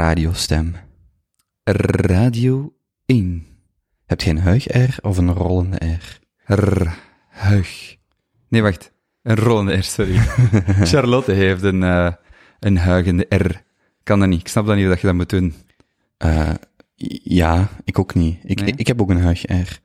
radiostem. 0.00 0.74
Radio 1.64 2.72
1. 3.06 3.46
Heb 4.06 4.20
je 4.20 4.30
een 4.30 4.38
huig-R 4.38 4.98
of 5.00 5.18
een 5.18 5.32
rollende 5.32 5.76
R? 5.76 6.18
R. 6.54 6.88
Huig. 7.28 7.96
Nee, 8.48 8.62
wacht. 8.62 8.92
Een 9.22 9.36
rollende 9.36 9.76
R, 9.76 9.82
sorry. 9.82 10.16
Charlotte 10.92 11.32
heeft 11.32 11.62
een, 11.62 11.82
uh, 11.82 12.10
een 12.60 12.78
huigende 12.78 13.26
R. 13.28 13.62
Kan 14.02 14.18
dat 14.18 14.28
niet. 14.28 14.40
Ik 14.40 14.48
snap 14.48 14.66
dat 14.66 14.76
niet 14.76 14.88
dat 14.88 15.00
je 15.00 15.06
dat 15.06 15.16
moet 15.16 15.28
doen. 15.30 15.54
Uh, 16.24 16.50
ja, 17.24 17.68
ik 17.84 17.98
ook 17.98 18.14
niet. 18.14 18.38
Ik, 18.44 18.60
Nee? 18.60 18.74
ik, 18.76 18.86
heb 18.86 19.00
ook 19.00 19.10
een 19.10 19.20
huig-R. 19.22 19.80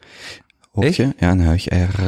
Hoort 0.71 0.95
je? 0.95 1.13
Ja, 1.17 1.31
een 1.31 1.41
huig-R. 1.41 1.99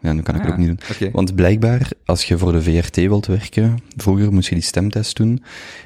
Ja, 0.00 0.12
nu 0.12 0.22
kan 0.22 0.34
ik 0.34 0.40
het 0.40 0.50
Ah, 0.50 0.50
ook 0.50 0.56
niet 0.56 0.98
doen. 0.98 1.10
Want 1.12 1.34
blijkbaar, 1.34 1.90
als 2.04 2.24
je 2.24 2.38
voor 2.38 2.52
de 2.52 2.62
VRT 2.62 2.96
wilt 2.96 3.26
werken, 3.26 3.78
vroeger 3.96 4.32
moest 4.32 4.48
je 4.48 4.54
die 4.54 4.64
stemtest 4.64 5.16
doen, 5.16 5.42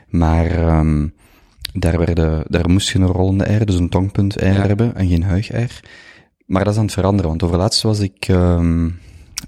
maar 0.09 0.79
um, 0.79 1.15
daar, 1.73 1.99
werden, 1.99 2.45
daar 2.49 2.71
moest 2.71 2.89
je 2.89 2.99
een 2.99 3.07
rollende 3.07 3.55
R, 3.57 3.67
dus 3.67 3.75
een 3.77 3.89
tongpunt 3.89 4.35
R 4.35 4.45
hebben, 4.45 4.95
en 4.95 5.09
geen 5.09 5.23
huig-R. 5.23 5.81
Maar 6.47 6.65
dat 6.65 6.73
is 6.73 6.79
aan 6.79 6.85
het 6.85 6.95
veranderen, 6.95 7.31
want 7.31 7.43
overlaatst 7.43 7.83
was 7.83 8.01
ik, 8.01 8.29
um, 8.29 8.99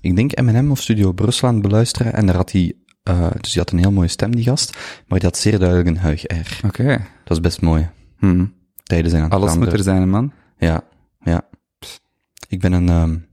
ik 0.01 0.17
denk 0.17 0.41
M&M 0.41 0.71
of 0.71 0.81
Studio 0.81 1.13
Brussel 1.13 1.49
aan 1.49 1.55
het 1.55 1.63
beluisteren, 1.63 2.13
en 2.15 2.27
daar 2.27 2.37
had 2.37 2.53
hij, 2.53 2.73
uh, 3.11 3.31
dus 3.41 3.53
die 3.53 3.63
had 3.63 3.71
een 3.71 3.79
heel 3.79 3.93
mooie 3.93 4.09
stem, 4.09 4.35
die 4.37 4.45
gast, 4.45 4.77
maar 5.07 5.19
die 5.19 5.29
had 5.29 5.39
zeer 5.39 5.59
duidelijk 5.59 5.89
een 5.89 5.99
huig-R. 5.99 6.67
Oké. 6.67 7.07
Dat 7.25 7.37
is 7.37 7.41
best 7.41 7.61
mooi. 7.61 7.89
Hm. 8.19 8.45
Tijden 8.83 9.11
zijn 9.11 9.23
aan 9.23 9.31
het 9.31 9.39
Alles 9.39 9.57
moet 9.57 9.73
er 9.73 9.83
zijn, 9.83 10.09
man. 10.11 10.33
Ja, 10.59 10.85
ja. 11.21 11.43
Ik 12.49 12.61
ben 12.61 12.73
een 12.73 12.89
um, 12.89 13.27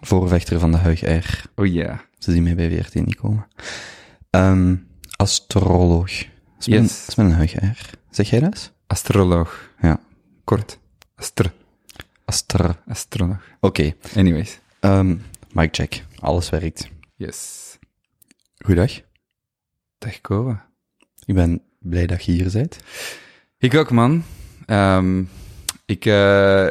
voorvechter 0.00 0.58
van 0.58 0.70
de 0.70 0.76
huig-R. 0.76 1.44
Oh 1.54 1.66
ja. 1.66 2.00
Ze 2.18 2.32
zien 2.32 2.42
mij 2.42 2.54
bij 2.54 2.70
VRT 2.70 2.94
niet 2.94 3.16
komen. 3.16 3.46
Um, 4.30 4.86
astroloog. 5.16 6.10
Dat 6.10 6.26
is 6.58 6.66
met, 6.66 6.80
Yes. 6.80 6.80
een, 6.80 6.86
dat 6.86 7.08
is 7.08 7.14
met 7.14 7.26
een 7.26 7.32
huig-R. 7.32 8.00
Zeg 8.12 8.30
jij 8.30 8.40
dat? 8.40 8.50
eens? 8.52 8.72
Astroloog. 8.86 9.70
Ja. 9.80 10.00
Kort. 10.44 10.78
Astro. 11.14 11.50
Astra. 12.24 12.82
Astroloog. 12.86 13.42
Oké. 13.60 13.94
Anyways. 14.16 14.58
Um, 14.80 15.22
mic 15.52 15.68
check. 15.74 16.04
Alles 16.18 16.50
werkt. 16.50 16.88
Yes. 17.16 17.78
Goeiedag. 18.58 19.00
Dag, 19.98 20.20
Kova. 20.20 20.68
Ik 21.24 21.34
ben 21.34 21.62
blij 21.78 22.06
dat 22.06 22.24
je 22.24 22.32
hier 22.32 22.50
bent. 22.52 22.78
Ik 23.58 23.74
ook, 23.74 23.90
man. 23.90 24.24
Um, 24.66 25.28
ik, 25.86 26.04
uh, 26.04 26.68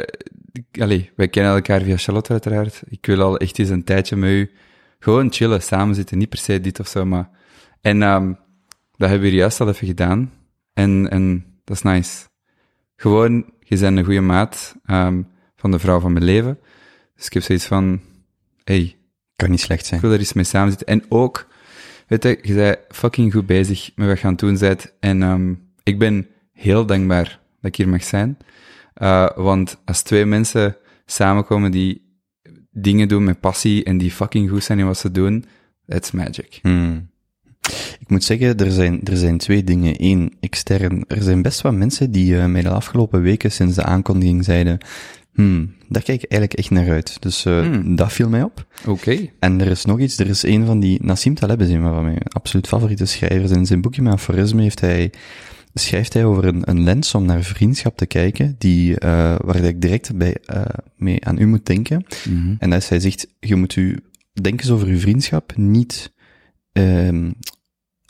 ik, 0.52 0.82
allee, 0.82 1.12
wij 1.16 1.28
kennen 1.28 1.54
elkaar 1.54 1.82
via 1.82 1.98
Charlotte 1.98 2.32
uiteraard. 2.32 2.82
Ik 2.90 3.06
wil 3.06 3.22
al 3.22 3.38
echt 3.38 3.60
eens 3.60 3.70
een 3.70 3.84
tijdje 3.84 4.16
met 4.16 4.30
u 4.30 4.52
gewoon 5.00 5.32
chillen, 5.32 5.62
samen 5.62 5.96
zitten, 5.96 6.18
niet 6.18 6.30
per 6.30 6.40
se 6.40 6.62
dit 6.62 6.80
of 6.80 6.88
zo, 6.88 7.06
maar... 7.06 7.30
En 7.82 8.02
um, 8.02 8.38
dat 8.98 9.10
hebben 9.10 9.30
we 9.30 9.36
juist 9.36 9.62
al 9.62 9.70
even 9.70 9.88
gedaan. 9.88 10.32
En, 10.74 11.10
en 11.10 11.46
dat 11.64 11.76
is 11.76 11.84
nice. 11.84 12.28
Gewoon, 12.96 13.54
je 13.60 13.78
bent 13.78 13.98
een 13.98 14.04
goede 14.04 14.22
maat 14.22 14.76
um, 14.86 15.28
van 15.56 15.72
de 15.72 15.80
vrouw 15.80 16.00
van 16.00 16.14
mijn 16.14 16.26
leven. 16.26 16.60
Dus 17.16 17.26
ik 17.26 17.34
heb 17.34 17.44
zoiets 17.44 17.66
van, 17.66 18.02
hey, 18.64 18.98
kan 19.36 19.50
niet 19.50 19.60
slecht 19.60 19.86
zijn. 19.86 20.00
Ik 20.00 20.06
wil 20.06 20.14
er 20.16 20.20
eens 20.20 20.34
mee 20.34 20.44
samen 20.44 20.70
zitten. 20.70 20.88
En 20.88 21.04
ook, 21.10 21.48
weet 22.08 22.24
je, 22.24 22.40
je 22.42 22.54
bent 22.54 22.80
fucking 22.90 23.34
goed 23.34 23.46
bezig 23.46 23.92
met 23.96 24.08
wat 24.08 24.20
je 24.20 24.26
aan 24.26 24.32
het 24.32 24.40
doen 24.40 24.58
bent. 24.58 24.94
En 25.00 25.22
um, 25.22 25.72
ik 25.84 26.00
ben 26.00 26.28
heel 26.52 26.86
dankbaar 26.86 27.40
dat 27.62 27.72
ik 27.72 27.76
hier 27.76 27.90
mag 27.90 28.04
zijn. 28.04 28.38
Uh, 29.02 29.30
want 29.36 29.82
als 29.86 30.02
twee 30.02 30.26
mensen 30.26 30.78
samenkomen 31.06 31.72
die 31.72 32.20
dingen 32.72 33.08
doen 33.08 33.24
met 33.24 33.40
passie 33.40 33.84
en 33.84 33.98
die 33.98 34.12
fucking 34.12 34.50
goed 34.50 34.64
zijn 34.64 34.80
in 34.80 34.86
wat 34.86 34.98
ze 34.98 35.12
doen, 35.12 35.46
that's 35.86 36.12
magic. 36.12 36.60
Hmm. 36.62 37.11
Ik 38.00 38.10
moet 38.10 38.24
zeggen, 38.24 38.58
er 38.58 38.72
zijn, 38.72 39.02
er 39.04 39.18
zijn 39.18 39.38
twee 39.38 39.64
dingen. 39.64 39.94
Eén, 39.98 40.34
extern. 40.40 41.04
Er 41.08 41.22
zijn 41.22 41.42
best 41.42 41.62
wat 41.62 41.74
mensen 41.74 42.12
die 42.12 42.34
uh, 42.34 42.46
mij 42.46 42.62
de 42.62 42.70
afgelopen 42.70 43.22
weken 43.22 43.52
sinds 43.52 43.76
de 43.76 43.84
aankondiging 43.84 44.44
zeiden, 44.44 44.78
hmm, 45.34 45.74
daar 45.88 46.04
kijk 46.04 46.24
ik 46.24 46.32
eigenlijk 46.32 46.54
echt 46.54 46.70
naar 46.70 46.90
uit. 46.90 47.22
Dus 47.22 47.46
uh, 47.46 47.60
hmm. 47.60 47.96
dat 47.96 48.14
viel 48.14 48.30
mij 48.30 48.44
op. 48.44 48.66
Oké. 48.82 48.90
Okay. 48.90 49.34
En 49.40 49.62
er 49.62 49.68
is 49.68 49.86
nog 49.86 50.00
iets, 50.00 50.18
er 50.18 50.28
is 50.28 50.44
een 50.44 50.66
van 50.66 50.80
die, 50.80 51.04
Nassim 51.04 51.36
Taleb 51.36 51.62
is 51.62 51.70
een 51.70 51.82
van 51.82 52.04
mijn 52.04 52.24
absoluut 52.28 52.68
favoriete 52.68 53.06
schrijvers. 53.06 53.52
In 53.52 53.66
zijn 53.66 53.82
boekje 53.82 54.02
met 54.02 54.14
aforisme 54.14 54.62
heeft 54.62 54.80
hij, 54.80 55.12
schrijft 55.74 56.14
hij 56.14 56.26
over 56.26 56.46
een, 56.46 56.70
een 56.70 56.84
lens 56.84 57.16
om 57.16 57.26
naar 57.26 57.44
vriendschap 57.44 57.98
te 57.98 58.06
kijken, 58.06 58.56
die, 58.58 58.90
uh, 58.90 59.36
waar 59.44 59.56
ik 59.56 59.82
direct 59.82 60.16
bij, 60.16 60.38
uh, 60.54 60.62
mee 60.96 61.26
aan 61.26 61.40
u 61.40 61.46
moet 61.46 61.66
denken. 61.66 62.06
Mm 62.30 62.44
-hmm. 62.44 62.56
En 62.60 62.74
als 62.74 62.90
hij 62.90 63.00
zegt, 63.00 63.28
je 63.40 63.56
moet 63.56 63.76
u, 63.76 64.00
denk 64.42 64.60
eens 64.60 64.72
over 64.72 64.88
uw 64.88 65.00
vriendschap, 65.00 65.58
niet, 65.58 66.12
um, 66.74 67.34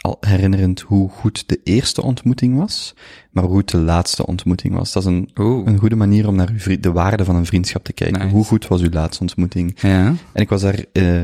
al 0.02 0.18
herinnerend 0.20 0.82
hoe 0.82 1.10
goed 1.10 1.44
de 1.48 1.60
eerste 1.64 2.02
ontmoeting 2.02 2.58
was, 2.58 2.96
maar 3.32 3.44
hoe 3.44 3.54
goed 3.54 3.72
de 3.72 3.78
laatste 3.78 4.26
ontmoeting 4.26 4.74
was. 4.74 4.92
Dat 4.92 5.04
is 5.04 5.10
een, 5.10 5.30
Oeh. 5.36 5.68
een 5.68 5.78
goede 5.78 5.96
manier 5.96 6.28
om 6.28 6.36
naar 6.36 6.50
uw 6.66 6.80
de 6.80 6.92
waarde 6.92 7.26
van 7.26 7.36
een 7.36 7.46
vriendschap 7.46 7.84
te 7.84 7.94
kijken. 7.94 8.20
Nice. 8.20 8.34
Hoe 8.34 8.46
goed 8.46 8.68
was 8.68 8.82
uw 8.82 8.90
laatste 8.90 9.22
ontmoeting? 9.22 9.74
Ja. 9.82 10.14
En 10.34 10.42
ik 10.42 10.50
was 10.50 10.62
daar 10.62 10.86
uh, 10.94 11.24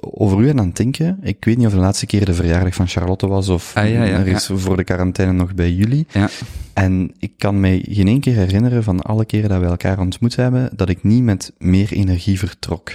over 0.00 0.40
u 0.40 0.48
aan 0.48 0.66
het 0.66 0.76
denken. 0.76 1.18
Ik 1.22 1.44
weet 1.44 1.56
niet 1.56 1.66
of 1.66 1.72
de 1.72 1.78
laatste 1.78 2.06
keer 2.06 2.24
de 2.24 2.34
verjaardag 2.34 2.74
van 2.74 2.88
Charlotte 2.88 3.26
was 3.26 3.48
of 3.48 3.76
ah, 3.76 3.88
ja, 3.88 4.04
ja, 4.04 4.18
er 4.18 4.26
is 4.26 4.50
voor 4.52 4.76
de 4.76 4.84
quarantaine 4.84 5.32
nog 5.34 5.54
bij 5.54 5.72
jullie. 5.72 6.06
Ja. 6.12 6.28
En 6.72 7.12
ik 7.18 7.32
kan 7.38 7.60
mij 7.60 7.84
geen 7.88 8.08
één 8.08 8.20
keer 8.20 8.34
herinneren 8.34 8.82
van 8.82 9.02
alle 9.02 9.24
keren 9.24 9.48
dat 9.48 9.60
we 9.60 9.66
elkaar 9.66 9.98
ontmoet 9.98 10.36
hebben, 10.36 10.70
dat 10.76 10.88
ik 10.88 11.02
niet 11.02 11.22
met 11.22 11.52
meer 11.58 11.92
energie 11.92 12.38
vertrok. 12.38 12.90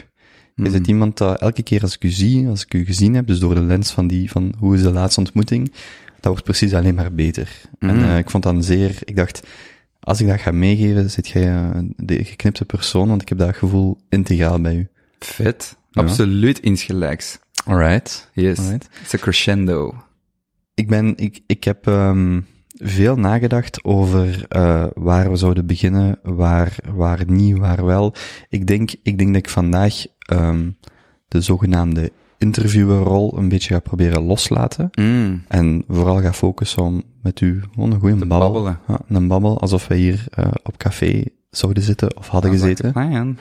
Hmm. 0.58 0.66
Je 0.66 0.72
bent 0.72 0.88
iemand 0.88 1.18
dat 1.18 1.42
elke 1.42 1.64
keer 1.64 1.82
als 1.82 1.96
ik 1.96 2.04
u 2.04 2.10
zie, 2.10 2.48
als 2.48 2.64
ik 2.64 2.74
u 2.74 2.86
gezien 2.86 3.14
heb, 3.14 3.28
dus 3.28 3.40
door 3.40 3.56
de 3.56 3.62
lens 3.62 3.92
van 3.92 4.08
die, 4.08 4.32
van 4.32 4.54
hoe 4.60 4.76
is 4.76 4.82
de 4.82 4.92
laatste 4.92 5.20
ontmoeting, 5.20 5.72
dat 6.20 6.32
wordt 6.32 6.44
precies 6.44 6.74
alleen 6.74 6.96
maar 6.96 7.14
beter. 7.14 7.62
Mm. 7.80 7.90
En 7.90 8.00
uh, 8.00 8.18
ik 8.18 8.30
vond 8.30 8.44
dan 8.44 8.64
zeer, 8.64 8.98
ik 9.04 9.16
dacht, 9.16 9.48
als 10.00 10.22
ik 10.22 10.28
dat 10.28 10.40
ga 10.40 10.52
meegeven, 10.52 11.10
zit 11.10 11.28
jij 11.28 11.54
uh, 11.54 11.70
de 11.96 12.24
geknipte 12.24 12.66
persoon, 12.66 13.08
want 13.08 13.22
ik 13.22 13.30
heb 13.30 13.38
dat 13.38 13.56
gevoel 13.56 13.98
integraal 14.10 14.62
bij 14.62 14.76
u. 14.76 14.88
Vet. 15.20 15.78
Ja. 15.92 16.02
Absoluut 16.02 16.60
insgelijks. 16.60 17.40
Alright. 17.66 18.30
Yes. 18.34 18.60
Alright. 18.60 18.90
It's 19.02 19.14
a 19.14 19.18
crescendo. 19.18 20.04
Ik 20.74 20.88
ben, 20.88 21.18
ik, 21.18 21.40
ik 21.48 21.64
heb 21.64 21.86
um, 21.86 22.46
veel 22.84 23.16
nagedacht 23.16 23.84
over 23.84 24.46
uh, 24.56 24.86
waar 24.94 25.30
we 25.32 25.36
zouden 25.36 25.66
beginnen, 25.66 26.20
waar, 26.24 26.76
waar 26.94 27.24
niet, 27.28 27.58
waar 27.58 27.86
wel. 27.86 28.14
Ik 28.50 28.68
denk, 28.68 28.92
ik 29.04 29.18
denk 29.18 29.34
dat 29.34 29.44
ik 29.44 29.50
vandaag 29.50 30.06
um, 30.32 30.78
de 31.28 31.42
zogenaamde 31.42 32.12
interviewerrol 32.38 33.38
een 33.38 33.50
beetje 33.50 33.74
ga 33.74 33.80
proberen 33.80 34.22
loslaten. 34.22 34.90
Mm. 35.00 35.44
En 35.48 35.84
vooral 35.88 36.22
ga 36.22 36.34
focussen 36.34 36.84
om 36.84 37.04
met 37.22 37.42
u 37.42 37.62
gewoon 37.74 37.92
een 37.92 38.00
goede 38.00 38.16
babbel. 38.16 38.40
babbelen. 38.40 38.80
Ja, 38.88 39.00
een 39.08 39.28
babbel, 39.28 39.60
alsof 39.60 39.88
wij 39.88 39.98
hier 39.98 40.26
uh, 40.40 40.46
op 40.64 40.78
café 40.78 41.24
zouden 41.50 41.84
zitten 41.84 42.18
of 42.18 42.28
hadden 42.28 42.52
Ah, 42.52 42.58
gezeten. 42.58 42.92
Plan. 42.92 43.38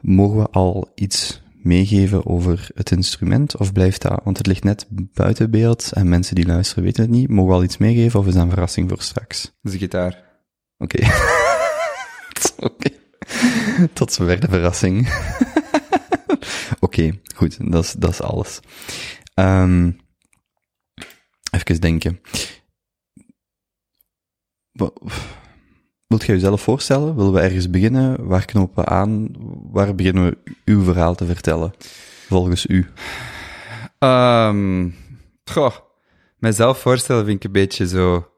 Mogen 0.00 0.38
we 0.38 0.48
al 0.50 0.90
iets 0.94 1.42
meegeven 1.66 2.26
over 2.26 2.68
het 2.74 2.90
instrument, 2.90 3.56
of 3.56 3.72
blijft 3.72 4.02
dat, 4.02 4.20
want 4.24 4.38
het 4.38 4.46
ligt 4.46 4.64
net 4.64 4.86
buiten 4.90 5.50
beeld 5.50 5.92
en 5.92 6.08
mensen 6.08 6.34
die 6.34 6.46
luisteren 6.46 6.84
weten 6.84 7.02
het 7.02 7.10
niet, 7.12 7.28
mogen 7.28 7.50
we 7.50 7.56
al 7.56 7.62
iets 7.62 7.76
meegeven 7.76 8.20
of 8.20 8.26
is 8.26 8.34
dat 8.34 8.42
een 8.42 8.50
verrassing 8.50 8.88
voor 8.88 9.02
straks? 9.02 9.52
De 9.60 9.78
gitaar. 9.78 10.24
Oké. 10.78 10.96
Okay. 10.96 11.10
Oké. 12.56 12.88
Okay. 12.88 13.88
Tot 13.92 14.12
zover 14.12 14.40
de 14.40 14.48
verrassing. 14.48 15.08
Oké, 16.80 17.00
okay, 17.00 17.20
goed, 17.34 17.72
dat 17.72 17.84
is, 17.84 17.92
dat 17.92 18.10
is 18.10 18.20
alles. 18.20 18.60
Um, 19.34 19.96
even 21.50 21.80
denken. 21.80 22.20
Wilt 26.06 26.24
jij 26.24 26.34
jezelf 26.34 26.62
voorstellen? 26.62 27.16
Willen 27.16 27.32
we 27.32 27.40
ergens 27.40 27.70
beginnen? 27.70 28.26
Waar 28.26 28.44
knopen 28.44 28.84
we 28.84 28.90
aan? 28.90 29.28
Waar 29.70 29.94
beginnen 29.94 30.24
we 30.24 30.54
uw 30.64 30.82
verhaal 30.82 31.14
te 31.14 31.26
vertellen? 31.26 31.72
Volgens 32.28 32.66
u. 32.66 32.86
Um, 33.98 34.94
goh, 35.44 35.74
mijzelf 36.38 36.78
voorstellen 36.78 37.24
vind 37.24 37.36
ik 37.36 37.44
een 37.44 37.52
beetje 37.52 37.86
zo, 37.86 38.28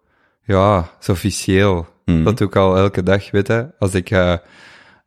ja, 0.45 0.91
zo 1.01 1.13
officieel. 1.13 1.87
Mm. 2.05 2.25
Dat 2.25 2.39
doe 2.39 2.47
ik 2.47 2.57
al 2.57 2.77
elke 2.77 3.03
dag, 3.03 3.31
weet 3.31 3.47
je. 3.47 3.71
Als 3.79 3.95
ik 3.95 4.11
uh, 4.11 4.35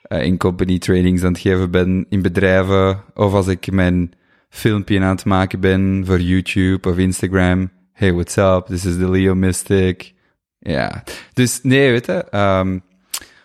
in 0.08 0.38
company 0.38 0.78
trainings 0.78 1.24
aan 1.24 1.32
het 1.32 1.42
geven 1.42 1.72
ben, 1.72 2.06
in 2.10 2.22
bedrijven, 2.22 3.04
of 3.14 3.34
als 3.34 3.48
ik 3.48 3.72
mijn 3.72 4.14
filmpje 4.50 5.00
aan 5.00 5.16
het 5.16 5.26
maken 5.26 5.60
ben 5.60 6.04
voor 6.06 6.20
YouTube 6.20 6.90
of 6.90 6.98
Instagram. 6.98 7.72
Hey, 7.94 8.14
what's 8.14 8.38
up? 8.38 8.66
This 8.66 8.86
is 8.86 8.96
the 8.96 9.10
Leo 9.10 9.36
Mystic. 9.36 10.14
Ja, 10.64 11.04
dus 11.34 11.60
nee, 11.64 11.92
weet 11.92 12.06
je. 12.06 12.26
Um, 12.38 12.84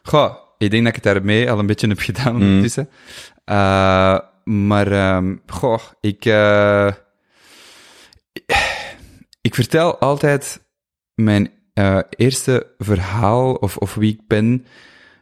goh, 0.02 0.34
ik 0.58 0.70
denk 0.70 0.84
dat 0.84 0.96
ik 0.96 1.04
het 1.04 1.14
daarmee 1.14 1.50
al 1.50 1.58
een 1.58 1.66
beetje 1.66 1.88
heb 1.88 1.98
gedaan 1.98 2.34
ondertussen. 2.34 2.88
Mm. 2.90 3.54
Uh, 3.56 4.18
maar, 4.44 5.16
um, 5.16 5.42
goh, 5.46 5.80
ik, 6.00 6.24
uh, 6.24 6.92
ik 9.40 9.54
vertel 9.54 9.98
altijd 9.98 10.60
mijn 11.14 11.50
uh, 11.74 11.98
eerste 12.10 12.74
verhaal 12.78 13.54
of, 13.54 13.76
of 13.76 13.94
wie 13.94 14.12
ik 14.12 14.20
ben. 14.26 14.66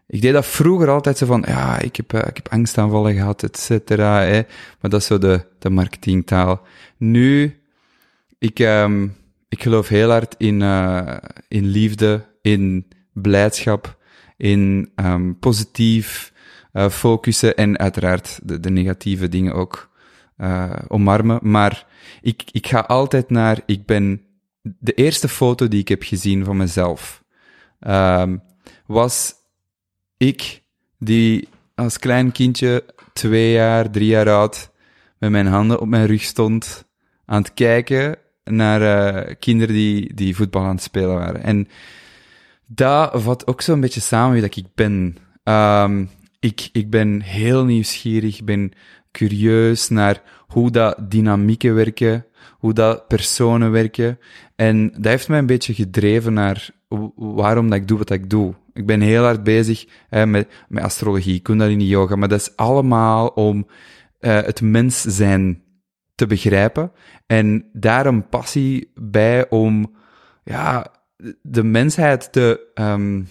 Ik 0.06 0.20
deed 0.20 0.32
dat 0.32 0.46
vroeger 0.46 0.90
altijd 0.90 1.18
zo 1.18 1.26
van, 1.26 1.44
ja, 1.46 1.78
ik 1.78 1.96
heb, 1.96 2.12
ik 2.12 2.36
heb 2.36 2.48
angstaanvallen 2.48 3.14
gehad, 3.14 3.42
et 3.42 3.58
cetera. 3.58 4.18
Maar 4.80 4.90
dat 4.90 5.00
is 5.00 5.06
zo 5.06 5.18
de, 5.18 5.46
de 5.58 5.70
marketingtaal. 5.70 6.62
Nu, 6.96 7.60
ik, 8.38 8.58
um, 8.58 9.16
ik 9.54 9.62
geloof 9.62 9.88
heel 9.88 10.10
hard 10.10 10.34
in, 10.38 10.60
uh, 10.60 11.16
in 11.48 11.66
liefde, 11.66 12.24
in 12.42 12.86
blijdschap, 13.12 13.98
in 14.36 14.92
um, 14.96 15.38
positief 15.38 16.32
uh, 16.72 16.88
focussen 16.88 17.56
en 17.56 17.78
uiteraard 17.78 18.40
de, 18.42 18.70
negatieve 18.70 19.28
dingen 19.28 19.52
ook 19.52 19.90
uh, 20.38 20.72
omarmen. 20.88 21.38
Maar 21.42 21.86
ik, 22.20 22.42
ik 22.52 22.66
ga 22.66 22.80
altijd 22.80 23.30
naar, 23.30 23.60
ik 23.66 23.86
ben 23.86 24.20
de 24.62 24.92
eerste 24.92 25.28
foto 25.28 25.68
die 25.68 25.80
ik 25.80 25.88
heb 25.88 26.02
gezien 26.02 26.44
van 26.44 26.56
mezelf, 26.56 27.24
um, 27.80 28.42
was 28.86 29.34
ik 30.16 30.62
die 30.98 31.48
als 31.74 31.98
klein 31.98 32.32
kindje, 32.32 32.84
twee 33.12 33.52
jaar, 33.52 33.90
drie 33.90 34.08
jaar 34.08 34.30
oud, 34.30 34.70
met 35.18 35.30
mijn 35.30 35.46
handen 35.46 35.80
op 35.80 35.88
mijn 35.88 36.06
rug 36.06 36.22
stond, 36.22 36.84
aan 37.24 37.42
het 37.42 37.54
kijken 37.54 38.18
naar 38.44 38.80
uh, 38.80 39.34
kinderen 39.38 39.74
die, 39.74 40.14
die 40.14 40.36
voetbal 40.36 40.62
aan 40.62 40.74
het 40.74 40.82
spelen 40.82 41.14
waren. 41.14 41.42
En 41.42 41.68
dat 42.66 43.10
vat 43.14 43.46
ook 43.46 43.60
zo'n 43.60 43.80
beetje 43.80 44.00
samen 44.00 44.32
wie 44.32 44.42
dat 44.42 44.56
ik 44.56 44.66
ben. 44.74 45.16
Um, 45.44 46.10
ik, 46.40 46.68
ik 46.72 46.90
ben 46.90 47.20
heel 47.20 47.64
nieuwsgierig, 47.64 48.44
ben 48.44 48.72
curieus 49.12 49.88
naar 49.88 50.22
hoe 50.46 50.70
dat 50.70 51.10
dynamieken 51.10 51.74
werken, 51.74 52.26
hoe 52.58 52.72
dat 52.72 53.08
personen 53.08 53.70
werken. 53.70 54.18
En 54.56 54.92
dat 54.92 55.04
heeft 55.04 55.28
mij 55.28 55.38
een 55.38 55.46
beetje 55.46 55.74
gedreven 55.74 56.32
naar 56.32 56.68
waarom 57.16 57.70
dat 57.70 57.78
ik 57.78 57.88
doe 57.88 57.98
wat 57.98 58.10
ik 58.10 58.30
doe. 58.30 58.54
Ik 58.72 58.86
ben 58.86 59.00
heel 59.00 59.22
hard 59.22 59.44
bezig 59.44 59.86
hè, 60.08 60.26
met, 60.26 60.48
met 60.68 60.82
astrologie, 60.82 61.40
kundalini 61.40 61.86
yoga, 61.86 62.16
maar 62.16 62.28
dat 62.28 62.40
is 62.40 62.56
allemaal 62.56 63.26
om 63.26 63.66
uh, 64.20 64.34
het 64.42 64.60
mens 64.60 65.00
zijn 65.00 65.62
te 66.14 66.26
begrijpen. 66.26 66.92
En 67.26 67.68
daar 67.72 68.06
een 68.06 68.28
passie 68.28 68.90
bij 68.94 69.48
om 69.50 69.96
ja, 70.44 70.86
de 71.42 71.62
mensheid 71.62 72.32
te, 72.32 72.66
um, 72.74 73.28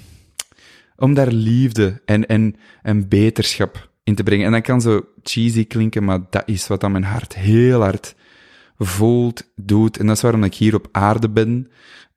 om 0.95 1.13
daar 1.13 1.31
liefde 1.31 2.01
en, 2.05 2.25
en, 2.25 2.55
en 2.81 3.07
beterschap 3.07 3.89
in 4.03 4.15
te 4.15 4.23
brengen. 4.23 4.45
En 4.45 4.51
dat 4.51 4.61
kan 4.61 4.81
zo 4.81 5.05
cheesy 5.23 5.67
klinken, 5.67 6.03
maar 6.03 6.19
dat 6.29 6.43
is 6.45 6.67
wat 6.67 6.83
aan 6.83 6.91
mijn 6.91 7.03
hart 7.03 7.35
heel 7.35 7.81
hard 7.81 8.15
voelt, 8.77 9.51
doet. 9.55 9.99
En 9.99 10.07
dat 10.07 10.15
is 10.15 10.21
waarom 10.21 10.43
ik 10.43 10.55
hier 10.55 10.75
op 10.75 10.87
aarde 10.91 11.29
ben. 11.29 11.71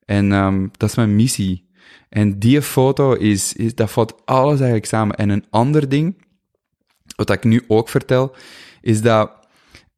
En 0.05 0.31
um, 0.31 0.71
dat 0.77 0.89
is 0.89 0.95
mijn 0.95 1.15
missie. 1.15 1.69
En 2.09 2.39
die 2.39 2.61
foto 2.61 3.13
is, 3.13 3.53
is, 3.53 3.75
dat 3.75 3.91
valt 3.91 4.25
alles 4.25 4.55
eigenlijk 4.55 4.85
samen. 4.85 5.15
En 5.15 5.29
een 5.29 5.45
ander 5.49 5.89
ding, 5.89 6.25
wat 7.15 7.29
ik 7.29 7.43
nu 7.43 7.63
ook 7.67 7.89
vertel, 7.89 8.35
is 8.81 9.01
dat 9.01 9.31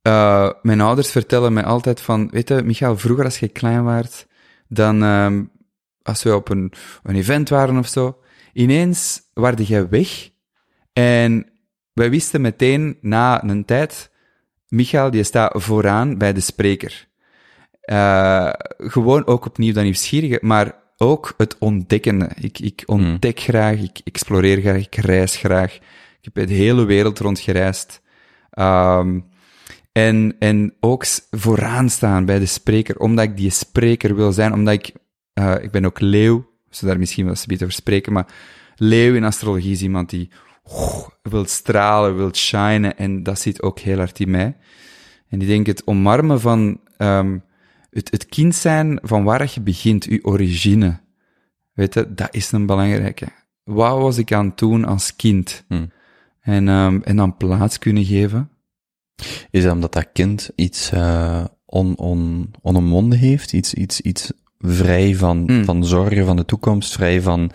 uh, 0.04 0.50
mijn 0.62 0.82
ouders 0.82 1.12
vertellen 1.12 1.54
mij 1.54 1.64
altijd 1.64 2.02
van, 2.02 2.30
weet 2.32 2.48
je, 2.48 2.62
Michael, 2.64 2.98
vroeger 2.98 3.26
als 3.26 3.40
je 3.40 3.48
klein 3.48 3.84
was, 3.84 4.26
dan, 4.68 5.02
um, 5.04 5.52
als 6.02 6.24
we 6.24 6.36
op 6.36 6.50
een, 6.50 6.74
een 7.04 7.16
event 7.16 7.50
waren 7.50 7.78
of 7.78 7.88
zo, 7.88 8.20
ineens 8.54 9.22
waarde 9.34 9.64
jij 9.64 9.90
weg 9.90 10.30
en 10.94 11.50
wij 11.94 12.10
wisten 12.10 12.42
meteen 12.42 12.98
na 13.02 13.44
een 13.44 13.66
tijd, 13.66 14.12
Michael 14.68 15.12
die 15.12 15.24
staat 15.24 15.64
vooraan 15.64 16.18
bij 16.18 16.34
de 16.34 16.40
spreker. 16.40 17.08
Uh, 17.86 18.50
gewoon 18.78 19.28
ook 19.28 19.46
opnieuw 19.46 19.74
dat 19.74 19.84
nieuwsgierige, 19.84 20.40
maar 20.42 20.76
ook 20.98 21.34
het 21.38 21.58
ontdekken. 21.58 22.30
Ik, 22.42 22.60
ik 22.60 22.84
ontdek 22.86 23.40
hmm. 23.40 23.48
graag, 23.48 23.80
ik 23.80 24.02
exploreer 24.04 24.62
graag, 24.62 24.82
ik 24.82 24.96
reis 24.96 25.36
graag. 25.36 25.76
Ik 26.22 26.30
heb 26.34 26.48
de 26.48 26.54
hele 26.54 26.86
wereld 26.86 27.20
rondgereisd. 27.20 28.02
Um, 28.60 29.29
en, 30.08 30.36
en 30.40 30.74
ook 30.80 31.06
vooraan 31.32 31.90
staan 31.90 32.26
bij 32.26 32.40
de 32.40 32.46
spreker, 32.46 33.00
omdat 33.00 33.26
ik 33.26 33.38
die 33.38 33.50
spreker 33.50 34.16
wil 34.16 34.32
zijn, 34.32 34.54
omdat 34.54 34.74
ik, 34.74 34.94
uh, 35.34 35.56
ik 35.62 35.72
ben 35.72 35.86
ook 35.86 36.00
leeuw, 36.00 36.50
we 36.70 36.86
daar 36.86 37.00
misschien 37.00 37.24
wel 37.24 37.34
eens 37.34 37.42
een 37.42 37.48
beetje 37.48 37.66
over 37.66 37.78
spreken, 37.78 38.14
maar 38.14 38.34
leeuw 38.76 39.16
in 39.16 39.24
astrologie 39.24 39.72
is 39.72 39.82
iemand 39.82 40.10
die 40.10 40.30
oh, 40.64 41.08
wil 41.22 41.46
stralen, 41.46 42.16
wil 42.16 42.34
shinen, 42.34 42.98
en 42.98 43.24
dat 43.24 43.40
zit 43.40 43.62
ook 43.62 43.80
heel 43.80 43.98
hard 43.98 44.20
in 44.20 44.30
mij. 44.30 44.58
En 45.30 45.42
ik 45.42 45.48
denk 45.48 45.66
het 45.66 45.88
omarmen 45.88 46.40
van 46.42 46.80
um, 46.98 47.44
het, 47.90 48.12
het 48.12 48.26
kind 48.26 48.56
zijn 48.56 49.00
van 49.02 49.24
waar 49.24 49.52
je 49.54 49.62
begint, 49.62 50.04
je 50.04 50.26
origine. 50.26 51.00
Weet 51.74 51.94
je, 51.94 52.14
dat 52.14 52.36
is 52.36 52.52
een 52.52 52.66
belangrijke. 52.66 53.28
Wat 53.64 53.98
was 53.98 54.18
ik 54.18 54.32
aan 54.32 54.46
het 54.46 54.58
doen 54.58 54.86
als 54.86 55.16
kind? 55.16 55.64
Hmm. 55.68 55.92
En, 56.42 56.68
um, 56.68 57.04
en 57.04 57.16
dan 57.16 57.38
plaats 57.38 57.80
kunnen 57.80 58.06
geven. 58.06 58.50
Is 59.52 59.64
dat 59.64 59.74
omdat 59.74 59.94
dat 59.94 60.10
kind 60.14 60.50
iets 60.56 60.92
uh, 60.94 61.44
on, 61.66 61.98
on, 61.98 62.52
onomwonden 62.62 63.20
heeft? 63.20 63.54
Iets, 63.54 63.74
iets, 63.74 64.02
iets 64.02 64.32
vrij 64.60 65.16
van, 65.16 65.44
hmm. 65.48 65.66
van 65.66 65.86
zorgen 65.86 66.26
van 66.26 66.36
de 66.36 66.46
toekomst, 66.46 66.94
vrij 66.94 67.22
van 67.22 67.52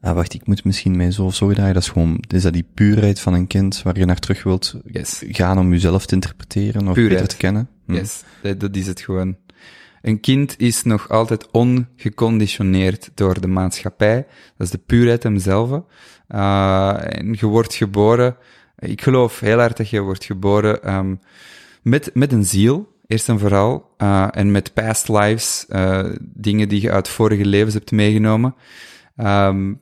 ah, 0.00 0.14
wacht, 0.14 0.34
ik 0.34 0.46
moet 0.46 0.64
misschien 0.64 0.96
mij 0.96 1.10
zo 1.10 1.24
of 1.24 1.34
zo 1.34 1.52
draaien. 1.52 1.74
Dat 1.74 1.82
is 1.82 1.88
gewoon, 1.88 2.24
is 2.28 2.42
dat 2.42 2.52
die 2.52 2.66
puurheid 2.74 3.20
van 3.20 3.34
een 3.34 3.46
kind 3.46 3.82
waar 3.82 3.98
je 3.98 4.04
naar 4.04 4.18
terug 4.18 4.42
wilt 4.42 4.74
yes. 4.84 5.22
gaan 5.28 5.58
om 5.58 5.70
jezelf 5.70 6.06
te 6.06 6.14
interpreteren 6.14 6.88
of 6.88 6.94
puurheid. 6.94 7.20
beter 7.20 7.28
te 7.28 7.36
kennen? 7.36 7.68
Hm. 7.86 7.94
Yes, 7.94 8.22
dat, 8.42 8.60
dat, 8.60 8.76
is 8.76 8.86
het 8.86 9.00
gewoon. 9.00 9.36
Een 10.02 10.20
kind 10.20 10.54
is 10.58 10.82
nog 10.82 11.08
altijd 11.08 11.50
ongeconditioneerd 11.50 13.10
door 13.14 13.40
de 13.40 13.46
maatschappij. 13.46 14.26
Dat 14.56 14.66
is 14.66 14.70
de 14.70 14.80
puurheid 14.86 15.22
hemzelf. 15.22 15.70
Uh, 16.28 17.18
en 17.18 17.36
je 17.38 17.46
wordt 17.46 17.74
geboren, 17.74 18.36
ik 18.80 19.02
geloof 19.02 19.40
heel 19.40 19.58
hard 19.58 19.76
dat 19.76 19.90
je 19.90 20.00
wordt 20.00 20.24
geboren 20.24 20.94
um, 20.94 21.20
met, 21.82 22.10
met 22.14 22.32
een 22.32 22.44
ziel, 22.44 22.96
eerst 23.06 23.28
en 23.28 23.38
vooral, 23.38 23.94
uh, 23.98 24.28
en 24.30 24.50
met 24.50 24.74
past 24.74 25.08
lives, 25.08 25.66
uh, 25.68 26.14
dingen 26.20 26.68
die 26.68 26.80
je 26.80 26.90
uit 26.90 27.08
vorige 27.08 27.44
levens 27.44 27.74
hebt 27.74 27.90
meegenomen. 27.90 28.54
Um, 29.16 29.80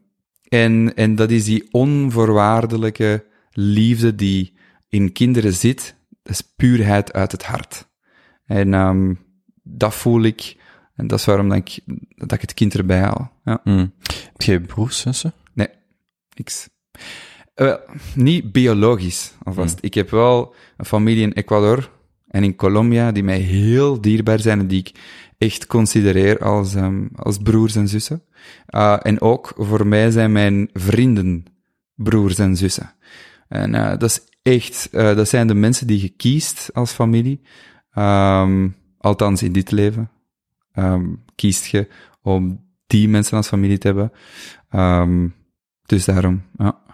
en, 0.48 0.94
en 0.94 1.14
dat 1.14 1.30
is 1.30 1.44
die 1.44 1.68
onvoorwaardelijke 1.70 3.24
liefde 3.50 4.14
die 4.14 4.56
in 4.88 5.12
kinderen 5.12 5.54
zit. 5.54 5.94
Dat 6.22 6.32
is 6.32 6.52
puurheid 6.56 7.12
uit 7.12 7.32
het 7.32 7.44
hart. 7.44 7.88
En 8.44 8.74
um, 8.74 9.18
dat 9.62 9.94
voel 9.94 10.22
ik. 10.22 10.56
En 10.94 11.06
dat 11.06 11.18
is 11.18 11.24
waarom 11.24 11.48
dat 11.48 11.58
ik, 11.58 11.80
dat 12.14 12.32
ik 12.32 12.40
het 12.40 12.54
kind 12.54 12.74
erbij 12.74 13.00
haal. 13.00 13.32
Ja. 13.44 13.60
Mm. 13.64 13.92
Heb 14.32 14.42
jij 14.42 14.60
broers, 14.60 15.00
zussen? 15.00 15.32
Nee, 15.52 15.68
niks. 16.34 16.68
Uh, 17.60 17.74
niet 18.14 18.52
biologisch, 18.52 19.32
alvast. 19.42 19.74
Mm. 19.74 19.80
Ik 19.80 19.94
heb 19.94 20.10
wel 20.10 20.54
een 20.76 20.84
familie 20.84 21.22
in 21.22 21.32
Ecuador 21.32 21.90
en 22.28 22.42
in 22.42 22.56
Colombia 22.56 23.12
die 23.12 23.22
mij 23.22 23.38
heel 23.38 24.00
dierbaar 24.00 24.40
zijn 24.40 24.58
en 24.58 24.66
die 24.66 24.78
ik 24.78 24.92
echt 25.38 25.66
considereer 25.66 26.38
als, 26.44 26.74
um, 26.74 27.10
als 27.16 27.38
broers 27.38 27.76
en 27.76 27.88
zussen. 27.88 28.22
Uh, 28.70 28.96
en 29.02 29.20
ook 29.20 29.52
voor 29.56 29.86
mij 29.86 30.10
zijn 30.10 30.32
mijn 30.32 30.68
vrienden 30.72 31.44
broers 31.94 32.38
en 32.38 32.56
zussen. 32.56 32.94
En 33.48 33.74
uh, 33.74 33.88
dat 33.88 34.02
is 34.02 34.20
echt, 34.42 34.88
uh, 34.92 35.16
dat 35.16 35.28
zijn 35.28 35.46
de 35.46 35.54
mensen 35.54 35.86
die 35.86 36.00
je 36.00 36.08
kiest 36.08 36.70
als 36.72 36.92
familie. 36.92 37.40
Um, 37.94 38.76
althans 38.98 39.42
in 39.42 39.52
dit 39.52 39.70
leven. 39.70 40.10
Um, 40.74 41.24
kiest 41.34 41.66
je 41.66 41.88
om 42.22 42.66
die 42.86 43.08
mensen 43.08 43.36
als 43.36 43.48
familie 43.48 43.78
te 43.78 43.86
hebben. 43.86 44.12
Um, 44.70 45.34
dus 45.86 46.04
daarom, 46.04 46.42
ja. 46.58 46.86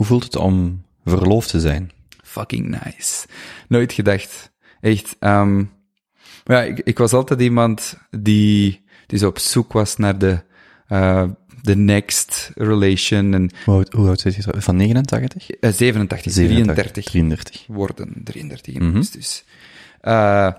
Hoe 0.00 0.08
voelt 0.08 0.24
het 0.24 0.36
om 0.36 0.84
verloofd 1.04 1.50
te 1.50 1.60
zijn? 1.60 1.90
Fucking 2.22 2.68
nice. 2.68 3.26
Nooit 3.68 3.92
gedacht. 3.92 4.52
Echt, 4.80 5.16
um, 5.20 5.70
ja, 6.44 6.62
ik, 6.62 6.78
ik 6.78 6.98
was 6.98 7.12
altijd 7.12 7.40
iemand 7.40 7.98
die, 8.10 8.84
die 9.06 9.18
zo 9.18 9.28
op 9.28 9.38
zoek 9.38 9.72
was 9.72 9.96
naar 9.96 10.18
de, 10.18 10.42
uh, 10.88 11.24
de 11.62 11.76
next 11.76 12.50
relation. 12.54 13.34
En, 13.34 13.50
hoe, 13.64 13.74
oud, 13.74 13.92
hoe 13.92 14.08
oud 14.08 14.20
zit 14.20 14.34
je? 14.34 14.42
Van 14.56 14.76
89? 14.76 15.50
Uh, 15.60 15.70
87, 15.72 16.32
33. 16.32 17.04
33. 17.04 17.64
Worden, 17.66 18.14
33 18.24 18.74
in 18.74 18.82
mm 18.82 18.92
-hmm. 18.92 19.04
dus. 19.12 19.44
Uh, 20.02 20.52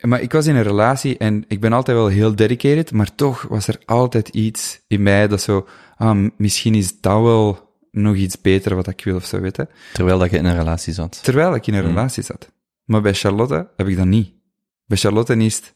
maar 0.00 0.20
ik 0.20 0.32
was 0.32 0.46
in 0.46 0.56
een 0.56 0.62
relatie 0.62 1.18
en 1.18 1.44
ik 1.48 1.60
ben 1.60 1.72
altijd 1.72 1.96
wel 1.96 2.08
heel 2.08 2.34
dedicated, 2.34 2.92
maar 2.92 3.14
toch 3.14 3.42
was 3.42 3.68
er 3.68 3.78
altijd 3.84 4.28
iets 4.28 4.80
in 4.86 5.02
mij 5.02 5.28
dat 5.28 5.42
zo, 5.42 5.68
ah, 5.96 6.28
misschien 6.36 6.74
is 6.74 7.00
dat 7.00 7.22
wel 7.22 7.68
nog 7.90 8.16
iets 8.16 8.40
beter 8.40 8.74
wat 8.74 8.86
ik 8.86 9.04
wil 9.04 9.16
of 9.16 9.24
zo, 9.24 9.40
weten. 9.40 9.68
Terwijl 9.92 10.18
dat 10.18 10.30
je 10.30 10.36
in 10.36 10.44
een 10.44 10.56
relatie 10.56 10.92
zat. 10.92 11.20
Terwijl 11.22 11.54
ik 11.54 11.66
in 11.66 11.74
een 11.74 11.82
mm. 11.82 11.88
relatie 11.88 12.22
zat. 12.22 12.52
Maar 12.84 13.00
bij 13.00 13.14
Charlotte 13.14 13.68
heb 13.76 13.88
ik 13.88 13.96
dat 13.96 14.06
niet. 14.06 14.32
Bij 14.84 14.98
Charlotte 14.98 15.36
is 15.36 15.56
het, 15.56 15.74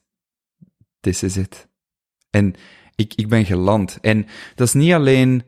this 1.00 1.22
is 1.22 1.36
it. 1.36 1.68
En 2.30 2.54
ik, 2.94 3.14
ik 3.14 3.28
ben 3.28 3.44
geland. 3.44 3.98
En 4.00 4.26
dat 4.54 4.66
is 4.66 4.72
niet 4.72 4.92
alleen, 4.92 5.44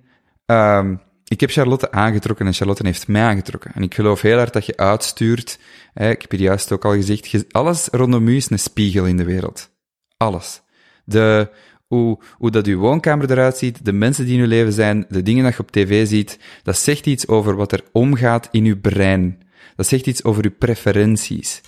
um, 0.46 1.00
ik 1.24 1.40
heb 1.40 1.50
Charlotte 1.50 1.90
aangetrokken 1.90 2.46
en 2.46 2.52
Charlotte 2.52 2.86
heeft 2.86 3.08
mij 3.08 3.22
aangetrokken. 3.22 3.72
En 3.74 3.82
ik 3.82 3.94
geloof 3.94 4.20
heel 4.20 4.36
hard 4.36 4.52
dat 4.52 4.66
je 4.66 4.76
uitstuurt, 4.76 5.58
hè, 5.94 6.10
ik 6.10 6.20
heb 6.20 6.30
hier 6.30 6.40
juist 6.40 6.72
ook 6.72 6.84
al 6.84 6.92
gezegd, 6.92 7.52
alles 7.52 7.88
rondom 7.90 8.28
u 8.28 8.36
is 8.36 8.50
een 8.50 8.58
spiegel 8.58 9.06
in 9.06 9.16
de 9.16 9.24
wereld. 9.24 9.70
Alles. 10.16 10.62
De, 11.04 11.50
hoe, 11.86 12.18
hoe 12.32 12.50
dat 12.50 12.66
uw 12.66 12.78
woonkamer 12.78 13.30
eruit 13.30 13.56
ziet, 13.56 13.84
de 13.84 13.92
mensen 13.92 14.24
die 14.24 14.34
in 14.34 14.40
uw 14.40 14.48
leven 14.48 14.72
zijn, 14.72 15.04
de 15.08 15.22
dingen 15.22 15.44
dat 15.44 15.52
je 15.52 15.60
op 15.60 15.70
tv 15.70 16.06
ziet, 16.06 16.38
dat 16.62 16.78
zegt 16.78 17.06
iets 17.06 17.28
over 17.28 17.56
wat 17.56 17.72
er 17.72 17.84
omgaat 17.92 18.48
in 18.50 18.64
uw 18.64 18.80
brein. 18.80 19.38
Dat 19.76 19.86
zegt 19.86 20.06
iets 20.06 20.24
over 20.24 20.44
uw 20.44 20.54
preferenties. 20.58 21.60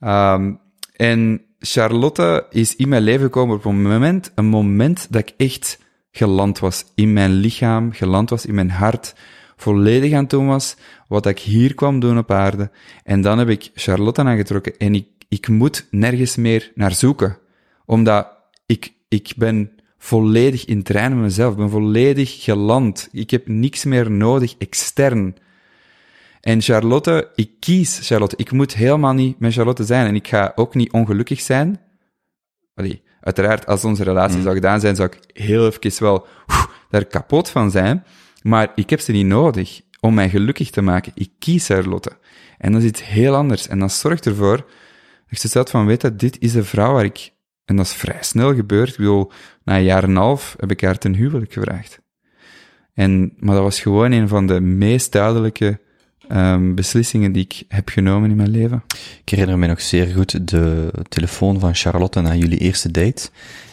Um, 0.00 0.60
En 0.92 1.40
Charlotte 1.58 2.46
is 2.50 2.76
in 2.76 2.88
mijn 2.88 3.02
leven 3.02 3.24
gekomen 3.24 3.56
op 3.56 3.64
een 3.64 3.82
moment, 3.82 4.32
een 4.34 4.46
moment 4.46 5.06
dat 5.10 5.20
ik 5.28 5.34
echt 5.36 5.78
geland 6.10 6.58
was 6.58 6.84
in 6.94 7.12
mijn 7.12 7.32
lichaam, 7.32 7.92
geland 7.92 8.30
was 8.30 8.46
in 8.46 8.54
mijn 8.54 8.70
hart, 8.70 9.14
volledig 9.56 10.12
aan 10.12 10.20
het 10.20 10.30
doen 10.30 10.46
was 10.46 10.76
wat 11.08 11.26
ik 11.26 11.38
hier 11.38 11.74
kwam 11.74 12.00
doen 12.00 12.18
op 12.18 12.30
aarde. 12.30 12.70
En 13.04 13.20
dan 13.20 13.38
heb 13.38 13.48
ik 13.48 13.70
Charlotte 13.74 14.22
aangetrokken 14.22 14.76
en 14.76 14.94
ik, 14.94 15.06
ik 15.28 15.48
moet 15.48 15.86
nergens 15.90 16.36
meer 16.36 16.72
naar 16.74 16.92
zoeken. 16.92 17.38
Omdat 17.84 18.28
ik, 18.66 18.92
ik 19.16 19.32
ben 19.36 19.70
volledig 19.98 20.64
in 20.64 20.82
trein 20.82 21.14
met 21.14 21.22
mezelf, 21.22 21.52
ik 21.52 21.58
ben 21.58 21.70
volledig 21.70 22.42
geland. 22.44 23.08
Ik 23.12 23.30
heb 23.30 23.48
niks 23.48 23.84
meer 23.84 24.10
nodig 24.10 24.54
extern. 24.58 25.36
En 26.40 26.62
Charlotte, 26.62 27.30
ik 27.34 27.50
kies 27.60 27.98
Charlotte. 28.02 28.36
Ik 28.36 28.52
moet 28.52 28.74
helemaal 28.74 29.12
niet 29.12 29.38
met 29.38 29.52
Charlotte 29.52 29.84
zijn 29.84 30.06
en 30.06 30.14
ik 30.14 30.28
ga 30.28 30.52
ook 30.54 30.74
niet 30.74 30.92
ongelukkig 30.92 31.40
zijn. 31.40 31.80
Allee, 32.74 33.02
uiteraard, 33.20 33.66
als 33.66 33.84
onze 33.84 34.04
relatie 34.04 34.42
zou 34.42 34.54
gedaan 34.54 34.80
zijn, 34.80 34.96
zou 34.96 35.08
ik 35.08 35.42
heel 35.42 35.66
even 35.66 36.02
wel 36.02 36.26
oef, 36.48 36.86
daar 36.90 37.04
kapot 37.04 37.50
van 37.50 37.70
zijn. 37.70 38.04
Maar 38.42 38.72
ik 38.74 38.90
heb 38.90 39.00
ze 39.00 39.12
niet 39.12 39.26
nodig 39.26 39.80
om 40.00 40.14
mij 40.14 40.30
gelukkig 40.30 40.70
te 40.70 40.82
maken. 40.82 41.12
Ik 41.14 41.30
kies 41.38 41.66
Charlotte. 41.66 42.12
En 42.58 42.72
dat 42.72 42.82
is 42.82 42.88
iets 42.88 43.04
heel 43.04 43.34
anders. 43.34 43.68
En 43.68 43.78
dat 43.78 43.92
zorgt 43.92 44.26
ervoor 44.26 44.56
dat 44.56 44.64
ik 45.28 45.38
stelt 45.38 45.70
van, 45.70 45.86
weet 45.86 46.00
dat 46.00 46.18
dit 46.18 46.38
is 46.40 46.54
een 46.54 46.64
vrouw 46.64 46.92
waar 46.92 47.04
ik... 47.04 47.34
En 47.66 47.76
dat 47.76 47.86
is 47.86 47.92
vrij 47.92 48.22
snel 48.22 48.54
gebeurd. 48.54 48.88
Ik 48.88 48.96
bedoel, 48.96 49.32
na 49.64 49.76
een 49.76 49.84
jaar 49.84 50.02
en 50.02 50.10
een 50.10 50.16
half 50.16 50.56
heb 50.58 50.70
ik 50.70 50.80
haar 50.80 50.98
ten 50.98 51.14
huwelijk 51.14 51.52
gevraagd. 51.52 52.00
En, 52.94 53.32
maar 53.38 53.54
dat 53.54 53.64
was 53.64 53.80
gewoon 53.80 54.12
een 54.12 54.28
van 54.28 54.46
de 54.46 54.60
meest 54.60 55.12
duidelijke 55.12 55.80
um, 56.32 56.74
beslissingen 56.74 57.32
die 57.32 57.44
ik 57.44 57.62
heb 57.68 57.88
genomen 57.88 58.30
in 58.30 58.36
mijn 58.36 58.50
leven. 58.50 58.82
Ik 59.20 59.28
herinner 59.28 59.58
me 59.58 59.66
nog 59.66 59.80
zeer 59.80 60.06
goed 60.06 60.48
de 60.48 60.92
telefoon 61.08 61.60
van 61.60 61.74
Charlotte 61.74 62.20
na 62.20 62.34
jullie 62.34 62.58
eerste 62.58 62.90
date. 62.90 63.28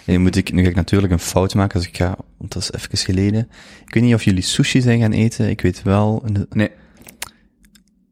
En 0.05 0.13
nu, 0.13 0.19
moet 0.19 0.35
ik, 0.35 0.51
nu 0.51 0.63
ga 0.63 0.69
ik 0.69 0.75
natuurlijk 0.75 1.13
een 1.13 1.19
fout 1.19 1.53
maken 1.53 1.75
als 1.75 1.88
ik 1.88 1.97
ga, 1.97 2.17
want 2.38 2.53
dat 2.53 2.62
is 2.62 2.71
even 2.71 2.97
geleden. 2.97 3.50
Ik 3.85 3.93
weet 3.93 4.03
niet 4.03 4.13
of 4.13 4.23
jullie 4.23 4.41
sushi 4.41 4.81
zijn 4.81 5.00
gaan 5.00 5.12
eten, 5.12 5.50
ik 5.50 5.62
weet 5.62 5.83
wel. 5.83 6.25
Nee. 6.50 6.71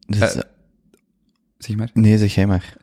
Dus, 0.06 0.34
Uh, 0.36 0.42
zeg 1.58 1.76
maar. 1.76 1.90
nee, 1.94 2.18
zeg 2.18 2.34
jij 2.34 2.46
maar. 2.46 2.76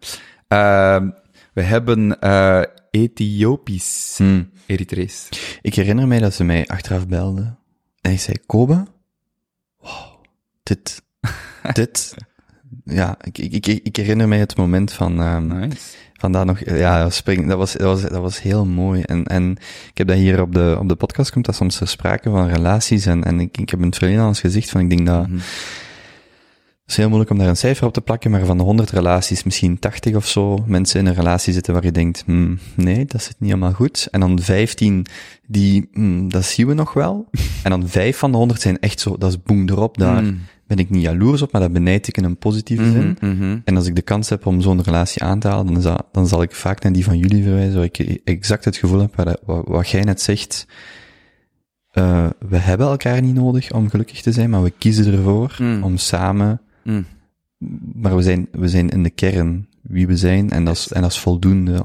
Uh, 0.48 1.10
we 1.54 1.62
hebben 1.62 2.18
uh, 2.24 2.64
Ethiopisch 2.92 4.14
Hmm. 4.18 4.50
Eritrees. 4.66 5.30
Ik 5.62 5.76
herinner 5.76 6.08
mij 6.08 6.20
dat 6.20 6.34
ze 6.34 6.44
mij 6.44 6.68
achteraf 6.68 7.08
belde. 7.08 7.56
En 8.02 8.12
ik 8.12 8.20
zei, 8.20 8.38
Kobe? 8.46 8.86
Wow, 9.80 10.24
dit, 10.64 11.02
dit. 11.74 12.16
Ja, 12.84 13.18
ik, 13.22 13.38
ik, 13.38 13.68
ik, 13.68 13.80
ik 13.84 13.96
herinner 13.96 14.28
mij 14.28 14.40
het 14.40 14.58
moment 14.58 14.94
van, 14.94 15.16
Nice. 15.48 15.78
van 16.14 16.32
dat 16.32 16.46
nog, 16.46 16.60
ja, 16.66 17.10
spring, 17.10 17.48
dat, 17.48 17.58
was, 17.58 17.74
dat, 17.74 17.82
was, 17.82 18.02
dat 18.02 18.22
was 18.22 18.42
heel 18.42 18.66
mooi. 18.66 19.02
En, 19.02 19.24
en 19.26 19.52
ik 19.90 19.98
heb 19.98 20.08
dat 20.08 20.18
hier 20.18 20.42
op 20.42 20.54
de, 20.54 20.76
op 20.80 20.88
de 20.90 20.96
podcast, 20.96 21.32
komt 21.32 21.46
dat 21.46 21.56
soms 21.56 21.78
ter 21.78 21.88
sprake 21.88 22.30
van 22.30 22.48
relaties. 22.48 23.06
En, 23.06 23.24
en 23.24 23.40
ik, 23.40 23.58
ik 23.58 23.70
heb 23.70 23.80
in 23.80 23.86
het 23.86 23.98
verleden 23.98 24.22
al 24.22 24.28
eens 24.28 24.40
gezegd 24.40 24.70
van, 24.70 24.82
ik 24.82 24.90
denk 24.90 25.06
dat, 25.06 25.28
Mhm. 25.28 25.40
Het 26.90 26.98
is 26.98 27.04
heel 27.04 27.14
moeilijk 27.14 27.32
om 27.32 27.38
daar 27.38 27.48
een 27.54 27.58
cijfer 27.58 27.88
op 27.88 27.94
te 27.94 28.02
plakken, 28.02 28.32
maar 28.32 28.46
van 28.46 28.58
de 28.58 28.64
100 28.64 28.90
relaties, 28.92 29.44
misschien 29.44 29.80
80 29.80 30.16
of 30.16 30.28
zo, 30.28 30.64
mensen 30.68 31.00
in 31.00 31.06
een 31.06 31.14
relatie 31.14 31.54
zitten 31.54 31.74
waar 31.74 31.84
je 31.84 31.92
denkt, 31.92 32.24
hmm, 32.26 32.60
nee, 32.76 33.06
dat 33.06 33.22
zit 33.24 33.36
niet 33.40 33.50
helemaal 33.50 33.74
goed. 33.74 34.08
En 34.12 34.20
dan 34.20 34.40
15 34.40 35.06
die, 35.48 35.90
hmm, 35.94 36.30
dat 36.30 36.46
zien 36.46 36.68
we 36.68 36.74
nog 36.74 36.94
wel. 36.94 37.30
En 37.64 37.70
dan 37.70 37.88
5 37.88 38.18
van 38.18 38.32
de 38.32 38.38
100 38.38 38.62
zijn 38.62 38.80
echt 38.80 39.00
zo, 39.00 39.18
dat 39.18 39.30
is 39.30 39.44
boem 39.44 39.70
erop, 39.70 39.98
daar 39.98 40.24
Mm. 40.24 40.40
ben 40.68 40.78
ik 40.78 40.90
niet 40.90 41.02
jaloers 41.02 41.42
op, 41.42 41.52
maar 41.52 41.62
dat 41.62 41.74
benijd 41.74 42.08
ik 42.08 42.18
in 42.18 42.24
een 42.24 42.38
positieve 42.38 42.84
zin. 42.92 43.18
Mhm, 43.22 43.36
mhm. 43.36 43.58
En 43.64 43.76
als 43.76 43.88
ik 43.88 43.96
de 43.96 44.02
kans 44.02 44.30
heb 44.30 44.46
om 44.46 44.62
zo'n 44.62 44.82
relatie 44.84 45.24
aan 45.24 45.40
te 45.40 45.48
halen, 45.48 45.74
dan, 45.74 45.82
dat, 45.82 46.06
dan 46.12 46.28
zal 46.28 46.42
ik 46.42 46.52
vaak 46.56 46.84
naar 46.84 46.92
die 46.94 47.04
van 47.04 47.18
jullie 47.18 47.44
verwijzen, 47.44 47.76
waar 47.76 47.90
ik 47.92 48.22
exact 48.24 48.66
het 48.66 48.78
gevoel 48.78 49.00
heb, 49.00 49.16
waar, 49.16 49.38
wat, 49.46 49.68
wat 49.68 49.90
jij 49.90 50.02
net 50.02 50.22
zegt, 50.22 50.66
uh, 51.94 52.28
we 52.50 52.58
hebben 52.58 52.88
elkaar 52.88 53.22
niet 53.22 53.36
nodig 53.36 53.72
om 53.72 53.90
gelukkig 53.90 54.22
te 54.22 54.32
zijn, 54.32 54.50
maar 54.50 54.64
we 54.64 54.74
kiezen 54.78 55.14
ervoor 55.14 55.56
Mm. 55.60 55.84
om 55.84 55.98
samen 55.98 56.62
Mm. 56.90 57.06
maar 57.94 58.16
we 58.16 58.22
zijn, 58.22 58.48
we 58.52 58.68
zijn 58.68 58.90
in 58.90 59.04
de 59.04 59.10
kern 59.10 59.68
wie 59.82 60.08
we 60.08 60.18
zijn 60.18 60.50
en 60.50 60.66
dat 60.66 60.76
is, 60.76 60.92
en 60.92 61.02
dat 61.02 61.12
is 61.12 61.20
voldoende. 61.20 61.84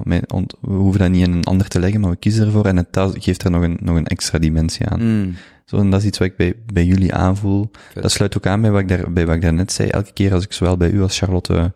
We 0.61 0.73
hoeven 0.73 1.00
dat 1.00 1.11
niet 1.11 1.26
in 1.26 1.32
een 1.32 1.44
ander 1.44 1.68
te 1.68 1.80
leggen, 1.80 2.00
maar 2.00 2.11
we 2.11 2.16
kiezen 2.16 2.46
ervoor 2.46 2.66
en 2.66 2.76
het 2.76 2.99
geeft 3.18 3.42
er 3.44 3.50
nog 3.50 3.62
een, 3.62 3.76
nog 3.80 3.96
een 3.96 4.06
extra 4.06 4.38
dimensie 4.38 4.87
aan. 4.87 5.02
Mm. 5.20 5.34
Zo, 5.64 5.76
en 5.78 5.90
dat 5.90 6.00
is 6.00 6.06
iets 6.06 6.18
wat 6.18 6.28
ik 6.28 6.37
bij, 6.37 6.54
bij 6.73 6.84
jullie 6.84 7.14
aanvoel. 7.14 7.70
Dat 7.94 8.12
sluit 8.12 8.37
ook 8.37 8.46
aan 8.46 8.61
bij 8.61 8.70
wat 8.70 8.80
ik 8.80 8.88
daar, 8.88 9.12
bij 9.12 9.26
wat 9.26 9.34
ik 9.34 9.42
daarnet 9.42 9.73
zei. 9.73 9.88
Elke 9.88 10.12
keer 10.12 10.32
als 10.32 10.44
ik 10.44 10.52
zowel 10.52 10.76
bij 10.76 10.90
u 10.90 11.02
als 11.02 11.18
Charlotte 11.18 11.73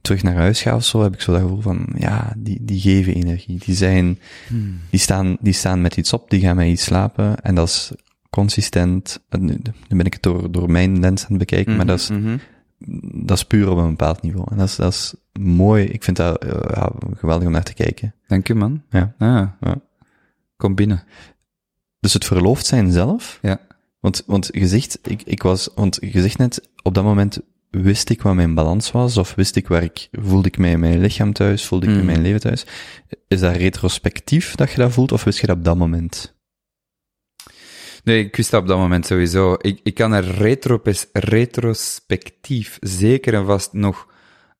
terug 0.00 0.22
naar 0.22 0.34
huis 0.34 0.62
ga 0.62 0.74
of 0.74 0.84
zo, 0.84 1.02
heb 1.02 1.14
ik 1.14 1.20
zo 1.20 1.32
dat 1.32 1.40
gevoel 1.40 1.60
van, 1.60 1.86
ja, 1.98 2.32
die, 2.36 2.58
die 2.62 2.80
geven 2.80 3.14
energie. 3.14 3.58
Die 3.64 3.74
zijn, 3.74 4.18
Mm. 4.48 4.78
die 4.90 5.00
staan, 5.00 5.36
die 5.40 5.52
staan 5.52 5.80
met 5.82 5.96
iets 5.96 6.12
op, 6.12 6.30
die 6.30 6.40
gaan 6.40 6.56
met 6.56 6.66
iets 6.66 6.82
slapen 6.84 7.40
en 7.40 7.54
dat 7.54 7.68
is 7.68 7.92
consistent. 8.30 9.20
En 9.28 9.44
Nu, 9.44 9.58
nu 9.88 9.96
ben 9.96 10.06
ik 10.06 10.12
het 10.12 10.22
door, 10.22 10.52
door 10.52 10.70
mijn 10.70 11.00
lens 11.00 11.22
aan 11.22 11.28
het 11.28 11.38
bekijken, 11.38 11.76
maar 11.76 11.86
dat 11.86 11.98
is, 11.98 12.08
Mhm. 12.10 12.36
Dat 13.14 13.36
is 13.36 13.44
puur 13.44 13.70
op 13.70 13.76
een 13.78 13.88
bepaald 13.90 14.22
niveau. 14.22 14.46
En 14.50 14.56
dat 14.56 14.68
is, 14.68 14.76
dat 14.76 14.92
is 14.92 15.14
mooi. 15.40 15.84
Ik 15.84 16.04
vind 16.04 16.16
dat 16.16 16.44
uh, 16.44 16.50
ja, 16.74 16.92
geweldig 17.16 17.46
om 17.46 17.52
naar 17.52 17.62
te 17.62 17.74
kijken. 17.74 18.14
Dank 18.26 18.48
u, 18.48 18.54
man. 18.54 18.82
Ja. 18.90 19.14
Ah, 19.18 19.48
Ja. 19.60 19.80
Kom 20.56 20.74
binnen. 20.74 21.02
Dus 22.00 22.12
het 22.12 22.24
verloofd 22.24 22.66
zijn 22.66 22.92
zelf. 22.92 23.38
Ja. 23.42 23.60
Want, 24.00 24.22
want 24.26 24.48
je 24.52 24.68
zegt, 24.68 24.98
ik, 25.02 25.22
ik 25.22 25.42
was, 25.42 25.68
want 25.74 25.98
je 26.00 26.20
zegt 26.20 26.38
net, 26.38 26.68
op 26.82 26.94
dat 26.94 27.04
moment 27.04 27.38
wist 27.70 28.10
ik 28.10 28.22
wat 28.22 28.34
mijn 28.34 28.54
balans 28.54 28.90
was, 28.90 29.16
of 29.16 29.34
wist 29.34 29.56
ik 29.56 29.68
waar 29.68 29.82
ik, 29.82 30.08
voelde 30.12 30.48
ik 30.48 30.58
mij 30.58 30.70
in 30.70 30.80
mijn 30.80 31.00
lichaam 31.00 31.32
thuis, 31.32 31.66
voelde 31.66 31.86
ik 31.86 31.92
me 31.92 31.98
in 31.98 32.04
Mm. 32.04 32.10
mijn 32.10 32.22
leven 32.22 32.40
thuis. 32.40 32.66
Is 33.28 33.40
dat 33.40 33.56
retrospectief 33.56 34.54
dat 34.54 34.70
je 34.70 34.76
dat 34.76 34.92
voelt, 34.92 35.12
of 35.12 35.24
wist 35.24 35.38
je 35.40 35.46
dat 35.46 35.56
op 35.56 35.64
dat 35.64 35.76
moment? 35.76 36.33
Nee, 38.04 38.24
ik 38.24 38.36
wist 38.36 38.50
dat 38.50 38.60
op 38.60 38.68
dat 38.68 38.78
moment 38.78 39.06
sowieso. 39.06 39.56
Ik, 39.60 39.80
ik 39.82 39.94
kan 39.94 40.12
er 40.12 40.24
retropes, 40.24 41.06
retrospectief 41.12 42.78
zeker 42.80 43.34
en 43.34 43.46
vast 43.46 43.72
nog 43.72 44.12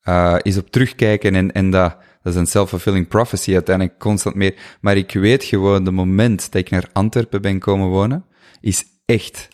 uh, 0.05 0.37
eens 0.43 0.59
op 0.59 0.71
terugkijken 0.71 1.35
en, 1.35 1.53
en 1.53 1.71
dat, 1.71 1.97
dat 2.23 2.33
is 2.33 2.39
een 2.39 2.47
self-fulfilling 2.47 3.09
prophecy 3.09 3.53
uiteindelijk 3.53 3.99
constant 3.99 4.35
meer. 4.35 4.55
Maar 4.81 4.97
ik 4.97 5.13
weet 5.13 5.45
gewoon, 5.45 5.85
de 5.85 5.91
moment 5.91 6.53
dat 6.53 6.61
ik 6.61 6.71
naar 6.71 6.89
Antwerpen 6.93 7.43
ben 7.43 7.59
komen 7.59 7.89
wonen, 7.89 8.25
is 8.61 8.85
echt 9.05 9.49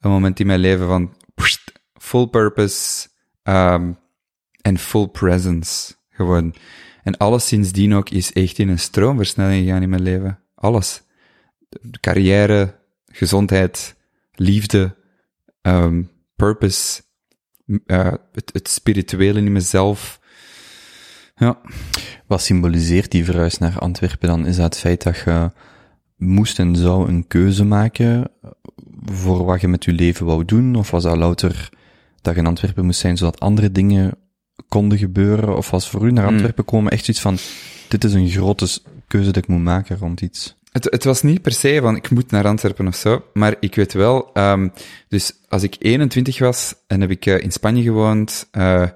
een 0.00 0.10
moment 0.10 0.40
in 0.40 0.46
mijn 0.46 0.60
leven 0.60 0.86
van 0.86 1.16
full 1.94 2.26
purpose 2.26 3.08
um, 3.42 3.98
en 4.60 4.78
full 4.78 5.06
presence. 5.06 5.94
Gewoon. 6.10 6.54
En 7.02 7.16
alles 7.16 7.46
sindsdien 7.46 7.94
ook 7.94 8.10
is 8.10 8.32
echt 8.32 8.58
in 8.58 8.68
een 8.68 8.78
stroomversnelling 8.78 9.64
gegaan 9.64 9.82
in 9.82 9.88
mijn 9.88 10.02
leven. 10.02 10.38
Alles. 10.54 11.02
De 11.68 12.00
carrière, 12.00 12.74
gezondheid, 13.14 13.94
liefde, 14.32 14.94
um, 15.62 16.10
purpose, 16.36 17.02
uh, 17.66 18.12
het, 18.32 18.50
het 18.52 18.68
spirituele 18.68 19.38
in 19.38 19.52
mezelf. 19.52 20.20
Ja. 21.36 21.60
Wat 22.26 22.42
symboliseert 22.42 23.10
die 23.10 23.24
verhuis 23.24 23.58
naar 23.58 23.78
Antwerpen 23.78 24.28
dan? 24.28 24.46
Is 24.46 24.56
dat 24.56 24.64
het 24.64 24.78
feit 24.78 25.02
dat 25.02 25.16
je 25.16 25.50
moest 26.16 26.58
en 26.58 26.76
zou 26.76 27.08
een 27.08 27.26
keuze 27.26 27.64
maken 27.64 28.30
voor 29.04 29.44
wat 29.44 29.60
je 29.60 29.68
met 29.68 29.84
je 29.84 29.92
leven 29.92 30.26
wou 30.26 30.44
doen? 30.44 30.74
Of 30.74 30.90
was 30.90 31.02
dat 31.02 31.16
louter 31.16 31.68
dat 32.20 32.34
je 32.34 32.40
in 32.40 32.46
Antwerpen 32.46 32.84
moest 32.84 33.00
zijn 33.00 33.16
zodat 33.16 33.40
andere 33.40 33.72
dingen 33.72 34.16
konden 34.68 34.98
gebeuren? 34.98 35.56
Of 35.56 35.70
was 35.70 35.90
voor 35.90 36.06
u 36.06 36.10
naar 36.10 36.26
Antwerpen 36.26 36.64
komen 36.64 36.92
echt 36.92 37.08
iets 37.08 37.20
van, 37.20 37.36
dit 37.88 38.04
is 38.04 38.12
een 38.12 38.28
grote 38.28 38.78
keuze 39.06 39.30
dat 39.30 39.42
ik 39.42 39.48
moet 39.48 39.62
maken 39.62 39.98
rond 39.98 40.20
iets? 40.20 40.56
Het, 40.74 40.84
het 40.90 41.04
was 41.04 41.22
niet 41.22 41.42
per 41.42 41.52
se 41.52 41.78
van 41.80 41.96
ik 41.96 42.10
moet 42.10 42.30
naar 42.30 42.46
Antwerpen 42.46 42.86
of 42.86 42.94
zo, 42.94 43.24
maar 43.32 43.56
ik 43.60 43.74
weet 43.74 43.92
wel, 43.92 44.30
um, 44.34 44.72
dus 45.08 45.32
als 45.48 45.62
ik 45.62 45.76
21 45.78 46.38
was 46.38 46.74
en 46.86 47.00
heb 47.00 47.10
ik 47.10 47.26
uh, 47.26 47.40
in 47.40 47.52
Spanje 47.52 47.82
gewoond, 47.82 48.48
uh, 48.52 48.88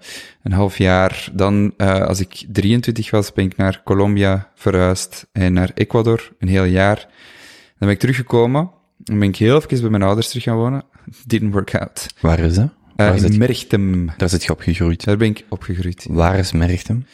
een 0.43 0.53
half 0.53 0.79
jaar, 0.79 1.29
dan 1.33 1.75
uh, 1.77 2.01
als 2.01 2.21
ik 2.21 2.45
23 2.53 3.11
was 3.11 3.33
ben 3.33 3.45
ik 3.45 3.57
naar 3.57 3.81
Colombia 3.85 4.51
verhuisd 4.55 5.27
en 5.33 5.53
naar 5.53 5.71
Ecuador, 5.75 6.33
een 6.39 6.49
heel 6.49 6.65
jaar. 6.65 6.97
Dan 6.97 7.09
ben 7.79 7.91
ik 7.91 7.99
teruggekomen, 7.99 8.71
dan 8.97 9.19
ben 9.19 9.29
ik 9.29 9.37
heel 9.37 9.63
even 9.63 9.81
bij 9.81 9.91
mijn 9.91 10.03
ouders 10.03 10.29
terug 10.29 10.43
gaan 10.43 10.57
wonen. 10.57 10.85
Didn't 11.27 11.53
work 11.53 11.75
out. 11.75 12.07
Waar 12.21 12.39
is 12.39 12.55
dat? 12.55 12.69
Waar 12.97 13.15
is 13.15 13.23
in 13.23 13.39
Merchtem. 13.39 14.11
Daar 14.17 14.29
zit 14.29 14.45
je 14.45 14.53
opgegroeid. 14.53 15.05
Daar 15.05 15.17
ben 15.17 15.29
ik 15.29 15.45
opgegroeid. 15.49 16.07
Waar 16.09 16.39
is 16.39 16.53
Merchtem? 16.53 17.07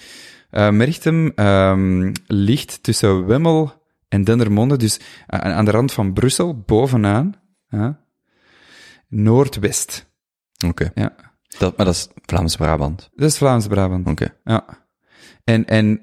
Merchtem 0.50 1.32
um, 1.36 2.12
ligt 2.26 2.82
tussen 2.82 3.26
Wemmel 3.26 3.82
en 4.08 4.24
Dendermonde, 4.24 4.76
dus 4.76 5.00
aan 5.26 5.64
de 5.64 5.70
rand 5.70 5.92
van 5.92 6.12
Brussel, 6.12 6.62
bovenaan, 6.66 7.34
ja, 7.68 8.00
noordwest. 9.08 10.12
Oké. 10.66 10.84
Okay. 10.88 11.04
Ja. 11.04 11.14
Dat, 11.58 11.76
maar 11.76 11.86
dat 11.86 11.94
is 11.94 12.08
Vlaams-Brabant? 12.22 13.10
Dat 13.14 13.30
is 13.30 13.36
Vlaams-Brabant. 13.36 14.08
Oké. 14.08 14.22
Okay. 14.22 14.36
Ja. 14.44 14.64
En, 15.44 15.64
en, 15.64 16.00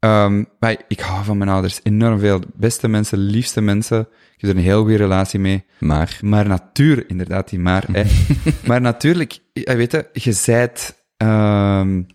um, 0.00 0.48
maar 0.58 0.76
ik 0.88 1.00
hou 1.00 1.24
van 1.24 1.38
mijn 1.38 1.50
ouders 1.50 1.80
enorm 1.82 2.18
veel. 2.18 2.40
Beste 2.54 2.88
mensen, 2.88 3.18
liefste 3.18 3.60
mensen. 3.60 4.00
Ik 4.00 4.40
heb 4.40 4.50
er 4.50 4.56
een 4.56 4.62
heel 4.62 4.80
goede 4.80 4.96
relatie 4.96 5.40
mee. 5.40 5.64
Maar? 5.78 6.18
Maar 6.20 6.46
natuur, 6.46 7.10
inderdaad, 7.10 7.48
die 7.48 7.58
maar. 7.58 7.84
hè. 7.92 8.02
maar 8.68 8.80
natuurlijk, 8.80 9.38
weet 9.52 9.92
je, 9.92 10.08
je 10.12 10.32
zijt, 10.32 11.06
um, 11.16 12.06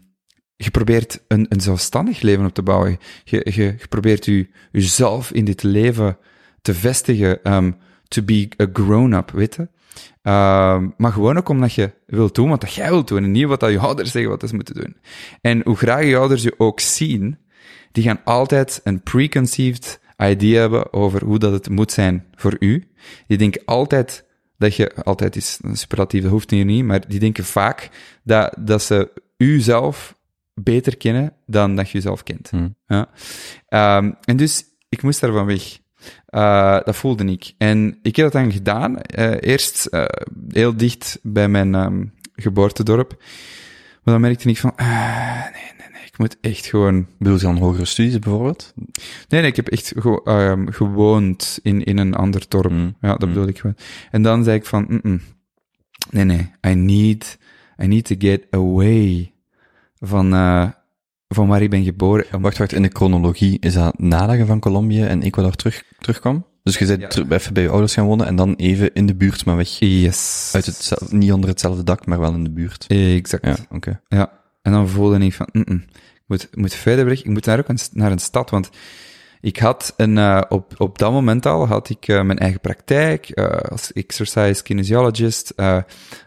je 0.64 0.72
probeert 0.72 1.24
een, 1.28 1.46
een 1.50 1.62
zelfstandig 1.62 2.22
leven 2.22 2.46
op 2.46 2.54
te 2.54 2.64
bouwen. 2.64 3.00
Je, 3.24 3.52
je, 3.54 3.76
probeert 3.90 4.26
je, 4.26 4.48
jezelf 4.72 5.32
in 5.32 5.46
dit 5.46 5.64
leven 5.64 6.18
te 6.62 6.74
vestigen, 6.74 7.54
um, 7.54 7.78
to 8.08 8.22
be 8.22 8.50
a 8.62 8.68
grown-up, 8.74 9.32
weet 9.32 9.56
je. 9.56 9.62
Um, 9.62 10.94
maar 10.98 11.12
gewoon 11.12 11.38
ook 11.38 11.50
omdat 11.50 11.74
je 11.74 11.92
wilt 12.06 12.36
doen 12.36 12.50
wat 12.50 12.62
dat 12.62 12.74
jij 12.74 12.90
wilt 12.90 13.08
doen 13.08 13.24
en 13.24 13.32
niet 13.32 13.46
wat 13.46 13.60
dat 13.60 13.72
je 13.72 13.80
ouders 13.80 14.12
zeggen 14.12 14.32
wat 14.32 14.50
ze 14.50 14.56
moeten 14.56 14.76
doen. 14.76 14.98
En 15.42 15.62
hoe 15.64 15.76
graag 15.76 16.06
je 16.06 16.18
ouders 16.18 16.44
je 16.44 16.54
ook 16.58 16.80
zien, 16.80 17.38
die 17.92 18.04
gaan 18.04 18.22
altijd 18.24 18.82
een 18.84 19.02
preconceived 19.02 20.00
idee 20.18 20.56
hebben 20.56 20.94
over 20.94 21.24
hoe 21.26 21.40
dat 21.40 21.52
het 21.52 21.70
moet 21.70 21.92
zijn 21.92 22.26
voor 22.36 22.56
u. 22.60 22.88
Die 23.28 23.38
denken 23.38 23.62
altijd 23.66 24.26
dat 24.58 24.76
je, 24.76 24.96
altijd 24.96 25.36
is 25.36 25.60
een 25.62 25.78
superlatief, 25.78 26.22
dat 26.22 26.32
hoeft 26.32 26.52
hier 26.52 26.66
niet, 26.66 26.86
maar 26.86 27.08
die 27.08 27.20
denken 27.20 27.44
vaak 27.44 27.90
dat, 28.24 28.56
dat 28.60 28.84
ze 28.84 29.12
u 29.38 29.60
zelf 29.60 30.16
beter 30.54 30.98
kennen 30.98 31.34
dan 31.46 31.76
dat 31.76 31.90
je 31.90 31.94
jezelf 31.94 32.24
kent. 32.24 32.50
Hmm. 32.50 32.76
Ja. 32.88 33.10
Um, 33.98 34.16
en 34.24 34.38
dus, 34.38 34.64
ik 34.90 35.02
moest 35.02 35.22
daarvan 35.22 35.46
weg. 35.46 35.82
Uh, 36.30 36.80
dat 36.84 36.96
voelde 36.96 37.26
ik. 37.26 37.54
En 37.58 38.00
ik 38.02 38.16
heb 38.16 38.32
dat 38.32 38.42
dan 38.42 38.52
gedaan. 38.52 38.98
Uh, 39.20 39.36
eerst 39.40 39.88
uh, 39.92 40.06
heel 40.48 40.78
dicht 40.78 41.20
bij 41.22 41.48
mijn 41.48 41.74
um, 41.74 42.14
geboortedorp. 42.36 43.24
Maar 44.04 44.14
dan 44.14 44.22
merkte 44.22 44.50
ik 44.50 44.58
van, 44.58 44.74
nee, 44.76 44.88
nee, 45.78 45.90
nee, 45.92 46.06
ik 46.06 46.18
moet 46.18 46.38
echt 46.42 46.66
gewoon... 46.66 47.08
Bedoel 47.18 47.36
je 47.36 47.42
dan 47.42 47.58
hogere 47.58 47.86
studies 47.86 48.20
bijvoorbeeld? 48.20 48.74
Nee, 49.28 49.42
nee, 49.42 49.50
ik 49.50 49.56
heb 49.56 49.68
echt 49.68 49.94
ge 49.96 50.22
um, 50.26 50.72
gewoond 50.72 51.60
in, 51.62 51.84
in 51.84 51.98
een 51.98 52.14
ander 52.14 52.46
dorp. 52.48 52.72
Mm. 52.72 52.96
Ja, 53.02 53.16
dat 53.16 53.30
bedoel 53.30 53.48
ik 53.48 53.60
gewoon. 53.60 53.78
En 54.12 54.22
dan 54.22 54.44
zei 54.44 54.58
ik 54.58 54.66
van, 54.66 55.02
nee, 56.10 56.24
nee, 56.24 56.52
I 56.68 56.74
need, 56.74 57.38
I 57.84 57.88
need 57.88 58.06
to 58.06 58.16
get 58.18 58.46
away 58.50 59.33
van, 60.08 60.34
uh, 60.34 60.70
van 61.28 61.48
waar 61.48 61.62
ik 61.62 61.70
ben 61.70 61.84
geboren. 61.84 62.42
Wacht, 62.42 62.58
wacht, 62.58 62.74
in 62.74 62.82
de 62.82 62.90
chronologie, 62.94 63.58
is 63.60 63.74
dat 63.74 64.00
nadat 64.00 64.38
je 64.38 64.46
van 64.46 64.60
Colombia 64.60 65.08
en 65.08 65.22
Ecuador 65.22 65.56
terug, 65.56 65.84
terugkwam? 66.00 66.46
Dus 66.64 66.78
je 66.78 66.86
bent 66.86 67.02
Ja. 67.02 67.08
ter- 67.08 67.32
even 67.32 67.54
bij 67.54 67.64
je 67.64 67.70
ouders 67.70 67.94
gaan 67.94 68.06
wonen 68.06 68.26
en 68.26 68.36
dan 68.36 68.54
even 68.56 68.94
in 68.94 69.06
de 69.06 69.16
buurt, 69.16 69.46
maar 69.46 69.56
weg. 69.56 69.80
Yes. 69.80 70.52
Uit 70.56 70.66
het, 70.66 71.12
niet 71.12 71.32
onder 71.32 71.50
hetzelfde 71.50 71.84
dak, 71.84 72.06
maar 72.06 72.20
wel 72.20 72.34
in 72.34 72.44
de 72.44 72.52
buurt. 72.52 72.86
Exact. 72.88 73.46
Ja, 73.46 73.56
oké. 73.70 74.02
Ja, 74.08 74.32
en 74.62 74.72
dan 74.72 74.90
voelde 74.90 75.20
ik 75.20 75.34
van, 75.34 75.48
mm 75.52 75.64
-mm, 75.66 75.84
ik 75.94 76.24
moet, 76.28 76.48
moet 76.52 76.74
verder 76.74 77.06
weg, 77.06 77.20
ik 77.20 77.30
moet 77.30 77.46
naar 77.46 77.60
ook 77.60 77.68
een, 77.68 77.80
naar 77.92 78.12
een 78.12 78.20
stad, 78.20 78.50
want 78.50 78.70
ik 79.42 79.58
had 79.58 79.94
een, 79.98 80.18
uh, 80.18 80.42
op, 80.50 80.74
op 80.78 80.98
dat 80.98 81.12
moment 81.12 81.46
al 81.46 81.68
had 81.68 81.90
ik 81.90 82.08
uh, 82.08 82.22
mijn 82.22 82.40
eigen 82.40 82.60
praktijk, 82.60 83.32
uh, 83.34 83.46
als 83.46 83.94
exercise 83.94 84.64
kinesiologist, 84.64 85.54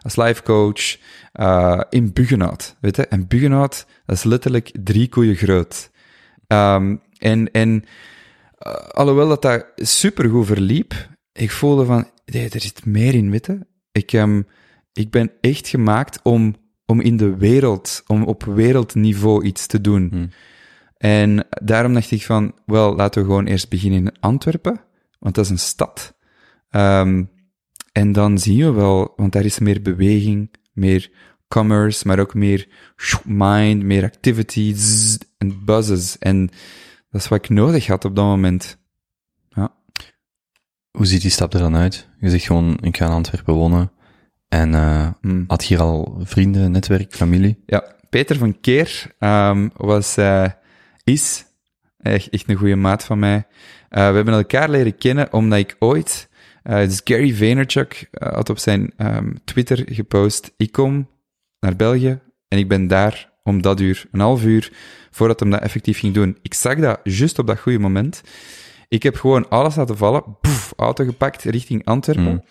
als 0.00 0.16
life 0.16 0.42
coach, 0.42 0.96
uh, 1.40 1.80
in 1.90 2.12
Buggenhout, 2.12 2.76
weet 2.80 2.96
je, 2.96 3.06
en 3.06 3.26
Buggenhout, 3.26 3.86
dat 4.06 4.16
is 4.16 4.24
letterlijk 4.24 4.70
drie 4.82 5.08
koeien 5.08 5.36
groot. 5.36 5.90
Um, 6.46 7.00
en, 7.18 7.50
en, 7.50 7.84
uh, 8.66 8.72
alhoewel 8.72 9.28
dat 9.28 9.42
daar 9.42 9.72
supergoed 9.76 10.46
verliep, 10.46 11.08
ik 11.32 11.50
voelde 11.50 11.84
van, 11.84 12.10
nee, 12.24 12.48
er 12.48 12.60
zit 12.60 12.84
meer 12.84 13.14
in, 13.14 13.30
weet 13.30 13.46
je. 13.46 13.66
Ik, 13.92 14.12
um, 14.12 14.46
ik 14.92 15.10
ben 15.10 15.32
echt 15.40 15.68
gemaakt 15.68 16.20
om, 16.22 16.56
om 16.86 17.00
in 17.00 17.16
de 17.16 17.36
wereld, 17.36 18.02
om 18.06 18.22
op 18.22 18.44
wereldniveau 18.44 19.44
iets 19.44 19.66
te 19.66 19.80
doen. 19.80 20.08
Hmm. 20.10 20.30
En 20.96 21.46
daarom 21.48 21.94
dacht 21.94 22.10
ik 22.10 22.24
van, 22.24 22.54
wel, 22.66 22.94
laten 22.94 23.20
we 23.20 23.26
gewoon 23.26 23.46
eerst 23.46 23.68
beginnen 23.68 24.00
in 24.00 24.20
Antwerpen, 24.20 24.80
want 25.18 25.34
dat 25.34 25.44
is 25.44 25.50
een 25.50 25.58
stad. 25.58 26.14
Um, 26.70 27.30
en 27.92 28.12
dan 28.12 28.38
zien 28.38 28.58
we 28.58 28.70
wel, 28.70 29.12
want 29.16 29.32
daar 29.32 29.44
is 29.44 29.58
meer 29.58 29.82
beweging, 29.82 30.50
meer 30.76 31.10
commerce, 31.48 32.06
maar 32.06 32.18
ook 32.18 32.34
meer 32.34 32.68
mind, 33.24 33.82
meer 33.82 34.04
activities 34.04 35.18
en 35.38 35.64
buzzes. 35.64 36.18
En 36.18 36.46
dat 37.10 37.20
is 37.20 37.28
wat 37.28 37.44
ik 37.44 37.48
nodig 37.48 37.86
had 37.86 38.04
op 38.04 38.16
dat 38.16 38.24
moment. 38.24 38.78
Ja. 39.48 39.74
Hoe 40.90 41.06
ziet 41.06 41.22
die 41.22 41.30
stap 41.30 41.54
er 41.54 41.60
dan 41.60 41.76
uit? 41.76 42.08
Je 42.20 42.30
zegt 42.30 42.44
gewoon, 42.44 42.78
ik 42.80 42.96
ga 42.96 43.04
in 43.04 43.10
Antwerpen 43.10 43.54
wonen. 43.54 43.90
En 44.48 44.72
uh, 44.72 45.08
Hmm. 45.20 45.44
had 45.46 45.64
je 45.64 45.68
hier 45.74 45.84
al 45.84 46.20
vrienden, 46.22 46.70
netwerk, 46.70 47.14
familie? 47.14 47.62
Ja, 47.66 47.94
Peter 48.10 48.36
van 48.36 48.60
Keer 48.60 49.14
um, 49.18 49.70
was, 49.76 50.18
uh, 50.18 50.46
is 51.04 51.44
echt, 51.98 52.28
echt 52.28 52.48
een 52.48 52.56
goede 52.56 52.76
maat 52.76 53.04
van 53.04 53.18
mij. 53.18 53.36
Uh, 53.36 53.44
we 54.08 54.14
hebben 54.14 54.34
elkaar 54.34 54.70
leren 54.70 54.96
kennen 54.96 55.32
omdat 55.32 55.58
ik 55.58 55.76
ooit, 55.78 56.25
uh, 56.68 56.78
dus 56.78 57.00
Gary 57.04 57.34
Vaynerchuk 57.34 58.08
uh, 58.12 58.32
had 58.32 58.50
op 58.50 58.58
zijn 58.58 58.92
um, 58.98 59.38
Twitter 59.44 59.84
gepost, 59.86 60.52
ik 60.56 60.72
kom 60.72 61.08
naar 61.60 61.76
België 61.76 62.18
en 62.48 62.58
ik 62.58 62.68
ben 62.68 62.86
daar 62.86 63.32
om 63.42 63.62
dat 63.62 63.80
uur, 63.80 64.06
een 64.12 64.20
half 64.20 64.44
uur, 64.44 64.72
voordat 65.10 65.40
hem 65.40 65.50
dat 65.50 65.60
effectief 65.60 65.98
ging 65.98 66.14
doen. 66.14 66.38
Ik 66.42 66.54
zag 66.54 66.78
dat 66.78 67.00
juist 67.02 67.38
op 67.38 67.46
dat 67.46 67.58
goede 67.58 67.78
moment. 67.78 68.22
Ik 68.88 69.02
heb 69.02 69.16
gewoon 69.16 69.48
alles 69.48 69.74
laten 69.74 69.96
vallen, 69.96 70.38
poef, 70.40 70.72
auto 70.76 71.04
gepakt 71.04 71.42
richting 71.42 71.84
Antwerpen. 71.84 72.24
Mm. 72.24 72.44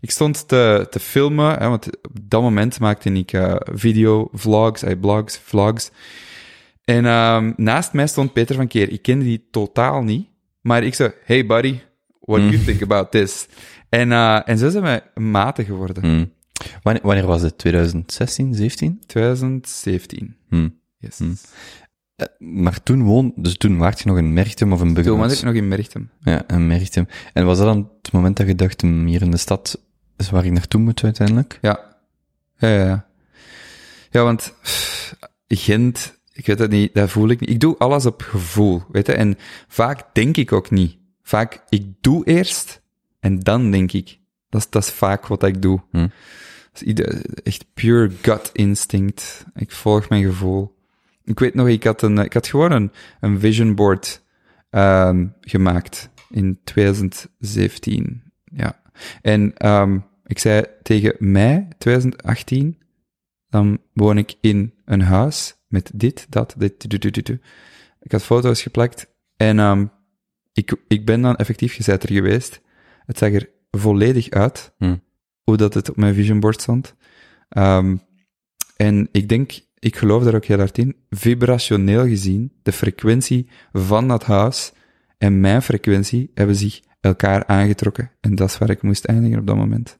Ik 0.00 0.10
stond 0.10 0.48
te, 0.48 0.86
te 0.90 1.00
filmen, 1.00 1.58
hè, 1.58 1.68
want 1.68 1.86
op 1.86 2.16
dat 2.22 2.42
moment 2.42 2.80
maakte 2.80 3.12
ik 3.12 3.32
uh, 3.32 3.56
video, 3.58 4.28
vlogs, 4.32 4.82
uh, 4.82 5.00
blogs, 5.00 5.38
vlogs. 5.38 5.90
En 6.84 7.04
um, 7.04 7.54
naast 7.56 7.92
mij 7.92 8.06
stond 8.06 8.32
Peter 8.32 8.54
van 8.54 8.66
Keer. 8.66 8.92
Ik 8.92 9.02
kende 9.02 9.24
die 9.24 9.46
totaal 9.50 10.02
niet, 10.02 10.28
maar 10.60 10.82
ik 10.82 10.94
zei, 10.94 11.12
hey 11.24 11.46
buddy, 11.46 11.78
what 12.28 12.40
do 12.40 12.48
you 12.48 12.64
think 12.64 12.82
about 12.82 13.10
this? 13.10 13.46
En, 13.88 14.10
uh, 14.10 14.48
en 14.48 14.58
zo 14.58 14.70
zijn 14.70 14.84
we 14.84 15.20
maten 15.20 15.64
geworden. 15.64 16.02
Hmm. 16.02 16.32
Wanneer, 16.82 17.02
wanneer, 17.02 17.26
was 17.26 17.42
het? 17.42 17.58
2016, 17.58 18.54
17? 18.54 19.02
2017. 19.06 20.36
Hmm. 20.48 20.78
Yes. 20.98 21.18
Hmm. 21.18 21.36
Uh, 22.16 22.26
maar 22.38 22.82
toen 22.82 23.02
woon, 23.02 23.32
dus 23.36 23.56
toen 23.56 23.78
waart 23.78 24.00
je 24.00 24.08
nog 24.08 24.18
in 24.18 24.32
Merchtem 24.32 24.72
of 24.72 24.80
in 24.80 24.94
Buggenhout? 24.94 25.20
Toen 25.20 25.28
was 25.28 25.38
ik 25.38 25.44
nog 25.44 25.54
in 25.54 25.68
Merchtem. 25.68 26.10
Ja, 26.20 26.48
in 26.48 26.66
Merchtem. 26.66 27.06
En 27.32 27.44
was 27.44 27.58
dat 27.58 27.66
dan 27.66 27.90
het 28.02 28.12
moment 28.12 28.36
dat 28.36 28.46
je 28.46 28.54
dacht, 28.54 28.80
hier 28.80 29.22
in 29.22 29.30
de 29.30 29.36
stad 29.36 29.80
is 30.16 30.30
waar 30.30 30.44
ik 30.44 30.52
naartoe 30.52 30.80
moet 30.80 31.04
uiteindelijk? 31.04 31.58
Ja. 31.60 31.80
Ja, 32.56 32.68
ja, 32.68 32.84
ja. 32.84 33.06
Ja, 34.10 34.22
want 34.22 34.54
pff, 34.62 35.16
Gent, 35.48 36.18
ik 36.32 36.46
weet 36.46 36.58
het 36.58 36.70
niet, 36.70 36.94
dat 36.94 37.10
voel 37.10 37.28
ik 37.28 37.40
niet. 37.40 37.50
Ik 37.50 37.60
doe 37.60 37.76
alles 37.78 38.06
op 38.06 38.22
gevoel, 38.22 38.82
weet 38.92 39.06
je. 39.06 39.12
En 39.12 39.38
vaak 39.68 40.14
denk 40.14 40.36
ik 40.36 40.52
ook 40.52 40.70
niet. 40.70 40.97
Vaak, 41.28 41.62
ik 41.68 41.86
doe 42.00 42.24
eerst 42.24 42.82
en 43.20 43.38
dan 43.38 43.70
denk 43.70 43.92
ik. 43.92 44.18
Dat 44.48 44.60
is, 44.60 44.70
dat 44.70 44.82
is 44.82 44.90
vaak 44.90 45.26
wat 45.26 45.42
ik 45.42 45.62
doe. 45.62 45.80
Hm. 45.90 46.08
Echt 47.42 47.66
pure 47.74 48.10
gut 48.22 48.50
instinct. 48.52 49.44
Ik 49.54 49.72
volg 49.72 50.08
mijn 50.08 50.24
gevoel. 50.24 50.76
Ik 51.24 51.38
weet 51.38 51.54
nog, 51.54 51.68
ik 51.68 51.84
had, 51.84 52.02
een, 52.02 52.18
ik 52.18 52.32
had 52.32 52.46
gewoon 52.46 52.72
een, 52.72 52.92
een 53.20 53.40
vision 53.40 53.74
board 53.74 54.22
um, 54.70 55.34
gemaakt 55.40 56.10
in 56.30 56.60
2017. 56.64 58.22
Ja. 58.44 58.80
En 59.22 59.66
um, 59.70 60.04
ik 60.24 60.38
zei 60.38 60.64
tegen 60.82 61.14
mei 61.18 61.68
2018, 61.78 62.78
dan 63.48 63.78
woon 63.92 64.18
ik 64.18 64.34
in 64.40 64.74
een 64.84 65.02
huis 65.02 65.56
met 65.66 65.90
dit, 65.94 66.26
dat, 66.28 66.54
dit, 66.58 66.90
dit, 66.90 67.02
dit, 67.02 67.14
dit. 67.14 67.28
Ik 68.00 68.12
had 68.12 68.22
foto's 68.22 68.62
geplakt 68.62 69.06
en 69.36 69.58
um, 69.58 69.90
ik, 70.58 70.76
ik 70.88 71.06
ben 71.06 71.20
dan 71.20 71.36
effectief 71.36 71.74
gezet 71.74 72.02
er 72.02 72.12
geweest. 72.12 72.60
Het 73.06 73.18
zag 73.18 73.32
er 73.32 73.50
volledig 73.70 74.30
uit, 74.30 74.72
hmm. 74.78 75.02
hoe 75.42 75.56
dat 75.56 75.74
het 75.74 75.88
op 75.88 75.96
mijn 75.96 76.14
vision 76.14 76.40
board 76.40 76.60
stond. 76.60 76.94
Um, 77.48 78.00
en 78.76 79.08
ik 79.12 79.28
denk, 79.28 79.60
ik 79.78 79.96
geloof 79.96 80.24
daar 80.24 80.34
ook 80.34 80.44
heel 80.44 80.58
hard 80.58 80.78
in, 80.78 80.96
vibrationeel 81.10 82.06
gezien, 82.06 82.52
de 82.62 82.72
frequentie 82.72 83.48
van 83.72 84.08
dat 84.08 84.24
huis 84.24 84.72
en 85.18 85.40
mijn 85.40 85.62
frequentie 85.62 86.30
hebben 86.34 86.56
zich 86.56 86.80
elkaar 87.00 87.46
aangetrokken. 87.46 88.10
En 88.20 88.34
dat 88.34 88.48
is 88.48 88.58
waar 88.58 88.70
ik 88.70 88.82
moest 88.82 89.04
eindigen 89.04 89.38
op 89.38 89.46
dat 89.46 89.56
moment. 89.56 89.98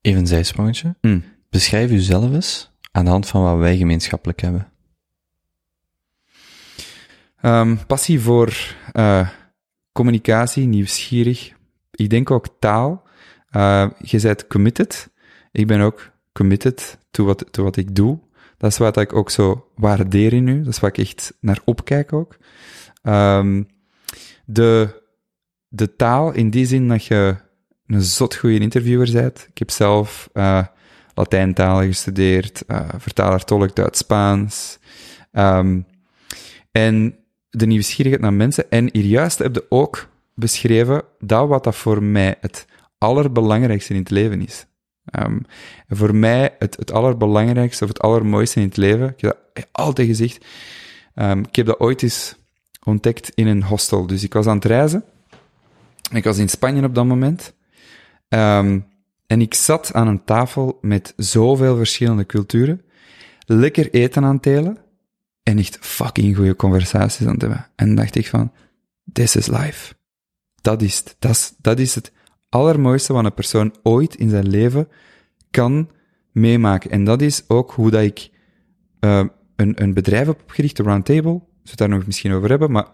Even 0.00 0.20
een 0.20 0.26
zijsprongetje. 0.26 0.96
Mm. 1.00 1.22
Beschrijf 1.50 1.90
jezelf 1.90 2.32
eens 2.32 2.70
aan 2.98 3.04
de 3.04 3.10
hand 3.10 3.28
van 3.28 3.42
wat 3.42 3.58
wij 3.58 3.76
gemeenschappelijk 3.76 4.40
hebben. 4.40 4.72
Um, 7.42 7.86
passie 7.86 8.20
voor 8.20 8.76
uh, 8.92 9.28
communicatie, 9.92 10.66
nieuwsgierig. 10.66 11.52
Ik 11.90 12.10
denk 12.10 12.30
ook 12.30 12.46
taal. 12.58 13.06
Uh, 13.50 13.90
je 13.98 14.20
bent 14.20 14.46
committed. 14.46 15.10
Ik 15.52 15.66
ben 15.66 15.80
ook 15.80 16.10
committed 16.32 16.98
to 17.10 17.24
wat, 17.24 17.44
wat 17.52 17.76
ik 17.76 17.94
doe. 17.94 18.18
Dat 18.56 18.70
is 18.70 18.78
wat 18.78 18.96
ik 18.96 19.12
ook 19.12 19.30
zo 19.30 19.70
waardeer 19.74 20.32
in 20.32 20.46
u. 20.46 20.62
Dat 20.62 20.72
is 20.72 20.80
wat 20.80 20.96
ik 20.96 21.04
echt 21.04 21.34
naar 21.40 21.60
opkijk 21.64 22.12
ook. 22.12 22.36
Um, 23.02 23.68
de, 24.44 25.02
de 25.68 25.96
taal 25.96 26.32
in 26.32 26.50
die 26.50 26.66
zin 26.66 26.88
dat 26.88 27.04
je 27.04 27.36
een 27.86 28.02
zot 28.02 28.34
goede 28.34 28.58
interviewer 28.58 29.12
bent. 29.12 29.46
Ik 29.50 29.58
heb 29.58 29.70
zelf 29.70 30.30
uh, 30.34 30.66
Latijntalen 31.18 31.86
gestudeerd, 31.86 32.62
uh, 32.68 32.88
vertaler 32.96 33.44
tolk 33.44 33.74
Duits-Spaans. 33.74 34.78
Um, 35.32 35.86
en 36.72 37.16
de 37.50 37.66
nieuwsgierigheid 37.66 38.22
naar 38.22 38.32
mensen. 38.32 38.70
En 38.70 38.88
hier 38.92 39.04
juist 39.04 39.38
heb 39.38 39.54
je 39.54 39.66
ook 39.68 40.08
beschreven 40.34 41.02
dat 41.18 41.48
wat 41.48 41.64
dat 41.64 41.76
voor 41.76 42.02
mij 42.02 42.34
het 42.40 42.66
allerbelangrijkste 42.98 43.94
in 43.94 44.00
het 44.00 44.10
leven 44.10 44.46
is. 44.46 44.66
Ehm, 45.04 45.38
voor 45.88 46.14
mij 46.14 46.54
het, 46.58 46.76
het 46.76 46.92
allerbelangrijkste 46.92 47.84
of 47.84 47.90
het 47.90 48.00
allermooiste 48.00 48.60
in 48.60 48.66
het 48.66 48.76
leven, 48.76 49.08
ik 49.08 49.20
heb 49.20 49.38
dat 49.52 49.66
altijd 49.72 50.08
gezegd, 50.08 50.44
ehm, 51.14 51.38
ik 51.38 51.56
heb 51.56 51.66
dat 51.66 51.80
ooit 51.80 52.02
eens 52.02 52.36
ontdekt 52.82 53.30
in 53.34 53.46
een 53.46 53.62
hostel. 53.62 54.06
Dus 54.06 54.22
ik 54.22 54.32
was 54.32 54.46
aan 54.46 54.54
het 54.54 54.64
reizen. 54.64 55.04
Ik 56.12 56.24
was 56.24 56.38
in 56.38 56.48
Spanje 56.48 56.84
op 56.84 56.94
dat 56.94 57.04
moment. 57.04 57.52
Ehm, 58.28 58.80
en 59.28 59.40
ik 59.40 59.54
zat 59.54 59.92
aan 59.92 60.08
een 60.08 60.24
tafel 60.24 60.78
met 60.80 61.12
zoveel 61.16 61.76
verschillende 61.76 62.26
culturen. 62.26 62.82
Lekker 63.46 63.90
eten 63.90 64.24
aan 64.24 64.34
het 64.34 64.42
delen. 64.42 64.78
En 65.42 65.58
echt 65.58 65.78
fucking 65.80 66.36
goede 66.36 66.56
conversaties 66.56 67.26
aan 67.26 67.32
het 67.32 67.40
hebben. 67.40 67.66
En 67.76 67.94
dacht 67.94 68.16
ik 68.16 68.26
van, 68.26 68.52
this 69.12 69.36
is 69.36 69.46
life. 69.46 69.94
Dat 70.60 70.82
is 70.82 70.98
het. 70.98 71.16
Dat 71.18 71.30
is, 71.30 71.54
dat 71.60 71.78
is 71.78 71.94
het 71.94 72.12
allermooiste 72.48 73.12
wat 73.12 73.24
een 73.24 73.34
persoon 73.34 73.74
ooit 73.82 74.14
in 74.14 74.30
zijn 74.30 74.48
leven 74.48 74.88
kan 75.50 75.90
meemaken. 76.32 76.90
En 76.90 77.04
dat 77.04 77.22
is 77.22 77.48
ook 77.48 77.72
hoe 77.72 77.90
dat 77.90 78.02
ik 78.02 78.30
uh, 79.00 79.24
een, 79.56 79.82
een 79.82 79.94
bedrijf 79.94 80.26
heb 80.26 80.40
opgericht, 80.40 80.76
de 80.76 80.82
Roundtable. 80.82 81.32
We 81.32 81.38
zullen 81.38 81.60
het 81.62 81.78
daar 81.78 81.88
nog 81.88 82.06
misschien 82.06 82.32
over 82.32 82.48
hebben, 82.48 82.70
maar... 82.70 82.86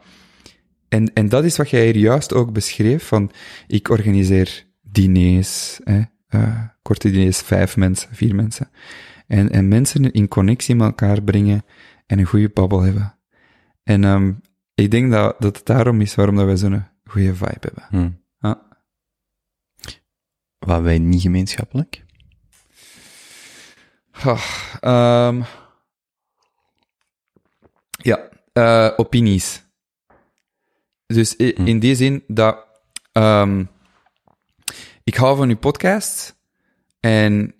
En, 0.88 1.12
en 1.12 1.28
dat 1.28 1.44
is 1.44 1.56
wat 1.56 1.70
jij 1.70 1.84
hier 1.84 1.96
juist 1.96 2.32
ook 2.32 2.52
beschreef, 2.52 3.06
van 3.06 3.30
ik 3.66 3.88
organiseer 3.88 4.66
diners, 4.82 5.80
hè, 5.84 6.02
uh, 6.34 6.60
korte 6.82 7.10
diners, 7.10 7.38
vijf 7.40 7.76
mensen, 7.76 8.14
vier 8.14 8.34
mensen. 8.34 8.70
En, 9.26 9.50
en 9.50 9.68
mensen 9.68 10.12
in 10.12 10.28
connectie 10.28 10.74
met 10.74 10.86
elkaar 10.86 11.22
brengen 11.22 11.64
en 12.06 12.18
een 12.18 12.24
goede 12.26 12.48
babbel 12.48 12.80
hebben. 12.80 13.18
En 13.82 14.04
um, 14.04 14.40
ik 14.74 14.90
denk 14.90 15.12
dat, 15.12 15.36
dat 15.38 15.56
het 15.56 15.66
daarom 15.66 16.00
is 16.00 16.14
waarom 16.14 16.36
dat 16.36 16.44
wij 16.46 16.56
zo'n 16.56 16.84
goede 17.04 17.34
vibe 17.34 17.58
hebben. 17.60 17.84
Hmm. 17.88 18.22
Wat 20.58 20.82
wij 20.82 20.98
niet 20.98 21.20
gemeenschappelijk? 21.22 22.04
Oh, 24.24 24.44
um, 25.28 25.44
ja, 27.90 28.28
uh, 28.52 28.90
opinies. 28.96 29.62
Dus 31.06 31.38
i- 31.40 31.52
Hm. 31.56 31.66
in 31.66 31.78
die 31.78 31.94
zin 31.94 32.24
dat 32.26 32.66
um, 33.12 33.68
ik 35.04 35.14
hou 35.14 35.36
van 35.36 35.48
uw 35.48 35.56
podcast 35.56 36.36
en 37.00 37.54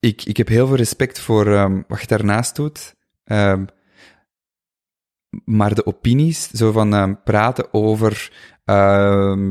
ik, 0.00 0.24
ik 0.24 0.36
heb 0.36 0.48
heel 0.48 0.66
veel 0.66 0.76
respect 0.76 1.20
voor 1.20 1.46
um, 1.46 1.84
wat 1.88 2.00
je 2.00 2.06
daarnaast 2.06 2.56
doet. 2.56 2.94
Um, 3.24 3.66
maar 5.44 5.74
de 5.74 5.86
opinies, 5.86 6.50
zo 6.50 6.72
van 6.72 6.92
um, 6.92 7.22
praten 7.22 7.72
over 7.72 8.30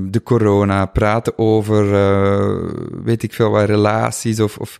de 0.09 0.21
corona, 0.23 0.85
praten 0.85 1.37
over, 1.37 1.85
uh, 1.85 2.71
weet 3.03 3.23
ik 3.23 3.33
veel 3.33 3.49
wat, 3.49 3.65
relaties 3.65 4.39
of, 4.39 4.57
of 4.57 4.79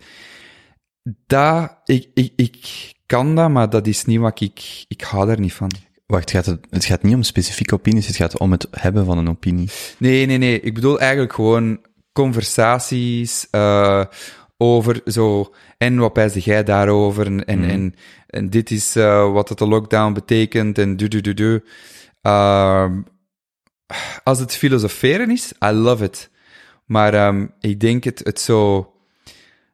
dat, 1.26 1.78
ik, 1.86 2.10
ik, 2.14 2.34
ik 2.36 2.94
kan 3.06 3.36
dat, 3.36 3.50
maar 3.50 3.70
dat 3.70 3.88
is 3.88 4.06
niet 4.06 4.20
wat 4.20 4.42
ik, 4.42 4.86
ik 4.88 5.02
hou 5.02 5.28
daar 5.28 5.40
niet 5.40 5.54
van. 5.54 5.72
Wacht, 6.06 6.32
het 6.32 6.46
gaat, 6.46 6.60
het 6.70 6.86
gaat 6.86 7.04
niet 7.04 7.16
om 7.16 7.24
specifieke 7.24 7.74
opinies, 7.74 8.08
het 8.08 8.16
gaat 8.16 8.38
om 8.40 8.52
het 8.52 8.68
hebben 8.72 9.06
van 9.06 9.18
een 9.18 9.30
opinie. 9.30 9.70
Nee, 9.98 10.26
nee, 10.26 10.38
nee. 10.38 10.60
Ik 10.60 10.74
bedoel 10.74 11.00
eigenlijk 11.00 11.34
gewoon 11.34 11.80
conversaties 12.22 13.48
uh, 13.52 14.04
over 14.58 15.02
zo. 15.06 15.54
En 15.78 15.98
wat 15.98 16.14
pijsde 16.14 16.40
jij 16.40 16.64
daarover? 16.64 17.26
En, 17.26 17.46
en, 17.46 17.60
Mhm. 17.60 17.70
en, 17.70 17.96
en 18.28 18.50
dit 18.50 18.72
is 18.72 18.96
uh, 18.96 19.32
wat 19.32 19.50
het 19.50 19.58
de 19.58 19.68
lockdown 19.68 20.14
betekent. 20.14 20.78
En 20.78 20.98
du, 20.98 21.08
du, 21.08 21.22
du, 21.22 21.34
du. 21.34 21.64
Uh, 22.24 22.92
als 24.24 24.40
het 24.40 24.56
filosoferen 24.56 25.32
is, 25.32 25.54
I 25.66 25.72
love 25.72 26.04
it. 26.04 26.30
Maar 26.86 27.28
um, 27.28 27.52
ik 27.60 27.80
denk 27.80 28.04
het, 28.04 28.22
het 28.24 28.40
zo. 28.40 28.92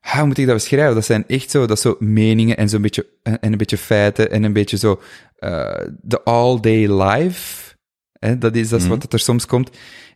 Hoe 0.01 0.25
moet 0.25 0.37
ik 0.37 0.45
dat 0.45 0.55
beschrijven? 0.55 0.95
Dat 0.95 1.05
zijn 1.05 1.27
echt 1.27 1.49
zo, 1.51 1.65
dat 1.65 1.79
zo 1.79 1.95
meningen 1.99 2.57
en 2.57 2.69
zo'n 2.69 2.81
beetje, 2.81 3.05
en, 3.23 3.39
en 3.39 3.51
een 3.51 3.57
beetje 3.57 3.77
feiten 3.77 4.31
en 4.31 4.43
een 4.43 4.53
beetje 4.53 4.77
zo, 4.77 5.01
uh, 5.39 5.71
de 6.01 6.23
all-day 6.23 6.87
life. 7.03 7.75
Hè, 8.19 8.37
dat 8.37 8.55
is, 8.55 8.69
dat 8.69 8.79
is 8.79 8.87
Mhm. 8.87 8.99
wat 8.99 9.13
er 9.13 9.19
soms 9.19 9.45
komt. 9.45 9.69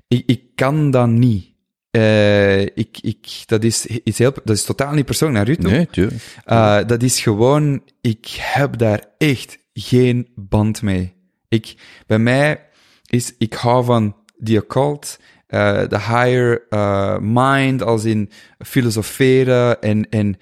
Ik, 0.07 0.23
ik 0.25 0.41
kan 0.55 0.91
dat 0.91 1.07
niet. 1.07 1.55
Uh, 1.97 2.61
ik, 2.61 2.97
ik, 3.01 3.43
dat 3.45 3.63
is 3.63 3.85
iets 3.85 4.17
heel, 4.17 4.33
dat 4.43 4.55
is 4.55 4.63
totaal 4.63 4.93
niet 4.93 5.05
persoonlijk 5.05 5.45
naar 5.45 5.55
u 5.55 5.61
toe. 5.61 5.71
Nee, 5.71 5.87
tuurlijk. 5.87 6.21
Uh, 6.45 6.79
dat 6.85 7.03
is 7.03 7.21
gewoon, 7.21 7.83
ik 8.01 8.27
heb 8.39 8.77
daar 8.77 9.03
echt 9.17 9.57
geen 9.73 10.27
band 10.35 10.81
mee. 10.81 11.13
Ik, 11.49 11.75
bij 12.07 12.19
mij 12.19 12.65
is, 13.05 13.33
ik 13.37 13.53
hou 13.53 13.85
van 13.85 14.15
the 14.43 14.57
occult, 14.57 15.19
uh, 15.49 15.87
de 15.87 15.99
higher 15.99 16.65
uh, 16.69 17.17
mind, 17.21 17.81
als 17.81 18.03
in 18.05 18.31
filosoferen 18.59 19.81
en, 19.81 20.09
en 20.09 20.37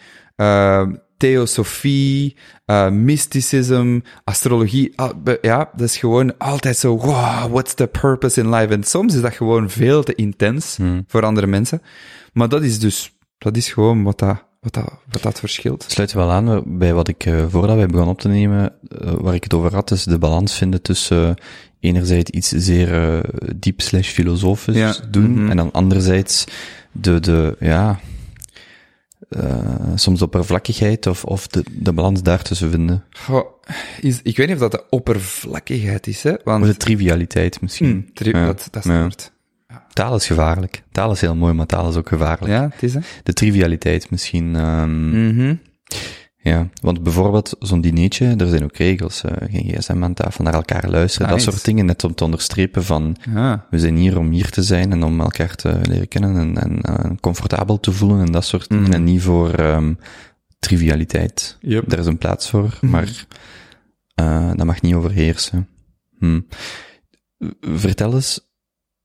theosofie, 1.17 2.35
uh, 2.65 2.89
mysticism, 2.89 3.99
astrologie. 4.23 4.93
Uh, 4.95 5.33
ja, 5.41 5.69
dat 5.75 5.87
is 5.87 5.97
gewoon 5.97 6.37
altijd 6.37 6.77
zo, 6.77 6.97
wow, 6.97 7.51
what's 7.51 7.73
the 7.73 7.87
purpose 7.87 8.41
in 8.41 8.49
life? 8.49 8.73
En 8.73 8.83
soms 8.83 9.15
is 9.15 9.21
dat 9.21 9.33
gewoon 9.33 9.69
veel 9.69 10.03
te 10.03 10.15
intens 10.15 10.75
Hmm. 10.75 11.03
voor 11.07 11.25
andere 11.25 11.47
mensen. 11.47 11.81
Maar 12.33 12.49
dat 12.49 12.63
is 12.63 12.79
dus, 12.79 13.11
dat 13.37 13.57
is 13.57 13.71
gewoon 13.71 14.03
wat 14.03 14.19
dat, 14.19 14.43
wat 14.59 14.73
dat, 14.73 14.93
wat 15.09 15.21
dat 15.21 15.39
verschilt. 15.39 15.85
Sluit 15.87 16.13
wel 16.13 16.31
aan 16.31 16.63
bij 16.65 16.93
wat 16.93 17.07
ik, 17.07 17.25
uh, 17.25 17.45
voordat 17.49 17.75
wij 17.75 17.85
begonnen 17.85 18.13
op 18.13 18.19
te 18.19 18.27
nemen, 18.27 18.73
uh, 19.03 19.13
waar 19.13 19.33
ik 19.33 19.43
het 19.43 19.53
over 19.53 19.73
had, 19.73 19.91
is 19.91 20.03
de 20.03 20.17
balans 20.17 20.57
vinden 20.57 20.81
tussen 20.81 21.35
enerzijds 21.79 22.29
iets 22.29 22.49
zeer 22.49 23.21
diep 23.55 23.81
slash 23.81 24.09
filosofisch 24.09 24.75
Ja, 24.75 24.95
doen, 25.09 25.31
mhm. 25.31 25.49
en 25.49 25.57
dan 25.57 25.71
anderzijds 25.71 26.45
de, 26.91 27.19
de, 27.19 27.55
ja, 27.59 27.99
uh, 29.29 29.65
soms 29.95 30.21
oppervlakkigheid 30.21 31.07
of, 31.07 31.23
of 31.23 31.47
de, 31.47 31.63
de 31.71 31.93
balans 31.93 32.21
daartussen 32.23 32.71
vinden. 32.71 33.03
Goh, 33.09 33.45
is, 34.01 34.19
ik 34.23 34.37
weet 34.37 34.47
niet 34.47 34.55
of 34.55 34.61
dat 34.61 34.71
de 34.71 34.83
oppervlakkigheid 34.89 36.07
is, 36.07 36.23
hè? 36.23 36.33
Want, 36.43 36.63
Of 36.63 36.69
de 36.69 36.77
trivialiteit 36.77 37.61
misschien. 37.61 37.89
Hmm, 37.89 38.13
tri 38.13 38.29
Ja, 38.31 38.45
dat, 38.45 38.67
dat 38.71 38.85
is 38.85 38.91
ja. 38.91 39.07
Taal 39.93 40.15
is 40.15 40.27
gevaarlijk. 40.27 40.83
Taal 40.91 41.11
is 41.11 41.21
heel 41.21 41.35
mooi, 41.35 41.53
maar 41.53 41.65
taal 41.65 41.89
is 41.89 41.95
ook 41.95 42.07
gevaarlijk. 42.07 42.51
Ja, 42.51 42.69
het 42.71 42.83
is, 42.83 42.93
hè? 42.93 42.99
De 43.23 43.33
trivialiteit 43.33 44.09
misschien. 44.09 44.55
Um, 44.55 45.27
Mhm. 45.27 45.55
Ja, 46.45 46.69
want 46.81 47.03
bijvoorbeeld 47.03 47.55
zo'n 47.59 47.81
dineetje, 47.81 48.35
er 48.37 48.47
zijn 48.47 48.63
ook 48.63 48.75
regels. 48.77 49.23
Uh, 49.25 49.31
geen 49.51 49.73
gsm 49.77 50.03
aan 50.03 50.13
tafel, 50.13 50.43
naar 50.43 50.53
elkaar 50.53 50.89
luisteren, 50.89 51.29
Nice. 51.31 51.45
dat 51.45 51.53
soort 51.53 51.65
dingen. 51.65 51.85
Net 51.85 52.03
om 52.03 52.15
te 52.15 52.23
onderstrepen 52.23 52.83
van, 52.83 53.15
Ja. 53.33 53.65
we 53.69 53.79
zijn 53.79 53.95
hier 53.97 54.17
om 54.17 54.31
hier 54.31 54.49
te 54.49 54.63
zijn 54.63 54.91
en 54.91 55.03
om 55.03 55.21
elkaar 55.21 55.55
te 55.55 55.79
leren 55.83 56.07
kennen 56.07 56.35
en, 56.37 56.57
en 56.57 56.79
uh, 56.89 57.11
comfortabel 57.19 57.79
te 57.79 57.91
voelen 57.91 58.25
en 58.25 58.31
dat 58.31 58.45
soort 58.45 58.69
dingen. 58.69 58.83
Mhm. 58.83 58.93
En 58.93 59.03
niet 59.03 59.21
voor 59.21 59.59
um, 59.59 59.97
trivialiteit. 60.59 61.57
Yep. 61.61 61.89
Daar 61.89 61.99
is 61.99 62.05
een 62.05 62.17
plaats 62.17 62.49
voor, 62.49 62.77
Mhm. 62.81 62.89
maar 62.91 63.25
uh, 64.21 64.51
dat 64.55 64.65
mag 64.65 64.81
niet 64.81 64.93
overheersen. 64.93 65.67
Hm. 66.19 66.41
Vertel 67.61 68.13
eens, 68.13 68.39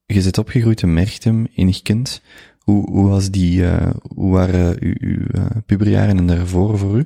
je 0.07 0.23
zit 0.23 0.39
opgegroeid 0.39 0.83
in 0.83 0.93
Merchtem, 0.95 1.47
enig 1.55 1.83
kind. 1.83 2.23
Hoe, 2.59 2.91
hoe 2.91 3.09
was 3.09 3.31
die, 3.31 3.61
uh, 3.61 3.91
hoe 4.15 4.33
waren 4.33 4.77
uw, 4.81 4.95
uw 4.99 5.27
puberjaren 5.67 6.19
en 6.19 6.27
daarvoor 6.27 6.79
voor 6.79 6.97
u? 6.99 7.05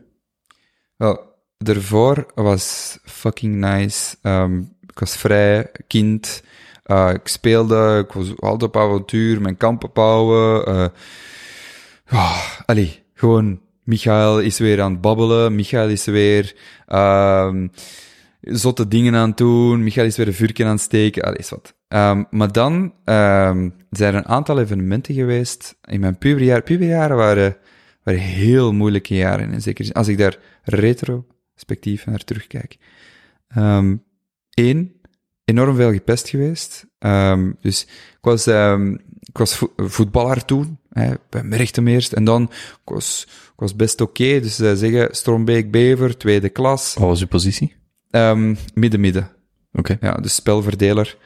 Wel, 0.96 1.20
daarvoor 1.58 2.26
was 2.34 2.98
fucking 3.04 3.54
nice. 3.54 4.16
Um, 4.22 4.72
ik 4.86 4.98
was 4.98 5.16
vrij 5.16 5.70
kind. 5.86 6.42
Uh, 6.86 7.10
ik 7.12 7.28
speelde, 7.28 8.04
ik 8.08 8.12
was 8.12 8.40
altijd 8.40 8.62
op 8.62 8.76
avontuur, 8.76 9.40
mijn 9.40 9.56
kampen 9.56 9.90
bouwen. 9.92 10.68
Uh, 10.68 10.86
oh, 12.12 12.38
allee, 12.66 13.02
gewoon, 13.14 13.60
Michael 13.82 14.40
is 14.40 14.58
weer 14.58 14.80
aan 14.80 14.92
het 14.92 15.00
babbelen. 15.00 15.54
Michael 15.54 15.88
is 15.88 16.04
weer 16.04 16.54
um, 16.88 17.70
zotte 18.40 18.88
dingen 18.88 19.14
aan 19.14 19.28
het 19.28 19.36
doen. 19.36 19.82
Michael 19.82 20.06
is 20.06 20.16
weer 20.16 20.26
een 20.26 20.34
vuurtje 20.34 20.64
aan 20.64 20.70
het 20.70 20.80
steken. 20.80 21.22
Allee, 21.22 21.38
is 21.38 21.50
wat. 21.50 21.74
Um, 21.88 22.26
maar 22.30 22.52
dan 22.52 22.92
zijn 23.90 24.14
er 24.14 24.14
een 24.14 24.28
aantal 24.28 24.58
evenementen 24.58 25.14
geweest 25.14 25.76
in 25.84 26.00
mijn 26.00 26.18
puberjaar. 26.18 26.62
Puberjaren 26.62 27.16
waren, 27.16 27.56
waren 28.02 28.20
heel 28.20 28.72
moeilijke 28.72 29.14
jaren. 29.14 29.52
In 29.52 29.62
zekere 29.62 29.84
zin. 29.84 29.94
Als 29.94 30.08
ik 30.08 30.18
daar 30.18 30.38
retrospectief 30.64 32.06
naar 32.06 32.24
terugkijk. 32.24 32.76
Um, 33.56 34.02
Eén, 34.54 35.00
enorm 35.44 35.76
veel 35.76 35.92
gepest 35.92 36.28
geweest. 36.28 36.86
Um, 36.98 37.56
dus 37.60 37.82
ik 37.82 38.18
was, 38.20 38.46
um, 38.46 39.00
ik 39.20 39.38
was 39.38 39.56
vo 39.56 39.72
voetballer 39.76 40.44
toen, 40.44 40.78
hè, 40.90 41.14
bij 41.30 41.42
Merchtem 41.42 41.88
eerst. 41.88 42.12
En 42.12 42.24
dan, 42.24 42.42
ik 42.42 42.92
was, 42.92 43.26
ik 43.28 43.60
was 43.60 43.76
best 43.76 44.00
oké. 44.00 44.22
Okay, 44.22 44.40
dus 44.40 44.60
uh, 44.60 44.72
zeggen, 44.72 45.08
Strombeek-Bever, 45.14 46.16
tweede 46.16 46.48
klas. 46.48 46.94
Wat 46.94 47.08
was 47.08 47.20
uw 47.20 47.26
positie? 47.26 47.76
Um, 48.10 48.56
Midden-midden. 48.74 49.30
Oké. 49.72 49.92
Okay. 49.92 50.10
Ja, 50.10 50.16
dus 50.16 50.34
spelverdeler. 50.34 51.16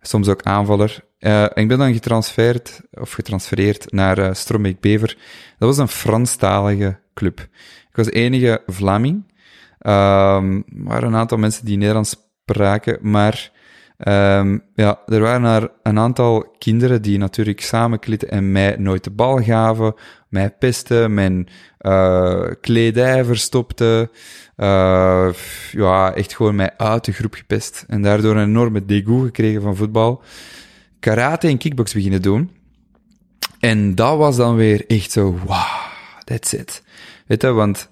Soms 0.00 0.28
ook 0.28 0.42
aanvaller. 0.42 1.04
Uh, 1.18 1.42
en 1.42 1.62
ik 1.62 1.68
ben 1.68 1.78
dan 1.78 1.92
getransfereerd, 1.92 2.80
of 2.90 3.12
getransfereerd 3.12 3.92
naar 3.92 4.18
uh, 4.18 4.34
Strombeek-Bever. 4.34 5.16
Dat 5.58 5.68
was 5.68 5.78
een 5.78 5.88
Franstalige 5.88 7.00
club. 7.14 7.48
Ik 7.94 8.04
was 8.04 8.10
enige 8.10 8.62
Vlaming. 8.66 9.32
Er 9.78 10.62
waren 10.68 11.08
een 11.08 11.16
aantal 11.16 11.38
mensen 11.38 11.64
die 11.64 11.76
Nederlands 11.76 12.16
spraken, 12.44 12.98
maar 13.00 13.52
Ehm, 13.96 14.58
ja, 14.74 15.00
er 15.06 15.20
waren 15.20 15.62
er 15.62 15.70
een 15.82 15.98
aantal 15.98 16.54
kinderen 16.58 17.02
die 17.02 17.18
natuurlijk 17.18 17.60
samenklitten 17.60 18.30
en 18.30 18.52
mij 18.52 18.76
nooit 18.78 19.04
de 19.04 19.10
bal 19.10 19.42
gaven, 19.42 19.94
mij 20.28 20.50
pesten, 20.50 21.14
mijn 21.14 21.48
uh, 21.80 22.46
kledij 22.60 23.24
verstopten, 23.24 24.10
uh, 24.56 25.28
ja, 25.72 26.14
echt 26.14 26.34
gewoon 26.34 26.54
mij 26.54 26.76
uit 26.76 27.04
de 27.04 27.12
groep 27.12 27.34
gepest. 27.34 27.84
En 27.88 28.02
daardoor 28.02 28.36
een 28.36 28.48
enorme 28.48 28.84
degoe 28.84 29.24
gekregen 29.24 29.62
van 29.62 29.76
voetbal. 29.76 30.22
Karate 31.00 31.48
en 31.48 31.58
kickbox 31.58 31.94
beginnen 31.94 32.22
doen. 32.22 32.50
En 33.60 33.94
dat 33.94 34.18
was 34.18 34.36
dan 34.36 34.56
weer 34.56 34.86
echt 34.86 35.12
zo, 35.12 35.38
wow, 35.46 35.80
that's 36.24 36.52
it. 36.52 36.82
Weet 37.26 37.42
je, 37.42 37.48
want 37.48 37.88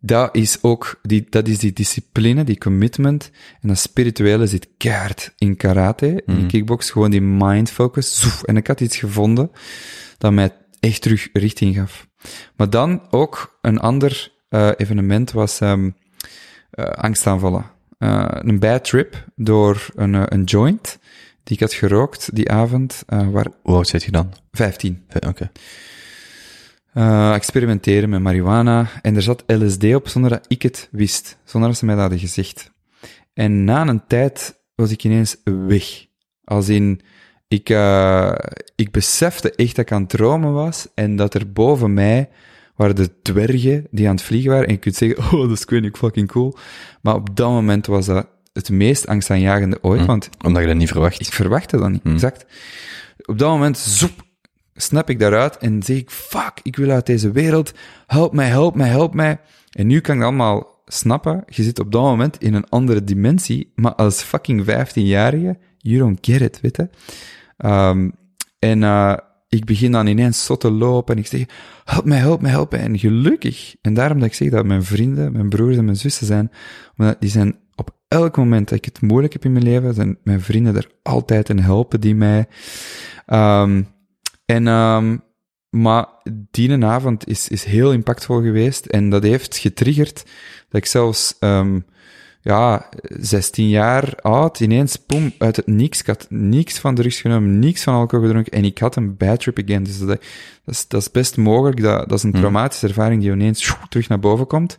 dat 0.00 0.36
is 0.36 0.58
ook, 0.62 1.00
die, 1.02 1.26
dat 1.28 1.48
is 1.48 1.58
die 1.58 1.72
discipline, 1.72 2.44
die 2.44 2.58
commitment. 2.58 3.30
En 3.60 3.68
dat 3.68 3.78
spirituele 3.78 4.46
zit 4.46 4.68
keihard 4.76 5.34
in 5.38 5.56
karate, 5.56 6.22
in 6.26 6.40
mm. 6.40 6.48
kickbox. 6.48 6.90
Gewoon 6.90 7.10
die 7.10 7.20
mind 7.20 7.70
focus. 7.70 8.20
Zoef, 8.20 8.42
en 8.42 8.56
ik 8.56 8.66
had 8.66 8.80
iets 8.80 8.96
gevonden 8.96 9.50
dat 10.18 10.32
mij 10.32 10.52
echt 10.80 11.02
terug 11.02 11.28
richting 11.32 11.74
gaf. 11.74 12.08
Maar 12.56 12.70
dan 12.70 13.02
ook 13.10 13.58
een 13.60 13.78
ander 13.78 14.32
uh, 14.50 14.70
evenement 14.76 15.32
was 15.32 15.60
um, 15.60 15.96
uh, 16.74 16.84
angstaanvallen. 16.84 17.70
Uh, 17.98 18.26
een 18.28 18.58
bad 18.58 18.84
trip 18.84 19.24
door 19.36 19.86
een, 19.94 20.32
een 20.34 20.44
joint 20.44 20.98
die 21.42 21.54
ik 21.56 21.60
had 21.60 21.72
gerookt 21.72 22.34
die 22.34 22.50
avond. 22.50 23.02
waar... 23.06 23.46
Hoe 23.62 23.74
oud 23.74 23.88
zit 23.88 24.02
je 24.02 24.10
dan? 24.10 24.32
Vijftien. 24.52 25.04
Oké. 25.14 25.28
Okay 25.28 25.50
uh, 26.94 27.34
experimenteren 27.34 28.08
met 28.08 28.20
marihuana. 28.20 28.88
En 29.02 29.16
er 29.16 29.22
zat 29.22 29.44
LSD 29.46 29.94
op 29.94 30.08
zonder 30.08 30.30
dat 30.30 30.44
ik 30.48 30.62
het 30.62 30.88
wist. 30.90 31.38
Zonder 31.44 31.68
dat 31.70 31.78
ze 31.78 31.84
mij 31.84 31.94
dat 31.94 32.02
hadden 32.02 32.20
gezegd. 32.28 32.72
En 33.32 33.64
na 33.64 33.86
een 33.86 34.06
tijd 34.06 34.60
was 34.74 34.90
ik 34.90 35.04
ineens 35.04 35.36
weg. 35.44 36.06
Als 36.44 36.68
in, 36.68 37.00
ik, 37.48 37.70
uh, 37.70 38.34
ik 38.74 38.90
besefte 38.90 39.54
echt 39.54 39.76
dat 39.76 39.84
ik 39.84 39.92
aan 39.92 40.00
het 40.00 40.10
dromen 40.10 40.52
was 40.52 40.88
en 40.94 41.16
dat 41.16 41.34
er 41.34 41.52
boven 41.52 41.94
mij 41.94 42.28
waren 42.76 42.96
de 42.96 43.20
dwergen 43.22 43.86
die 43.90 44.08
aan 44.08 44.14
het 44.14 44.24
vliegen 44.24 44.50
waren. 44.50 44.66
En 44.66 44.72
je 44.72 44.78
kunt 44.78 44.94
zeggen, 44.94 45.18
oh, 45.24 45.48
dat 45.48 45.50
is 45.50 45.64
ik 45.64 45.96
fucking 45.96 46.28
cool. 46.28 46.56
Maar 47.02 47.14
op 47.14 47.36
dat 47.36 47.48
moment 47.48 47.86
was 47.86 48.06
dat 48.06 48.28
het 48.52 48.70
meest 48.70 49.06
angstaanjagende 49.06 49.78
ooit. 49.82 50.00
Hm, 50.00 50.06
want 50.06 50.28
omdat 50.44 50.62
je 50.62 50.68
dat 50.68 50.76
niet 50.76 50.90
verwacht. 50.90 51.20
Ik 51.20 51.32
verwachtte 51.32 51.76
dat 51.76 51.90
niet, 51.90 52.02
hm. 52.02 52.12
exact. 52.12 52.46
Op 53.24 53.38
dat 53.38 53.48
moment, 53.48 53.78
zoep, 53.78 54.22
snap 54.74 55.10
ik 55.10 55.18
daaruit 55.18 55.56
en 55.56 55.82
zeg 55.82 55.96
ik, 55.96 56.10
fuck, 56.10 56.60
ik 56.62 56.76
wil 56.76 56.90
uit 56.90 57.06
deze 57.06 57.30
wereld, 57.30 57.72
help 58.06 58.32
mij, 58.32 58.48
help 58.48 58.74
mij, 58.74 58.88
help 58.88 59.14
mij. 59.14 59.40
En 59.70 59.86
nu 59.86 60.00
kan 60.00 60.16
ik 60.16 60.22
allemaal 60.22 60.82
snappen, 60.86 61.42
je 61.46 61.62
zit 61.62 61.78
op 61.78 61.92
dat 61.92 62.02
moment 62.02 62.42
in 62.42 62.54
een 62.54 62.68
andere 62.68 63.04
dimensie, 63.04 63.72
maar 63.74 63.94
als 63.94 64.22
fucking 64.22 64.64
15-jarige, 64.64 65.58
you 65.78 65.98
don't 65.98 66.18
get 66.20 66.40
it, 66.40 66.60
weet 66.60 66.76
je. 66.76 66.88
Um, 67.68 68.12
en 68.58 68.82
uh, 68.82 69.16
ik 69.48 69.64
begin 69.64 69.92
dan 69.92 70.06
ineens 70.06 70.44
zo 70.44 70.56
te 70.56 70.70
lopen 70.70 71.14
en 71.14 71.20
ik 71.20 71.26
zeg, 71.26 71.44
help 71.84 72.04
mij, 72.04 72.18
help 72.18 72.40
mij, 72.40 72.50
help 72.50 72.70
mij. 72.70 72.80
En 72.80 72.98
gelukkig, 72.98 73.74
en 73.80 73.94
daarom 73.94 74.18
dat 74.18 74.28
ik 74.28 74.34
zeg 74.34 74.50
dat 74.50 74.64
mijn 74.64 74.84
vrienden, 74.84 75.32
mijn 75.32 75.48
broers 75.48 75.76
en 75.76 75.84
mijn 75.84 75.96
zussen 75.96 76.26
zijn, 76.26 76.50
omdat 76.96 77.20
die 77.20 77.30
zijn 77.30 77.58
op 77.74 77.90
elk 78.08 78.36
moment 78.36 78.68
dat 78.68 78.78
ik 78.78 78.84
het 78.84 79.00
moeilijk 79.00 79.32
heb 79.32 79.44
in 79.44 79.52
mijn 79.52 79.64
leven, 79.64 79.94
zijn 79.94 80.18
mijn 80.24 80.40
vrienden 80.40 80.76
er 80.76 80.90
altijd 81.02 81.48
en 81.50 81.58
helpen 81.58 82.00
die 82.00 82.14
mij. 82.14 82.46
Um, 83.26 83.93
en, 84.44 84.66
um, 84.66 85.22
maar 85.70 86.06
die 86.50 86.84
avond 86.84 87.28
is, 87.28 87.48
is 87.48 87.64
heel 87.64 87.92
impactvol 87.92 88.42
geweest 88.42 88.86
en 88.86 89.10
dat 89.10 89.22
heeft 89.22 89.56
getriggerd 89.56 90.24
dat 90.68 90.80
ik 90.80 90.86
zelfs, 90.86 91.36
um, 91.40 91.84
ja, 92.44 92.88
16 93.02 93.68
jaar 93.68 94.14
oud, 94.20 94.60
ineens, 94.60 95.06
boem, 95.06 95.32
uit 95.38 95.56
het 95.56 95.66
niks. 95.66 96.00
Ik 96.00 96.06
had 96.06 96.26
niks 96.28 96.78
van 96.78 96.94
drugs 96.94 97.20
genomen, 97.20 97.58
niks 97.58 97.82
van 97.82 97.94
alcohol 97.94 98.26
gedronken 98.26 98.52
en 98.52 98.64
ik 98.64 98.78
had 98.78 98.96
een 98.96 99.16
bad 99.16 99.40
trip 99.40 99.58
again. 99.58 99.82
Dus 99.82 99.98
dat, 99.98 100.08
dat, 100.08 100.74
is, 100.74 100.88
dat 100.88 101.00
is 101.00 101.10
best 101.10 101.36
mogelijk. 101.36 101.82
Dat, 101.82 102.08
dat 102.08 102.18
is 102.18 102.22
een 102.24 102.30
hmm. 102.30 102.40
traumatische 102.40 102.86
ervaring 102.86 103.20
die 103.20 103.30
ineens 103.30 103.76
terug 103.88 104.08
naar 104.08 104.18
boven 104.18 104.46
komt. 104.46 104.78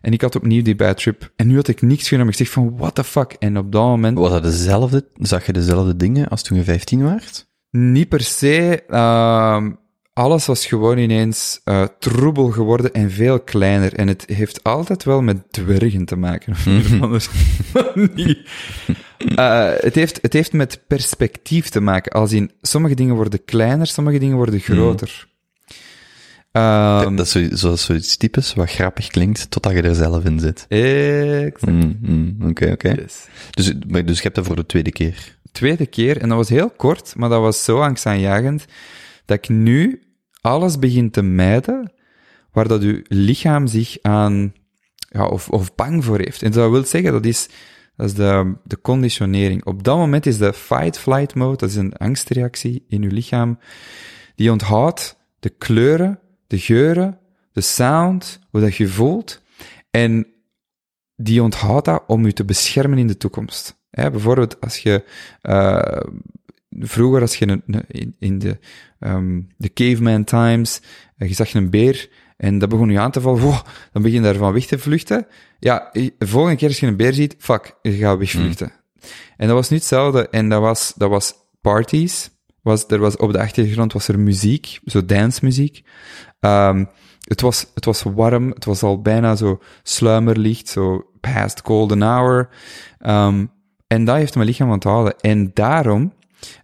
En 0.00 0.12
ik 0.12 0.20
had 0.20 0.36
opnieuw 0.36 0.62
die 0.62 0.76
bad 0.76 0.96
trip. 0.96 1.32
En 1.36 1.46
nu 1.46 1.54
had 1.54 1.68
ik 1.68 1.82
niks 1.82 2.08
genomen. 2.08 2.32
Ik 2.32 2.38
zeg 2.38 2.48
van, 2.48 2.76
what 2.76 2.94
the 2.94 3.04
fuck? 3.04 3.36
En 3.38 3.58
op 3.58 3.72
dat 3.72 3.82
moment... 3.82 4.18
Was 4.18 4.30
dat 4.30 4.42
dezelfde? 4.42 5.08
Zag 5.14 5.46
je 5.46 5.52
dezelfde 5.52 5.96
dingen 5.96 6.28
als 6.28 6.42
toen 6.42 6.56
je 6.56 6.64
15 6.64 7.02
was? 7.02 7.51
Niet 7.72 8.08
per 8.08 8.20
se. 8.20 8.82
Uh, 8.88 9.66
alles 10.12 10.46
was 10.46 10.66
gewoon 10.66 10.98
ineens 10.98 11.60
uh, 11.64 11.84
troebel 11.98 12.50
geworden 12.50 12.92
en 12.92 13.10
veel 13.10 13.40
kleiner. 13.40 13.94
En 13.94 14.08
het 14.08 14.24
heeft 14.26 14.64
altijd 14.64 15.04
wel 15.04 15.22
met 15.22 15.52
dwergen 15.52 16.04
te 16.04 16.16
maken. 16.16 16.54
Mhm. 16.66 17.02
anders. 17.02 17.28
niet. 18.14 18.38
Uh, 19.18 19.70
het, 19.76 19.94
heeft, 19.94 20.18
het 20.22 20.32
heeft 20.32 20.52
met 20.52 20.80
perspectief 20.86 21.68
te 21.68 21.80
maken. 21.80 22.12
Als 22.12 22.32
in, 22.32 22.50
sommige 22.62 22.94
dingen 22.94 23.14
worden 23.14 23.44
kleiner, 23.44 23.86
sommige 23.86 24.18
dingen 24.18 24.36
worden 24.36 24.54
mhm. 24.54 24.72
groter. 24.72 25.30
Um, 26.52 27.16
dat 27.16 27.34
is 27.34 27.48
zoals 27.48 27.84
zoiets 27.84 28.16
typisch, 28.16 28.54
wat 28.54 28.70
grappig 28.70 29.06
klinkt, 29.06 29.50
totdat 29.50 29.72
je 29.72 29.82
er 29.82 29.94
zelf 29.94 30.24
in 30.24 30.40
zit. 30.40 30.66
Exact. 30.68 31.72
Mm, 32.00 32.36
oké, 32.42 32.70
oké. 32.70 32.88
Yes. 32.88 33.26
Dus, 33.50 33.72
dus 34.04 34.16
je 34.16 34.22
hebt 34.22 34.34
dat 34.34 34.46
voor 34.46 34.56
de 34.56 34.66
tweede 34.66 34.92
keer? 34.92 35.36
Tweede 35.52 35.86
keer, 35.86 36.20
en 36.20 36.28
dat 36.28 36.38
was 36.38 36.48
heel 36.48 36.70
kort, 36.70 37.14
maar 37.16 37.28
dat 37.28 37.40
was 37.40 37.64
zo 37.64 37.80
angstaanjagend, 37.80 38.64
dat 39.24 39.36
ik 39.36 39.48
nu 39.48 40.02
alles 40.40 40.78
begin 40.78 41.10
te 41.10 41.22
mijden 41.22 41.92
waar 42.52 42.68
dat 42.68 42.82
uw 42.82 43.00
lichaam 43.08 43.66
zich 43.66 43.98
aan, 44.02 44.54
ja, 45.08 45.26
of, 45.26 45.74
bang 45.74 46.04
voor 46.04 46.18
heeft. 46.18 46.42
En 46.42 46.52
dat 46.52 46.70
wil 46.70 46.84
zeggen, 46.84 47.12
dat 47.12 47.24
is, 47.24 47.48
dat 47.96 48.06
is 48.06 48.14
de, 48.14 48.54
de 48.64 48.80
conditionering. 48.80 49.64
Op 49.64 49.82
dat 49.82 49.96
moment 49.96 50.26
is 50.26 50.38
de 50.38 50.52
fight-flight 50.52 51.34
mode, 51.34 51.56
dat 51.56 51.68
is 51.68 51.76
een 51.76 51.96
angstreactie 51.96 52.84
in 52.88 53.02
uw 53.02 53.10
lichaam, 53.10 53.58
die 54.34 54.50
onthoudt 54.50 55.16
de 55.38 55.48
kleuren, 55.48 56.18
de 56.46 56.58
geuren, 56.58 57.18
de 57.52 57.60
sound, 57.60 58.40
hoe 58.50 58.60
dat 58.60 58.76
je 58.76 58.88
voelt, 58.88 59.42
en 59.90 60.26
die 61.16 61.42
onthoudt 61.42 61.84
dat 61.84 62.02
om 62.06 62.24
u 62.24 62.32
te 62.32 62.44
beschermen 62.44 62.98
in 62.98 63.06
de 63.06 63.16
toekomst. 63.16 63.80
Ja, 63.92 64.10
bijvoorbeeld 64.10 64.60
als 64.60 64.78
je 64.78 65.04
uh, 65.42 66.00
vroeger 66.80 67.20
als 67.20 67.36
je 67.36 67.48
een, 67.48 67.84
in, 67.88 68.16
in 68.18 68.38
de, 68.38 68.58
um, 69.00 69.48
de 69.56 69.72
caveman 69.72 70.24
times, 70.24 70.80
uh, 71.18 71.28
je 71.28 71.34
zag 71.34 71.54
een 71.54 71.70
beer 71.70 72.08
en 72.36 72.58
dat 72.58 72.68
begon 72.68 72.90
je 72.90 72.98
aan 72.98 73.10
te 73.10 73.20
vallen, 73.20 73.40
wow, 73.46 73.60
dan 73.92 74.02
begin 74.02 74.18
je 74.18 74.24
daarvan 74.24 74.52
weg 74.52 74.66
te 74.66 74.78
vluchten. 74.78 75.26
Ja, 75.58 75.90
de 75.92 76.12
volgende 76.18 76.56
keer 76.56 76.68
als 76.68 76.80
je 76.80 76.86
een 76.86 76.96
beer 76.96 77.14
ziet, 77.14 77.34
fuck, 77.38 77.76
je 77.82 77.92
gaat 77.92 78.18
wegvluchten. 78.18 78.72
Mm. 78.74 79.08
En 79.36 79.46
dat 79.46 79.56
was 79.56 79.68
niet 79.68 79.80
hetzelfde 79.80 80.28
en 80.28 80.48
dat 80.48 80.60
was, 80.60 80.92
dat 80.96 81.10
was 81.10 81.34
parties. 81.60 82.30
Was, 82.62 82.86
er 82.86 82.98
was, 82.98 83.16
op 83.16 83.32
de 83.32 83.38
achtergrond 83.38 83.92
was 83.92 84.08
er 84.08 84.18
muziek, 84.18 84.78
zo 84.84 85.04
dancemuziek. 85.04 85.84
Um, 86.40 86.88
het 87.24 87.40
was, 87.40 87.66
het 87.74 87.84
was 87.84 88.02
warm, 88.02 88.48
het 88.48 88.64
was 88.64 88.82
al 88.82 89.00
bijna 89.00 89.36
zo 89.36 89.60
sluimerlicht, 89.82 90.68
zo 90.68 91.10
past 91.20 91.60
golden 91.64 92.02
hour. 92.02 92.48
Um, 93.06 93.50
en 93.92 94.04
dat 94.04 94.16
heeft 94.16 94.34
mijn 94.34 94.46
lichaam 94.46 94.70
onthouden. 94.70 95.14
En 95.20 95.50
daarom, 95.54 96.12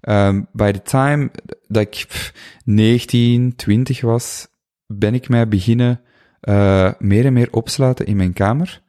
um, 0.08 0.46
by 0.52 0.70
the 0.70 0.82
time 0.82 1.30
dat 1.66 1.82
ik 1.82 2.32
19, 2.64 3.56
20 3.56 4.00
was, 4.00 4.46
ben 4.86 5.14
ik 5.14 5.28
mij 5.28 5.48
beginnen 5.48 6.00
uh, 6.42 6.90
meer 6.98 7.24
en 7.24 7.32
meer 7.32 7.48
opsluiten 7.50 8.06
in 8.06 8.16
mijn 8.16 8.32
kamer. 8.32 8.82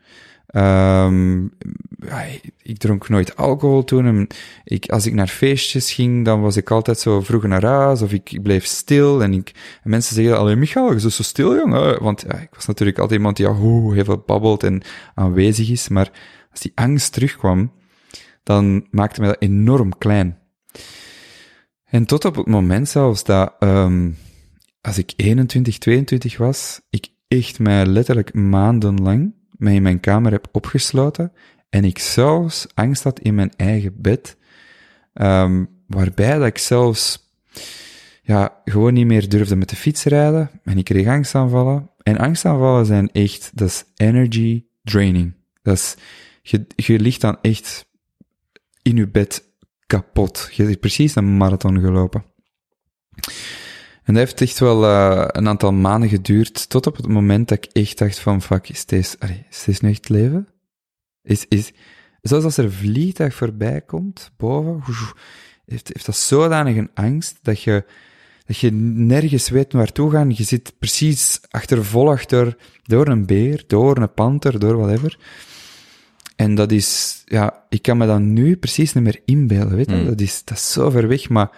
Um, 0.56 1.52
ik 2.62 2.78
dronk 2.78 3.10
nooit 3.10 3.36
alcohol 3.36 3.84
toen. 3.84 4.06
En 4.06 4.28
ik, 4.64 4.90
als 4.90 5.06
ik 5.06 5.14
naar 5.14 5.28
feestjes 5.28 5.94
ging, 5.94 6.26
dan 6.26 6.42
was 6.42 6.58
ik 6.58 6.72
altijd 6.72 7.00
zo 7.00 7.22
vroeg 7.22 7.44
naar 7.44 7.66
huis, 7.66 8.02
of 8.02 8.12
ik, 8.12 8.32
ik 8.32 8.44
bleef 8.44 8.66
stil. 8.66 9.24
En, 9.24 9.34
ik, 9.34 9.52
en 9.84 9.90
mensen 9.90 10.16
zeggen, 10.16 10.38
alleen 10.38 10.60
Michael, 10.60 10.86
je 10.86 11.00
bent 11.00 11.14
zo 11.14 11.24
stil, 11.24 11.56
jongen. 11.56 12.04
Want 12.04 12.26
ja, 12.28 12.38
ik 12.38 12.50
was 12.56 12.66
natuurlijk 12.66 13.00
altijd 13.00 13.18
iemand 13.18 13.38
die 13.38 13.46
ja, 13.46 13.56
heel 13.56 14.04
veel 14.04 14.24
babbelt 14.26 14.64
en 14.64 14.82
aanwezig 15.16 15.70
is. 15.70 15.88
Maar 15.88 16.12
als 16.52 16.60
die 16.60 16.72
angst 16.76 17.14
terugkwam, 17.14 17.72
dan 18.44 18.88
maakte 18.92 19.20
mij 19.20 19.30
dat 19.30 19.42
enorm 19.42 19.98
klein. 19.98 20.38
En 21.84 22.06
tot 22.06 22.26
op 22.26 22.36
het 22.36 22.48
moment 22.48 22.90
zelfs 22.90 23.24
dat, 23.24 23.56
um, 23.60 24.18
als 24.82 24.98
ik 24.98 25.14
21, 25.16 25.78
22 25.78 26.38
was, 26.38 26.82
ik 26.90 27.08
echt 27.28 27.60
mij 27.60 27.86
letterlijk 27.86 28.34
maandenlang 28.34 29.34
mij 29.52 29.76
in 29.76 29.82
mijn 29.82 30.00
kamer 30.00 30.32
heb 30.32 30.48
opgesloten 30.52 31.32
en 31.70 31.84
ik 31.84 32.00
zelfs 32.00 32.68
angst 32.74 33.04
had 33.04 33.20
in 33.20 33.36
mijn 33.36 33.52
eigen 33.56 34.02
bed, 34.02 34.38
um, 35.14 35.70
waarbij 35.88 36.38
dat 36.38 36.48
ik 36.48 36.58
zelfs 36.58 37.30
ja, 38.22 38.62
gewoon 38.66 38.94
niet 38.94 39.06
meer 39.06 39.30
durfde 39.30 39.56
met 39.56 39.70
de 39.70 39.76
fiets 39.76 40.04
rijden 40.04 40.50
en 40.64 40.78
ik 40.78 40.86
kreeg 40.86 41.08
angstaanvallen. 41.08 41.90
En 42.04 42.18
angstaanvallen 42.18 42.86
zijn 42.86 43.12
echt, 43.12 43.52
dat 43.54 43.68
is 43.68 43.84
energy 43.96 44.66
draining. 44.84 45.34
Dat 45.62 45.76
is, 45.76 45.96
je, 46.42 46.66
je 46.76 47.00
ligt 47.00 47.22
dan 47.22 47.38
echt 47.42 47.86
in 48.82 48.96
je 48.96 49.08
bed 49.08 49.44
kapot. 49.86 50.50
Je 50.52 50.64
hebt 50.64 50.80
precies 50.80 51.16
een 51.16 51.38
marathon 51.38 51.80
gelopen. 51.80 52.26
En 54.04 54.14
dat 54.14 54.24
heeft 54.24 54.42
echt 54.42 54.60
wel 54.60 54.84
uh, 54.84 55.26
een 55.28 55.48
aantal 55.48 55.74
maanden 55.74 56.10
geduurd, 56.10 56.70
tot 56.70 56.88
op 56.88 56.96
het 56.96 57.08
moment 57.08 57.48
dat 57.48 57.58
ik 57.58 57.72
echt 57.72 57.98
dacht 57.98 58.20
van, 58.20 58.42
fuck, 58.42 58.70
is 58.70 58.86
deze, 58.86 59.18
is 59.66 59.80
nu 59.80 59.90
echt 59.90 60.10
leven? 60.10 60.48
Is, 61.22 61.46
is, 61.48 61.72
Zelfs 62.22 62.46
als 62.46 62.58
er 62.58 62.64
een 62.64 62.72
vliegtuig 62.72 63.34
voorbij 63.34 63.82
komt, 63.82 64.32
boven, 64.38 64.82
heeft, 65.66 65.90
heeft 65.94 66.06
dat 66.06 66.16
zodanig 66.16 66.76
een 66.76 66.92
angst 66.94 67.40
dat 67.42 67.62
je, 67.62 67.86
dat 68.46 68.58
je 68.58 68.72
nergens 68.72 69.50
weet 69.50 69.74
naartoe 69.74 70.12
gaan. 70.12 70.30
Je 70.30 70.44
zit 70.44 70.74
precies 70.80 71.40
achter, 71.50 71.86
vol 71.86 72.10
achter, 72.10 72.58
door 72.84 73.08
een 73.08 73.26
beer, 73.26 73.64
door 73.68 73.98
een 73.98 74.14
panter, 74.14 74.60
door 74.60 74.78
whatever. 74.78 75.18
En 76.40 76.56
dat 76.56 76.72
is, 76.72 77.22
ja, 77.26 77.66
ik 77.70 77.82
kan 77.82 77.98
me 77.98 78.06
dat 78.06 78.20
nu 78.20 78.58
precies 78.58 78.94
niet 78.94 79.04
meer 79.04 79.22
inbeelden, 79.26 79.76
weet 79.76 79.90
je? 79.90 79.96
Mm. 79.96 80.06
Dat, 80.06 80.22
is, 80.22 80.44
dat 80.44 80.58
is 80.58 80.72
zo 80.72 80.90
ver 80.90 81.08
weg, 81.08 81.30
maar 81.30 81.52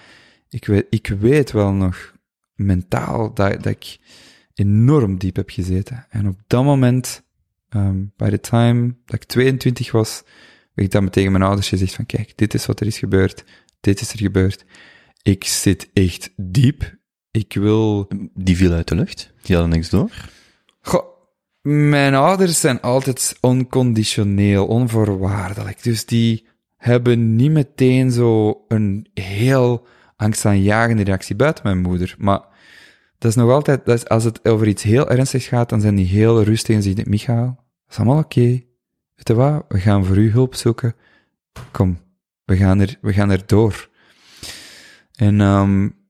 ik 0.50 0.66
weet, 0.66 0.86
ik 0.90 1.08
weet 1.08 1.52
wel 1.52 1.72
nog 1.72 2.16
mentaal 2.56 3.34
dat, 3.34 3.64
dat 3.64 3.66
ik 3.66 3.98
enorm 4.54 5.18
diep 5.18 5.36
heb 5.36 5.50
gezeten. 5.50 6.06
En 6.10 6.28
op 6.28 6.40
dat 6.48 6.64
moment, 6.64 7.24
um, 7.70 8.12
by 8.18 8.30
the 8.30 8.40
time 8.40 8.96
dat 9.06 9.16
ik 9.16 9.24
22 9.24 9.92
was, 9.92 10.24
heb 10.74 10.86
ik 10.86 10.92
dan 10.92 11.10
tegen 11.10 11.32
mijn 11.32 11.44
ouders 11.44 11.70
gezegd 11.70 11.94
van, 11.94 12.06
kijk, 12.06 12.38
dit 12.38 12.54
is 12.54 12.66
wat 12.66 12.80
er 12.80 12.88
is 12.88 12.98
gebeurd, 12.98 13.44
dit 13.80 14.02
is 14.02 14.12
er 14.12 14.20
gebeurd. 14.20 14.66
Ik 15.22 15.44
zit 15.44 15.90
echt 15.94 16.34
diep. 16.36 16.96
Ik 17.32 17.54
wil... 17.54 18.08
Die 18.34 18.58
viel 18.58 18.72
uit 18.72 18.88
de 18.88 18.96
lucht. 18.96 19.34
Die 19.42 19.56
hadden 19.56 19.74
niks 19.74 19.90
door. 19.90 20.12
Mijn 21.62 22.14
ouders 22.14 22.60
zijn 22.60 22.82
altijd 22.82 23.38
onconditioneel, 23.40 24.68
onvoorwaardelijk. 24.68 25.84
Dus 25.84 26.06
die 26.06 26.48
hebben 26.78 27.36
niet 27.36 27.52
meteen 27.52 28.12
zo 28.12 28.64
een 28.68 29.08
heel 29.14 29.88
angstaanjagende 30.16 31.04
reactie 31.04 31.36
buiten 31.36 31.64
mijn 31.64 31.82
moeder. 31.82 32.16
Maar 32.18 32.42
dat 33.18 33.30
is 33.32 33.36
nog 33.36 33.52
altijd, 33.52 33.86
dat 33.86 34.10
als 34.10 34.24
het 34.24 34.46
over 34.46 34.68
iets 34.68 34.84
heel 34.84 35.10
ernstigs 35.10 35.48
gaat, 35.48 35.70
dan 35.70 35.82
zijn 35.82 35.96
die 35.96 36.06
heel 36.06 36.44
rustig 36.44 36.76
en 36.76 36.84
zeggen, 36.84 37.10
Michael, 37.10 37.46
dat 37.46 37.56
is 37.90 37.98
allemaal 37.98 38.18
oké. 38.18 38.40
Okay. 38.40 38.68
Weet 39.16 39.28
je 39.28 39.34
wat? 39.34 39.66
We 39.68 39.80
gaan 39.80 40.06
voor 40.06 40.18
u 40.18 40.32
hulp 40.32 40.56
zoeken. 40.56 40.96
Kom, 41.72 42.00
we 42.46 42.58
gaan 42.58 42.80
er, 42.80 42.98
we 43.02 43.14
gaan 43.14 43.30
er 43.30 43.44
door. 43.46 43.90
En, 45.16 45.40
um, 45.40 46.01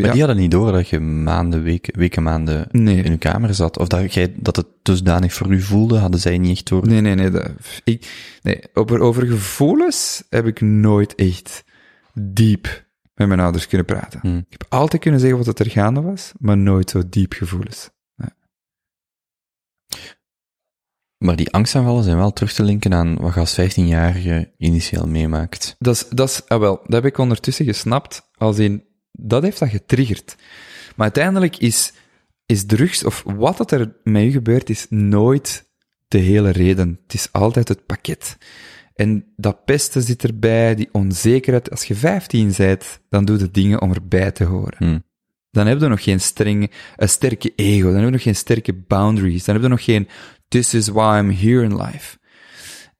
maar 0.00 0.06
ja. 0.06 0.16
die 0.16 0.26
hadden 0.26 0.42
niet 0.42 0.50
door 0.50 0.72
dat 0.72 0.88
je 0.88 1.00
maanden, 1.00 1.62
weken, 1.62 1.98
weken 1.98 2.22
maanden 2.22 2.66
nee. 2.70 3.02
in 3.02 3.10
je 3.10 3.18
kamer 3.18 3.54
zat. 3.54 3.78
Of 3.78 3.88
dat, 3.88 4.14
jij, 4.14 4.34
dat 4.36 4.56
het 4.56 4.66
dusdanig 4.82 5.32
voor 5.32 5.52
u 5.52 5.60
voelde, 5.60 5.98
hadden 5.98 6.20
zij 6.20 6.38
niet 6.38 6.56
echt 6.56 6.68
door. 6.68 6.86
Nee, 6.86 7.00
nee, 7.00 7.14
nee. 7.14 7.30
Dat, 7.30 7.50
ik, 7.84 8.12
nee 8.42 8.60
over, 8.74 9.00
over 9.00 9.26
gevoelens 9.26 10.24
heb 10.28 10.46
ik 10.46 10.60
nooit 10.60 11.14
echt 11.14 11.64
diep 12.14 12.86
met 13.14 13.28
mijn 13.28 13.40
ouders 13.40 13.66
kunnen 13.66 13.86
praten. 13.86 14.20
Hmm. 14.20 14.36
Ik 14.36 14.46
heb 14.58 14.64
altijd 14.68 15.02
kunnen 15.02 15.20
zeggen 15.20 15.44
wat 15.44 15.58
er 15.58 15.70
gaande 15.70 16.00
was, 16.00 16.32
maar 16.38 16.58
nooit 16.58 16.90
zo 16.90 17.02
diep 17.08 17.32
gevoelens. 17.32 17.90
Nee. 18.14 18.30
Maar 21.18 21.36
die 21.36 21.52
angstaanvallen 21.52 22.04
zijn 22.04 22.16
wel 22.16 22.32
terug 22.32 22.52
te 22.52 22.62
linken 22.62 22.94
aan 22.94 23.16
wat 23.16 23.34
je 23.34 23.40
als 23.40 23.60
15-jarige 23.60 24.52
initieel 24.58 25.06
meemaakt. 25.06 25.76
Dat 25.78 25.94
is, 25.94 26.08
dat 26.08 26.28
is, 26.28 26.48
ah 26.48 26.60
wel, 26.60 26.76
dat 26.76 26.92
heb 26.92 27.04
ik 27.04 27.18
ondertussen 27.18 27.64
gesnapt, 27.64 28.30
als 28.36 28.58
in, 28.58 28.87
dat 29.20 29.42
heeft 29.42 29.58
dat 29.58 29.68
getriggerd. 29.68 30.36
Maar 30.96 31.06
uiteindelijk 31.06 31.56
is, 31.56 31.92
is 32.46 32.66
drugs, 32.66 33.04
of 33.04 33.22
wat 33.26 33.56
dat 33.56 33.70
er 33.70 33.92
met 34.04 34.22
u 34.22 34.30
gebeurt, 34.30 34.70
is 34.70 34.86
nooit 34.88 35.66
de 36.08 36.18
hele 36.18 36.50
reden. 36.50 36.98
Het 37.02 37.14
is 37.14 37.28
altijd 37.32 37.68
het 37.68 37.86
pakket. 37.86 38.36
En 38.94 39.32
dat 39.36 39.64
pesten 39.64 40.02
zit 40.02 40.24
erbij, 40.24 40.74
die 40.74 40.88
onzekerheid. 40.92 41.70
Als 41.70 41.84
je 41.84 41.94
15 41.94 42.54
bent, 42.56 43.00
dan 43.08 43.24
doe 43.24 43.38
je 43.38 43.50
dingen 43.50 43.80
om 43.80 43.92
erbij 43.92 44.30
te 44.30 44.44
horen. 44.44 44.76
Hmm. 44.78 45.04
Dan 45.50 45.66
heb 45.66 45.80
je 45.80 45.88
nog 45.88 46.02
geen 46.02 46.20
strenge, 46.20 46.70
een 46.96 47.08
sterke 47.08 47.52
ego. 47.56 47.86
Dan 47.86 47.94
heb 47.94 48.04
je 48.04 48.10
nog 48.10 48.22
geen 48.22 48.36
sterke 48.36 48.74
boundaries. 48.74 49.44
Dan 49.44 49.54
heb 49.54 49.64
je 49.64 49.70
nog 49.70 49.84
geen 49.84 50.08
this 50.48 50.74
is 50.74 50.88
why 50.88 51.18
I'm 51.18 51.30
here 51.30 51.62
in 51.62 51.76
life. 51.76 52.18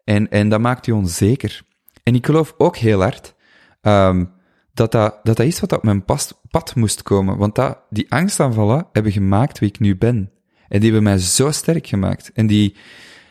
En, 0.05 0.31
en 0.31 0.49
dat 0.49 0.61
maakt 0.61 0.87
je 0.87 0.95
onzeker. 0.95 1.63
En 2.03 2.15
ik 2.15 2.27
geloof 2.27 2.55
ook 2.59 2.77
heel 2.77 3.03
hard 3.03 3.35
um, 3.83 4.31
dat, 4.79 4.93
dat, 4.93 5.19
dat 5.23 5.37
dat 5.37 5.47
is 5.47 5.61
wat 5.61 5.73
op 5.73 5.83
mijn 5.83 6.05
pad, 6.05 6.75
moest 6.75 7.03
komen. 7.03 7.37
Want 7.37 7.55
dat, 7.55 7.79
die 7.91 8.13
angstaanvallen 8.13 8.87
hebben 8.93 9.13
gemaakt 9.13 9.59
wie 9.59 9.69
ik 9.69 9.79
nu 9.79 9.97
ben. 9.97 10.31
En 10.69 10.81
die 10.81 10.93
hebben 10.93 11.03
mij 11.03 11.19
zo 11.19 11.51
sterk 11.51 11.87
gemaakt. 11.87 12.33
En 12.33 12.47
die 12.47 12.77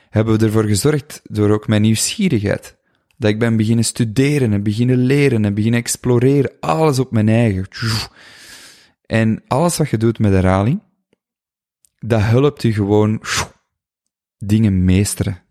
hebben 0.10 0.40
ervoor 0.40 0.64
gezorgd, 0.64 1.22
door 1.24 1.50
ook 1.50 1.68
mijn 1.68 1.82
nieuwsgierigheid, 1.82 2.78
dat 3.18 3.30
ik 3.30 3.40
ben 3.40 3.58
beginnen 3.58 3.86
studeren 3.86 4.54
en 4.54 4.64
beginnen 4.64 4.98
leren 4.98 5.46
en 5.46 5.54
beginnen 5.54 5.80
exploreren. 5.80 6.52
Alles 6.60 7.00
op 7.00 7.12
mijn 7.12 7.30
eigen. 7.30 7.68
En 9.06 9.44
alles 9.48 9.78
wat 9.78 9.90
je 9.90 9.98
doet 9.98 10.20
met 10.20 10.32
herhaling, 10.32 10.82
dat 12.00 12.22
helpt 12.22 12.62
je 12.62 12.74
gewoon 12.74 13.22
dingen 14.38 14.86
meesteren. 14.86 15.42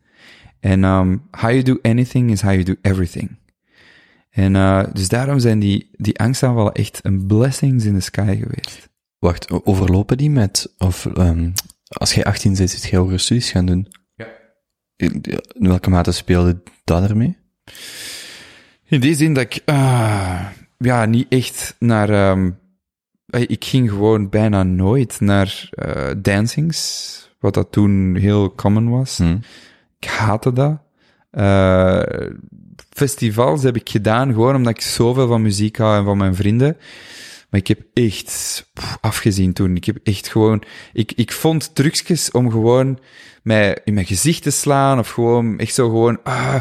En 0.61 0.85
um, 0.85 1.28
how 1.30 1.50
you 1.50 1.62
do 1.62 1.78
anything 1.82 2.30
is 2.30 2.40
how 2.40 2.52
you 2.52 2.64
do 2.64 2.74
everything. 2.82 3.38
En 4.37 4.55
uh, 4.55 4.85
dus 4.92 5.09
daarom 5.09 5.38
zijn 5.38 5.59
die, 5.59 5.88
die 5.92 6.18
angstaanvallen 6.18 6.72
echt 6.72 6.99
een 7.03 7.27
blessings 7.27 7.85
in 7.85 7.94
the 7.94 8.01
sky 8.01 8.37
geweest. 8.37 8.88
Wacht, 9.18 9.51
overlopen 9.66 10.16
die 10.16 10.31
met, 10.31 10.75
of 10.79 11.05
um, 11.05 11.53
als 11.88 12.14
jij 12.14 12.25
18 12.25 12.55
bent, 12.55 12.70
zit 12.70 12.85
jij 12.85 12.99
hogere 12.99 13.18
studies 13.18 13.51
gaan 13.51 13.66
doen? 13.66 13.88
Ja. 14.14 14.27
In, 14.96 15.25
welke 15.59 15.90
mate 15.90 16.12
speelde 16.12 16.62
dat 16.85 17.09
ermee? 17.09 17.37
In 18.85 19.01
die 19.01 19.14
zin 19.14 19.35
dat 19.35 19.42
ik, 19.42 19.62
uh, 19.66 20.46
ja, 20.79 21.05
niet 21.05 21.27
echt 21.29 21.77
naar, 21.79 22.31
um, 22.31 22.59
ik 23.27 23.64
ging 23.64 23.90
gewoon 23.90 24.29
bijna 24.29 24.62
nooit 24.62 25.20
naar 25.20 25.68
uh, 25.87 26.11
dancings, 26.16 27.31
wat 27.38 27.55
dat 27.55 27.72
toen 27.72 28.16
heel 28.16 28.55
common 28.55 28.90
was. 28.90 29.18
Hmm. 29.18 29.40
Ik 29.99 30.09
haatte 30.09 30.53
dat. 30.53 30.79
Uh, 31.33 32.03
festivals 32.96 33.62
heb 33.62 33.76
ik 33.76 33.88
gedaan 33.88 34.32
gewoon 34.32 34.54
omdat 34.54 34.76
ik 34.76 34.82
zoveel 34.82 35.26
van 35.28 35.42
muziek 35.42 35.76
hou 35.76 35.98
en 35.98 36.04
van 36.04 36.16
mijn 36.16 36.35
vrienden. 36.35 36.76
Maar 37.50 37.61
ik 37.61 37.66
heb 37.66 37.80
echt 37.92 38.66
afgezien 39.00 39.52
toen. 39.52 39.76
Ik 39.76 39.85
heb 39.85 39.98
echt 40.02 40.28
gewoon, 40.28 40.62
ik, 40.92 41.12
ik 41.12 41.32
vond 41.32 41.74
trucjes 41.74 42.30
om 42.30 42.50
gewoon 42.50 42.98
mij 43.42 43.78
in 43.85 43.94
mijn 43.94 44.06
gezicht 44.06 44.42
te 44.42 44.50
slaan 44.50 44.98
of 44.98 45.11
gewoon, 45.11 45.59
echt 45.59 45.74
zo 45.74 45.88
gewoon, 45.88 46.18
ah, 46.22 46.56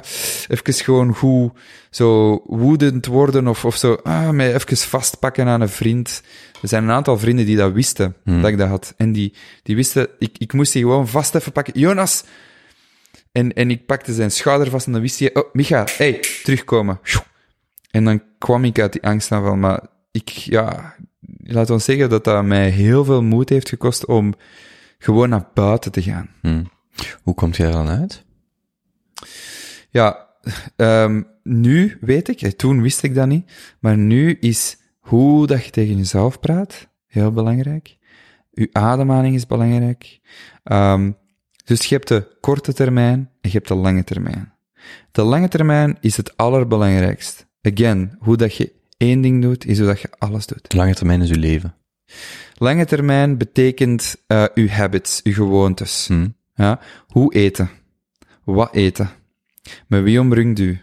even 0.48 0.74
gewoon 0.74 1.16
goed, 1.16 1.52
zo 1.90 2.42
woedend 2.46 3.06
worden 3.06 3.48
of, 3.48 3.66
of 3.66 3.76
zo, 3.76 3.94
ah, 4.04 4.30
mij 4.30 4.54
even 4.54 4.78
vastpakken 4.78 5.48
aan 5.48 5.62
een 5.62 5.70
vriend. 5.70 6.22
Er 6.62 6.68
zijn 6.68 6.84
een 6.84 6.92
aantal 6.92 7.18
vrienden 7.18 7.46
die 7.46 7.58
dat 7.58 7.72
wisten, 7.72 8.16
Hmm. 8.24 8.42
dat 8.42 8.52
ik 8.52 8.58
dat 8.58 8.68
had. 8.68 8.94
En 8.98 9.12
die, 9.12 9.34
die 9.64 9.76
wisten, 9.76 10.08
ik, 10.20 10.36
ik 10.38 10.54
moest 10.54 10.74
die 10.74 10.82
gewoon 10.82 11.08
vast 11.08 11.36
even 11.36 11.52
pakken. 11.52 11.80
Jonas! 11.80 12.24
En, 13.36 13.54
en 13.54 13.70
ik 13.70 13.86
pakte 13.86 14.14
zijn 14.14 14.32
schouder 14.32 14.70
vast 14.70 14.86
en 14.86 14.92
dan 14.92 15.02
wist 15.02 15.20
hij, 15.20 15.36
oh, 15.36 15.54
Micha, 15.54 15.88
hey, 15.98 16.20
terugkomen. 16.44 17.00
En 17.92 18.04
dan 18.04 18.24
kwam 18.38 18.64
ik 18.64 18.80
uit 18.80 18.92
die 18.92 19.04
angstaanval, 19.04 19.56
maar 19.56 19.88
ik, 20.12 20.30
ja, 20.30 20.96
laat 21.44 21.70
ons 21.70 21.84
zeggen 21.84 22.10
dat 22.10 22.24
dat 22.24 22.44
mij 22.44 22.70
heel 22.70 23.06
veel 23.06 23.24
moed 23.24 23.50
heeft 23.50 23.70
gekost 23.70 24.06
om 24.06 24.34
gewoon 24.98 25.30
naar 25.30 25.50
buiten 25.54 25.92
te 25.92 26.02
gaan. 26.02 26.30
Hmm. 26.42 26.72
Hoe 27.24 27.34
komt 27.34 27.58
je 27.58 27.64
er 27.64 27.72
dan 27.72 27.88
uit? 27.88 28.26
Ja, 29.90 30.28
um, 30.76 31.28
nu 31.44 31.98
weet 32.02 32.28
ik, 32.28 32.58
toen 32.58 32.82
wist 32.82 33.04
ik 33.04 33.16
dat 33.16 33.28
niet, 33.28 33.52
maar 33.80 33.98
nu 33.98 34.38
is 34.40 34.78
hoe 35.00 35.48
dat 35.48 35.66
je 35.66 35.72
tegen 35.72 35.98
jezelf 35.98 36.40
praat 36.40 36.88
heel 37.08 37.32
belangrijk. 37.32 37.98
Je 38.52 38.70
ademhaling 38.72 39.36
is 39.36 39.48
belangrijk. 39.48 40.20
Um, 40.64 41.18
dus 41.66 41.86
je 41.86 41.96
hebt 41.96 42.08
de 42.08 42.38
korte 42.40 42.74
termijn 42.74 43.20
en 43.42 43.50
je 43.50 43.58
hebt 43.58 43.68
de 43.68 43.76
lange 43.76 44.04
termijn. 44.04 44.54
De 45.12 45.24
lange 45.24 45.48
termijn 45.48 45.98
is 46.00 46.18
het 46.18 46.38
allerbelangrijkst. 46.38 47.48
Again, 47.62 48.16
hoe 48.20 48.38
dat 48.38 48.56
je 48.56 48.74
één 48.98 49.22
ding 49.22 49.42
doet, 49.42 49.66
is 49.66 49.78
hoe 49.78 49.88
dat 49.88 50.02
je 50.02 50.10
alles 50.18 50.46
doet. 50.46 50.70
De 50.72 50.78
lange 50.78 50.94
termijn 50.94 51.22
is 51.22 51.30
uw 51.30 51.40
leven. 51.40 51.76
Lange 52.54 52.86
termijn 52.86 53.38
betekent 53.38 54.16
uh, 54.28 54.46
uw 54.54 54.68
habits, 54.68 55.24
uw 55.24 55.34
gewoontes. 55.34 56.08
Hmm. 56.08 56.36
Ja? 56.54 56.80
Hoe 57.08 57.34
eten? 57.34 57.70
Wat 58.44 58.74
eten? 58.74 59.10
Met 59.88 60.04
wie 60.04 60.20
omringt 60.20 60.60
u? 60.60 60.80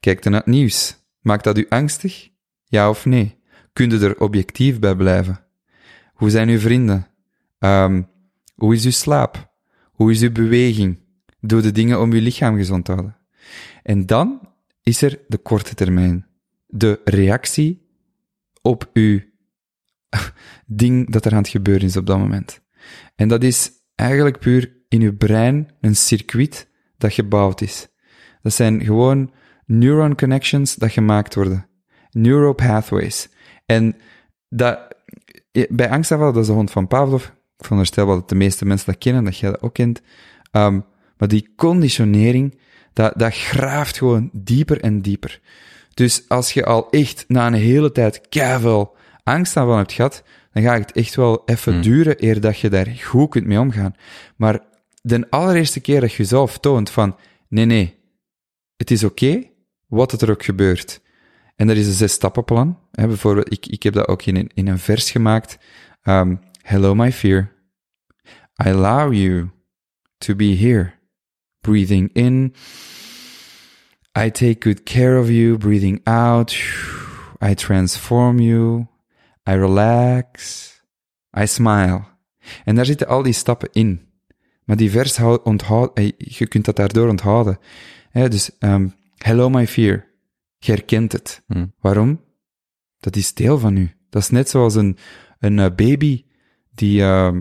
Kijkt 0.00 0.26
u 0.26 0.30
naar 0.30 0.40
het 0.40 0.48
nieuws? 0.48 0.96
Maakt 1.20 1.44
dat 1.44 1.58
u 1.58 1.66
angstig? 1.68 2.28
Ja 2.64 2.88
of 2.88 3.04
nee? 3.04 3.38
Kunt 3.72 3.92
u 3.92 4.02
er 4.02 4.20
objectief 4.20 4.78
bij 4.78 4.94
blijven? 4.94 5.40
Hoe 6.14 6.30
zijn 6.30 6.48
uw 6.48 6.58
vrienden? 6.58 7.06
Um, 7.58 8.08
hoe 8.54 8.74
is 8.74 8.84
uw 8.84 8.90
slaap? 8.90 9.54
Hoe 9.96 10.10
is 10.10 10.22
uw 10.22 10.32
beweging? 10.32 10.98
Doe 11.40 11.60
de 11.60 11.72
dingen 11.72 12.00
om 12.00 12.12
uw 12.12 12.20
lichaam 12.20 12.56
gezond 12.56 12.84
te 12.84 12.92
houden. 12.92 13.16
En 13.82 14.06
dan 14.06 14.40
is 14.82 15.02
er 15.02 15.18
de 15.28 15.38
korte 15.38 15.74
termijn. 15.74 16.26
De 16.66 17.00
reactie 17.04 17.88
op 18.62 18.90
uw 18.92 19.20
ding 20.66 21.10
dat 21.10 21.24
er 21.24 21.32
aan 21.32 21.38
het 21.38 21.48
gebeuren 21.48 21.86
is 21.86 21.96
op 21.96 22.06
dat 22.06 22.18
moment. 22.18 22.60
En 23.14 23.28
dat 23.28 23.42
is 23.42 23.70
eigenlijk 23.94 24.38
puur 24.38 24.72
in 24.88 25.02
uw 25.02 25.16
brein 25.16 25.70
een 25.80 25.96
circuit 25.96 26.68
dat 26.98 27.12
gebouwd 27.12 27.60
is. 27.60 27.88
Dat 28.42 28.52
zijn 28.52 28.84
gewoon 28.84 29.32
neuron 29.66 30.16
connections 30.16 30.74
dat 30.74 30.90
gemaakt 30.90 31.34
worden. 31.34 31.68
Neuropathways. 32.10 33.28
En 33.66 33.96
dat, 34.48 34.94
bij 35.68 35.90
angstaanvallen, 35.90 36.34
dat 36.34 36.42
is 36.42 36.48
de 36.48 36.54
hond 36.54 36.70
van 36.70 36.86
Pavlov. 36.86 37.30
Ik 37.58 37.64
veronderstel 37.64 38.06
wel 38.06 38.14
dat 38.14 38.28
de 38.28 38.34
meeste 38.34 38.64
mensen 38.64 38.86
dat 38.86 38.98
kennen, 38.98 39.24
dat 39.24 39.38
jij 39.38 39.50
dat 39.50 39.62
ook 39.62 39.74
kent. 39.74 40.02
Um, 40.52 40.84
maar 41.16 41.28
die 41.28 41.52
conditionering, 41.56 42.58
Dat, 42.92 43.12
dat 43.16 43.34
graaft 43.34 43.98
gewoon 43.98 44.30
dieper 44.32 44.80
en 44.80 45.00
dieper. 45.00 45.40
Dus 45.94 46.28
als 46.28 46.52
je 46.52 46.64
al 46.64 46.90
echt 46.90 47.24
na 47.28 47.46
een 47.46 47.52
hele 47.52 47.92
tijd 47.92 48.28
keiveel 48.28 48.96
angst 49.22 49.56
aan 49.56 49.66
van 49.66 49.76
hebt 49.76 49.92
gehad, 49.92 50.22
dan 50.52 50.62
gaat 50.62 50.78
het 50.78 50.92
echt 50.92 51.14
wel 51.14 51.42
even 51.44 51.82
duren 51.82 52.24
eer 52.24 52.40
dat 52.40 52.58
je 52.58 52.68
daar 52.68 52.86
goed 52.86 53.30
kunt 53.30 53.46
mee 53.46 53.60
omgaan. 53.60 53.94
Maar 54.36 54.60
de 55.02 55.26
allereerste 55.30 55.80
keer 55.80 56.00
dat 56.00 56.10
je 56.10 56.16
jezelf 56.16 56.58
toont 56.58 56.90
van, 56.90 57.16
nee, 57.48 57.64
nee, 57.64 57.94
het 58.76 58.90
is 58.90 59.04
oké, 59.04 59.42
wat 59.86 60.10
het 60.10 60.22
er 60.22 60.30
ook 60.30 60.44
gebeurt. 60.44 61.00
En 61.56 61.68
er 61.68 61.76
is 61.76 61.86
een 61.86 61.92
zes-stappenplan. 61.92 62.78
Bijvoorbeeld, 62.90 63.52
ik, 63.52 63.66
ik 63.66 63.82
heb 63.82 63.94
dat 63.94 64.08
ook 64.08 64.22
in 64.22 64.36
een, 64.36 64.50
in 64.54 64.68
een 64.68 64.78
vers 64.78 65.10
gemaakt. 65.10 65.58
Um, 66.04 66.40
Hello, 66.68 66.94
my 66.94 67.12
fear. 67.12 67.52
I 68.58 68.70
allow 68.70 69.12
you 69.12 69.50
to 70.18 70.34
be 70.34 70.56
here. 70.56 70.94
Breathing 71.60 72.10
in. 72.12 72.54
I 74.18 74.30
take 74.30 74.60
good 74.60 74.82
care 74.82 75.16
of 75.16 75.28
you. 75.30 75.56
Breathing 75.58 76.00
out. 76.06 76.52
I 77.40 77.54
transform 77.54 78.40
you. 78.40 78.88
I 79.48 79.52
relax. 79.54 80.72
I 81.38 81.46
smile. 81.46 82.04
En 82.64 82.74
daar 82.74 82.84
zitten 82.86 83.06
al 83.06 83.22
die 83.22 83.32
stappen 83.32 83.68
in. 83.72 84.00
Maar 84.64 84.76
die 84.76 84.90
vers 84.90 85.16
hou- 85.16 85.40
onthoud, 85.44 85.96
eh, 85.98 86.12
je 86.18 86.46
kunt 86.46 86.64
dat 86.64 86.76
daardoor 86.76 87.08
onthouden. 87.08 87.58
Dus, 88.12 88.50
um, 88.60 88.94
hello 89.16 89.48
my 89.50 89.66
fear. 89.66 90.06
Je 90.58 90.72
herkent 90.72 91.12
het. 91.12 91.42
Hmm. 91.46 91.72
Waarom? 91.80 92.24
Dat 92.98 93.16
is 93.16 93.34
deel 93.34 93.58
van 93.58 93.76
u. 93.76 93.90
Dat 94.10 94.22
is 94.22 94.30
net 94.30 94.48
zoals 94.48 94.74
een, 94.74 94.96
een 95.38 95.58
eh, 95.58 95.74
baby 95.74 96.24
die, 96.76 97.00
uh, 97.00 97.36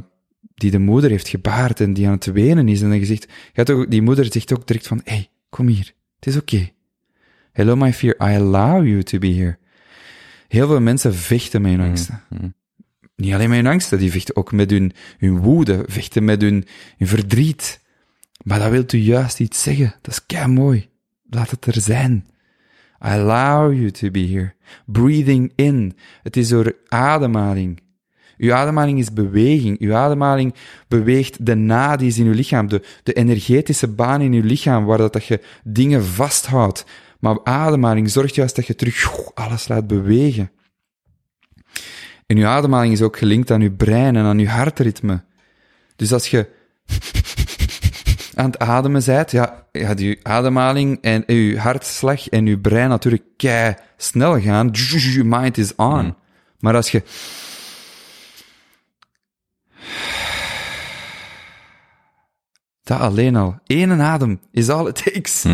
die 0.55 0.71
de 0.71 0.79
moeder 0.79 1.09
heeft 1.09 1.27
gebaard 1.27 1.79
en 1.79 1.93
die 1.93 2.05
aan 2.05 2.13
het 2.13 2.25
wenen 2.25 2.67
is. 2.67 2.81
En 2.81 2.89
dan 2.89 3.17
hebt 3.53 3.69
ook, 3.69 3.91
die 3.91 4.01
moeder 4.01 4.31
zegt 4.31 4.53
ook 4.53 4.67
direct 4.67 4.87
van, 4.87 5.01
hey, 5.03 5.29
kom 5.49 5.67
hier. 5.67 5.93
Het 6.15 6.27
is 6.27 6.37
oké. 6.37 6.69
Hello 7.51 7.75
my 7.75 7.93
fear. 7.93 8.15
I 8.15 8.35
allow 8.35 8.85
you 8.85 9.03
to 9.03 9.17
be 9.17 9.27
here. 9.27 9.57
Heel 10.47 10.67
veel 10.67 10.81
mensen 10.81 11.15
vechten 11.15 11.61
met 11.61 11.71
hun 11.71 11.81
angsten. 11.81 12.23
Niet 13.15 13.33
alleen 13.33 13.49
met 13.49 13.57
hun 13.57 13.67
angsten, 13.67 13.97
die 13.97 14.11
vechten 14.11 14.35
ook 14.35 14.51
met 14.51 14.69
hun, 14.69 14.91
hun 15.17 15.39
woede, 15.39 15.83
vechten 15.87 16.23
met 16.23 16.41
hun, 16.41 16.65
hun 16.97 17.07
verdriet. 17.07 17.79
Maar 18.43 18.59
dat 18.59 18.71
wil 18.71 18.83
u 18.87 18.97
juist 18.97 19.39
iets 19.39 19.61
zeggen. 19.61 19.95
Dat 20.01 20.11
is 20.11 20.25
kei 20.25 20.47
mooi. 20.47 20.89
Laat 21.29 21.51
het 21.51 21.65
er 21.65 21.81
zijn. 21.81 22.25
I 23.01 23.07
allow 23.07 23.73
you 23.73 23.91
to 23.91 24.11
be 24.11 24.27
here. 24.27 24.53
Breathing 24.85 25.51
in. 25.55 25.97
Het 26.23 26.37
is 26.37 26.47
door 26.47 26.75
ademhaling. 26.87 27.81
Uw 28.37 28.53
ademhaling 28.53 28.99
is 28.99 29.13
beweging. 29.13 29.79
Uw 29.79 29.95
ademhaling 29.95 30.53
beweegt 30.87 31.45
de 31.45 31.55
nadies 31.55 32.17
in 32.17 32.25
uw 32.25 32.33
lichaam, 32.33 32.67
de, 32.67 32.81
de 33.03 33.13
energetische 33.13 33.87
baan 33.87 34.21
in 34.21 34.33
uw 34.33 34.43
lichaam, 34.43 34.85
waar 34.85 34.97
dat, 34.97 35.13
dat 35.13 35.25
je 35.25 35.41
dingen 35.63 36.05
vasthoudt. 36.05 36.85
Maar 37.19 37.39
ademhaling 37.43 38.09
zorgt 38.09 38.35
juist 38.35 38.55
dat 38.55 38.67
je 38.67 38.75
terug 38.75 39.33
alles 39.33 39.67
laat 39.67 39.87
bewegen. 39.87 40.51
En 42.25 42.37
uw 42.37 42.45
ademhaling 42.45 42.93
is 42.93 43.01
ook 43.01 43.17
gelinkt 43.17 43.51
aan 43.51 43.61
uw 43.61 43.75
brein 43.75 44.15
en 44.15 44.23
aan 44.23 44.39
uw 44.39 44.45
hartritme. 44.45 45.23
Dus 45.95 46.13
als 46.13 46.27
je 46.27 46.47
aan 48.35 48.45
het 48.45 48.59
ademen 48.59 49.01
bent, 49.05 49.31
ja, 49.31 49.65
gaat 49.71 49.99
uw 49.99 50.15
ademhaling 50.21 50.97
en 51.01 51.23
uw 51.27 51.57
hartslag 51.57 52.29
en 52.29 52.45
uw 52.45 52.59
brein 52.59 52.89
natuurlijk 52.89 53.23
kei 53.37 53.75
snel 53.97 54.41
gaan. 54.41 54.69
Your 54.71 55.25
mind 55.25 55.57
is 55.57 55.75
on. 55.75 56.15
Maar 56.59 56.75
als 56.75 56.91
je 56.91 57.03
dat 62.85 62.99
alleen 62.99 63.35
al, 63.35 63.55
één 63.65 64.01
adem 64.01 64.39
is 64.51 64.69
all 64.69 64.87
it 64.87 65.03
takes. 65.03 65.45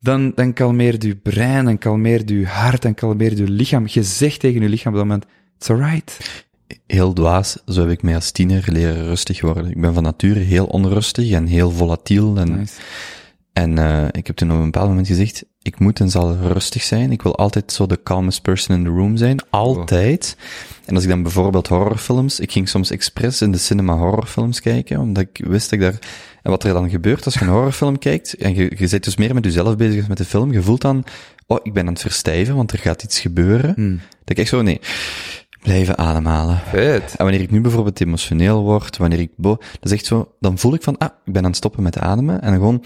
Dan, 0.00 0.32
dan 0.34 0.52
kalmeert 0.52 1.02
uw 1.02 1.14
brein, 1.22 1.64
dan 1.64 1.78
kalmeert 1.78 2.30
uw 2.30 2.44
hart, 2.44 2.82
dan 2.82 2.94
kalmeert 2.94 3.38
uw 3.38 3.46
lichaam. 3.48 3.84
Je 3.88 4.02
zegt 4.02 4.40
tegen 4.40 4.62
uw 4.62 4.68
lichaam 4.68 4.92
op 4.92 4.98
dat 4.98 5.06
moment, 5.08 5.26
it's 5.58 5.70
alright. 5.70 6.44
Heel 6.86 7.12
dwaas, 7.12 7.56
zo 7.66 7.80
heb 7.80 7.90
ik 7.90 8.02
mij 8.02 8.14
als 8.14 8.30
tiener 8.30 8.64
leren 8.66 9.04
rustig 9.04 9.40
worden. 9.40 9.70
Ik 9.70 9.80
ben 9.80 9.94
van 9.94 10.02
nature 10.02 10.40
heel 10.40 10.64
onrustig 10.64 11.30
en 11.30 11.46
heel 11.46 11.70
volatiel. 11.70 12.36
En, 12.36 12.58
Nice. 12.58 12.74
En 13.56 13.78
eh, 13.78 14.06
ik 14.10 14.26
heb 14.26 14.36
toen 14.36 14.50
op 14.50 14.56
een 14.56 14.64
bepaald 14.64 14.88
moment 14.88 15.06
gezegd, 15.06 15.44
ik 15.62 15.78
moet 15.78 16.00
en 16.00 16.10
zal 16.10 16.36
rustig 16.36 16.82
zijn. 16.82 17.12
Ik 17.12 17.22
wil 17.22 17.36
altijd 17.36 17.72
zo 17.72 17.86
de 17.86 18.02
calmest 18.02 18.42
person 18.42 18.76
in 18.76 18.84
the 18.84 18.90
room 18.90 19.16
zijn. 19.16 19.38
Altijd. 19.50 20.36
En 20.84 20.94
als 20.94 21.04
ik 21.04 21.08
dan 21.10 21.22
bijvoorbeeld 21.22 21.68
horrorfilms, 21.68 22.40
ik 22.40 22.52
ging 22.52 22.68
soms 22.68 22.90
expres 22.90 23.42
in 23.42 23.52
de 23.52 23.58
cinema 23.58 23.96
horrorfilms 23.96 24.60
kijken, 24.60 25.00
omdat 25.00 25.22
ik 25.22 25.46
wist 25.46 25.70
dat 25.70 25.78
ik 25.78 25.80
daar, 25.80 25.98
en 26.42 26.50
wat 26.50 26.64
er 26.64 26.72
dan 26.72 26.90
gebeurt 26.90 27.24
als 27.24 27.34
je 27.34 27.40
een 27.40 27.48
horrorfilm 27.48 27.98
kijkt, 27.98 28.34
en 28.34 28.54
je, 28.54 28.72
je 28.76 28.86
zit 28.86 29.04
dus 29.04 29.16
meer 29.16 29.34
met 29.34 29.44
jezelf 29.44 29.76
bezig 29.76 29.98
als 29.98 30.08
met 30.08 30.18
de 30.18 30.24
film, 30.24 30.52
je 30.52 30.62
voelt 30.62 30.80
dan, 30.80 31.04
oh, 31.46 31.58
ik 31.62 31.72
ben 31.72 31.86
aan 31.86 31.92
het 31.92 32.02
verstijven, 32.02 32.56
want 32.56 32.72
er 32.72 32.78
gaat 32.78 33.02
iets 33.02 33.20
gebeuren. 33.20 33.72
Hmm. 33.74 33.96
Dat 33.96 34.30
ik 34.30 34.38
echt 34.38 34.48
zo, 34.48 34.62
nee, 34.62 34.80
blijven 35.66 35.98
ademhalen. 35.98 36.58
Vet. 36.68 37.14
En 37.16 37.24
wanneer 37.24 37.40
ik 37.40 37.50
nu 37.50 37.60
bijvoorbeeld 37.60 38.00
emotioneel 38.00 38.62
word, 38.62 38.96
wanneer 38.96 39.20
ik 39.20 39.30
bo, 39.36 39.56
dat 39.56 39.78
is 39.82 39.92
echt 39.92 40.06
zo, 40.06 40.32
dan 40.40 40.58
voel 40.58 40.74
ik 40.74 40.82
van, 40.82 40.98
ah, 40.98 41.08
ik 41.24 41.32
ben 41.32 41.42
aan 41.42 41.48
het 41.48 41.56
stoppen 41.56 41.82
met 41.82 41.98
ademen, 41.98 42.40
en 42.40 42.50
dan 42.50 42.58
gewoon 42.58 42.84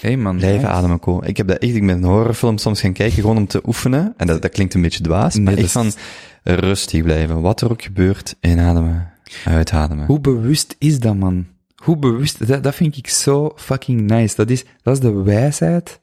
Hey 0.00 0.16
man. 0.16 0.36
blijven 0.36 0.60
nice. 0.60 0.72
ademen 0.72 0.98
komen. 0.98 1.28
Ik 1.28 1.36
heb 1.36 1.48
dat 1.48 1.58
echt, 1.58 1.74
ik 1.74 1.86
ben 1.86 1.96
een 1.96 2.04
horrorfilm 2.04 2.58
soms 2.58 2.80
gaan 2.80 2.92
kijken, 2.92 3.20
gewoon 3.20 3.36
om 3.36 3.46
te 3.46 3.60
oefenen, 3.66 4.14
en 4.16 4.26
dat, 4.26 4.42
dat 4.42 4.50
klinkt 4.50 4.74
een 4.74 4.82
beetje 4.82 5.02
dwaas, 5.02 5.34
maar 5.34 5.54
Nee, 5.54 5.64
echt 5.64 5.74
dat 5.74 5.96
van, 6.42 6.54
rustig 6.54 7.02
blijven. 7.02 7.40
Wat 7.40 7.60
er 7.60 7.70
ook 7.70 7.82
gebeurt, 7.82 8.36
inademen, 8.40 9.12
uitademen. 9.44 10.06
Hoe 10.06 10.20
bewust 10.20 10.76
is 10.78 11.00
dat, 11.00 11.16
man? 11.16 11.46
Hoe 11.74 11.96
bewust, 11.96 12.46
dat, 12.46 12.62
dat 12.62 12.74
vind 12.74 12.96
ik 12.96 13.08
zo 13.08 13.52
fucking 13.56 14.00
nice. 14.00 14.36
Dat 14.36 14.50
is, 14.50 14.64
dat 14.82 14.94
is 14.94 15.00
de 15.00 15.12
wijsheid 15.12 16.00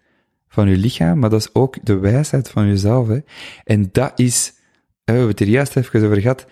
van 0.47 0.69
je 0.69 0.77
lichaam, 0.77 1.19
maar 1.19 1.29
dat 1.29 1.39
is 1.39 1.49
ook 1.53 1.77
de 1.83 1.97
wijsheid 1.97 2.49
van 2.49 2.67
jezelf. 2.67 3.07
Hè? 3.07 3.17
En 3.63 3.89
dat 3.91 4.11
is, 4.15 4.53
we 5.07 5.13
hebben 5.13 5.27
het 5.31 5.39
er 5.39 5.47
juist 5.47 5.75
even 5.75 6.03
over 6.03 6.21
gehad, 6.21 6.45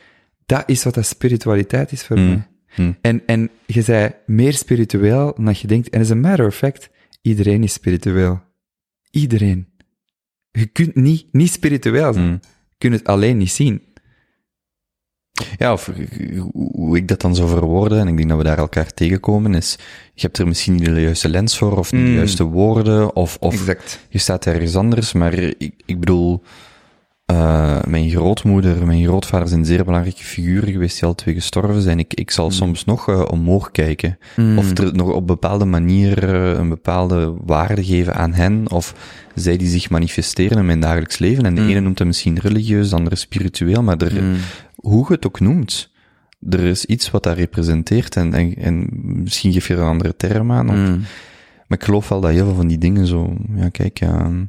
dat 0.45 0.63
is 0.65 0.83
wat 0.83 0.93
dat 0.93 1.05
spiritualiteit 1.05 1.91
is 1.91 2.03
voor 2.03 2.19
mij. 2.19 2.47
Mm. 2.75 2.97
En, 3.01 3.21
en 3.25 3.49
je 3.65 3.81
zei 3.81 4.11
meer 4.25 4.53
spiritueel 4.53 5.33
dan 5.35 5.45
dat 5.45 5.59
je 5.59 5.67
denkt. 5.67 5.89
En 5.89 6.01
as 6.01 6.11
a 6.11 6.15
matter 6.15 6.45
of 6.47 6.55
fact, 6.55 6.89
iedereen 7.21 7.63
is 7.63 7.73
spiritueel. 7.73 8.41
Iedereen. 9.11 9.67
Je 10.51 10.65
kunt 10.65 10.95
niet, 10.95 11.25
niet 11.31 11.51
spiritueel 11.51 12.13
zijn. 12.13 12.25
Mm. 12.25 12.39
Je 12.69 12.75
kunt 12.77 12.93
het 12.93 13.07
alleen 13.07 13.37
niet 13.37 13.51
zien. 13.51 13.81
Ja, 15.57 15.73
of 15.73 15.91
hoe 16.53 16.97
ik 16.97 17.07
dat 17.07 17.21
dan 17.21 17.35
zou 17.35 17.49
verwoorden, 17.49 17.99
en 17.99 18.07
ik 18.07 18.17
denk 18.17 18.29
dat 18.29 18.37
we 18.37 18.43
daar 18.43 18.57
elkaar 18.57 18.93
tegenkomen, 18.93 19.53
is, 19.53 19.77
je 20.13 20.21
hebt 20.21 20.37
er 20.37 20.47
misschien 20.47 20.73
niet 20.73 20.85
de 20.85 21.01
juiste 21.01 21.29
lens 21.29 21.57
voor, 21.57 21.77
of 21.77 21.91
niet 21.91 22.03
de 22.03 22.09
Mm. 22.09 22.15
juiste 22.15 22.43
woorden, 22.43 23.15
of, 23.15 23.37
of 23.39 23.53
Exact. 23.53 23.99
je 24.09 24.17
staat 24.17 24.45
ergens 24.45 24.75
anders, 24.75 25.13
maar 25.13 25.33
ik, 25.33 25.73
ik 25.85 25.99
bedoel, 25.99 26.43
eh, 27.25 27.83
mijn 27.87 28.09
grootmoeder, 28.09 28.85
mijn 28.85 29.03
grootvader 29.03 29.47
zijn 29.47 29.65
zeer 29.65 29.83
belangrijke 29.85 30.23
figuren 30.23 30.71
geweest 30.71 30.99
die 30.99 31.07
al 31.07 31.15
twee 31.15 31.33
gestorven 31.35 31.81
zijn. 31.81 31.99
Ik, 31.99 32.13
ik 32.13 32.31
zal 32.31 32.51
soms 32.51 32.85
nog 32.85 33.09
eh, 33.09 33.21
omhoog 33.31 33.71
kijken. 33.71 34.17
Of 34.57 34.77
er 34.77 34.95
nog 34.95 35.11
op 35.13 35.27
bepaalde 35.27 35.65
manier 35.65 36.33
eh, 36.33 36.57
een 36.57 36.69
bepaalde 36.69 37.33
waarde 37.45 37.83
geven 37.85 38.15
aan 38.15 38.33
hen, 38.33 38.71
of 38.71 38.95
zij 39.35 39.57
die 39.57 39.67
zich 39.67 39.89
manifesteren 39.89 40.57
in 40.57 40.65
mijn 40.65 40.79
dagelijks 40.79 41.17
leven. 41.17 41.45
En 41.45 41.55
de 41.55 41.61
ene 41.69 41.79
noemt 41.79 41.97
het 41.99 42.07
misschien 42.07 42.39
religieus, 42.39 42.89
de 42.89 42.95
andere 42.95 43.15
spiritueel, 43.15 43.83
maar 43.83 43.97
er, 43.97 44.11
hoe 44.75 45.05
je 45.07 45.13
het 45.13 45.25
ook 45.27 45.39
noemt, 45.39 45.91
er 46.49 46.59
is 46.63 46.85
iets 46.85 47.11
wat 47.11 47.23
dat 47.23 47.37
representeert 47.37 48.15
en, 48.15 48.33
en, 48.33 48.55
en 48.55 48.87
misschien 49.23 49.53
geef 49.53 49.67
je 49.67 49.73
er 49.73 49.79
een 49.79 49.87
andere 49.87 50.15
term 50.15 50.51
aan. 50.51 50.69
of- 50.69 50.75
maar 51.67 51.77
ik 51.77 51.83
geloof 51.83 52.09
wel 52.09 52.21
dat 52.21 52.31
heel 52.31 52.45
veel 52.45 52.55
van 52.55 52.67
die 52.67 52.77
dingen 52.77 53.07
zo, 53.07 53.37
ja 53.55 53.69
kijk, 53.69 53.99
ehm, 54.01 54.43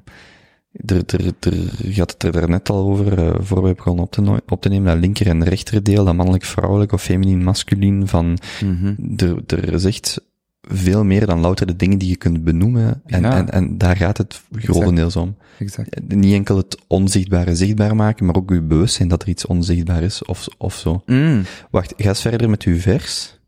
er, 0.86 1.02
er, 1.06 1.32
er, 1.40 1.54
je 1.88 1.98
had 1.98 2.10
het 2.12 2.22
er 2.22 2.32
daarnet 2.32 2.68
al 2.70 2.88
over, 2.88 3.18
eh 3.18 3.34
voor 3.38 3.62
we 3.62 3.74
begonnen 3.74 4.04
op 4.04 4.10
te, 4.12 4.20
no- 4.20 4.38
op 4.48 4.62
te 4.62 4.68
nemen, 4.68 4.92
dat 4.92 5.00
linker 5.00 5.26
en 5.26 5.44
rechterdeel, 5.44 6.04
dat 6.04 6.14
mannelijk-vrouwelijk 6.14 6.92
of 6.92 7.02
feminin-masculien, 7.02 8.08
van, 8.08 8.38
Mhm. 8.64 8.94
er, 9.16 9.42
er 9.46 9.72
is 9.72 9.84
echt 9.84 10.20
veel 10.68 11.04
meer 11.04 11.26
dan 11.26 11.40
louter 11.40 11.66
de 11.66 11.76
dingen 11.76 11.98
die 11.98 12.08
je 12.08 12.16
kunt 12.16 12.44
benoemen, 12.44 13.02
en, 13.06 13.20
Ja. 13.22 13.36
en, 13.36 13.50
en 13.50 13.78
daar 13.78 13.96
gaat 13.96 14.18
het 14.18 14.42
grotendeels 14.52 15.16
om. 15.16 15.36
Exact. 15.58 16.00
Niet 16.08 16.32
enkel 16.32 16.56
het 16.56 16.78
onzichtbare 16.86 17.56
zichtbaar 17.56 17.96
maken, 17.96 18.26
maar 18.26 18.34
ook 18.36 18.50
je 18.50 18.62
bewustzijn 18.62 19.08
dat 19.08 19.22
er 19.22 19.28
iets 19.28 19.46
onzichtbaar 19.46 20.02
is, 20.02 20.24
of, 20.24 20.46
of 20.58 20.74
zo. 20.74 21.02
Mm. 21.06 21.42
Wacht, 21.70 21.94
ga 21.96 22.08
eens 22.08 22.20
verder 22.20 22.50
met 22.50 22.62
uw 22.62 22.78
vers. 22.78 23.38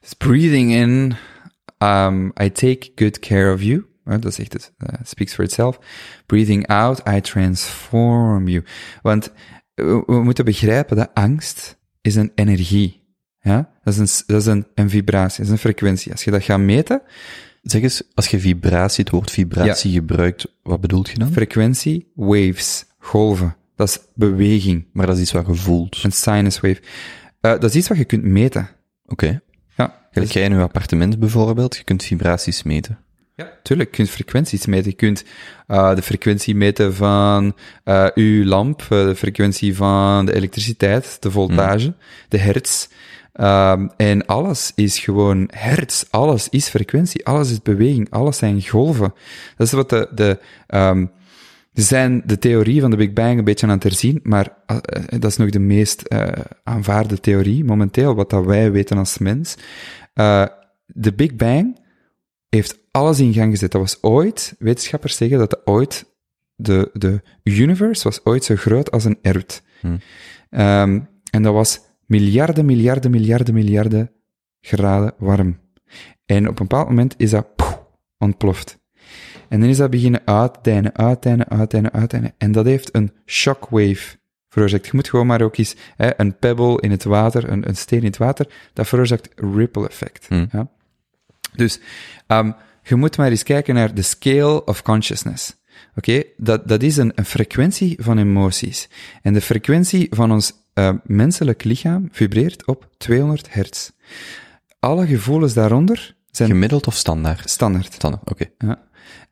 Dus 0.00 0.12
breathing 0.14 0.72
in, 0.72 1.14
um, 1.78 2.32
I 2.42 2.52
take 2.52 2.90
good 2.94 3.18
care 3.18 3.52
of 3.54 3.62
you. 3.62 3.84
Dat 4.06 4.24
is 4.24 4.38
echt 4.38 4.52
het, 4.52 4.72
uh, 4.78 4.88
speaks 5.02 5.34
for 5.34 5.44
itself. 5.44 5.78
Breathing 6.26 6.66
out, 6.66 7.02
I 7.08 7.20
transform 7.20 8.48
you. 8.48 8.64
Want 9.02 9.32
we, 9.74 10.02
we 10.06 10.22
moeten 10.22 10.44
begrijpen 10.44 10.96
dat 10.96 11.10
angst 11.14 11.78
is 12.00 12.14
een 12.14 12.32
energie. 12.34 13.02
Ja? 13.40 13.70
Dat 13.84 13.94
is, 13.94 13.98
een, 13.98 14.24
dat 14.26 14.40
is 14.40 14.46
een, 14.46 14.66
een 14.74 14.90
vibratie, 14.90 15.36
dat 15.36 15.46
is 15.46 15.52
een 15.52 15.58
frequentie. 15.58 16.12
Als 16.12 16.24
je 16.24 16.30
dat 16.30 16.42
gaat 16.42 16.60
meten, 16.60 17.02
Zeg 17.62 17.82
eens, 17.82 18.02
als 18.14 18.28
je 18.28 18.38
vibratie, 18.40 19.04
het 19.04 19.12
woord 19.12 19.30
vibratie 19.30 19.92
gebruikt, 19.92 20.46
wat 20.62 20.80
bedoelt 20.80 21.08
je 21.08 21.18
dan? 21.18 21.32
frequentie, 21.32 22.12
waves, 22.14 22.84
golven. 22.98 23.56
Dat 23.76 23.88
is 23.88 23.98
beweging, 24.14 24.86
Maar 24.92 25.06
dat 25.06 25.16
is 25.16 25.22
iets 25.22 25.32
wat 25.32 25.46
je 25.46 25.54
voelt. 25.54 26.04
een 26.04 26.12
sinus 26.12 26.60
wave. 26.60 26.80
Uh, 26.80 27.50
dat 27.50 27.64
is 27.64 27.74
iets 27.74 27.88
wat 27.88 27.96
je 27.96 28.04
kunt 28.04 28.22
meten. 28.22 28.68
Oké. 29.06 29.40
Ja, 29.76 30.06
Gelijk 30.10 30.30
jij 30.32 30.42
in 30.44 30.52
je 30.52 30.60
appartement 30.60 31.18
bijvoorbeeld, 31.18 31.76
je 31.76 31.84
kunt 31.84 32.02
vibraties 32.02 32.62
meten. 32.62 32.98
Ja, 33.36 33.52
tuurlijk. 33.62 33.90
Je 33.90 33.96
kunt 33.96 34.10
frequenties 34.10 34.66
meten. 34.66 34.90
Je 34.90 34.96
kunt 34.96 35.24
uh, 35.68 35.94
de 35.94 36.02
frequentie 36.02 36.54
meten 36.54 36.94
van 36.94 37.56
uh, 37.84 38.06
uw 38.14 38.44
lamp, 38.44 38.82
uh, 38.82 38.88
de 38.88 39.16
frequentie 39.16 39.76
van 39.76 40.26
de 40.26 40.34
elektriciteit, 40.34 41.16
de 41.22 41.30
voltage, 41.30 41.94
de 42.28 42.38
hertz. 42.38 42.88
Um, 43.40 43.90
en 43.96 44.26
alles 44.26 44.72
is 44.74 44.98
gewoon 44.98 45.48
hertz. 45.50 46.04
Alles 46.10 46.48
is 46.48 46.68
frequentie. 46.68 47.26
Alles 47.26 47.50
is 47.50 47.62
beweging. 47.62 48.10
Alles 48.10 48.36
zijn 48.36 48.66
golven. 48.66 49.14
Dat 49.56 49.66
is 49.66 49.72
wat 49.72 49.90
de, 49.90 50.08
de 50.14 50.38
um, 50.68 51.10
zijn 51.72 52.22
de 52.26 52.38
theorie 52.38 52.80
van 52.80 52.90
de 52.90 52.96
Big 52.96 53.12
Bang 53.12 53.38
een 53.38 53.44
beetje 53.44 53.66
aan 53.66 53.72
het 53.72 53.82
herzien, 53.82 54.20
maar 54.22 54.56
uh, 54.66 54.76
dat 55.08 55.30
is 55.30 55.36
nog 55.36 55.50
de 55.50 55.58
meest 55.58 56.02
uh, 56.08 56.28
aanvaarde 56.64 57.20
theorie 57.20 57.64
momenteel, 57.64 58.14
wat 58.14 58.30
dat 58.30 58.44
wij 58.44 58.72
weten 58.72 58.98
als 58.98 59.18
mens. 59.18 59.56
Uh, 60.14 60.44
de 60.86 61.12
Big 61.12 61.34
Bang 61.36 61.78
heeft 62.48 62.78
alles 62.96 63.20
in 63.20 63.32
gang 63.32 63.50
gezet. 63.50 63.72
Dat 63.72 63.80
was 63.80 64.02
ooit, 64.02 64.54
wetenschappers 64.58 65.16
zeggen 65.16 65.38
dat 65.38 65.50
de 65.50 65.60
ooit, 65.64 66.14
de, 66.54 66.90
de 66.92 67.22
universe 67.42 68.04
was 68.04 68.24
ooit 68.24 68.44
zo 68.44 68.56
groot 68.56 68.90
als 68.90 69.04
een 69.04 69.18
erd. 69.22 69.62
Hmm. 69.80 70.00
Um, 70.50 71.08
en 71.30 71.42
dat 71.42 71.52
was 71.52 71.80
miljarden, 72.06 72.64
miljarden, 72.64 73.10
miljarden, 73.10 73.54
miljarden 73.54 74.10
graden 74.60 75.14
warm. 75.18 75.58
En 76.26 76.42
op 76.48 76.60
een 76.60 76.66
bepaald 76.66 76.88
moment 76.88 77.14
is 77.16 77.30
dat 77.30 77.46
ontploft. 78.18 78.78
En 79.48 79.60
dan 79.60 79.68
is 79.68 79.76
dat 79.76 79.90
beginnen 79.90 80.22
uitdijnen, 80.24 80.96
uitdijnen, 80.96 81.48
uitdijnen, 81.48 81.92
uitdijnen. 81.92 82.34
En 82.38 82.52
dat 82.52 82.64
heeft 82.64 82.94
een 82.94 83.12
shockwave 83.26 84.16
veroorzaakt. 84.48 84.86
Je 84.86 84.92
moet 84.94 85.08
gewoon 85.08 85.26
maar 85.26 85.42
ook 85.42 85.56
eens 85.56 85.76
hè, 85.96 86.20
een 86.20 86.38
pebble 86.38 86.80
in 86.80 86.90
het 86.90 87.04
water, 87.04 87.50
een, 87.50 87.68
een 87.68 87.76
steen 87.76 87.98
in 87.98 88.06
het 88.06 88.16
water, 88.16 88.46
dat 88.72 88.86
veroorzaakt 88.86 89.28
ripple 89.34 89.88
effect. 89.88 90.26
Hmm. 90.28 90.48
Ja? 90.52 90.68
Dus 91.54 91.80
um, 92.26 92.54
je 92.88 92.96
moet 92.96 93.16
maar 93.16 93.30
eens 93.30 93.42
kijken 93.42 93.74
naar 93.74 93.94
de 93.94 94.02
scale 94.02 94.64
of 94.64 94.82
consciousness. 94.82 95.56
Oké, 95.96 96.10
okay? 96.10 96.32
dat, 96.36 96.68
dat 96.68 96.82
is 96.82 96.96
een, 96.96 97.12
een 97.14 97.24
frequentie 97.24 97.96
van 98.00 98.18
emoties. 98.18 98.88
En 99.22 99.32
de 99.32 99.40
frequentie 99.40 100.06
van 100.10 100.32
ons 100.32 100.52
uh, 100.74 100.92
menselijk 101.04 101.64
lichaam 101.64 102.08
vibreert 102.12 102.66
op 102.66 102.88
200 102.96 103.52
hertz. 103.52 103.90
Alle 104.78 105.06
gevoelens 105.06 105.54
daaronder 105.54 106.16
zijn... 106.30 106.48
Gemiddeld 106.48 106.86
of 106.86 106.94
standaard? 106.94 107.50
Standaard. 107.50 107.92
Standaard, 107.92 108.30
oké. 108.30 108.50
Okay. 108.58 108.78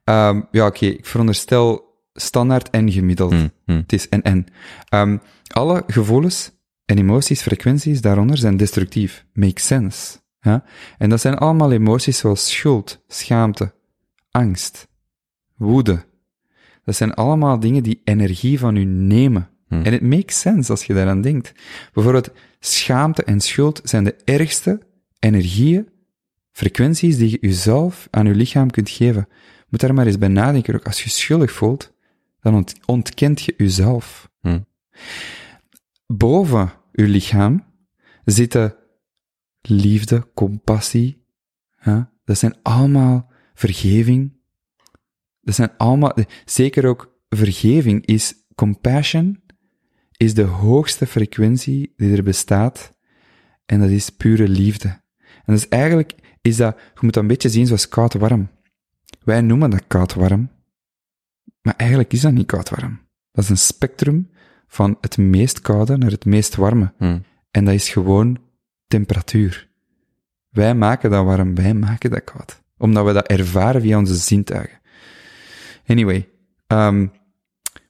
Ja, 0.04 0.30
um, 0.30 0.48
ja 0.50 0.66
oké, 0.66 0.76
okay. 0.76 0.88
ik 0.88 1.06
veronderstel 1.06 1.92
standaard 2.14 2.70
en 2.70 2.92
gemiddeld. 2.92 3.32
Mm, 3.32 3.50
mm. 3.66 3.76
Het 3.76 3.92
is 3.92 4.08
en 4.08 4.22
en. 4.22 4.46
Um, 4.90 5.20
alle 5.48 5.82
gevoelens 5.86 6.50
en 6.84 6.98
emoties, 6.98 7.42
frequenties 7.42 8.00
daaronder 8.00 8.36
zijn 8.36 8.56
destructief. 8.56 9.24
Makes 9.32 9.66
sense. 9.66 10.18
Ja? 10.44 10.64
En 10.98 11.08
dat 11.08 11.20
zijn 11.20 11.36
allemaal 11.36 11.72
emoties 11.72 12.18
zoals 12.18 12.50
schuld, 12.50 13.02
schaamte, 13.06 13.72
angst, 14.30 14.88
woede. 15.56 16.04
Dat 16.84 16.96
zijn 16.96 17.14
allemaal 17.14 17.60
dingen 17.60 17.82
die 17.82 18.00
energie 18.04 18.58
van 18.58 18.76
u 18.76 18.84
nemen. 18.84 19.48
Hmm. 19.68 19.82
En 19.82 19.92
het 19.92 20.02
makes 20.02 20.40
sense 20.40 20.70
als 20.70 20.84
je 20.84 20.94
daaraan 20.94 21.20
denkt. 21.20 21.52
Bijvoorbeeld, 21.92 22.30
schaamte 22.60 23.24
en 23.24 23.40
schuld 23.40 23.80
zijn 23.84 24.04
de 24.04 24.16
ergste 24.24 24.80
energieën, 25.18 25.88
frequenties 26.52 27.16
die 27.16 27.30
je 27.30 27.38
jezelf 27.40 28.08
aan 28.10 28.26
je 28.26 28.34
lichaam 28.34 28.70
kunt 28.70 28.90
geven. 28.90 29.28
Moet 29.68 29.80
daar 29.80 29.94
maar 29.94 30.06
eens 30.06 30.18
bij 30.18 30.28
nadenken. 30.28 30.74
Ook 30.74 30.86
als 30.86 31.02
je 31.02 31.10
schuldig 31.10 31.52
voelt, 31.52 31.92
dan 32.40 32.54
ont 32.54 32.74
ontkent 32.84 33.42
je 33.42 33.54
jezelf. 33.56 34.30
Hmm. 34.40 34.66
Boven 36.06 36.72
je 36.92 37.08
lichaam 37.08 37.64
zitten 38.24 38.74
liefde, 39.68 40.28
compassie. 40.34 41.24
Ja? 41.80 42.12
Dat 42.24 42.38
zijn 42.38 42.56
allemaal 42.62 43.32
vergeving. 43.54 44.32
Dat 45.40 45.54
zijn 45.54 45.70
allemaal, 45.76 46.16
zeker 46.44 46.86
ook 46.86 47.18
vergeving 47.28 48.06
is 48.06 48.34
compassion, 48.54 49.42
is 50.16 50.34
de 50.34 50.42
hoogste 50.42 51.06
frequentie 51.06 51.92
die 51.96 52.16
er 52.16 52.22
bestaat. 52.22 52.92
En 53.66 53.80
dat 53.80 53.90
is 53.90 54.10
pure 54.10 54.48
liefde. 54.48 54.88
En 55.44 55.54
dus 55.54 55.68
eigenlijk 55.68 56.14
is 56.42 56.56
dat, 56.56 56.76
je 56.78 57.00
moet 57.00 57.14
dat 57.14 57.22
een 57.22 57.28
beetje 57.28 57.48
zien 57.48 57.66
zoals 57.66 57.88
koud-warm. 57.88 58.48
Wij 59.24 59.40
noemen 59.40 59.70
dat 59.70 59.86
koud-warm. 59.86 60.50
Maar 61.62 61.74
eigenlijk 61.76 62.12
is 62.12 62.20
dat 62.20 62.32
niet 62.32 62.46
koud-warm. 62.46 63.00
Dat 63.32 63.44
is 63.44 63.50
een 63.50 63.58
spectrum 63.58 64.30
van 64.66 64.98
het 65.00 65.16
meest 65.16 65.60
koude 65.60 65.96
naar 65.96 66.10
het 66.10 66.24
meest 66.24 66.54
warme. 66.54 66.92
Hmm. 66.98 67.22
En 67.50 67.64
dat 67.64 67.74
is 67.74 67.88
gewoon 67.88 68.38
temperatuur. 68.86 69.68
Wij 70.48 70.74
maken 70.74 71.10
dat 71.10 71.24
warm, 71.24 71.54
wij 71.54 71.74
maken 71.74 72.10
dat 72.10 72.24
koud. 72.24 72.62
Omdat 72.78 73.04
we 73.04 73.12
dat 73.12 73.26
ervaren 73.26 73.80
via 73.80 73.98
onze 73.98 74.14
zintuigen. 74.14 74.80
Anyway, 75.86 76.28
um, 76.66 77.12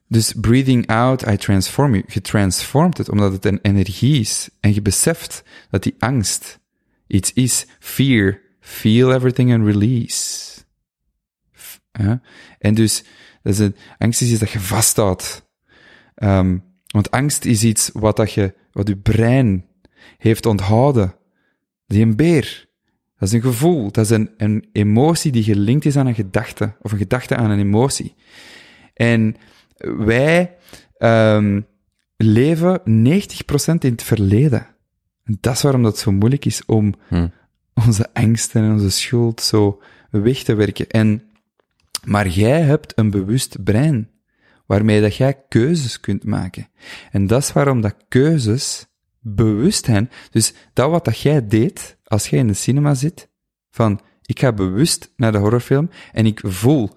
dus 0.08 0.32
breathing 0.32 0.86
out, 0.86 1.26
I 1.26 1.36
transform 1.36 1.94
you. 1.94 2.04
Je 2.06 2.20
transformt 2.20 2.98
het 2.98 3.08
omdat 3.08 3.32
het 3.32 3.44
een 3.44 3.58
energie 3.62 4.20
is. 4.20 4.48
En 4.60 4.74
je 4.74 4.82
beseft 4.82 5.42
dat 5.70 5.82
die 5.82 5.94
angst 5.98 6.60
iets 7.06 7.32
is. 7.32 7.66
Fear, 7.78 8.40
feel 8.60 9.12
everything 9.12 9.52
and 9.52 9.64
release. 9.66 10.52
En 12.58 12.74
dus, 12.74 13.04
angst 13.98 14.20
is 14.20 14.30
iets 14.30 14.40
dat 14.40 14.50
je 14.50 14.60
vasthoudt. 14.60 15.48
Um, 16.16 16.64
want 16.86 17.10
angst 17.10 17.44
is 17.44 17.64
iets 17.64 17.90
wat, 17.92 18.16
dat 18.16 18.32
je, 18.32 18.54
wat 18.72 18.88
je 18.88 18.96
brein 18.96 19.66
heeft 20.18 20.46
onthouden. 20.46 21.14
Die 21.86 22.02
een 22.02 22.16
beer. 22.16 22.68
Dat 23.18 23.28
is 23.28 23.34
een 23.34 23.42
gevoel. 23.42 23.90
Dat 23.90 24.04
is 24.04 24.10
een, 24.10 24.30
een 24.36 24.68
emotie 24.72 25.32
die 25.32 25.42
gelinkt 25.42 25.84
is 25.84 25.96
aan 25.96 26.06
een 26.06 26.14
gedachte. 26.14 26.72
Of 26.80 26.92
een 26.92 26.98
gedachte 26.98 27.36
aan 27.36 27.50
een 27.50 27.58
emotie. 27.58 28.14
En 28.94 29.36
wij 29.78 30.56
um, 30.98 31.66
leven 32.16 32.80
90% 32.80 32.84
in 33.78 33.90
het 33.90 34.02
verleden. 34.02 34.66
En 35.24 35.38
dat 35.40 35.54
is 35.54 35.62
waarom 35.62 35.82
dat 35.82 35.98
zo 35.98 36.12
moeilijk 36.12 36.44
is 36.44 36.64
om 36.64 36.94
hmm. 37.08 37.32
onze 37.86 38.08
angsten 38.12 38.62
en 38.62 38.72
onze 38.72 38.90
schuld 38.90 39.40
zo 39.40 39.82
weg 40.10 40.42
te 40.42 40.54
werken. 40.54 40.88
En, 40.88 41.22
maar 42.04 42.28
jij 42.28 42.60
hebt 42.60 42.98
een 42.98 43.10
bewust 43.10 43.64
brein, 43.64 44.10
waarmee 44.66 45.00
dat 45.00 45.16
jij 45.16 45.42
keuzes 45.48 46.00
kunt 46.00 46.24
maken. 46.24 46.68
En 47.10 47.26
dat 47.26 47.42
is 47.42 47.52
waarom 47.52 47.80
dat 47.80 47.96
keuzes 48.08 48.86
bewust 49.24 49.84
zijn. 49.84 50.10
Dus 50.30 50.54
dat 50.72 50.90
wat 50.90 51.04
dat 51.04 51.20
jij 51.20 51.46
deed, 51.46 51.96
als 52.04 52.28
jij 52.28 52.38
in 52.38 52.46
de 52.46 52.54
cinema 52.54 52.94
zit, 52.94 53.28
van, 53.70 54.00
ik 54.22 54.38
ga 54.38 54.52
bewust 54.52 55.12
naar 55.16 55.32
de 55.32 55.38
horrorfilm 55.38 55.90
en 56.12 56.26
ik 56.26 56.40
voel 56.44 56.90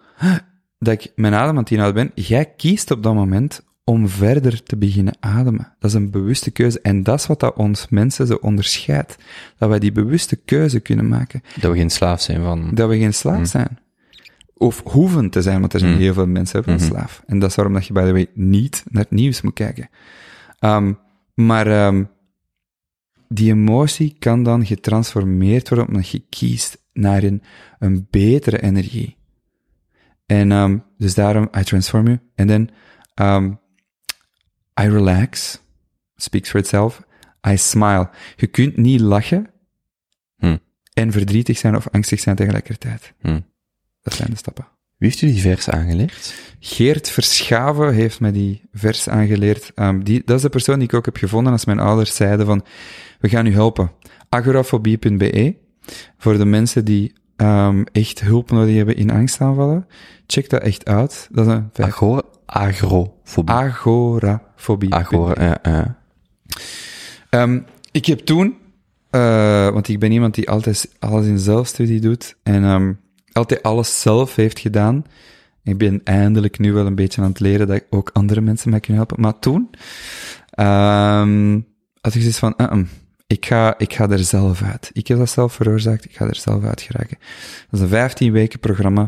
dat 0.80 0.93
ik 0.93 1.11
mijn 1.15 1.34
adem 1.34 1.49
aan 1.49 1.57
het 1.63 1.71
inhouden 1.71 2.03
ben, 2.13 2.25
jij 2.25 2.45
kiest 2.45 2.91
op 2.91 3.03
dat 3.03 3.13
moment 3.13 3.65
om 3.84 4.07
verder 4.07 4.63
te 4.63 4.78
beginnen 4.78 5.15
ademen. 5.19 5.75
Dat 5.80 5.89
is 5.89 5.95
een 5.95 6.11
bewuste 6.11 6.51
keuze. 6.51 6.82
En 6.82 7.03
dat 7.03 7.19
is 7.19 7.28
wat 7.28 7.39
dat 7.39 7.55
ons 7.55 7.89
mensen 7.89 8.28
zo 8.28 8.38
onderscheidt. 8.41 9.17
Dat 9.57 9.69
wij 9.69 9.80
die 9.80 9.91
bewuste 9.91 10.36
keuze 10.36 10.80
kunnen 10.80 11.07
maken. 11.07 11.41
Dat 11.59 11.71
we 11.71 11.78
geen 11.78 11.89
slaaf 11.89 12.21
zijn 12.21 12.41
van... 12.41 12.71
Dat 12.73 12.89
we 12.89 12.97
geen 12.97 13.13
slaaf 13.13 13.38
mm. 13.38 13.45
zijn. 13.45 13.80
Of 14.53 14.82
hoeven 14.86 15.30
te 15.30 15.41
zijn, 15.41 15.59
want 15.59 15.73
er 15.73 15.80
zijn 15.80 15.91
Mm. 15.91 15.97
heel 15.97 16.13
veel 16.13 16.28
mensen 16.28 16.63
van 16.63 16.73
Mhm. 16.73 16.84
slaaf. 16.84 17.23
En 17.25 17.39
dat 17.39 17.49
is 17.49 17.55
waarom 17.55 17.73
dat 17.73 17.86
je, 17.88 17.93
by 17.93 18.05
the 18.05 18.11
way, 18.11 18.28
niet 18.34 18.84
naar 18.89 19.03
het 19.03 19.11
nieuws 19.11 19.41
moet 19.41 19.53
kijken. 19.53 19.89
Um, 20.59 20.97
maar 21.34 21.86
um, 21.88 22.09
die 23.28 23.51
emotie 23.51 24.15
kan 24.19 24.43
dan 24.43 24.65
getransformeerd 24.65 25.69
worden 25.69 25.88
omdat 25.88 26.09
je 26.09 26.25
kiest 26.30 26.78
naar 26.93 27.23
een, 27.23 27.41
een 27.80 28.07
betere 28.09 28.61
energie. 28.61 29.17
En 30.25 30.51
um, 30.51 30.84
dus 30.97 31.13
daarom, 31.13 31.49
I 31.57 31.63
transform 31.63 32.05
you. 32.05 32.19
En 32.36 32.47
dan, 32.47 32.69
um, 33.15 33.59
I 34.82 34.88
relax. 34.88 35.61
Speaks 36.15 36.49
for 36.49 36.59
itself. 36.59 37.01
I 37.47 37.57
smile. 37.57 38.09
Je 38.36 38.47
kunt 38.47 38.78
niet 38.78 39.01
lachen 39.01 39.51
Hm. 40.38 40.57
en 40.93 41.11
verdrietig 41.11 41.57
zijn 41.57 41.75
of 41.75 41.88
angstig 41.89 42.19
zijn 42.19 42.36
tegelijkertijd. 42.36 43.13
Hm. 43.19 43.41
Dat 44.01 44.13
zijn 44.13 44.30
de 44.30 44.36
stappen. 44.38 44.67
Wie 44.97 45.09
heeft 45.09 45.21
u 45.21 45.27
die 45.27 45.41
vers 45.41 45.69
aangeleerd? 45.69 46.33
Geert 46.59 47.09
Verschaven 47.09 47.93
heeft 47.93 48.19
mij 48.19 48.31
die 48.31 48.61
vers 48.73 49.09
aangeleerd. 49.09 49.71
Um, 49.75 50.03
die, 50.03 50.21
dat 50.25 50.35
is 50.35 50.41
de 50.41 50.49
persoon 50.49 50.79
die 50.79 50.87
ik 50.87 50.93
ook 50.93 51.05
heb 51.05 51.17
gevonden 51.17 51.51
als 51.51 51.65
mijn 51.65 51.79
ouders 51.79 52.15
zeiden 52.15 52.45
van, 52.45 52.65
we 53.19 53.29
gaan 53.29 53.45
u 53.45 53.53
helpen. 53.53 53.91
agorafobie.be 54.29 55.55
Voor 56.17 56.37
de 56.37 56.45
mensen 56.45 56.85
die 56.85 57.13
um, 57.37 57.83
echt 57.91 58.19
hulp 58.19 58.51
nodig 58.51 58.75
hebben 58.75 58.95
in 58.95 59.11
angstaanvallen. 59.11 59.87
Check 60.27 60.49
dat 60.49 60.61
echt 60.61 60.85
uit. 60.85 61.27
Dat 61.31 61.47
is 61.47 61.53
een 61.53 61.69
Agora, 61.75 62.21
agrofobie. 62.45 63.55
agorafobie. 63.55 64.93
Agora, 64.93 65.43
ja, 65.43 65.59
ja. 65.63 65.97
Um, 67.29 67.65
ik 67.91 68.05
heb 68.05 68.19
toen, 68.19 68.57
uh, 69.11 69.69
want 69.69 69.87
ik 69.87 69.99
ben 69.99 70.11
iemand 70.11 70.35
die 70.35 70.49
altijd 70.49 70.95
alles 70.99 71.25
in 71.25 71.39
zelfstudie 71.39 71.99
doet 71.99 72.35
en 72.43 72.63
altijd 73.38 73.63
alles 73.63 74.01
zelf 74.01 74.35
heeft 74.35 74.59
gedaan. 74.59 75.05
Ik 75.63 75.77
ben 75.77 76.01
eindelijk 76.03 76.59
nu 76.59 76.73
wel 76.73 76.85
een 76.85 76.95
beetje 76.95 77.21
aan 77.21 77.29
het 77.29 77.39
leren 77.39 77.67
dat 77.67 77.75
ik 77.75 77.85
ook 77.89 78.09
andere 78.13 78.41
mensen 78.41 78.69
mij 78.69 78.79
kunnen 78.79 79.05
helpen. 79.05 79.21
Maar 79.21 79.39
toen 79.39 79.69
um, 80.59 81.67
had 82.01 82.13
ik 82.13 82.21
zoiets 82.21 82.39
van, 82.39 82.53
uh 82.57 82.83
Ik 83.27 83.45
ga, 83.45 83.77
ik 83.77 83.93
ga 83.93 84.09
er 84.09 84.19
zelf 84.19 84.61
uit. 84.61 84.89
Ik 84.93 85.07
heb 85.07 85.17
dat 85.17 85.29
zelf 85.29 85.53
veroorzaakt, 85.53 86.05
ik 86.05 86.15
ga 86.15 86.25
er 86.25 86.35
zelf 86.35 86.63
uit 86.63 86.81
geraken. 86.81 87.17
Dat 87.69 87.79
is 87.79 87.79
een 87.79 87.88
15 87.88 88.31
weken 88.31 88.59
programma, 88.59 89.01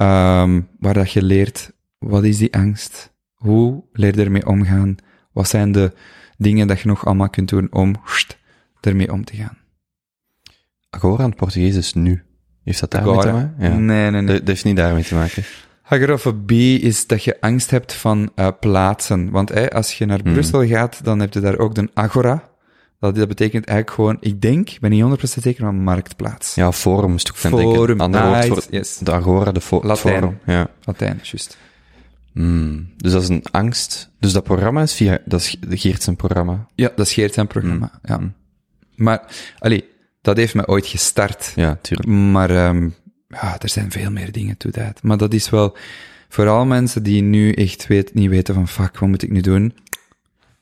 um, 0.00 0.68
waar 0.78 0.94
dat 0.94 1.12
je 1.12 1.22
leert, 1.22 1.72
wat 1.98 2.24
is 2.24 2.38
die 2.38 2.54
angst? 2.54 3.12
Hoe 3.34 3.84
leer 3.92 4.16
je 4.16 4.24
ermee 4.24 4.46
omgaan? 4.46 4.96
Wat 5.32 5.48
zijn 5.48 5.72
de 5.72 5.92
dingen 6.36 6.66
dat 6.66 6.80
je 6.80 6.88
nog 6.88 7.06
allemaal 7.06 7.30
kunt 7.30 7.48
doen 7.48 7.72
om 7.72 7.94
ermee 8.80 9.12
om 9.12 9.24
te 9.24 9.36
gaan? 9.36 9.58
Agora 10.90 11.22
in 11.22 11.28
het 11.28 11.38
Portugees 11.38 11.76
is 11.76 11.94
nu. 11.94 12.22
Heeft 12.64 12.80
dat 12.80 12.90
daarmee 12.90 13.18
te 13.18 13.32
maken? 13.32 13.54
Ja. 13.58 13.68
Nee, 13.68 14.10
nee, 14.10 14.22
nee. 14.22 14.38
Dat 14.38 14.46
heeft 14.46 14.64
niet 14.64 14.76
daarmee 14.76 15.04
te 15.04 15.14
maken. 15.14 15.44
Agorafobie 15.82 16.80
is 16.80 17.06
dat 17.06 17.24
je 17.24 17.40
angst 17.40 17.70
hebt 17.70 17.92
van 17.92 18.30
uh, 18.36 18.48
plaatsen. 18.60 19.30
Want 19.30 19.48
hey, 19.48 19.70
als 19.70 19.98
je 19.98 20.06
naar 20.06 20.20
mm. 20.24 20.32
Brussel 20.32 20.66
gaat, 20.66 21.04
dan 21.04 21.20
heb 21.20 21.32
je 21.32 21.40
daar 21.40 21.58
ook 21.58 21.74
de 21.74 21.88
Agora. 21.94 22.50
Dat, 22.98 23.14
dat 23.14 23.28
betekent 23.28 23.64
eigenlijk 23.64 23.96
gewoon, 23.96 24.16
ik 24.20 24.40
denk, 24.40 24.70
ik 24.70 24.80
ben 24.80 24.90
niet 24.90 25.04
100% 25.38 25.42
zeker, 25.42 25.64
maar 25.64 25.74
marktplaats. 25.74 26.54
Ja, 26.54 26.72
forum 26.72 27.10
moest 27.10 27.28
ik 27.28 27.34
forum, 27.34 27.86
denken. 27.86 27.98
Ander 27.98 28.30
nice, 28.30 28.48
woord 28.48 28.64
voor 28.64 28.72
yes. 28.72 28.98
de 28.98 29.12
Agora, 29.12 29.52
de 29.52 29.60
fo 29.60 29.80
Latijn. 29.82 30.20
forum. 30.20 30.38
Ja. 30.46 30.68
Latijn, 30.84 31.20
juist. 31.22 31.56
Mm. 32.32 32.88
Dus 32.96 33.12
dat 33.12 33.22
is 33.22 33.28
een 33.28 33.44
angst. 33.50 34.10
Dus 34.18 34.32
dat 34.32 34.44
programma 34.44 34.82
is 34.82 34.94
via, 34.94 35.18
dat 35.24 35.40
is 35.40 35.56
Geert 35.68 36.02
zijn 36.02 36.16
programma. 36.16 36.66
Ja, 36.74 36.92
dat 36.96 37.06
is 37.06 37.12
Geert 37.12 37.34
zijn 37.34 37.46
programma, 37.46 37.90
mm. 37.92 38.10
ja. 38.10 38.32
Maar, 38.94 39.22
allee, 39.58 39.84
dat 40.22 40.36
heeft 40.36 40.54
me 40.54 40.66
ooit 40.66 40.86
gestart. 40.86 41.52
Ja, 41.54 41.78
tuurlijk. 41.82 42.08
Maar 42.08 42.68
um, 42.68 42.94
ja, 43.28 43.60
er 43.60 43.68
zijn 43.68 43.90
veel 43.90 44.10
meer 44.10 44.32
dingen 44.32 44.56
toe 44.56 44.70
dat. 44.70 45.02
Maar 45.02 45.16
dat 45.16 45.34
is 45.34 45.50
wel, 45.50 45.76
vooral 46.28 46.64
mensen 46.64 47.02
die 47.02 47.22
nu 47.22 47.52
echt 47.52 47.86
weet, 47.86 48.14
niet 48.14 48.30
weten 48.30 48.54
van, 48.54 48.68
fuck, 48.68 48.98
wat 48.98 49.08
moet 49.08 49.22
ik 49.22 49.30
nu 49.30 49.40
doen? 49.40 49.74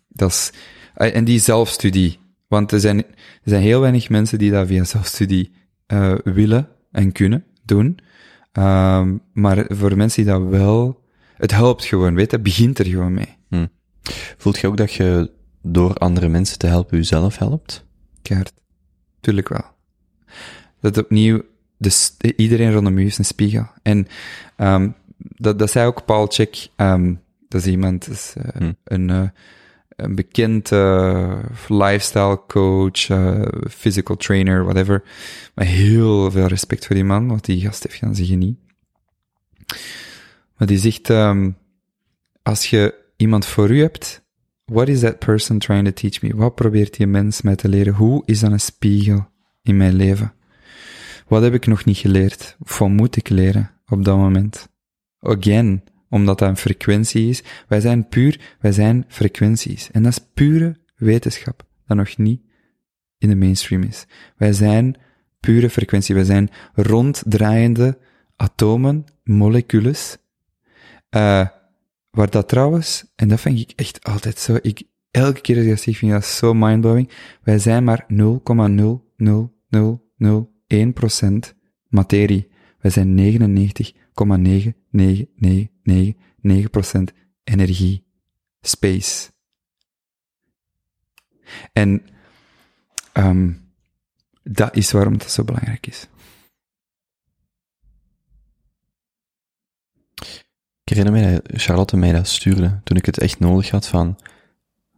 Dat 0.08 0.30
is, 0.30 0.52
en 0.94 1.24
die 1.24 1.38
zelfstudie. 1.38 2.18
Want 2.48 2.72
er 2.72 2.80
zijn, 2.80 2.98
er 2.98 3.04
zijn 3.44 3.62
heel 3.62 3.80
weinig 3.80 4.08
mensen 4.08 4.38
die 4.38 4.50
dat 4.50 4.66
via 4.66 4.84
zelfstudie 4.84 5.52
uh, 5.88 6.14
willen 6.24 6.68
en 6.92 7.12
kunnen 7.12 7.44
doen. 7.64 7.98
Um, 8.52 9.22
maar 9.32 9.64
voor 9.68 9.96
mensen 9.96 10.24
die 10.24 10.32
dat 10.32 10.42
wel, 10.42 11.04
het 11.36 11.50
helpt 11.50 11.84
gewoon, 11.84 12.14
weet 12.14 12.30
je, 12.30 12.40
begint 12.40 12.78
er 12.78 12.86
gewoon 12.86 13.14
mee. 13.14 13.36
Hm. 13.48 13.66
Voelt 14.36 14.58
je 14.58 14.66
ook 14.66 14.76
dat 14.76 14.92
je 14.92 15.30
door 15.62 15.94
andere 15.94 16.28
mensen 16.28 16.58
te 16.58 16.66
helpen 16.66 16.96
jezelf 16.96 17.38
helpt? 17.38 17.86
Keihard. 18.22 18.52
Tuurlijk 19.20 19.48
wel. 19.48 19.64
Dat 20.80 20.98
opnieuw, 20.98 21.42
dus 21.78 22.16
iedereen 22.36 22.72
rondom 22.72 22.98
u 22.98 23.06
is 23.06 23.18
een 23.18 23.24
spiegel. 23.24 23.66
En 23.82 24.08
um, 24.56 24.94
dat, 25.16 25.58
dat 25.58 25.70
zei 25.70 25.86
ook 25.86 26.04
Paul 26.04 26.26
Check, 26.26 26.68
um, 26.76 27.20
dat 27.48 27.60
is 27.60 27.66
iemand, 27.66 28.08
is, 28.08 28.34
uh, 28.38 28.44
hm. 28.52 28.72
een, 28.84 29.08
uh, 29.08 29.28
een 29.88 30.14
bekend 30.14 30.70
uh, 30.70 31.38
lifestyle 31.68 32.40
coach, 32.46 33.08
physical 33.68 34.16
trainer, 34.16 34.64
whatever. 34.64 35.02
Maar 35.54 35.66
heel 35.66 36.30
veel 36.30 36.46
respect 36.46 36.86
voor 36.86 36.94
die 36.94 37.04
man, 37.04 37.28
want 37.28 37.44
die 37.44 37.60
gast 37.60 37.82
heeft 37.82 37.98
gaan 37.98 38.14
zeggen 38.14 38.38
niet. 38.38 38.58
Maar 40.56 40.68
die 40.68 40.78
zegt, 40.78 41.08
um, 41.08 41.56
als 42.42 42.70
je 42.70 42.94
iemand 43.16 43.46
voor 43.46 43.70
u 43.70 43.80
hebt, 43.80 44.22
what 44.70 44.88
is 44.88 45.00
that 45.00 45.18
person 45.18 45.58
trying 45.58 45.84
to 45.84 45.92
teach 45.92 46.22
me? 46.22 46.34
Wat 46.34 46.54
probeert 46.54 46.96
die 46.96 47.06
mens 47.06 47.42
mij 47.42 47.56
te 47.56 47.68
leren? 47.68 47.94
Hoe 47.94 48.22
is 48.24 48.40
dat 48.40 48.52
een 48.52 48.60
spiegel 48.60 49.28
in 49.62 49.76
mijn 49.76 49.94
leven? 49.94 50.32
Wat 51.28 51.42
heb 51.42 51.54
ik 51.54 51.66
nog 51.66 51.84
niet 51.84 51.96
geleerd? 51.96 52.56
Wat 52.58 52.88
moet 52.88 53.16
ik 53.16 53.28
leren 53.28 53.70
op 53.88 54.04
dat 54.04 54.16
moment? 54.16 54.68
Again, 55.20 55.84
omdat 56.08 56.38
dat 56.38 56.48
een 56.48 56.56
frequentie 56.56 57.28
is. 57.28 57.42
Wij 57.68 57.80
zijn 57.80 58.08
puur, 58.08 58.56
wij 58.60 58.72
zijn 58.72 59.04
frequenties. 59.08 59.90
En 59.90 60.02
dat 60.02 60.12
is 60.12 60.26
pure 60.34 60.76
wetenschap, 60.96 61.62
dat 61.86 61.96
nog 61.96 62.16
niet 62.16 62.40
in 63.18 63.28
de 63.28 63.36
mainstream 63.36 63.82
is. 63.82 64.06
Wij 64.36 64.52
zijn 64.52 64.96
pure 65.40 65.70
frequentie. 65.70 66.14
Wij 66.14 66.24
zijn 66.24 66.50
ronddraaiende 66.74 67.98
atomen, 68.36 69.04
molecules, 69.22 70.16
uh, 71.10 71.46
waar 72.10 72.30
dat 72.30 72.48
trouwens, 72.48 73.04
en 73.16 73.28
dat 73.28 73.40
vind 73.40 73.58
ik 73.58 73.72
echt 73.76 74.04
altijd 74.04 74.38
zo, 74.38 74.58
ik, 74.62 74.82
elke 75.10 75.40
keer 75.40 75.56
als 75.56 75.64
ik 75.64 75.70
dat 75.70 75.80
zeg, 75.80 75.96
vind 75.96 76.12
ik 76.12 76.18
dat 76.18 76.26
zo 76.26 76.54
mindblowing. 76.54 77.10
Wij 77.42 77.58
zijn 77.58 77.84
maar 77.84 78.06
0,00001% 78.08 78.14
materie. 81.88 82.48
Wij 82.78 82.90
zijn 82.90 83.18
99,9999% 83.18 83.22
energie. 87.44 88.08
Space. 88.60 89.30
En, 91.72 92.02
um, 93.12 93.72
dat 94.42 94.76
is 94.76 94.90
waarom 94.90 95.12
het 95.12 95.30
zo 95.30 95.44
belangrijk 95.44 95.86
is. 95.86 96.08
Ik 100.90 100.96
herinner 100.96 101.22
mij 101.22 101.32
dat 101.32 101.60
Charlotte 101.60 101.96
mij 101.96 102.12
dat 102.12 102.28
stuurde, 102.28 102.80
toen 102.84 102.96
ik 102.96 103.06
het 103.06 103.18
echt 103.18 103.38
nodig 103.38 103.70
had 103.70 103.86
van, 103.86 104.18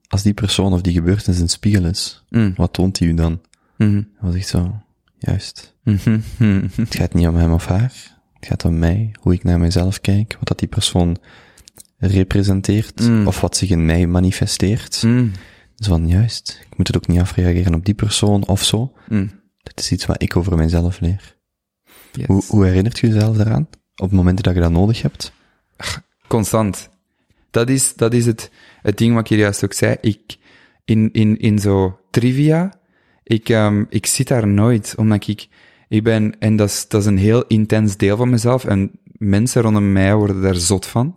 als 0.09 0.23
die 0.23 0.35
persoon 0.35 0.73
of 0.73 0.81
die 0.81 0.93
gebeurtenis 0.93 1.41
een 1.41 1.49
spiegel 1.49 1.85
is, 1.85 2.25
mm. 2.29 2.53
wat 2.57 2.73
toont 2.73 2.99
die 2.99 3.09
u 3.09 3.15
dan? 3.15 3.41
Mm. 3.77 3.95
Dat 3.95 4.21
was 4.21 4.35
echt 4.35 4.49
zo, 4.49 4.83
juist. 5.19 5.77
Mm 5.83 5.99
-hmm. 6.37 6.69
Het 6.77 6.95
gaat 6.95 7.15
niet 7.15 7.27
om 7.27 7.35
hem 7.35 7.53
of 7.53 7.67
haar, 7.67 8.21
het 8.33 8.47
gaat 8.47 8.65
om 8.65 8.79
mij, 8.79 9.11
hoe 9.21 9.33
ik 9.33 9.45
naar 9.45 9.59
mezelf 9.59 10.01
kijk, 10.01 10.37
wat 10.39 10.49
dat 10.49 10.59
die 10.59 10.69
persoon 10.69 11.17
representeert, 11.99 13.01
mm. 13.01 13.27
of 13.27 13.41
wat 13.41 13.57
zich 13.57 13.71
in 13.71 13.85
mij 13.85 14.07
manifesteert. 14.07 15.03
Mm. 15.03 15.31
Dus 15.77 15.87
van, 15.87 16.09
juist, 16.09 16.61
ik 16.71 16.77
moet 16.77 16.87
het 16.87 16.97
ook 16.97 17.07
niet 17.07 17.21
afreageren 17.21 17.75
op 17.75 17.85
die 17.85 17.95
persoon 17.95 18.47
of 18.47 18.65
zo. 18.65 18.93
Dat 19.63 19.79
is 19.81 19.93
iets 19.93 20.07
wat 20.07 20.23
ik 20.23 20.37
over 20.37 20.57
mijzelf 20.57 21.01
leer. 21.01 21.37
Yes. 22.13 22.27
Hoe, 22.27 22.43
hoe 22.47 22.65
herinnert 22.65 22.99
je 22.99 23.07
jezelf 23.07 23.37
daaraan? 23.37 23.69
Op 23.97 24.11
momenten 24.11 24.45
dat 24.45 24.55
je 24.55 24.61
dat 24.61 24.71
nodig 24.71 25.03
hebt? 25.03 25.33
Constant. 26.27 26.89
Dat 27.51 27.69
is, 27.69 27.95
dat 27.95 28.15
is 28.15 28.27
het, 28.27 28.51
het 28.83 28.99
ding 28.99 29.15
wat 29.15 29.23
ik 29.23 29.29
hier 29.29 29.39
juist 29.39 29.65
ook 29.65 29.73
zei. 29.73 29.97
Ik, 30.01 30.37
in, 30.85 31.09
in, 31.13 31.39
in 31.39 31.59
zo 31.59 31.99
trivia, 32.11 32.73
ik, 33.25 33.49
um, 33.49 33.87
ik 33.89 34.07
zit 34.07 34.29
daar 34.29 34.49
nooit, 34.49 34.95
omdat 34.97 35.27
ik, 35.27 35.49
ik 35.89 36.03
ben, 36.03 36.39
en 36.39 36.57
dat 36.57 36.69
is, 36.69 36.89
dat 36.89 37.01
is 37.01 37.07
een 37.07 37.19
heel 37.19 37.47
intens 37.47 37.97
deel 37.97 38.17
van 38.17 38.31
mezelf, 38.31 38.65
en 38.65 38.91
mensen 39.05 39.63
rondom 39.63 39.93
mij 39.93 40.15
worden 40.15 40.43
daar 40.43 40.55
zot 40.55 40.87
van. 40.87 41.15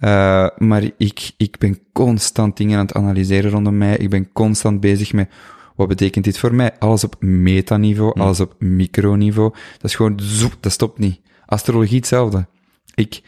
Uh, 0.00 0.46
maar 0.58 0.82
ik, 0.98 1.30
ik 1.36 1.58
ben 1.58 1.78
constant 1.92 2.56
dingen 2.56 2.78
aan 2.78 2.86
het 2.86 2.94
analyseren 2.94 3.50
rondom 3.50 3.78
mij. 3.78 3.96
Ik 3.96 4.10
ben 4.10 4.32
constant 4.32 4.80
bezig 4.80 5.12
met, 5.12 5.30
wat 5.76 5.88
betekent 5.88 6.24
dit 6.24 6.38
voor 6.38 6.54
mij? 6.54 6.78
Alles 6.78 7.04
op 7.04 7.22
metaniveau, 7.22 8.12
Mm. 8.14 8.22
alles 8.22 8.40
op 8.40 8.54
microniveau. 8.58 9.50
Dat 9.50 9.90
is 9.90 9.94
gewoon, 9.94 10.20
zoep, 10.22 10.56
dat 10.60 10.72
stopt 10.72 10.98
niet. 10.98 11.20
Astrologie 11.46 11.96
hetzelfde. 11.96 12.46
Ik, 12.94 13.22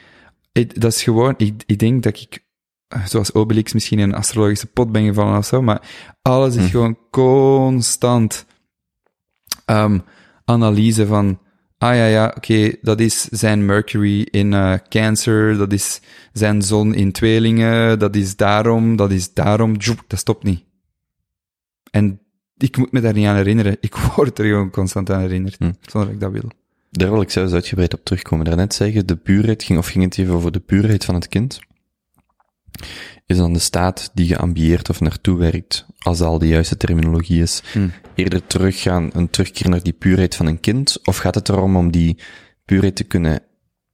ik, 0.57 0.81
dat 0.81 0.93
is 0.93 1.03
gewoon, 1.03 1.35
ik, 1.37 1.63
ik 1.67 1.79
denk 1.79 2.03
dat 2.03 2.21
ik, 2.21 2.45
zoals 3.05 3.35
Obelix 3.35 3.73
misschien 3.73 3.99
in 3.99 4.09
een 4.09 4.15
astrologische 4.15 4.67
pot 4.67 4.93
ben 4.93 5.05
gevallen 5.05 5.39
of 5.39 5.47
zo, 5.47 5.63
maar 5.63 5.81
alles 6.23 6.57
is 6.57 6.65
Hm. 6.65 6.71
gewoon 6.71 6.99
constant 7.11 8.47
um, 9.67 10.03
analyse 10.45 11.07
van, 11.07 11.39
ah 11.79 11.95
ja, 11.95 12.07
ja, 12.07 12.33
oké, 12.37 12.73
dat 12.83 13.01
is 13.01 13.23
zijn 13.23 13.65
Mercury 13.67 14.21
in 14.31 14.53
uh, 14.53 14.75
Cancer, 14.89 15.57
dat 15.57 15.73
is 15.73 16.01
zijn 16.33 16.63
zon 16.63 16.95
in 16.95 17.13
tweelingen, 17.13 17.99
dat 17.99 18.17
is 18.17 18.37
daarom, 18.37 18.97
dat 18.97 19.11
is 19.11 19.33
daarom, 19.33 19.75
dat 20.07 20.19
stopt 20.19 20.43
niet. 20.45 20.65
En 21.91 22.21
ik 22.57 22.77
moet 22.77 22.93
me 22.93 23.01
daar 23.01 23.13
niet 23.13 23.27
aan 23.27 23.37
herinneren. 23.37 23.77
Ik 23.81 23.97
word 24.17 24.39
er 24.39 24.45
gewoon 24.45 24.71
constant 24.71 25.11
aan 25.11 25.21
herinnerd, 25.21 25.57
Hm. 25.59 25.73
zonder 25.81 26.09
dat 26.09 26.11
ik 26.15 26.21
dat 26.21 26.33
wil. 26.33 26.51
Daar 26.91 27.11
wil 27.11 27.21
ik 27.21 27.31
zelfs 27.31 27.53
uitgebreid 27.53 27.95
op 27.95 28.05
terugkomen. 28.05 28.45
Daarnet 28.45 28.75
zeggen, 28.75 29.07
de 29.07 29.17
puurheid 29.17 29.63
ging, 29.63 29.79
of 29.79 29.87
ging 29.87 30.05
het 30.05 30.19
even 30.19 30.35
over 30.35 30.53
de 30.53 30.61
puurheid 30.61 31.05
van 31.05 31.15
het 31.15 31.29
kind? 31.29 31.59
Is 33.27 33.37
dan 33.37 33.53
de 33.53 33.59
staat 33.59 34.11
die 34.15 34.29
je 34.29 34.39
ambieert 34.39 34.89
of 34.91 35.01
naartoe 35.01 35.39
werkt, 35.39 35.87
als 35.99 36.19
dat 36.19 36.29
al 36.29 36.39
de 36.39 36.49
juiste 36.49 36.77
terminologie 36.77 37.43
is, 37.43 37.63
Hm. 37.73 37.89
eerder 38.15 38.47
teruggaan, 38.47 39.11
een 39.13 39.31
terugkeer 39.31 39.69
naar 39.71 39.83
die 39.83 39.93
puurheid 39.93 40.35
van 40.35 40.47
een 40.47 40.61
kind? 40.61 40.99
Of 41.05 41.17
gaat 41.17 41.35
het 41.35 41.49
erom 41.49 41.77
om 41.77 41.91
die 41.91 42.19
puurheid 42.65 42.97
te 42.97 43.05
kunnen 43.05 43.43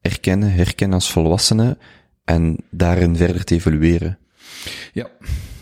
erkennen, 0.01 0.53
herkennen 0.53 0.97
als 0.99 1.11
volwassene 1.13 1.79
en 2.25 2.57
daarin 2.71 3.17
verder 3.17 3.45
te 3.45 3.55
evolueren? 3.55 4.19
Ja, 4.93 5.11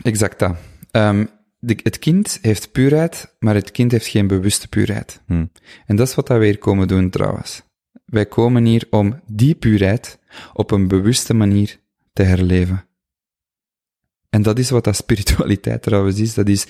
exact 0.02 0.38
dat. 0.38 0.56
Um, 0.92 1.28
de, 1.60 1.78
het 1.82 1.98
kind 1.98 2.38
heeft 2.42 2.72
puurheid, 2.72 3.34
maar 3.38 3.54
het 3.54 3.70
kind 3.70 3.92
heeft 3.92 4.06
geen 4.06 4.26
bewuste 4.26 4.68
puurheid. 4.68 5.20
Hm. 5.26 5.46
En 5.86 5.96
dat 5.96 6.08
is 6.08 6.14
wat 6.14 6.28
wij 6.28 6.44
hier 6.44 6.58
komen 6.58 6.88
doen 6.88 7.10
trouwens. 7.10 7.62
Wij 8.04 8.26
komen 8.26 8.64
hier 8.64 8.86
om 8.90 9.20
die 9.26 9.54
puurheid 9.54 10.18
op 10.52 10.70
een 10.70 10.88
bewuste 10.88 11.34
manier 11.34 11.78
te 12.12 12.22
herleven. 12.22 12.84
En 14.30 14.42
dat 14.42 14.58
is 14.58 14.70
wat 14.70 14.84
dat 14.84 14.96
spiritualiteit 14.96 15.82
trouwens 15.82 16.18
is. 16.18 16.34
Dat 16.34 16.48
is 16.48 16.66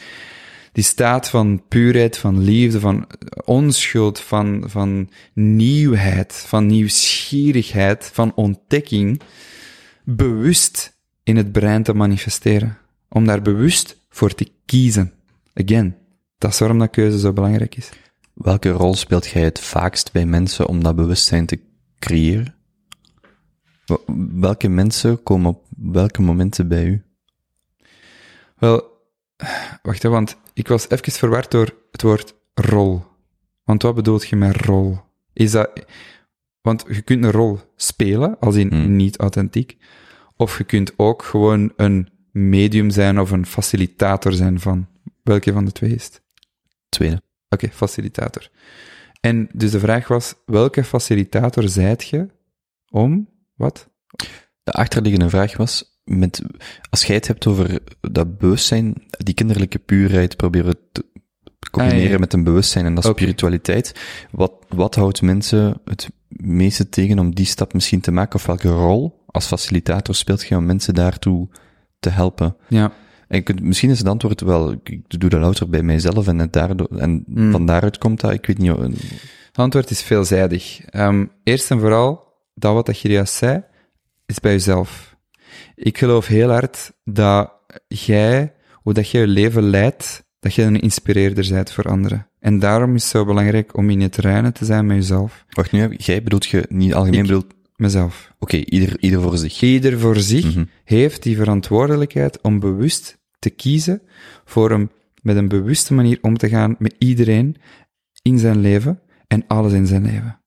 die 0.72 0.84
staat 0.84 1.28
van 1.28 1.62
puurheid, 1.68 2.18
van 2.18 2.42
liefde, 2.42 2.80
van 2.80 3.06
onschuld, 3.44 4.20
van, 4.20 4.64
van 4.66 5.10
nieuwheid, 5.34 6.44
van 6.46 6.66
nieuwsgierigheid, 6.66 8.10
van 8.12 8.34
ontdekking, 8.34 9.20
bewust 10.04 10.98
in 11.22 11.36
het 11.36 11.52
brein 11.52 11.82
te 11.82 11.94
manifesteren. 11.94 12.78
Om 13.08 13.26
daar 13.26 13.42
bewust 13.42 13.99
voor 14.10 14.34
te 14.34 14.50
kiezen. 14.64 15.12
Again, 15.54 15.96
Dat 16.38 16.50
is 16.52 16.58
waarom 16.58 16.78
dat 16.78 16.90
keuze 16.90 17.18
zo 17.18 17.32
belangrijk 17.32 17.76
is. 17.76 17.90
Welke 18.34 18.70
rol 18.70 18.94
speelt 18.94 19.26
jij 19.26 19.42
het 19.42 19.60
vaakst 19.60 20.12
bij 20.12 20.26
mensen 20.26 20.66
om 20.66 20.82
dat 20.82 20.96
bewustzijn 20.96 21.46
te 21.46 21.60
creëren? 21.98 22.54
Wel- 23.86 24.04
Welke 24.32 24.68
mensen 24.68 25.22
komen 25.22 25.50
op 25.50 25.64
welke 25.76 26.22
momenten 26.22 26.68
bij 26.68 26.84
u? 26.84 27.04
Wel, 28.58 28.82
wacht 29.82 30.02
hè, 30.02 30.08
want 30.08 30.36
ik 30.52 30.68
was 30.68 30.88
even 30.88 31.12
verward 31.12 31.50
door 31.50 31.74
het 31.90 32.02
woord 32.02 32.34
rol. 32.54 33.02
Want 33.64 33.82
wat 33.82 33.94
bedoelt 33.94 34.28
je 34.28 34.36
met 34.36 34.56
rol? 34.56 34.98
Is 35.32 35.50
dat, 35.50 35.84
want 36.60 36.84
je 36.88 37.02
kunt 37.02 37.24
een 37.24 37.30
rol 37.30 37.58
spelen, 37.76 38.36
als 38.38 38.54
in 38.54 38.68
Hmm. 38.68 38.96
niet 38.96 39.16
authentiek, 39.18 39.76
of 40.36 40.58
je 40.58 40.64
kunt 40.64 40.92
ook 40.96 41.22
gewoon 41.22 41.72
een 41.76 42.08
medium 42.32 42.90
zijn 42.90 43.20
of 43.20 43.30
een 43.30 43.46
facilitator 43.46 44.32
zijn 44.32 44.60
van, 44.60 44.88
welke 45.22 45.52
van 45.52 45.64
de 45.64 45.72
twee 45.72 45.94
is 45.94 46.04
het? 46.04 46.22
Tweede. 46.88 47.22
Oké, 47.48 47.68
facilitator. 47.72 48.50
En 49.20 49.48
dus 49.52 49.70
de 49.70 49.80
vraag 49.80 50.08
was, 50.08 50.34
welke 50.46 50.84
facilitator 50.84 51.68
zijt 51.68 52.08
je 52.08 52.26
om, 52.90 53.28
wat? 53.54 53.88
De 54.62 54.72
achterliggende 54.72 55.28
vraag 55.28 55.56
was, 55.56 56.00
met, 56.04 56.42
als 56.90 57.04
jij 57.04 57.16
het 57.16 57.26
hebt 57.26 57.46
over 57.46 57.80
dat 58.00 58.38
bewustzijn, 58.38 58.94
die 59.08 59.34
kinderlijke 59.34 59.78
puurheid 59.78 60.36
proberen 60.36 60.74
te 60.92 61.04
combineren 61.70 62.04
Ah, 62.04 62.10
ja. 62.10 62.18
met 62.18 62.32
een 62.32 62.44
bewustzijn 62.44 62.84
en 62.84 62.94
dat 62.94 63.04
spiritualiteit, 63.04 64.00
wat, 64.30 64.52
wat 64.68 64.94
houdt 64.94 65.22
mensen 65.22 65.80
het 65.84 66.10
meeste 66.28 66.88
tegen 66.88 67.18
om 67.18 67.34
die 67.34 67.46
stap 67.46 67.72
misschien 67.72 68.00
te 68.00 68.10
maken, 68.10 68.34
of 68.34 68.46
welke 68.46 68.68
rol 68.68 69.24
als 69.26 69.46
facilitator 69.46 70.14
speelt 70.14 70.46
je 70.46 70.56
om 70.56 70.66
mensen 70.66 70.94
daartoe 70.94 71.48
te 72.00 72.10
helpen? 72.10 72.56
Ja. 72.68 72.92
En 73.28 73.42
kunt, 73.42 73.60
misschien 73.62 73.90
is 73.90 73.98
het 73.98 74.08
antwoord 74.08 74.40
wel, 74.40 74.72
ik 74.72 75.20
doe 75.20 75.30
dat 75.30 75.40
louter 75.40 75.68
bij 75.68 75.82
mijzelf 75.82 76.26
en, 76.26 76.38
het 76.38 76.52
daardoor, 76.52 76.88
en 76.98 77.24
Mm. 77.26 77.50
van 77.52 77.66
daaruit 77.66 77.98
komt 77.98 78.20
dat, 78.20 78.32
ik 78.32 78.46
weet 78.46 78.58
niet, 78.58 78.76
een- 78.78 78.96
Het 79.46 79.58
antwoord 79.58 79.90
is 79.90 80.02
veelzijdig. 80.02 80.80
Ehm, 80.84 81.26
eerst 81.44 81.70
en 81.70 81.80
vooral, 81.80 82.24
dat 82.54 82.74
wat 82.74 82.86
dat 82.86 83.00
je 83.00 83.08
juist 83.08 83.34
zei, 83.34 83.62
is 84.26 84.40
bij 84.40 84.52
jezelf. 84.52 85.16
Ik 85.74 85.98
geloof 85.98 86.26
heel 86.26 86.50
hard 86.50 86.92
dat 87.04 87.52
jij, 87.88 88.52
hoe 88.72 88.92
dat 88.94 89.10
jij 89.10 89.20
je 89.20 89.26
leven 89.26 89.62
leidt, 89.62 90.24
dat 90.40 90.54
jij 90.54 90.66
een 90.66 90.80
inspireerder 90.80 91.48
bent 91.52 91.72
voor 91.72 91.84
anderen. 91.84 92.26
En 92.38 92.58
daarom 92.58 92.94
is 92.94 93.02
het 93.02 93.10
zo 93.12 93.24
belangrijk 93.24 93.76
om 93.76 93.90
in 93.90 94.00
het 94.00 94.16
reinen 94.16 94.52
te 94.52 94.64
zijn 94.64 94.86
met 94.86 94.96
jezelf. 94.96 95.44
wacht 95.50 95.72
nu, 95.72 95.94
jij 95.96 96.22
bedoelt 96.22 96.46
je 96.46 96.64
niet 96.68 96.94
algemeen 96.94 97.20
Ik- 97.20 97.26
bedoelt, 97.26 97.54
Mezelf. 97.80 98.32
oké, 98.38 98.56
ieder, 98.56 98.96
ieder 99.00 99.20
voor 99.22 99.38
zich. 99.38 99.60
Ieder 99.62 99.98
voor 99.98 100.16
zich 100.16 100.44
Mhm. 100.44 100.64
heeft 100.84 101.22
die 101.22 101.36
verantwoordelijkheid 101.36 102.40
om 102.40 102.60
bewust 102.60 103.18
te 103.38 103.50
kiezen 103.50 104.02
voor 104.44 104.70
een, 104.70 104.90
met 105.22 105.36
een 105.36 105.48
bewuste 105.48 105.94
manier 105.94 106.18
om 106.22 106.36
te 106.36 106.48
gaan 106.48 106.76
met 106.78 106.94
iedereen 106.98 107.56
in 108.22 108.38
zijn 108.38 108.60
leven 108.60 109.00
en 109.26 109.44
alles 109.46 109.72
in 109.72 109.86
zijn 109.86 110.02
leven. 110.02 110.40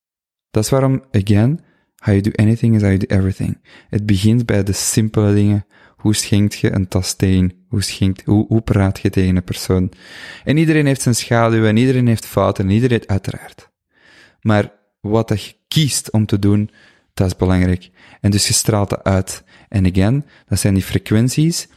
Dat 0.51 0.63
is 0.63 0.69
waarom, 0.69 1.03
again, 1.11 1.59
how 1.95 2.13
you 2.13 2.21
do 2.21 2.31
anything 2.36 2.75
is 2.75 2.81
how 2.81 2.91
you 2.91 3.05
do 3.07 3.15
everything. 3.15 3.57
Het 3.89 4.05
begint 4.05 4.45
bij 4.45 4.63
de 4.63 4.73
simpele 4.73 5.34
dingen. 5.34 5.65
Hoe 5.95 6.15
schenkt 6.15 6.57
je 6.59 6.71
een 6.71 6.88
tas 6.88 7.07
steen? 7.07 7.65
Hoe, 7.67 7.81
schenkt, 7.84 8.23
hoe, 8.25 8.45
hoe 8.47 8.61
praat 8.61 8.99
je 8.99 9.09
tegen 9.09 9.36
een 9.36 9.43
persoon? 9.43 9.91
En 10.43 10.57
iedereen 10.57 10.86
heeft 10.86 11.01
zijn 11.01 11.15
schaduw 11.15 11.65
en 11.65 11.77
iedereen 11.77 12.07
heeft 12.07 12.25
fouten 12.25 12.65
en 12.65 12.71
iedereen 12.71 13.03
uiteraard. 13.05 13.69
Maar 14.41 14.71
wat 15.01 15.27
dat 15.27 15.43
je 15.43 15.53
kiest 15.67 16.11
om 16.11 16.25
te 16.25 16.39
doen, 16.39 16.69
dat 17.14 17.28
is 17.28 17.36
belangrijk. 17.36 17.89
En 18.22 18.32
dus 18.32 18.47
je 18.47 18.53
straalt 18.53 18.89
dat 18.89 19.03
uit. 19.03 19.43
En 19.70 19.86
again, 19.86 20.26
dat 20.47 20.59
zijn 20.59 20.74
die 20.74 20.84
frequenties 20.84 21.68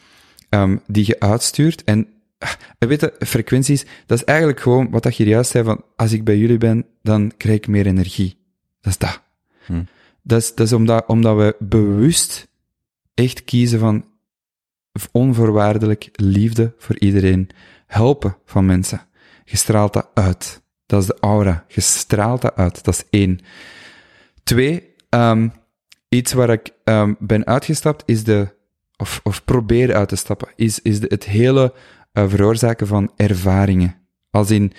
um, 0.50 0.80
die 0.86 1.06
je 1.06 1.20
uitstuurt. 1.20 1.84
En 1.84 2.08
ah, 2.38 2.52
weet 2.78 3.00
je, 3.00 3.14
frequenties, 3.18 3.86
dat 4.06 4.18
is 4.18 4.24
eigenlijk 4.24 4.60
gewoon 4.60 4.90
wat 4.90 5.02
dat 5.02 5.16
je 5.16 5.24
juist 5.24 5.50
zei 5.50 5.64
van, 5.64 5.84
als 5.96 6.12
ik 6.12 6.24
bij 6.24 6.38
jullie 6.38 6.58
ben, 6.58 6.86
dan 7.02 7.32
krijg 7.36 7.56
ik 7.56 7.68
meer 7.68 7.86
energie. 7.86 8.38
Dat 8.80 8.92
is 8.92 8.98
dat. 8.98 9.20
Hm. 9.66 9.82
Dat 10.22 10.40
is, 10.40 10.54
dat 10.54 10.66
is 10.66 10.72
omdat, 10.72 11.06
omdat 11.06 11.36
we 11.36 11.56
bewust 11.58 12.48
echt 13.14 13.44
kiezen 13.44 13.78
van 13.78 14.04
onvoorwaardelijk 15.12 16.08
liefde 16.12 16.74
voor 16.78 16.98
iedereen. 16.98 17.48
Helpen 17.86 18.36
van 18.44 18.66
mensen. 18.66 19.00
Je 19.44 19.56
straalt 19.56 19.92
dat 19.92 20.08
uit. 20.14 20.62
Dat 20.86 21.00
is 21.00 21.06
de 21.06 21.16
aura. 21.20 21.64
Je 21.68 21.80
straalt 21.80 22.42
dat 22.42 22.56
uit. 22.56 22.84
Dat 22.84 22.94
is 22.94 23.04
één. 23.10 23.40
Twee, 24.42 24.94
um, 25.16 25.52
iets 26.08 26.32
waar 26.32 26.50
ik 26.50 26.70
um, 26.84 27.16
ben 27.18 27.46
uitgestapt 27.46 28.02
is 28.06 28.24
de, 28.24 28.54
of, 28.96 29.20
of 29.22 29.44
probeer 29.44 29.94
uit 29.94 30.08
te 30.08 30.16
stappen, 30.16 30.48
is, 30.56 30.80
is 30.82 31.00
de, 31.00 31.06
het 31.08 31.24
hele 31.24 31.74
uh, 32.12 32.28
veroorzaken 32.28 32.86
van 32.86 33.12
ervaringen. 33.16 33.94
Als 34.30 34.50
in, 34.50 34.72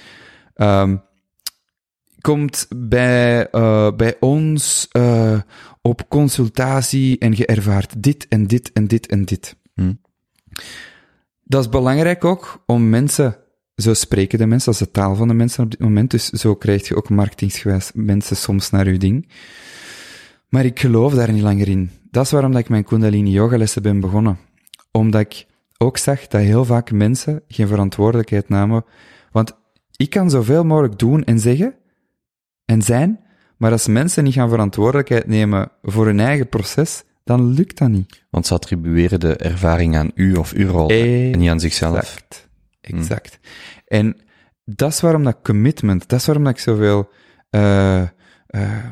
um, 0.56 1.02
komt 2.22 2.68
bij, 2.76 3.48
uh, 3.52 3.92
bij 3.92 4.16
ons 4.20 4.88
uh, 4.98 5.40
op 5.82 6.10
consultatie 6.10 7.18
en 7.18 7.34
je 7.36 7.46
ervaart 7.46 8.04
dit 8.04 8.28
en 8.28 8.48
dit 8.48 8.74
en 8.74 8.88
dit 8.88 9.08
en 9.08 9.26
dit. 9.26 9.56
Hm. 9.74 9.94
Dat 11.44 11.64
is 11.64 11.70
belangrijk 11.70 12.26
ook 12.26 12.64
om 12.66 12.90
mensen, 12.90 13.38
zo 13.76 13.94
spreken 13.94 14.40
de 14.40 14.46
mensen, 14.46 14.72
dat 14.72 14.82
is 14.82 14.88
de 14.88 14.94
taal 14.94 15.16
van 15.16 15.28
de 15.28 15.34
mensen 15.34 15.64
op 15.64 15.72
dit 15.72 15.80
moment, 15.80 16.12
dus 16.12 16.30
zo 16.30 16.56
krijg 16.56 16.88
je 16.88 16.96
ook 16.96 17.10
marketingsgewijs 17.10 17.92
mensen 17.94 18.36
soms 18.36 18.70
naar 18.70 18.92
je 18.92 18.98
ding. 18.98 19.28
Maar 20.50 20.66
ik 20.66 20.80
geloof 20.80 21.14
daar 21.14 21.32
niet 21.32 21.42
langer 21.42 21.68
in. 21.68 21.92
Dat 22.12 22.26
is 22.26 22.32
waarom 22.32 22.52
dat 22.52 22.62
ik 22.62 22.70
mijn 22.70 22.84
Kundalini 22.84 23.32
yogalessen 23.32 23.82
ben 23.82 24.00
begonnen. 24.00 24.38
Omdat 24.92 25.22
ik 25.22 25.46
ook 25.78 25.98
zag 25.98 26.28
dat 26.28 26.42
heel 26.42 26.66
vaak 26.66 26.92
mensen 26.92 27.42
geen 27.48 27.68
verantwoordelijkheid 27.68 28.50
namen. 28.50 28.86
Want 29.32 29.58
ik 29.96 30.10
kan 30.10 30.30
zoveel 30.30 30.64
mogelijk 30.64 31.00
doen 31.00 31.24
en 31.24 31.40
zeggen 31.40 31.76
en 32.66 32.82
zijn, 32.82 33.20
maar 33.58 33.72
als 33.72 33.88
mensen 33.88 34.24
niet 34.24 34.34
gaan 34.34 34.50
verantwoordelijkheid 34.50 35.28
nemen 35.28 35.72
voor 35.82 36.06
hun 36.06 36.20
eigen 36.20 36.50
proces, 36.50 37.04
dan 37.24 37.54
lukt 37.54 37.78
dat 37.78 37.90
niet. 37.90 38.26
Want 38.30 38.48
ze 38.48 38.54
attribueren 38.54 39.20
de 39.20 39.36
ervaring 39.36 39.96
aan 39.98 40.12
u 40.16 40.36
of 40.36 40.52
uw 40.54 40.68
rol 40.68 40.90
Exact. 40.90 41.34
en 41.34 41.40
niet 41.40 41.50
aan 41.50 41.60
zichzelf. 41.60 41.98
Exact. 41.98 42.50
Exact. 42.82 43.40
Hmm. 43.42 44.00
En 44.00 44.18
dat 44.66 44.92
is 44.92 45.02
waarom 45.02 45.24
dat 45.24 45.38
commitment, 45.44 46.10
dat 46.10 46.20
is 46.20 46.26
waarom 46.26 46.44
dat 46.44 46.54
ik 46.54 46.60
zoveel 46.60 47.10
uh, 47.52 48.02
uh, 48.50 48.86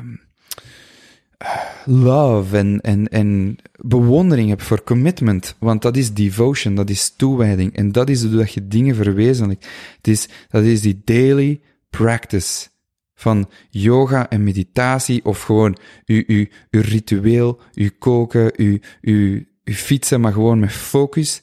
love 1.84 2.56
en, 2.56 2.80
en, 2.80 3.08
en 3.08 3.56
bewondering 3.76 4.48
heb 4.48 4.60
voor 4.60 4.82
commitment. 4.82 5.56
Want 5.58 5.82
dat 5.82 5.96
is 5.96 6.12
devotion, 6.12 6.74
dat 6.74 6.90
is 6.90 7.14
toewijding. 7.16 7.76
En 7.76 7.92
dat 7.92 8.08
is 8.08 8.30
dat 8.30 8.52
je 8.52 8.68
dingen 8.68 8.94
verwezenlijkt. 8.94 9.68
Het 9.96 10.08
is, 10.08 10.28
dat 10.48 10.62
is 10.62 10.80
die 10.80 11.00
daily 11.04 11.60
practice 11.90 12.68
van 13.14 13.48
yoga 13.70 14.30
en 14.30 14.44
meditatie 14.44 15.24
of 15.24 15.42
gewoon 15.42 15.76
uw, 16.06 16.22
uw, 16.26 16.46
uw 16.70 16.80
ritueel, 16.80 17.60
uw 17.74 17.90
koken, 17.98 18.52
uw, 18.56 18.78
uw, 19.00 19.42
uw 19.64 19.74
fietsen, 19.74 20.20
maar 20.20 20.32
gewoon 20.32 20.58
met 20.58 20.72
focus. 20.72 21.42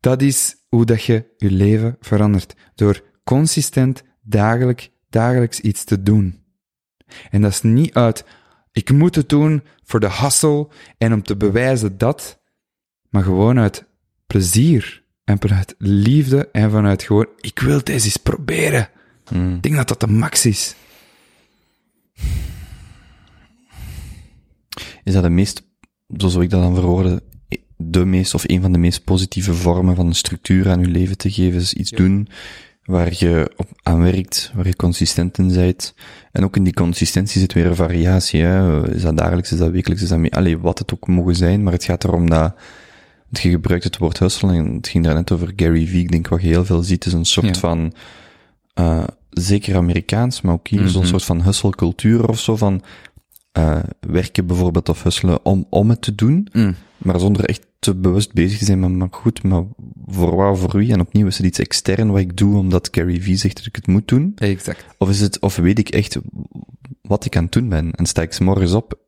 Dat 0.00 0.22
is 0.22 0.56
hoe 0.68 0.84
dat 0.84 1.02
je 1.02 1.24
je 1.36 1.50
leven 1.50 1.96
verandert. 2.00 2.54
Door 2.74 3.02
consistent, 3.24 4.02
dagelijk, 4.22 4.90
dagelijks 5.08 5.60
iets 5.60 5.84
te 5.84 6.02
doen. 6.02 6.44
En 7.30 7.42
dat 7.42 7.50
is 7.50 7.62
niet 7.62 7.94
uit, 7.94 8.24
ik 8.76 8.92
moet 8.92 9.14
het 9.14 9.28
doen 9.28 9.62
voor 9.84 10.00
de 10.00 10.12
hustle 10.12 10.68
en 10.98 11.12
om 11.12 11.22
te 11.22 11.36
bewijzen 11.36 11.98
dat, 11.98 12.40
maar 13.08 13.22
gewoon 13.22 13.58
uit 13.58 13.84
plezier 14.26 15.04
en 15.24 15.38
vanuit 15.40 15.74
liefde 15.78 16.48
en 16.52 16.70
vanuit 16.70 17.02
gewoon, 17.02 17.28
ik 17.40 17.58
wil 17.58 17.84
deze 17.84 18.04
eens 18.04 18.16
proberen. 18.16 18.88
Mm. 19.32 19.54
Ik 19.54 19.62
denk 19.62 19.76
dat 19.76 19.88
dat 19.88 20.00
de 20.00 20.06
max 20.06 20.46
is. 20.46 20.74
Is 25.04 25.12
dat 25.12 25.22
de 25.22 25.28
meest, 25.28 25.62
zoals 26.06 26.34
ik 26.34 26.50
dat 26.50 26.62
dan 26.62 26.74
verwoorde, 26.74 27.22
de 27.76 28.04
meest 28.04 28.34
of 28.34 28.48
een 28.48 28.62
van 28.62 28.72
de 28.72 28.78
meest 28.78 29.04
positieve 29.04 29.54
vormen 29.54 29.96
van 29.96 30.06
een 30.06 30.14
structuur 30.14 30.70
aan 30.70 30.80
je 30.80 30.86
leven 30.86 31.16
te 31.16 31.30
geven? 31.30 31.60
is 31.60 31.74
iets 31.74 31.90
ja. 31.90 31.96
doen 31.96 32.28
waar 32.86 33.12
je 33.18 33.52
op 33.56 33.68
aan 33.82 34.02
werkt, 34.02 34.52
waar 34.54 34.66
je 34.66 34.76
consistent 34.76 35.38
in 35.38 35.54
bent. 35.54 35.94
En 36.32 36.44
ook 36.44 36.56
in 36.56 36.64
die 36.64 36.74
consistentie 36.74 37.40
zit 37.40 37.52
weer 37.52 37.66
een 37.66 37.76
variatie. 37.76 38.42
Hè? 38.42 38.88
Is 38.94 39.02
dat 39.02 39.16
dagelijks, 39.16 39.52
is 39.52 39.58
dat 39.58 39.70
wekelijks, 39.70 40.02
is 40.02 40.08
dat 40.08 40.18
mee, 40.18 40.34
allee, 40.34 40.58
wat 40.58 40.78
het 40.78 40.94
ook 40.94 41.06
mogen 41.06 41.36
zijn. 41.36 41.62
Maar 41.62 41.72
het 41.72 41.84
gaat 41.84 42.04
erom 42.04 42.30
dat, 42.30 42.54
je 43.30 43.50
gebruikt 43.50 43.84
het 43.84 43.98
woord 43.98 44.18
hustle 44.18 44.52
en 44.52 44.74
het 44.74 44.88
ging 44.88 45.04
daar 45.04 45.14
net 45.14 45.32
over 45.32 45.52
Gary 45.56 45.86
Vee. 45.86 46.00
Ik 46.00 46.10
denk 46.10 46.28
wat 46.28 46.42
je 46.42 46.48
heel 46.48 46.64
veel 46.64 46.82
ziet 46.82 47.06
is 47.06 47.12
een 47.12 47.24
soort 47.24 47.54
ja. 47.54 47.60
van, 47.60 47.92
uh, 48.78 49.04
zeker 49.30 49.76
Amerikaans, 49.76 50.40
maar 50.40 50.54
ook 50.54 50.68
hier 50.68 50.78
mm 50.78 50.84
-hmm. 50.84 50.94
zo'n 50.94 51.06
soort 51.06 51.24
van 51.24 51.42
hustle-cultuur 51.42 52.28
of 52.28 52.40
zo 52.40 52.56
van, 52.56 52.82
uh, 53.58 53.78
werken 54.00 54.46
bijvoorbeeld 54.46 54.88
of 54.88 55.02
hustelen 55.02 55.44
om, 55.44 55.66
om 55.70 55.90
het 55.90 56.02
te 56.02 56.14
doen, 56.14 56.48
mm. 56.52 56.74
Maar 56.98 57.20
zonder 57.20 57.44
echt 57.44 57.66
te 57.78 57.94
bewust 57.94 58.32
bezig 58.32 58.58
te 58.58 58.64
zijn, 58.64 58.80
maar, 58.80 58.90
maar 58.90 59.08
goed, 59.10 59.42
maar 59.42 59.62
voor 60.06 60.36
waar, 60.36 60.56
voor 60.56 60.76
wie? 60.76 60.92
En 60.92 61.00
opnieuw 61.00 61.26
is 61.26 61.36
het 61.36 61.46
iets 61.46 61.58
extern 61.58 62.10
wat 62.10 62.20
ik 62.20 62.36
doe 62.36 62.56
omdat 62.56 62.88
Gary 62.90 63.20
Vee 63.20 63.36
zegt 63.36 63.56
dat 63.56 63.66
ik 63.66 63.76
het 63.76 63.86
moet 63.86 64.08
doen? 64.08 64.32
Exact. 64.36 64.84
Of 64.98 65.08
is 65.08 65.20
het, 65.20 65.40
of 65.40 65.56
weet 65.56 65.78
ik 65.78 65.88
echt 65.88 66.18
wat 67.02 67.24
ik 67.24 67.36
aan 67.36 67.44
het 67.44 67.52
doen 67.52 67.68
ben? 67.68 67.90
En 67.90 68.06
sta 68.06 68.22
ik 68.22 68.32
s 68.32 68.38
morgens 68.38 68.72
op 68.72 68.98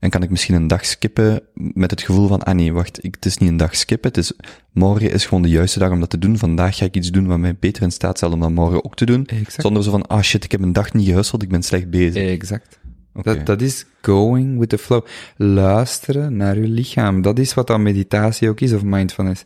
En 0.00 0.10
kan 0.10 0.22
ik 0.22 0.30
misschien 0.30 0.54
een 0.54 0.66
dag 0.66 0.84
skippen 0.84 1.42
met 1.54 1.90
het 1.90 2.02
gevoel 2.02 2.28
van, 2.28 2.42
ah 2.42 2.54
nee, 2.54 2.72
wacht, 2.72 3.04
ik, 3.04 3.14
het 3.14 3.26
is 3.26 3.38
niet 3.38 3.48
een 3.48 3.56
dag 3.56 3.76
skippen, 3.76 4.08
het 4.08 4.18
is, 4.18 4.32
morgen 4.72 5.10
is 5.10 5.26
gewoon 5.26 5.42
de 5.42 5.48
juiste 5.48 5.78
dag 5.78 5.90
om 5.90 6.00
dat 6.00 6.10
te 6.10 6.18
doen. 6.18 6.38
Vandaag 6.38 6.76
ga 6.76 6.84
ik 6.84 6.96
iets 6.96 7.10
doen 7.10 7.26
wat 7.26 7.38
mij 7.38 7.56
beter 7.56 7.82
in 7.82 7.90
staat 7.90 8.16
stelt 8.16 8.32
om 8.32 8.40
dat 8.40 8.50
morgen 8.50 8.84
ook 8.84 8.96
te 8.96 9.06
doen. 9.06 9.26
Exact. 9.26 9.62
Zonder 9.62 9.82
zo 9.82 9.90
van, 9.90 10.06
ah 10.06 10.22
shit, 10.22 10.44
ik 10.44 10.52
heb 10.52 10.60
een 10.60 10.72
dag 10.72 10.92
niet 10.92 11.06
gehusteld, 11.06 11.42
ik 11.42 11.48
ben 11.48 11.62
slecht 11.62 11.90
bezig. 11.90 12.28
Exact. 12.28 12.77
Dat, 13.22 13.46
dat 13.46 13.60
is 13.60 13.86
going 14.02 14.58
with 14.58 14.68
the 14.68 14.78
flow. 14.78 15.04
Luisteren 15.36 16.36
naar 16.36 16.58
je 16.58 16.68
lichaam. 16.68 17.22
Dat 17.22 17.38
is 17.38 17.54
wat 17.54 17.66
dan 17.66 17.82
meditatie 17.82 18.48
ook 18.48 18.60
is, 18.60 18.72
of 18.72 18.82
mindfulness. 18.82 19.42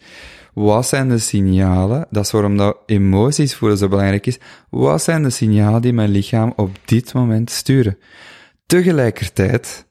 Wat 0.55 0.87
zijn 0.87 1.09
de 1.09 1.19
signalen? 1.19 2.07
Dat 2.11 2.25
is 2.25 2.31
waarom 2.31 2.57
dat 2.57 2.79
emoties 2.87 3.55
voelen 3.55 3.79
zo 3.79 3.89
belangrijk 3.89 4.27
is. 4.27 4.39
Wat 4.71 5.03
zijn 5.03 5.23
de 5.23 5.31
signalen 5.31 5.83
die 5.83 5.93
mijn 5.93 6.11
lichaam 6.11 6.53
op 6.57 6.79
dit 6.85 7.13
moment 7.13 7.51
sturen? 7.51 7.99
Tegelijkertijd 8.67 9.87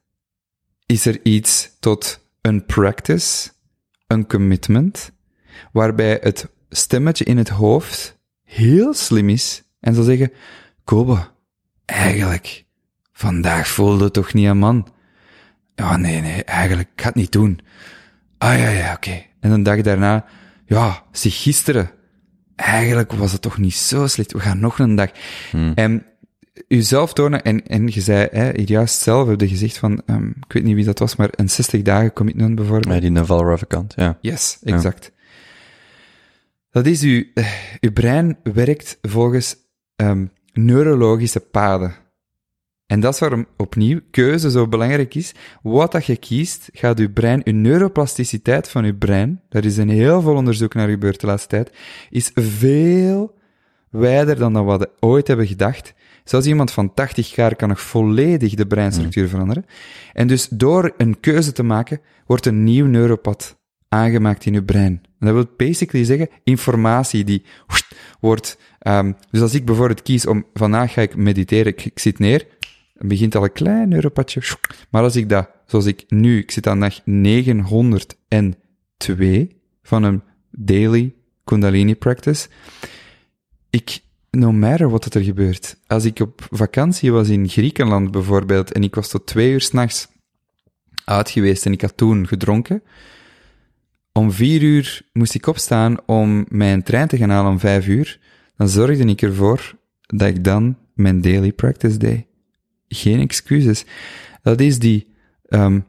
is 0.85 1.05
er 1.05 1.19
iets 1.23 1.77
tot 1.79 2.29
een 2.41 2.65
practice, 2.65 3.49
een 4.07 4.27
commitment, 4.27 5.11
waarbij 5.71 6.17
het 6.21 6.49
stemmetje 6.69 7.23
in 7.23 7.37
het 7.37 7.49
hoofd 7.49 8.19
heel 8.43 8.93
slim 8.93 9.29
is 9.29 9.63
en 9.79 9.93
zal 9.93 10.03
zeggen, 10.03 10.31
Kobe, 10.83 11.27
eigenlijk, 11.85 12.65
vandaag 13.21 13.67
voelde 13.67 14.03
het 14.03 14.13
toch 14.13 14.33
niet 14.33 14.47
aan 14.47 14.57
man? 14.57 14.87
Ja, 15.75 15.97
nee, 15.97 16.21
nee, 16.21 16.43
eigenlijk, 16.43 16.89
ik 16.93 17.01
ga 17.01 17.07
het 17.07 17.15
niet 17.15 17.31
doen. 17.31 17.59
Ah, 18.37 18.57
ja, 18.57 18.69
ja, 18.69 18.93
oké. 18.93 19.23
En 19.39 19.51
een 19.51 19.63
dag 19.63 19.81
daarna, 19.81 20.25
ja, 20.65 21.03
zie 21.11 21.31
gisteren, 21.31 21.91
eigenlijk 22.55 23.11
was 23.11 23.31
het 23.31 23.41
toch 23.41 23.57
niet 23.57 23.73
zo 23.73 24.07
slecht, 24.07 24.31
we 24.31 24.39
gaan 24.39 24.59
nog 24.59 24.79
een 24.79 24.95
dag. 24.95 25.09
En 25.75 26.05
jezelf 26.67 27.13
tonen, 27.13 27.43
en, 27.43 27.67
en 27.67 27.87
je 27.87 28.01
zei, 28.01 28.27
hè, 28.31 28.49
hier 28.55 28.69
juist 28.69 29.01
zelf 29.01 29.27
heb 29.27 29.41
je 29.41 29.47
gezegd 29.47 29.77
van, 29.77 30.01
ehm, 30.05 30.27
ik 30.27 30.53
weet 30.53 30.63
niet 30.63 30.75
wie 30.75 30.85
dat 30.85 30.99
was, 30.99 31.15
maar 31.15 31.29
een 31.31 31.49
60 31.49 31.81
dagen 31.81 32.13
commitment 32.13 32.55
bijvoorbeeld. 32.55 32.93
Ja, 32.93 32.99
die 32.99 33.11
Naval 33.11 33.45
Ravikant, 33.45 33.93
ja. 33.95 34.17
Yes, 34.21 34.59
exact. 34.63 35.11
Dat 36.69 36.85
is 36.85 37.01
uw, 37.01 37.23
eh, 37.33 37.51
uw 37.79 37.91
brein 37.91 38.37
werkt 38.43 38.97
volgens 39.01 39.55
ehm, 39.95 40.25
neurologische 40.53 41.39
paden. 41.39 41.95
En 42.91 42.99
dat 42.99 43.13
is 43.13 43.19
waarom 43.19 43.45
opnieuw 43.57 43.99
keuze 44.11 44.51
zo 44.51 44.67
belangrijk 44.67 45.15
is. 45.15 45.33
Wat 45.61 45.91
dat 45.91 46.05
je 46.05 46.17
kiest, 46.17 46.69
gaat 46.73 46.99
uw 46.99 47.13
brein, 47.13 47.41
uw 47.43 47.53
neuroplasticiteit 47.53 48.69
van 48.69 48.83
uw 48.83 48.97
brein, 48.97 49.41
daar 49.49 49.65
is 49.65 49.77
een 49.77 49.89
heel 49.89 50.21
veel 50.21 50.35
onderzoek 50.35 50.73
naar 50.73 50.89
gebeurd 50.89 51.19
de 51.19 51.27
laatste 51.27 51.47
tijd, 51.47 51.71
is 52.09 52.31
veel 52.33 53.37
wijder 53.89 54.37
dan 54.37 54.53
dat 54.53 54.79
we 54.79 54.89
ooit 54.99 55.27
hebben 55.27 55.47
gedacht. 55.47 55.93
Zelfs 56.23 56.47
iemand 56.47 56.71
van 56.71 56.93
80 56.93 57.35
jaar 57.35 57.55
kan 57.55 57.69
nog 57.69 57.81
volledig 57.81 58.53
de 58.53 58.67
breinstructuur 58.67 59.27
veranderen. 59.27 59.65
En 60.13 60.27
dus 60.27 60.47
door 60.47 60.93
een 60.97 61.19
keuze 61.19 61.51
te 61.51 61.63
maken, 61.63 62.01
wordt 62.25 62.45
een 62.45 62.63
nieuw 62.63 62.85
neuropad 62.85 63.57
aangemaakt 63.89 64.45
in 64.45 64.55
uw 64.55 64.65
brein. 64.65 65.01
En 65.19 65.27
dat 65.27 65.33
wil 65.33 65.47
basically 65.57 66.05
zeggen, 66.05 66.29
informatie 66.43 67.23
die 67.23 67.45
wordt... 68.19 68.57
ehm, 68.79 69.11
dus 69.29 69.41
als 69.41 69.53
ik 69.53 69.65
bijvoorbeeld 69.65 70.01
kies 70.01 70.25
om, 70.25 70.45
vandaag 70.53 70.93
ga 70.93 71.01
ik 71.01 71.15
mediteren, 71.15 71.71
ik, 71.71 71.85
ik 71.85 71.99
zit 71.99 72.19
neer, 72.19 72.47
dan 73.01 73.09
begint 73.09 73.35
al 73.35 73.43
een 73.43 73.51
klein 73.51 73.89
neuropadje. 73.89 74.41
Maar 74.89 75.03
als 75.03 75.15
ik 75.15 75.29
dat, 75.29 75.49
zoals 75.65 75.85
ik 75.85 76.03
nu, 76.07 76.37
ik 76.37 76.51
zit 76.51 76.67
aan 76.67 76.79
dag 76.79 77.05
902 77.05 79.55
van 79.83 80.03
een 80.03 80.21
daily 80.51 81.13
Kundalini 81.43 81.95
practice, 81.95 82.47
ik, 83.69 83.99
no 84.29 84.51
matter 84.51 84.89
wat 84.89 85.13
er 85.13 85.23
gebeurt, 85.23 85.77
als 85.87 86.05
ik 86.05 86.19
op 86.19 86.47
vakantie 86.49 87.11
was 87.11 87.29
in 87.29 87.49
Griekenland 87.49 88.11
bijvoorbeeld, 88.11 88.71
en 88.71 88.83
ik 88.83 88.95
was 88.95 89.09
tot 89.09 89.25
twee 89.25 89.51
uur 89.51 89.61
s'nachts 89.61 90.07
uit 91.05 91.29
geweest 91.29 91.65
en 91.65 91.71
ik 91.71 91.81
had 91.81 91.97
toen 91.97 92.27
gedronken, 92.27 92.83
om 94.11 94.31
vier 94.31 94.61
uur 94.61 95.01
moest 95.13 95.35
ik 95.35 95.47
opstaan 95.47 95.97
om 96.05 96.45
mijn 96.49 96.83
trein 96.83 97.07
te 97.07 97.17
gaan 97.17 97.29
halen 97.29 97.51
om 97.51 97.59
vijf 97.59 97.87
uur, 97.87 98.19
dan 98.55 98.69
zorgde 98.69 99.05
ik 99.05 99.21
ervoor 99.21 99.75
dat 100.07 100.27
ik 100.27 100.43
dan 100.43 100.77
mijn 100.93 101.21
daily 101.21 101.51
practice 101.51 101.97
deed. 101.97 102.29
Geen 102.93 103.19
excuses. 103.19 103.85
Dat 104.41 104.59
is 104.59 104.79
die 104.79 105.07
ehm, 105.45 105.79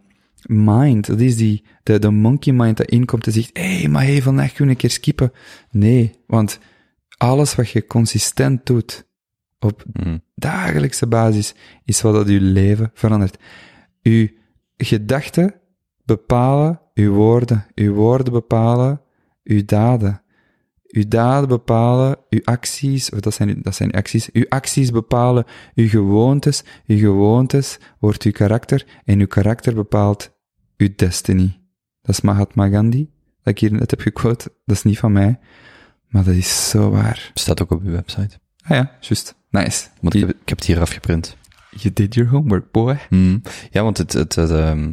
mind, 0.43 1.07
dat 1.07 1.21
is 1.21 1.37
die, 1.37 1.65
de, 1.83 1.99
de 1.99 2.11
monkey 2.11 2.53
mind 2.53 2.77
dat 2.77 2.91
inkomt 2.91 3.27
en 3.27 3.33
zegt, 3.33 3.51
hé, 3.53 3.79
hey, 3.79 3.89
maar 3.89 4.03
hey, 4.03 4.23
vandaag 4.23 4.53
kun 4.53 4.65
ik 4.65 4.71
een 4.71 4.77
keer 4.77 4.91
skippen. 4.91 5.33
Nee, 5.71 6.11
want 6.27 6.59
alles 7.17 7.55
wat 7.55 7.71
je 7.71 7.87
consistent 7.87 8.67
doet, 8.67 9.07
op 9.59 9.85
dagelijkse 10.35 11.07
basis, 11.07 11.55
is 11.85 12.03
wat 12.03 12.15
dat 12.15 12.29
je 12.29 12.41
leven 12.41 12.91
verandert. 12.95 13.39
Uw 14.03 14.29
gedachten 14.77 15.55
bepalen 16.05 16.81
uw 16.95 17.13
woorden, 17.13 17.67
uw 17.75 17.95
woorden 17.95 18.33
bepalen 18.33 19.01
uw 19.45 19.65
daden. 19.65 20.22
Uw 20.93 21.05
daden 21.09 21.49
bepalen 21.49 22.17
uw 22.31 22.41
acties, 22.45 23.11
of 23.11 23.21
dat 23.21 23.35
zijn, 23.35 23.59
dat 23.63 23.75
zijn 23.75 23.93
acties. 23.93 24.33
Uw 24.33 24.45
acties 24.49 24.91
bepalen 24.91 25.45
uw 25.75 25.89
gewoontes. 25.89 26.63
Uw 26.87 26.99
gewoontes 26.99 27.79
wordt 27.99 28.23
uw 28.23 28.33
karakter. 28.33 28.87
En 29.05 29.21
uw 29.21 29.27
karakter 29.27 29.75
bepaalt 29.75 30.33
uw 30.77 30.89
destiny. 30.97 31.61
Dat 32.03 32.15
is 32.15 32.21
Mahatma 32.21 32.69
Gandhi, 32.69 33.11
dat 33.43 33.53
ik 33.53 33.59
hier 33.59 33.73
net 33.73 33.91
heb 33.91 34.01
gequote. 34.01 34.53
Dat 34.65 34.77
is 34.77 34.83
niet 34.83 34.99
van 34.99 35.13
mij. 35.13 35.39
Maar 36.09 36.25
dat 36.25 36.35
is 36.35 36.69
zo 36.69 36.91
waar. 36.91 37.31
Staat 37.35 37.63
ook 37.63 37.71
op 37.71 37.83
uw 37.83 37.91
website. 37.91 38.39
Ah 38.63 38.77
ja, 38.77 38.97
juist. 39.01 39.35
Nice. 39.51 39.87
Want 40.01 40.15
ik 40.15 40.21
heb, 40.21 40.31
ik 40.31 40.49
heb 40.49 40.59
het 40.59 40.67
hier 40.67 40.81
afgeprint. 40.81 41.37
you 41.71 41.93
did 41.93 42.15
your 42.15 42.31
homework, 42.31 42.71
boy. 42.71 42.99
Hmm. 43.09 43.43
Ja, 43.71 43.83
want 43.83 43.99
het, 43.99 44.13
het, 44.13 44.35
het, 44.35 44.51
ehm, 44.51 44.93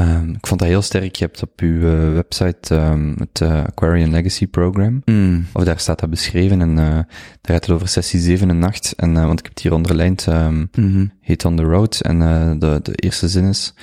ehm, 0.00 0.30
ik 0.30 0.46
vond 0.46 0.60
dat 0.60 0.68
heel 0.68 0.82
sterk. 0.82 1.16
Je 1.16 1.24
hebt 1.24 1.42
op 1.42 1.60
uw 1.60 1.86
eh, 1.86 2.12
website 2.12 2.74
ehm, 2.74 3.14
het 3.18 3.40
eh, 3.40 3.64
Aquarian 3.64 4.10
Legacy 4.10 4.46
Program. 4.46 5.02
Mm. 5.04 5.46
Of 5.52 5.64
daar 5.64 5.78
staat 5.78 6.00
dat 6.00 6.10
beschreven 6.10 6.60
en 6.60 6.78
eh, 6.78 6.84
daar 6.84 7.06
gaat 7.40 7.66
het 7.66 7.70
over 7.70 7.88
sessie 7.88 8.20
7 8.20 8.50
en 8.50 8.62
8. 8.62 8.94
En, 8.96 9.12
want 9.12 9.38
ik 9.38 9.44
heb 9.44 9.54
het 9.54 9.62
hier 9.62 9.72
onderlijnd, 9.72 10.26
ehm 10.26 10.64
Mhm. 10.74 11.06
Hit 11.20 11.44
on 11.44 11.56
the 11.56 11.62
Road. 11.62 12.00
En 12.00 12.18
de, 12.58 12.80
de 12.82 12.94
eerste 12.94 13.28
zin 13.28 13.44
is, 13.44 13.74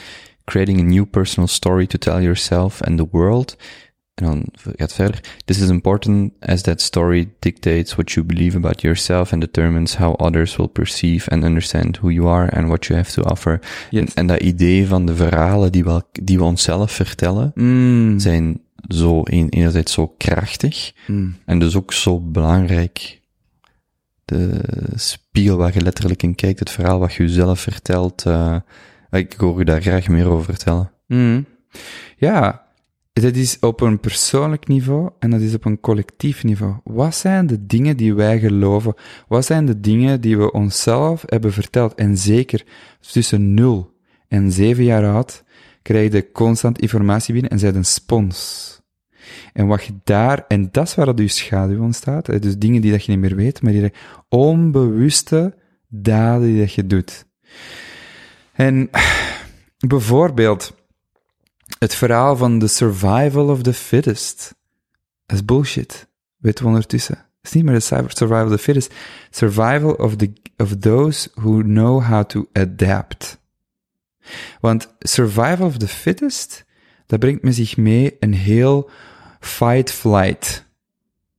creating 0.45 0.79
a 0.79 0.83
new 0.83 1.05
personal 1.09 1.47
story 1.47 1.87
to 1.87 1.97
tell 1.97 2.21
yourself 2.21 2.81
and 2.81 2.97
the 2.97 3.07
world. 3.11 3.57
En 4.17 4.25
dan 4.25 4.45
gaat 4.75 4.93
verder. 4.93 5.19
This 5.45 5.59
is 5.61 5.69
important 5.69 6.31
as 6.39 6.61
that 6.61 6.81
story 6.81 7.29
dictates 7.39 7.95
what 7.95 8.11
you 8.11 8.25
believe 8.25 8.57
about 8.57 8.81
yourself 8.81 9.31
and 9.33 9.41
determines 9.41 9.95
how 9.95 10.13
others 10.15 10.55
will 10.55 10.67
perceive 10.67 11.29
and 11.29 11.43
understand 11.43 11.97
who 11.97 12.09
you 12.09 12.27
are 12.27 12.49
and 12.51 12.67
what 12.67 12.85
you 12.85 12.99
have 12.99 13.11
to 13.13 13.21
offer. 13.21 13.59
Yes. 13.89 14.01
En, 14.03 14.09
en 14.13 14.27
dat 14.27 14.39
idee 14.41 14.87
van 14.87 15.05
de 15.05 15.15
verhalen 15.15 15.71
die 15.71 15.83
we, 15.83 16.03
die 16.11 16.37
we 16.37 16.43
onszelf 16.43 16.91
vertellen, 16.91 17.51
Mm. 17.55 18.19
zijn 18.19 18.61
zo 18.87 19.23
enerzijds 19.23 19.93
zo 19.93 20.07
krachtig 20.17 20.91
Mm. 21.07 21.35
en 21.45 21.59
dus 21.59 21.75
ook 21.75 21.93
zo 21.93 22.19
belangrijk. 22.19 23.21
De 24.25 24.59
spiegel 24.95 25.57
waar 25.57 25.73
je 25.73 25.81
letterlijk 25.81 26.23
in 26.23 26.35
kijkt, 26.35 26.59
het 26.59 26.69
verhaal 26.69 26.99
wat 26.99 27.13
je 27.13 27.23
jezelf 27.23 27.59
vertelt. 27.59 28.23
eh, 28.25 28.55
ik 29.11 29.33
hoor 29.37 29.59
je 29.59 29.65
daar 29.65 29.81
graag 29.81 30.07
meer 30.07 30.27
over 30.29 30.45
vertellen. 30.45 30.91
Mm. 31.07 31.45
Ja, 32.17 32.65
dat 33.21 33.35
is 33.35 33.59
op 33.59 33.81
een 33.81 33.99
persoonlijk 33.99 34.67
niveau 34.67 35.09
en 35.19 35.29
dat 35.29 35.41
is 35.41 35.53
op 35.53 35.65
een 35.65 35.79
collectief 35.79 36.43
niveau. 36.43 36.75
Wat 36.83 37.15
zijn 37.15 37.47
de 37.47 37.65
dingen 37.65 37.97
die 37.97 38.13
wij 38.13 38.39
geloven? 38.39 38.93
Wat 39.27 39.45
zijn 39.45 39.65
de 39.65 39.79
dingen 39.79 40.21
die 40.21 40.37
we 40.37 40.51
onszelf 40.51 41.23
hebben 41.25 41.53
verteld? 41.53 41.95
En 41.95 42.17
zeker 42.17 42.63
tussen 42.99 43.53
0 43.53 43.93
en 44.27 44.51
7 44.51 44.83
jaar 44.83 45.13
oud 45.13 45.43
krijg 45.81 46.11
je 46.11 46.31
constant 46.31 46.81
informatie 46.81 47.33
binnen 47.33 47.51
en 47.51 47.59
zij 47.59 47.73
een 47.73 47.85
spons. 47.85 48.75
En 49.53 49.67
wat 49.67 49.83
je 49.83 49.93
daar, 50.03 50.45
en 50.47 50.69
dat 50.71 50.87
is 50.87 50.95
waar 50.95 51.05
dat 51.05 51.19
je 51.19 51.27
schaduw 51.27 51.83
ontstaat, 51.83 52.41
dus 52.41 52.57
dingen 52.57 52.81
die 52.81 52.91
dat 52.91 53.05
je 53.05 53.11
niet 53.11 53.19
meer 53.19 53.35
weet, 53.35 53.61
maar 53.61 53.71
die 53.71 53.93
onbewuste 54.29 55.55
daden 55.87 56.47
die 56.47 56.59
dat 56.59 56.73
je 56.73 56.87
doet. 56.87 57.25
En 58.53 58.89
bijvoorbeeld, 59.87 60.76
het 61.79 61.95
verhaal 61.95 62.35
van 62.35 62.59
the 62.59 62.67
survival 62.67 63.49
of 63.49 63.61
the 63.61 63.73
fittest. 63.73 64.55
Dat 65.25 65.37
is 65.37 65.45
bullshit. 65.45 66.07
Weten 66.37 66.63
we 66.63 66.69
ondertussen. 66.69 67.15
Het 67.15 67.45
is 67.45 67.51
niet 67.51 67.63
meer 67.63 67.73
de 67.73 68.05
survival 68.07 68.43
of 68.43 68.51
the 68.51 68.57
fittest. 68.57 68.93
Survival 69.29 69.93
of, 69.93 70.15
the, 70.15 70.33
of 70.57 70.77
those 70.77 71.29
who 71.33 71.61
know 71.61 72.03
how 72.03 72.23
to 72.23 72.47
adapt. 72.53 73.39
Want 74.59 74.95
survival 74.99 75.65
of 75.65 75.77
the 75.77 75.87
fittest, 75.87 76.65
dat 77.05 77.19
brengt 77.19 77.43
met 77.43 77.55
zich 77.55 77.77
mee 77.77 78.15
een 78.19 78.33
heel 78.33 78.89
fight-flight. 79.39 80.65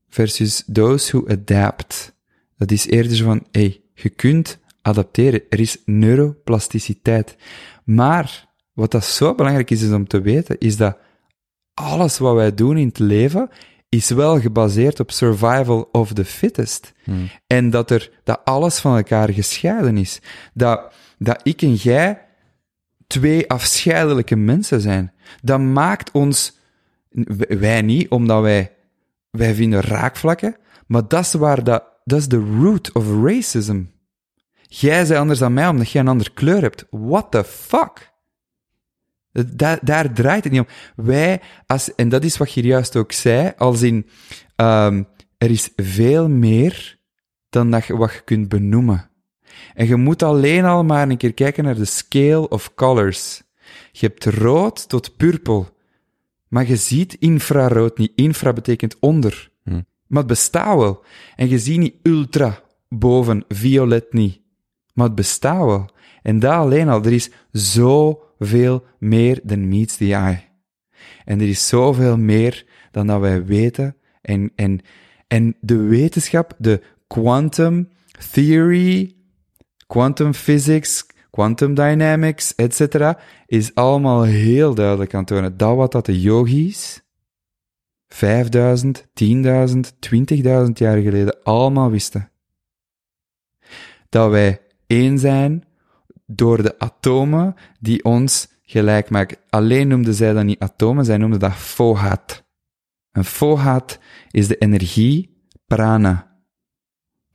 Versus 0.08 0.64
those 0.72 1.16
who 1.16 1.28
adapt. 1.28 2.12
Dat 2.56 2.70
is 2.70 2.86
eerder 2.86 3.16
van, 3.16 3.46
hey, 3.50 3.80
je 3.94 4.08
kunt 4.08 4.58
adapteren. 4.82 5.42
Er 5.48 5.60
is 5.60 5.82
neuroplasticiteit. 5.84 7.36
Maar, 7.84 8.47
wat 8.78 8.90
dat 8.90 9.04
zo 9.04 9.34
belangrijk 9.34 9.70
is, 9.70 9.82
is 9.82 9.92
om 9.92 10.06
te 10.06 10.20
weten, 10.20 10.58
is 10.58 10.76
dat 10.76 10.98
alles 11.74 12.18
wat 12.18 12.34
wij 12.34 12.54
doen 12.54 12.76
in 12.76 12.86
het 12.86 12.98
leven, 12.98 13.50
is 13.88 14.10
wel 14.10 14.40
gebaseerd 14.40 15.00
op 15.00 15.10
survival 15.10 15.88
of 15.92 16.12
the 16.12 16.24
fittest. 16.24 16.92
En 17.46 17.70
dat 17.70 17.90
er, 17.90 18.10
dat 18.24 18.40
alles 18.44 18.78
van 18.78 18.96
elkaar 18.96 19.32
gescheiden 19.32 19.96
is. 19.96 20.20
Dat, 20.54 20.92
dat 21.18 21.40
ik 21.42 21.62
en 21.62 21.74
jij 21.74 22.24
twee 23.06 23.50
afscheidelijke 23.50 24.36
mensen 24.36 24.80
zijn. 24.80 25.12
Dat 25.42 25.60
maakt 25.60 26.10
ons, 26.10 26.58
wij 27.48 27.82
niet, 27.82 28.08
omdat 28.08 28.42
wij, 28.42 28.74
wij 29.30 29.54
vinden 29.54 29.80
raakvlakken, 29.80 30.56
maar 30.86 31.08
dat 31.08 31.24
is 31.24 31.32
waar 31.32 31.64
dat, 31.64 31.84
dat 32.04 32.18
is 32.18 32.28
de 32.28 32.56
root 32.60 32.92
of 32.92 33.04
racism. 33.24 33.82
Jij 34.62 35.04
zei 35.04 35.18
anders 35.18 35.38
dan 35.38 35.52
mij 35.52 35.68
omdat 35.68 35.90
jij 35.90 36.00
een 36.00 36.08
andere 36.08 36.30
kleur 36.30 36.60
hebt. 36.60 36.86
What 36.90 37.30
the 37.30 37.44
fuck? 37.44 38.16
Daar, 39.32 39.78
daar 39.82 40.12
draait 40.12 40.44
het 40.44 40.52
niet 40.52 40.60
om. 40.60 41.04
Wij, 41.04 41.40
als, 41.66 41.94
en 41.94 42.08
dat 42.08 42.24
is 42.24 42.36
wat 42.36 42.52
je 42.52 42.62
juist 42.62 42.96
ook 42.96 43.12
zei, 43.12 43.52
als 43.56 43.82
in, 43.82 44.06
ehm, 44.56 45.02
er 45.38 45.50
is 45.50 45.70
veel 45.76 46.28
meer 46.28 46.98
dan 47.48 47.70
dat 47.70 47.84
je, 47.84 47.96
wat 47.96 48.12
je 48.12 48.20
kunt 48.20 48.48
benoemen. 48.48 49.10
En 49.74 49.86
je 49.86 49.96
moet 49.96 50.22
alleen 50.22 50.64
al 50.64 50.84
maar 50.84 51.08
een 51.08 51.16
keer 51.16 51.34
kijken 51.34 51.64
naar 51.64 51.74
de 51.74 51.84
scale 51.84 52.48
of 52.48 52.74
colors. 52.74 53.42
Je 53.92 54.06
hebt 54.06 54.24
rood 54.24 54.88
tot 54.88 55.16
purple. 55.16 55.66
Maar 56.48 56.68
je 56.68 56.76
ziet 56.76 57.14
infrarood 57.14 57.98
niet. 57.98 58.12
Infra 58.14 58.52
betekent 58.52 58.96
onder. 58.98 59.50
Maar 60.08 60.18
het 60.18 60.26
bestaat 60.26 60.76
wel. 60.78 61.04
En 61.36 61.48
je 61.48 61.58
ziet 61.58 61.78
niet 61.78 61.94
ultra 62.02 62.62
boven, 62.88 63.44
violet 63.48 64.12
niet. 64.12 64.40
Maar 64.94 65.06
het 65.06 65.14
bestaat 65.14 65.64
wel. 65.64 65.90
En 66.28 66.38
dat 66.38 66.52
alleen 66.52 66.88
al, 66.88 67.04
er 67.04 67.12
is 67.12 67.30
zoveel 67.52 68.84
meer 68.98 69.40
than 69.46 69.68
meets 69.68 69.96
the 69.96 70.14
eye. 70.14 70.44
En 71.24 71.40
er 71.40 71.48
is 71.48 71.68
zoveel 71.68 72.18
meer 72.18 72.66
dan 72.90 73.06
dat 73.06 73.20
wij 73.20 73.44
weten. 73.44 73.96
En, 74.22 74.52
en, 74.54 74.80
en 75.26 75.56
de 75.60 75.76
wetenschap, 75.76 76.54
de 76.58 76.82
quantum 77.06 77.88
theory, 78.32 79.14
quantum 79.86 80.34
physics, 80.34 81.06
quantum 81.30 81.74
dynamics, 81.74 82.54
etc., 82.54 83.12
is 83.46 83.74
allemaal 83.74 84.22
heel 84.22 84.74
duidelijk 84.74 85.14
aan 85.14 85.24
het. 85.34 85.58
Dat 85.58 85.76
wat 85.76 85.92
dat 85.92 86.06
de 86.06 86.20
yogis 86.20 87.02
5000, 88.08 89.04
10.000, 89.04 89.08
20.000 90.00 90.72
jaar 90.72 90.98
geleden 90.98 91.42
allemaal 91.42 91.90
wisten. 91.90 92.30
Dat 94.08 94.30
wij 94.30 94.60
één 94.86 95.18
zijn 95.18 95.67
door 96.30 96.62
de 96.62 96.78
atomen 96.78 97.54
die 97.80 98.04
ons 98.04 98.48
gelijk 98.62 99.10
maken. 99.10 99.38
Alleen 99.48 99.88
noemden 99.88 100.14
zij 100.14 100.32
dat 100.32 100.44
niet 100.44 100.58
atomen, 100.58 101.04
zij 101.04 101.16
noemden 101.16 101.40
dat 101.40 101.54
fohat. 101.54 102.44
Een 103.12 103.24
fohat 103.24 103.98
is 104.30 104.48
de 104.48 104.56
energie, 104.56 105.44
prana, 105.66 106.40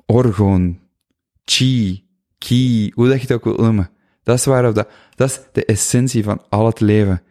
orgoon, 0.06 0.80
chi, 1.44 2.08
ki, 2.38 2.92
hoe 2.96 3.08
dat 3.08 3.16
je 3.16 3.22
het 3.22 3.32
ook 3.32 3.44
wil 3.44 3.66
noemen. 3.66 3.90
Dat 4.24 4.38
is 4.38 4.46
waarop 4.46 4.76
dat, 4.76 4.90
dat 5.16 5.30
is 5.30 5.42
de 5.52 5.66
essentie 5.66 6.24
van 6.24 6.42
al 6.50 6.66
het 6.66 6.80
leven. 6.80 7.22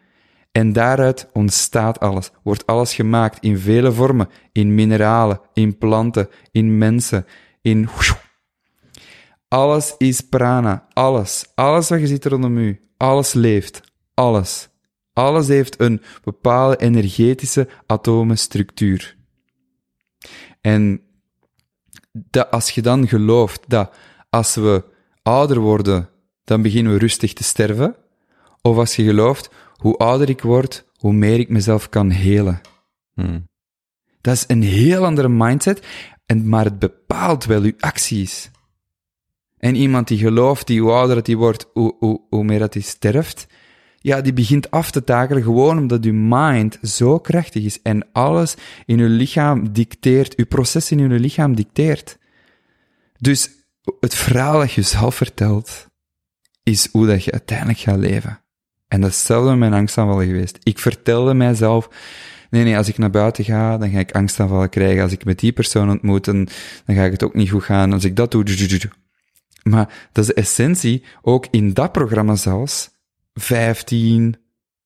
En 0.52 0.72
daaruit 0.72 1.28
ontstaat 1.32 2.00
alles, 2.00 2.30
wordt 2.42 2.66
alles 2.66 2.94
gemaakt 2.94 3.44
in 3.44 3.58
vele 3.58 3.92
vormen, 3.92 4.28
in 4.52 4.74
mineralen, 4.74 5.40
in 5.52 5.78
planten, 5.78 6.28
in 6.50 6.78
mensen, 6.78 7.26
in... 7.60 7.88
Alles 9.52 9.94
is 9.98 10.20
prana, 10.20 10.86
alles. 10.92 11.44
Alles 11.54 11.88
wat 11.88 12.00
je 12.00 12.06
ziet 12.06 12.24
rondom 12.24 12.56
u, 12.56 12.80
alles 12.96 13.32
leeft, 13.32 13.80
alles. 14.14 14.68
Alles 15.12 15.48
heeft 15.48 15.80
een 15.80 16.02
bepaalde 16.22 16.76
energetische 16.76 17.68
atomenstructuur. 17.86 19.16
En 20.60 21.00
dat 22.12 22.50
als 22.50 22.70
je 22.70 22.82
dan 22.82 23.08
gelooft 23.08 23.64
dat 23.66 23.94
als 24.30 24.54
we 24.54 24.84
ouder 25.22 25.58
worden, 25.58 26.08
dan 26.44 26.62
beginnen 26.62 26.92
we 26.92 26.98
rustig 26.98 27.32
te 27.32 27.44
sterven, 27.44 27.96
of 28.62 28.76
als 28.76 28.96
je 28.96 29.04
gelooft, 29.04 29.50
hoe 29.76 29.96
ouder 29.96 30.28
ik 30.28 30.42
word, 30.42 30.84
hoe 30.96 31.12
meer 31.12 31.38
ik 31.38 31.48
mezelf 31.48 31.88
kan 31.88 32.10
helen. 32.10 32.60
Hmm. 33.14 33.48
Dat 34.20 34.34
is 34.34 34.44
een 34.46 34.62
heel 34.62 35.04
andere 35.04 35.28
mindset, 35.28 35.86
en, 36.26 36.48
maar 36.48 36.64
het 36.64 36.78
bepaalt 36.78 37.44
wel 37.44 37.62
uw 37.62 37.76
acties. 37.78 38.50
En 39.62 39.74
iemand 39.74 40.08
die 40.08 40.18
gelooft, 40.18 40.66
die 40.66 40.80
hoe 40.80 40.90
ouder 40.90 41.14
dat 41.14 41.26
die 41.26 41.36
wordt, 41.36 41.66
hoe, 41.72 41.94
hoe, 41.98 42.20
hoe 42.28 42.44
meer 42.44 42.58
dat 42.58 42.74
hij 42.74 42.82
sterft, 42.82 43.46
ja, 43.98 44.20
die 44.20 44.32
begint 44.32 44.70
af 44.70 44.90
te 44.90 45.04
takelen 45.04 45.42
gewoon 45.42 45.78
omdat 45.78 46.04
uw 46.04 46.14
mind 46.14 46.78
zo 46.82 47.18
krachtig 47.18 47.64
is 47.64 47.82
en 47.82 48.06
alles 48.12 48.54
in 48.86 48.98
uw 48.98 49.16
lichaam 49.16 49.72
dicteert, 49.72 50.36
uw 50.36 50.46
proces 50.46 50.90
in 50.90 50.98
uw 50.98 51.18
lichaam 51.18 51.54
dicteert. 51.54 52.18
Dus 53.18 53.50
het 54.00 54.14
verhaal 54.14 54.58
dat 54.58 54.72
je 54.72 54.82
zelf 54.82 55.14
vertelt, 55.14 55.86
is 56.62 56.88
hoe 56.92 57.06
dat 57.06 57.24
je 57.24 57.32
uiteindelijk 57.32 57.78
gaat 57.78 57.98
leven. 57.98 58.40
En 58.88 59.00
dat 59.00 59.10
is 59.10 59.16
hetzelfde 59.16 59.50
met 59.50 59.58
mijn 59.58 59.72
angstaanvallen 59.72 60.26
geweest. 60.26 60.58
Ik 60.62 60.78
vertelde 60.78 61.34
mijzelf, 61.34 61.88
nee, 62.50 62.64
nee, 62.64 62.76
als 62.76 62.88
ik 62.88 62.98
naar 62.98 63.10
buiten 63.10 63.44
ga, 63.44 63.78
dan 63.78 63.90
ga 63.90 63.98
ik 63.98 64.12
angstaanvallen 64.12 64.68
krijgen. 64.68 65.02
Als 65.02 65.12
ik 65.12 65.24
met 65.24 65.38
die 65.38 65.52
persoon 65.52 65.90
ontmoet, 65.90 66.24
dan, 66.24 66.48
dan 66.84 66.96
ga 66.96 67.04
ik 67.04 67.12
het 67.12 67.22
ook 67.22 67.34
niet 67.34 67.50
goed 67.50 67.64
gaan. 67.64 67.92
Als 67.92 68.04
ik 68.04 68.16
dat 68.16 68.30
doe, 68.30 68.44
maar 69.62 70.08
dat 70.12 70.24
is 70.24 70.34
de 70.34 70.40
essentie, 70.40 71.04
ook 71.22 71.46
in 71.50 71.72
dat 71.72 71.92
programma 71.92 72.34
zelfs, 72.34 72.90
15, 73.34 74.36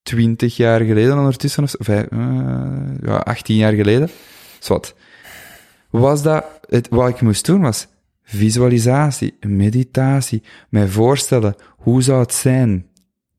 20 0.03 0.57
jaar 0.57 0.81
geleden 0.81 1.19
ondertussen, 1.19 1.63
of 1.63 1.75
vijf, 1.79 2.07
uh, 2.11 2.21
ja, 3.03 3.17
18 3.17 3.57
jaar 3.57 3.73
geleden, 3.73 4.11
zwart, 4.59 4.95
was 5.91 6.23
dat, 6.23 6.45
het, 6.69 6.89
wat 6.89 7.09
ik 7.09 7.21
moest 7.21 7.47
doen 7.47 7.61
was 7.61 7.87
visualisatie, 8.27 9.37
meditatie, 9.41 10.43
mij 10.69 10.89
voorstellen, 10.89 11.55
hoe 11.77 12.03
zou 12.03 12.21
het 12.21 12.33
zijn? 12.33 12.87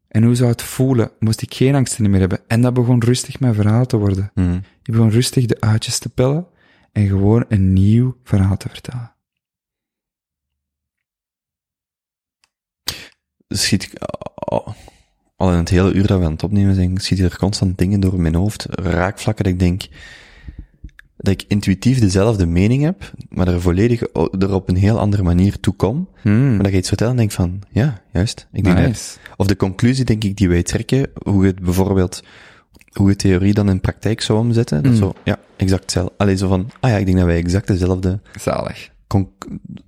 En 0.07 0.23
hoe 0.23 0.35
zou 0.35 0.49
het 0.49 0.61
voelen? 0.61 1.11
Moest 1.19 1.41
ik 1.41 1.53
geen 1.53 1.75
angsten 1.75 2.09
meer 2.09 2.19
hebben? 2.19 2.39
En 2.47 2.61
dat 2.61 2.73
begon 2.73 3.03
rustig 3.03 3.39
mijn 3.39 3.53
verhaal 3.53 3.85
te 3.85 3.97
worden. 3.97 4.31
Hmm. 4.33 4.61
Ik 4.83 4.91
begon 4.91 5.09
rustig 5.09 5.45
de 5.45 5.59
uitjes 5.59 5.99
te 5.99 6.09
pellen 6.09 6.47
en 6.91 7.07
gewoon 7.07 7.45
een 7.47 7.73
nieuw 7.73 8.17
verhaal 8.23 8.57
te 8.57 8.69
vertellen. 8.69 9.11
Schiet 13.47 13.83
ik, 13.83 13.93
al- 14.35 14.75
al 15.35 15.51
in 15.51 15.57
het 15.57 15.69
hele 15.69 15.93
uur 15.93 16.07
dat 16.07 16.19
we 16.19 16.25
aan 16.25 16.31
het 16.31 16.43
opnemen 16.43 16.75
zijn, 16.75 16.97
schieten 16.97 17.25
er 17.25 17.37
constant 17.37 17.77
dingen 17.77 17.99
door 17.99 18.19
mijn 18.21 18.35
hoofd, 18.35 18.65
raakvlakken 18.69 19.43
dat 19.43 19.53
ik 19.53 19.59
denk, 19.59 19.87
dat 21.17 21.33
ik 21.33 21.43
intuïtief 21.47 21.99
dezelfde 21.99 22.45
mening 22.45 22.83
heb, 22.83 23.11
maar 23.29 23.47
er 23.47 23.61
volledig 23.61 24.13
o- 24.13 24.29
er 24.39 24.53
op 24.53 24.69
een 24.69 24.75
heel 24.75 24.99
andere 24.99 25.23
manier 25.23 25.59
toe 25.59 25.73
kom. 25.73 26.07
Hmm. 26.21 26.53
Maar 26.55 26.63
dat 26.63 26.71
je 26.71 26.77
iets 26.77 26.87
vertelt 26.87 27.11
en 27.11 27.17
denk 27.17 27.31
van, 27.31 27.61
ja, 27.69 28.01
juist. 28.13 28.47
Ik 28.51 28.63
denk 28.63 28.77
dat, 28.77 29.19
of 29.37 29.47
de 29.47 29.55
conclusie, 29.55 30.05
denk 30.05 30.23
ik, 30.23 30.37
die 30.37 30.49
wij 30.49 30.63
trekken, 30.63 31.09
hoe 31.23 31.45
het 31.45 31.59
bijvoorbeeld, 31.59 32.23
hoe 32.91 33.09
je 33.09 33.15
theorie 33.15 33.53
dan 33.53 33.69
in 33.69 33.81
praktijk 33.81 34.21
zou 34.21 34.39
omzetten, 34.39 34.83
dat 34.83 34.91
Mm. 34.91 34.97
zo, 34.97 35.13
ja, 35.23 35.39
exact 35.55 35.81
hetzelfde. 35.81 36.13
Alleen 36.17 36.37
zo 36.37 36.47
van, 36.47 36.69
ah 36.79 36.89
ja, 36.91 36.97
ik 36.97 37.05
denk 37.05 37.17
dat 37.17 37.25
wij 37.25 37.37
exact 37.37 37.67
dezelfde, 37.67 38.19
Zalig. 38.39 38.89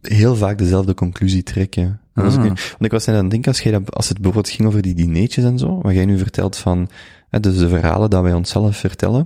Heel 0.02 0.36
vaak 0.36 0.58
dezelfde 0.58 0.94
conclusie 0.94 1.44
trekken. 1.44 2.02
Was 2.14 2.36
Ah. 2.36 2.44
want 2.44 2.80
ik 2.80 2.92
was 2.92 3.06
net 3.06 3.16
aan 3.16 3.22
het 3.22 3.32
denken, 3.32 3.52
als, 3.52 3.62
jij 3.62 3.72
dat, 3.72 3.96
als 3.96 4.10
het 4.10 4.22
bijvoorbeeld 4.22 4.54
ging 4.56 4.68
over 4.68 4.82
die 4.82 4.94
dineetjes 4.94 5.44
en 5.44 5.58
zo, 5.58 5.80
wat 5.82 5.94
jij 5.94 6.06
nu 6.06 6.18
vertelt 6.18 6.58
van, 6.58 6.90
hè, 7.30 7.40
dus 7.40 7.58
de 7.58 7.70
verhalen 7.70 8.10
dat 8.10 8.22
wij 8.22 8.34
onszelf 8.34 8.78
vertellen, 8.78 9.24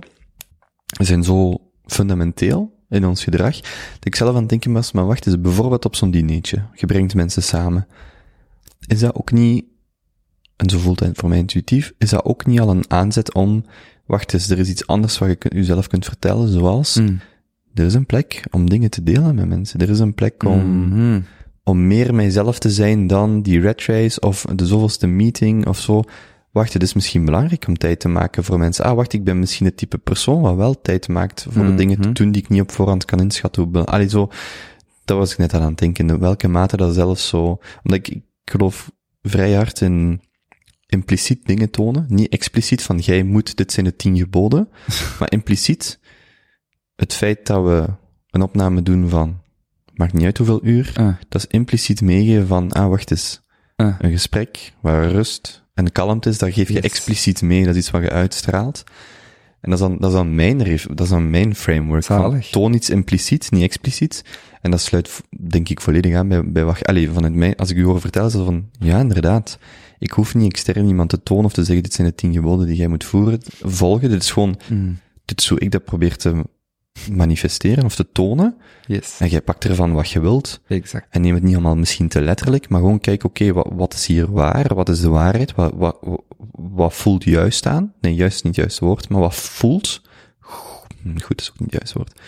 zijn 1.00 1.24
zo 1.24 1.60
fundamenteel 1.86 2.72
in 2.88 3.06
ons 3.06 3.24
gedrag, 3.24 3.60
dat 3.60 4.04
ik 4.04 4.14
zelf 4.14 4.34
aan 4.34 4.40
het 4.40 4.48
denken 4.48 4.72
was, 4.72 4.92
maar 4.92 5.06
wacht 5.06 5.26
eens, 5.26 5.40
bijvoorbeeld 5.40 5.84
op 5.84 5.96
zo'n 5.96 6.10
dineetje, 6.10 6.62
je 6.74 6.86
brengt 6.86 7.14
mensen 7.14 7.42
samen. 7.42 7.86
Is 8.86 9.00
dat 9.00 9.14
ook 9.14 9.32
niet, 9.32 9.64
en 10.56 10.70
zo 10.70 10.78
voelt 10.78 11.00
het 11.00 11.18
voor 11.18 11.28
mij 11.28 11.38
intuïtief, 11.38 11.92
is 11.98 12.10
dat 12.10 12.24
ook 12.24 12.46
niet 12.46 12.60
al 12.60 12.70
een 12.70 12.90
aanzet 12.90 13.34
om, 13.34 13.64
wacht 14.06 14.32
eens, 14.32 14.50
er 14.50 14.58
is 14.58 14.68
iets 14.68 14.86
anders 14.86 15.18
wat 15.18 15.28
je 15.28 15.50
jezelf 15.54 15.86
kunt 15.86 16.04
vertellen, 16.04 16.48
zoals, 16.48 16.94
Mm. 16.94 17.20
Er 17.74 17.84
is 17.84 17.94
een 17.94 18.06
plek 18.06 18.44
om 18.50 18.68
dingen 18.70 18.90
te 18.90 19.02
delen 19.02 19.34
met 19.34 19.48
mensen. 19.48 19.80
Er 19.80 19.90
is 19.90 19.98
een 19.98 20.14
plek 20.14 20.42
om, 20.44 20.86
Mhm. 20.88 21.20
om 21.64 21.86
meer 21.86 22.14
mijzelf 22.14 22.58
te 22.58 22.70
zijn 22.70 23.06
dan 23.06 23.42
die 23.42 23.60
red 23.60 23.84
race 23.84 24.20
of 24.20 24.44
de 24.54 24.66
zoveelste 24.66 25.06
meeting 25.06 25.66
of 25.66 25.78
zo. 25.80 26.02
Wacht, 26.52 26.72
het 26.72 26.82
is 26.82 26.92
misschien 26.94 27.24
belangrijk 27.24 27.64
om 27.68 27.76
tijd 27.78 28.00
te 28.00 28.08
maken 28.08 28.44
voor 28.44 28.58
mensen. 28.58 28.84
Ah, 28.84 28.94
wacht, 28.96 29.12
ik 29.12 29.24
ben 29.24 29.38
misschien 29.38 29.66
het 29.66 29.76
type 29.76 29.98
persoon 29.98 30.40
wat 30.40 30.56
wel 30.56 30.80
tijd 30.80 31.08
maakt 31.08 31.46
voor 31.50 31.66
de 31.66 31.74
dingen 31.74 32.00
te 32.00 32.08
Mhm. 32.08 32.12
doen 32.16 32.32
die 32.32 32.42
ik 32.42 32.48
niet 32.48 32.60
op 32.60 32.70
voorhand 32.72 33.04
kan 33.04 33.20
inschatten. 33.20 33.62
Hoe 33.62 33.84
Allee, 33.84 34.08
zo, 34.08 34.28
dat 35.04 35.18
was 35.18 35.32
ik 35.32 35.38
net 35.38 35.54
aan 35.54 35.62
aan 35.62 35.68
het 35.68 35.78
denken. 35.78 36.08
In 36.10 36.18
welke 36.18 36.48
mate 36.48 36.76
dat 36.76 36.94
zelfs 36.94 37.28
zo, 37.28 37.44
omdat 37.82 37.98
ik, 37.98 38.08
ik 38.08 38.22
geloof 38.44 38.90
vrij 39.22 39.52
hard 39.54 39.80
in 39.80 40.20
impliciet 40.86 41.46
dingen 41.46 41.70
tonen. 41.70 42.06
Niet 42.08 42.28
expliciet 42.32 42.82
van, 42.82 42.98
jij 42.98 43.22
moet, 43.22 43.56
dit 43.56 43.72
zijn 43.72 43.86
de 43.86 43.96
tien 43.96 44.16
geboden. 44.16 44.68
maar 45.18 45.30
impliciet 45.32 45.98
het 46.96 47.12
feit 47.12 47.46
dat 47.46 47.64
we 47.64 47.86
een 48.30 48.42
opname 48.42 48.82
doen 48.82 49.08
van, 49.08 49.40
maakt 49.94 50.12
niet 50.12 50.24
uit 50.24 50.38
hoeveel 50.38 50.60
uur, 50.64 50.92
Ah, 50.96 51.14
dat 51.28 51.40
is 51.40 51.46
impliciet 51.46 52.00
meegeven 52.00 52.46
van, 52.46 52.72
ah, 52.72 52.88
wacht 52.88 53.10
eens, 53.10 53.42
ah. 53.76 53.94
een 53.98 54.10
gesprek 54.10 54.72
waar 54.80 55.10
rust 55.10 55.62
en 55.74 55.92
kalmte 55.92 56.28
is, 56.28 56.38
dat 56.38 56.52
geef 56.52 56.68
je 56.68 56.74
Yes. 56.74 56.82
expliciet 56.82 57.42
mee, 57.42 57.64
dat 57.64 57.74
is 57.74 57.80
iets 57.80 57.90
wat 57.90 58.02
je 58.02 58.10
uitstraalt. 58.10 58.84
En 59.60 59.70
dat 59.70 59.80
is 59.80 59.86
dan, 59.86 59.96
dat 59.98 60.10
is 60.10 60.16
dan 60.16 60.34
mijn, 60.34 60.58
dat 60.58 61.00
is 61.00 61.08
dan 61.08 61.30
mijn 61.30 61.54
framework. 61.54 62.04
van 62.04 62.40
toon 62.50 62.74
iets 62.74 62.90
impliciet, 62.90 63.50
niet 63.50 63.62
expliciet. 63.62 64.24
En 64.60 64.70
dat 64.70 64.80
sluit, 64.80 65.20
denk 65.48 65.68
ik, 65.68 65.80
volledig 65.80 66.14
aan 66.14 66.28
bij, 66.28 66.50
bij 66.50 66.64
wat, 66.64 66.78
je- 66.78 66.84
allee, 66.84 67.10
vanuit 67.10 67.34
mij, 67.34 67.56
als 67.56 67.70
ik 67.70 67.76
u 67.76 67.84
hoor 67.84 68.00
vertellen, 68.00 68.28
is 68.28 68.34
dat 68.34 68.44
van, 68.44 68.68
ja, 68.78 68.98
inderdaad. 69.00 69.58
Ik 69.98 70.10
hoef 70.10 70.34
niet 70.34 70.52
extern 70.52 70.86
iemand 70.86 71.08
te 71.10 71.22
tonen 71.22 71.44
of 71.44 71.52
te 71.52 71.64
zeggen, 71.64 71.82
dit 71.82 71.92
zijn 71.94 72.06
de 72.08 72.14
tien 72.14 72.32
geboden 72.32 72.66
die 72.66 72.76
jij 72.76 72.88
moet 72.88 73.04
voeren, 73.04 73.38
volgen. 73.60 74.10
Dit 74.10 74.22
is 74.22 74.30
gewoon, 74.30 74.58
Mm. 74.70 74.98
dit 75.24 75.40
is 75.40 75.48
hoe 75.48 75.58
ik 75.60 75.70
dat 75.70 75.84
probeer 75.84 76.16
te 76.16 76.44
manifesteren 77.12 77.84
of 77.84 77.94
te 77.94 78.12
tonen. 78.12 78.56
Yes. 78.86 79.20
En 79.20 79.28
jij 79.28 79.40
pakt 79.42 79.64
ervan 79.64 79.92
wat 79.92 80.10
je 80.10 80.20
wilt. 80.20 80.60
Exact. 80.66 81.06
En 81.10 81.20
neem 81.20 81.34
het 81.34 81.42
niet 81.42 81.54
allemaal 81.54 81.76
misschien 81.76 82.08
te 82.08 82.20
letterlijk, 82.22 82.68
maar 82.68 82.80
gewoon 82.80 83.00
kijk, 83.00 83.24
oké, 83.24 83.52
wat, 83.52 83.68
wat 83.72 83.94
is 83.94 84.06
hier 84.06 84.32
waar? 84.32 84.74
Wat 84.74 84.88
is 84.88 85.00
de 85.00 85.08
waarheid? 85.08 85.54
Wat, 85.54 85.72
wat, 85.74 85.98
wat, 86.52 86.94
voelt 86.94 87.24
juist 87.24 87.66
aan? 87.66 87.92
Nee, 88.00 88.14
juist 88.14 88.34
is 88.34 88.42
niet 88.42 88.52
het 88.56 88.64
juiste 88.64 88.84
woord, 88.84 89.08
maar 89.08 89.20
wat 89.20 89.34
voelt? 89.34 90.02
Goed 91.22 91.40
is 91.40 91.50
ook 91.50 91.58
niet 91.58 91.70
het 91.70 91.72
juiste 91.72 91.98
woord. 91.98 92.20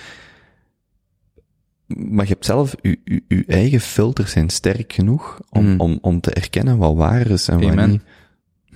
Maar 2.11 2.25
je 2.25 2.33
hebt 2.33 2.45
zelf, 2.45 2.75
je, 2.83 2.99
je, 3.29 3.45
eigen 3.47 3.81
filters 3.81 4.33
zijn 4.33 4.51
sterk 4.51 4.93
genoeg 4.93 5.41
om, 5.51 5.64
Mm. 5.67 5.81
om, 5.81 5.99
om 6.01 6.21
te 6.21 6.31
erkennen 6.31 6.77
wat 6.79 6.95
waar 6.97 7.27
is 7.31 7.49
en 7.49 7.61
wat 7.61 7.71
Amen. 7.71 7.91
niet. 7.91 8.03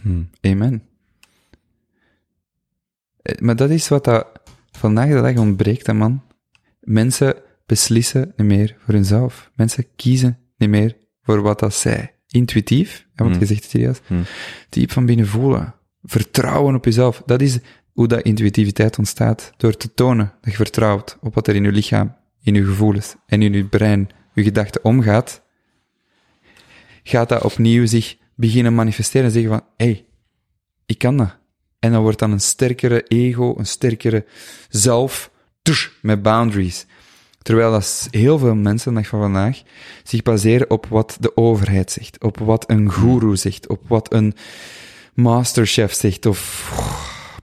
Hm. 0.01 0.22
Amen. 0.41 0.82
Eh, 3.22 3.38
Maar 3.41 3.57
dat 3.57 3.70
is 3.70 3.88
wat 3.88 4.05
dat 4.05 4.26
vandaag 4.80 5.08
de 5.08 5.20
dag 5.20 5.36
ontbreekt, 5.36 5.86
hè, 5.86 5.92
man. 5.92 6.22
Mensen 6.80 7.34
beslissen 7.66 8.32
niet 8.36 8.46
meer 8.46 8.76
voor 8.84 8.94
hunzelf. 8.94 9.50
Mensen 9.54 9.86
kiezen 9.96 10.38
niet 10.56 10.68
meer 10.68 10.96
voor 11.22 11.42
wat 11.42 11.58
dat 11.58 11.74
zij 11.74 12.14
intuïtief, 12.26 13.06
hè, 13.14 13.24
want 13.24 13.30
Hmm. 13.30 13.40
je 13.40 13.46
zegt 13.46 13.62
het 13.62 13.72
hier 13.72 13.82
juist, 13.82 14.02
Hmm. 14.06 14.22
diep 14.68 14.92
van 14.92 15.06
binnen 15.06 15.26
voelen. 15.26 15.74
Vertrouwen 16.02 16.74
op 16.74 16.84
jezelf. 16.84 17.22
Dat 17.26 17.40
is 17.40 17.58
hoe 17.92 18.08
dat 18.08 18.22
intuïtiviteit 18.22 18.98
ontstaat. 18.98 19.52
Door 19.56 19.76
te 19.76 19.94
tonen 19.94 20.32
dat 20.40 20.50
je 20.50 20.56
vertrouwt 20.56 21.18
op 21.20 21.34
wat 21.34 21.46
er 21.46 21.54
in 21.54 21.64
je 21.64 21.72
lichaam, 21.72 22.16
in 22.42 22.54
je 22.54 22.64
gevoelens 22.64 23.14
en 23.26 23.42
in 23.42 23.52
je 23.52 23.64
brein, 23.64 24.08
je 24.34 24.42
gedachten 24.42 24.84
omgaat, 24.84 25.42
gaat 27.02 27.28
dat 27.28 27.42
opnieuw 27.44 27.86
zich 27.86 28.16
beginnen 28.34 28.74
manifesteren 28.74 29.26
en 29.26 29.32
zeggen 29.32 29.50
van, 29.50 29.62
hé, 29.76 29.84
hey, 29.84 30.06
ik 30.86 30.98
kan 30.98 31.16
dat. 31.16 31.38
En 31.80 31.92
dan 31.92 32.02
wordt 32.02 32.18
dan 32.18 32.32
een 32.32 32.40
sterkere 32.40 33.02
ego, 33.08 33.54
een 33.58 33.66
sterkere 33.66 34.24
zelf, 34.68 35.30
tush, 35.62 35.88
met 36.02 36.22
boundaries. 36.22 36.86
Terwijl 37.42 37.70
dat 37.70 38.08
heel 38.10 38.38
veel 38.38 38.54
mensen, 38.54 38.94
de 38.94 39.00
dag 39.00 39.08
van 39.08 39.20
vandaag, 39.20 39.62
zich 40.04 40.22
baseren 40.22 40.70
op 40.70 40.86
wat 40.86 41.16
de 41.20 41.36
overheid 41.36 41.90
zegt, 41.90 42.22
op 42.22 42.38
wat 42.38 42.70
een 42.70 42.92
guru 42.92 43.36
zegt, 43.36 43.68
op 43.68 43.80
wat 43.86 44.12
een 44.12 44.34
masterchef 45.14 45.92
zegt, 45.94 46.26
of 46.26 46.72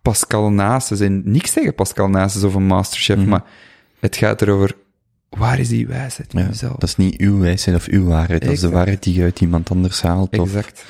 Pascal 0.02 0.50
Nasus. 0.52 1.00
En 1.00 1.22
niks 1.26 1.52
tegen 1.52 1.76
Pascal 1.76 2.08
Nasus 2.10 2.44
of 2.44 2.54
een 2.54 2.66
masterchef, 2.68 3.18
Mhm. 3.18 3.28
maar 3.30 3.44
het 4.00 4.16
gaat 4.16 4.42
erover, 4.42 4.76
waar 5.30 5.60
is 5.60 5.68
die 5.70 5.88
wijsheid 5.88 6.34
in 6.34 6.40
Ja, 6.40 6.46
jezelf? 6.48 6.74
dat 6.78 6.90
is 6.90 6.96
niet 6.96 7.18
uw 7.18 7.40
wijsheid 7.40 7.78
of 7.78 7.86
uw 7.88 8.06
waarheid, 8.06 8.42
dat 8.42 8.52
is 8.52 8.60
de 8.60 8.70
waarheid 8.70 9.04
die 9.04 9.14
je 9.14 9.24
uit 9.24 9.42
iemand 9.42 9.72
anders 9.72 10.02
haalt. 10.02 10.38
Of, 10.38 10.48
Exact. 10.56 10.84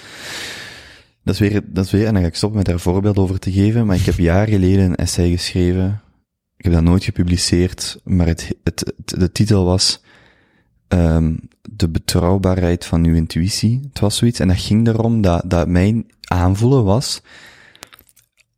Dat 1.28 1.40
is 1.40 1.50
weer, 1.50 1.62
dat 1.66 1.86
is 1.86 1.92
weer, 1.92 2.06
en 2.06 2.14
dan 2.14 2.22
ga 2.22 2.28
ik 2.28 2.36
stoppen 2.36 2.58
met 2.58 2.68
daar 2.68 2.80
voorbeeld 2.80 3.18
over 3.18 3.40
te 3.40 3.52
geven, 3.52 3.86
maar 3.86 3.96
ik 3.96 4.06
heb 4.06 4.18
jaar 4.18 4.48
geleden 4.48 4.86
een 4.86 4.96
essay 4.96 5.30
geschreven. 5.30 6.02
Ik 6.58 6.66
heb 6.66 6.74
dat 6.74 6.84
nooit 6.84 7.04
gepubliceerd, 7.04 8.00
maar 8.04 8.28
het, 8.28 8.56
het, 8.64 8.94
de 9.06 9.32
titel 9.32 9.66
was, 9.66 10.02
ehm 10.88 11.36
de 11.72 11.90
betrouwbaarheid 11.90 12.86
van 12.86 13.06
uw 13.06 13.16
intuïtie. 13.16 13.80
Het 13.90 14.00
was 14.00 14.18
zoiets, 14.18 14.40
en 14.40 14.48
dat 14.48 14.60
ging 14.60 14.88
erom 14.88 15.22
dat, 15.22 15.44
dat 15.46 15.68
mijn 15.68 16.06
aanvoelen 16.28 16.84
was, 16.84 17.22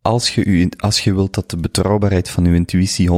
als 0.02 0.36
je, 0.36 0.46
u, 0.46 0.70
als 0.78 1.00
je 1.00 1.14
wilt 1.14 1.34
dat 1.34 1.50
de 1.50 1.58
betrouwbaarheid 1.58 2.30
van 2.30 2.46
uw 2.46 2.54
intuïtie 2.54 3.10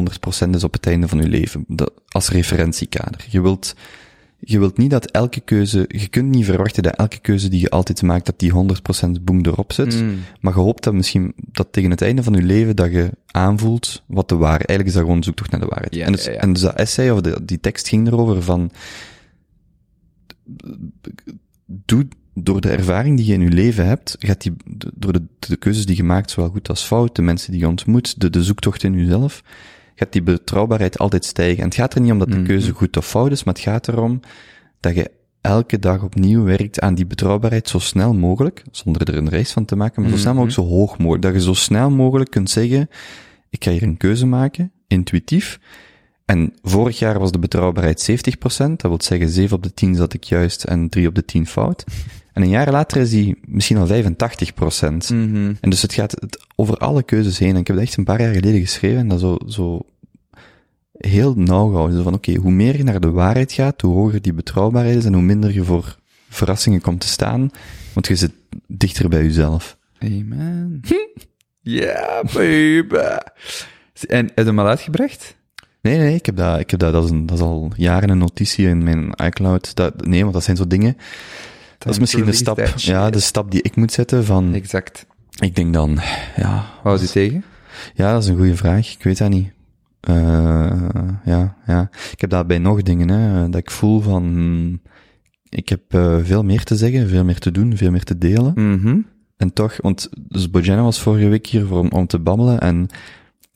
100% 0.45 0.49
is 0.49 0.63
op 0.63 0.73
het 0.73 0.87
einde 0.87 1.07
van 1.07 1.19
uw 1.19 1.29
leven, 1.29 1.65
dat, 1.67 1.91
als 2.07 2.29
referentiekader. 2.29 3.25
Je 3.29 3.41
wilt, 3.41 3.75
je 4.43 4.59
wilt 4.59 4.77
niet 4.77 4.89
dat 4.89 5.11
elke 5.11 5.39
keuze, 5.39 5.85
je 5.87 6.07
kunt 6.07 6.29
niet 6.29 6.45
verwachten 6.45 6.83
dat 6.83 6.95
elke 6.95 7.19
keuze 7.19 7.49
die 7.49 7.59
je 7.59 7.69
altijd 7.69 8.01
maakt, 8.01 8.25
dat 8.25 8.39
die 8.39 8.51
100% 8.53 9.21
boem 9.21 9.45
erop 9.45 9.73
zit. 9.73 10.01
Mm. 10.01 10.19
Maar 10.39 10.53
je 10.53 10.59
hoopt 10.59 10.83
dat 10.83 10.93
misschien, 10.93 11.33
dat 11.35 11.67
tegen 11.71 11.91
het 11.91 12.01
einde 12.01 12.23
van 12.23 12.33
je 12.33 12.41
leven, 12.41 12.75
dat 12.75 12.91
je 12.91 13.09
aanvoelt 13.31 14.03
wat 14.07 14.29
de 14.29 14.35
waarheid, 14.35 14.69
eigenlijk 14.69 14.89
is 14.89 14.95
dat 14.95 15.03
gewoon 15.03 15.23
zoektocht 15.23 15.51
naar 15.51 15.59
de 15.59 15.65
waarheid. 15.65 15.95
Ja, 15.95 16.05
en, 16.05 16.11
dus, 16.11 16.25
ja, 16.25 16.31
ja. 16.31 16.39
en 16.39 16.53
dus 16.53 16.61
dat 16.61 16.75
essay, 16.75 17.09
of 17.09 17.21
de, 17.21 17.39
die 17.45 17.59
tekst 17.59 17.87
ging 17.87 18.07
erover 18.07 18.43
van, 18.43 18.71
doe, 21.65 22.07
door 22.33 22.61
de 22.61 22.69
ervaring 22.69 23.17
die 23.17 23.25
je 23.25 23.33
in 23.33 23.41
je 23.41 23.49
leven 23.49 23.85
hebt, 23.85 24.15
gaat 24.19 24.41
die, 24.41 24.53
door 24.93 25.13
de, 25.13 25.23
de 25.39 25.55
keuzes 25.55 25.85
die 25.85 25.95
je 25.95 26.03
maakt, 26.03 26.31
zowel 26.31 26.49
goed 26.49 26.69
als 26.69 26.83
fout, 26.83 27.15
de 27.15 27.21
mensen 27.21 27.51
die 27.51 27.59
je 27.59 27.67
ontmoet, 27.67 28.19
de, 28.19 28.29
de 28.29 28.43
zoektocht 28.43 28.83
in 28.83 28.93
jezelf, 28.93 29.43
gaat 30.01 30.11
die 30.11 30.23
betrouwbaarheid 30.23 30.97
altijd 30.97 31.25
stijgen. 31.25 31.57
En 31.57 31.65
het 31.65 31.75
gaat 31.75 31.93
er 31.93 32.01
niet 32.01 32.11
om 32.11 32.19
dat 32.19 32.31
de 32.31 32.37
Mhm. 32.37 32.45
keuze 32.45 32.71
goed 32.71 32.97
of 32.97 33.07
fout 33.07 33.31
is, 33.31 33.43
maar 33.43 33.53
het 33.53 33.63
gaat 33.63 33.87
erom 33.87 34.19
dat 34.79 34.95
je 34.95 35.11
elke 35.41 35.79
dag 35.79 36.03
opnieuw 36.03 36.43
werkt 36.43 36.79
aan 36.79 36.95
die 36.95 37.05
betrouwbaarheid 37.05 37.69
zo 37.69 37.79
snel 37.79 38.13
mogelijk, 38.13 38.63
zonder 38.71 39.07
er 39.07 39.17
een 39.17 39.29
reis 39.29 39.51
van 39.51 39.65
te 39.65 39.75
maken, 39.75 40.01
maar 40.01 40.11
zo 40.11 40.17
snel 40.17 40.33
mogelijk, 40.33 40.57
zo 40.57 40.65
hoog 40.65 40.97
mogelijk. 40.97 41.21
Dat 41.21 41.33
je 41.33 41.41
zo 41.41 41.53
snel 41.53 41.89
mogelijk 41.91 42.29
kunt 42.31 42.49
zeggen, 42.49 42.89
ik 43.49 43.63
ga 43.63 43.71
hier 43.71 43.83
een 43.83 43.97
keuze 43.97 44.25
maken, 44.25 44.71
intuïtief. 44.87 45.59
En 46.25 46.53
vorig 46.61 46.99
jaar 46.99 47.19
was 47.19 47.31
de 47.31 47.39
betrouwbaarheid 47.39 48.01
70%, 48.01 48.81
dat 48.81 48.91
wil 48.91 49.01
zeggen 49.01 49.29
7 49.29 49.55
op 49.55 49.63
de 49.63 49.73
10 49.73 49.95
zat 49.95 50.13
ik 50.13 50.23
juist 50.23 50.63
en 50.63 50.89
3 50.89 51.07
op 51.07 51.15
de 51.15 51.25
10 51.25 51.47
fout. 51.47 51.83
En 52.33 52.41
een 52.41 52.49
jaar 52.49 52.71
later 52.71 53.01
is 53.01 53.09
die 53.09 53.37
misschien 53.45 53.77
al 53.77 53.87
85%. 53.87 55.09
Mhm. 55.09 55.53
En 55.61 55.69
dus 55.69 55.81
het 55.81 55.93
gaat 55.93 56.11
het 56.11 56.45
over 56.55 56.77
alle 56.77 57.03
keuzes 57.03 57.39
heen. 57.39 57.53
En 57.53 57.59
ik 57.59 57.67
heb 57.67 57.75
dat 57.75 57.85
echt 57.85 57.97
een 57.97 58.03
paar 58.03 58.21
jaar 58.21 58.33
geleden 58.33 58.59
geschreven 58.59 58.97
en 58.97 59.07
dat 59.07 59.19
zo, 59.19 59.37
zo 59.47 59.81
heel 61.07 61.33
nauw 61.35 61.67
gehouden. 61.69 61.97
Zo 61.97 62.03
van, 62.03 62.13
oké, 62.13 62.33
hoe 62.35 62.51
meer 62.51 62.77
je 62.77 62.83
naar 62.83 62.99
de 62.99 63.11
waarheid 63.11 63.51
gaat, 63.51 63.81
hoe 63.81 63.93
hoger 63.93 64.21
die 64.21 64.33
betrouwbaarheid 64.33 64.97
is 64.97 65.05
en 65.05 65.13
hoe 65.13 65.21
minder 65.21 65.53
je 65.53 65.63
voor 65.63 65.97
verrassingen 66.29 66.81
komt 66.81 66.99
te 66.99 67.07
staan. 67.07 67.49
Want 67.93 68.07
je 68.07 68.15
zit 68.15 68.31
dichter 68.67 69.09
bij 69.09 69.23
jezelf. 69.23 69.77
Amen. 69.99 70.81
Ja, 71.59 72.23
baby. 72.33 72.95
En 74.07 74.25
heb 74.25 74.37
je 74.37 74.43
hem 74.43 74.59
al 74.59 74.67
uitgebracht? 74.67 75.35
Nee, 75.81 75.97
nee, 75.97 76.15
ik 76.15 76.25
heb 76.25 76.35
dat, 76.35 76.59
ik 76.59 76.69
heb 76.71 76.79
dat, 76.79 76.93
dat 76.93 77.03
is, 77.03 77.09
een, 77.09 77.25
dat 77.25 77.37
is 77.37 77.43
al 77.43 77.71
jaren 77.75 78.09
een 78.09 78.17
notitie 78.17 78.67
in 78.67 78.83
mijn 78.83 79.13
iCloud. 79.25 79.75
Dat, 79.75 80.05
nee, 80.05 80.21
want 80.21 80.33
dat 80.33 80.43
zijn 80.43 80.57
zo 80.57 80.67
dingen. 80.67 80.97
Dat 81.77 81.93
is 81.93 81.99
misschien 81.99 82.25
de 82.25 82.31
stap, 82.31 82.67
ja, 82.75 83.09
de 83.09 83.19
stap 83.19 83.51
die 83.51 83.61
ik 83.61 83.75
moet 83.75 83.91
zetten 83.91 84.25
van, 84.25 84.53
Exact. 84.53 85.05
ik 85.39 85.55
denk 85.55 85.73
dan, 85.73 85.99
ja, 86.35 86.65
Hou 86.81 86.99
je 86.99 87.07
tegen? 87.07 87.43
Ja, 87.93 88.13
dat 88.13 88.23
is 88.23 88.29
een 88.29 88.37
goede 88.37 88.55
vraag. 88.55 88.93
Ik 88.93 89.03
weet 89.03 89.17
dat 89.17 89.29
niet. 89.29 89.51
Eh 90.01 90.89
ja, 91.25 91.55
ja. 91.65 91.89
Ik 92.11 92.21
heb 92.21 92.29
dat 92.29 92.47
bij 92.47 92.57
nog 92.57 92.81
dingen, 92.81 93.09
hè, 93.09 93.49
dat 93.49 93.61
ik 93.61 93.71
voel 93.71 93.99
van, 93.99 94.23
hmm, 94.23 94.81
ik 95.49 95.69
heb 95.69 95.81
eh, 95.87 96.17
veel 96.21 96.43
meer 96.43 96.63
te 96.63 96.75
zeggen, 96.75 97.09
veel 97.09 97.23
meer 97.23 97.39
te 97.39 97.51
doen, 97.51 97.77
veel 97.77 97.91
meer 97.91 98.03
te 98.03 98.17
delen. 98.17 98.53
Mhm. 98.55 98.99
En 99.37 99.53
toch, 99.53 99.77
want, 99.81 100.09
dus 100.27 100.49
Bojana 100.49 100.81
was 100.81 101.01
vorige 101.01 101.27
week 101.27 101.47
hier 101.47 101.65
voor, 101.65 101.79
om, 101.79 101.91
om 101.91 102.07
te 102.07 102.19
babbelen 102.19 102.59
en, 102.59 102.87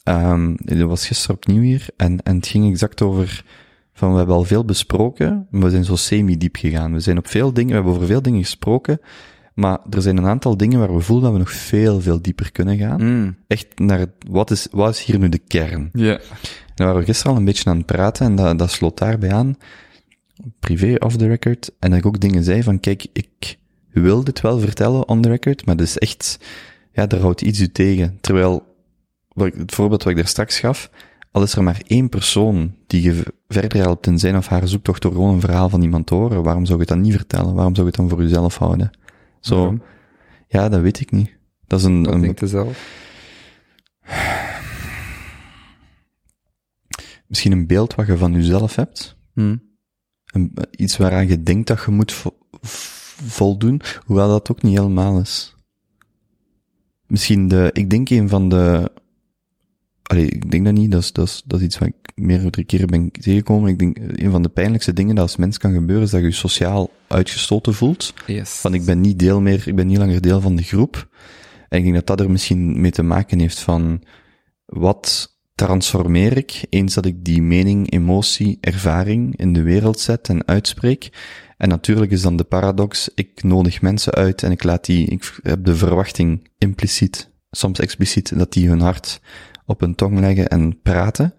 um, 0.03 0.55
was 0.87 1.07
gisteren 1.07 1.35
opnieuw 1.35 1.61
hier 1.61 1.87
en, 1.97 2.23
en 2.23 2.35
het 2.35 2.47
ging 2.47 2.71
exact 2.71 3.01
over, 3.01 3.43
van 3.93 4.11
we 4.11 4.17
hebben 4.17 4.35
al 4.35 4.43
veel 4.43 4.65
besproken, 4.65 5.47
maar 5.49 5.61
we 5.61 5.69
zijn 5.69 5.83
zo 5.83 5.95
semi-diep 5.95 6.55
gegaan. 6.55 6.93
We 6.93 6.99
zijn 6.99 7.17
op 7.17 7.27
veel 7.27 7.53
dingen, 7.53 7.69
we 7.69 7.75
hebben 7.75 7.93
over 7.93 8.07
veel 8.07 8.21
dingen 8.21 8.43
gesproken, 8.43 8.99
maar 9.55 9.79
er 9.89 10.01
zijn 10.01 10.17
een 10.17 10.25
aantal 10.25 10.57
dingen 10.57 10.79
waar 10.79 10.95
we 10.95 11.01
voelen 11.01 11.23
dat 11.25 11.33
we 11.33 11.39
nog 11.39 11.51
veel, 11.51 12.01
veel 12.01 12.21
dieper 12.21 12.51
kunnen 12.51 12.77
gaan 12.77 13.03
Mm. 13.03 13.35
echt 13.47 13.67
naar 13.79 14.05
wat 14.29 14.51
is, 14.51 14.67
wat 14.71 14.93
is 14.95 15.03
hier 15.03 15.19
nu 15.19 15.29
de 15.29 15.41
kern? 15.47 15.89
Ja. 15.93 16.13
En 16.13 16.19
daar 16.75 16.87
waren 16.87 16.99
we 16.99 17.05
gisteren 17.05 17.31
al 17.31 17.37
een 17.37 17.45
beetje 17.45 17.69
aan 17.69 17.77
het 17.77 17.85
praten 17.85 18.25
en 18.25 18.35
dat, 18.35 18.59
dat 18.59 18.71
sloot 18.71 18.97
daarbij 18.97 19.33
aan, 19.33 19.57
privé 20.59 20.95
off 20.99 21.15
the 21.17 21.27
record, 21.27 21.71
en 21.79 21.89
dat 21.89 21.99
ik 21.99 22.05
ook 22.05 22.19
dingen 22.19 22.43
zei 22.43 22.63
van, 22.63 22.79
kijk, 22.79 23.05
ik 23.13 23.57
wil 23.91 24.23
dit 24.23 24.41
wel 24.41 24.59
vertellen 24.59 25.07
on 25.07 25.21
the 25.21 25.29
record, 25.29 25.65
maar 25.65 25.75
dat 25.75 25.85
is 25.85 25.97
echt, 25.97 26.39
ja, 26.91 27.05
daar 27.07 27.19
houdt 27.19 27.41
iets 27.41 27.59
u 27.59 27.71
tegen. 27.71 28.17
Terwijl, 28.21 28.63
het 29.35 29.73
voorbeeld 29.75 30.03
wat 30.03 30.11
ik 30.11 30.17
daar 30.17 30.27
straks 30.27 30.59
gaf, 30.59 30.89
al 31.31 31.43
is 31.43 31.53
er 31.55 31.63
maar 31.63 31.81
één 31.87 32.09
persoon 32.09 32.75
die 32.87 33.01
je 33.01 33.23
verder 33.47 33.81
helpt 33.81 34.07
in 34.07 34.19
zijn 34.19 34.37
of 34.37 34.47
haar 34.47 34.67
zoektocht 34.67 35.01
door 35.01 35.11
gewoon 35.11 35.33
een 35.33 35.39
verhaal 35.39 35.69
van 35.69 35.81
iemand 35.81 36.07
te 36.07 36.15
horen, 36.15 36.43
waarom 36.43 36.65
zou 36.65 36.77
je 36.77 36.83
het 36.85 36.93
dan 36.93 37.01
niet 37.01 37.15
vertellen? 37.15 37.53
Waarom 37.53 37.75
zou 37.75 37.87
je 37.87 37.91
het 37.91 38.01
dan 38.01 38.09
voor 38.09 38.21
jezelf 38.21 38.57
houden? 38.57 38.91
Zo, 39.45 39.55
Waarom? 39.57 39.81
ja, 40.47 40.69
dat 40.69 40.81
weet 40.81 40.99
ik 40.99 41.11
niet. 41.11 41.37
Dat 41.67 41.79
is 41.79 41.85
een, 41.85 42.03
Wat 42.03 42.13
een 42.13 42.21
denkt 42.21 42.39
je 42.39 42.47
zelf? 42.47 43.03
misschien 47.27 47.51
een 47.51 47.67
beeld 47.67 47.95
wat 47.95 48.07
je 48.07 48.17
van 48.17 48.33
jezelf 48.33 48.75
hebt. 48.75 49.17
Mm. 49.33 49.61
Een, 50.25 50.53
iets 50.71 50.97
waaraan 50.97 51.27
je 51.27 51.43
denkt 51.43 51.67
dat 51.67 51.83
je 51.85 51.91
moet 51.91 52.11
vo- 52.11 52.37
voldoen, 53.25 53.81
hoewel 54.05 54.27
dat 54.29 54.51
ook 54.51 54.61
niet 54.61 54.77
helemaal 54.77 55.19
is. 55.19 55.55
Misschien 57.07 57.47
de, 57.47 57.69
ik 57.73 57.89
denk 57.89 58.09
een 58.09 58.29
van 58.29 58.49
de, 58.49 58.91
allee, 60.07 60.29
ik 60.29 60.51
denk 60.51 60.65
dat 60.65 60.73
niet, 60.73 60.91
dat 60.91 61.01
is, 61.01 61.11
dat 61.11 61.27
is, 61.27 61.41
dat 61.45 61.59
is 61.59 61.65
iets 61.65 61.77
wat 61.77 61.87
ik 61.87 61.95
meerdere 62.15 62.63
keren 62.63 62.87
ben 62.87 63.11
tegengekomen. 63.11 63.69
Ik 63.69 63.79
denk, 63.79 63.97
een 63.99 64.31
van 64.31 64.41
de 64.41 64.49
pijnlijkste 64.49 64.93
dingen 64.93 65.15
dat 65.15 65.23
als 65.23 65.35
mens 65.35 65.57
kan 65.57 65.73
gebeuren, 65.73 66.05
is 66.05 66.11
dat 66.11 66.21
je 66.21 66.25
je 66.25 66.33
sociaal 66.33 66.89
uitgestoten 67.07 67.73
voelt. 67.73 68.13
Yes. 68.27 68.49
Van 68.49 68.73
ik 68.73 68.85
ben 68.85 69.01
niet 69.01 69.19
deel 69.19 69.41
meer, 69.41 69.67
ik 69.67 69.75
ben 69.75 69.87
niet 69.87 69.97
langer 69.97 70.21
deel 70.21 70.41
van 70.41 70.55
de 70.55 70.63
groep. 70.63 71.07
En 71.69 71.77
ik 71.77 71.83
denk 71.83 71.95
dat 71.95 72.07
dat 72.07 72.19
er 72.19 72.31
misschien 72.31 72.81
mee 72.81 72.91
te 72.91 73.03
maken 73.03 73.39
heeft 73.39 73.59
van, 73.59 74.03
wat 74.65 75.33
transformeer 75.55 76.37
ik 76.37 76.65
eens 76.69 76.93
dat 76.93 77.05
ik 77.05 77.25
die 77.25 77.41
mening, 77.41 77.91
emotie, 77.91 78.57
ervaring 78.61 79.37
in 79.37 79.53
de 79.53 79.61
wereld 79.61 79.99
zet 79.99 80.29
en 80.29 80.47
uitspreek? 80.47 81.09
En 81.57 81.69
natuurlijk 81.69 82.11
is 82.11 82.21
dan 82.21 82.35
de 82.35 82.43
paradox, 82.43 83.09
ik 83.15 83.43
nodig 83.43 83.81
mensen 83.81 84.13
uit 84.13 84.43
en 84.43 84.51
ik 84.51 84.63
laat 84.63 84.85
die, 84.85 85.07
ik 85.07 85.39
heb 85.43 85.65
de 85.65 85.75
verwachting 85.75 86.49
impliciet, 86.57 87.29
soms 87.51 87.79
expliciet, 87.79 88.37
dat 88.37 88.53
die 88.53 88.67
hun 88.67 88.79
hart 88.79 89.21
op 89.65 89.79
hun 89.79 89.95
tong 89.95 90.19
leggen 90.19 90.47
en 90.47 90.81
praten. 90.81 91.33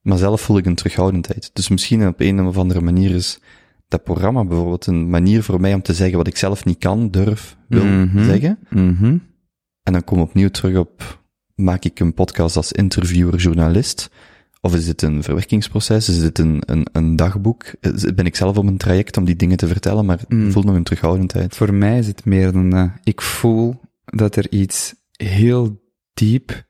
Maar 0.00 0.18
zelf 0.18 0.40
voel 0.40 0.58
ik 0.58 0.66
een 0.66 0.74
terughoudendheid. 0.74 1.50
Dus 1.52 1.68
misschien 1.68 2.06
op 2.06 2.20
een 2.20 2.46
of 2.46 2.56
andere 2.56 2.80
manier 2.80 3.10
is 3.10 3.40
dat 3.88 4.04
programma 4.04 4.44
bijvoorbeeld 4.44 4.86
een 4.86 5.10
manier 5.10 5.42
voor 5.42 5.60
mij 5.60 5.74
om 5.74 5.82
te 5.82 5.94
zeggen 5.94 6.16
wat 6.16 6.26
ik 6.26 6.36
zelf 6.36 6.64
niet 6.64 6.78
kan, 6.78 7.10
durf, 7.10 7.56
wil 7.68 7.84
Mhm. 7.84 8.24
zeggen. 8.24 8.58
Mhm. 8.70 9.16
En 9.82 9.92
dan 9.92 10.04
kom 10.04 10.18
ik 10.18 10.24
opnieuw 10.24 10.48
terug 10.48 10.76
op, 10.76 11.20
maak 11.54 11.84
ik 11.84 12.00
een 12.00 12.14
podcast 12.14 12.56
als 12.56 12.72
interviewer, 12.72 13.36
journalist? 13.36 14.10
Of 14.60 14.74
is 14.74 14.84
dit 14.84 15.02
een 15.02 15.22
verwerkingsproces? 15.22 16.08
Is 16.08 16.20
dit 16.20 16.38
een, 16.38 16.62
een, 16.66 16.86
een 16.92 17.16
dagboek? 17.16 17.64
Ben 18.14 18.26
ik 18.26 18.36
zelf 18.36 18.56
op 18.58 18.66
een 18.66 18.76
traject 18.76 19.16
om 19.16 19.24
die 19.24 19.36
dingen 19.36 19.56
te 19.56 19.66
vertellen, 19.66 20.04
maar 20.04 20.20
Mm. 20.28 20.46
ik 20.46 20.52
voel 20.52 20.62
nog 20.62 20.74
een 20.74 20.82
terughoudendheid? 20.82 21.56
Voor 21.56 21.74
mij 21.74 21.98
is 21.98 22.06
het 22.06 22.24
meer 22.24 22.52
dan 22.52 22.70
dat. 22.70 22.90
Ik 23.02 23.20
voel 23.20 23.80
dat 24.04 24.36
er 24.36 24.50
iets 24.52 24.94
heel 25.12 25.80
diep 26.14 26.64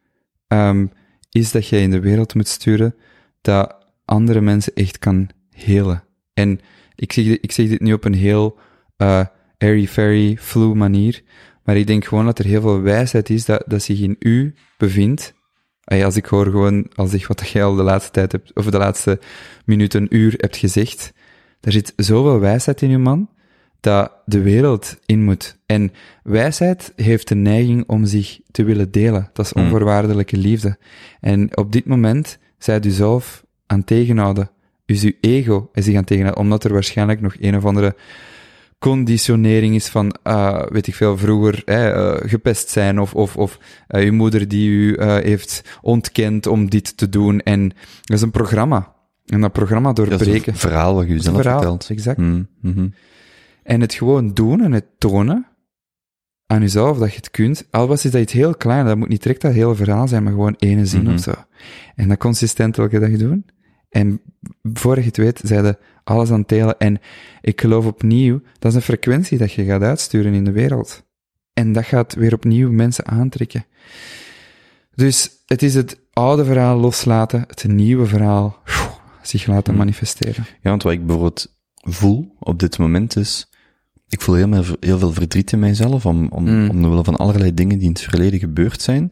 ehm, 0.52 0.86
is 1.30 1.50
dat 1.50 1.68
jij 1.68 1.82
in 1.82 1.90
de 1.90 2.00
wereld 2.00 2.34
moet 2.34 2.48
sturen, 2.48 2.94
dat 3.40 3.76
andere 4.04 4.40
mensen 4.40 4.72
echt 4.74 4.98
kan 4.98 5.28
helen. 5.50 6.04
En 6.34 6.60
ik 6.94 7.12
zeg, 7.12 7.24
ik 7.24 7.52
zeg 7.52 7.68
dit 7.68 7.80
nu 7.80 7.92
op 7.92 8.04
een 8.04 8.14
heel 8.14 8.58
eh 8.96 9.26
airy-fairy, 9.58 10.36
flu 10.40 10.74
manier, 10.74 11.22
maar 11.64 11.76
ik 11.76 11.86
denk 11.86 12.04
gewoon 12.04 12.24
dat 12.24 12.38
er 12.38 12.44
heel 12.44 12.60
veel 12.60 12.80
wijsheid 12.80 13.30
is 13.30 13.44
dat, 13.44 13.62
dat 13.66 13.82
zich 13.82 14.00
in 14.00 14.16
u 14.18 14.54
bevindt. 14.78 15.34
Als 15.84 16.16
ik 16.16 16.26
hoor 16.26 16.44
gewoon, 16.44 16.86
als 16.94 17.12
ik 17.12 17.26
wat 17.26 17.48
jij 17.48 17.64
al 17.64 17.74
de 17.74 17.82
laatste 17.82 18.10
tijd 18.10 18.32
hebt, 18.32 18.54
of 18.54 18.66
de 18.66 18.78
laatste 18.78 19.20
minuten, 19.64 20.16
uur 20.16 20.34
hebt 20.36 20.56
gezegd, 20.56 21.12
er 21.60 21.72
zit 21.72 21.92
zoveel 21.96 22.40
wijsheid 22.40 22.82
in 22.82 22.90
je 22.90 22.98
man, 22.98 23.30
dat 23.82 24.12
de 24.24 24.40
wereld 24.40 24.96
in 25.06 25.24
moet. 25.24 25.56
En 25.66 25.92
wijsheid 26.22 26.92
heeft 26.96 27.28
de 27.28 27.34
neiging 27.34 27.84
om 27.86 28.04
zich 28.04 28.40
te 28.50 28.64
willen 28.64 28.90
delen. 28.90 29.30
Dat 29.32 29.46
is 29.46 29.52
Mm. 29.52 29.62
onvoorwaardelijke 29.62 30.36
liefde. 30.36 30.76
En 31.20 31.56
op 31.56 31.72
dit 31.72 31.86
moment 31.86 32.38
zijt 32.58 32.86
u 32.86 32.90
zelf 32.90 33.44
aan 33.66 33.84
tegenhouden. 33.84 34.50
Is 34.86 35.02
uw 35.02 35.12
ego 35.20 35.70
is 35.72 35.84
zich 35.84 35.96
aan 35.96 36.04
tegenhouden, 36.04 36.42
omdat 36.42 36.64
er 36.64 36.72
waarschijnlijk 36.72 37.20
nog 37.20 37.34
een 37.40 37.56
of 37.56 37.64
andere 37.64 37.94
conditionering 38.78 39.74
is 39.74 39.88
van, 39.88 40.14
ah, 40.22 40.66
weet 40.68 40.86
ik 40.86 40.94
veel, 40.94 41.18
vroeger 41.18 41.62
hè, 41.64 41.90
eh, 41.92 42.28
gepest 42.30 42.68
zijn 42.68 43.00
of, 43.00 43.14
of, 43.14 43.36
of 43.36 43.58
eh, 43.86 44.04
uw 44.04 44.12
moeder 44.12 44.48
die 44.48 44.68
u 44.70 44.94
eh, 44.94 45.14
heeft 45.14 45.78
ontkend 45.80 46.46
om 46.46 46.70
dit 46.70 46.96
te 46.96 47.08
doen. 47.08 47.40
En 47.40 47.68
dat 48.02 48.16
is 48.16 48.22
een 48.22 48.30
programma. 48.30 48.92
En 49.26 49.40
dat 49.40 49.52
programma 49.52 49.92
Dat 49.92 50.06
is 50.10 50.18
doorbreken. 50.18 50.52
een 50.52 50.58
verhaal 50.58 50.94
wat 50.94 51.06
je 51.06 51.12
een 51.12 51.20
zelf 51.20 51.36
verhaal, 51.36 51.58
vertelt. 51.58 51.88
Exact. 51.90 52.18
Mm, 52.18 52.48
mhm. 52.60 52.86
En 53.62 53.80
het 53.80 53.94
gewoon 53.94 54.34
doen 54.34 54.60
en 54.60 54.72
het 54.72 54.86
tonen 54.98 55.46
aan 56.46 56.60
jezelf 56.60 56.98
dat 56.98 57.10
je 57.10 57.16
het 57.16 57.30
kunt. 57.30 57.66
Al 57.70 57.86
was 57.86 58.04
is 58.04 58.10
dat 58.10 58.20
iets 58.20 58.32
heel 58.32 58.54
klein, 58.54 58.86
dat 58.86 58.96
moet 58.96 59.08
niet 59.08 59.22
direct 59.22 59.40
dat 59.40 59.52
hele 59.52 59.74
verhaal 59.74 60.08
zijn, 60.08 60.22
maar 60.22 60.32
gewoon 60.32 60.54
ene 60.58 60.86
zin 60.86 61.02
Mhm. 61.02 61.12
of 61.14 61.20
zo. 61.20 61.32
En 61.94 62.08
dat 62.08 62.18
consistent 62.18 62.78
elke 62.78 62.98
dag 62.98 63.10
doen. 63.10 63.46
En 63.88 64.20
voor 64.72 64.98
je 64.98 65.04
het 65.04 65.16
weet, 65.16 65.40
zeiden 65.44 65.78
alles 66.04 66.30
aan 66.30 66.38
het 66.38 66.48
telen. 66.48 66.78
En 66.78 67.00
ik 67.40 67.60
geloof 67.60 67.86
opnieuw, 67.86 68.40
dat 68.58 68.70
is 68.70 68.76
een 68.76 68.82
frequentie 68.82 69.38
dat 69.38 69.52
je 69.52 69.64
gaat 69.64 69.82
uitsturen 69.82 70.34
in 70.34 70.44
de 70.44 70.52
wereld. 70.52 71.04
En 71.52 71.72
dat 71.72 71.84
gaat 71.84 72.14
weer 72.14 72.32
opnieuw 72.34 72.70
mensen 72.70 73.06
aantrekken. 73.06 73.64
Dus 74.94 75.30
het 75.46 75.62
is 75.62 75.74
het 75.74 76.00
oude 76.12 76.44
verhaal 76.44 76.78
loslaten, 76.78 77.44
het 77.46 77.64
nieuwe 77.68 78.06
verhaal 78.06 78.62
zich 79.22 79.46
laten 79.46 79.72
Mhm. 79.72 79.82
manifesteren. 79.82 80.44
Ja, 80.62 80.70
want 80.70 80.82
wat 80.82 80.92
ik 80.92 81.06
bijvoorbeeld 81.06 81.54
voel 81.74 82.36
op 82.38 82.58
dit 82.58 82.78
moment 82.78 83.16
is, 83.16 83.51
ik 84.12 84.20
voel 84.20 84.34
heel, 84.34 84.64
heel 84.80 84.98
veel 84.98 85.12
verdriet 85.12 85.52
in 85.52 85.58
mijzelf 85.58 86.06
om, 86.06 86.28
om, 86.28 86.44
Mm. 86.44 86.70
omwille 86.70 87.04
van 87.04 87.16
allerlei 87.16 87.54
dingen 87.54 87.78
die 87.78 87.86
in 87.86 87.92
het 87.92 88.02
verleden 88.02 88.38
gebeurd 88.38 88.82
zijn. 88.82 89.02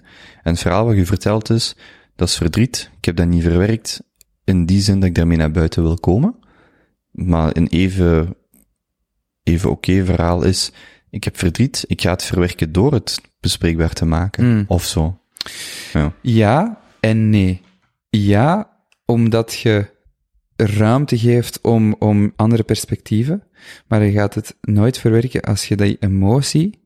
En 0.42 0.52
het 0.52 0.58
verhaal 0.60 0.84
wat 0.84 0.96
je 0.96 1.06
vertelt 1.06 1.50
is, 1.50 1.76
dat 2.16 2.28
is 2.28 2.36
verdriet, 2.36 2.90
ik 2.98 3.04
heb 3.04 3.16
dat 3.16 3.26
niet 3.26 3.42
verwerkt, 3.42 4.02
in 4.44 4.66
die 4.66 4.80
zin 4.80 5.00
dat 5.00 5.08
ik 5.08 5.14
daarmee 5.14 5.36
naar 5.36 5.50
buiten 5.50 5.82
wil 5.82 5.98
komen. 5.98 6.34
Maar 7.10 7.56
een 7.56 7.66
even, 7.66 8.34
even 9.42 9.70
oké 9.70 10.04
verhaal 10.04 10.42
is, 10.42 10.72
ik 11.10 11.24
heb 11.24 11.38
verdriet, 11.38 11.84
ik 11.86 12.00
ga 12.00 12.10
het 12.10 12.22
verwerken 12.24 12.72
door 12.72 12.92
het 12.92 13.20
bespreekbaar 13.40 13.92
te 13.92 14.04
maken, 14.04 14.44
Mm. 14.56 14.64
of 14.68 14.84
zo. 14.84 15.20
Ja. 15.92 16.12
Ja 16.22 16.80
en 17.00 17.30
nee. 17.30 17.60
Ja, 18.10 18.70
omdat 19.04 19.58
je 19.58 19.86
ruimte 20.56 21.18
geeft 21.18 21.60
om, 21.60 21.94
om 21.98 22.32
andere 22.36 22.62
perspectieven, 22.62 23.42
maar 23.86 24.04
je 24.04 24.12
gaat 24.12 24.34
het 24.34 24.56
nooit 24.60 24.98
verwerken 24.98 25.40
als 25.40 25.68
je 25.68 25.76
die 25.76 25.96
emotie, 26.00 26.78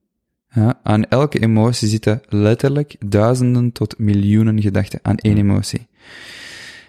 ja, 0.49 0.81
aan 0.83 1.05
elke 1.05 1.39
emotie 1.39 1.89
zitten 1.89 2.23
letterlijk 2.29 2.97
duizenden 3.07 3.73
tot 3.73 3.99
miljoenen 3.99 4.63
gedachten 4.63 4.99
aan 5.03 5.17
één 5.17 5.37
emotie. 5.37 5.87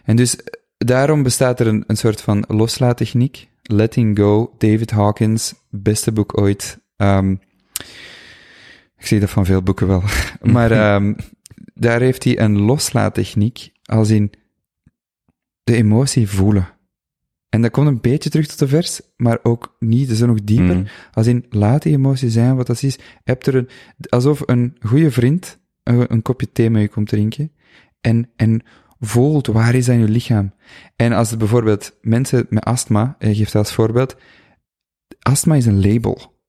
En 0.03 0.15
dus 0.15 0.37
daarom 0.77 1.23
bestaat 1.23 1.59
er 1.59 1.67
een, 1.67 1.83
een 1.87 1.97
soort 1.97 2.21
van 2.21 2.43
loslaattechniek. 2.47 3.47
Letting 3.61 4.17
Go, 4.17 4.53
David 4.57 4.91
Hawkins, 4.91 5.53
beste 5.69 6.11
boek 6.11 6.37
ooit. 6.37 6.79
Ehm, 6.97 7.31
ik 8.97 9.05
zie 9.05 9.19
dat 9.19 9.29
van 9.29 9.45
veel 9.45 9.61
boeken 9.61 9.87
wel. 9.87 10.03
maar 10.55 10.71
ehm, 10.81 11.13
daar 11.73 12.01
heeft 12.01 12.23
hij 12.23 12.39
een 12.39 12.59
loslaattechniek, 12.59 13.71
als 13.83 14.09
in 14.09 14.31
de 15.63 15.75
emotie 15.75 16.29
voelen. 16.29 16.74
En 17.55 17.61
dat 17.61 17.71
komt 17.71 17.87
een 17.87 18.01
beetje 18.01 18.29
terug 18.29 18.47
tot 18.47 18.59
de 18.59 18.67
vers, 18.67 19.01
maar 19.17 19.39
ook 19.43 19.75
niet, 19.79 20.07
dat 20.07 20.17
is 20.17 20.23
nog 20.23 20.43
dieper. 20.43 20.75
Mm. 20.75 20.85
Als 21.11 21.27
in, 21.27 21.45
laat 21.49 21.81
die 21.81 21.93
emotie 21.93 22.29
zijn 22.29 22.55
wat 22.55 22.67
dat 22.67 22.83
is. 22.83 22.99
Heb 23.23 23.45
er 23.45 23.55
een, 23.55 23.69
alsof 24.09 24.41
een 24.45 24.75
goede 24.79 25.11
vriend 25.11 25.59
een, 25.83 26.13
een 26.13 26.21
kopje 26.21 26.51
thee 26.51 26.69
met 26.69 26.81
je 26.81 26.87
komt 26.87 27.07
drinken 27.07 27.51
en, 28.01 28.29
en 28.35 28.63
voelt 28.99 29.47
waar 29.47 29.75
is 29.75 29.85
dat 29.85 29.95
in 29.95 30.01
je 30.01 30.07
lichaam. 30.07 30.53
En 30.95 31.13
als 31.13 31.29
het 31.29 31.39
bijvoorbeeld 31.39 31.97
mensen 32.01 32.45
met 32.49 32.63
astma, 32.63 33.15
hij 33.19 33.35
geeft 33.35 33.51
dat 33.51 33.65
als 33.65 33.73
voorbeeld, 33.73 34.15
astma 35.19 35.55
is 35.55 35.65
een 35.65 35.91
label 35.91 36.41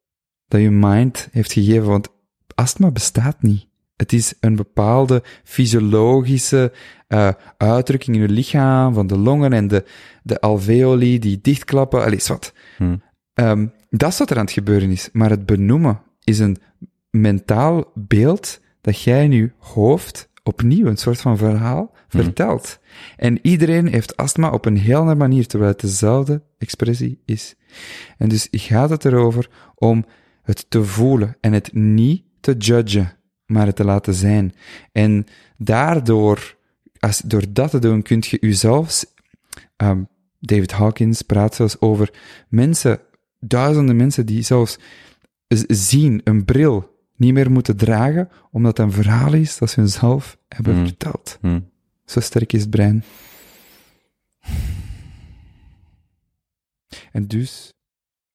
dat 0.47 0.61
je 0.61 0.71
mind 0.71 1.29
heeft 1.31 1.53
gegeven, 1.53 1.87
want 1.87 2.09
astma 2.55 2.91
bestaat 2.91 3.43
niet. 3.43 3.67
Het 3.97 4.13
is 4.13 4.35
een 4.41 4.57
bepaalde 4.57 5.23
fysiologische 5.45 6.73
uh, 7.09 7.29
uitdrukking 7.57 8.17
in 8.17 8.23
je 8.23 8.29
lichaam, 8.29 8.95
van 8.95 9.07
de 9.07 9.19
longen 9.19 9.53
en 9.53 9.69
de, 9.69 9.85
de 10.23 10.41
alveoli 10.41 11.19
die 11.19 11.39
dichtklappen, 11.41 12.05
allee, 12.05 12.21
wat. 12.27 12.53
Hmm. 12.77 13.03
Um, 13.35 13.73
dat 13.91 14.13
is 14.13 14.19
wat 14.19 14.31
er 14.31 14.37
aan 14.37 14.45
het 14.45 14.53
gebeuren 14.53 14.91
is. 14.91 15.09
Maar 15.13 15.31
het 15.31 15.47
benoemen 15.47 16.01
is 16.25 16.39
een 16.39 16.59
mentaal 17.11 17.91
beeld 17.95 18.61
dat 18.81 19.03
jij 19.03 19.25
in 19.25 19.33
je 19.33 19.53
hoofd 19.59 20.29
opnieuw 20.43 20.87
een 20.87 20.97
soort 20.97 21.21
van 21.21 21.37
verhaal 21.37 21.95
Hmm. 22.09 22.23
vertelt. 22.23 22.79
En 23.17 23.39
iedereen 23.43 23.87
heeft 23.87 24.17
astma 24.17 24.51
op 24.51 24.65
een 24.65 24.77
heel 24.77 24.99
andere 24.99 25.19
manier, 25.19 25.47
terwijl 25.47 25.71
het 25.71 25.81
dezelfde 25.81 26.43
expressie 26.59 27.21
is. 27.25 27.55
En 28.19 28.29
dus 28.29 28.49
gaat 28.51 28.91
het 28.91 29.05
erover 29.05 29.51
om 29.75 30.05
het 30.43 30.67
te 30.71 30.85
voelen 30.85 31.37
en 31.41 31.53
het 31.53 31.73
niet 31.73 32.23
te 32.41 32.55
judgen, 32.59 33.16
maar 33.47 33.67
het 33.67 33.77
te 33.77 33.85
laten 33.85 34.15
zijn. 34.15 34.55
En 34.93 35.27
daardoor, 35.57 36.57
als, 36.99 37.21
door 37.21 37.45
dat 37.51 37.71
te 37.71 37.79
doen, 37.79 38.03
kun 38.03 38.23
je 38.29 38.37
jezelf, 38.41 39.05
um, 39.77 40.09
David 40.41 40.73
Hawkins 40.73 41.23
praat 41.23 41.55
zelfs 41.55 41.81
over 41.81 42.15
mensen, 42.49 43.01
duizenden 43.41 43.97
mensen 43.97 44.27
die 44.27 44.43
zelfs 44.43 44.79
zien, 45.69 46.21
een 46.25 46.45
bril, 46.45 46.95
niet 47.17 47.33
meer 47.33 47.51
moeten 47.51 47.77
dragen, 47.77 48.29
omdat 48.51 48.77
het 48.77 48.87
een 48.87 48.93
verhaal 48.93 49.33
is 49.33 49.59
dat 49.59 49.71
ze 49.71 49.81
hunzelf 49.81 50.39
hebben 50.49 50.75
Hmm. 50.75 50.87
verteld. 50.87 51.39
Mm. 51.41 51.71
Zo 52.05 52.21
sterk 52.21 52.53
is 52.53 52.61
het 52.61 52.71
brein. 52.71 53.05
En 57.13 57.27
dus 57.27 57.73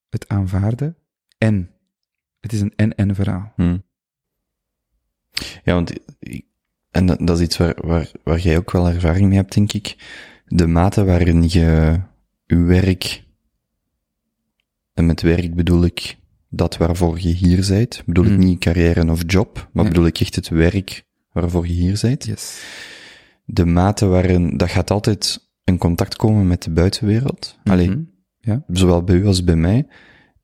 het 0.10 0.28
aanvaarden 0.28 0.98
en. 1.38 1.70
Het 2.40 2.54
is 2.54 2.62
een 2.62 2.74
en-en 2.76 3.16
verhaal. 3.16 3.54
Hmm. 3.56 3.84
Ja, 5.64 5.74
want 5.74 5.94
en 6.91 7.06
dat, 7.06 7.20
dat 7.28 7.38
is 7.40 7.44
iets 7.45 7.58
waar, 7.58 7.76
waar, 7.78 8.12
waar 8.24 8.40
jij 8.40 8.58
ook 8.58 8.72
wel 8.72 8.88
ervaring 8.90 9.28
mee 9.28 9.38
hebt, 9.38 9.53
denk 9.53 9.74
ik. 9.74 9.95
De 10.48 10.68
mate 10.68 11.03
waarin 11.03 11.44
je 11.49 11.99
je 12.45 12.56
werk, 12.58 13.24
en 14.94 15.06
met 15.06 15.22
werk 15.22 15.56
bedoel 15.56 15.84
ik 15.84 16.18
dat 16.49 16.78
waarvoor 16.78 17.20
je 17.20 17.28
hier 17.34 17.66
bent, 17.70 18.03
bedoel 18.06 18.26
ik 18.26 18.32
Hmm. 18.32 18.40
niet 18.40 18.60
carrière 18.60 19.12
of 19.12 19.22
job, 19.26 19.70
maar 19.74 19.84
Nee. 19.84 19.94
bedoel 19.94 20.08
ik 20.08 20.20
echt 20.20 20.36
het 20.36 20.49
werk 20.49 21.03
waarvoor 21.32 21.68
je 21.68 21.74
hier 21.74 21.99
bent. 22.02 22.26
Yes. 22.26 22.64
De 23.45 23.66
mate 23.66 24.06
waarin, 24.06 24.58
dat 24.58 24.70
gaat 24.70 24.91
altijd 24.91 25.49
in 25.64 25.78
contact 25.78 26.16
komen 26.16 26.48
met 26.48 26.64
de 26.64 26.72
buitenwereld. 26.72 27.58
Allee, 27.64 27.90
Mhm. 27.90 28.02
Ja. 28.40 28.64
zowel 28.68 29.03
bij 29.03 29.16
u 29.16 29.26
als 29.26 29.44
bij 29.44 29.56
mij. 29.56 29.88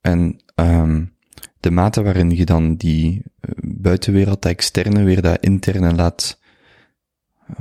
En 0.01 0.39
um, 0.55 1.13
de 1.67 1.73
mate 1.73 2.01
waarin 2.01 2.31
je 2.31 2.45
dan 2.45 2.75
die 2.75 3.15
uh, 3.15 3.51
buitenwereld, 3.63 4.41
dat 4.41 4.51
externe, 4.51 5.03
weer 5.03 5.21
dat 5.21 5.39
interne 5.39 5.95
laat 5.95 6.39
uh, 7.49 7.57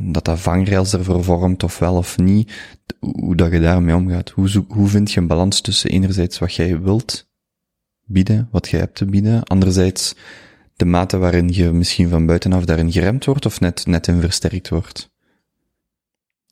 dat 0.00 0.24
dat 0.24 0.40
vangrails 0.40 0.92
ervoor 0.92 1.24
vormt, 1.24 1.62
of 1.62 1.78
wel 1.78 1.96
of 1.96 2.18
niet, 2.18 2.52
hoe 3.00 3.36
dat 3.36 3.52
je 3.52 3.60
daarmee 3.60 3.94
omgaat. 3.94 4.30
Hoe, 4.30 4.48
zoek, 4.48 4.72
hoe 4.72 4.88
vind 4.88 5.12
je 5.12 5.20
een 5.20 5.26
balans 5.26 5.60
tussen 5.60 5.90
enerzijds 5.90 6.38
wat 6.38 6.54
jij 6.54 6.80
wilt 6.80 7.28
bieden, 8.04 8.48
wat 8.50 8.68
jij 8.68 8.80
hebt 8.80 8.94
te 8.94 9.04
bieden, 9.04 9.42
anderzijds 9.42 10.14
de 10.76 10.84
mate 10.84 11.16
waarin 11.18 11.48
je 11.48 11.70
misschien 11.70 12.08
van 12.08 12.26
buitenaf 12.26 12.64
daarin 12.64 12.92
geremd 12.92 13.24
wordt, 13.24 13.46
of 13.46 13.60
net, 13.60 13.86
net 13.86 14.06
in 14.06 14.20
versterkt 14.20 14.68
wordt? 14.68 15.10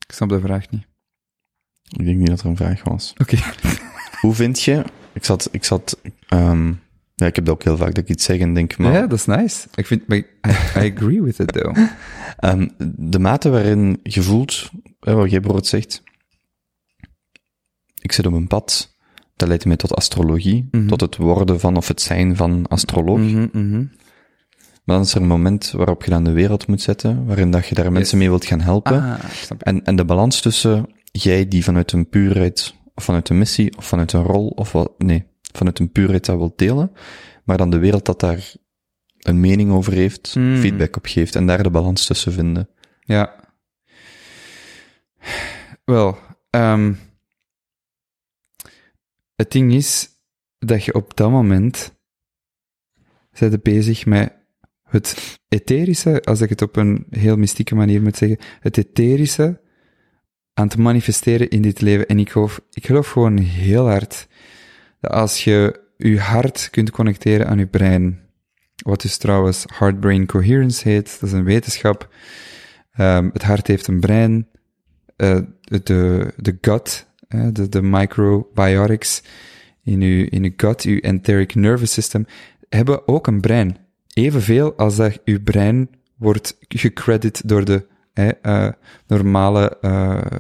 Ik 0.07 0.15
snap 0.15 0.29
de 0.29 0.41
vraag 0.41 0.71
niet. 0.71 0.87
Ik 1.89 2.05
denk 2.05 2.19
niet 2.19 2.29
dat 2.29 2.41
er 2.41 2.47
een 2.47 2.57
vraag 2.57 2.85
was. 2.85 3.13
Oké. 3.17 3.37
Hoe 4.21 4.35
vind 4.35 4.63
je, 4.63 4.85
ik 5.13 5.25
zat, 5.25 5.49
ik 5.51 5.65
zat, 5.65 6.01
um, 6.29 6.81
ja, 7.15 7.27
ik 7.27 7.37
heb 7.37 7.45
dat 7.45 7.55
ook 7.55 7.63
heel 7.63 7.77
vaak 7.77 7.95
dat 7.95 8.05
ik 8.05 8.09
iets 8.09 8.25
zeg 8.25 8.39
en 8.39 8.55
denk, 8.55 8.77
maar... 8.77 8.93
Ja, 8.93 9.07
dat 9.07 9.19
is 9.19 9.27
nice. 9.27 9.67
Ik 9.75 9.87
vind, 9.87 10.03
I, 10.13 10.25
I 10.77 10.93
agree 10.95 11.23
with 11.23 11.39
it 11.39 11.53
though. 11.53 11.79
um, 12.41 12.71
de 13.11 13.19
mate 13.19 13.51
waarin 13.51 14.01
je 14.03 14.23
voelt, 14.23 14.71
wat 14.99 15.31
jij 15.31 15.41
bijvoorbeeld 15.41 15.67
zegt, 15.67 16.03
ik 18.01 18.13
zit 18.13 18.27
op 18.27 18.33
een 18.33 18.47
pad, 18.47 18.97
dat 19.37 19.49
leidt 19.49 19.65
mij 19.65 19.77
tot 19.77 19.95
astrologie, 19.95 20.69
mm 20.71 20.81
-hmm. 20.81 20.89
tot 20.89 21.01
het 21.01 21.17
worden 21.17 21.61
van 21.61 21.77
of 21.77 21.89
het 21.89 22.01
zijn 22.01 22.37
van 22.37 22.67
astroloog. 22.69 23.19
Mm 23.19 23.49
-hmm. 23.53 23.91
Maar 24.85 24.97
dan 24.97 25.05
is 25.05 25.15
er 25.15 25.21
een 25.21 25.27
moment 25.27 25.71
waarop 25.71 26.05
je 26.05 26.11
dan 26.11 26.25
de 26.25 26.33
wereld 26.33 26.67
moet 26.67 26.81
zetten, 26.81 27.27
waarin 27.27 27.51
dat 27.51 27.67
je 27.67 27.75
daar 27.75 27.85
yes. 27.85 27.95
mensen 27.95 28.19
mee 28.19 28.29
wilt 28.29 28.45
gaan 28.45 28.61
helpen. 28.61 29.03
Ah, 29.03 29.19
en, 29.59 29.85
en 29.85 29.97
de 29.97 30.05
balans 30.05 30.41
tussen 30.41 30.87
jij 31.13 31.49
die 31.49 31.65
vanuit 31.65 31.93
een 31.93 32.09
puurheid, 32.09 32.75
of 32.95 33.05
vanuit 33.05 33.29
een 33.29 33.39
missie, 33.39 33.77
of 33.77 33.87
vanuit 33.87 34.13
een 34.13 34.23
rol, 34.23 34.49
of 34.49 34.73
wat, 34.73 34.93
nee, 34.99 35.25
vanuit 35.53 35.79
een 35.79 35.93
puurheid 35.93 36.25
dat 36.25 36.37
wilt 36.37 36.59
delen, 36.59 36.93
maar 37.45 37.57
dan 37.57 37.71
de 37.71 37.79
wereld 37.79 38.05
dat 38.05 38.21
daar 38.21 38.55
een 39.19 39.41
mening 39.41 39.71
over 39.73 39.93
heeft, 39.93 40.35
Mm. 40.35 40.57
feedback 40.57 40.97
op 40.97 41.07
geeft, 41.07 41.35
en 41.35 41.47
daar 41.47 41.63
de 41.63 41.71
balans 41.71 42.07
tussen 42.07 42.33
vinden. 42.33 42.69
Ja. 43.01 43.41
Wel, 45.85 46.19
um, 46.51 46.99
het 49.35 49.51
ding 49.51 49.73
is 49.73 50.09
dat 50.59 50.85
je 50.85 50.95
op 50.95 51.17
dat 51.17 51.31
moment 51.31 51.95
bent 53.39 53.63
bezig 53.63 54.07
met 54.07 54.33
het 54.83 55.39
etherische, 55.49 56.23
als 56.23 56.41
ik 56.41 56.49
het 56.49 56.63
op 56.63 56.77
een 56.77 57.07
heel 57.11 57.37
mystieke 57.37 57.75
manier 57.75 58.03
moet 58.03 58.17
zeggen, 58.17 58.39
het 58.61 58.79
etherische 58.79 59.61
aan 60.55 60.69
te 60.69 60.81
manifesteren 60.81 61.49
in 61.49 61.63
dit 61.63 61.81
leven. 61.81 62.07
En 62.07 62.19
ik 62.19 62.31
geloof, 62.31 62.61
ik 62.71 62.87
geloof 62.87 63.09
gewoon 63.09 63.39
heel 63.39 63.89
hard 63.89 64.29
dat 65.01 65.11
als 65.11 65.45
je 65.45 65.81
je 65.97 66.21
hart 66.21 66.69
kunt 66.71 66.91
connecteren 66.91 67.47
aan 67.47 67.59
je 67.59 67.67
brein, 67.67 68.21
wat 68.77 69.03
dus 69.03 69.17
trouwens 69.17 69.65
heart-brain 69.79 70.27
coherence 70.27 70.89
heet, 70.89 71.17
dat 71.21 71.29
is 71.29 71.35
een 71.35 71.45
wetenschap. 71.45 72.15
Um, 72.99 73.31
het 73.33 73.43
hart 73.43 73.67
heeft 73.67 73.87
een 73.87 74.01
brein, 74.01 74.49
uh, 75.17 75.39
de, 75.63 76.33
de 76.37 76.59
gut, 76.61 77.07
de, 77.29 77.69
de 77.69 77.83
microbiotics 77.83 79.23
in 79.83 80.01
uw, 80.01 80.27
in 80.31 80.45
uw 80.45 80.53
gut, 80.57 80.83
uw 80.83 80.99
enteric 80.99 81.55
nervous 81.55 81.93
system, 81.93 82.27
hebben 82.69 83.09
ook 83.09 83.27
een 83.27 83.41
brein. 83.41 83.77
Evenveel 84.15 84.77
als 84.77 84.97
dat 84.97 85.21
uw 85.25 85.43
brein 85.43 85.91
wordt 86.17 86.57
gecredit 86.69 87.49
door 87.49 87.65
de 87.65 87.87
uh, 88.15 88.69
normale 89.07 89.79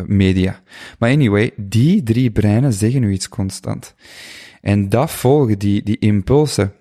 media. 0.06 0.62
Maar 0.98 1.10
anyway, 1.10 1.50
die 1.56 2.02
drie 2.02 2.30
breinen 2.30 2.72
zeggen 2.72 3.02
u 3.02 3.12
iets 3.12 3.28
constant. 3.28 3.94
En 4.60 4.88
dat 4.88 5.10
volgen, 5.10 5.58
die, 5.58 5.82
die 5.82 5.98
impulsen, 5.98 6.72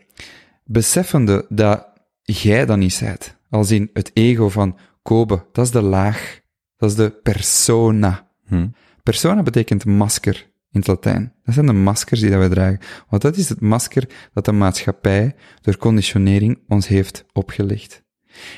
beseffende 0.65 1.45
dat 1.49 1.87
jij 2.21 2.65
dat 2.65 2.77
niet 2.77 2.93
zijt. 2.93 3.37
Als 3.49 3.71
in 3.71 3.89
het 3.93 4.11
ego 4.13 4.49
van 4.49 4.77
Kobe, 5.01 5.45
dat 5.51 5.65
is 5.65 5.71
de 5.71 5.81
laag. 5.81 6.39
Dat 6.77 6.89
is 6.89 6.95
de 6.95 7.09
persona. 7.23 8.27
Hm. 8.45 8.67
Persona 9.03 9.43
betekent 9.43 9.85
masker 9.85 10.49
in 10.71 10.79
het 10.79 10.87
Latijn. 10.87 11.33
Dat 11.43 11.53
zijn 11.53 11.65
de 11.65 11.73
maskers 11.73 12.19
die 12.19 12.29
dat 12.29 12.41
we 12.41 12.49
dragen. 12.49 12.79
Want 13.09 13.21
dat 13.21 13.37
is 13.37 13.49
het 13.49 13.61
masker 13.61 14.09
dat 14.33 14.45
de 14.45 14.51
maatschappij 14.51 15.35
door 15.61 15.77
conditionering 15.77 16.59
ons 16.67 16.87
heeft 16.87 17.25
opgelegd. 17.33 18.03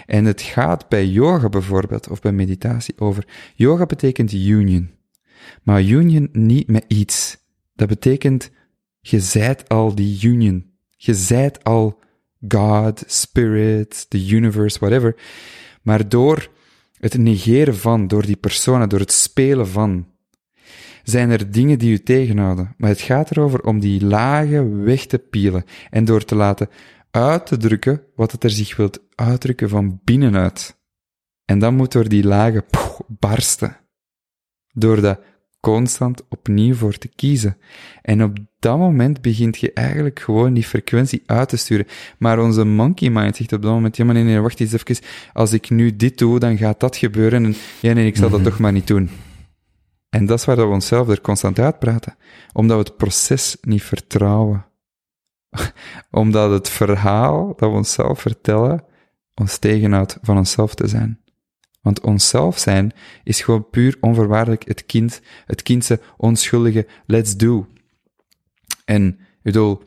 En 0.05 0.25
het 0.25 0.41
gaat 0.41 0.89
bij 0.89 1.05
yoga 1.05 1.49
bijvoorbeeld, 1.49 2.09
of 2.09 2.21
bij 2.21 2.31
meditatie, 2.31 2.93
over. 2.97 3.27
Yoga 3.55 3.85
betekent 3.85 4.31
union. 4.31 4.91
Maar 5.63 5.83
union 5.83 6.29
niet 6.31 6.67
met 6.67 6.85
iets. 6.87 7.37
Dat 7.75 7.87
betekent, 7.87 8.51
je 8.99 9.19
zijt 9.19 9.69
al 9.69 9.95
die 9.95 10.27
union. 10.27 10.71
Je 10.95 11.13
zijt 11.13 11.63
al 11.63 11.99
God, 12.47 13.03
Spirit, 13.07 14.09
the 14.09 14.27
universe, 14.27 14.79
whatever. 14.79 15.15
Maar 15.81 16.09
door 16.09 16.49
het 16.97 17.17
negeren 17.17 17.75
van, 17.75 18.07
door 18.07 18.25
die 18.25 18.35
persona, 18.35 18.87
door 18.87 18.99
het 18.99 19.11
spelen 19.11 19.67
van, 19.67 20.07
zijn 21.03 21.29
er 21.29 21.51
dingen 21.51 21.79
die 21.79 21.91
u 21.91 21.99
tegenhouden. 21.99 22.73
Maar 22.77 22.89
het 22.89 23.01
gaat 23.01 23.31
erover 23.31 23.61
om 23.63 23.79
die 23.79 24.05
lagen 24.05 24.83
weg 24.83 25.05
te 25.05 25.17
pielen 25.17 25.63
en 25.89 26.05
door 26.05 26.25
te 26.25 26.35
laten 26.35 26.69
uit 27.13 27.45
te 27.45 27.57
drukken 27.57 28.03
wat 28.15 28.31
het 28.31 28.43
er 28.43 28.49
zich 28.49 28.75
wilt 28.75 28.99
uitdrukken 29.15 29.69
van 29.69 30.01
binnenuit. 30.03 30.81
En 31.45 31.59
dan 31.59 31.75
moet 31.75 31.91
door 31.91 32.09
die 32.09 32.23
lagen 32.23 32.65
poeh, 32.65 32.99
barsten. 33.07 33.77
Door 34.71 35.01
dat 35.01 35.19
constant 35.59 36.23
opnieuw 36.29 36.73
voor 36.73 36.97
te 36.97 37.07
kiezen. 37.07 37.57
En 38.01 38.23
op 38.23 38.37
dat 38.59 38.77
moment 38.77 39.21
begint 39.21 39.57
je 39.57 39.73
eigenlijk 39.73 40.19
gewoon 40.19 40.53
die 40.53 40.63
frequentie 40.63 41.23
uit 41.25 41.49
te 41.49 41.57
sturen. 41.57 41.87
Maar 42.17 42.39
onze 42.39 42.63
monkey 42.63 43.09
mind 43.09 43.35
zegt 43.35 43.53
op 43.53 43.61
dat 43.61 43.71
moment, 43.71 43.97
ja 43.97 44.05
maar 44.05 44.13
nee, 44.13 44.23
nee, 44.23 44.39
wacht 44.39 44.59
eens 44.59 44.73
even, 44.73 45.05
als 45.33 45.53
ik 45.53 45.69
nu 45.69 45.95
dit 45.95 46.17
doe, 46.17 46.39
dan 46.39 46.57
gaat 46.57 46.79
dat 46.79 46.95
gebeuren 46.95 47.45
en 47.45 47.55
ja 47.81 47.93
nee, 47.93 48.05
ik 48.05 48.17
zal 48.17 48.29
dat 48.29 48.43
toch 48.49 48.59
maar 48.59 48.71
niet 48.71 48.87
doen. 48.87 49.09
En 50.09 50.25
dat 50.25 50.39
is 50.39 50.45
waar 50.45 50.57
we 50.57 50.63
onszelf 50.63 51.09
er 51.09 51.21
constant 51.21 51.59
uitpraten. 51.59 52.15
Omdat 52.53 52.77
we 52.77 52.83
het 52.83 52.97
proces 52.97 53.57
niet 53.61 53.83
vertrouwen. 53.83 54.65
Omdat 56.11 56.51
het 56.51 56.69
verhaal 56.69 57.47
dat 57.47 57.69
we 57.69 57.75
onszelf 57.75 58.21
vertellen, 58.21 58.83
ons 59.33 59.57
tegenhoudt 59.57 60.17
van 60.21 60.37
onszelf 60.37 60.75
te 60.75 60.87
zijn. 60.87 61.19
Want 61.81 62.01
onszelf 62.01 62.59
zijn 62.59 62.93
is 63.23 63.41
gewoon 63.41 63.69
puur 63.69 63.97
onvoorwaardelijk 63.99 64.67
het 64.67 64.85
kind, 64.85 65.21
het 65.45 65.61
kindse 65.61 65.99
onschuldige 66.17 66.87
let's 67.05 67.37
do. 67.37 67.67
En 68.85 69.07
ik 69.07 69.41
bedoel, 69.41 69.83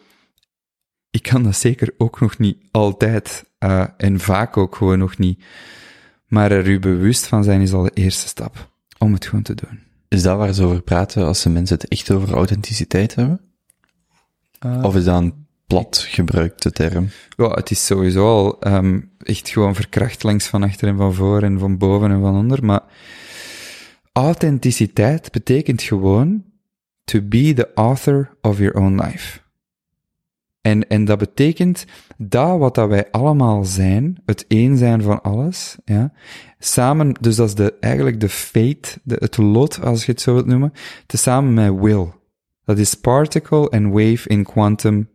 ik 1.11 1.23
kan 1.23 1.43
dat 1.43 1.57
zeker 1.57 1.95
ook 1.99 2.21
nog 2.21 2.39
niet 2.39 2.59
altijd 2.71 3.51
uh, 3.59 3.87
en 3.97 4.21
vaak 4.21 4.57
ook 4.57 4.77
gewoon 4.77 4.99
nog 4.99 5.19
niet. 5.19 5.45
Maar 6.27 6.51
er 6.51 6.69
u 6.69 6.79
bewust 6.79 7.27
van 7.27 7.45
zijn 7.45 7.61
is 7.61 7.73
al 7.73 7.83
de 7.83 7.91
eerste 7.95 8.29
stap 8.29 8.71
om 8.99 9.13
het 9.13 9.27
gewoon 9.27 9.43
te 9.43 9.55
doen. 9.55 9.81
Is 10.09 10.23
dat 10.23 10.37
waar 10.37 10.53
ze 10.53 10.65
over 10.65 10.83
praten 10.83 11.27
als 11.27 11.43
de 11.43 11.51
mensen 11.51 11.77
het 11.77 11.89
echt 11.89 12.11
over 12.11 12.35
authenticiteit 12.35 13.15
hebben? 13.15 13.41
Uh, 14.67 14.83
of 14.83 14.97
is 14.97 15.05
dat 15.05 15.23
een 15.23 15.46
plat 15.67 16.07
gebruikte 16.09 16.71
term? 16.71 17.09
Ja, 17.37 17.49
het 17.49 17.71
is 17.71 17.87
sowieso 17.87 18.27
al 18.27 18.75
um, 18.75 19.11
echt 19.19 19.49
gewoon 19.49 19.75
verkracht 19.75 20.23
langs 20.23 20.47
van 20.47 20.63
achter 20.63 20.89
en 20.89 20.97
van 20.97 21.15
voor 21.15 21.43
en 21.43 21.59
van 21.59 21.79
boven 21.79 22.11
en 22.11 22.21
van 22.21 22.37
onder, 22.37 22.65
maar 22.65 22.83
authenticiteit 24.13 25.33
betekent 25.33 25.83
gewoon 25.83 26.45
to 27.05 27.21
be 27.23 27.53
the 27.55 27.71
author 27.75 28.37
of 28.41 28.59
your 28.59 28.75
own 28.75 29.03
life. 29.03 29.41
En, 30.61 30.89
en 30.89 31.05
dat 31.05 31.19
betekent 31.19 31.85
dat 32.17 32.59
wat 32.59 32.75
dat 32.75 32.89
wij 32.89 33.11
allemaal 33.11 33.65
zijn, 33.65 34.23
het 34.25 34.45
één 34.49 34.77
zijn 34.77 35.03
van 35.03 35.23
alles, 35.23 35.77
ja, 35.85 36.13
samen, 36.59 37.15
dus 37.21 37.37
dat 37.37 37.49
is 37.49 37.55
de, 37.55 37.75
eigenlijk 37.81 38.21
de 38.21 38.29
fate, 38.29 39.01
de, 39.03 39.17
het 39.19 39.37
lot, 39.37 39.83
als 39.83 40.07
je 40.07 40.13
het 40.13 40.21
zo 40.21 40.33
wilt 40.33 40.47
noemen, 40.47 40.73
tezamen 41.07 41.55
met 41.55 41.81
will. 41.81 42.07
Dat 42.65 42.79
is 42.79 42.95
particle 42.95 43.69
and 43.69 43.93
wave 43.93 44.29
in 44.29 44.45
quantum 44.45 45.09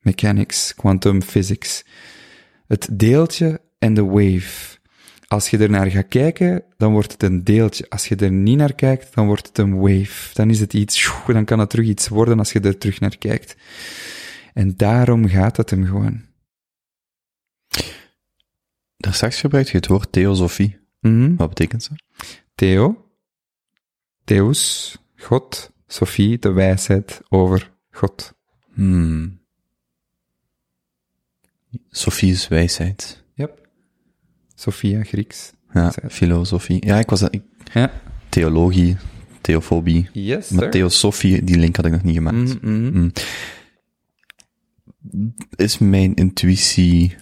mechanics, 0.00 0.74
quantum 0.74 1.22
physics. 1.22 1.84
Het 2.66 2.88
deeltje 2.92 3.60
en 3.78 3.94
de 3.94 4.04
wave. 4.04 4.76
Als 5.26 5.50
je 5.50 5.58
er 5.58 5.70
naar 5.70 5.90
gaat 5.90 6.08
kijken, 6.08 6.64
dan 6.76 6.92
wordt 6.92 7.12
het 7.12 7.22
een 7.22 7.44
deeltje. 7.44 7.86
Als 7.88 8.08
je 8.08 8.16
er 8.16 8.32
niet 8.32 8.56
naar 8.56 8.74
kijkt, 8.74 9.14
dan 9.14 9.26
wordt 9.26 9.46
het 9.46 9.58
een 9.58 9.78
wave. 9.78 10.34
Dan 10.34 10.50
is 10.50 10.60
het 10.60 10.74
iets, 10.74 11.12
dan 11.26 11.44
kan 11.44 11.58
het 11.58 11.70
terug 11.70 11.86
iets 11.86 12.08
worden 12.08 12.38
als 12.38 12.52
je 12.52 12.60
er 12.60 12.78
terug 12.78 13.00
naar 13.00 13.18
kijkt. 13.18 13.56
En 14.54 14.76
daarom 14.76 15.28
gaat 15.28 15.56
het 15.56 15.70
hem 15.70 15.84
gewoon. 15.84 16.26
Daar 18.96 19.14
straks 19.14 19.40
gebruikt 19.40 19.68
je 19.68 19.76
het 19.76 19.86
woord 19.86 20.12
theosofie. 20.12 20.78
Mm 21.00 21.20
-hmm. 21.20 21.36
Wat 21.36 21.48
betekent 21.48 21.82
ze? 21.82 21.90
Theo, 22.54 23.08
Theos, 24.28 24.96
God, 25.16 25.70
Sophie, 25.86 26.38
de 26.38 26.52
wijsheid 26.52 27.20
over 27.28 27.72
God. 27.90 28.34
Hmm. 28.74 29.40
Sophie 31.90 32.30
is 32.30 32.48
wijsheid. 32.48 33.24
Yep. 33.34 33.68
Sophia, 34.54 35.02
Grieks. 35.02 35.52
Ja, 35.72 35.92
filosofie. 36.08 36.86
Ja, 36.86 36.98
ik 36.98 37.10
was 37.10 37.22
ik, 37.22 37.42
ja. 37.72 37.92
theologie, 38.28 38.96
theofobie. 39.40 40.08
Yes, 40.12 40.48
maar 40.48 40.70
theosofie, 40.70 41.44
die 41.44 41.58
link 41.58 41.76
had 41.76 41.86
ik 41.86 41.92
nog 41.92 42.02
niet 42.02 42.16
gemaakt. 42.16 42.36
Mm 42.36 42.58
-hmm. 42.60 42.90
mm. 42.92 43.12
Is 45.56 45.78
mijn 45.78 46.14
intuïtie 46.14 47.16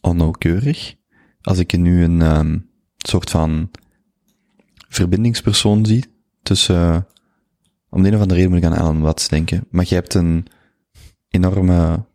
onnauwkeurig? 0.00 0.94
Als 1.40 1.58
ik 1.58 1.78
nu 1.78 2.02
een 2.02 2.20
um, 2.20 2.70
soort 2.96 3.30
van 3.30 3.70
verbindingspersoon 4.88 5.86
zie 5.86 6.04
tussen, 6.42 7.06
om 7.88 8.02
de 8.02 8.08
een 8.08 8.14
of 8.14 8.20
andere 8.20 8.40
reden 8.40 8.50
moet 8.50 8.64
ik 8.64 8.70
aan 8.70 8.78
Alan 8.78 9.00
Watts 9.00 9.28
denken, 9.28 9.66
maar 9.70 9.84
je 9.88 9.94
hebt 9.94 10.14
een 10.14 10.46
enorme 11.28 12.06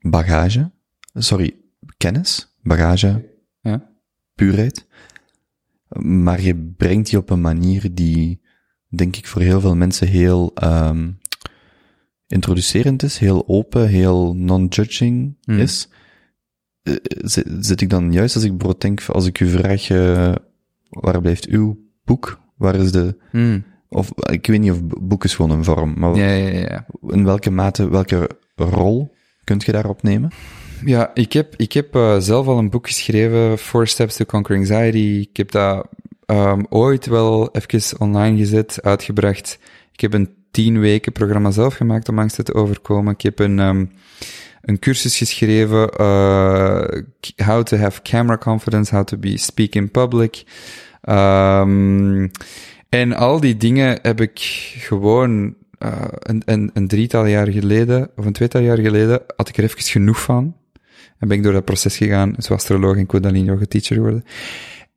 bagage, 0.00 0.70
sorry, 1.14 1.56
kennis, 1.96 2.54
bagage, 2.62 3.36
Ja. 3.60 3.90
puurheid, 4.34 4.86
maar 6.02 6.40
je 6.40 6.56
brengt 6.76 7.08
die 7.10 7.18
op 7.18 7.30
een 7.30 7.40
manier 7.40 7.94
die, 7.94 8.40
denk 8.88 9.16
ik, 9.16 9.26
voor 9.26 9.40
heel 9.42 9.60
veel 9.60 9.76
mensen 9.76 10.06
heel 10.08 10.52
um, 10.64 11.18
introducerend 12.26 13.02
is, 13.02 13.18
heel 13.18 13.48
open, 13.48 13.88
heel 13.88 14.34
non-judging 14.36 15.36
Mm. 15.44 15.58
is. 15.58 15.88
Uh, 16.82 16.94
zit, 17.06 17.46
zit 17.60 17.80
ik 17.80 17.90
dan 17.90 18.12
juist 18.12 18.34
als 18.34 18.44
ik 18.44 18.50
bijvoorbeeld 18.50 18.80
denk, 18.80 19.02
als 19.08 19.26
ik 19.26 19.40
u 19.40 19.48
vraag, 19.48 19.90
uh, 19.90 20.34
waar 20.88 21.20
blijft 21.20 21.46
uw 21.46 21.78
boek? 22.04 22.40
Waar 22.56 22.74
is 22.74 22.92
de, 22.92 23.16
Mm. 23.32 23.64
of 23.88 24.10
ik 24.30 24.46
weet 24.46 24.60
niet 24.60 24.70
of 24.70 24.80
boek 24.84 25.24
is 25.24 25.34
gewoon 25.34 25.50
een 25.58 25.64
vorm, 25.64 25.94
maar 25.98 26.14
Ja, 26.16 26.30
ja, 26.30 26.58
ja. 26.58 26.86
in 27.06 27.24
welke 27.24 27.50
mate, 27.50 27.88
welke 27.90 28.30
rol 28.54 29.14
kunt 29.48 29.64
je 29.64 29.72
daarop 29.72 30.02
nemen? 30.02 30.30
Ja, 30.84 31.10
ik 31.14 31.32
heb, 31.32 31.54
ik 31.56 31.72
heb 31.72 31.96
uh, 31.96 32.16
zelf 32.18 32.46
al 32.46 32.58
een 32.58 32.70
boek 32.70 32.86
geschreven, 32.86 33.58
Four 33.58 33.86
Steps 33.86 34.16
to 34.16 34.24
Conquer 34.24 34.56
Anxiety. 34.56 35.28
Ik 35.30 35.36
heb 35.36 35.50
dat 35.50 35.86
um, 36.26 36.66
ooit 36.68 37.06
wel 37.06 37.48
even 37.52 38.00
online 38.00 38.38
gezet, 38.38 38.78
uitgebracht. 38.82 39.58
Ik 39.92 40.00
heb 40.00 40.12
een 40.12 40.28
tien 40.50 40.80
weken 40.80 41.12
programma 41.12 41.50
zelf 41.50 41.74
gemaakt 41.74 42.08
om 42.08 42.18
angsten 42.18 42.44
te 42.44 42.54
overkomen. 42.54 43.12
Ik 43.12 43.22
heb 43.22 43.38
een, 43.38 43.58
um, 43.58 43.90
een 44.62 44.78
cursus 44.78 45.16
geschreven, 45.16 45.90
uh, 46.00 46.84
How 47.36 47.62
to 47.62 47.76
have 47.76 48.02
camera 48.02 48.38
confidence, 48.38 48.94
How 48.94 49.04
to 49.04 49.16
be 49.16 49.38
speak 49.38 49.74
in 49.74 49.90
public. 49.90 50.44
Um, 51.08 52.30
en 52.88 53.12
al 53.12 53.40
die 53.40 53.56
dingen 53.56 53.98
heb 54.02 54.20
ik 54.20 54.38
gewoon 54.78 55.54
uh, 55.78 56.04
een, 56.08 56.42
een, 56.44 56.70
een 56.74 56.88
drietal 56.88 57.26
jaar 57.26 57.46
geleden, 57.46 58.10
of 58.16 58.26
een 58.26 58.32
tweetal 58.32 58.60
jaar 58.60 58.78
geleden, 58.78 59.22
had 59.36 59.48
ik 59.48 59.56
er 59.56 59.64
even 59.64 59.82
genoeg 59.82 60.20
van. 60.20 60.56
En 61.18 61.28
ben 61.28 61.36
ik 61.36 61.42
door 61.42 61.52
dat 61.52 61.64
proces 61.64 61.96
gegaan, 61.96 62.34
zo 62.38 62.54
astroloog 62.54 62.96
en 62.96 63.06
Kundalini 63.06 63.44
yoga 63.44 63.64
teacher 63.64 63.96
geworden. 63.96 64.24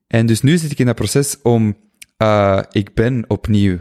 En 0.08 0.26
dus 0.26 0.42
nu 0.42 0.58
zit 0.58 0.72
ik 0.72 0.80
in 0.80 0.86
dat 0.86 0.96
proces 0.96 1.42
om, 1.42 1.78
uh, 2.18 2.62
ik 2.72 2.94
ben 2.94 3.24
opnieuw 3.28 3.78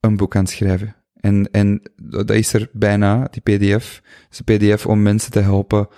een 0.00 0.16
boek 0.16 0.36
aan 0.36 0.42
het 0.42 0.50
schrijven. 0.50 0.96
En, 1.14 1.50
en 1.50 1.82
dat 1.96 2.30
is 2.30 2.52
er 2.52 2.70
bijna, 2.72 3.28
die 3.30 3.42
pdf. 3.42 4.00
Dat 4.02 4.30
is 4.30 4.40
een 4.44 4.74
pdf 4.74 4.86
om 4.86 5.02
mensen 5.02 5.30
te 5.30 5.40
helpen 5.40 5.88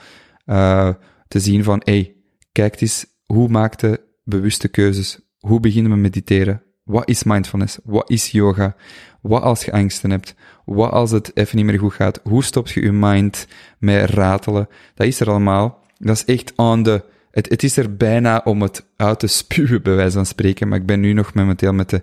uh, 0.47 0.95
te 1.29 1.41
zien 1.41 1.65
van, 1.65 1.81
hey, 1.85 2.15
kijk 2.53 2.81
eens, 2.81 3.07
hoe 3.27 3.49
maak 3.49 3.81
je 3.81 4.01
bewuste 4.25 4.69
keuzes? 4.69 5.21
Hoe 5.39 5.61
beginnen 5.61 5.93
we 5.93 5.99
mediteren? 5.99 6.63
Wat 6.91 7.09
is 7.09 7.23
mindfulness? 7.23 7.79
Wat 7.85 8.11
is 8.11 8.31
yoga? 8.31 8.75
Wat 9.21 9.43
als 9.43 9.65
je 9.65 9.73
angsten 9.73 10.11
hebt? 10.11 10.35
Wat 10.65 10.91
als 10.91 11.11
het 11.11 11.31
even 11.37 11.57
niet 11.57 11.67
meer 11.67 11.79
goed 11.79 11.93
gaat? 11.93 12.21
Hoe 12.23 12.45
stop 12.45 12.69
je 12.69 12.83
je 12.83 12.93
mind 12.93 13.47
met 13.79 14.11
ratelen? 14.11 14.69
Dat 14.95 15.07
is 15.07 15.21
er 15.21 15.31
allemaal. 15.31 15.79
Dat 15.99 16.17
is 16.17 16.25
echt 16.25 16.53
on 16.57 16.83
the... 16.83 17.03
Het, 17.31 17.49
het 17.49 17.63
is 17.63 17.77
er 17.77 17.97
bijna 17.97 18.41
om 18.45 18.63
het 18.63 18.87
uit 18.97 19.19
te 19.19 19.27
spuwen, 19.27 19.83
bij 19.83 19.95
wijze 19.95 20.17
van 20.17 20.27
spreken. 20.27 20.69
Maar 20.69 20.79
ik 20.79 20.87
ben 20.87 21.01
nu 21.01 21.13
nog 21.13 21.35
momenteel 21.35 21.73
met 21.73 21.91
de 21.91 22.03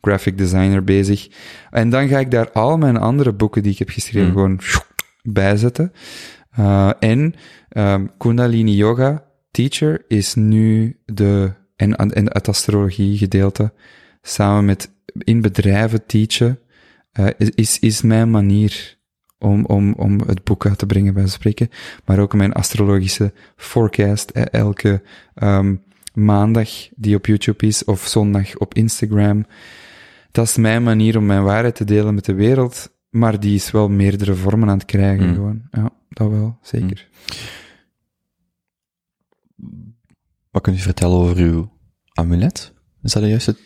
graphic 0.00 0.38
designer 0.38 0.84
bezig. 0.84 1.28
En 1.70 1.90
dan 1.90 2.08
ga 2.08 2.18
ik 2.18 2.30
daar 2.30 2.52
al 2.52 2.76
mijn 2.76 2.96
andere 2.96 3.32
boeken 3.32 3.62
die 3.62 3.72
ik 3.72 3.78
heb 3.78 3.88
geschreven 3.88 4.28
Mm. 4.28 4.34
gewoon 4.34 4.60
bijzetten. 5.22 5.92
Uh, 6.58 6.90
en 6.98 7.34
um, 7.76 8.10
Kundalini 8.18 8.74
Yoga 8.74 9.24
Teacher 9.50 10.04
is 10.08 10.34
nu 10.34 10.96
de... 11.04 11.52
En, 11.76 11.96
en 11.96 12.32
het 12.32 12.48
astrologie 12.48 13.18
gedeelte, 13.18 13.72
samen 14.28 14.64
met 14.64 14.90
in 15.18 15.40
bedrijven 15.40 16.06
teachen, 16.06 16.58
uh, 17.20 17.26
is, 17.54 17.78
is 17.78 18.02
mijn 18.02 18.30
manier 18.30 18.98
om, 19.38 19.64
om, 19.64 19.92
om 19.92 20.20
het 20.20 20.44
boek 20.44 20.66
uit 20.66 20.78
te 20.78 20.86
brengen, 20.86 21.14
bij 21.14 21.26
spreken. 21.26 21.70
Maar 22.04 22.18
ook 22.18 22.34
mijn 22.34 22.52
astrologische 22.52 23.32
forecast, 23.56 24.30
eh, 24.30 24.44
elke 24.50 25.02
um, 25.34 25.82
maandag 26.14 26.70
die 26.94 27.16
op 27.16 27.26
YouTube 27.26 27.66
is, 27.66 27.84
of 27.84 28.06
zondag 28.06 28.56
op 28.56 28.74
Instagram. 28.74 29.46
Dat 30.30 30.46
is 30.46 30.56
mijn 30.56 30.82
manier 30.82 31.16
om 31.16 31.26
mijn 31.26 31.42
waarheid 31.42 31.74
te 31.74 31.84
delen 31.84 32.14
met 32.14 32.24
de 32.24 32.34
wereld, 32.34 32.92
maar 33.10 33.40
die 33.40 33.54
is 33.54 33.70
wel 33.70 33.88
meerdere 33.88 34.34
vormen 34.34 34.68
aan 34.68 34.78
het 34.78 34.86
krijgen, 34.86 35.28
Mm. 35.28 35.34
gewoon. 35.34 35.62
Ja, 35.70 35.90
dat 36.08 36.30
wel, 36.30 36.58
zeker. 36.62 37.08
Wat 40.50 40.62
kunt 40.62 40.76
u 40.76 40.80
vertellen 40.80 41.16
over 41.16 41.36
uw 41.36 41.70
amulet? 42.12 42.72
Is 43.02 43.12
dat 43.12 43.22
de 43.22 43.28
juiste, 43.28 43.56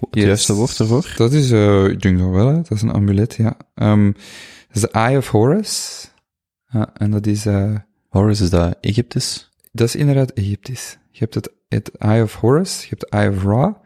het 0.00 0.08
Yes. 0.10 0.24
juiste 0.24 0.54
woord 0.54 0.78
ervoor? 0.78 1.12
Dat 1.16 1.32
is, 1.32 1.50
uh, 1.50 1.84
ik 1.84 2.02
denk 2.02 2.18
dat 2.18 2.30
wel, 2.30 2.46
hè. 2.46 2.54
dat 2.54 2.70
is 2.70 2.82
een 2.82 2.94
amulet, 2.94 3.34
ja. 3.34 3.56
Um, 3.74 4.12
dat 4.66 4.76
is 4.76 4.80
de 4.80 4.90
Eye 4.90 5.16
of 5.16 5.28
Horus. 5.28 6.04
Ja, 6.68 6.90
en 6.94 7.10
dat 7.10 7.26
is, 7.26 7.46
uh, 7.46 7.74
Horus 8.08 8.40
is 8.40 8.50
dat 8.50 8.76
Egyptisch? 8.80 9.50
dat 9.72 9.86
is 9.86 9.96
inderdaad 9.96 10.32
Egyptisch. 10.32 10.98
Je 11.10 11.18
hebt 11.18 11.34
het, 11.34 11.52
het 11.68 11.90
Eye 11.98 12.22
of 12.22 12.34
Horus, 12.34 12.80
je 12.80 12.86
hebt 12.88 13.00
de 13.00 13.08
Eye 13.08 13.30
of 13.30 13.42
Ra. 13.42 13.80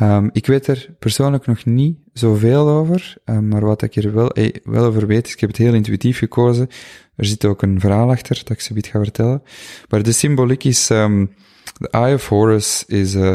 Um, 0.00 0.30
ik 0.32 0.46
weet 0.46 0.66
er 0.66 0.94
persoonlijk 0.98 1.46
nog 1.46 1.64
niet 1.64 1.98
zoveel 2.12 2.68
over, 2.68 3.14
um, 3.24 3.48
maar 3.48 3.64
wat 3.64 3.82
ik 3.82 3.96
er 3.96 4.14
wel, 4.14 4.30
eh, 4.30 4.54
wel 4.62 4.84
over 4.84 5.06
weet, 5.06 5.26
is 5.26 5.32
ik 5.32 5.40
heb 5.40 5.48
het 5.48 5.58
heel 5.58 5.74
intuïtief 5.74 6.18
gekozen. 6.18 6.68
Er 7.16 7.24
zit 7.24 7.44
ook 7.44 7.62
een 7.62 7.80
verhaal 7.80 8.10
achter, 8.10 8.36
dat 8.36 8.50
ik 8.50 8.60
ze 8.60 8.74
ga 8.76 8.98
vertellen. 8.98 9.42
Maar 9.88 10.02
de 10.02 10.12
symboliek 10.12 10.64
is, 10.64 10.86
de 10.86 11.28
Eye 11.90 12.14
of 12.14 12.28
Horus 12.28 12.84
is, 12.86 13.14
uh, 13.14 13.34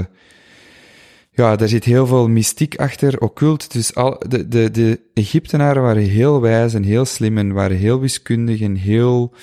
ja, 1.34 1.56
daar 1.56 1.68
zit 1.68 1.84
heel 1.84 2.08
veel 2.08 2.28
mystiek 2.28 2.76
achter, 2.76 3.20
occult. 3.20 3.72
Dus 3.72 3.96
al, 3.96 4.22
de, 4.28 4.48
de, 4.48 4.72
de 4.72 5.00
Egyptenaren 5.14 5.82
waren 5.82 6.04
heel 6.04 6.42
wijs 6.42 6.74
en 6.74 6.84
heel 6.84 7.06
slim 7.06 7.38
en 7.38 7.54
waren 7.54 7.78
heel 7.78 8.00
wiskundig 8.00 8.62
en 8.62 8.76
heel 8.76 9.34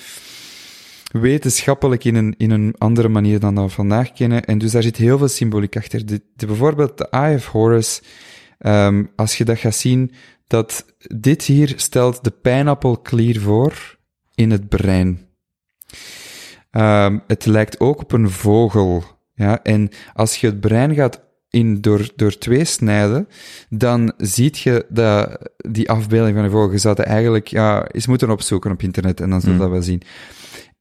wetenschappelijk 1.11 2.03
in 2.03 2.15
een, 2.15 2.35
in 2.37 2.51
een 2.51 2.75
andere 2.77 3.07
manier 3.07 3.39
dan 3.39 3.55
dat 3.55 3.63
we 3.63 3.69
vandaag 3.69 4.11
kennen. 4.11 4.45
En 4.45 4.57
dus 4.57 4.71
daar 4.71 4.83
zit 4.83 4.97
heel 4.97 5.17
veel 5.17 5.27
symboliek 5.27 5.77
achter. 5.77 6.05
De, 6.05 6.21
de, 6.35 6.45
bijvoorbeeld 6.45 6.97
de 6.97 7.09
Eye 7.09 7.35
of 7.35 7.45
Horus, 7.45 8.01
um, 8.59 9.09
als 9.15 9.37
je 9.37 9.45
dat 9.45 9.57
gaat 9.57 9.75
zien, 9.75 10.11
dat 10.47 10.85
dit 11.15 11.43
hier 11.43 11.73
stelt 11.75 12.23
de 12.23 12.31
pijnappelklier 12.31 13.39
voor 13.39 13.97
in 14.35 14.51
het 14.51 14.69
brein. 14.69 15.27
Um, 16.71 17.23
het 17.27 17.45
lijkt 17.45 17.79
ook 17.79 18.01
op 18.01 18.11
een 18.11 18.29
vogel. 18.29 19.03
Ja, 19.33 19.63
en 19.63 19.89
als 20.13 20.35
je 20.35 20.47
het 20.47 20.59
brein 20.59 20.93
gaat 20.93 21.27
in 21.49 21.81
door, 21.81 22.09
door 22.15 22.37
twee 22.37 22.65
snijden, 22.65 23.27
dan 23.69 24.13
ziet 24.17 24.59
je 24.59 24.85
dat, 24.89 25.49
die 25.57 25.89
afbeelding 25.89 26.35
van 26.35 26.45
een 26.45 26.51
vogel. 26.51 26.71
Je 26.71 26.77
zou 26.77 26.95
het 26.95 27.05
eigenlijk, 27.05 27.47
ja, 27.47 27.87
eens 27.87 28.07
moeten 28.07 28.29
opzoeken 28.29 28.71
op 28.71 28.81
internet 28.81 29.21
en 29.21 29.29
dan 29.29 29.41
zul 29.41 29.51
je 29.51 29.57
Hmm. 29.57 29.65
dat 29.65 29.73
wel 29.73 29.83
zien. 29.83 30.01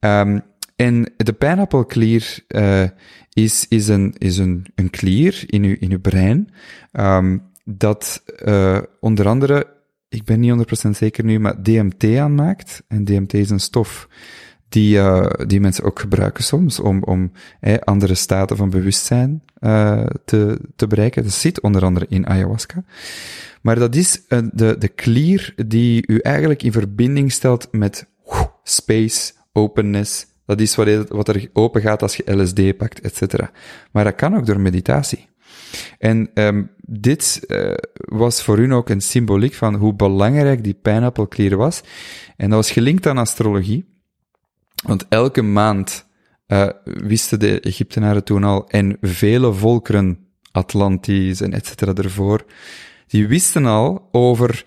Um, 0.00 0.42
en 0.76 1.12
de 1.16 1.32
pijnappelklier 1.32 2.38
uh, 2.48 2.84
is, 3.32 3.66
is, 3.68 3.88
een, 3.88 4.14
is 4.18 4.38
een, 4.38 4.66
een 4.74 4.90
klier 4.90 5.44
in 5.46 5.62
uw, 5.62 5.76
in 5.78 5.90
uw 5.90 6.00
brein, 6.00 6.48
um, 6.92 7.42
dat 7.64 8.22
uh, 8.44 8.78
onder 9.00 9.28
andere, 9.28 9.66
ik 10.08 10.24
ben 10.24 10.40
niet 10.40 10.86
100% 10.86 10.90
zeker 10.90 11.24
nu, 11.24 11.38
maar 11.38 11.62
DMT 11.62 12.04
aanmaakt. 12.16 12.82
En 12.88 13.04
DMT 13.04 13.34
is 13.34 13.50
een 13.50 13.60
stof 13.60 14.08
die, 14.68 14.96
uh, 14.96 15.26
die 15.46 15.60
mensen 15.60 15.84
ook 15.84 16.00
gebruiken 16.00 16.44
soms 16.44 16.80
om, 16.80 17.02
om 17.02 17.32
eh, 17.60 17.74
andere 17.78 18.14
staten 18.14 18.56
van 18.56 18.70
bewustzijn 18.70 19.42
uh, 19.60 20.06
te, 20.24 20.58
te 20.76 20.86
bereiken. 20.86 21.22
Dat 21.22 21.32
zit 21.32 21.60
onder 21.60 21.84
andere 21.84 22.06
in 22.08 22.26
ayahuasca. 22.26 22.84
Maar 23.62 23.78
dat 23.78 23.94
is 23.94 24.20
uh, 24.28 24.38
de, 24.52 24.78
de 24.78 24.88
klier 24.88 25.54
die 25.66 26.04
u 26.06 26.18
eigenlijk 26.18 26.62
in 26.62 26.72
verbinding 26.72 27.32
stelt 27.32 27.68
met 27.70 28.06
space, 28.62 29.32
openness. 29.52 30.26
Dat 30.46 30.60
is 30.60 30.74
wat, 30.74 31.08
wat 31.08 31.28
er 31.28 31.48
open 31.52 31.80
gaat 31.80 32.02
als 32.02 32.16
je 32.16 32.32
LSD 32.34 32.76
pakt, 32.76 33.00
et 33.00 33.16
cetera. 33.16 33.50
Maar 33.92 34.04
dat 34.04 34.14
kan 34.14 34.36
ook 34.36 34.46
door 34.46 34.60
meditatie. 34.60 35.28
En 35.98 36.30
um, 36.34 36.70
dit 36.80 37.40
uh, 37.46 37.74
was 37.94 38.42
voor 38.42 38.56
hun 38.56 38.72
ook 38.72 38.88
een 38.88 39.00
symboliek 39.00 39.54
van 39.54 39.74
hoe 39.74 39.94
belangrijk 39.94 40.64
die 40.64 40.78
pijnappelklier 40.82 41.56
was. 41.56 41.80
En 42.36 42.50
dat 42.50 42.58
was 42.58 42.70
gelinkt 42.70 43.06
aan 43.06 43.18
astrologie. 43.18 43.97
Want 44.84 45.06
elke 45.08 45.42
maand 45.42 46.06
uh, 46.46 46.68
wisten 46.84 47.40
de 47.40 47.60
Egyptenaren 47.60 48.24
toen 48.24 48.44
al, 48.44 48.68
en 48.68 48.96
vele 49.00 49.52
volkeren, 49.52 50.18
Atlantis 50.52 51.40
en 51.40 51.52
et 51.52 51.66
cetera 51.66 51.94
ervoor, 51.94 52.44
die 53.06 53.26
wisten 53.26 53.66
al 53.66 54.08
over 54.12 54.64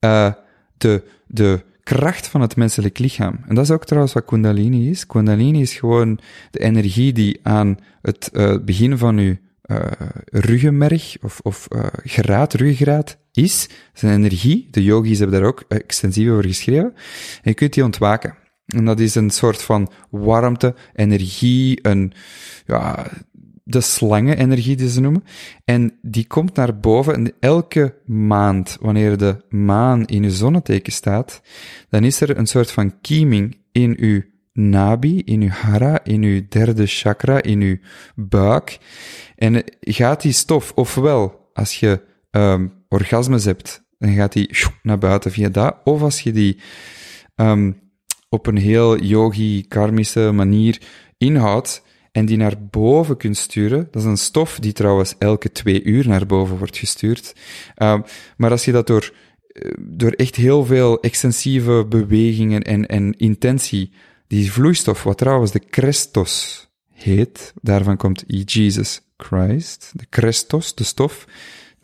uh, 0.00 0.32
de, 0.76 1.02
de 1.26 1.64
kracht 1.82 2.26
van 2.26 2.40
het 2.40 2.56
menselijk 2.56 2.98
lichaam. 2.98 3.38
En 3.46 3.54
dat 3.54 3.64
is 3.64 3.70
ook 3.70 3.84
trouwens 3.84 4.12
wat 4.12 4.24
Kundalini 4.24 4.90
is. 4.90 5.06
Kundalini 5.06 5.60
is 5.60 5.74
gewoon 5.74 6.20
de 6.50 6.58
energie 6.58 7.12
die 7.12 7.40
aan 7.42 7.78
het 8.02 8.30
uh, 8.32 8.56
begin 8.64 8.98
van 8.98 9.18
uw 9.18 9.36
uh, 9.66 9.78
ruggenmerg 10.24 11.16
of, 11.22 11.40
of 11.42 11.68
uh, 11.70 11.86
ruggengraat 12.02 13.18
is. 13.32 13.68
Dat 13.68 13.76
is 13.94 14.02
een 14.02 14.10
energie. 14.10 14.68
De 14.70 14.82
yogis 14.82 15.18
hebben 15.18 15.40
daar 15.40 15.48
ook 15.48 15.64
extensief 15.68 16.30
over 16.30 16.44
geschreven. 16.44 16.94
En 17.42 17.50
je 17.50 17.54
kunt 17.54 17.72
die 17.72 17.84
ontwaken. 17.84 18.34
En 18.66 18.84
dat 18.84 19.00
is 19.00 19.14
een 19.14 19.30
soort 19.30 19.62
van 19.62 19.90
warmte, 20.10 20.74
energie, 20.94 21.78
een, 21.82 22.12
ja, 22.66 23.06
de 23.64 23.80
slangenenergie 23.80 24.76
die 24.76 24.90
ze 24.90 25.00
noemen. 25.00 25.24
En 25.64 25.98
die 26.02 26.26
komt 26.26 26.54
naar 26.56 26.78
boven 26.78 27.14
en 27.14 27.32
elke 27.40 27.94
maand, 28.06 28.76
wanneer 28.80 29.16
de 29.16 29.44
maan 29.48 30.04
in 30.04 30.22
uw 30.22 30.30
zonneteken 30.30 30.92
staat, 30.92 31.42
dan 31.88 32.04
is 32.04 32.20
er 32.20 32.38
een 32.38 32.46
soort 32.46 32.70
van 32.70 33.00
kieming 33.00 33.58
in 33.72 33.96
uw 33.98 34.22
nabi, 34.52 35.22
in 35.24 35.42
uw 35.42 35.48
hara, 35.48 36.04
in 36.04 36.22
uw 36.22 36.40
derde 36.48 36.86
chakra, 36.86 37.42
in 37.42 37.60
uw 37.60 37.76
buik. 38.14 38.78
En 39.36 39.64
gaat 39.80 40.22
die 40.22 40.32
stof, 40.32 40.72
ofwel 40.74 41.50
als 41.52 41.80
je 41.80 42.00
um, 42.30 42.72
orgasmes 42.88 43.44
hebt, 43.44 43.84
dan 43.98 44.14
gaat 44.14 44.32
die 44.32 44.50
naar 44.82 44.98
buiten 44.98 45.30
via 45.30 45.48
dat, 45.48 45.76
of 45.84 46.02
als 46.02 46.20
je 46.20 46.32
die 46.32 46.58
um, 47.36 47.82
op 48.34 48.46
een 48.46 48.56
heel 48.56 48.98
yogi, 48.98 49.64
karmische 49.68 50.32
manier 50.32 50.80
inhoudt, 51.18 51.82
en 52.12 52.26
die 52.26 52.36
naar 52.36 52.66
boven 52.70 53.16
kunt 53.16 53.36
sturen. 53.36 53.88
Dat 53.90 54.02
is 54.02 54.08
een 54.08 54.16
stof 54.16 54.58
die 54.58 54.72
trouwens 54.72 55.14
elke 55.18 55.52
twee 55.52 55.82
uur 55.82 56.08
naar 56.08 56.26
boven 56.26 56.58
wordt 56.58 56.78
gestuurd. 56.78 57.34
Uh, 57.76 58.00
maar 58.36 58.50
als 58.50 58.64
je 58.64 58.72
dat 58.72 58.86
door, 58.86 59.12
eh, 59.48 59.70
door 59.78 60.10
echt 60.10 60.36
heel 60.36 60.64
veel 60.64 61.00
extensieve 61.00 61.86
bewegingen 61.88 62.62
en, 62.62 62.86
en 62.86 63.18
intentie, 63.18 63.92
die 64.26 64.52
vloeistof, 64.52 65.02
wat 65.02 65.18
trouwens 65.18 65.52
de 65.52 65.62
Christos 65.70 66.66
heet, 66.92 67.52
daarvan 67.62 67.96
komt 67.96 68.24
Jesus 68.26 69.00
Christ, 69.16 69.92
de 69.94 70.06
Christos, 70.10 70.74
de 70.74 70.84
stof, 70.84 71.26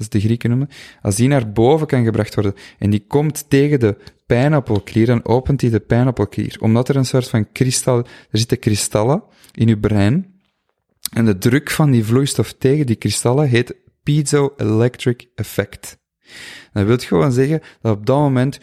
dat 0.01 0.15
is 0.15 0.21
de 0.21 0.27
Grieken 0.27 0.51
noemen, 0.51 0.69
als 1.03 1.17
die 1.17 1.29
naar 1.29 1.53
boven 1.53 1.87
kan 1.87 2.05
gebracht 2.05 2.35
worden 2.35 2.55
en 2.79 2.91
die 2.91 3.05
komt 3.07 3.51
tegen 3.51 3.81
de 3.81 3.97
pijnappelklier, 4.27 5.07
dan 5.07 5.25
opent 5.25 5.61
die 5.61 5.71
de 5.71 5.81
pijnappelklier. 5.81 6.57
Omdat 6.61 6.89
er 6.89 6.97
een 6.97 7.05
soort 7.05 7.29
van 7.29 7.53
kristal, 7.53 7.99
er 8.31 8.39
zitten 8.39 8.59
kristallen 8.59 9.23
in 9.53 9.69
uw 9.69 9.81
brein. 9.81 10.39
En 11.13 11.25
de 11.25 11.39
druk 11.39 11.71
van 11.71 11.91
die 11.91 12.05
vloeistof 12.05 12.53
tegen 12.53 12.87
die 12.87 12.97
kristallen 12.97 13.49
heet 13.49 13.75
piezoelectric 14.03 15.27
effect. 15.35 15.99
Dat 16.73 16.87
wil 16.87 16.97
gewoon 16.99 17.33
zeggen 17.33 17.61
dat 17.81 17.97
op 17.97 18.07
dat 18.07 18.19
moment 18.19 18.59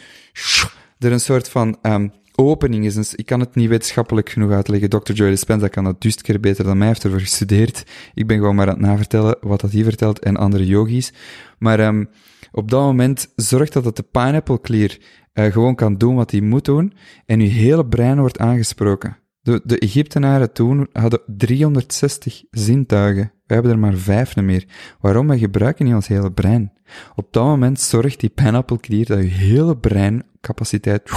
er 0.98 1.12
een 1.12 1.20
soort 1.20 1.48
van 1.48 1.78
um, 1.82 2.12
opening 2.38 2.84
is. 2.84 2.94
Dus 2.94 3.14
ik 3.14 3.26
kan 3.26 3.40
het 3.40 3.54
niet 3.54 3.68
wetenschappelijk 3.68 4.30
genoeg 4.30 4.50
uitleggen. 4.50 4.90
Dr. 4.90 5.12
Joy 5.12 5.28
Dispenza 5.30 5.68
kan 5.68 5.84
dat 5.84 6.02
duist 6.02 6.22
keer 6.22 6.40
beter 6.40 6.64
dan 6.64 6.78
mij, 6.78 6.86
heeft 6.86 7.04
ervoor 7.04 7.20
gestudeerd. 7.20 7.84
Ik 8.14 8.26
ben 8.26 8.38
gewoon 8.38 8.54
maar 8.54 8.66
aan 8.68 8.72
het 8.72 8.86
navertellen 8.86 9.36
wat 9.40 9.60
dat 9.60 9.72
hij 9.72 9.82
vertelt 9.82 10.18
en 10.18 10.36
andere 10.36 10.66
yogis. 10.66 11.12
Maar 11.58 11.80
um, 11.80 12.08
op 12.52 12.70
dat 12.70 12.80
moment 12.80 13.32
zorgt 13.36 13.72
dat 13.72 13.84
het 13.84 13.96
de 13.96 14.02
pineapple 14.02 14.60
clear 14.60 14.96
uh, 15.34 15.52
gewoon 15.52 15.74
kan 15.74 15.94
doen 15.94 16.14
wat 16.14 16.30
hij 16.30 16.40
moet 16.40 16.64
doen 16.64 16.92
en 17.26 17.40
uw 17.40 17.48
hele 17.48 17.86
brein 17.86 18.20
wordt 18.20 18.38
aangesproken. 18.38 19.16
De, 19.40 19.60
de 19.64 19.78
Egyptenaren 19.78 20.52
toen 20.52 20.88
hadden 20.92 21.20
360 21.26 22.42
zintuigen. 22.50 23.32
We 23.46 23.54
hebben 23.54 23.72
er 23.72 23.78
maar 23.78 23.94
vijf 23.94 24.36
meer. 24.36 24.64
Waarom? 25.00 25.28
We 25.28 25.38
gebruiken 25.38 25.84
niet 25.84 25.94
ons 25.94 26.08
hele 26.08 26.32
brein. 26.32 26.72
Op 27.14 27.32
dat 27.32 27.44
moment 27.44 27.80
zorgt 27.80 28.20
die 28.20 28.30
pineapple 28.30 28.78
dat 28.80 29.06
je 29.06 29.14
hele 29.14 29.76
breincapaciteit 29.76 31.10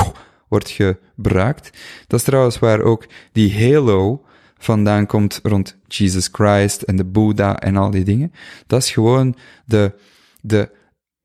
wordt 0.51 0.69
gebruikt. 0.69 1.77
Dat 2.07 2.19
is 2.19 2.25
trouwens 2.25 2.59
waar 2.59 2.81
ook 2.81 3.05
die 3.31 3.63
halo 3.63 4.25
vandaan 4.57 5.05
komt 5.05 5.39
rond 5.43 5.77
Jesus 5.87 6.29
Christ 6.31 6.81
en 6.81 6.95
de 6.95 7.05
Boeddha 7.05 7.59
en 7.59 7.77
al 7.77 7.91
die 7.91 8.03
dingen. 8.03 8.31
Dat 8.67 8.83
is 8.83 8.91
gewoon 8.91 9.35
de, 9.65 9.93
de 10.41 10.69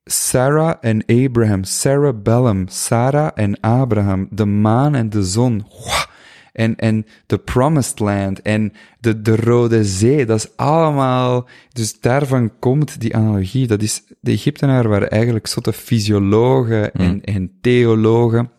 Sarah 0.04 0.74
en 0.80 1.04
Abraham, 1.06 1.64
Sarah 1.64 2.22
Bellum, 2.22 2.68
Sarah 2.68 3.30
en 3.34 3.60
Abraham, 3.60 4.28
de 4.30 4.44
maan 4.44 4.94
en 4.94 5.10
de 5.10 5.24
zon 5.24 5.64
en, 6.52 6.76
en 6.76 7.06
de 7.26 7.38
Promised 7.38 7.98
Land 7.98 8.42
en 8.42 8.72
de, 9.00 9.22
de 9.22 9.36
Rode 9.36 9.84
Zee. 9.84 10.26
Dat 10.26 10.38
is 10.38 10.56
allemaal, 10.56 11.48
dus 11.72 12.00
daarvan 12.00 12.58
komt 12.58 13.00
die 13.00 13.16
analogie. 13.16 13.66
Dat 13.66 13.82
is, 13.82 14.02
de 14.20 14.30
Egyptenaren 14.30 14.90
waren 14.90 15.10
eigenlijk 15.10 15.46
zotte 15.46 15.72
fysiologen 15.72 16.92
en, 16.92 17.08
hmm. 17.08 17.20
en 17.20 17.50
theologen. 17.60 18.50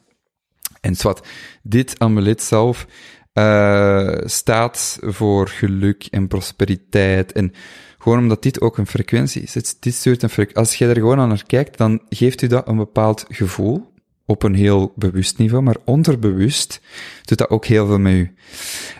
En 0.87 0.95
zwart, 0.95 1.27
dit 1.63 1.99
amulet 1.99 2.41
zelf 2.41 2.87
uh, 3.33 4.17
staat 4.23 4.99
voor 5.01 5.47
geluk 5.47 6.07
en 6.11 6.27
prosperiteit 6.27 7.31
en 7.31 7.53
gewoon 7.97 8.19
omdat 8.19 8.43
dit 8.43 8.61
ook 8.61 8.77
een 8.77 8.87
frequentie 8.87 9.41
is. 9.41 9.51
Dit 9.79 9.93
stuurt 9.93 10.23
een 10.23 10.29
frequentie. 10.29 10.63
Als 10.63 10.75
je 10.75 10.87
er 10.87 10.95
gewoon 10.95 11.19
aan 11.19 11.27
naar 11.27 11.43
kijkt, 11.45 11.77
dan 11.77 12.01
geeft 12.09 12.41
u 12.41 12.47
dat 12.47 12.67
een 12.67 12.77
bepaald 12.77 13.25
gevoel 13.27 13.93
op 14.25 14.43
een 14.43 14.55
heel 14.55 14.93
bewust 14.95 15.37
niveau, 15.37 15.63
maar 15.63 15.77
onderbewust 15.85 16.81
doet 17.25 17.37
dat 17.37 17.49
ook 17.49 17.65
heel 17.65 17.87
veel 17.87 17.99
met 17.99 18.13
u. 18.13 18.33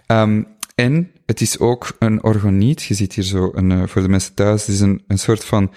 Um, 0.07 0.47
en 0.75 1.11
het 1.25 1.41
is 1.41 1.59
ook 1.59 1.95
een 1.99 2.23
organiet. 2.23 2.83
Je 2.83 2.93
ziet 2.93 3.13
hier 3.13 3.23
zo, 3.23 3.51
een, 3.53 3.71
uh, 3.71 3.83
voor 3.85 4.01
de 4.01 4.09
mensen 4.09 4.33
thuis, 4.33 4.65
het 4.65 4.75
is 4.75 4.81
een, 4.81 5.03
een 5.07 5.19
soort 5.19 5.45
van 5.45 5.73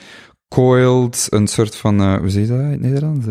coiled, 0.49 1.27
een 1.31 1.47
soort 1.47 1.77
van, 1.77 2.01
uh, 2.01 2.19
hoe 2.19 2.31
zeg 2.31 2.43
je 2.43 2.49
dat 2.49 2.59
in 2.59 2.71
het 2.71 2.81
Nederlands? 2.81 3.27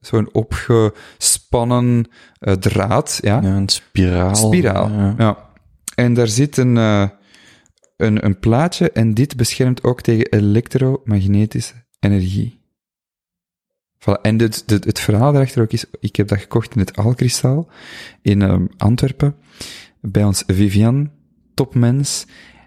Zo'n 0.00 0.28
opgespannen 0.32 2.06
draad, 2.38 3.18
ja. 3.22 3.40
ja. 3.42 3.56
een 3.56 3.68
spiraal. 3.68 4.34
Spiraal, 4.34 4.88
ja. 4.90 5.14
ja. 5.18 5.48
En 5.94 6.14
daar 6.14 6.28
zit 6.28 6.56
een, 6.56 6.76
een, 6.76 8.24
een 8.24 8.38
plaatje 8.38 8.90
en 8.90 9.14
dit 9.14 9.36
beschermt 9.36 9.82
ook 9.82 10.00
tegen 10.00 10.26
elektromagnetische 10.32 11.74
energie. 12.00 12.60
Voilà. 14.00 14.20
En 14.22 14.36
dit, 14.36 14.68
dit, 14.68 14.84
het 14.84 15.00
verhaal 15.00 15.32
daarachter 15.32 15.62
ook 15.62 15.72
is, 15.72 15.84
ik 16.00 16.16
heb 16.16 16.28
dat 16.28 16.38
gekocht 16.38 16.74
in 16.74 16.80
het 16.80 16.96
Alkristal 16.96 17.68
in 18.22 18.40
um, 18.42 18.68
Antwerpen, 18.76 19.34
bij 20.00 20.24
ons 20.24 20.42
Vivian, 20.46 21.10
topmens, 21.54 22.26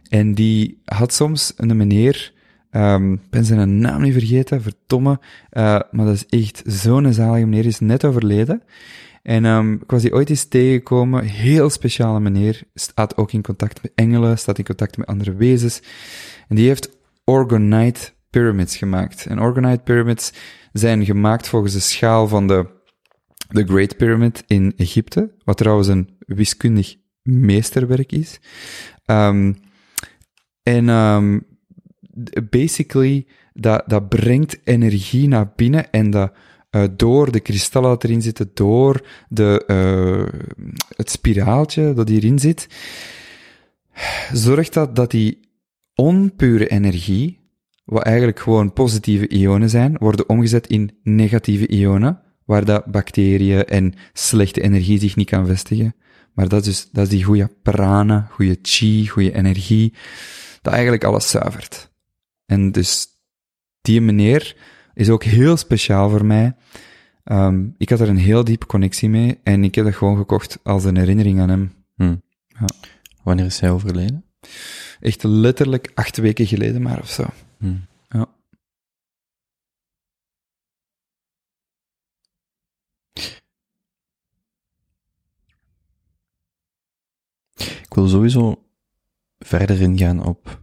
en 0.09 0.33
die 0.33 0.81
had 0.85 1.13
soms 1.13 1.53
een 1.57 1.77
meneer, 1.77 2.33
um, 2.75 3.21
ben 3.29 3.45
zijn 3.45 3.79
naam 3.79 4.01
niet 4.01 4.13
vergeten, 4.13 4.61
verdomme, 4.61 5.19
uh, 5.51 5.79
maar 5.91 6.05
dat 6.05 6.13
is 6.15 6.25
echt 6.25 6.61
zo'n 6.65 7.13
zalige 7.13 7.45
meneer, 7.45 7.65
is 7.65 7.79
net 7.79 8.05
overleden. 8.05 8.63
En 9.21 9.45
um, 9.45 9.73
ik 9.73 9.91
was 9.91 10.01
die 10.01 10.13
ooit 10.13 10.29
eens 10.29 10.45
tegengekomen, 10.45 11.23
heel 11.23 11.69
speciale 11.69 12.19
meneer, 12.19 12.63
staat 12.73 13.17
ook 13.17 13.31
in 13.31 13.41
contact 13.41 13.81
met 13.81 13.91
engelen, 13.95 14.37
staat 14.37 14.57
in 14.57 14.65
contact 14.65 14.97
met 14.97 15.07
andere 15.07 15.35
wezens, 15.35 15.81
en 16.47 16.55
die 16.55 16.67
heeft 16.67 16.97
Orgonite 17.23 18.11
Pyramids 18.29 18.77
gemaakt. 18.77 19.25
En 19.25 19.39
Orgonite 19.41 19.83
Pyramids 19.83 20.33
zijn 20.71 21.05
gemaakt 21.05 21.47
volgens 21.47 21.73
de 21.73 21.79
schaal 21.79 22.27
van 22.27 22.47
de, 22.47 22.65
de 23.47 23.65
Great 23.65 23.97
Pyramid 23.97 24.43
in 24.47 24.73
Egypte, 24.77 25.33
wat 25.43 25.57
trouwens 25.57 25.87
een 25.87 26.17
wiskundig 26.19 26.95
meesterwerk 27.21 28.11
is. 28.11 28.39
Um, 29.05 29.55
en 30.63 30.89
basically, 32.49 33.25
dat, 33.53 33.83
dat 33.87 34.09
brengt 34.09 34.59
energie 34.63 35.27
naar 35.27 35.51
binnen 35.55 35.91
en 35.91 36.09
dat 36.09 36.33
uh, 36.75 36.83
door 36.95 37.31
de 37.31 37.39
kristallen 37.39 37.89
dat 37.89 38.03
erin 38.03 38.21
zitten, 38.21 38.51
door 38.53 39.05
de, 39.29 39.63
uh, 39.67 40.41
het 40.95 41.09
spiraaltje 41.09 41.93
dat 41.93 42.09
hierin 42.09 42.39
zit, 42.39 42.67
zorgt 44.33 44.73
dat 44.73 44.95
dat 44.95 45.11
die 45.11 45.39
onpure 45.95 46.67
energie, 46.67 47.39
wat 47.85 48.03
eigenlijk 48.03 48.39
gewoon 48.39 48.73
positieve 48.73 49.27
ionen 49.27 49.69
zijn, 49.69 49.97
worden 49.97 50.29
omgezet 50.29 50.67
in 50.67 50.97
negatieve 51.03 51.67
ionen, 51.67 52.21
waar 52.45 52.65
dat 52.65 52.85
bacteriën 52.85 53.65
en 53.65 53.93
slechte 54.13 54.61
energie 54.61 54.99
zich 54.99 55.15
niet 55.15 55.29
kan 55.29 55.45
vestigen. 55.45 55.95
Maar 56.33 56.47
dat 56.47 56.65
is, 56.65 56.65
dus, 56.65 56.89
dat 56.91 57.03
is 57.03 57.09
die 57.09 57.23
goede 57.23 57.49
prana, 57.63 58.27
goede 58.31 58.57
chi, 58.61 59.07
goede 59.07 59.33
energie, 59.33 59.93
dat 60.61 60.73
eigenlijk 60.73 61.03
alles 61.03 61.29
zuivert. 61.29 61.91
En 62.45 62.71
dus 62.71 63.07
die 63.81 64.01
meneer 64.01 64.55
is 64.93 65.09
ook 65.09 65.23
heel 65.23 65.57
speciaal 65.57 66.09
voor 66.09 66.25
mij. 66.25 66.55
Um, 67.23 67.75
ik 67.77 67.89
had 67.89 67.99
er 67.99 68.09
een 68.09 68.17
heel 68.17 68.43
diepe 68.43 68.65
connectie 68.65 69.09
mee 69.09 69.39
en 69.43 69.63
ik 69.63 69.75
heb 69.75 69.85
dat 69.85 69.95
gewoon 69.95 70.17
gekocht 70.17 70.59
als 70.63 70.83
een 70.83 70.97
herinnering 70.97 71.39
aan 71.39 71.49
hem. 71.49 71.73
Hm. 71.95 72.15
Ja. 72.47 72.65
Wanneer 73.23 73.45
is 73.45 73.59
hij 73.59 73.71
overleden? 73.71 74.25
Echt 74.99 75.23
letterlijk 75.23 75.91
acht 75.93 76.17
weken 76.17 76.47
geleden 76.47 76.81
maar 76.81 76.99
of 76.99 77.09
zo. 77.09 77.25
Hmm. 77.57 77.85
Ja. 78.07 78.27
Ik 87.55 87.93
wil 87.99 88.07
sowieso 88.07 88.63
verder 89.39 89.81
ingaan 89.81 90.25
op 90.25 90.62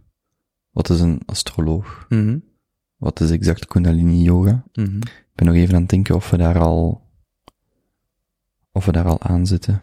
wat 0.71 0.89
is 0.89 0.99
een 0.99 1.21
astroloog? 1.25 2.05
Mm 2.09 2.43
Wat 2.95 3.19
is 3.19 3.31
exact 3.31 3.65
Kundalini 3.65 4.21
Yoga? 4.21 4.63
Mm 4.73 4.97
Ik 5.07 5.31
ben 5.35 5.45
nog 5.45 5.55
even 5.55 5.75
aan 5.75 5.81
het 5.81 5.89
denken 5.89 6.15
of 6.15 6.29
we 6.29 6.37
daar 6.37 6.59
al, 6.59 7.01
of 8.71 8.85
we 8.85 8.91
daar 8.91 9.05
al 9.05 9.21
aan 9.21 9.47
zitten. 9.47 9.81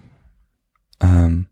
Um, 0.98 1.48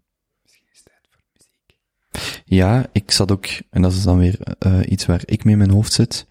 ja, 2.45 2.87
ik 2.93 3.11
zat 3.11 3.33
ook, 3.33 3.47
en 3.71 3.83
dat 3.83 3.93
is 3.93 4.03
dan 4.03 4.19
weer 4.19 4.39
uh, 4.67 4.81
iets 4.85 5.07
waar 5.07 5.23
ik 5.25 5.45
mee 5.45 5.53
in 5.53 5.59
mijn 5.59 5.71
hoofd 5.71 5.93
zit. 5.93 6.27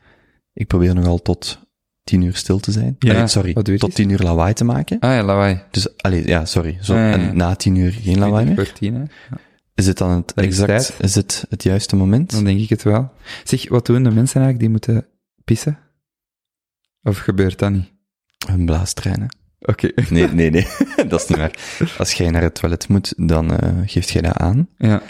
Ik 0.53 0.68
probeer 0.68 0.95
nogal 0.95 1.22
tot 1.22 1.60
tien 2.03 2.22
uur 2.22 2.36
stil 2.36 2.60
te 2.60 2.72
zijn. 2.72 2.95
Ja, 2.99 3.14
Allee, 3.14 3.27
sorry, 3.27 3.77
tot 3.77 3.95
tien 3.95 4.10
uur 4.10 4.19
lawaai 4.19 4.53
te 4.53 4.64
maken. 4.64 4.99
Ah 4.99 5.11
ja, 5.11 5.23
lawaai. 5.23 5.61
Dus, 5.72 5.98
allee, 5.98 6.27
ja, 6.27 6.45
sorry. 6.45 6.77
Zo, 6.82 6.95
ja, 6.95 7.07
ja, 7.07 7.14
En 7.14 7.38
na 7.38 7.56
tien 7.56 7.76
uur 7.76 7.91
geen 7.91 8.19
lawaai 8.19 8.45
meer. 8.45 8.73
Tien, 8.73 8.94
hè? 8.94 8.99
Ja. 8.99 9.07
Is 9.76 9.88
het 9.88 9.97
dan 9.97 10.10
het 10.11 10.31
Dat 10.35 10.45
exact, 10.45 10.93
is 10.99 11.15
het 11.15 11.45
het 11.49 11.64
juiste 11.64 11.95
moment? 11.95 12.31
Dan 12.31 12.43
denk 12.43 12.60
ik 12.60 12.69
het 12.69 12.84
wel. 12.84 13.11
Zeg, 13.43 13.69
wat 13.69 13.85
doen 13.85 14.03
de 14.03 14.11
mensen 14.11 14.41
eigenlijk 14.41 14.60
die 14.60 14.69
moeten 14.69 15.07
pissen? 15.43 15.77
Of 17.03 17.18
gebeurt 17.18 17.60
dat 17.60 17.72
niet? 17.72 17.91
Een 18.47 18.65
blaastreinen. 18.65 19.35
Oké. 19.60 19.91
Nee, 20.10 20.27
nee, 20.27 20.49
nee. 20.49 20.68
dat 21.07 21.22
is 21.22 21.27
niet 21.27 21.38
waar. 21.38 21.53
Als 21.97 22.14
jij 22.14 22.30
naar 22.30 22.41
het 22.41 22.56
toilet 22.56 22.88
moet, 22.88 23.14
dan 23.18 23.53
eh 23.57 23.69
geeft 23.85 24.10
jij 24.10 24.22
dat 24.22 24.38
aan. 24.38 24.68
Ja. 24.77 25.02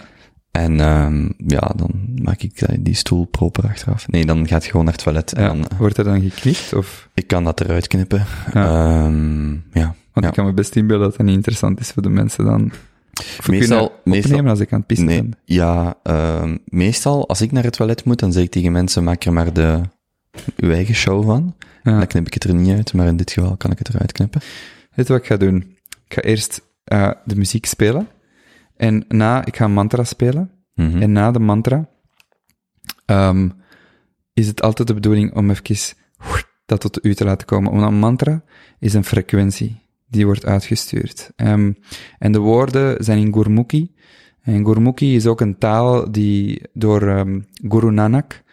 En 0.50 0.80
ehm 0.80 1.28
ja, 1.36 1.72
dan 1.76 2.14
maak 2.22 2.40
ik 2.42 2.84
die 2.84 2.94
stoel 2.94 3.24
proper 3.24 3.64
achteraf. 3.64 4.08
Nee, 4.08 4.26
dan 4.26 4.48
gaat 4.48 4.64
je 4.64 4.70
gewoon 4.70 4.84
naar 4.84 4.94
het 4.94 5.02
toilet. 5.02 5.32
En 5.32 5.42
ja. 5.42 5.48
dan, 5.48 5.68
eh, 5.68 5.78
Wordt 5.78 5.96
er 5.98 6.04
dan 6.04 6.20
geknipt? 6.20 6.72
Of? 6.74 7.08
ik 7.14 7.26
kan 7.26 7.44
dat 7.44 7.60
eruit 7.60 7.86
knippen. 7.86 8.24
Ja. 8.52 8.66
Ehm, 9.04 9.52
ja. 9.52 9.94
Want 10.12 10.26
Ja. 10.26 10.28
ik 10.28 10.32
kan 10.32 10.44
me 10.46 10.52
best 10.52 10.76
inbeelden 10.76 11.08
dat 11.08 11.16
dat 11.16 11.26
niet 11.26 11.34
interessant 11.36 11.80
is 11.80 11.90
voor 11.90 12.02
de 12.02 12.08
mensen 12.08 12.44
dan. 12.44 12.72
Of 13.20 13.48
Meestal- 13.48 14.00
meestal- 14.04 14.46
als 14.48 14.60
ik 14.60 14.72
aan 14.72 14.78
het 14.78 14.86
pissen 14.86 15.06
Nee, 15.06 15.22
ben. 15.22 15.32
ja, 15.44 15.94
ehm, 16.02 16.56
meestal 16.64 17.28
als 17.28 17.40
ik 17.40 17.52
naar 17.52 17.64
het 17.64 17.72
toilet 17.72 18.04
moet, 18.04 18.18
dan 18.18 18.32
zeg 18.32 18.42
ik 18.42 18.50
tegen 18.50 18.72
mensen, 18.72 19.04
maak 19.04 19.24
er 19.24 19.32
maar 19.32 19.52
de, 19.52 19.80
uw 20.56 20.70
eigen 20.70 20.94
show 20.94 21.24
van. 21.24 21.54
Ja. 21.82 21.98
Dan 21.98 22.06
knip 22.06 22.26
ik 22.26 22.34
het 22.34 22.44
er 22.44 22.54
niet 22.54 22.76
uit, 22.76 22.92
maar 22.92 23.06
in 23.06 23.16
dit 23.16 23.30
geval 23.32 23.56
kan 23.56 23.70
ik 23.70 23.78
het 23.78 23.88
eruit 23.88 24.12
knippen. 24.12 24.40
Weet 24.94 25.08
wat 25.08 25.18
ik 25.18 25.26
ga 25.26 25.36
doen? 25.36 25.76
Ik 26.06 26.14
ga 26.14 26.20
eerst 26.22 26.60
eh, 26.84 27.10
de 27.24 27.36
muziek 27.36 27.66
spelen. 27.66 28.08
En 28.76 29.04
na, 29.08 29.44
ik 29.44 29.56
ga 29.56 29.64
een 29.64 29.72
mantra 29.72 30.04
spelen. 30.04 30.50
Mhm. 30.74 31.02
En 31.02 31.12
na 31.12 31.30
de 31.30 31.38
mantra 31.38 31.88
ehm, 33.06 33.48
is 34.32 34.46
het 34.46 34.62
altijd 34.62 34.88
de 34.88 34.94
bedoeling 34.94 35.34
om 35.34 35.50
even 35.50 35.94
dat 36.66 36.80
tot 36.80 37.04
u 37.04 37.14
te 37.14 37.24
laten 37.24 37.46
komen. 37.46 37.72
Omdat 37.72 37.88
een 37.88 37.98
mantra 37.98 38.42
is 38.78 38.94
een 38.94 39.04
frequentie 39.04 39.80
die 40.08 40.24
wordt 40.24 40.46
uitgestuurd. 40.46 41.30
Ehm, 41.36 41.72
en 42.18 42.32
de 42.32 42.38
woorden 42.38 43.04
zijn 43.04 43.18
in 43.18 43.32
Gurmukhi. 43.32 43.94
En 44.42 44.64
Gurmukhi 44.66 45.14
is 45.14 45.26
ook 45.26 45.40
een 45.40 45.58
taal 45.58 46.12
die 46.12 46.62
door 46.72 47.02
ehm, 47.02 47.40
Guru 47.68 47.90
Nanak, 47.90 48.44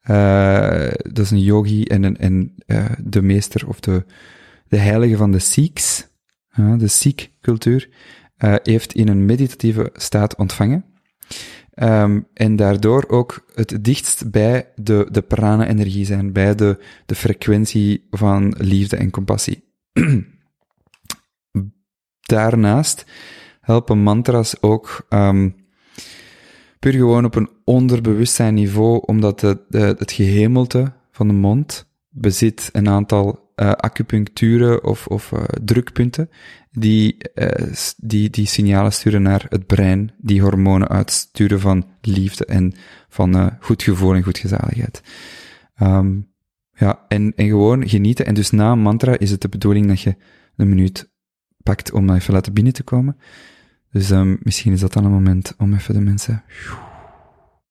eh, 0.00 0.92
dat 1.02 1.18
is 1.18 1.30
een 1.30 1.42
yogi 1.42 1.84
en, 1.84 2.02
een, 2.02 2.16
en 2.16 2.54
eh, 2.66 2.84
de 3.04 3.22
meester 3.22 3.68
of 3.68 3.80
de, 3.80 4.04
de 4.68 4.76
heilige 4.76 5.16
van 5.16 5.32
de 5.32 5.38
Sikhs, 5.38 6.08
de 6.78 6.88
Sikh-cultuur, 6.88 7.88
uh, 8.38 8.54
heeft 8.62 8.92
in 8.92 9.08
een 9.08 9.24
meditatieve 9.24 9.90
staat 9.92 10.36
ontvangen. 10.36 10.84
Um, 11.82 12.26
en 12.34 12.56
daardoor 12.56 13.04
ook 13.08 13.46
het 13.54 13.84
dichtst 13.84 14.30
bij 14.30 14.72
de, 14.74 15.08
de 15.10 15.22
prana-energie 15.22 16.04
zijn, 16.04 16.32
bij 16.32 16.54
de, 16.54 16.78
de 17.06 17.14
frequentie 17.14 18.06
van 18.10 18.54
liefde 18.58 18.96
en 18.96 19.10
compassie. 19.10 19.64
Daarnaast 22.26 23.04
helpen 23.60 23.98
mantras 23.98 24.62
ook 24.62 25.06
um, 25.10 25.54
puur 26.78 26.92
gewoon 26.92 27.24
op 27.24 27.34
een 27.34 27.50
onderbewustzijn 27.64 28.54
niveau, 28.54 29.02
omdat 29.06 29.40
de, 29.40 29.58
het 29.98 30.12
gehemelte 30.12 30.92
van 31.10 31.28
de 31.28 31.34
mond 31.34 31.88
bezit 32.08 32.68
een 32.72 32.88
aantal 32.88 33.52
uh, 33.56 33.70
acupuncturen 33.70 34.84
of, 34.84 35.06
of 35.06 35.32
uh, 35.32 35.42
drukpunten 35.64 36.30
die, 36.70 37.16
uh, 37.34 37.48
die, 37.96 38.30
die 38.30 38.46
signalen 38.46 38.92
sturen 38.92 39.22
naar 39.22 39.46
het 39.48 39.66
brein, 39.66 40.12
die 40.18 40.42
hormonen 40.42 40.88
uitsturen 40.88 41.60
van 41.60 41.86
liefde 42.00 42.44
en 42.44 42.74
van 43.08 43.56
goed 43.60 43.82
gevoel 43.82 44.14
en 44.14 44.22
goed 44.22 44.38
gezaligheid. 44.38 45.02
Um, 45.82 46.34
ja, 46.72 47.04
en, 47.08 47.32
en 47.36 47.46
gewoon 47.46 47.88
genieten. 47.88 48.26
En 48.26 48.34
dus 48.34 48.50
na 48.50 48.72
een 48.72 48.78
mantra 48.78 49.18
is 49.18 49.30
het 49.30 49.40
de 49.40 49.48
bedoeling 49.48 49.86
dat 49.86 50.00
je 50.00 50.16
een 50.56 50.68
minuut 50.68 51.14
pakt 51.66 51.92
om 51.92 52.10
even 52.10 52.32
laten 52.32 52.52
binnen 52.52 52.72
te 52.72 52.82
komen. 52.82 53.16
Dus 53.90 54.10
um, 54.10 54.38
misschien 54.42 54.72
is 54.72 54.80
dat 54.80 54.92
dan 54.92 55.04
een 55.04 55.10
moment 55.10 55.54
om 55.58 55.74
even 55.74 55.94
de 55.94 56.00
mensen 56.00 56.42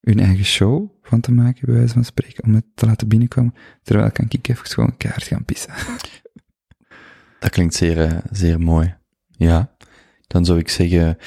hun 0.01 0.19
eigen 0.19 0.45
show 0.45 0.89
van 1.01 1.19
te 1.19 1.31
maken, 1.31 1.65
bij 1.65 1.75
wijze 1.75 1.93
van 1.93 2.03
spreken, 2.03 2.43
om 2.43 2.55
het 2.55 2.65
te 2.75 2.85
laten 2.85 3.07
binnenkomen. 3.07 3.53
Terwijl 3.83 4.11
kan 4.11 4.25
ik 4.29 4.47
even 4.47 4.65
gewoon 4.65 4.97
keihard 4.97 5.25
gaan 5.25 5.45
pissen. 5.45 5.73
Dat 7.39 7.49
klinkt 7.49 7.73
zeer, 7.73 7.97
uh, 7.97 8.17
zeer 8.31 8.59
mooi. 8.59 8.95
Ja. 9.27 9.75
Dan 10.27 10.45
zou 10.45 10.59
ik 10.59 10.69
zeggen, 10.69 11.17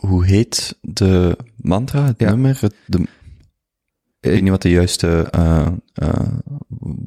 hoe 0.00 0.24
heet 0.24 0.78
de 0.80 1.36
mantra, 1.56 2.04
het 2.04 2.20
ja. 2.20 2.28
nummer, 2.30 2.58
het, 2.60 2.74
de, 2.86 2.98
ik 4.20 4.30
weet 4.30 4.42
niet 4.42 4.50
wat 4.50 4.62
de 4.62 4.70
juiste 4.70 5.28
uh, 5.34 5.68
uh, 6.02 6.38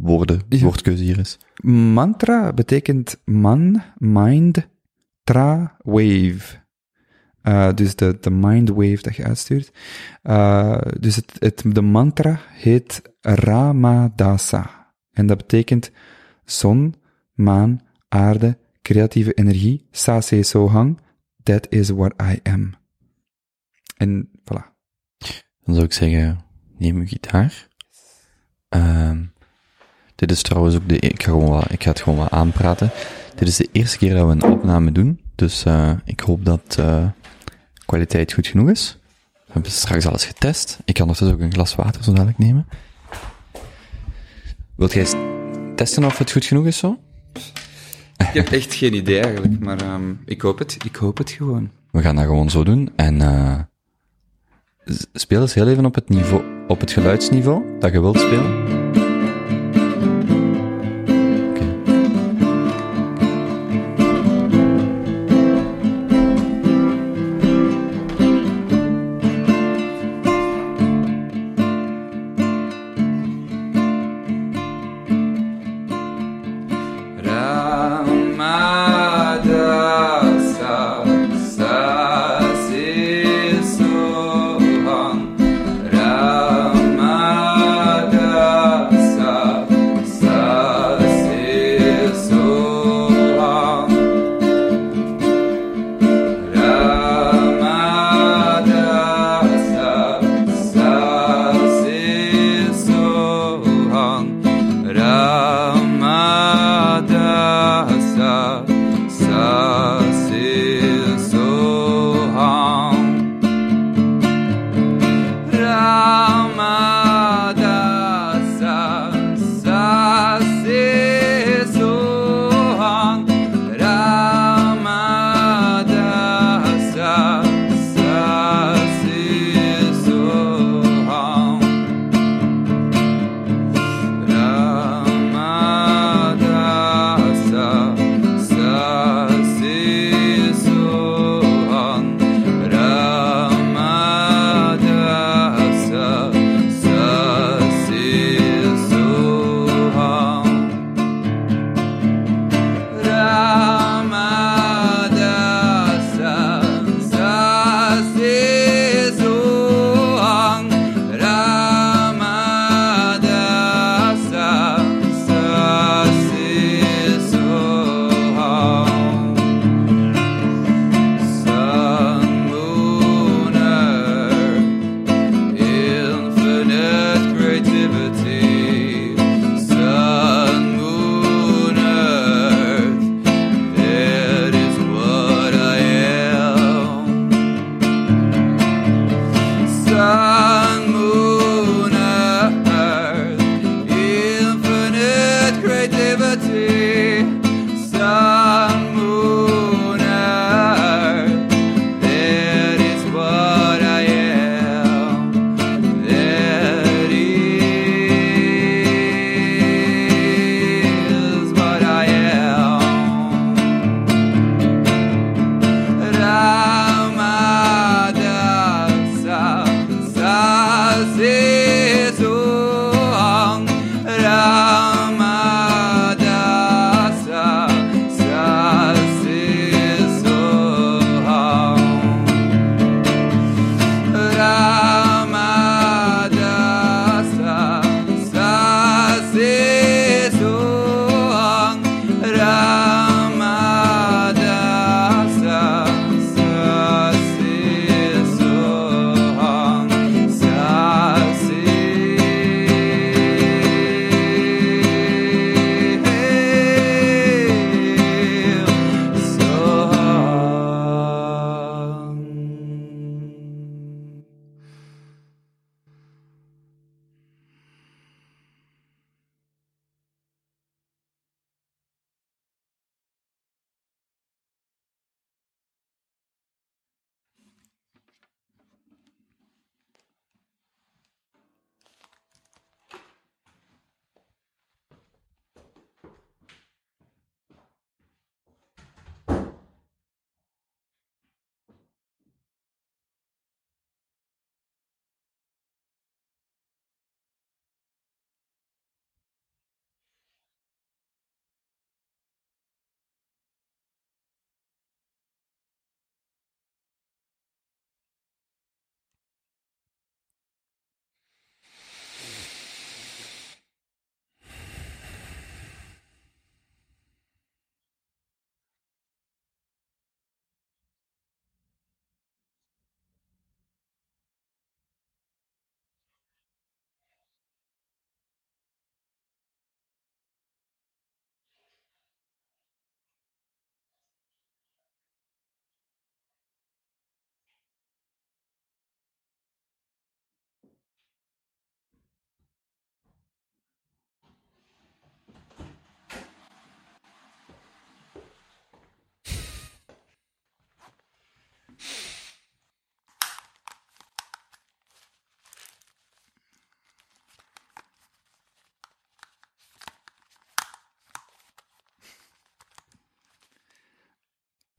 woorden, 0.02 0.42
woordkeuze 0.50 1.04
hier 1.04 1.20
is. 1.20 1.38
Mantra 1.64 2.54
betekent 2.54 3.22
man, 3.26 3.82
mind, 3.98 4.68
tra, 5.24 5.78
wave. 5.84 6.62
Uh, 7.44 7.74
dus 7.74 7.96
de, 7.96 8.18
de 8.20 8.32
mind 8.32 8.70
wave 8.70 9.02
dat 9.02 9.16
je 9.16 9.24
uitstuurt. 9.24 9.72
Uh, 10.24 10.82
dus 11.00 11.16
het, 11.16 11.36
het, 11.40 11.64
de 11.68 11.82
mantra 11.82 12.40
heet 12.50 13.02
Ramadasa. 13.22 14.94
En 15.12 15.26
dat 15.26 15.38
betekent 15.38 15.92
zon, 16.46 16.96
maan, 17.34 17.82
aarde, 18.08 18.58
creatieve 18.82 19.34
energie, 19.34 19.88
Sase 19.92 20.44
Sohang, 20.44 21.00
that 21.44 21.68
is 21.70 21.90
what 21.90 22.14
I 22.22 22.40
am. 22.44 22.74
En 23.98 24.30
voilà. 24.42 24.72
Dan 25.64 25.76
zou 25.76 25.84
ik 25.84 25.94
zeggen, 25.94 26.46
neem 26.78 26.96
uw 26.98 27.08
gitaar. 27.08 27.68
Uh, 28.76 29.18
dit 30.16 30.32
is 30.32 30.42
trouwens 30.42 30.76
ook 30.76 30.90
de, 30.90 31.00
ik 31.00 31.24
ga, 31.24 31.32
gewoon 31.32 31.64
ik 31.70 31.84
ga 31.84 31.90
het 31.90 32.02
gewoon 32.02 32.20
wat 32.20 32.32
aanpraten. 32.32 32.92
Dit 33.36 33.48
is 33.48 33.58
de 33.58 33.70
eerste 33.72 33.98
keer 33.98 34.14
dat 34.14 34.26
we 34.26 34.32
een 34.32 34.52
opname 34.52 34.92
doen, 34.92 35.20
dus 35.36 35.66
uh, 35.66 35.92
ik 36.06 36.20
hoop 36.20 36.46
dat 36.46 36.78
uh, 36.80 37.06
kwaliteit 37.86 38.34
goed 38.34 38.48
genoeg 38.48 38.70
is. 38.70 38.98
We 39.34 39.52
hebben 39.54 39.72
straks 39.72 40.06
alles 40.06 40.26
getest. 40.26 40.80
Ik 40.86 40.94
kan 40.94 41.08
ondertussen 41.08 41.38
ook 41.38 41.44
een 41.44 41.54
glas 41.54 41.76
water 41.76 42.04
zo 42.04 42.12
dadelijk 42.14 42.38
nemen. 42.38 42.68
Wilt 44.76 44.94
jij 44.94 45.06
testen 45.76 46.04
of 46.04 46.18
het 46.18 46.32
goed 46.32 46.46
genoeg 46.46 46.66
is 46.66 46.78
zo? 46.78 47.00
Ik 48.18 48.34
heb 48.34 48.48
echt 48.48 48.74
geen 48.74 48.94
idee 48.94 49.20
eigenlijk, 49.20 49.60
maar 49.60 49.94
um, 49.94 50.22
ik 50.26 50.42
hoop 50.42 50.60
het. 50.60 50.78
Ik 50.86 50.96
hoop 50.96 51.18
het 51.18 51.30
gewoon. 51.30 51.72
We 51.92 52.02
gaan 52.02 52.16
dat 52.16 52.26
gewoon 52.26 52.50
zo 52.50 52.64
doen 52.64 52.92
en 52.96 53.16
uh, 53.16 53.60
speel 55.14 55.42
eens 55.42 55.54
heel 55.54 55.68
even 55.68 55.86
op 55.86 55.96
het 55.96 56.10
niveau, 56.10 56.44
op 56.68 56.80
het 56.80 56.92
geluidsniveau 56.92 57.80
dat 57.80 57.92
je 57.92 58.02
wilt 58.02 58.20
spelen. 58.20 58.83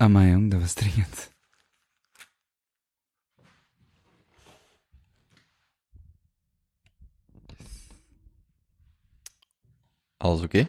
Amai, 0.04 0.30
jong, 0.30 0.50
dat 0.50 0.60
was 0.60 0.72
dringend. 0.74 1.30
Alles 10.16 10.40
oké? 10.42 10.68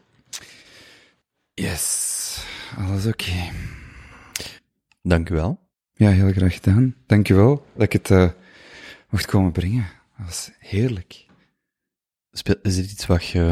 Yes, 1.53 2.45
alles 2.78 3.06
oké. 3.06 3.52
Dank 5.02 5.30
u 5.30 5.34
wel. 5.34 5.60
Ja, 5.94 6.10
heel 6.10 6.32
graag 6.32 6.53
gedaan. 6.53 6.95
Dankjewel 7.06 7.66
dat 7.74 7.84
ik 7.84 7.94
het 7.94 8.12
eh 8.12 8.30
mocht 9.10 9.26
komen 9.26 9.52
brengen. 9.52 9.86
Dat 10.18 10.26
was 10.26 10.52
heerlijk. 10.60 11.26
Speel- 12.32 12.60
Is 12.62 12.76
dit 12.76 12.91
iets 12.91 13.06
wat 13.06 13.26
je... 13.26 13.44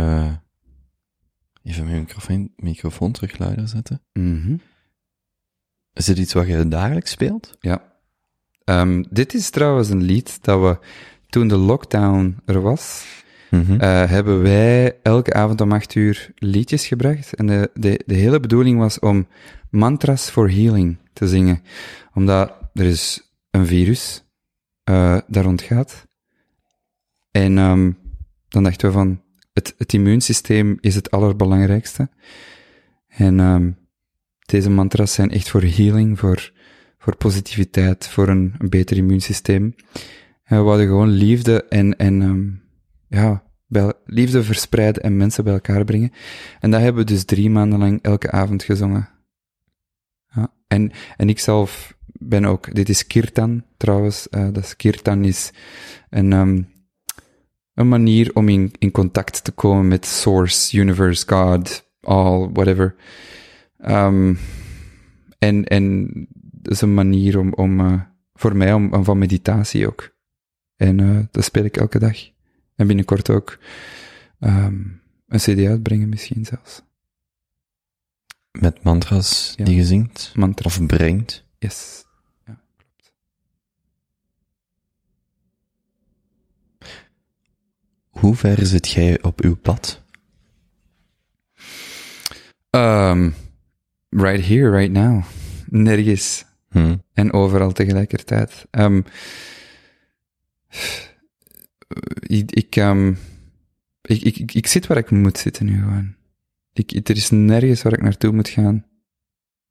Even 1.64 1.86
mijn 1.86 2.00
microfoon, 2.00 2.52
microfoon 2.56 3.12
terug 3.12 3.38
luider 3.38 3.68
zetten. 3.68 4.02
Mhm. 4.14 4.58
Is 5.94 6.06
dit 6.06 6.18
iets 6.18 6.34
wat 6.34 6.48
je 6.48 6.68
dagelijks 6.68 7.12
speelt? 7.12 7.58
Ja. 7.60 7.92
Ehm, 8.64 9.04
dit 9.10 9.34
is 9.34 9.50
trouwens 9.50 9.90
een 9.90 10.02
lied 10.04 10.44
dat 10.44 10.62
we, 10.62 10.78
toen 11.30 11.48
de 11.48 11.58
lockdown 11.58 12.38
er 12.46 12.62
was, 12.62 13.06
Mhm. 13.50 13.80
eh, 13.80 14.10
hebben 14.10 14.42
wij 14.42 14.98
elke 15.02 15.34
avond 15.34 15.62
om 15.62 15.72
acht 15.72 15.96
uur 15.96 16.32
liedjes 16.36 16.88
gebracht. 16.88 17.34
En 17.36 17.46
de, 17.48 17.70
de, 17.74 18.02
de 18.06 18.16
hele 18.16 18.40
bedoeling 18.40 18.80
was 18.80 19.00
om 19.00 19.28
mantras 19.70 20.30
for 20.30 20.50
healing 20.52 20.98
te 21.14 21.28
zingen. 21.28 21.62
Omdat 22.14 22.54
er 22.74 22.86
is 22.86 23.32
een 23.52 23.66
virus 23.66 24.24
eh 24.84 25.18
daar 25.28 25.44
rondgaat. 25.44 26.08
En 27.32 27.58
ehm, 27.58 27.92
dan 28.50 28.64
dachten 28.64 28.88
we 28.88 28.94
van, 28.94 29.22
het, 29.54 29.74
het 29.78 29.94
immuunsysteem 29.94 30.78
is 30.82 30.96
het 30.96 31.12
allerbelangrijkste. 31.12 32.10
En 33.08 33.40
ehm, 33.40 33.72
deze 34.46 34.70
mantras 34.70 35.14
zijn 35.14 35.32
echt 35.32 35.50
voor 35.50 35.62
healing, 35.62 36.20
voor, 36.20 36.52
voor 36.98 37.16
positiviteit, 37.16 38.08
voor 38.08 38.28
een, 38.28 38.56
beter 38.58 38.98
immuunsysteem. 38.98 39.76
En 40.44 40.58
we 40.58 40.64
wilden 40.64 40.86
gewoon 40.86 41.10
liefde 41.10 41.64
en, 41.64 41.98
en 41.98 42.22
ehm, 42.22 42.50
ja, 43.20 43.44
liefde 44.06 44.44
verspreiden 44.44 45.04
en 45.04 45.18
mensen 45.18 45.44
bij 45.44 45.54
elkaar 45.54 45.84
brengen. 45.84 46.12
En 46.60 46.72
dat 46.72 46.82
hebben 46.82 47.06
we 47.06 47.12
dus 47.12 47.26
drie 47.26 47.50
maanden 47.50 47.80
lang 47.80 48.00
elke 48.02 48.32
avond 48.32 48.64
gezongen. 48.64 49.10
Ja, 50.36 50.54
en, 50.68 50.92
en 51.18 51.30
ik 51.30 51.40
zelf 51.40 51.98
ben 52.06 52.46
ook, 52.46 52.76
dit 52.76 52.90
is 52.90 53.08
kirtan 53.08 53.64
trouwens, 53.78 54.30
eh, 54.30 54.48
dat 54.52 54.76
kirtan 54.76 55.24
is 55.24 55.52
een, 56.10 56.34
ehm, 56.34 56.62
een 57.74 57.88
manier 57.88 58.32
om 58.34 58.50
in, 58.50 58.72
in 58.80 58.92
contact 58.92 59.44
te 59.44 59.52
komen 59.52 59.88
met 59.88 60.06
Source, 60.06 60.78
Universe, 60.78 61.24
God, 61.28 61.92
All, 62.02 62.50
whatever. 62.54 62.96
Ehm, 63.84 64.36
en, 65.40 65.64
en 65.66 66.10
dat 66.52 66.74
is 66.74 66.82
een 66.82 66.94
manier 66.94 67.40
om, 67.40 67.54
om 67.54 67.80
eh, 67.80 68.02
voor 68.34 68.56
mij, 68.56 68.74
om, 68.74 68.94
om 68.94 69.04
van 69.04 69.18
meditatie 69.18 69.88
ook. 69.88 70.16
En 70.76 71.00
eh, 71.00 71.20
dat 71.32 71.44
speel 71.44 71.64
ik 71.64 71.78
elke 71.78 72.00
dag. 72.00 72.18
En 72.76 72.88
binnenkort 72.88 73.30
ook 73.30 73.60
ehm, 74.40 74.82
een 75.28 75.40
cd 75.40 75.66
uitbrengen 75.66 76.10
misschien 76.10 76.46
zelfs. 76.46 76.82
Met 78.52 78.84
mantras 78.84 79.54
Ja. 79.58 79.66
die 79.66 79.76
je 79.76 79.86
zingt? 79.86 80.34
Of 80.64 80.86
brengt? 80.86 81.46
Yes. 81.60 82.06
Hoe 88.10 88.36
ver 88.36 88.66
zit 88.66 88.90
jij 88.90 89.24
op 89.24 89.42
uw 89.42 89.56
pad? 89.56 90.02
Um, 92.70 93.36
right 94.16 94.46
here, 94.46 94.70
right 94.70 94.92
now. 94.92 95.24
Nergens. 95.66 96.46
Hm. 96.70 96.96
En 97.14 97.34
overal 97.34 97.72
tegelijkertijd. 97.72 98.66
Ehm, 98.72 99.02
ik, 102.20 102.52
ik, 102.52 102.76
ehm, 102.76 103.14
ik, 104.02 104.22
ik, 104.22 104.38
ik, 104.38 104.54
ik 104.54 104.68
zit 104.68 104.88
waar 104.88 104.98
ik 104.98 105.12
moet 105.12 105.38
zitten 105.38 105.66
nu 105.66 105.78
gewoon. 105.78 106.16
Ik, 106.74 107.10
er 107.10 107.16
is 107.16 107.30
nergens 107.30 107.82
waar 107.82 107.94
ik 107.94 108.02
naartoe 108.02 108.32
moet 108.32 108.50
gaan. 108.50 108.86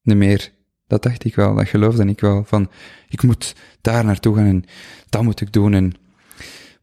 Nee 0.03 0.17
meer. 0.17 0.53
Dat 0.87 1.03
dacht 1.03 1.25
ik 1.25 1.35
wel, 1.35 1.55
dat 1.55 1.69
geloofde 1.69 2.05
ik 2.05 2.21
wel. 2.21 2.45
Van, 2.45 2.71
ik 3.09 3.23
moet 3.23 3.55
daar 3.81 4.05
naartoe 4.05 4.37
gaan 4.37 4.47
en 4.47 4.65
dat 5.09 5.23
moet 5.23 5.41
ik 5.41 5.53
doen. 5.53 5.75
En, 5.75 5.93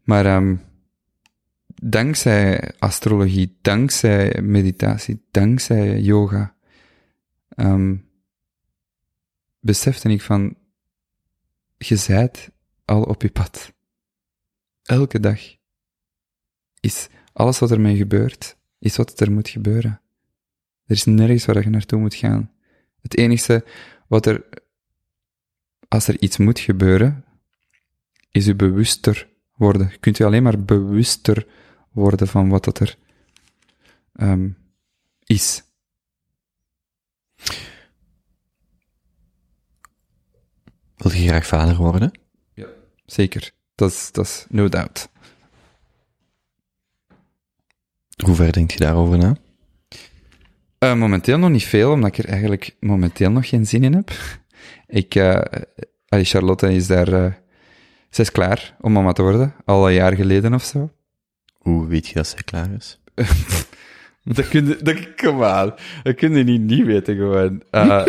maar 0.04 0.26
ehm, 0.26 0.56
dankzij 1.76 2.72
astrologie, 2.80 3.58
dankzij 3.62 4.42
meditatie, 4.42 5.22
dankzij 5.32 6.00
yoga, 6.00 6.56
ehm, 7.60 7.98
besefte 9.60 10.10
ik 10.10 10.22
van, 10.22 10.58
je 11.78 11.96
zijt 11.96 12.52
al 12.86 13.04
op 13.04 13.22
je 13.22 13.30
pad. 13.30 13.74
Elke 14.84 15.20
dag 15.20 15.40
is 16.80 17.08
alles 17.34 17.60
wat 17.60 17.72
er 17.72 17.82
mee 17.82 17.98
gebeurt, 17.98 18.58
is 18.80 18.96
wat 18.96 19.20
er 19.20 19.32
moet 19.32 19.50
gebeuren. 19.50 20.02
Er 20.86 20.96
is 20.96 21.06
nergens 21.06 21.46
waar 21.46 21.64
je 21.64 21.70
naartoe 21.70 22.00
moet 22.00 22.16
gaan. 22.16 22.52
Het 23.02 23.18
enige 23.18 23.66
wat 24.08 24.26
er, 24.26 24.44
als 25.88 26.08
er 26.08 26.22
iets 26.22 26.38
moet 26.38 26.60
gebeuren, 26.60 27.26
is 28.32 28.46
je 28.46 28.56
bewuster 28.56 29.30
worden. 29.54 29.90
Je 29.92 29.98
kunt 29.98 30.18
je 30.18 30.26
alleen 30.26 30.44
maar 30.44 30.64
bewuster 30.64 31.48
worden 31.92 32.28
van 32.28 32.50
wat 32.50 32.64
dat 32.64 32.80
er 32.80 32.98
ehm, 34.14 34.50
is. 35.24 35.64
Wil 40.96 41.12
je 41.12 41.28
graag 41.28 41.48
vader 41.48 41.76
worden? 41.76 42.12
Zeker. 43.06 43.52
Dat 43.76 43.92
is, 43.92 44.12
dat 44.12 44.26
is 44.26 44.46
no 44.50 44.70
doubt. 44.70 45.10
Hoe 48.24 48.36
ver 48.36 48.52
denk 48.52 48.72
je 48.72 48.80
daarover 48.80 49.18
na? 49.18 49.36
Eh, 50.78 50.96
momenteel 50.96 51.38
nog 51.38 51.50
niet 51.50 51.64
veel, 51.64 51.92
omdat 51.92 52.10
ik 52.10 52.18
er 52.18 52.30
eigenlijk 52.30 52.76
momenteel 52.80 53.32
nog 53.32 53.50
geen 53.50 53.66
zin 53.66 53.84
in 53.84 53.94
heb. 53.94 54.12
Ik, 54.88 55.18
allee, 56.08 56.26
Charlotte 56.26 56.74
is 56.74 56.88
daar, 56.88 57.14
eh 57.14 57.34
zij 58.10 58.24
is 58.24 58.32
klaar 58.32 58.76
om 58.82 58.92
mama 58.92 59.12
te 59.12 59.22
worden, 59.22 59.54
al 59.66 59.88
een 59.88 59.94
jaar 59.94 60.16
geleden 60.16 60.54
of 60.54 60.64
zo. 60.64 60.92
Hoe 61.58 61.88
weet 61.88 62.08
je 62.08 62.14
dat 62.14 62.28
zij 62.28 62.44
klaar 62.44 62.72
is? 62.72 63.00
Dat 64.24 64.48
kun 64.48 64.68
je, 64.68 64.78
dat. 64.82 65.80
Dat 66.04 66.16
kun 66.16 66.36
je 66.36 66.44
niet, 66.44 66.62
niet 66.62 66.86
weten 66.86 67.16
gewoon. 67.16 67.64
Eh, 67.70 67.88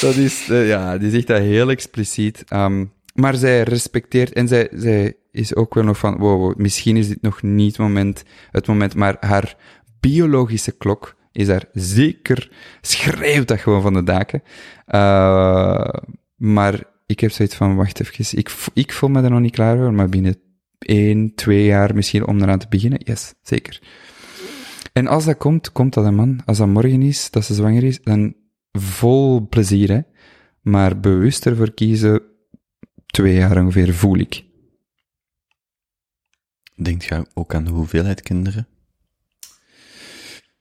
dat 0.00 0.14
is, 0.14 0.48
eh, 0.48 0.68
ja, 0.68 0.98
die 0.98 1.10
zegt 1.10 1.26
dat 1.26 1.38
heel 1.38 1.70
expliciet. 1.70 2.44
Ehm, 2.48 2.84
maar 3.14 3.34
zij 3.34 3.62
respecteert, 3.62 4.32
en 4.32 4.48
zij, 4.48 4.68
zij 4.72 5.16
is 5.30 5.54
ook 5.54 5.74
wel 5.74 5.84
nog 5.84 5.98
van, 5.98 6.18
wow, 6.18 6.56
misschien 6.56 6.96
is 6.96 7.08
dit 7.08 7.22
nog 7.22 7.42
niet 7.42 7.78
moment, 7.78 8.22
het 8.50 8.66
moment, 8.66 8.94
maar 8.94 9.16
haar 9.20 9.56
biologische 10.00 10.72
klok 10.72 11.16
is 11.32 11.46
daar 11.46 11.64
zeker, 11.72 12.50
schreeuwt 12.80 13.48
dat 13.48 13.60
gewoon 13.60 13.82
van 13.82 13.94
de 13.94 14.02
daken. 14.02 14.42
Eh, 14.86 15.88
maar 16.36 16.82
ik 17.06 17.20
heb 17.20 17.30
zoiets 17.30 17.54
van, 17.54 17.76
wacht 17.76 18.00
even, 18.00 18.38
ik, 18.38 18.50
ik 18.74 18.92
voel 18.92 19.10
me 19.10 19.22
er 19.22 19.30
nog 19.30 19.40
niet 19.40 19.54
klaar 19.54 19.76
voor, 19.76 19.92
maar 19.92 20.08
binnen 20.08 20.36
één, 20.82 21.34
twee 21.34 21.64
jaar 21.64 21.94
misschien 21.94 22.26
om 22.26 22.42
eraan 22.42 22.58
te 22.58 22.66
beginnen, 22.68 23.00
yes, 23.04 23.34
zeker. 23.42 23.80
En 24.92 25.06
als 25.06 25.24
dat 25.24 25.36
komt, 25.36 25.72
komt 25.72 25.94
dat 25.94 26.04
een 26.04 26.14
man. 26.14 26.40
Als 26.44 26.58
dat 26.58 26.66
morgen 26.66 27.02
is, 27.02 27.30
dat 27.30 27.44
ze 27.44 27.54
zwanger 27.54 27.84
is, 27.84 28.02
dan 28.02 28.34
vol 28.72 29.48
plezier, 29.48 29.90
hè. 29.90 30.00
Maar 30.60 31.00
bewust 31.00 31.46
ervoor 31.46 31.74
kiezen, 31.74 32.22
twee 33.06 33.34
jaar 33.34 33.62
ongeveer, 33.62 33.94
voel 33.94 34.18
ik. 34.18 34.44
Denkt 36.74 37.04
je 37.04 37.26
ook 37.34 37.54
aan 37.54 37.64
de 37.64 37.70
hoeveelheid 37.70 38.20
kinderen? 38.20 38.66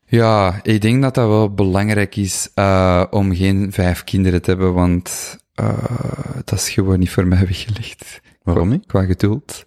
Ja, 0.06 0.60
ik 0.64 0.82
denk 0.82 1.02
dat 1.02 1.16
dat 1.16 1.28
wel 1.28 1.54
belangrijk 1.54 2.16
is 2.16 2.50
uh, 2.56 3.06
om 3.10 3.36
geen 3.36 3.72
vijf 3.72 4.04
kinderen 4.04 4.42
te 4.42 4.50
hebben, 4.50 4.74
want 4.74 5.38
uh, 5.62 6.36
dat 6.46 6.60
is 6.60 6.70
gewoon 6.70 7.00
niet 7.00 7.10
voor 7.10 7.28
mij 7.28 7.46
weggelegd. 7.48 8.22
Waarom 8.44 8.70
niet? 8.70 8.86
Qua 8.86 9.06
geduld. 9.06 9.66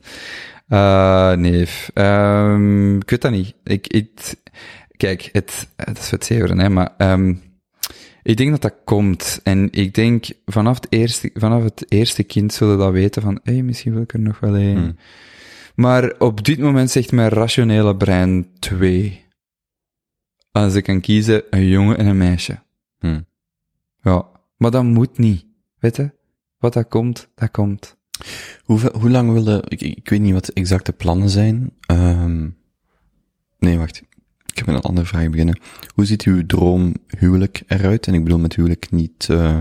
Uh, 0.69 1.33
nee, 1.33 1.69
um, 1.95 2.97
ik 2.97 3.11
weet 3.11 3.21
dat 3.23 3.31
niet. 3.31 3.55
Ik, 3.65 3.87
ik, 3.87 4.35
kijk, 4.97 5.29
het, 5.33 5.69
het 5.77 5.99
is 5.99 6.11
wat 6.11 6.25
zeveren, 6.25 6.59
hè, 6.59 6.69
maar 6.69 6.95
um, 6.99 7.43
ik 8.23 8.37
denk 8.37 8.51
dat 8.51 8.63
dat 8.63 8.75
komt. 8.85 9.41
En 9.43 9.69
ik 9.73 9.95
denk, 9.95 10.27
vanaf 10.47 10.75
het 10.77 10.87
eerste, 10.89 11.31
vanaf 11.35 11.63
het 11.63 11.85
eerste 11.89 12.23
kind 12.23 12.53
zullen 12.53 12.79
dat 12.79 12.93
weten 12.93 13.23
van, 13.23 13.41
hé, 13.43 13.53
hey, 13.53 13.63
misschien 13.63 13.93
wil 13.93 14.03
ik 14.03 14.13
er 14.13 14.21
nog 14.21 14.41
wel 14.41 14.55
één. 14.55 14.77
Hmm. 14.77 14.97
Maar 15.75 16.15
op 16.19 16.45
dit 16.45 16.59
moment 16.59 16.91
zegt 16.91 17.13
mijn 17.13 17.29
rationele 17.29 17.97
brein 17.97 18.51
twee. 18.59 19.25
Als 20.51 20.75
ik 20.75 20.85
kan 20.85 21.01
kiezen, 21.01 21.43
een 21.51 21.69
jongen 21.69 21.99
en 21.99 22.07
een 22.07 22.17
meisje. 22.17 22.63
Hmm. 22.99 23.27
Ja, 24.03 24.27
maar 24.57 24.71
dat 24.71 24.85
moet 24.85 25.19
niet. 25.19 25.47
Weet 25.79 25.97
je? 25.97 26.11
Wat 26.59 26.73
dat 26.73 26.89
komt, 26.89 27.29
dat 27.35 27.51
komt. 27.51 27.94
Hoe, 28.65 28.81
hoe 28.99 29.11
lang 29.11 29.33
wilde, 29.33 29.65
ik, 29.69 29.81
ik 29.81 30.09
weet 30.09 30.21
niet 30.21 30.33
wat 30.33 30.45
de 30.45 30.53
exacte 30.53 30.93
plannen 30.93 31.29
zijn. 31.29 31.71
Um, 31.91 32.57
nee, 33.59 33.79
wacht. 33.79 34.03
ik 34.47 34.59
heb 34.59 34.67
een 34.67 34.81
andere 34.81 35.07
vraag 35.07 35.31
beginnen. 35.31 35.59
Hoe 35.95 36.05
ziet 36.05 36.23
uw 36.23 36.47
droomhuwelijk 36.47 37.63
eruit? 37.67 38.07
En 38.07 38.15
ik 38.15 38.25
bedoel 38.25 38.39
met 38.39 38.57
huwelijk 38.57 38.91
niet 38.91 39.29
uh, 39.31 39.59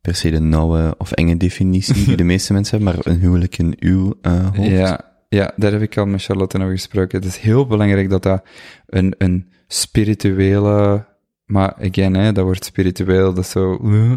per 0.00 0.14
se 0.14 0.30
de 0.30 0.40
nauwe 0.40 0.94
of 0.98 1.12
enge 1.12 1.36
definitie 1.36 2.04
die 2.04 2.16
de 2.16 2.24
meeste 2.32 2.52
mensen 2.52 2.76
hebben, 2.76 2.94
maar 2.94 3.12
een 3.12 3.20
huwelijk 3.20 3.58
in 3.58 3.76
uw 3.78 4.14
uh, 4.22 4.48
hoofd. 4.54 4.70
Ja, 4.70 5.14
ja, 5.28 5.52
daar 5.56 5.72
heb 5.72 5.82
ik 5.82 5.96
al 5.96 6.06
met 6.06 6.22
Charlotte 6.22 6.58
over 6.58 6.70
gesproken. 6.70 7.18
Het 7.18 7.28
is 7.28 7.36
heel 7.36 7.66
belangrijk 7.66 8.10
dat 8.10 8.22
dat 8.22 8.44
een, 8.86 9.14
een 9.18 9.48
spirituele, 9.66 11.06
maar 11.44 11.74
again, 11.74 12.14
hè, 12.14 12.32
dat 12.32 12.44
wordt 12.44 12.64
spiritueel, 12.64 13.34
dat 13.34 13.44
is 13.44 13.50
zo, 13.50 13.78
uh, 13.84 14.12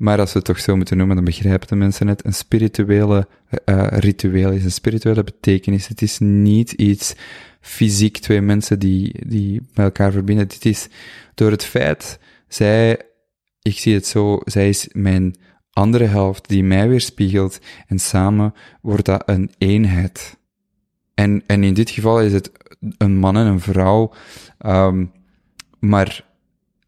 maar 0.00 0.18
als 0.18 0.32
we 0.32 0.38
het 0.38 0.46
toch 0.46 0.60
zo 0.60 0.76
moeten 0.76 0.96
noemen, 0.96 1.16
dan 1.16 1.24
begrijpen 1.24 1.68
de 1.68 1.74
mensen 1.74 2.06
het. 2.06 2.24
Een 2.24 2.34
spirituele 2.34 3.28
uh, 3.64 3.86
ritueel 3.88 4.50
is 4.50 4.64
een 4.64 4.72
spirituele 4.72 5.24
betekenis. 5.24 5.88
Het 5.88 6.02
is 6.02 6.18
niet 6.18 6.72
iets 6.72 7.14
fysiek 7.60 8.18
twee 8.18 8.40
mensen 8.40 8.78
die, 8.78 9.26
die 9.26 9.60
met 9.74 9.84
elkaar 9.84 10.12
verbinden. 10.12 10.48
Dit 10.48 10.64
is 10.64 10.88
door 11.34 11.50
het 11.50 11.64
feit, 11.64 12.18
zij, 12.48 13.00
ik 13.62 13.78
zie 13.78 13.94
het 13.94 14.06
zo, 14.06 14.40
zij 14.44 14.68
is 14.68 14.88
mijn 14.92 15.36
andere 15.70 16.04
helft 16.04 16.48
die 16.48 16.64
mij 16.64 16.88
weerspiegelt 16.88 17.58
en 17.86 17.98
samen 17.98 18.54
wordt 18.80 19.04
dat 19.04 19.22
een 19.26 19.50
eenheid. 19.58 20.36
En, 21.14 21.42
en 21.46 21.64
in 21.64 21.74
dit 21.74 21.90
geval 21.90 22.20
is 22.20 22.32
het 22.32 22.52
een 22.98 23.16
man 23.16 23.36
en 23.36 23.46
een 23.46 23.60
vrouw, 23.60 24.12
um, 24.66 25.12
maar 25.78 26.24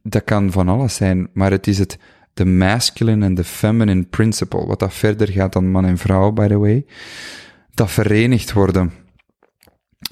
dat 0.03 0.25
kan 0.25 0.53
van 0.53 0.69
alles 0.69 0.95
zijn, 0.95 1.29
maar 1.33 1.51
het 1.51 1.67
is 1.67 1.79
het 1.79 1.99
de 2.35 2.45
masculine 2.45 3.25
en 3.25 3.35
de 3.35 3.45
feminine 3.45 4.03
principle, 4.03 4.67
wat 4.67 4.79
dat 4.79 4.95
verder 4.95 5.29
gaat 5.29 5.53
dan 5.53 5.71
man 5.71 5.85
en 5.85 5.99
vrouw, 5.99 6.31
by 6.31 6.47
the 6.47 6.59
way, 6.59 6.87
dat 7.75 7.91
verenigd 7.91 8.53
worden. 8.53 8.93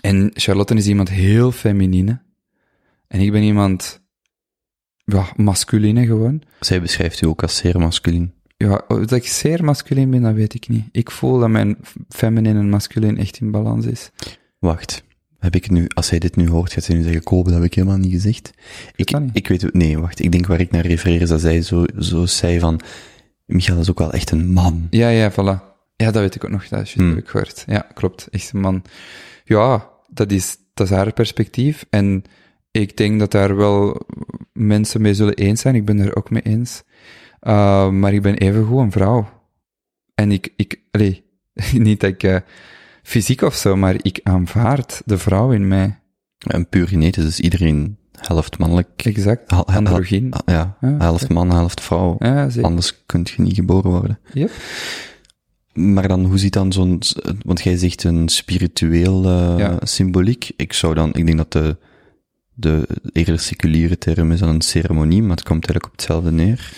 En 0.01 0.31
Charlotte 0.35 0.75
is 0.75 0.87
iemand 0.87 1.09
heel 1.09 1.53
feminine. 1.53 2.21
En 3.07 3.21
ik 3.21 3.33
ben 3.33 3.43
iemand, 3.43 4.03
ja, 5.05 5.33
masculine 5.37 6.07
gewoon. 6.07 6.43
Zij 6.61 6.81
beschrijft 6.81 7.23
u 7.23 7.27
ook 7.27 7.43
als 7.43 7.57
zeer 7.57 7.79
masculin. 7.79 8.35
Ja, 8.57 8.85
dat 8.89 9.13
ik 9.13 9.27
zeer 9.27 9.65
masculin 9.65 10.11
ben, 10.11 10.23
dat 10.23 10.35
weet 10.35 10.55
ik 10.55 10.69
niet. 10.69 10.85
Ik 10.93 11.11
voel 11.11 11.39
dat 11.39 11.49
mijn 11.49 11.77
feminine 12.09 12.59
en 12.59 12.69
masculin 12.69 13.19
echt 13.19 13.41
in 13.41 13.51
balans 13.51 13.87
is. 13.87 14.11
Wacht 14.59 15.05
heb 15.41 15.55
ik 15.55 15.71
nu, 15.71 15.89
als 15.89 16.11
hij 16.11 16.19
dit 16.19 16.37
nu 16.37 16.49
hoort, 16.49 16.73
gaat 16.73 16.87
hij 16.87 16.97
nu 16.97 17.03
zeggen, 17.03 17.23
Kobe, 17.23 17.51
dat 17.51 17.59
heb 17.59 17.69
ik 17.69 17.75
helemaal 17.75 17.99
niet 17.99 18.13
gezegd. 18.13 18.51
Ik, 18.95 19.11
ik 19.33 19.49
weet, 19.49 19.73
nee, 19.75 19.99
wacht, 19.99 20.21
ik 20.21 20.33
denk 20.33 20.47
waar 20.47 20.61
ik 20.61 20.71
naar 20.71 20.87
refereer 20.87 21.21
is 21.21 21.29
dat 21.29 21.41
zij 21.41 21.63
zo, 21.63 21.85
zo 21.99 22.27
zei 22.27 22.59
van, 22.59 22.81
Michael 23.45 23.81
is 23.81 23.91
ook 23.91 23.99
wel 23.99 24.13
echt 24.13 24.31
een 24.31 24.53
man. 24.53 24.87
Ja, 24.91 25.09
ja, 25.09 25.33
voilà. 25.33 25.69
Ja, 25.97 26.11
dat 26.11 26.15
weet 26.15 26.35
ik 26.35 26.45
ook 26.45 26.51
nog, 26.51 26.69
dat 26.69 26.91
hmm. 26.91 27.09
heb 27.09 27.19
ik 27.19 27.29
gehoord. 27.29 27.65
Ja, 27.67 27.87
klopt, 27.95 28.29
echt 28.31 28.53
een 28.53 28.61
man. 28.61 28.83
Ja, 29.45 29.89
dat 30.09 30.31
is, 30.33 30.57
dat 30.75 30.91
is 30.91 30.97
haar 30.97 31.13
perspectief 31.13 31.87
en 31.91 32.25
ik 32.71 32.97
denk 32.97 33.19
dat 33.19 33.31
daar 33.31 33.57
wel 33.57 34.01
mensen 34.53 35.01
mee 35.01 35.15
zullen 35.15 35.35
eens 35.35 35.61
zijn, 35.61 35.75
ik 35.75 35.85
ben 35.85 35.99
er 35.99 36.17
ook 36.17 36.31
mee 36.31 36.43
eens. 36.43 36.83
Uh, 37.43 37.89
maar 37.91 38.13
ik 38.13 38.23
ben 38.23 38.35
even 38.35 38.65
goed 38.65 38.79
een 38.79 38.93
vrouw. 38.93 39.29
En 40.15 40.33
ik, 40.33 40.53
ik, 40.57 40.81
allee, 40.91 41.25
niet 41.73 42.01
dat 42.01 42.11
ik, 42.11 42.23
uh, 42.23 42.37
fysiek 43.11 43.43
of 43.43 43.55
zo, 43.55 43.77
maar 43.77 43.95
ik 44.03 44.21
aanvaard 44.23 45.03
de 45.05 45.19
vrouw 45.19 45.53
in 45.53 45.69
mij. 45.69 45.99
En 46.39 46.69
puur 46.69 46.89
genetisch 46.89 47.25
is 47.25 47.41
iedereen 47.41 47.99
helft 48.13 48.59
mannelijk. 48.59 48.89
Exact, 48.97 49.53
androgyn. 49.53 50.33
Ja, 50.47 50.77
ja, 50.81 50.95
helft 50.99 51.29
man, 51.29 51.51
helft 51.51 51.81
vrouw. 51.81 52.17
Ja, 52.19 52.49
Anders 52.63 53.07
kun 53.07 53.27
je 53.37 53.43
niet 53.43 53.55
geboren 53.55 53.91
worden. 53.91 54.19
Yep. 54.33 54.51
Maar 55.73 56.09
dan, 56.09 56.25
hoe 56.25 56.39
ziet 56.39 56.53
dan 56.53 56.73
zo'n, 56.73 57.03
want 57.43 57.63
jij 57.63 57.77
zegt 57.77 58.05
een 58.05 58.29
spiritueel 58.29 59.25
uh, 59.25 59.77
symboliek. 59.81 60.51
Ik 60.57 60.73
zou 60.73 60.95
dan, 60.95 61.15
ik 61.15 61.27
denk 61.27 61.39
dat 61.39 61.53
de, 61.53 61.77
de 62.55 62.87
eerder 63.13 63.39
seculiere 63.39 63.99
term 63.99 64.33
is 64.33 64.41
dan 64.41 64.49
een 64.49 64.61
ceremonie, 64.61 65.23
maar 65.23 65.37
het 65.37 65.43
komt 65.45 65.67
eigenlijk 65.67 65.85
op 65.85 65.93
hetzelfde 65.93 66.31
neer. 66.31 66.73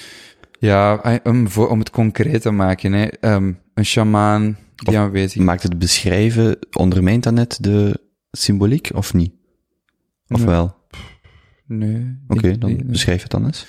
Ja, 0.59 1.21
om, 1.25 1.47
om 1.57 1.79
het 1.79 1.91
concreet 1.91 2.43
te 2.43 2.51
maken, 2.51 2.93
hè. 2.93 3.09
Um, 3.21 3.59
een 3.75 3.85
shamaan, 3.85 4.59
die 4.75 4.99
aanwezig 4.99 5.43
Maakt 5.43 5.63
het 5.63 5.79
beschrijven, 5.79 6.59
ondermijnt 6.73 7.23
dat 7.23 7.33
net 7.33 7.59
de 7.61 8.01
symboliek, 8.31 8.91
of 8.95 9.15
niet? 9.15 9.33
Of 10.29 10.39
nee. 10.39 10.47
wel? 10.47 10.77
Nee. 11.67 12.19
Oké, 12.29 12.39
okay, 12.39 12.59
dan 12.59 12.71
nee. 12.71 12.85
beschrijf 12.85 13.23
het 13.23 13.31
dan 13.31 13.45
eens. 13.45 13.67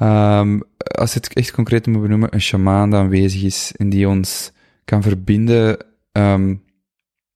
Um, 0.00 0.62
als 0.76 1.14
het 1.14 1.32
echt 1.32 1.50
concreet 1.50 1.86
moet 1.86 2.02
benoemen, 2.02 2.34
een 2.34 2.40
shamaan 2.40 2.90
die 2.90 2.98
aanwezig 2.98 3.42
is 3.42 3.72
en 3.76 3.88
die 3.88 4.08
ons 4.08 4.52
kan 4.84 5.02
verbinden 5.02 5.78
um, 6.12 6.64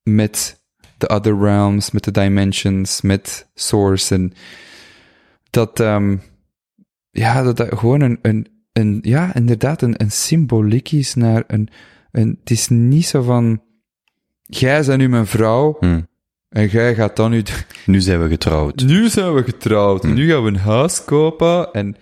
met 0.02 0.62
de 0.98 1.08
other 1.08 1.38
realms, 1.38 1.90
met 1.90 2.04
de 2.04 2.10
dimensions, 2.10 3.00
met 3.00 3.48
source 3.54 4.14
en 4.14 4.32
dat, 5.50 5.80
um, 5.80 6.22
ja, 7.10 7.42
dat 7.42 7.56
dat 7.56 7.78
gewoon 7.78 8.00
een, 8.00 8.18
een, 8.22 8.46
een 8.74 8.98
ja, 9.02 9.34
inderdaad 9.34 9.82
een, 9.82 9.94
een 9.96 10.10
symboliek 10.10 10.92
is 10.92 11.14
naar 11.14 11.44
een, 11.46 11.68
en 12.10 12.36
het 12.40 12.50
is 12.50 12.68
niet 12.68 13.06
zo 13.06 13.22
van, 13.22 13.62
jij 14.42 14.84
bent 14.84 14.98
nu 14.98 15.08
mijn 15.08 15.26
vrouw, 15.26 15.76
hmm. 15.80 16.06
en 16.48 16.68
jij 16.68 16.94
gaat 16.94 17.16
dan 17.16 17.30
nu... 17.30 17.42
Nu 17.86 18.00
zijn 18.00 18.22
we 18.22 18.28
getrouwd. 18.28 18.82
Nu 18.82 19.08
zijn 19.08 19.34
we 19.34 19.42
getrouwd. 19.42 20.02
Hmm. 20.02 20.14
Nu 20.14 20.30
gaan 20.30 20.42
we 20.42 20.48
een 20.48 20.56
huis 20.56 21.04
kopen, 21.04 21.72
en... 21.72 21.96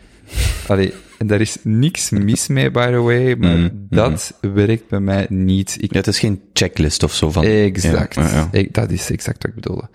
Allee, 0.66 0.92
en 1.18 1.26
daar 1.26 1.40
is 1.40 1.56
niks 1.62 2.10
mis 2.10 2.46
mee, 2.46 2.70
by 2.70 2.86
the 2.90 3.00
way, 3.00 3.34
maar 3.34 3.56
mm, 3.56 3.86
dat 3.90 4.38
werkt 4.40 4.88
bij 4.88 5.00
mij 5.00 5.26
niet. 5.28 5.76
Ik... 5.80 5.92
Het 5.92 6.06
is 6.06 6.18
geen 6.18 6.40
checklist 6.52 7.02
of 7.02 7.14
zo 7.14 7.30
van... 7.30 7.44
Exact. 7.44 8.14
Ja, 8.14 8.22
ja, 8.22 8.34
ja. 8.34 8.48
Ik, 8.52 8.74
dat 8.74 8.90
is 8.90 9.10
exact 9.10 9.42
wat 9.42 9.50
ik 9.50 9.54
bedoelde. 9.54 9.88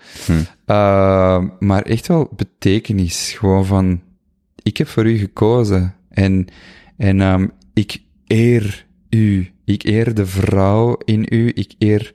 Uh, 0.66 1.44
maar 1.58 1.82
echt 1.82 2.06
wel 2.06 2.28
betekenis. 2.36 3.32
Gewoon 3.32 3.66
van, 3.66 4.02
ik 4.62 4.76
heb 4.76 4.88
voor 4.88 5.06
u 5.06 5.18
gekozen. 5.18 5.94
En, 6.18 6.46
en 6.96 7.20
um, 7.20 7.50
ik 7.74 8.02
eer 8.26 8.86
u. 9.10 9.50
Ik 9.64 9.84
eer 9.84 10.14
de 10.14 10.26
vrouw 10.26 10.96
in 11.04 11.26
u. 11.30 11.50
Ik 11.54 11.74
eer 11.78 12.14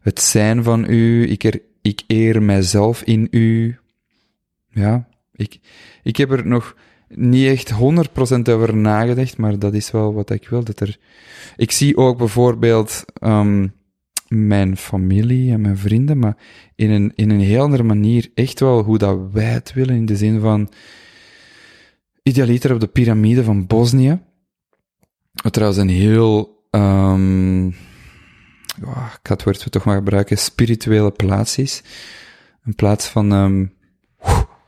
het 0.00 0.20
zijn 0.20 0.62
van 0.62 0.90
u. 0.90 1.30
Ik 1.30 1.44
eer, 1.44 1.62
ik 1.82 2.02
eer 2.06 2.42
mijzelf 2.42 3.02
in 3.02 3.28
u. 3.30 3.78
Ja, 4.70 5.08
ik, 5.32 5.58
ik 6.02 6.16
heb 6.16 6.30
er 6.30 6.46
nog 6.46 6.76
niet 7.08 7.46
echt 7.46 7.72
100% 7.72 7.76
over 8.42 8.76
nagedacht, 8.76 9.36
maar 9.36 9.58
dat 9.58 9.74
is 9.74 9.90
wel 9.90 10.14
wat 10.14 10.30
ik 10.30 10.48
wil. 10.48 10.64
Dat 10.64 10.80
er, 10.80 10.98
ik 11.56 11.70
zie 11.70 11.96
ook 11.96 12.18
bijvoorbeeld 12.18 13.04
um, 13.20 13.72
mijn 14.28 14.76
familie 14.76 15.52
en 15.52 15.60
mijn 15.60 15.78
vrienden, 15.78 16.18
maar 16.18 16.36
in 16.74 16.90
een, 16.90 17.12
in 17.14 17.30
een 17.30 17.40
heel 17.40 17.62
andere 17.62 17.82
manier 17.82 18.30
echt 18.34 18.60
wel 18.60 18.82
hoe 18.82 18.98
dat 18.98 19.18
wij 19.32 19.44
het 19.44 19.72
willen, 19.72 19.96
in 19.96 20.06
de 20.06 20.16
zin 20.16 20.40
van 20.40 20.68
idealiter 22.28 22.72
op 22.72 22.80
de 22.80 22.86
piramide 22.86 23.44
van 23.44 23.66
Bosnië. 23.66 24.20
Wat 25.32 25.52
trouwens 25.52 25.80
een 25.80 25.88
heel 25.88 26.58
um, 26.70 27.66
oh, 28.84 29.06
ik 29.12 29.20
ga 29.22 29.32
het 29.32 29.44
woord 29.44 29.70
toch 29.70 29.84
maar 29.84 29.96
gebruiken, 29.96 30.38
spirituele 30.38 31.10
plaats 31.10 31.58
is. 31.58 31.82
Een 32.64 32.74
plaats 32.74 33.06
van, 33.06 33.32
um, 33.32 33.72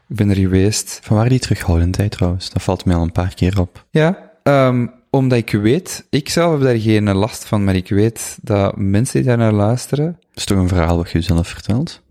ik 0.09 0.17
ben 0.17 0.31
er 0.31 0.37
geweest. 0.37 1.01
Van 1.03 1.17
waar 1.17 1.29
die 1.29 1.39
terughoudendheid 1.39 2.11
trouwens? 2.11 2.51
Dat 2.51 2.63
valt 2.63 2.85
mij 2.85 2.95
al 2.95 3.03
een 3.03 3.13
paar 3.13 3.35
keer 3.35 3.61
op. 3.61 3.87
Ja, 3.91 4.33
um, 4.43 4.93
omdat 5.11 5.39
ik 5.39 5.51
weet, 5.51 6.07
ik 6.11 6.29
zelf 6.29 6.53
heb 6.53 6.61
daar 6.61 6.81
geen 6.81 7.13
last 7.15 7.45
van, 7.45 7.65
maar 7.65 7.75
ik 7.75 7.89
weet 7.89 8.39
dat 8.43 8.77
mensen 8.77 9.21
die 9.21 9.29
daar 9.29 9.39
naar 9.39 9.53
luisteren... 9.53 10.07
Dat 10.07 10.39
is 10.39 10.45
toch 10.45 10.59
een 10.59 10.69
verhaal 10.69 10.97
wat 10.97 11.11
je 11.11 11.19
jezelf 11.19 11.49
vertelt? 11.49 12.03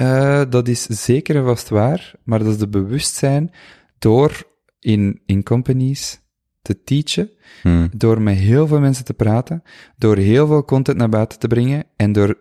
Uh, 0.00 0.42
dat 0.48 0.68
is 0.68 0.82
zeker 0.82 1.36
en 1.36 1.44
vast 1.44 1.68
waar, 1.68 2.12
maar 2.22 2.38
dat 2.38 2.48
is 2.48 2.58
de 2.58 2.68
bewustzijn 2.68 3.52
door 3.98 4.42
in, 4.84 5.20
in 5.26 5.42
companies 5.42 6.20
te 6.62 6.84
teachen, 6.84 7.30
hmm. 7.62 7.88
door 7.96 8.22
met 8.22 8.36
heel 8.36 8.66
veel 8.66 8.80
mensen 8.80 9.04
te 9.04 9.14
praten, 9.14 9.62
door 9.96 10.16
heel 10.16 10.46
veel 10.46 10.64
content 10.64 10.96
naar 10.96 11.08
buiten 11.08 11.38
te 11.38 11.46
brengen 11.46 11.84
en 11.96 12.12
door 12.12 12.36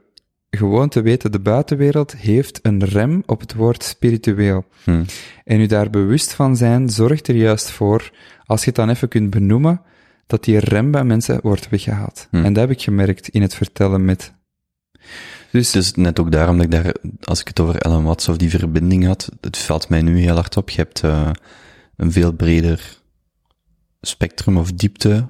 gewoon 0.50 0.90
te 0.90 1.02
weten, 1.02 1.32
de 1.32 1.40
buitenwereld 1.40 2.16
heeft 2.16 2.60
een 2.62 2.86
rem 2.86 3.24
op 3.26 3.40
het 3.40 3.54
woord 3.54 3.84
spiritueel. 3.84 4.66
Hmm. 4.84 5.06
En 5.44 5.60
u 5.60 5.66
daar 5.66 5.90
bewust 5.90 6.34
van 6.34 6.56
zijn, 6.56 6.90
zorgt 6.90 7.28
er 7.28 7.36
juist 7.36 7.70
voor, 7.70 8.12
als 8.46 8.60
je 8.60 8.66
het 8.66 8.76
dan 8.76 8.90
even 8.90 9.08
kunt 9.08 9.30
benoemen, 9.30 9.82
dat 10.28 10.44
die 10.44 10.60
rem 10.60 10.92
bij 10.92 11.04
mensen 11.04 11.40
wordt 11.42 11.70
weggehaald. 11.70 12.28
Hmm. 12.30 12.46
En 12.46 12.54
dat 12.54 12.68
heb 12.68 12.78
ik 12.78 12.82
gemerkt 12.82 13.28
in 13.28 13.42
het 13.42 13.56
vertellen 13.56 14.06
met... 14.06 14.34
Dus, 15.52 15.72
dus 15.72 15.94
net 15.94 16.20
ook 16.20 16.32
daarom 16.32 16.56
dat 16.56 16.66
ik 16.66 16.72
daar, 16.72 16.96
als 17.22 17.40
ik 17.40 17.48
het 17.48 17.60
over 17.60 17.76
Ellen 17.76 18.04
Watts 18.04 18.30
of 18.30 18.38
die 18.38 18.50
verbinding 18.50 19.06
had, 19.06 19.30
het 19.42 19.58
valt 19.58 19.90
mij 19.90 20.02
nu 20.02 20.20
heel 20.20 20.36
hard 20.36 20.58
op. 20.58 20.70
Je 20.70 20.78
hebt 20.78 21.04
uh, 21.04 21.30
een 21.96 22.12
veel 22.12 22.32
breder 22.32 23.02
spectrum 24.02 24.58
of 24.58 24.72
diepte 24.72 25.28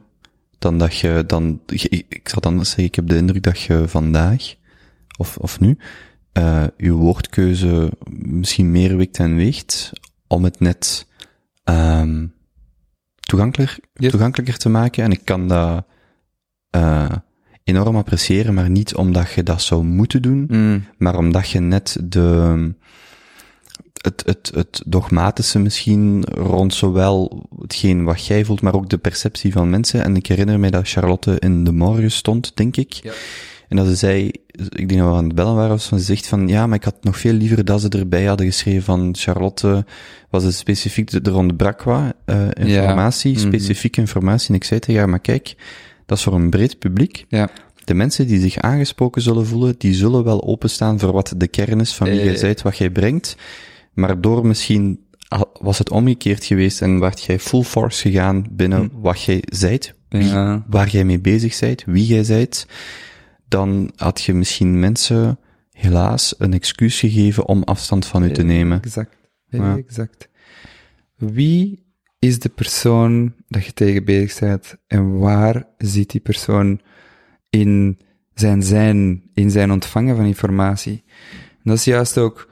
dan 0.60 0.78
dat 0.78 0.98
je 0.98 1.24
dan, 1.28 1.62
ik 1.66 2.30
zal 2.30 2.42
dan 2.42 2.66
zeggen, 2.66 2.84
ik 2.84 2.96
heb 2.96 3.08
de 3.08 3.18
indruk 3.18 3.44
dat 3.44 3.62
je 3.62 3.88
vandaag, 3.88 4.56
of, 5.18 5.38
of 5.38 5.60
nu, 5.60 5.78
uh, 6.38 6.64
je 6.78 6.92
woordkeuze 6.92 7.92
misschien 8.10 8.72
meer 8.72 8.98
wikt 8.98 9.18
en 9.18 9.36
weegt 9.36 9.92
om 10.28 10.44
het 10.44 10.60
net 10.60 11.08
um, 11.64 12.34
toegankelijker, 13.20 13.80
toegankelijker 13.94 14.58
te 14.58 14.70
maken. 14.70 15.04
En 15.04 15.12
ik 15.12 15.22
kan 15.24 15.48
dat 15.48 15.86
uh, 16.76 17.12
enorm 17.64 17.96
appreciëren, 17.96 18.54
maar 18.54 18.70
niet 18.70 18.96
omdat 18.96 19.32
je 19.32 19.44
dat 19.44 19.62
zou 19.62 19.84
moeten 19.84 20.22
doen, 20.22 20.46
mm. 20.48 20.86
maar 20.98 21.18
omdat 21.18 21.50
je 21.50 21.60
net 21.60 21.98
de, 22.04 22.74
het, 24.04 24.24
het, 24.26 24.52
het 24.56 24.82
dogmatische 24.86 25.60
misschien 25.60 26.24
rond 26.24 26.74
zowel 26.74 27.44
hetgeen 27.62 28.04
wat 28.04 28.26
jij 28.26 28.46
voelt, 28.46 28.62
maar 28.62 28.74
ook 28.76 28.90
de 28.90 28.98
perceptie 28.98 29.52
van 29.52 29.70
mensen. 29.70 30.04
En 30.04 30.16
ik 30.16 30.26
herinner 30.28 30.60
mij 30.60 30.70
dat 30.70 30.90
Charlotte 30.90 31.36
in 31.40 31.64
de 31.64 31.72
morgen 31.72 32.12
stond, 32.12 32.52
denk 32.56 32.78
ik. 32.78 32.94
Ja. 32.94 33.12
En 33.70 33.78
dat 33.78 33.88
ze 33.88 33.96
zei, 33.96 34.32
ik 34.70 34.90
denk 34.90 35.02
dat 35.02 35.10
we 35.10 35.16
aan 35.16 35.24
het 35.26 35.36
bellen 35.36 35.56
waren, 35.56 35.80
van 35.80 36.00
ze 36.00 36.06
zegt 36.06 36.28
van, 36.28 36.48
ja, 36.48 36.68
maar 36.68 36.78
ik 36.78 36.84
had 36.84 36.96
nog 37.02 37.18
veel 37.18 37.34
liever 37.34 37.66
dat 37.66 37.82
ze 37.82 37.90
erbij 37.90 38.26
hadden 38.26 38.46
geschreven 38.46 38.84
van 38.84 39.16
Charlotte, 39.18 39.86
was 40.30 40.44
het 40.44 40.54
specifiek, 40.54 41.12
er 41.12 41.36
ontbrak 41.36 41.84
wat 41.84 42.14
uh, 42.26 42.48
informatie, 42.54 43.32
Ja. 43.34 43.38
Mhm. 43.40 43.48
specifieke 43.48 44.00
informatie. 44.00 44.50
En 44.50 44.56
ik 44.56 44.64
zei 44.64 44.80
tegen 44.80 45.00
haar, 45.00 45.10
maar 45.10 45.20
kijk, 45.20 45.56
dat 46.06 46.18
is 46.18 46.24
voor 46.24 46.34
een 46.34 46.50
breed 46.50 46.80
publiek. 46.80 47.26
Ja. 47.28 47.50
De 47.84 47.94
mensen 47.94 48.28
die 48.28 48.40
zich 48.40 48.58
aangesproken 48.58 49.22
zullen 49.22 49.46
voelen, 49.46 49.76
die 49.78 49.94
zullen 49.94 50.24
wel 50.24 50.44
openstaan 50.44 51.00
voor 51.00 51.12
wat 51.12 51.34
de 51.38 51.48
kern 51.48 51.80
is 51.80 51.94
van 51.94 52.08
wie 52.08 52.20
Eh. 52.20 52.26
jij 52.26 52.36
zijt, 52.38 52.62
wat 52.62 52.78
jij 52.78 52.90
brengt. 52.90 53.36
Maar 53.94 54.22
door 54.22 54.46
misschien 54.48 55.00
was 55.62 55.78
het 55.78 55.90
omgekeerd 55.90 56.46
geweest 56.46 56.82
en 56.82 57.00
werd 57.00 57.24
jij 57.24 57.40
full 57.40 57.64
force 57.64 58.02
gegaan 58.10 58.46
binnen 58.52 58.92
wat 58.94 59.24
jij 59.24 59.44
zijt, 59.46 59.94
Ja. 60.10 60.64
waar 60.68 60.90
jij 60.90 61.06
mee 61.06 61.20
bezig 61.20 61.54
zijt, 61.54 61.84
wie 61.86 62.06
jij 62.06 62.24
zijt, 62.24 62.68
dan 63.48 63.92
had 63.96 64.22
je 64.22 64.34
misschien 64.34 64.80
mensen 64.80 65.40
helaas 65.72 66.36
een 66.38 66.54
excuus 66.54 67.00
gegeven 67.00 67.48
om 67.48 67.64
afstand 67.64 68.06
van 68.06 68.24
u 68.24 68.32
te 68.32 68.44
nemen. 68.44 68.82
Exact. 68.82 69.16
Ja. 69.48 69.78
Exact. 69.78 70.30
Wie 71.16 71.86
is 72.20 72.40
de 72.40 72.50
persoon 72.50 73.34
dat 73.48 73.66
je 73.66 73.74
tegen 73.74 74.06
bezig 74.06 74.40
bent 74.40 74.76
en 74.88 75.18
waar 75.20 75.68
zit 75.78 76.10
die 76.10 76.22
persoon 76.22 76.82
in 77.50 78.00
zijn 78.34 78.64
zijn, 78.64 79.24
in 79.34 79.52
zijn 79.52 79.72
ontvangen 79.72 80.16
van 80.16 80.26
informatie? 80.26 81.04
En 81.34 81.70
dat 81.70 81.78
is 81.78 81.84
juist 81.84 82.18
ook, 82.18 82.50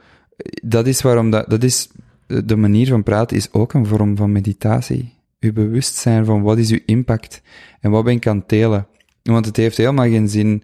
dat 0.62 0.86
is 0.86 1.02
waarom 1.02 1.30
dat, 1.30 1.50
dat 1.50 1.62
is, 1.62 1.88
de 2.26 2.56
manier 2.56 2.86
van 2.86 3.02
praten 3.02 3.36
is 3.36 3.52
ook 3.52 3.72
een 3.72 3.86
vorm 3.86 4.16
van 4.16 4.32
meditatie. 4.32 5.14
Uw 5.40 5.52
bewustzijn 5.52 6.24
van 6.24 6.42
wat 6.42 6.58
is 6.58 6.70
uw 6.70 6.80
impact 6.86 7.42
en 7.80 7.90
wat 7.90 8.04
ben 8.04 8.14
ik 8.14 8.26
aan 8.26 8.36
het 8.36 8.48
delen. 8.48 8.86
Want 9.22 9.46
het 9.46 9.56
heeft 9.56 9.76
helemaal 9.76 10.08
geen 10.08 10.28
zin 10.28 10.62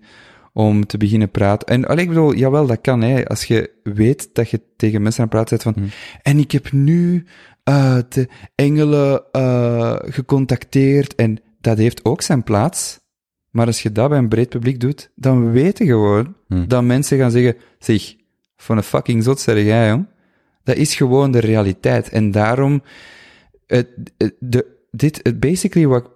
om 0.53 0.87
te 0.87 0.97
beginnen 0.97 1.31
praten. 1.31 1.69
En 1.69 1.87
allee, 1.87 2.03
ik 2.03 2.09
bedoel, 2.09 2.35
jawel, 2.35 2.67
dat 2.67 2.81
kan, 2.81 3.03
hè. 3.03 3.27
Als 3.27 3.45
je 3.45 3.71
weet 3.83 4.29
dat 4.33 4.51
je 4.51 4.61
tegen 4.77 5.03
mensen 5.03 5.23
aan 5.23 5.29
het 5.29 5.49
praten 5.49 5.73
bent 5.73 5.77
van, 5.77 6.01
en 6.23 6.39
ik 6.39 6.53
heb 6.53 6.73
nu 6.73 7.25
uh, 7.69 7.99
de 8.09 8.29
engelen 8.55 9.23
uh, 9.33 9.97
gecontacteerd, 9.99 11.15
en 11.15 11.39
dat 11.61 11.79
heeft 11.79 12.05
ook 12.05 12.23
zijn 12.23 12.43
plaats. 12.43 13.01
Maar 13.51 13.67
als 13.67 13.83
je 13.83 13.93
dat 13.93 14.09
bij 14.09 14.19
een 14.19 14.29
breed 14.29 14.49
publiek 14.49 14.81
doet, 14.81 15.11
dan 15.15 15.51
weet 15.51 15.79
je 15.79 15.85
gewoon 15.85 16.37
Hmm. 16.49 16.69
dat 16.69 16.85
mensen 16.85 17.19
gaan 17.19 17.31
zeggen, 17.31 17.57
zeg, 17.79 18.15
van 18.63 18.77
een 18.77 18.83
fucking 18.83 19.23
zot 19.25 19.41
zeg 19.41 19.65
jij, 19.65 19.89
jong. 19.89 20.07
Dat 20.65 20.77
is 20.77 20.95
gewoon 20.95 21.31
de 21.31 21.39
realiteit. 21.39 22.09
En 22.09 22.31
daarom, 22.31 22.83
het, 23.67 23.89
het- 24.17 24.37
de, 24.39 24.77
dit, 24.91 25.21
het 25.23 25.41
basically 25.41 25.87
wat, 25.87 26.11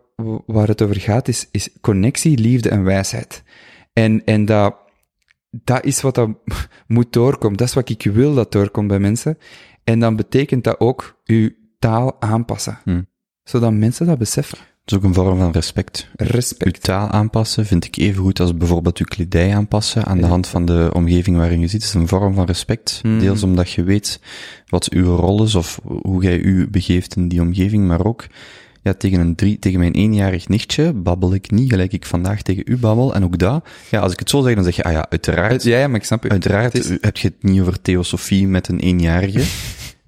waar 0.46 0.68
het 0.68 0.82
over 0.82 1.00
gaat, 1.00 1.28
is, 1.28 1.48
is 1.50 1.68
connectie, 1.80 2.38
liefde 2.38 2.68
en 2.68 2.84
wijsheid. 2.84 3.42
En, 3.92 4.24
en 4.24 4.44
dat, 4.44 4.76
dat 5.50 5.84
is 5.84 6.00
wat 6.00 6.14
dat 6.14 6.28
moet 6.86 7.12
doorkomen. 7.12 7.56
Dat 7.56 7.68
is 7.68 7.74
wat 7.74 7.88
ik 7.88 8.02
wil 8.02 8.34
dat 8.34 8.52
doorkomt 8.52 8.88
bij 8.88 8.98
mensen. 8.98 9.38
En 9.84 9.98
dan 10.00 10.16
betekent 10.16 10.64
dat 10.64 10.80
ook 10.80 11.20
uw 11.24 11.50
taal 11.78 12.20
aanpassen. 12.20 12.78
Hmm. 12.84 13.06
Zodat 13.42 13.72
mensen 13.72 14.06
dat 14.06 14.18
beseffen. 14.18 14.58
Is 14.84 14.94
ook 14.94 15.02
een 15.02 15.14
vorm 15.14 15.38
van 15.38 15.50
respect. 15.52 16.08
Uw 16.16 16.26
Respect. 16.26 16.82
taal 16.82 17.08
aanpassen 17.08 17.66
vind 17.66 17.84
ik 17.84 17.96
even 17.96 18.22
goed 18.22 18.40
als 18.40 18.56
bijvoorbeeld 18.56 18.98
uw 18.98 19.04
kledij 19.06 19.54
aanpassen 19.54 20.04
aan 20.04 20.18
de 20.18 20.26
hand 20.26 20.46
van 20.46 20.64
de 20.64 20.90
omgeving 20.92 21.36
waarin 21.36 21.60
je 21.60 21.66
zit. 21.66 21.80
Het 21.82 21.94
is 21.94 21.94
een 22.00 22.08
vorm 22.08 22.34
van 22.34 22.46
respect. 22.46 22.98
Hmm. 23.02 23.18
Deels 23.18 23.42
omdat 23.42 23.70
je 23.70 23.82
weet 23.82 24.20
wat 24.68 24.90
uw 24.90 25.16
rol 25.16 25.44
is 25.44 25.54
of 25.54 25.80
hoe 25.84 26.22
jij 26.22 26.38
u 26.38 26.68
begeeft 26.70 27.16
in 27.16 27.28
die 27.28 27.40
omgeving, 27.40 27.86
maar 27.86 28.04
ook 28.04 28.26
ja, 28.82 28.94
tegen, 28.94 29.20
een 29.20 29.34
drie, 29.34 29.58
tegen 29.58 29.78
mijn 29.78 29.92
eenjarig 29.92 30.48
nichtje 30.48 30.92
babbel 30.92 31.34
ik 31.34 31.50
niet 31.50 31.70
gelijk 31.70 31.92
ik 31.92 32.06
vandaag 32.06 32.42
tegen 32.42 32.62
u 32.66 32.76
babbel. 32.76 33.14
En 33.14 33.24
ook 33.24 33.38
dat, 33.38 33.64
ja, 33.90 34.00
als 34.00 34.12
ik 34.12 34.18
het 34.18 34.30
zo 34.30 34.42
zeg, 34.42 34.54
dan 34.54 34.64
zeg 34.64 34.76
je, 34.76 34.84
ah 34.84 34.92
ja, 34.92 35.06
uiteraard, 35.10 35.62
Ja, 35.62 35.78
ja, 35.78 35.86
maar 35.88 35.96
ik 36.00 36.04
snap 36.06 36.22
je. 36.22 36.28
uiteraard 36.28 36.74
is- 36.74 36.90
u- 36.90 36.98
heb 37.00 37.16
je 37.16 37.28
het 37.28 37.42
niet 37.50 37.60
over 37.60 37.82
theosofie 37.82 38.46
met 38.48 38.68
een 38.68 38.78
eenjarige. 38.80 39.42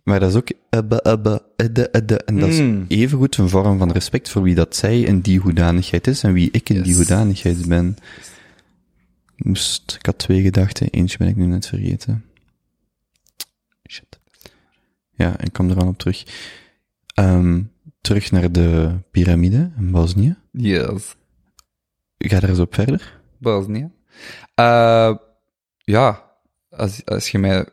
maar 0.04 0.20
dat 0.20 0.30
is 0.30 0.36
ook, 0.36 0.48
ebbe, 0.70 1.02
ebbe, 1.02 1.42
edde, 1.56 1.88
edde. 1.92 2.16
En 2.18 2.38
dat 2.38 2.48
is 2.48 2.58
Mm. 2.58 2.84
evengoed 2.88 3.36
een 3.36 3.48
vorm 3.48 3.78
van 3.78 3.92
respect 3.92 4.28
voor 4.30 4.42
wie 4.42 4.54
dat 4.54 4.76
zij 4.76 5.00
in 5.00 5.20
die 5.20 5.38
hoedanigheid 5.40 6.06
is 6.06 6.22
en 6.22 6.32
wie 6.32 6.48
ik 6.50 6.68
in 6.68 6.76
die 6.82 6.86
Yes. 6.86 6.96
hoedanigheid 6.96 7.68
ben. 7.68 7.96
Moest, 9.36 9.94
ik 9.98 10.06
had 10.06 10.18
twee 10.18 10.42
gedachten, 10.42 10.88
eentje 10.90 11.18
ben 11.18 11.28
ik 11.28 11.36
nu 11.36 11.46
net 11.46 11.66
vergeten. 11.66 12.24
Shit. 13.90 14.18
Ja, 15.12 15.40
ik 15.40 15.52
kom 15.52 15.68
er 15.70 15.76
wel 15.76 15.86
op 15.86 15.98
terug. 15.98 16.24
Ehm, 17.14 17.62
terug 18.00 18.30
naar 18.30 18.52
de 18.52 18.98
piramide 19.10 19.70
in 19.78 19.90
Bosnië. 19.90 20.36
Yes. 20.50 21.14
Ga 22.18 22.40
daar 22.40 22.50
eens 22.50 22.58
op 22.58 22.74
verder. 22.74 23.20
Bosnië. 23.38 23.90
Eh 24.54 25.14
ja, 25.78 26.24
als, 26.70 27.04
als 27.04 27.28
je 27.30 27.38
mij 27.38 27.66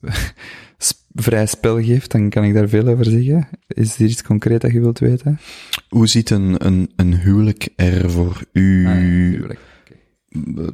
vrij 1.14 1.46
spel 1.46 1.82
geeft, 1.82 2.10
dan 2.10 2.28
kan 2.30 2.44
ik 2.44 2.54
daar 2.54 2.68
veel 2.68 2.86
over 2.88 3.04
zeggen. 3.04 3.48
Is 3.68 3.94
er 3.94 4.04
iets 4.04 4.22
concreet 4.22 4.60
dat 4.60 4.72
je 4.72 4.80
wilt 4.80 4.98
weten? 4.98 5.40
Hoe 5.88 6.06
ziet 6.06 6.30
een, 6.30 6.66
een, 6.66 6.92
een 6.96 7.14
huwelijk 7.16 7.68
er 7.76 8.10
voor 8.10 8.42
u 8.52 8.86
Ah, 8.86 8.94
ja, 8.94 9.00
tuurlijk. 9.30 9.58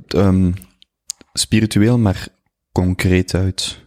ehm, 0.09 0.53
spiritueel, 1.33 1.99
maar 1.99 2.29
concreet 2.73 3.35
uit? 3.35 3.79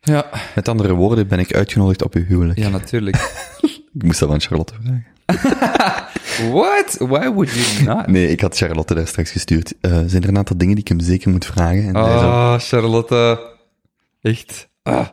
Ja, 0.00 0.30
Met 0.54 0.68
andere 0.68 0.94
woorden, 0.94 1.28
ben 1.28 1.38
ik 1.38 1.54
uitgenodigd 1.54 2.02
op 2.04 2.14
uw 2.14 2.24
huwelijk. 2.24 2.58
ja, 2.58 2.68
natuurlijk. 2.68 3.16
Ik 3.94 4.02
moest 4.02 4.20
dat 4.20 4.30
aan 4.30 4.40
Charlotte 4.40 4.74
vragen. 4.82 5.06
What? 6.52 6.96
Why 6.98 7.28
would 7.28 7.50
you 7.50 7.84
not? 7.84 8.06
Nee, 8.06 8.28
ik 8.28 8.40
had 8.40 8.56
Charlotte 8.56 8.94
daar 8.94 9.06
straks 9.06 9.30
gestuurd. 9.30 9.74
Eh, 9.80 10.02
zijn 10.06 10.22
er 10.22 10.28
een 10.28 10.36
aantal 10.36 10.56
dingen 10.58 10.74
die 10.74 10.84
ik 10.84 10.88
hem 10.90 11.00
zeker 11.00 11.30
moet 11.30 11.46
vragen? 11.46 11.82
En 11.84 11.92
zo, 11.94 12.00
Oh, 12.00 12.54
Charlotte. 12.58 13.40
Echt. 14.20 14.68
Ah. 14.82 15.06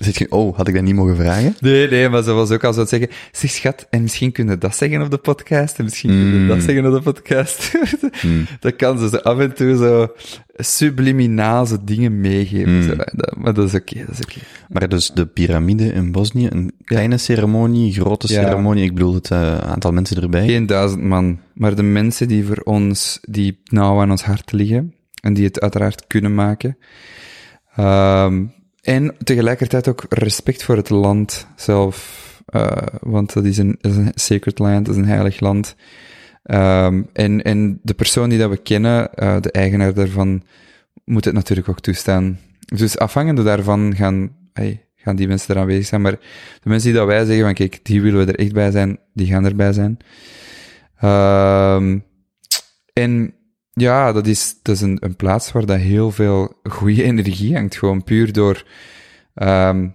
zit 0.00 0.16
je, 0.16 0.30
oh, 0.30 0.56
had 0.56 0.68
ik 0.68 0.74
dat 0.74 0.82
niet 0.82 0.94
mogen 0.94 1.16
vragen? 1.16 1.54
Nee, 1.60 1.88
nee, 1.88 2.08
maar 2.08 2.22
ze 2.22 2.32
was 2.32 2.50
ook 2.50 2.64
al 2.64 2.72
zo 2.72 2.82
te 2.82 2.88
zeggen, 2.88 3.08
zeg 3.32 3.50
schat, 3.50 3.86
en 3.90 4.02
misschien 4.02 4.32
kun 4.32 4.48
je 4.48 4.58
dat 4.58 4.76
zeggen 4.76 5.02
op 5.02 5.10
de 5.10 5.16
podcast, 5.18 5.78
en 5.78 5.84
misschien 5.84 6.10
kun 6.10 6.18
je 6.32 6.38
Mm. 6.38 6.48
dat 6.48 6.62
zeggen 6.62 6.86
op 6.86 6.92
de 6.92 7.00
podcast. 7.12 7.72
Mm. 8.22 8.46
Dat 8.60 8.76
kan 8.76 8.98
ze 8.98 9.08
zo 9.08 9.16
af 9.16 9.38
en 9.38 9.54
toe 9.54 9.76
zo 9.76 10.12
subliminaal 10.56 11.66
zo 11.66 11.76
dingen 11.84 12.20
meegeven. 12.20 12.76
Mm. 12.76 12.82
Zo, 12.82 12.94
dat- 12.96 13.36
maar 13.36 13.54
dat 13.54 13.66
is 13.68 13.74
oké, 13.74 13.98
dat 14.06 14.18
is 14.18 14.20
oké. 14.20 14.38
Maar 14.68 14.88
dus 14.88 15.10
de 15.10 15.26
piramide 15.26 15.92
in 15.92 16.12
Bosnië, 16.12 16.46
een 16.50 16.72
kleine 16.84 17.18
ceremonie, 17.18 17.92
grote 17.92 18.32
Ja. 18.32 18.42
ceremonie, 18.42 18.84
ik 18.84 18.94
bedoel 18.94 19.14
het 19.14 19.30
eh, 19.30 19.58
aantal 19.58 19.92
mensen 19.92 20.22
erbij. 20.22 20.46
Geen 20.46 20.66
duizend 20.66 21.02
man, 21.02 21.40
maar 21.54 21.74
de 21.74 21.82
mensen 21.82 22.28
die 22.28 22.44
voor 22.44 22.60
ons, 22.64 23.18
die 23.22 23.60
nauw 23.64 24.00
aan 24.00 24.10
ons 24.10 24.22
hart 24.24 24.52
liggen, 24.52 24.94
en 25.22 25.34
die 25.34 25.44
het 25.44 25.60
uiteraard 25.60 26.06
kunnen 26.06 26.34
maken. 26.34 26.76
Ehm, 27.76 28.44
en 28.82 29.14
tegelijkertijd 29.24 29.88
ook 29.88 30.04
respect 30.08 30.62
voor 30.62 30.76
het 30.76 30.90
land 30.90 31.46
zelf, 31.56 32.18
eh, 32.46 32.76
want 33.00 33.32
dat 33.32 33.44
is 33.44 33.58
een, 33.58 33.78
is 33.80 33.96
een 33.96 34.12
sacred 34.14 34.58
land, 34.58 34.86
dat 34.86 34.94
is 34.94 35.00
een 35.00 35.08
heilig 35.08 35.40
land. 35.40 35.76
Ehm, 36.42 37.02
en, 37.12 37.42
en 37.42 37.80
de 37.82 37.94
persoon 37.94 38.28
die 38.28 38.38
dat 38.38 38.50
we 38.50 38.56
kennen, 38.56 39.14
eh, 39.14 39.40
de 39.40 39.50
eigenaar 39.50 39.94
daarvan, 39.94 40.42
moet 41.04 41.24
het 41.24 41.34
natuurlijk 41.34 41.68
ook 41.68 41.80
toestaan. 41.80 42.38
Dus 42.58 42.98
afhangende 42.98 43.42
daarvan 43.42 43.94
gaan, 43.96 44.36
hey, 44.52 44.86
gaan 44.94 45.16
die 45.16 45.28
mensen 45.28 45.54
er 45.54 45.60
aanwezig 45.60 45.86
zijn. 45.86 46.00
Maar 46.00 46.18
de 46.60 46.68
mensen 46.68 46.90
die 46.90 46.98
dat 46.98 47.08
wij 47.08 47.24
zeggen 47.24 47.44
van 47.44 47.54
kijk, 47.54 47.80
die 47.82 48.02
willen 48.02 48.26
we 48.26 48.32
er 48.32 48.38
echt 48.38 48.52
bij 48.52 48.70
zijn, 48.70 48.98
die 49.12 49.26
gaan 49.26 49.44
erbij 49.44 49.72
zijn. 49.72 49.98
Ehm 51.00 51.98
en 52.92 53.34
ja, 53.80 54.12
dat 54.12 54.26
is, 54.26 54.54
dat 54.62 54.74
is 54.74 54.80
een, 54.80 54.96
een 55.00 55.16
plaats 55.16 55.52
waar 55.52 55.66
dat 55.66 55.78
heel 55.78 56.10
veel 56.10 56.60
goede 56.62 57.02
energie 57.02 57.54
hangt. 57.54 57.76
Gewoon 57.76 58.04
puur 58.04 58.32
door 58.32 58.64
ehm 59.34 59.88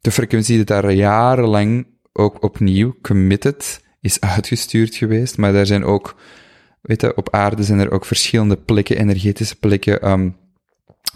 de 0.00 0.10
frequentie 0.10 0.56
dat 0.56 0.66
daar 0.66 0.92
jarenlang 0.92 1.86
ook 2.12 2.42
opnieuw 2.42 2.94
committed 3.02 3.84
is 4.00 4.20
uitgestuurd 4.20 4.94
geweest. 4.94 5.38
Maar 5.38 5.52
daar 5.52 5.66
zijn 5.66 5.84
ook, 5.84 6.16
weet 6.80 7.00
je, 7.00 7.16
op 7.16 7.34
aarde 7.34 7.62
zijn 7.62 7.78
er 7.78 7.90
ook 7.90 8.04
verschillende 8.04 8.56
plekken, 8.56 8.98
energetische 8.98 9.56
plekken, 9.56 10.00
ehm 10.00 10.30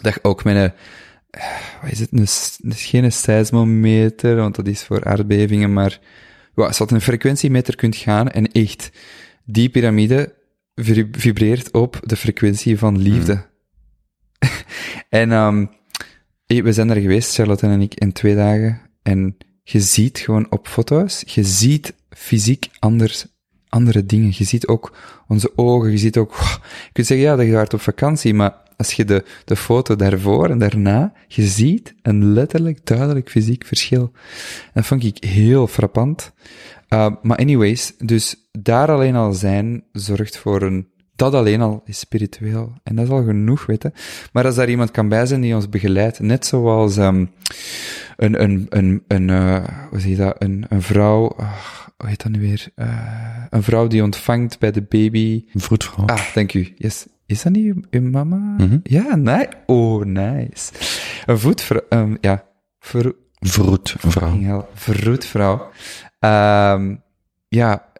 dat 0.02 0.24
ook 0.24 0.44
met 0.44 0.56
een, 0.56 0.72
eh, 1.30 1.42
wat 1.82 1.90
is 1.90 2.00
het, 2.00 2.12
een, 2.12 2.72
geen 2.74 3.12
seismometer, 3.12 4.36
want 4.36 4.54
dat 4.54 4.66
is 4.66 4.82
voor 4.82 5.04
aardbevingen, 5.04 5.72
maar 5.72 6.00
als 6.54 6.78
dat 6.78 6.90
een 6.90 7.00
frequentiemeter 7.00 7.76
kunt 7.76 7.96
gaan 7.96 8.30
en 8.30 8.52
echt, 8.52 8.90
die 9.44 9.68
piramide 9.68 10.34
vibreert 11.10 11.70
op 11.70 12.00
de 12.02 12.16
frequentie 12.16 12.78
van 12.78 12.98
liefde. 12.98 13.46
en 15.08 15.32
um, 15.32 15.70
we 16.46 16.72
zijn 16.72 16.88
daar 16.88 16.96
geweest, 16.96 17.34
Charlotte 17.34 17.66
en 17.66 17.80
ik, 17.80 17.94
in 17.94 18.12
twee 18.12 18.34
dagen. 18.34 18.80
En 19.02 19.36
je 19.62 19.80
ziet 19.80 20.18
gewoon 20.18 20.46
op 20.50 20.68
foto's, 20.68 21.22
je 21.26 21.44
ziet 21.44 21.94
fysiek 22.08 22.68
anders, 22.78 23.26
andere 23.68 24.06
dingen. 24.06 24.32
Je 24.34 24.44
ziet 24.44 24.66
ook 24.66 24.96
onze 25.28 25.52
ogen, 25.56 25.90
je 25.90 25.98
ziet 25.98 26.16
ook... 26.16 26.36
Je 26.86 26.92
kunt 26.92 27.06
zeggen, 27.06 27.26
ja, 27.26 27.36
dat 27.36 27.46
je 27.46 27.52
waart 27.52 27.74
op 27.74 27.80
vakantie, 27.80 28.34
maar 28.34 28.54
als 28.76 28.92
je 28.92 29.04
de, 29.04 29.24
de 29.44 29.56
foto 29.56 29.96
daarvoor 29.96 30.50
en 30.50 30.58
daarna, 30.58 31.12
je 31.28 31.46
ziet 31.46 31.94
een 32.02 32.32
letterlijk 32.32 32.86
duidelijk 32.86 33.30
fysiek 33.30 33.64
verschil. 33.64 34.12
En 34.64 34.70
dat 34.72 34.86
vond 34.86 35.04
ik 35.04 35.24
heel 35.24 35.66
frappant. 35.66 36.32
Uh, 36.96 37.06
maar 37.22 37.36
anyways, 37.36 37.92
dus 37.98 38.36
daar 38.52 38.90
alleen 38.90 39.16
al 39.16 39.32
zijn 39.32 39.84
zorgt 39.92 40.38
voor 40.38 40.62
een, 40.62 40.88
dat 41.16 41.34
alleen 41.34 41.60
al 41.60 41.82
is 41.84 41.98
spiritueel. 41.98 42.72
En 42.82 42.96
dat 42.96 43.04
is 43.04 43.10
al 43.10 43.24
genoeg, 43.24 43.66
weten. 43.66 43.92
Maar 44.32 44.44
als 44.44 44.54
daar 44.54 44.68
iemand 44.68 44.90
kan 44.90 45.08
bij 45.08 45.26
zijn 45.26 45.40
die 45.40 45.54
ons 45.54 45.68
begeleidt, 45.68 46.20
net 46.20 46.46
zoals 46.46 46.96
um, 46.96 47.30
een, 48.16 48.42
een, 48.42 48.66
een, 48.68 49.02
een 49.08 49.28
uh, 49.28 49.64
hoe 49.90 50.00
zeg 50.00 50.10
je 50.10 50.16
dat, 50.16 50.36
een, 50.38 50.64
een 50.68 50.82
vrouw, 50.82 51.36
uh, 51.40 51.52
hoe 51.96 52.08
heet 52.08 52.22
dat 52.22 52.32
nu 52.32 52.40
weer? 52.40 52.68
Uh, 52.76 53.44
een 53.50 53.62
vrouw 53.62 53.86
die 53.86 54.02
ontvangt 54.02 54.58
bij 54.58 54.70
de 54.70 54.82
baby. 54.82 55.44
Een 55.52 55.60
vroedvrouw. 55.60 56.06
Ah, 56.06 56.34
dank 56.34 56.54
u. 56.54 56.72
Yes. 56.76 57.06
Is 57.26 57.42
dat 57.42 57.52
niet 57.52 57.74
uw, 57.90 58.02
mama? 58.02 58.36
Mm 58.36 58.58
-hmm. 58.58 58.80
Ja, 58.82 59.16
nee. 59.16 59.46
Oh, 59.66 60.04
nice. 60.04 60.72
Een 61.26 61.38
voetvrouw, 61.38 61.80
um, 61.88 62.18
ja. 62.20 62.44
Ver, 62.78 63.14
vroedvrouw. 63.40 64.68
Vroedvrouw. 64.74 65.70
Um, 66.26 67.02
ja, 67.48 67.92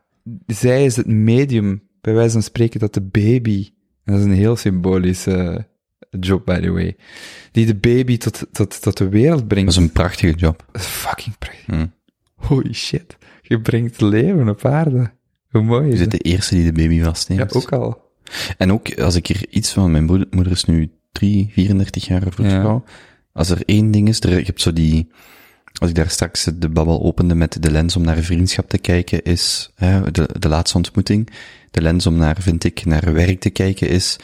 zij 0.47 0.85
is 0.85 0.97
het 0.97 1.07
medium, 1.07 1.83
bij 2.01 2.15
wijze 2.15 2.33
van 2.33 2.43
spreken, 2.43 2.81
dat 2.81 2.95
de 2.95 3.03
baby, 3.03 3.71
en 4.05 4.13
dat 4.13 4.21
is 4.21 4.27
een 4.27 4.33
heel 4.33 4.57
symbolische 4.57 5.67
job, 6.21 6.45
by 6.45 6.61
the 6.61 6.71
way, 6.71 6.97
die 7.53 7.67
de 7.67 7.75
baby 7.75 8.17
tot, 8.17 8.47
tot, 8.53 8.83
tot 8.83 8.97
de 8.97 9.09
wereld 9.09 9.49
brengt. 9.49 9.67
Dat 9.67 9.77
is 9.77 9.87
een 9.87 9.93
prachtige 9.93 10.35
job. 10.35 10.65
Dat 10.73 10.81
is 10.83 10.87
fucking 10.87 11.39
prachtig. 11.39 11.67
Mm. 11.67 11.93
Holy 12.35 12.73
shit. 12.73 13.17
Je 13.43 13.61
brengt 13.61 14.01
leven 14.01 14.49
op 14.49 14.65
aarde. 14.65 15.11
Hoe 15.49 15.63
mooi 15.63 15.87
is 15.87 15.93
Je 15.93 15.99
bent 15.99 16.11
de 16.11 16.31
eerste 16.31 16.55
die 16.55 16.65
de 16.65 16.73
baby 16.73 17.03
vastneemt. 17.03 17.53
Ja, 17.53 17.61
ook 17.61 17.73
al. 17.73 18.05
En 18.59 18.73
ook, 18.73 18.99
als 19.01 19.15
ik 19.15 19.27
hier 19.27 19.47
iets 19.51 19.73
van, 19.73 19.91
mijn 19.91 20.05
moeder, 20.05 20.27
moeder 20.31 20.53
is 20.53 20.65
nu 20.65 20.91
3, 21.13 21.49
34 21.53 22.07
jaar 22.07 22.23
vroedvrouw. 22.23 22.85
Ja. 22.87 22.93
Als 23.33 23.51
er 23.51 23.63
één 23.65 23.91
ding 23.91 24.09
is, 24.09 24.21
er, 24.21 24.39
je 24.39 24.45
hebt 24.45 24.61
zo 24.61 24.73
die, 24.73 25.09
als 25.79 25.91
ik 25.91 25.97
daar 25.97 26.11
straks 26.11 26.49
de 26.55 26.69
babbel 26.69 27.03
opende 27.03 27.35
met 27.35 27.63
de 27.63 27.71
lens 27.71 27.97
om 27.97 28.03
naar 28.03 28.17
vriendschap 28.17 28.69
te 28.69 28.79
kijken, 28.79 29.23
is 29.23 29.71
hè, 29.75 30.11
de, 30.11 30.29
de 30.39 30.49
laatste 30.49 30.77
ontmoeting. 30.77 31.29
De 31.71 31.83
lens 31.83 32.07
om 32.07 32.17
naar, 32.17 32.37
vind 32.41 32.65
ik, 32.65 32.85
naar 32.85 33.13
werk 33.13 33.41
te 33.41 33.51
kijken 33.51 33.89
is, 33.89 34.17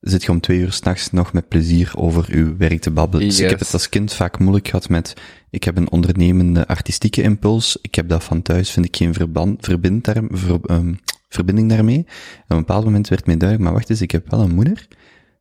zit 0.00 0.22
je 0.22 0.30
om 0.30 0.40
twee 0.40 0.58
uur 0.58 0.72
s'nachts 0.72 1.10
nog 1.10 1.32
met 1.32 1.48
plezier 1.48 1.92
over 1.96 2.26
uw 2.30 2.56
werk 2.56 2.80
te 2.80 2.90
babbelen. 2.90 3.26
Yes. 3.26 3.36
Dus 3.36 3.44
ik 3.44 3.50
heb 3.50 3.58
het 3.58 3.72
als 3.72 3.88
kind 3.88 4.12
vaak 4.12 4.38
moeilijk 4.38 4.68
gehad 4.68 4.88
met, 4.88 5.14
ik 5.50 5.64
heb 5.64 5.76
een 5.76 5.90
ondernemende 5.90 6.66
artistieke 6.66 7.22
impuls, 7.22 7.78
ik 7.82 7.94
heb 7.94 8.08
dat 8.08 8.24
van 8.24 8.42
thuis, 8.42 8.70
vind 8.70 8.86
ik 8.86 8.96
geen 8.96 9.14
verband, 9.14 9.64
verbind 9.64 10.04
daar, 10.04 10.22
ver, 10.28 10.58
um, 10.70 10.98
verbinding 11.28 11.68
daarmee. 11.68 11.96
En 11.96 12.42
op 12.44 12.50
een 12.50 12.56
bepaald 12.56 12.84
moment 12.84 13.08
werd 13.08 13.26
mij 13.26 13.36
duidelijk, 13.36 13.68
maar 13.68 13.78
wacht 13.78 13.90
eens, 13.90 14.00
ik 14.00 14.10
heb 14.10 14.30
wel 14.30 14.40
een 14.40 14.54
moeder 14.54 14.88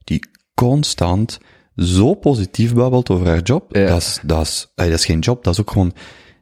die 0.04 0.28
constant 0.54 1.40
zo 1.76 2.14
positief 2.14 2.74
babbelt 2.74 3.10
over 3.10 3.28
haar 3.28 3.42
job. 3.42 3.76
Ja. 3.76 3.88
Dat, 3.88 4.02
is, 4.02 4.20
dat, 4.24 4.42
is, 4.42 4.72
dat 4.76 4.88
is 4.88 5.06
geen 5.06 5.20
job, 5.20 5.44
dat 5.44 5.54
is 5.54 5.60
ook 5.60 5.72
gewoon... 5.72 5.94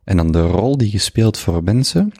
En 0.03 0.17
dan 0.17 0.31
de 0.31 0.41
rol 0.41 0.77
die 0.77 0.91
je 0.91 0.97
speelt 0.97 1.37
voor 1.37 1.63
mensen. 1.63 2.11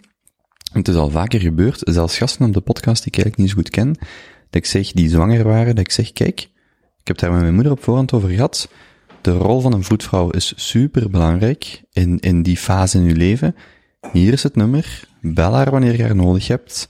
Het 0.74 0.88
is 0.88 0.96
al 0.96 1.10
vaker 1.10 1.40
gebeurd, 1.40 1.82
zelfs 1.84 2.18
gasten 2.18 2.46
op 2.46 2.54
de 2.54 2.62
podcast 2.62 3.04
die 3.04 3.12
ik 3.12 3.24
eigenlijk 3.24 3.38
niet 3.38 3.50
zo 3.50 3.56
goed 3.56 3.70
ken, 3.70 3.94
dat 4.50 4.62
ik 4.62 4.66
zeg, 4.66 4.92
die 4.92 5.10
zwanger 5.10 5.44
waren, 5.44 5.76
dat 5.76 5.86
ik 5.86 5.92
zeg, 5.92 6.12
kijk, 6.12 6.50
ik 7.00 7.08
heb 7.08 7.18
daar 7.18 7.32
met 7.32 7.42
mijn 7.42 7.54
moeder 7.54 7.72
op 7.72 7.84
voorhand 7.84 8.14
over 8.14 8.30
gehad. 8.30 8.70
De 9.22 9.32
rol 9.32 9.60
van 9.62 9.74
een 9.74 9.84
voetvrouw 9.84 10.30
is 10.30 10.54
super 10.56 11.10
belangrijk 11.10 11.84
in, 11.92 12.20
in 12.20 12.44
die 12.44 12.58
fase 12.58 12.98
in 12.98 13.04
je 13.04 13.16
leven. 13.16 13.56
Hier 14.12 14.34
is 14.34 14.44
het 14.44 14.56
nummer. 14.56 15.08
Bel 15.22 15.54
haar 15.54 15.72
wanneer 15.72 15.96
je 15.96 16.04
haar 16.04 16.16
nodig 16.16 16.48
hebt. 16.48 16.88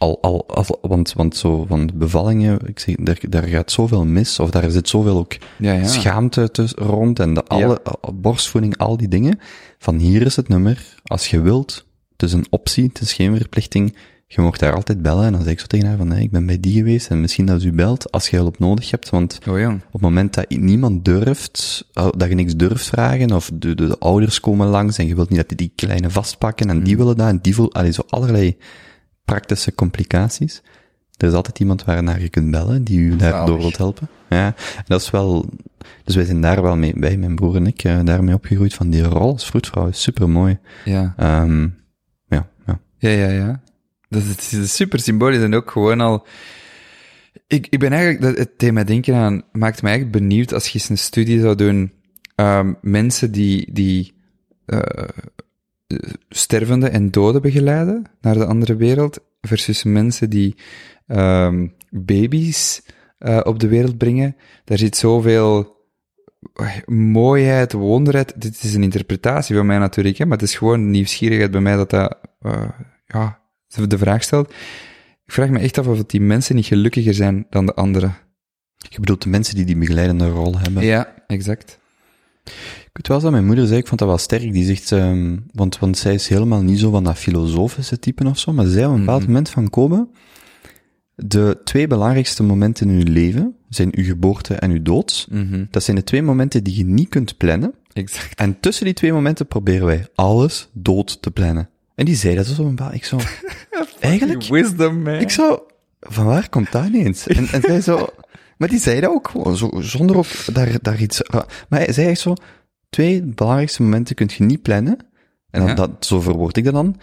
Al, 0.00 0.18
al, 0.22 0.48
al, 0.48 0.78
want, 0.82 1.12
want 1.12 1.36
zo 1.36 1.64
van 1.68 1.90
bevallingen, 1.94 2.58
ik 2.66 2.78
zeg, 2.78 2.94
daar, 2.94 3.20
daar 3.28 3.42
gaat 3.42 3.70
zoveel 3.70 4.04
mis, 4.04 4.38
of 4.38 4.50
daar 4.50 4.70
zit 4.70 4.88
zoveel 4.88 5.16
ook 5.16 5.36
ja, 5.58 5.72
ja. 5.72 5.86
schaamte 5.86 6.50
tussen, 6.50 6.78
rond 6.78 7.18
en 7.18 7.34
de, 7.34 7.44
alle, 7.44 7.80
ja. 7.84 8.12
borstvoeding, 8.12 8.76
al 8.76 8.96
die 8.96 9.08
dingen. 9.08 9.38
Van 9.78 9.96
hier 9.96 10.22
is 10.22 10.36
het 10.36 10.48
nummer. 10.48 10.94
Als 11.04 11.30
je 11.30 11.40
wilt, 11.40 11.84
het 12.12 12.22
is 12.22 12.32
een 12.32 12.46
optie, 12.50 12.84
het 12.84 13.00
is 13.00 13.12
geen 13.12 13.36
verplichting. 13.36 13.96
Je 14.26 14.40
mocht 14.40 14.60
daar 14.60 14.74
altijd 14.74 15.02
bellen 15.02 15.24
en 15.24 15.32
dan 15.32 15.42
zeg 15.42 15.52
ik 15.52 15.60
zo 15.60 15.66
tegen 15.66 15.86
haar 15.86 15.96
van, 15.96 16.08
nee, 16.08 16.22
ik 16.22 16.30
ben 16.30 16.46
bij 16.46 16.60
die 16.60 16.74
geweest 16.74 17.08
en 17.08 17.20
misschien 17.20 17.46
dat 17.46 17.62
u 17.62 17.72
belt 17.72 18.12
als 18.12 18.28
je 18.28 18.36
hulp 18.36 18.58
nodig 18.58 18.90
hebt, 18.90 19.10
want 19.10 19.38
oh, 19.48 19.68
op 19.68 19.92
het 19.92 20.00
moment 20.00 20.34
dat 20.34 20.48
niemand 20.48 21.04
durft, 21.04 21.86
dat 21.92 22.28
je 22.28 22.34
niks 22.34 22.56
durft 22.56 22.86
vragen, 22.86 23.32
of 23.32 23.50
de, 23.54 23.74
de, 23.74 23.86
de 23.86 23.98
ouders 23.98 24.40
komen 24.40 24.66
langs 24.66 24.98
en 24.98 25.06
je 25.06 25.14
wilt 25.14 25.28
niet 25.28 25.38
dat 25.38 25.48
die, 25.48 25.56
die 25.56 25.72
kleine 25.74 26.10
vastpakken 26.10 26.70
en 26.70 26.76
mm. 26.76 26.84
die 26.84 26.96
willen 26.96 27.16
dat 27.16 27.28
en 27.28 27.38
die 27.42 27.54
voelen, 27.54 27.74
allee, 27.74 27.92
zo 27.92 28.02
allerlei 28.08 28.56
praktische 29.30 29.74
complicaties. 29.74 30.62
Er 31.16 31.28
is 31.28 31.34
altijd 31.34 31.58
iemand 31.58 31.84
waarnaar 31.84 32.20
je 32.20 32.28
kunt 32.28 32.50
bellen, 32.50 32.84
die 32.84 32.98
u 32.98 33.16
daardoor 33.16 33.58
wilt 33.58 33.76
helpen. 33.76 34.08
Ja, 34.28 34.46
en 34.76 34.84
dat 34.86 35.00
is 35.00 35.10
wel, 35.10 35.48
dus 36.04 36.14
wij 36.14 36.24
zijn 36.24 36.40
daar 36.40 36.62
wel 36.62 36.76
mee 36.76 36.92
bij, 36.96 37.16
mijn 37.16 37.34
broer 37.34 37.56
en 37.56 37.66
ik, 37.66 37.84
uh, 37.84 38.00
daarmee 38.04 38.34
opgegroeid 38.34 38.74
van 38.74 38.90
die 38.90 39.02
rol 39.02 39.32
als 39.32 39.46
vroedvrouw 39.46 39.88
is 39.88 40.02
super 40.02 40.30
mooi. 40.30 40.58
Ja. 40.84 41.14
Um, 41.42 41.76
ja, 42.28 42.48
ja. 42.66 42.80
Ja, 42.98 43.10
ja, 43.10 43.28
ja. 43.28 43.60
Dat 44.08 44.22
is, 44.22 44.52
is 44.52 44.74
super 44.74 44.98
symbolisch 44.98 45.42
en 45.42 45.54
ook 45.54 45.70
gewoon 45.70 46.00
al, 46.00 46.26
ik, 47.46 47.66
ik 47.70 47.78
ben 47.78 47.92
eigenlijk, 47.92 48.38
het 48.38 48.58
thema 48.58 48.84
denken 48.84 49.14
aan, 49.14 49.42
maakt 49.52 49.82
mij 49.82 49.90
eigenlijk 49.90 50.22
benieuwd 50.22 50.52
als 50.52 50.68
je 50.68 50.78
eens 50.78 50.88
een 50.88 50.98
studie 50.98 51.40
zou 51.40 51.54
doen, 51.54 51.92
um, 52.36 52.76
mensen 52.80 53.32
die, 53.32 53.72
die, 53.72 54.14
uh, 54.66 54.80
stervende 56.28 56.88
en 56.88 57.10
doden 57.10 57.42
begeleiden 57.42 58.04
naar 58.20 58.34
de 58.34 58.46
andere 58.46 58.76
wereld, 58.76 59.18
versus 59.40 59.82
mensen 59.82 60.30
die 60.30 60.56
um, 61.06 61.74
baby's 61.90 62.82
uh, 63.18 63.40
op 63.42 63.58
de 63.58 63.68
wereld 63.68 63.98
brengen. 63.98 64.36
Daar 64.64 64.78
zit 64.78 64.96
zoveel 64.96 65.78
mooiheid, 66.86 67.72
wonderheid. 67.72 68.40
Dit 68.40 68.62
is 68.62 68.74
een 68.74 68.82
interpretatie 68.82 69.56
van 69.56 69.66
mij 69.66 69.78
natuurlijk, 69.78 70.18
hè, 70.18 70.24
maar 70.24 70.38
het 70.38 70.48
is 70.48 70.56
gewoon 70.56 70.90
nieuwsgierigheid 70.90 71.50
bij 71.50 71.60
mij 71.60 71.76
dat 71.76 71.90
dat, 71.90 72.18
uh, 72.42 72.68
ja, 73.06 73.40
de 73.86 73.98
vraag 73.98 74.22
stelt. 74.22 74.50
Ik 75.26 75.32
vraag 75.32 75.48
me 75.48 75.58
echt 75.58 75.78
af 75.78 75.86
of 75.86 76.04
die 76.04 76.20
mensen 76.20 76.54
niet 76.54 76.66
gelukkiger 76.66 77.14
zijn 77.14 77.46
dan 77.50 77.66
de 77.66 77.74
anderen. 77.74 78.16
Je 78.76 79.00
bedoelt 79.00 79.22
de 79.22 79.28
mensen 79.28 79.54
die 79.54 79.64
die 79.64 79.76
begeleidende 79.76 80.28
rol 80.28 80.58
hebben? 80.58 80.84
Ja, 80.84 81.14
exact. 81.26 81.79
Ik 82.44 82.90
weet 82.92 83.08
wel 83.08 83.20
dat 83.20 83.30
mijn 83.30 83.46
moeder 83.46 83.66
zei, 83.66 83.78
ik 83.78 83.86
vond 83.86 84.00
dat 84.00 84.08
wel 84.08 84.18
sterk, 84.18 84.52
die 84.52 84.64
zegt, 84.64 84.90
um, 84.90 85.46
want, 85.52 85.78
want 85.78 85.98
zij 85.98 86.14
is 86.14 86.28
helemaal 86.28 86.62
niet 86.62 86.78
zo 86.78 86.90
van 86.90 87.04
dat 87.04 87.18
filosofische 87.18 87.98
type 87.98 88.28
of 88.28 88.38
zo, 88.38 88.52
maar 88.52 88.66
zij 88.66 88.86
op 88.86 88.92
een 88.92 88.98
bepaald 88.98 89.18
mm 89.18 89.24
-hmm. 89.24 89.34
moment 89.34 89.50
van 89.50 89.70
komen, 89.70 90.08
de 91.14 91.60
twee 91.64 91.86
belangrijkste 91.86 92.42
momenten 92.42 92.90
in 92.90 93.06
uw 93.06 93.12
leven 93.12 93.54
zijn 93.68 93.96
uw 93.96 94.04
geboorte 94.04 94.54
en 94.54 94.70
uw 94.70 94.82
dood. 94.82 95.26
Mm 95.30 95.48
-hmm. 95.50 95.68
Dat 95.70 95.82
zijn 95.82 95.96
de 95.96 96.04
twee 96.04 96.22
momenten 96.22 96.64
die 96.64 96.76
je 96.76 96.84
niet 96.84 97.08
kunt 97.08 97.36
plannen. 97.36 97.74
Exact. 97.92 98.34
En 98.34 98.60
tussen 98.60 98.84
die 98.84 98.94
twee 98.94 99.12
momenten 99.12 99.46
proberen 99.46 99.86
wij 99.86 100.06
alles 100.14 100.68
dood 100.72 101.22
te 101.22 101.30
plannen. 101.30 101.68
En 101.94 102.04
die 102.04 102.14
zei 102.16 102.34
dat 102.34 102.46
zo 102.46 102.66
een 102.66 102.74
paar, 102.74 102.94
ik 102.94 103.04
zo, 103.04 103.18
eigenlijk, 104.00 104.42
wisdom, 104.42 105.02
man. 105.02 105.14
ik 105.14 105.30
zo, 105.30 105.66
van 106.00 106.24
waar 106.24 106.48
komt 106.48 106.72
dat 106.72 106.86
ineens? 106.86 107.26
En, 107.26 107.48
en 107.48 107.60
zij 107.60 107.80
zo, 107.80 108.08
maar 108.60 108.68
die 108.68 108.78
zei 108.78 109.00
dat 109.00 109.10
ook 109.10 109.28
gewoon, 109.28 109.56
zo, 109.56 109.70
zonder 109.78 110.16
ook 110.16 110.26
daar, 110.52 110.78
daar 110.82 111.00
iets, 111.00 111.22
maar 111.68 111.78
hij 111.80 111.92
zei 111.92 112.08
echt 112.08 112.20
zo, 112.20 112.34
twee 112.90 113.22
belangrijkste 113.22 113.82
momenten 113.82 114.14
kun 114.14 114.30
je 114.36 114.44
niet 114.44 114.62
plannen. 114.62 114.96
En 115.50 115.60
dan 115.60 115.68
Ja. 115.68 115.74
dat, 115.74 115.90
zo 116.06 116.20
verwoord 116.20 116.56
ik 116.56 116.64
dat 116.64 116.74
dan. 116.74 116.96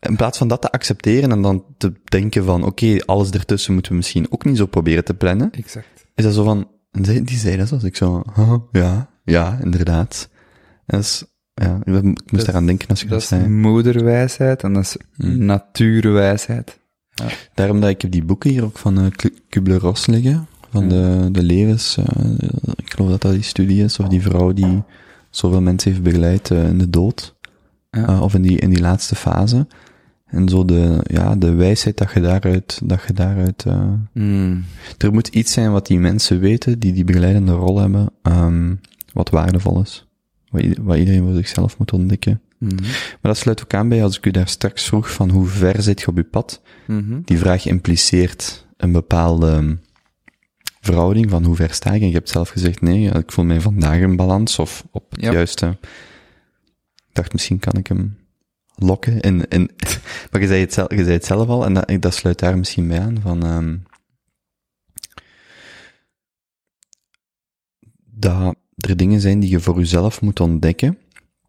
In 0.00 0.16
plaats 0.16 0.38
van 0.38 0.48
dat 0.48 0.60
te 0.60 0.70
accepteren 0.70 1.30
en 1.32 1.42
dan 1.42 1.64
te 1.78 1.92
denken 2.04 2.44
van, 2.44 2.64
oké, 2.64 2.96
alles 3.04 3.30
ertussen 3.30 3.72
moeten 3.72 3.90
we 3.92 3.96
misschien 3.98 4.26
ook 4.30 4.44
niet 4.44 4.56
zo 4.56 4.66
proberen 4.66 5.04
te 5.04 5.14
plannen. 5.14 5.50
Exact. 5.52 5.86
Is 6.14 6.24
dat 6.24 6.34
zo 6.34 6.44
van, 6.44 6.68
en 6.90 7.02
die, 7.02 7.22
die 7.22 7.36
zei 7.38 7.56
dat 7.56 7.68
zo, 7.68 7.74
als 7.74 7.84
ik 7.84 7.96
zo, 7.96 8.22
huh, 8.34 8.54
ja, 8.72 9.10
ja, 9.24 9.58
inderdaad. 9.62 10.28
En 10.86 10.96
dat 10.96 11.00
is, 11.00 11.24
ja, 11.54 11.80
ik 11.84 12.02
moest 12.32 12.52
Dat 12.52 12.66
denken 12.66 12.88
als 12.88 13.00
je 13.00 13.06
dat, 13.06 13.14
Dat 13.14 13.22
is 13.22 13.28
zei. 13.28 13.48
moederwijsheid 13.48 14.62
en 14.62 14.72
dat 14.72 14.82
is 14.82 14.96
Hmm. 15.16 15.44
natuurwijsheid. 15.44 16.78
Daarom 17.54 17.80
dat 17.80 17.90
ik 17.90 18.02
heb 18.02 18.10
die 18.10 18.24
boeken 18.24 18.50
hier 18.50 18.64
ook 18.64 18.78
van 18.78 19.00
uh, 19.00 19.06
Kubler-Ross 19.48 20.06
liggen, 20.06 20.46
van 20.74 20.88
de, 20.88 21.28
de 21.32 21.42
levens, 21.42 21.96
eh, 21.96 22.30
ik 22.76 22.92
geloof 22.92 23.10
dat 23.10 23.20
dat 23.22 23.32
die 23.32 23.42
studie 23.42 23.84
is, 23.84 23.98
of 23.98 24.08
die 24.08 24.22
vrouw 24.22 24.52
die 24.52 24.82
zoveel 25.30 25.60
mensen 25.60 25.90
heeft 25.90 26.02
begeleid 26.02 26.50
eh, 26.50 26.68
in 26.68 26.78
de 26.78 26.90
dood, 26.90 27.34
Ja. 27.90 28.06
eh, 28.06 28.20
of 28.22 28.34
in 28.34 28.42
die, 28.42 28.58
in 28.58 28.70
die 28.70 28.80
laatste 28.80 29.14
fase. 29.14 29.66
En 30.26 30.48
zo 30.48 30.64
de, 30.64 31.00
ja, 31.02 31.36
de 31.36 31.52
wijsheid 31.52 31.96
dat 31.98 32.10
je 32.14 32.20
daaruit, 32.20 32.80
dat 32.84 33.00
je 33.06 33.12
daaruit, 33.12 33.64
eh, 33.66 33.92
Mm. 34.12 34.64
er 34.98 35.12
moet 35.12 35.28
iets 35.28 35.52
zijn 35.52 35.72
wat 35.72 35.86
die 35.86 35.98
mensen 35.98 36.40
weten, 36.40 36.78
die 36.78 36.92
die 36.92 37.04
begeleidende 37.04 37.52
rol 37.52 37.78
hebben, 37.80 38.10
ehm, 38.22 38.74
wat 39.12 39.30
waardevol 39.30 39.80
is. 39.80 40.06
Wat, 40.50 40.62
wat 40.80 40.96
iedereen 40.96 41.24
voor 41.24 41.34
zichzelf 41.34 41.78
moet 41.78 41.92
ontdekken. 41.92 42.40
Mhm. 42.58 42.74
Maar 42.82 43.18
dat 43.32 43.36
sluit 43.36 43.62
ook 43.62 43.74
aan 43.74 43.88
bij 43.88 44.02
als 44.02 44.16
ik 44.16 44.26
u 44.26 44.30
daar 44.30 44.48
straks 44.48 44.84
vroeg 44.84 45.12
van 45.12 45.30
hoe 45.30 45.46
ver 45.46 45.82
zit 45.82 46.00
je 46.00 46.06
op 46.06 46.16
je 46.16 46.24
pad. 46.24 46.62
Mhm. 46.86 47.20
Die 47.24 47.38
vraag 47.38 47.66
impliceert 47.66 48.66
een 48.76 48.92
bepaalde 48.92 49.78
verhouding 50.84 51.30
van 51.30 51.44
hoe 51.44 51.56
ver 51.56 51.74
sta 51.74 51.92
ik. 51.92 52.00
En 52.00 52.06
je 52.08 52.12
hebt 52.14 52.28
zelf 52.28 52.48
gezegd, 52.48 52.80
nee, 52.80 53.10
ik 53.10 53.32
voel 53.32 53.44
mij 53.44 53.60
vandaag 53.60 53.98
in 54.00 54.16
balans 54.16 54.58
of 54.58 54.84
op 54.90 55.10
het 55.10 55.20
Ja. 55.20 55.32
juiste. 55.32 55.76
Ik 57.08 57.14
dacht, 57.20 57.32
misschien 57.32 57.58
kan 57.58 57.72
ik 57.72 57.86
hem 57.86 58.16
lokken. 58.74 59.20
En, 59.20 59.48
en, 59.48 59.60
maar 60.30 60.40
je 60.40 60.46
zei, 60.46 60.60
het 60.60 60.72
zelf, 60.72 60.90
je 60.90 60.96
zei 61.02 61.10
het 61.12 61.24
zelf 61.24 61.48
al, 61.48 61.64
en 61.64 61.74
dat, 61.74 61.90
dat 62.00 62.14
sluit 62.14 62.38
daar 62.38 62.58
misschien 62.58 62.88
bij 62.88 63.00
aan, 63.00 63.20
van, 63.20 63.46
um, 63.46 63.82
dat 68.04 68.56
er 68.76 68.96
dingen 68.96 69.20
zijn 69.20 69.40
die 69.40 69.50
je 69.50 69.60
voor 69.60 69.78
jezelf 69.78 70.20
moet 70.20 70.40
ontdekken, 70.40 70.98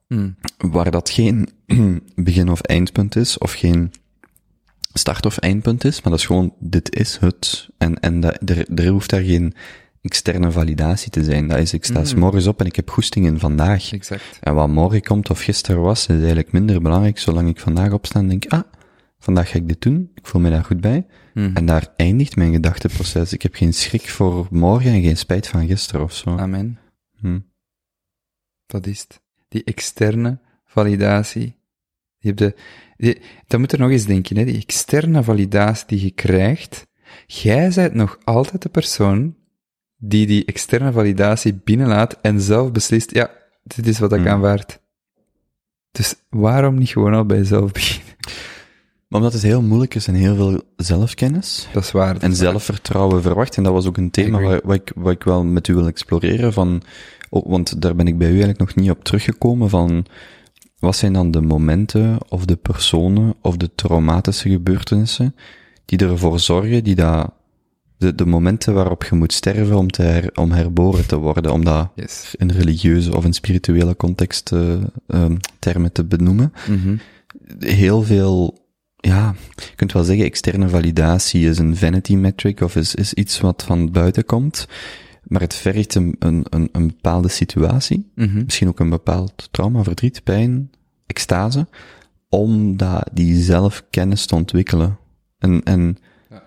Mm. 0.08 0.36
waar 0.58 0.92
dat 0.92 1.10
geen 1.10 1.50
begin- 2.16 2.50
of 2.50 2.62
eindpunt 2.62 3.16
is, 3.16 3.38
of 3.38 3.52
geen 3.54 3.92
start- 5.00 5.26
of 5.26 5.38
eindpunt 5.38 5.84
is, 5.84 6.02
maar 6.02 6.12
dat 6.12 6.20
is 6.20 6.26
gewoon, 6.26 6.54
dit 6.60 6.96
is 6.96 7.18
het. 7.18 7.70
En, 7.78 8.00
en 8.00 8.20
dat, 8.20 8.50
er, 8.50 8.70
er 8.80 8.88
hoeft 8.88 9.10
daar 9.10 9.22
geen 9.22 9.54
externe 10.02 10.52
validatie 10.52 11.10
te 11.12 11.24
zijn. 11.24 11.48
Dat 11.48 11.58
is, 11.60 11.74
ik 11.74 11.86
sta 11.86 12.04
's 12.06 12.14
Mm. 12.14 12.20
morgens 12.20 12.48
op 12.48 12.60
en 12.60 12.66
ik 12.66 12.76
heb 12.76 12.90
goesting 12.90 13.26
in 13.26 13.40
vandaag. 13.40 13.92
Exact. 13.92 14.40
En 14.42 14.56
wat 14.56 14.68
morgen 14.70 15.02
komt 15.02 15.30
of 15.30 15.42
gisteren 15.42 15.82
was, 15.82 16.08
is 16.08 16.16
eigenlijk 16.16 16.52
minder 16.52 16.82
belangrijk, 16.82 17.20
zolang 17.20 17.50
ik 17.50 17.60
vandaag 17.60 17.92
opsta 17.92 18.20
en 18.20 18.28
denk, 18.28 18.46
ah, 18.48 18.64
vandaag 19.20 19.50
ga 19.50 19.58
ik 19.58 19.68
dit 19.68 19.82
doen, 19.82 20.12
ik 20.16 20.28
voel 20.28 20.42
me 20.42 20.50
daar 20.50 20.64
goed 20.64 20.82
bij. 20.82 21.06
Mm. 21.34 21.52
En 21.54 21.66
daar 21.66 21.88
eindigt 21.96 22.36
mijn 22.36 22.52
gedachteproces. 22.52 23.34
Ik 23.34 23.42
heb 23.42 23.56
geen 23.56 23.74
schrik 23.74 24.10
voor 24.10 24.48
morgen 24.52 24.92
en 24.92 25.02
geen 25.02 25.18
spijt 25.18 25.48
van 25.48 25.68
gisteren 25.68 26.04
of 26.04 26.14
zo. 26.14 26.38
Amen. 26.38 26.80
Hm. 27.20 27.40
Dat 28.66 28.88
is 28.88 29.00
het. 29.00 29.22
Die 29.48 29.64
externe 29.64 30.40
validatie. 30.66 31.56
Je 32.18 32.28
hebt 32.28 32.40
de, 32.40 32.56
dat 33.48 33.60
moet 33.60 33.72
er 33.72 33.80
nog 33.80 33.90
eens 33.90 34.06
denken, 34.06 34.38
hè. 34.38 34.46
Die 34.46 34.58
externe 34.62 35.24
validatie 35.24 35.88
die 35.88 36.04
je 36.04 36.12
krijgt. 36.12 36.88
Jij 37.28 37.72
bent 37.76 37.94
nog 37.94 38.18
altijd 38.24 38.62
de 38.62 38.70
persoon 38.70 39.36
die 39.98 40.28
die 40.28 40.46
externe 40.46 40.92
validatie 40.92 41.54
binnenlaat 41.64 42.18
en 42.22 42.42
zelf 42.42 42.72
beslist, 42.72 43.14
ja, 43.14 43.30
dit 43.64 43.88
is 43.88 44.00
wat 44.00 44.14
ik 44.14 44.20
Hmm. 44.20 44.28
aanvaard. 44.28 44.80
Dus 45.92 46.16
waarom 46.30 46.78
niet 46.78 46.90
gewoon 46.90 47.14
al 47.14 47.26
bij 47.26 47.38
jezelf 47.38 47.72
beginnen? 47.72 48.16
Maar 49.08 49.20
omdat 49.20 49.34
het 49.34 49.42
heel 49.42 49.62
moeilijk 49.62 49.96
is 49.96 50.08
en 50.08 50.14
heel 50.14 50.36
veel 50.36 50.62
zelfkennis 50.76 51.68
Dat 51.74 51.84
is 51.84 51.92
waar. 51.92 52.14
dat 52.14 52.24
en 52.24 52.32
is 52.32 52.38
zelfvertrouwen 52.38 53.22
verwacht. 53.22 53.58
En 53.58 53.64
dat 53.64 53.74
was 53.74 53.86
ook 53.86 53.98
een 53.98 54.12
thema 54.12 54.60
wat, 54.64 54.74
ik, 54.76 54.92
wat 54.96 55.12
ik 55.12 55.24
wel 55.24 55.44
met 55.44 55.68
u 55.68 55.74
wil 55.74 55.88
exploreren 55.88 56.54
van, 56.54 56.82
oh, 57.30 57.50
want 57.50 57.82
daar 57.82 57.96
ben 57.96 58.08
ik 58.08 58.18
bij 58.18 58.28
u 58.28 58.30
eigenlijk 58.30 58.60
nog 58.60 58.76
niet 58.76 58.90
op 58.90 59.04
teruggekomen 59.04 59.70
van, 59.70 60.06
wat 60.80 60.96
zijn 60.96 61.14
dan 61.14 61.32
de 61.32 61.42
momenten 61.42 62.18
of 62.30 62.46
de 62.46 62.56
personen 62.56 63.34
of 63.42 63.58
de 63.58 63.70
traumatische 63.76 64.50
gebeurtenissen 64.50 65.36
die 65.86 66.00
ervoor 66.00 66.40
zorgen, 66.40 66.84
die 66.84 66.96
dat, 66.96 67.32
de, 67.98 68.16
de 68.16 68.26
momenten 68.26 68.74
waarop 68.74 69.04
je 69.04 69.16
moet 69.16 69.34
sterven 69.34 69.78
om, 69.78 69.92
te 69.92 70.02
her, 70.02 70.30
om 70.34 70.52
herboren 70.52 71.08
te 71.08 71.18
worden, 71.18 71.52
om 71.52 71.66
dat 71.66 71.90
Yes. 71.96 72.34
in 72.38 72.52
religieuze 72.52 73.16
of 73.16 73.26
in 73.26 73.34
spirituele 73.34 73.96
context 73.96 74.52
eh, 74.52 74.74
ehm, 75.08 75.36
termen 75.60 75.92
te 75.92 76.04
benoemen. 76.04 76.54
Mhm. 76.68 76.96
Heel 77.60 78.02
veel, 78.02 78.60
ja, 78.96 79.36
je 79.56 79.76
kunt 79.76 79.92
wel 79.92 80.04
zeggen, 80.04 80.26
externe 80.26 80.70
validatie 80.70 81.50
is 81.50 81.58
een 81.58 81.76
vanity 81.76 82.16
metric 82.16 82.62
of 82.62 82.76
is, 82.76 82.96
is 82.96 83.14
iets 83.14 83.40
wat 83.40 83.64
van 83.64 83.92
buiten 83.92 84.26
komt, 84.26 84.68
maar 85.28 85.42
het 85.42 85.54
vergt 85.54 85.96
een, 85.96 86.16
een, 86.20 86.46
een, 86.50 86.70
een 86.72 86.88
bepaalde 86.88 87.28
situatie, 87.28 88.12
Mhm. 88.16 88.44
misschien 88.44 88.68
ook 88.68 88.80
een 88.80 88.90
bepaald 88.90 89.48
trauma, 89.52 89.84
verdriet, 89.84 90.24
pijn, 90.24 90.72
extase, 91.06 91.68
om 92.30 92.78
dat, 92.78 93.10
die 93.14 93.42
zelfkennis 93.42 94.26
te 94.26 94.36
ontwikkelen. 94.36 94.98
En, 95.38 95.64
en 95.64 95.98
Ja. 96.30 96.44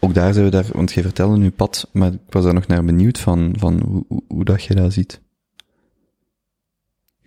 ook 0.00 0.14
daar 0.14 0.32
zijn 0.32 0.44
we 0.44 0.50
daar, 0.50 0.66
want 0.72 0.92
jij 0.92 1.02
vertelde 1.02 1.36
nu 1.36 1.50
pad, 1.50 1.88
maar 1.92 2.12
ik 2.12 2.18
was 2.28 2.44
daar 2.44 2.54
nog 2.54 2.66
naar 2.66 2.84
benieuwd 2.84 3.18
van, 3.18 3.54
van 3.58 3.82
hoe, 3.86 4.04
hoe, 4.08 4.22
hoe 4.28 4.44
dat 4.44 4.62
je 4.62 4.74
dat 4.74 4.92
ziet. 4.92 5.20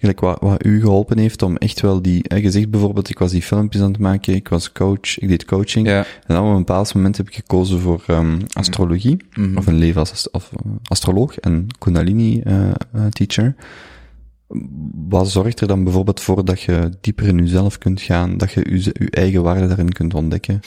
Gelijk 0.01 0.19
wat, 0.19 0.37
wat 0.41 0.65
u 0.65 0.79
geholpen 0.81 1.17
heeft 1.17 1.41
om 1.41 1.57
echt 1.57 1.81
wel 1.81 2.01
die, 2.01 2.23
hè, 2.27 2.35
je 2.35 2.51
zegt 2.51 2.69
bijvoorbeeld, 2.69 3.09
ik 3.09 3.19
was 3.19 3.31
die 3.31 3.41
filmpjes 3.41 3.81
aan 3.81 3.91
het 3.91 3.99
maken, 3.99 4.33
ik 4.35 4.47
was 4.47 4.71
coach, 4.71 5.17
ik 5.19 5.27
deed 5.27 5.45
coaching, 5.45 5.87
Ja. 5.87 5.97
en 6.27 6.35
dan 6.35 6.43
op 6.43 6.51
een 6.51 6.57
bepaald 6.57 6.93
moment 6.93 7.17
heb 7.17 7.27
ik 7.27 7.35
gekozen 7.35 7.79
voor 7.79 8.03
um, 8.07 8.37
astrologie, 8.53 9.17
Mhm. 9.33 9.57
of 9.57 9.67
een 9.67 9.77
leven 9.77 9.99
als 9.99 10.29
of, 10.31 10.51
uh, 10.65 10.71
astroloog 10.83 11.37
en 11.37 11.67
kundalini 11.79 12.41
uh, 12.47 12.69
uh, 12.95 13.05
teacher. 13.05 13.55
Wat 15.09 15.29
zorgt 15.29 15.59
er 15.61 15.67
dan 15.67 15.83
bijvoorbeeld 15.83 16.19
voor 16.19 16.45
dat 16.45 16.61
je 16.61 16.89
dieper 17.01 17.27
in 17.27 17.37
jezelf 17.37 17.77
kunt 17.77 18.01
gaan, 18.01 18.37
dat 18.37 18.51
je 18.51 18.61
je, 18.69 18.95
je 18.99 19.09
eigen 19.09 19.43
waarde 19.43 19.67
daarin 19.67 19.91
kunt 19.91 20.13
ontdekken? 20.13 20.59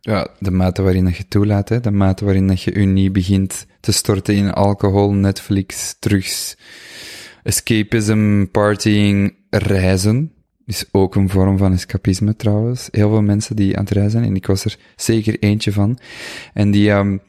Ja, 0.00 0.28
de 0.38 0.50
mate 0.50 0.82
waarin 0.82 1.04
dat 1.04 1.16
je 1.16 1.28
toelaat, 1.28 1.68
hè. 1.68 1.80
De 1.80 1.90
mate 1.90 2.24
waarin 2.24 2.46
dat 2.46 2.62
je 2.62 2.80
je 2.80 2.86
niet 2.86 3.12
begint 3.12 3.66
te 3.80 3.92
storten 3.92 4.34
in 4.34 4.52
alcohol, 4.52 5.12
Netflix, 5.12 5.96
drugs, 5.98 6.56
escapism, 7.46 8.44
partying, 8.50 9.34
reizen. 9.50 10.32
Is 10.64 10.84
ook 10.92 11.14
een 11.14 11.28
vorm 11.28 11.58
van 11.58 11.72
escapisme 11.72 12.36
trouwens. 12.36 12.88
Heel 12.90 13.08
veel 13.08 13.22
mensen 13.22 13.56
die 13.56 13.76
aan 13.76 13.84
het 13.84 13.92
reizen 13.92 14.22
en 14.22 14.36
ik 14.36 14.46
was 14.46 14.64
er 14.64 14.78
zeker 14.96 15.38
eentje 15.38 15.72
van. 15.72 15.98
En 16.54 16.70
die, 16.70 16.90
um, 16.90 17.20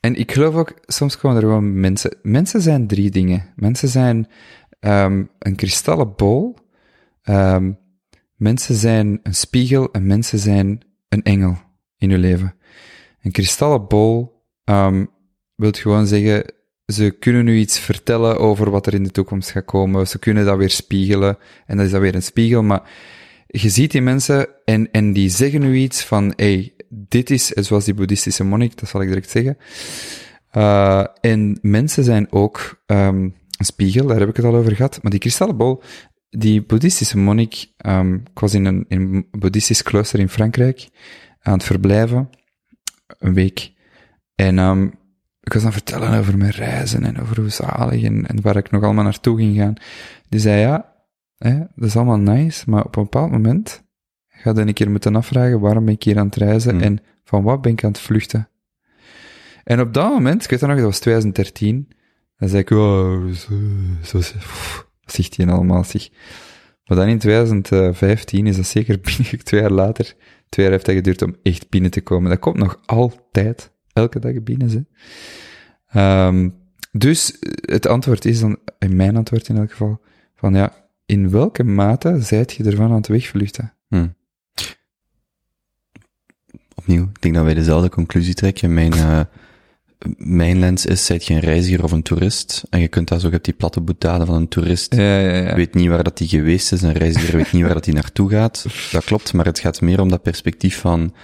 en 0.00 0.14
ik 0.14 0.32
geloof 0.32 0.54
ook, 0.54 0.74
soms 0.86 1.18
komen 1.18 1.36
er 1.36 1.42
gewoon 1.42 1.80
mensen, 1.80 2.16
mensen 2.22 2.60
zijn 2.60 2.86
drie 2.86 3.10
dingen. 3.10 3.52
Mensen 3.56 3.88
zijn, 3.88 4.28
um, 4.80 5.30
een 5.38 5.56
kristallen 5.56 6.14
bol, 6.16 6.56
um, 7.24 7.78
mensen 8.36 8.74
zijn 8.74 9.20
een 9.22 9.34
spiegel 9.34 9.92
en 9.92 10.06
mensen 10.06 10.38
zijn 10.38 10.80
een 11.08 11.22
engel 11.22 11.56
in 11.98 12.10
uw 12.10 12.18
leven. 12.18 12.54
Een 13.22 13.32
kristallen 13.32 13.86
bol 13.86 14.42
um, 14.64 15.10
wil 15.54 15.70
gewoon 15.72 16.06
zeggen, 16.06 16.44
ze 16.92 17.10
kunnen 17.10 17.46
u 17.46 17.56
iets 17.56 17.78
vertellen 17.78 18.38
over 18.38 18.70
wat 18.70 18.86
er 18.86 18.94
in 18.94 19.02
de 19.02 19.10
toekomst 19.10 19.50
gaat 19.50 19.64
komen. 19.64 20.08
Ze 20.08 20.18
kunnen 20.18 20.44
dat 20.44 20.56
weer 20.56 20.70
spiegelen. 20.70 21.38
En 21.66 21.76
dat 21.76 21.86
is 21.86 21.92
dan 21.92 22.00
weer 22.00 22.14
een 22.14 22.22
spiegel. 22.22 22.62
Maar 22.62 22.90
je 23.46 23.68
ziet 23.68 23.90
die 23.90 24.02
mensen 24.02 24.48
en, 24.64 24.90
en 24.90 25.12
die 25.12 25.28
zeggen 25.28 25.62
u 25.62 25.74
iets 25.74 26.04
van, 26.04 26.32
hey, 26.36 26.74
dit 26.88 27.30
is, 27.30 27.46
zoals 27.46 27.84
die 27.84 27.94
boeddhistische 27.94 28.44
monnik, 28.44 28.78
dat 28.78 28.88
zal 28.88 29.00
ik 29.00 29.08
direct 29.08 29.30
zeggen. 29.30 29.56
Uh, 30.52 31.04
en 31.20 31.58
mensen 31.62 32.04
zijn 32.04 32.32
ook 32.32 32.82
um, 32.86 33.34
een 33.58 33.64
spiegel, 33.64 34.06
daar 34.06 34.18
heb 34.18 34.28
ik 34.28 34.36
het 34.36 34.44
al 34.44 34.54
over 34.54 34.76
gehad. 34.76 35.02
Maar 35.02 35.10
die 35.10 35.20
kristallen 35.20 35.56
bol, 35.56 35.82
die 36.30 36.62
boeddhistische 36.62 37.18
monnik, 37.18 37.66
um, 37.86 38.14
ik 38.14 38.38
was 38.38 38.54
in 38.54 38.64
een, 38.64 38.84
in 38.88 39.26
boeddhistisch 39.30 39.82
klooster 39.82 40.18
in 40.18 40.28
Frankrijk 40.28 40.88
aan 41.40 41.52
het 41.52 41.64
verblijven, 41.64 42.30
een 43.18 43.34
week. 43.34 43.72
En 44.34 44.58
um, 44.58 44.92
ik 45.42 45.52
was 45.52 45.62
aan 45.62 45.72
het 45.72 45.76
vertellen 45.76 46.18
over 46.18 46.38
mijn 46.38 46.50
reizen 46.50 47.04
en 47.04 47.20
over 47.20 47.40
hoe 47.40 47.48
zalig 47.48 48.02
en, 48.02 48.26
en 48.26 48.40
waar 48.40 48.56
ik 48.56 48.70
nog 48.70 48.82
allemaal 48.82 49.04
naartoe 49.04 49.36
ging 49.36 49.56
gaan. 49.56 49.74
Die 50.28 50.40
zei, 50.40 50.60
ja, 50.60 50.94
hè, 51.36 51.58
dat 51.58 51.88
is 51.88 51.96
allemaal 51.96 52.18
nice, 52.18 52.70
maar 52.70 52.84
op 52.84 52.96
een 52.96 53.02
bepaald 53.02 53.30
moment 53.30 53.84
ga 54.28 54.50
je 54.50 54.60
een 54.60 54.72
keer 54.72 54.90
moeten 54.90 55.16
afvragen 55.16 55.60
waarom 55.60 55.84
ben 55.84 55.94
ik 55.94 56.02
hier 56.02 56.18
aan 56.18 56.26
het 56.26 56.36
reizen 56.36 56.70
Hmm. 56.70 56.80
en 56.80 57.00
van 57.24 57.42
wat 57.42 57.62
ben 57.62 57.72
ik 57.72 57.84
aan 57.84 57.90
het 57.90 58.00
vluchten. 58.00 58.48
En 59.64 59.80
op 59.80 59.94
dat 59.94 60.10
moment, 60.10 60.44
ik 60.44 60.50
weet 60.50 60.60
dat 60.60 60.68
nog, 60.68 60.78
dat 60.78 60.86
was 60.86 60.98
2013, 60.98 61.88
dan 62.36 62.48
zei 62.48 62.60
ik, 62.60 62.70
oh, 62.70 63.26
zo, 63.26 63.54
zo, 64.02 64.20
zo, 64.20 64.38
pff, 64.38 64.88
wat 65.04 65.14
zegt 65.14 65.36
hij 65.36 65.46
allemaal, 65.46 65.84
zich. 65.84 66.10
Maar 66.84 66.98
dan 66.98 67.08
in 67.08 67.18
2015 67.18 68.46
is 68.46 68.56
dat 68.56 68.66
zeker 68.66 69.00
binnen 69.16 69.44
twee 69.44 69.60
jaar 69.60 69.70
later, 69.70 70.14
twee 70.48 70.64
jaar 70.64 70.74
heeft 70.74 70.86
dat 70.86 70.94
geduurd 70.94 71.22
om 71.22 71.36
echt 71.42 71.68
binnen 71.68 71.90
te 71.90 72.00
komen. 72.00 72.30
Dat 72.30 72.38
komt 72.38 72.56
nog 72.56 72.80
altijd, 72.86 73.72
elke 73.92 74.18
dag 74.18 74.42
binnen, 74.42 74.70
ze. 74.70 74.84
Um, 76.00 76.54
dus 76.92 77.36
het 77.60 77.86
antwoord 77.86 78.24
is 78.24 78.40
dan, 78.40 78.58
in 78.78 78.96
mijn 78.96 79.16
antwoord 79.16 79.48
in 79.48 79.56
elk 79.56 79.70
geval, 79.70 80.00
van 80.34 80.54
ja, 80.54 80.72
in 81.06 81.30
welke 81.30 81.64
mate 81.64 82.20
zijt 82.20 82.52
je 82.52 82.64
ervan 82.64 82.90
aan 82.90 82.96
het 82.96 83.06
wegvluchten? 83.06 83.72
Hmm. 83.88 84.14
Opnieuw, 86.74 87.02
ik 87.02 87.22
denk 87.22 87.34
dat 87.34 87.44
wij 87.44 87.54
dezelfde 87.54 87.88
conclusie 87.88 88.34
trekken. 88.34 88.74
Mijn, 88.74 88.94
uh, 88.94 89.20
mijn 90.16 90.58
lens 90.58 90.86
is, 90.86 91.06
zijt 91.06 91.24
je 91.24 91.34
een 91.34 91.40
reiziger 91.40 91.84
of 91.84 91.92
een 91.92 92.02
toerist? 92.02 92.64
En 92.70 92.80
je 92.80 92.88
kunt 92.88 93.08
dat 93.08 93.20
zo 93.20 93.28
op 93.28 93.44
die 93.44 93.54
platte 93.54 93.80
boetade 93.80 94.26
van 94.26 94.34
een 94.34 94.48
toerist. 94.48 94.94
Ja, 94.94 95.18
ja, 95.18 95.36
ja. 95.36 95.54
Weet 95.54 95.74
niet 95.74 95.88
waar 95.88 96.04
dat 96.04 96.18
die 96.18 96.28
geweest 96.28 96.72
is, 96.72 96.82
een 96.82 96.92
reiziger 96.92 97.36
weet 97.36 97.52
niet 97.52 97.62
waar 97.62 97.74
dat 97.74 97.84
die 97.84 97.94
naartoe 97.94 98.30
gaat. 98.30 98.66
Dat 98.92 99.04
klopt, 99.04 99.32
maar 99.32 99.44
het 99.44 99.58
gaat 99.58 99.80
meer 99.80 100.00
om 100.00 100.08
dat 100.08 100.22
perspectief 100.22 100.78
van, 100.78 101.14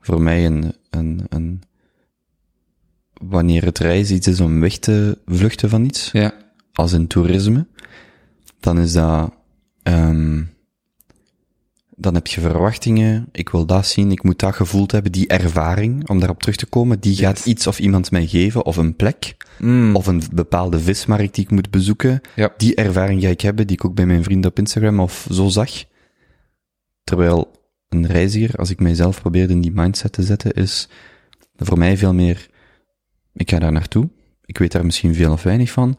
voor 0.00 0.22
mij 0.22 0.46
een, 0.46 0.74
een, 0.90 1.26
een 1.28 1.62
wanneer 3.28 3.64
het 3.64 3.78
reizen 3.78 4.16
iets 4.16 4.26
is 4.26 4.40
om 4.40 4.60
weg 4.60 4.78
te 4.78 5.18
vluchten 5.26 5.68
van 5.68 5.84
iets, 5.84 6.10
ja. 6.12 6.32
als 6.72 6.92
in 6.92 7.06
toerisme, 7.06 7.66
dan 8.60 8.78
is 8.78 8.92
dat, 8.92 9.34
um, 9.82 10.52
dan 11.96 12.14
heb 12.14 12.26
je 12.26 12.40
verwachtingen, 12.40 13.28
ik 13.32 13.48
wil 13.48 13.66
dat 13.66 13.86
zien, 13.86 14.10
ik 14.10 14.22
moet 14.22 14.38
dat 14.38 14.54
gevoeld 14.54 14.92
hebben, 14.92 15.12
die 15.12 15.26
ervaring, 15.28 16.08
om 16.08 16.18
daarop 16.18 16.40
terug 16.40 16.56
te 16.56 16.66
komen, 16.66 17.00
die 17.00 17.16
gaat 17.16 17.36
Yes. 17.36 17.46
iets 17.46 17.66
of 17.66 17.78
iemand 17.78 18.10
mij 18.10 18.26
geven, 18.26 18.64
of 18.64 18.76
een 18.76 18.96
plek, 18.96 19.36
Mm. 19.58 19.96
of 19.96 20.06
een 20.06 20.22
bepaalde 20.32 20.80
vismarkt 20.80 21.34
die 21.34 21.44
ik 21.44 21.50
moet 21.50 21.70
bezoeken. 21.70 22.20
Ja. 22.36 22.54
Die 22.56 22.74
ervaring 22.74 23.22
ga 23.22 23.28
ik 23.28 23.40
hebben, 23.40 23.66
die 23.66 23.76
ik 23.76 23.84
ook 23.84 23.94
bij 23.94 24.06
mijn 24.06 24.22
vrienden 24.22 24.50
op 24.50 24.58
Instagram 24.58 25.00
of 25.00 25.26
zo 25.30 25.48
zag. 25.48 25.70
Terwijl 27.04 27.50
een 27.88 28.06
reiziger, 28.06 28.54
als 28.58 28.70
ik 28.70 28.80
mijzelf 28.80 29.20
probeerde 29.20 29.52
in 29.52 29.60
die 29.60 29.72
mindset 29.72 30.12
te 30.12 30.22
zetten, 30.22 30.52
is 30.52 30.88
voor 31.56 31.78
mij 31.78 31.96
veel 31.96 32.14
meer, 32.14 32.48
ik 33.34 33.50
ga 33.50 33.58
daar 33.58 33.72
naartoe, 33.72 34.08
ik 34.44 34.58
weet 34.58 34.72
daar 34.72 34.84
misschien 34.84 35.14
veel 35.14 35.32
of 35.32 35.42
weinig 35.42 35.70
van, 35.70 35.96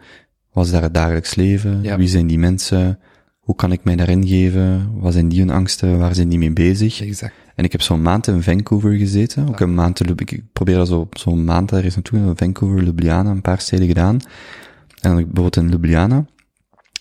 wat 0.53 0.65
is 0.65 0.71
daar 0.71 0.81
het 0.81 0.93
dagelijks 0.93 1.35
leven, 1.35 1.81
Ja. 1.83 1.97
wie 1.97 2.07
zijn 2.07 2.27
die 2.27 2.39
mensen, 2.39 2.99
hoe 3.39 3.55
kan 3.55 3.71
ik 3.71 3.83
mij 3.83 3.95
daarin 3.95 4.27
geven, 4.27 4.89
wat 4.99 5.13
zijn 5.13 5.29
die 5.29 5.39
hun 5.39 5.49
angsten, 5.49 5.97
waar 5.97 6.15
zijn 6.15 6.29
die 6.29 6.39
mee 6.39 6.53
bezig. 6.53 7.01
Exact. 7.01 7.33
En 7.55 7.63
ik 7.63 7.71
heb 7.71 7.81
zo'n 7.81 8.01
maand 8.01 8.27
in 8.27 8.43
Vancouver 8.43 8.93
gezeten, 8.93 9.47
ook 9.47 9.59
een 9.59 9.73
maand, 9.73 10.09
ik 10.21 10.41
probeer 10.53 10.75
dat 10.75 10.87
zo, 10.87 11.07
zo'n 11.11 11.43
maand 11.43 11.69
daar 11.69 11.83
eens 11.83 11.93
naartoe, 11.95 12.33
Vancouver, 12.35 12.83
Ljubljana, 12.83 13.29
een 13.29 13.41
paar 13.41 13.59
steden 13.61 13.87
gedaan. 13.87 14.19
En 15.01 15.15
bijvoorbeeld 15.15 15.55
in 15.55 15.69
Ljubljana, 15.69 16.25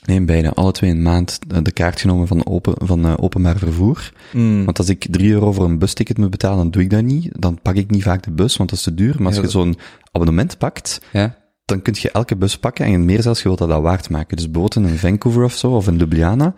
nee, 0.04 0.20
bijna 0.24 0.50
alle 0.52 0.72
twee 0.72 0.90
een 0.90 1.02
maand 1.02 1.38
eh, 1.48 1.58
de 1.62 1.72
kaart 1.72 2.00
genomen 2.00 2.26
van, 2.26 2.46
open, 2.46 2.74
van 2.86 3.06
uh, 3.06 3.14
openbaar 3.16 3.58
vervoer. 3.58 4.12
Mm. 4.32 4.64
Want 4.64 4.78
als 4.78 4.88
ik 4.88 5.06
drie 5.10 5.30
euro 5.32 5.52
voor 5.52 5.64
een 5.64 5.78
busticket 5.78 6.18
moet 6.18 6.30
betalen, 6.30 6.56
dan 6.58 6.70
doe 6.70 6.82
ik 6.82 6.90
dat 6.90 7.02
niet. 7.02 7.28
Dan 7.38 7.58
pak 7.62 7.74
ik 7.74 7.90
niet 7.90 8.02
vaak 8.02 8.22
de 8.22 8.30
bus, 8.30 8.56
want 8.56 8.70
dat 8.70 8.78
is 8.78 8.84
te 8.84 8.94
duur. 8.94 9.14
Maar 9.18 9.26
als 9.26 9.36
Ja, 9.36 9.42
je 9.42 9.48
zo'n 9.48 9.76
abonnement 10.12 10.58
pakt, 10.58 11.00
Ja? 11.12 11.36
dan 11.64 11.82
kun 11.82 11.94
je 11.98 12.10
elke 12.10 12.36
bus 12.36 12.58
pakken 12.58 12.86
en 12.86 13.04
meer 13.04 13.22
zelfs, 13.22 13.38
je 13.42 13.44
wilt 13.48 13.58
dat, 13.58 13.68
dat 13.68 13.82
waard 13.82 14.10
maken. 14.10 14.36
Dus 14.36 14.50
bijvoorbeeld 14.50 14.86
in 14.86 14.98
Vancouver 14.98 15.44
of 15.44 15.54
zo, 15.54 15.70
of 15.70 15.86
in 15.88 15.96
Ljubljana, 15.96 16.54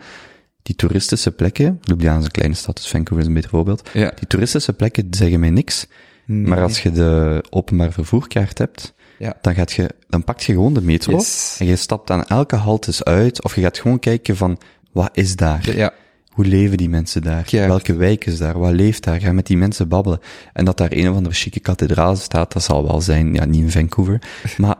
die 0.63 0.75
toeristische 0.77 1.31
plekken, 1.31 1.79
Ljubljana 1.83 2.19
is 2.19 2.25
een 2.25 2.31
kleine 2.31 2.55
stad, 2.55 2.77
dus 2.77 2.89
Vancouver 2.89 3.19
is 3.19 3.27
een 3.27 3.35
beter 3.35 3.51
voorbeeld, 3.51 3.89
Ja. 3.93 4.13
die 4.19 4.27
toeristische 4.29 4.73
plekken 4.73 5.07
zeggen 5.11 5.41
mij 5.41 5.51
niks, 5.51 5.87
maar 6.27 6.63
als 6.63 6.83
je 6.83 6.91
de 6.93 7.45
openbaar 7.51 7.93
vervoerkaart 7.93 8.59
hebt, 8.59 8.95
Ja. 9.19 9.35
dan 9.41 9.55
gaat 9.55 9.73
je, 9.73 9.91
dan 10.09 10.25
pakt 10.25 10.45
je 10.45 10.53
gewoon 10.53 10.75
de 10.75 10.83
metro, 10.83 11.13
Yes. 11.13 11.57
en 11.61 11.67
je 11.67 11.77
stapt 11.77 12.11
aan 12.11 12.25
elke 12.25 12.57
haltes 12.57 13.05
uit, 13.05 13.43
of 13.45 13.55
je 13.55 13.61
gaat 13.61 13.79
gewoon 13.79 13.99
kijken 13.99 14.37
van, 14.37 14.59
wat 14.93 15.11
is 15.13 15.37
daar? 15.37 15.77
Ja. 15.77 15.93
Hoe 16.29 16.45
leven 16.45 16.77
die 16.77 16.89
mensen 16.89 17.23
daar? 17.23 17.45
Ja. 17.47 17.67
Welke 17.67 17.95
wijk 17.97 18.27
is 18.27 18.39
daar? 18.39 18.59
Wat 18.59 18.73
leeft 18.73 19.05
daar? 19.05 19.21
Ga 19.21 19.33
met 19.33 19.47
die 19.47 19.57
mensen 19.57 19.89
babbelen. 19.89 20.21
En 20.53 20.65
dat 20.65 20.79
daar 20.79 20.93
een 20.93 21.09
of 21.11 21.17
andere 21.17 21.35
chique 21.35 21.61
kathedraal 21.61 22.17
staat, 22.17 22.53
dat 22.53 22.63
zal 22.63 22.87
wel 22.87 23.01
zijn, 23.01 23.35
ja, 23.35 23.45
niet 23.45 23.63
in 23.63 23.71
Vancouver. 23.71 24.23
Maar 24.57 24.77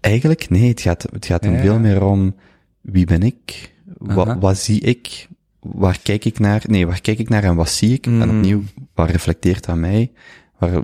eigenlijk, 0.00 0.48
nee, 0.50 0.68
het 0.68 0.80
gaat, 0.80 1.06
het 1.12 1.26
gaat 1.26 1.44
hem 1.44 1.58
veel 1.58 1.78
meer 1.78 2.04
om, 2.04 2.34
wie 2.80 3.06
ben 3.06 3.22
ik? 3.22 3.74
Wat, 3.98 4.36
wat 4.40 4.58
zie 4.58 4.80
ik? 4.80 5.28
Waar 5.60 5.98
kijk 6.02 6.24
ik 6.24 6.38
naar? 6.38 6.62
Nee, 6.66 6.86
waar 6.86 7.00
kijk 7.00 7.18
ik 7.18 7.28
naar 7.28 7.44
en 7.44 7.54
wat 7.56 7.70
zie 7.70 7.92
ik? 7.92 8.06
En 8.06 8.12
Mm. 8.12 8.22
opnieuw, 8.36 8.62
wat 8.94 9.10
reflecteert 9.10 9.68
aan 9.68 9.80
mij? 9.80 10.12
Waar, 10.58 10.82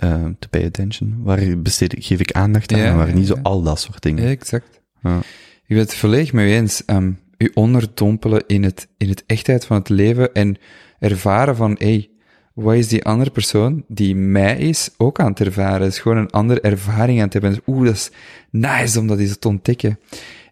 eh 0.00 0.24
to 0.38 0.48
pay 0.50 0.64
attention. 0.64 1.20
Waar 1.22 1.58
besteed 1.58 1.96
ik, 1.96 2.04
geef 2.04 2.20
ik 2.20 2.32
aandacht 2.32 2.72
aan 2.72 2.78
Ja, 2.78 2.84
en 2.84 2.96
waar 2.96 3.08
ja, 3.08 3.14
niet 3.14 3.26
zo 3.26 3.36
al 3.42 3.62
dat 3.62 3.80
soort 3.80 4.02
dingen. 4.02 4.28
Exact. 4.28 4.80
Ja. 5.02 5.18
Ik 5.66 5.76
ben 5.76 5.78
het 5.78 5.94
volledig 5.94 6.32
mee 6.32 6.56
eens. 6.56 6.82
Um, 6.86 7.18
u 7.38 7.50
onderdompelen 7.54 8.44
in 8.46 8.62
het, 8.62 8.88
in 8.96 9.08
het 9.08 9.24
echtheid 9.26 9.64
van 9.64 9.76
het 9.76 9.88
leven 9.88 10.34
en 10.34 10.56
ervaren 10.98 11.56
van, 11.56 11.76
hey, 11.78 12.10
wat 12.54 12.74
is 12.74 12.88
die 12.88 13.04
andere 13.04 13.30
persoon 13.30 13.84
die 13.88 14.16
mij 14.16 14.58
is 14.58 14.90
ook 14.96 15.20
aan 15.20 15.30
het 15.30 15.40
ervaren? 15.40 15.82
Het 15.82 15.92
is 15.92 15.98
gewoon 15.98 16.16
een 16.16 16.30
andere 16.30 16.60
ervaring 16.60 17.18
aan 17.18 17.24
het 17.24 17.32
hebben. 17.32 17.60
Oeh, 17.66 17.84
dat 17.84 17.94
is 17.94 18.10
nice 18.50 19.00
om 19.00 19.06
dat 19.06 19.18
eens 19.18 19.38
te 19.38 19.48
ontdekken. 19.48 19.98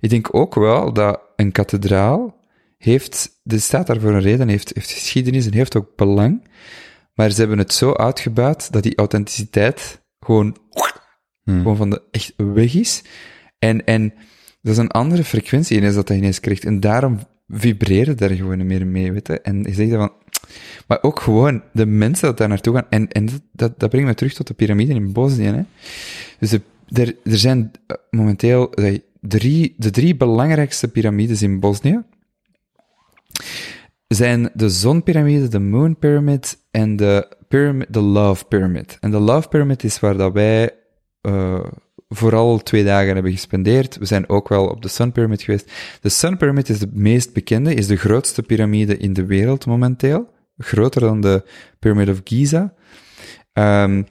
Ik 0.00 0.10
denk 0.10 0.34
ook 0.34 0.54
wel 0.54 0.92
dat 0.92 1.20
een 1.36 1.52
kathedraal 1.52 2.36
heeft, 2.78 3.30
dit 3.42 3.62
staat 3.62 3.86
daar 3.86 4.00
voor 4.00 4.14
een 4.14 4.20
reden, 4.20 4.48
heeft, 4.48 4.70
heeft 4.74 4.90
geschiedenis 4.90 5.46
en 5.46 5.54
heeft 5.54 5.76
ook 5.76 5.96
belang. 5.96 6.42
Maar 7.18 7.30
ze 7.30 7.38
hebben 7.40 7.58
het 7.58 7.72
zo 7.72 7.92
uitgebuit 7.92 8.72
dat 8.72 8.82
die 8.82 8.96
authenticiteit 8.96 10.02
gewoon 10.20 10.56
Hmm. 11.42 11.56
gewoon 11.58 11.76
van 11.76 11.90
de 11.90 12.02
echt 12.10 12.32
weg 12.36 12.74
is. 12.74 13.02
En, 13.58 13.84
en 13.84 14.12
dat 14.60 14.72
is 14.72 14.78
een 14.78 14.90
andere 14.90 15.24
frequentie 15.24 15.76
ineens 15.76 15.94
dat 15.94 16.08
hij 16.08 16.16
ineens 16.16 16.40
krijgt. 16.40 16.64
En 16.64 16.80
daarom 16.80 17.18
vibreren 17.48 18.16
daar 18.16 18.30
gewoon 18.30 18.66
meer 18.66 18.86
mee, 18.86 19.12
weet 19.12 19.26
je. 19.26 19.40
En 19.40 19.62
je 19.62 19.72
zegt 19.74 19.90
dan 19.90 19.98
van, 19.98 20.12
maar 20.86 21.02
ook 21.02 21.20
gewoon 21.20 21.62
de 21.72 21.86
mensen 21.86 22.26
dat 22.28 22.38
daar 22.38 22.48
naartoe 22.48 22.74
gaan. 22.74 22.86
En, 22.90 23.08
en 23.08 23.28
dat- 23.52 23.78
dat, 23.78 23.90
brengt 23.90 24.08
me 24.08 24.14
terug 24.14 24.32
tot 24.34 24.46
de 24.46 24.54
piramide 24.54 24.94
in 24.94 25.12
Bosnië, 25.12 25.44
hè. 25.46 25.62
Dus 26.38 26.50
de, 26.50 26.60
er, 26.92 27.16
er 27.32 27.38
zijn 27.38 27.70
eh, 27.86 27.96
momenteel 28.10 28.72
eh, 28.72 28.98
drie, 29.20 29.74
de 29.76 29.90
drie 29.90 30.16
belangrijkste 30.16 30.88
piramides 30.88 31.42
in 31.42 31.60
Bosnië 31.60 32.02
zijn 34.08 34.50
de 34.54 34.68
zonpiramide, 34.68 35.48
de 35.48 35.58
moon 35.58 35.98
pyramid 35.98 36.66
en 36.70 36.96
de, 36.96 37.36
pyramid, 37.48 37.92
de 37.92 38.00
love 38.00 38.44
pyramid. 38.44 38.96
En 39.00 39.10
de 39.10 39.18
love 39.18 39.48
pyramid 39.48 39.84
is 39.84 40.00
waar 40.00 40.16
dat 40.16 40.32
wij 40.32 40.74
eh, 41.20 41.64
vooral 42.08 42.58
twee 42.58 42.84
dagen 42.84 43.14
hebben 43.14 43.32
gespendeerd. 43.32 43.98
We 43.98 44.04
zijn 44.04 44.28
ook 44.28 44.48
wel 44.48 44.66
op 44.66 44.82
de 44.82 44.88
sun 44.88 45.12
pyramid 45.12 45.42
geweest. 45.42 45.72
De 46.00 46.08
sun 46.08 46.36
pyramid 46.36 46.68
is 46.68 46.78
de 46.78 46.90
meest 46.92 47.32
bekende, 47.32 47.74
is 47.74 47.86
de 47.86 47.96
grootste 47.96 48.42
piramide 48.42 48.96
in 48.96 49.12
de 49.12 49.26
wereld 49.26 49.66
momenteel. 49.66 50.28
Groter 50.56 51.00
dan 51.00 51.20
de 51.20 51.44
Pyramid 51.78 52.08
of 52.08 52.20
Giza. 52.24 52.74
Ehm, 53.52 54.02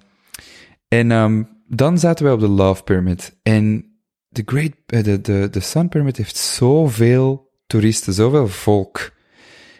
en 0.88 1.11
ehm, 1.11 1.44
dan 1.68 1.99
zaten 1.99 2.26
wij 2.26 2.34
op 2.34 2.40
de 2.40 2.48
Love 2.48 2.84
Pyramid. 2.84 3.38
En 3.44 3.86
de, 4.30 4.41
Great, 4.45 4.72
eh, 4.86 5.03
de, 5.03 5.22
de, 5.22 5.48
de 5.52 5.60
Sun 5.60 5.90
Pyramid 5.90 6.18
heeft 6.18 6.38
zoveel 6.38 7.52
toeristen, 7.68 8.14
zoveel 8.14 8.48
volk. 8.48 9.15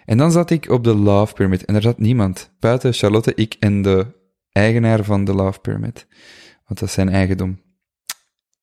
En 0.08 0.18
dan 0.18 0.32
zat 0.32 0.50
ik 0.50 0.70
op 0.70 0.84
de 0.84 0.96
Love 0.96 1.34
Pyramid 1.34 1.66
en 1.66 1.76
er 1.76 1.82
zat 1.82 2.00
niemand. 2.00 2.52
Buiten 2.60 2.94
Charlotte, 2.94 3.34
ik 3.36 3.56
en 3.60 3.82
de 3.82 4.06
eigenaar 4.52 5.04
van 5.04 5.26
de 5.26 5.34
Love 5.34 5.60
Pyramid. 5.60 6.08
Want 6.66 6.80
dat 6.80 6.90
is 6.90 6.94
zijn 6.94 7.10
eigendom. 7.10 7.62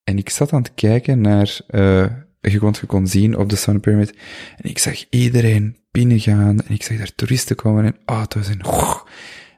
En 0.03 0.17
ik 0.17 0.29
zat 0.29 0.53
aan 0.53 0.61
het 0.61 0.73
kijken 0.73 1.21
naar, 1.21 1.59
eh 1.67 2.05
je 2.41 2.59
kon, 2.59 2.73
je 2.81 2.85
kon 2.85 3.07
zien 3.07 3.37
op 3.37 3.49
de 3.49 3.55
Sun 3.55 3.79
Pyramid. 3.79 4.17
En 4.57 4.69
ik 4.69 4.77
zag 4.77 5.05
iedereen 5.09 5.77
binnengaan. 5.91 6.59
En 6.59 6.73
ik 6.73 6.83
zag 6.83 6.97
daar 6.97 7.15
toeristen 7.15 7.55
komen 7.55 7.85
en 7.85 7.97
auto's 8.05 8.49
en... 8.49 8.61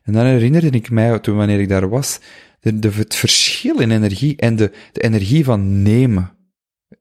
En 0.04 0.14
dan 0.14 0.26
herinnerde 0.26 0.70
ik 0.70 0.90
mij, 0.90 1.20
toen 1.20 1.38
wanneer 1.38 1.60
ik 1.60 1.70
daar 1.70 1.90
was, 1.90 2.20
de, 2.60 2.80
de, 2.80 2.90
het 2.90 3.16
verschil 3.16 3.80
in 3.80 3.92
energie 3.92 4.36
en 4.36 4.56
de, 4.56 4.72
de 4.92 5.02
energie 5.02 5.44
van 5.44 5.82
nemen. 5.82 6.32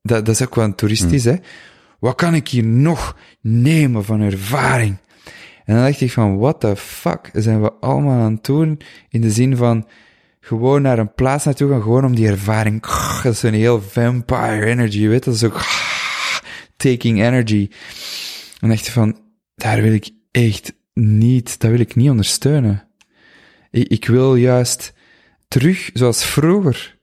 Dat, 0.02 0.26
dat 0.26 0.34
is 0.34 0.42
ook 0.42 0.54
wel 0.54 0.64
een 0.64 0.74
toeristisch, 0.74 1.24
hè. 1.24 1.36
Wat 1.98 2.14
kan 2.14 2.34
ik 2.34 2.48
hier 2.48 2.64
nog 2.64 3.16
nemen 3.40 4.04
van 4.04 4.20
ervaring? 4.20 4.96
En 5.64 5.74
dan 5.74 5.84
dacht 5.84 6.00
ik 6.00 6.12
van, 6.12 6.38
what 6.38 6.60
the 6.60 6.76
fuck 6.76 7.30
zijn 7.32 7.62
we 7.62 7.72
allemaal 7.72 8.20
aan 8.20 8.32
het 8.32 8.44
doen? 8.44 8.80
In 9.08 9.20
de 9.20 9.30
zin 9.30 9.56
van, 9.56 9.86
gewoon 10.40 10.82
naar 10.82 10.98
een 10.98 11.14
plaats 11.14 11.44
naartoe 11.44 11.70
gaan, 11.70 11.82
gewoon 11.82 12.04
om 12.04 12.14
die 12.14 12.28
ervaring. 12.28 12.86
Dat 13.22 13.32
is 13.32 13.42
een 13.42 13.54
heel 13.54 13.82
vampire 13.82 14.64
energy, 14.64 14.98
je 14.98 15.08
weet, 15.08 15.24
dat 15.24 15.34
is 15.34 15.44
ook 15.44 15.64
taking 16.76 17.22
energy. 17.22 17.70
En 18.60 18.68
dacht 18.68 18.86
je 18.86 18.92
van, 18.92 19.18
daar 19.54 19.82
wil 19.82 19.92
ik 19.92 20.10
echt 20.30 20.74
niet, 20.94 21.60
dat 21.60 21.70
wil 21.70 21.80
ik 21.80 21.94
niet 21.94 22.10
ondersteunen. 22.10 22.88
Ik, 23.70 23.88
ik 23.88 24.06
wil 24.06 24.34
juist 24.34 24.92
terug, 25.48 25.90
zoals 25.92 26.24
vroeger, 26.24 26.95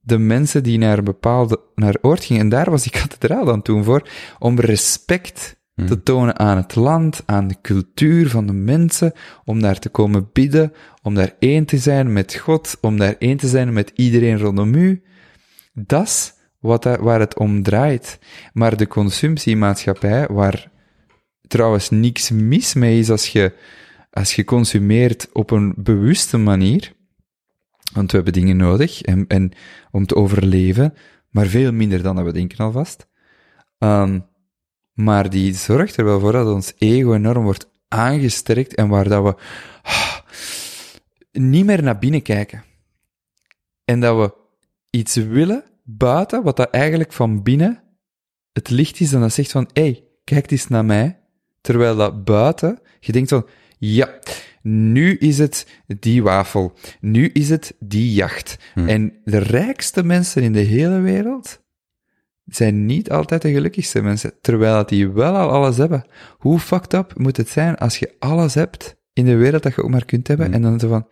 de 0.00 0.18
mensen 0.18 0.62
die 0.62 0.78
naar 0.78 0.98
een 0.98 1.04
bepaalde, 1.04 1.60
naar 1.74 1.96
oord 2.00 2.24
gingen, 2.24 2.42
en 2.42 2.48
daar 2.48 2.70
was 2.70 2.82
die 2.82 2.92
kathedraal 2.92 3.44
dan 3.44 3.62
toen 3.62 3.84
voor, 3.84 4.08
om 4.38 4.60
respect 4.60 5.58
te 5.86 6.02
tonen 6.02 6.38
aan 6.38 6.56
het 6.56 6.74
land, 6.74 7.22
aan 7.26 7.48
de 7.48 7.56
cultuur 7.62 8.28
van 8.28 8.46
de 8.46 8.52
mensen, 8.52 9.12
om 9.44 9.60
daar 9.60 9.78
te 9.78 9.88
komen 9.88 10.28
bidden, 10.32 10.72
om 11.02 11.14
daar 11.14 11.34
één 11.38 11.64
te 11.64 11.78
zijn 11.78 12.12
met 12.12 12.34
God, 12.34 12.78
om 12.80 12.98
daar 12.98 13.14
één 13.18 13.36
te 13.36 13.48
zijn 13.48 13.72
met 13.72 13.92
iedereen 13.94 14.38
rondom 14.38 14.74
u. 14.74 15.02
Dat 15.72 16.06
is 16.06 16.32
wat 16.58 16.82
daar, 16.82 17.02
waar 17.02 17.20
het 17.20 17.38
om 17.38 17.62
draait. 17.62 18.18
Maar 18.52 18.76
de 18.76 18.86
consumptiemaatschappij, 18.86 20.26
waar 20.30 20.70
trouwens 21.48 21.90
niks 21.90 22.30
mis 22.30 22.74
mee 22.74 22.98
is 22.98 23.10
als 23.10 23.28
je, 23.28 23.52
als 24.10 24.34
je 24.34 24.44
consumeert 24.44 25.28
op 25.32 25.50
een 25.50 25.74
bewuste 25.76 26.36
manier, 26.38 26.92
want 27.92 28.10
we 28.10 28.16
hebben 28.16 28.32
dingen 28.32 28.56
nodig 28.56 29.02
en, 29.02 29.26
en 29.26 29.52
om 29.90 30.06
te 30.06 30.14
overleven, 30.14 30.94
maar 31.30 31.46
veel 31.46 31.72
minder 31.72 32.02
dan 32.02 32.16
dat 32.16 32.24
we 32.24 32.32
denken 32.32 32.64
alvast. 32.64 33.08
Um, 33.78 34.28
maar 34.92 35.30
die 35.30 35.54
zorgt 35.54 35.96
er 35.96 36.04
wel 36.04 36.20
voor 36.20 36.32
dat 36.32 36.46
ons 36.46 36.72
ego 36.78 37.14
enorm 37.14 37.44
wordt 37.44 37.68
aangesterkt 37.88 38.74
en 38.74 38.88
waar 38.88 39.08
dat 39.08 39.22
we 39.22 39.34
ah, 39.82 40.18
niet 41.32 41.64
meer 41.64 41.82
naar 41.82 41.98
binnen 41.98 42.22
kijken. 42.22 42.64
En 43.84 44.00
dat 44.00 44.16
we 44.16 44.34
iets 44.90 45.14
willen 45.14 45.64
buiten, 45.84 46.42
wat 46.42 46.56
dat 46.56 46.70
eigenlijk 46.70 47.12
van 47.12 47.42
binnen 47.42 47.82
het 48.52 48.70
licht 48.70 49.00
is, 49.00 49.12
en 49.12 49.20
dat 49.20 49.32
zegt 49.32 49.50
van, 49.50 49.68
hé, 49.72 49.82
hey, 49.82 50.04
kijk 50.24 50.50
eens 50.50 50.68
naar 50.68 50.84
mij. 50.84 51.18
Terwijl 51.60 51.96
dat 51.96 52.24
buiten, 52.24 52.80
je 53.00 53.12
denkt 53.12 53.28
van, 53.28 53.46
ja, 53.78 54.18
nu 54.62 55.16
is 55.16 55.38
het 55.38 55.66
die 55.98 56.22
wafel. 56.22 56.72
Nu 57.00 57.26
is 57.26 57.48
het 57.48 57.76
die 57.78 58.12
jacht. 58.12 58.58
Hmm. 58.74 58.88
En 58.88 59.12
de 59.24 59.38
rijkste 59.38 60.02
mensen 60.02 60.42
in 60.42 60.52
de 60.52 60.60
hele 60.60 61.00
wereld 61.00 61.62
zijn 62.44 62.86
niet 62.86 63.10
altijd 63.10 63.42
de 63.42 63.52
gelukkigste 63.52 64.02
mensen, 64.02 64.32
terwijl 64.40 64.74
dat 64.74 64.88
die 64.88 65.08
wel 65.08 65.36
al 65.36 65.50
alles 65.50 65.76
hebben. 65.76 66.04
Hoe 66.38 66.58
fucked 66.58 66.92
up 66.92 67.18
moet 67.18 67.36
het 67.36 67.48
zijn 67.48 67.76
als 67.76 67.98
je 67.98 68.14
alles 68.18 68.54
hebt 68.54 68.96
in 69.12 69.24
de 69.24 69.36
wereld 69.36 69.62
dat 69.62 69.74
je 69.74 69.82
ook 69.82 69.90
maar 69.90 70.04
kunt 70.04 70.28
hebben, 70.28 70.46
Hmm. 70.46 70.54
en 70.54 70.62
dan 70.62 70.80
zo 70.80 70.88
van, 70.88 71.08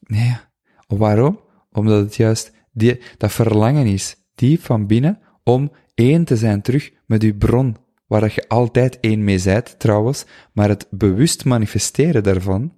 nee, 0.00 0.36
waarom? 0.86 1.40
Omdat 1.72 2.04
het 2.04 2.16
juist 2.16 2.52
die, 2.72 3.00
dat 3.16 3.32
verlangen 3.32 3.86
is, 3.86 4.16
diep 4.34 4.64
van 4.64 4.86
binnen, 4.86 5.18
om 5.42 5.72
één 5.94 6.24
te 6.24 6.36
zijn 6.36 6.62
terug 6.62 6.90
met 7.06 7.22
je 7.22 7.34
bron, 7.34 7.76
waar 8.08 8.20
dat 8.20 8.34
je 8.34 8.48
altijd 8.48 9.00
één 9.00 9.24
mee 9.24 9.38
zijt, 9.38 9.78
trouwens, 9.78 10.24
maar 10.52 10.68
het 10.68 10.86
bewust 10.90 11.44
manifesteren 11.44 12.22
daarvan, 12.22 12.76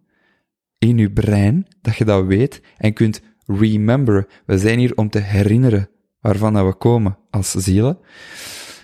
in 0.78 0.98
je 0.98 1.11
brein, 1.11 1.66
dat 1.81 1.97
je 1.97 2.05
dat 2.05 2.27
weet 2.27 2.61
en 2.77 2.93
kunt 2.93 3.20
rememberen. 3.47 4.27
We 4.47 4.59
zijn 4.59 4.78
hier 4.78 4.97
om 4.97 5.11
te 5.11 5.19
herinneren 5.19 5.89
waarvan 6.20 6.52
dat 6.52 6.66
we 6.66 6.74
komen 6.74 7.19
als 7.31 7.51
zielen. 7.51 7.98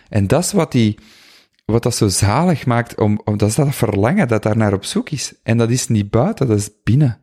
En 0.08 0.26
dat 0.26 0.44
is 0.44 0.52
wat 0.52 0.72
die, 0.72 0.98
wat 1.64 1.82
dat 1.82 1.94
zo 1.94 2.08
zalig 2.08 2.66
maakt, 2.66 3.00
om, 3.00 3.20
om, 3.24 3.36
dat 3.36 3.48
is 3.48 3.54
dat 3.54 3.74
verlangen 3.74 4.28
dat 4.28 4.42
daar 4.42 4.56
naar 4.56 4.72
op 4.72 4.84
zoek 4.84 5.10
is. 5.10 5.34
En 5.42 5.58
dat 5.58 5.70
is 5.70 5.88
niet 5.88 6.10
buiten, 6.10 6.46
dat 6.46 6.58
is 6.58 6.70
binnen. 6.84 7.20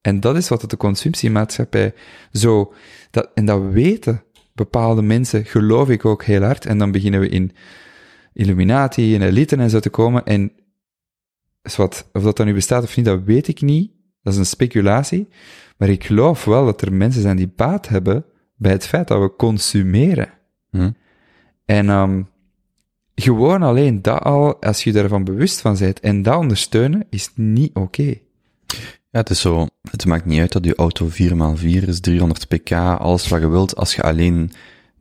En 0.00 0.20
dat 0.20 0.36
is 0.36 0.48
wat 0.48 0.70
de 0.70 0.76
consumptiemaatschappij 0.76 1.94
zo, 2.32 2.74
dat, 3.10 3.30
en 3.34 3.44
dat 3.44 3.62
weten 3.70 4.22
bepaalde 4.54 5.02
mensen 5.02 5.44
geloof 5.44 5.88
ik 5.88 6.04
ook 6.04 6.24
heel 6.24 6.42
hard. 6.42 6.66
En 6.66 6.78
dan 6.78 6.90
beginnen 6.90 7.20
we 7.20 7.28
in 7.28 7.52
Illuminati 8.32 9.14
en 9.14 9.22
elite 9.22 9.56
en 9.56 9.70
zo 9.70 9.80
te 9.80 9.90
komen. 9.90 10.24
En 10.24 10.52
is 11.62 11.76
wat, 11.76 12.08
of 12.12 12.22
dat 12.22 12.36
dan 12.36 12.46
nu 12.46 12.54
bestaat 12.54 12.82
of 12.82 12.96
niet, 12.96 13.06
dat 13.06 13.22
weet 13.24 13.48
ik 13.48 13.60
niet. 13.60 13.90
Dat 14.22 14.32
is 14.32 14.38
een 14.38 14.46
speculatie. 14.46 15.28
Maar 15.76 15.88
ik 15.88 16.04
geloof 16.04 16.44
wel 16.44 16.64
dat 16.64 16.82
er 16.82 16.92
mensen 16.92 17.22
zijn 17.22 17.36
die 17.36 17.52
baat 17.56 17.88
hebben 17.88 18.24
bij 18.56 18.72
het 18.72 18.86
feit 18.86 19.08
dat 19.08 19.20
we 19.20 19.36
consumeren. 19.36 20.28
Hm. 20.70 20.90
En 21.64 21.88
um, 21.88 22.28
gewoon 23.14 23.62
alleen 23.62 24.02
dat 24.02 24.22
al, 24.22 24.62
als 24.62 24.84
je 24.84 24.92
daarvan 24.92 25.24
bewust 25.24 25.60
van 25.60 25.76
bent 25.78 26.00
en 26.00 26.22
dat 26.22 26.36
ondersteunen, 26.36 27.06
is 27.10 27.30
niet 27.34 27.74
oké. 27.74 28.14
Ja, 29.10 29.18
het 29.18 29.30
is 29.30 29.40
zo, 29.40 29.66
het 29.90 30.06
maakt 30.06 30.24
niet 30.24 30.40
uit 30.40 30.52
dat 30.52 30.64
je 30.64 30.74
auto 30.74 31.08
4x4 31.08 31.86
is, 31.86 32.00
300 32.00 32.48
pk, 32.48 32.72
alles 32.72 33.28
wat 33.28 33.40
je 33.40 33.48
wilt, 33.48 33.76
als 33.76 33.94
je 33.94 34.02
alleen 34.02 34.50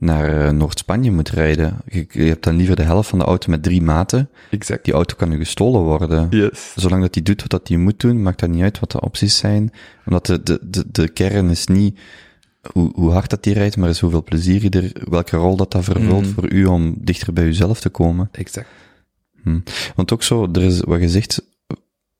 naar 0.02 0.45
uh, 0.45 0.49
Noord-Spanje 0.49 1.11
moet 1.11 1.30
rijden. 1.30 1.78
Je, 1.88 2.06
je, 2.10 2.23
hebt 2.23 2.44
dan 2.44 2.56
liever 2.56 2.76
de 2.76 2.82
helft 2.84 3.10
van 3.10 3.19
de 3.19 3.26
auto 3.26 3.49
met 3.49 3.64
drie 3.64 3.82
maten. 3.82 4.30
Exact. 4.49 4.86
Die 4.86 4.94
auto 4.94 5.15
kan 5.15 5.32
je 5.32 5.38
gestolen 5.38 5.82
worden. 5.82 6.28
Yes. 6.30 6.73
Zolang 6.76 7.02
dat 7.02 7.14
die 7.14 7.23
doet 7.23 7.41
wat 7.41 7.49
dat 7.49 7.68
die 7.68 7.78
moet 7.78 7.99
doen, 7.99 8.22
maakt 8.22 8.40
dat 8.40 8.49
niet 8.49 8.61
uit 8.61 8.80
wat 8.80 8.91
de 8.91 9.02
opties 9.02 9.38
zijn. 9.38 9.72
Omdat 10.06 10.26
de, 10.26 10.44
de, 10.44 10.60
de, 10.64 10.86
de 10.91 11.10
kern 11.10 11.49
is 11.49 11.68
niet 11.68 11.99
hoe, 12.72 12.91
hoe 12.94 13.11
hard 13.11 13.30
dat 13.30 13.44
die 13.44 13.53
rijdt, 13.53 13.78
maar 13.78 13.90
is 13.90 13.99
hoeveel 13.99 14.23
plezier 14.23 14.64
je 14.64 14.69
er, 14.69 15.10
welke 15.10 15.38
rol 15.38 15.56
dat 15.56 15.72
dat 15.72 15.84
vervult 15.84 16.26
Mm. 16.26 16.34
voor 16.34 16.52
u 16.52 16.65
om 16.65 16.95
dichter 16.98 17.34
bij 17.34 17.44
uzelf 17.44 17.80
te 17.80 17.90
komen. 17.90 18.30
Exact. 18.32 18.68
Want 19.95 20.14
ook 20.14 20.23
zo, 20.23 20.49
er 20.52 20.61
is 20.61 20.80
wat 20.80 20.99
je 20.99 21.10
zegt 21.10 21.45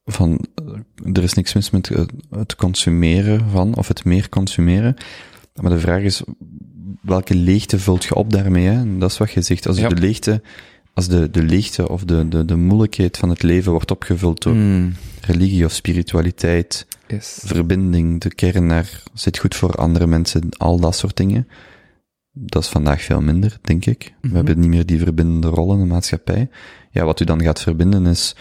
van, 0.06 0.45
eh, 0.56 1.16
er 1.16 1.24
is 1.24 1.34
niks 1.34 1.53
mis 1.53 1.70
met 1.70 1.90
eh, 1.90 2.03
het 2.30 2.56
consumeren 2.56 3.49
van, 3.49 3.76
of 3.76 3.88
het 3.88 4.06
meer 4.06 4.30
consumeren. 4.30 4.95
Maar 5.62 5.72
de 5.72 5.80
vraag 5.80 6.02
is, 6.02 6.22
welke 7.01 7.35
leegte 7.35 7.80
vult 7.80 8.03
je 8.03 8.15
op 8.15 8.34
daarmee? 8.34 8.65
Hè? 8.68 8.97
Dat 8.97 9.11
is 9.11 9.18
wat 9.18 9.31
je 9.31 9.41
zegt. 9.41 9.68
Als 9.68 9.77
Ja. 9.77 9.88
de 9.89 9.95
leegte, 9.95 10.41
als 10.93 11.07
de, 11.07 11.30
de 11.31 11.43
leegte 11.43 11.89
of 11.89 12.03
de, 12.03 12.27
de, 12.27 12.45
de 12.45 12.55
moeilijkheid 12.55 13.18
van 13.18 13.30
het 13.30 13.43
leven 13.43 13.72
wordt 13.72 13.91
opgevuld 13.91 14.41
door 14.43 14.53
Mm. 14.53 14.93
religie 15.22 15.65
of 15.65 15.72
spiritualiteit, 15.72 16.88
Yes. 17.07 17.39
verbinding, 17.45 18.22
de 18.22 18.34
kern 18.35 18.65
naar 18.65 19.03
zit 19.13 19.38
goed 19.38 19.55
voor 19.55 19.76
andere 19.76 20.07
mensen, 20.07 20.49
al 20.57 20.80
dat 20.80 20.95
soort 20.95 21.18
dingen. 21.18 21.47
Dat 22.34 22.63
is 22.63 22.69
vandaag 22.69 23.01
veel 23.01 23.22
minder, 23.22 23.57
denk 23.61 23.85
ik. 23.85 24.13
We 24.22 24.27
Mhm. 24.27 24.35
hebben 24.35 24.59
niet 24.59 24.69
meer 24.69 24.85
die 24.85 24.99
verbindende 24.99 25.47
rol 25.47 25.73
in 25.73 25.80
de 25.80 25.85
maatschappij. 25.85 26.49
Ja, 26.91 27.05
wat 27.05 27.19
u 27.19 27.26
dan 27.26 27.41
gaat 27.43 27.61
verbinden 27.61 28.05
is, 28.05 28.35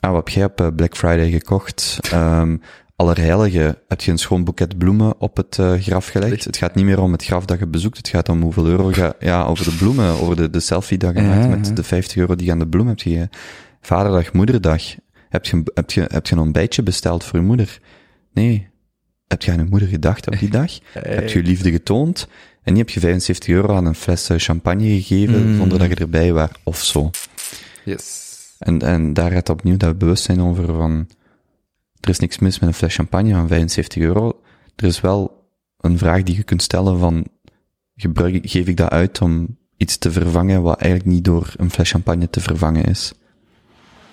ah, 0.00 0.10
wat 0.12 0.24
heb 0.24 0.34
jij 0.34 0.44
op 0.44 0.60
eh, 0.60 0.66
Black 0.76 0.96
Friday 0.96 1.30
gekocht? 1.30 1.98
Um, 2.14 2.60
Allerheilige, 3.04 3.78
heb 3.88 4.00
je 4.00 4.10
een 4.10 4.18
schoon 4.18 4.44
boeket 4.44 4.78
bloemen 4.78 5.20
op 5.20 5.36
het 5.36 5.58
uh, 5.60 5.72
graf 5.80 6.06
gelegd? 6.06 6.44
Het 6.44 6.56
gaat 6.56 6.74
niet 6.74 6.84
meer 6.84 7.00
om 7.00 7.12
het 7.12 7.24
graf 7.24 7.44
dat 7.44 7.58
je 7.58 7.66
bezoekt, 7.66 7.96
het 7.96 8.08
gaat 8.08 8.28
om 8.28 8.42
hoeveel 8.42 8.66
euro 8.66 8.88
ga, 8.92 9.14
ja, 9.20 9.44
over 9.44 9.64
de 9.64 9.76
bloemen, 9.76 10.20
over 10.20 10.36
de, 10.36 10.50
de 10.50 10.60
selfie 10.60 10.98
dat 10.98 11.14
je 11.14 11.20
Ja, 11.22 11.28
maakt 11.28 11.42
ja. 11.42 11.48
met 11.48 11.76
de 11.76 11.82
50 11.82 12.16
euro 12.16 12.34
die 12.34 12.46
je 12.46 12.52
aan 12.52 12.58
de 12.58 12.68
bloem 12.68 12.86
hebt 12.86 13.02
gegeven. 13.02 13.30
Vaderdag, 13.80 14.32
moederdag. 14.32 14.82
Heb 15.28 15.44
je, 15.44 15.62
heb 15.74 15.90
je, 15.90 16.04
heb 16.12 16.26
je 16.26 16.34
een 16.34 16.40
ontbijtje 16.40 16.82
besteld 16.82 17.24
voor 17.24 17.38
je 17.38 17.44
moeder? 17.44 17.80
Nee. 18.32 18.68
Heb 19.26 19.42
je 19.42 19.50
aan 19.52 19.58
je 19.58 19.64
moeder 19.64 19.88
gedacht 19.88 20.26
op 20.26 20.38
die 20.38 20.50
dag? 20.50 20.72
Heb 20.92 21.28
je 21.28 21.38
je 21.38 21.44
liefde 21.44 21.70
getoond? 21.70 22.28
En 22.62 22.72
niet 22.72 22.82
heb 22.82 22.90
je 22.90 23.00
75 23.00 23.48
euro 23.54 23.74
aan 23.76 23.86
een 23.86 23.94
fles 23.94 24.28
eh, 24.28 24.38
champagne 24.38 24.84
gegeven 24.88 25.46
Mm. 25.50 25.56
zonder 25.56 25.78
dat 25.78 25.88
je 25.88 25.94
erbij 25.94 26.32
was, 26.32 26.48
of 26.62 26.78
zo. 26.84 27.10
Yes. 27.84 28.22
En, 28.58 28.80
en 28.82 29.12
daar 29.12 29.30
gaat 29.30 29.48
opnieuw 29.48 29.76
dat 29.76 29.98
bewustzijn 29.98 30.40
over 30.40 30.64
van, 30.74 31.06
er 32.04 32.10
is 32.10 32.18
niks 32.18 32.38
mis 32.38 32.58
met 32.58 32.68
een 32.68 32.74
fles 32.74 32.94
champagne 32.94 33.32
van 33.34 33.48
75 33.48 34.02
euro. 34.02 34.40
Er 34.76 34.84
is 34.84 35.00
wel 35.00 35.48
een 35.80 35.98
vraag 35.98 36.22
die 36.22 36.36
je 36.36 36.42
kunt 36.42 36.62
stellen 36.62 36.98
van, 36.98 37.26
gebruik, 37.96 38.34
ik- 38.34 38.50
geef 38.50 38.66
ik 38.66 38.76
dat 38.76 38.90
uit 38.90 39.20
om 39.20 39.56
iets 39.76 39.98
te 39.98 40.12
vervangen 40.12 40.62
wat 40.62 40.80
eigenlijk 40.80 41.10
niet 41.10 41.24
door 41.24 41.52
een 41.56 41.70
fles 41.70 41.90
champagne 41.90 42.30
te 42.30 42.40
vervangen 42.40 42.84
is? 42.84 43.12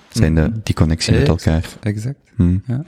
Zijn 0.10 0.36
de, 0.36 0.62
die 0.64 0.76
connectie 0.76 1.14
met 1.14 1.28
elkaar. 1.28 1.70
Exact. 1.82 2.18
Hm. 2.36 2.58
Ja. 2.66 2.84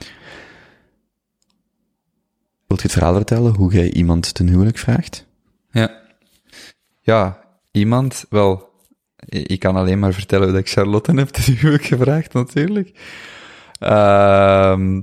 Wilt 2.66 2.80
je 2.80 2.86
het 2.88 2.92
verhaal 2.92 3.14
vertellen 3.14 3.54
hoe 3.54 3.72
jij 3.72 3.92
iemand 3.92 4.34
ten 4.34 4.48
huwelijk 4.48 4.78
vraagt? 4.78 5.26
Ja. 5.70 6.02
Ja, 7.00 7.40
iemand, 7.70 8.24
wel, 8.28 8.68
ik 9.28 9.58
kan 9.58 9.76
alleen 9.76 9.98
maar 9.98 10.12
vertellen 10.12 10.48
dat 10.48 10.56
ik 10.56 10.68
Charlotte 10.68 11.12
heb 11.12 11.28
ten 11.28 11.54
huwelijk 11.54 11.84
gevraagd, 11.84 12.32
natuurlijk. 12.32 12.98
Ehm 13.78 15.00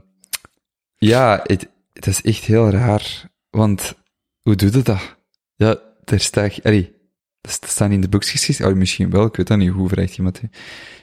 ja, 0.98 1.39
het, 1.43 1.68
het 1.93 2.07
is 2.07 2.22
echt 2.22 2.43
heel 2.43 2.69
raar, 2.69 3.30
want 3.49 3.93
hoe 4.41 4.56
doe 4.56 4.72
je 4.72 4.81
dat? 4.81 5.15
Ja, 5.56 5.80
daar 6.03 6.19
sta 6.19 6.43
ik, 6.43 6.60
allee, 6.64 6.95
dat 7.41 7.60
staan 7.68 7.91
in 7.91 8.02
de 8.02 8.10
boekjes, 8.10 8.61
oh, 8.61 8.73
misschien 8.73 9.10
wel, 9.10 9.26
ik 9.26 9.35
weet 9.35 9.48
dat 9.48 9.57
niet, 9.57 9.69
hoe 9.69 9.89
vraagt 9.89 10.18
iemand? 10.18 10.41
hè? 10.41 10.48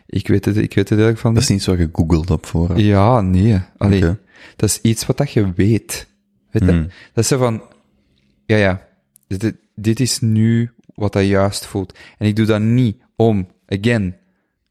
Ik 0.06 0.28
weet 0.28 0.44
het, 0.44 0.56
ik 0.56 0.74
weet 0.74 0.88
het 0.88 0.98
eigenlijk 0.98 1.18
van 1.18 1.34
Dat 1.34 1.42
is 1.42 1.48
niet 1.48 1.62
zo 1.62 1.74
gegoogeld 1.74 2.30
op 2.30 2.46
voorhand. 2.46 2.80
Ja, 2.80 3.20
nee, 3.20 3.60
allee, 3.76 4.00
dat 4.56 4.68
is 4.68 4.80
iets 4.80 5.06
wat 5.06 5.16
dat 5.16 5.30
je 5.30 5.52
weet. 5.52 6.06
Weet 6.50 6.64
je? 6.64 6.70
Hmm. 6.70 6.88
Dat 7.12 7.24
is 7.24 7.28
zo 7.28 7.38
van, 7.38 7.62
ja, 8.46 8.56
ja, 8.56 8.88
dit, 9.26 9.54
dit 9.74 10.00
is 10.00 10.20
nu 10.20 10.70
wat 10.94 11.12
dat 11.12 11.24
juist 11.24 11.66
voelt. 11.66 11.98
En 12.18 12.26
ik 12.26 12.36
doe 12.36 12.46
dat 12.46 12.60
niet 12.60 12.96
om, 13.16 13.48
again, 13.66 14.16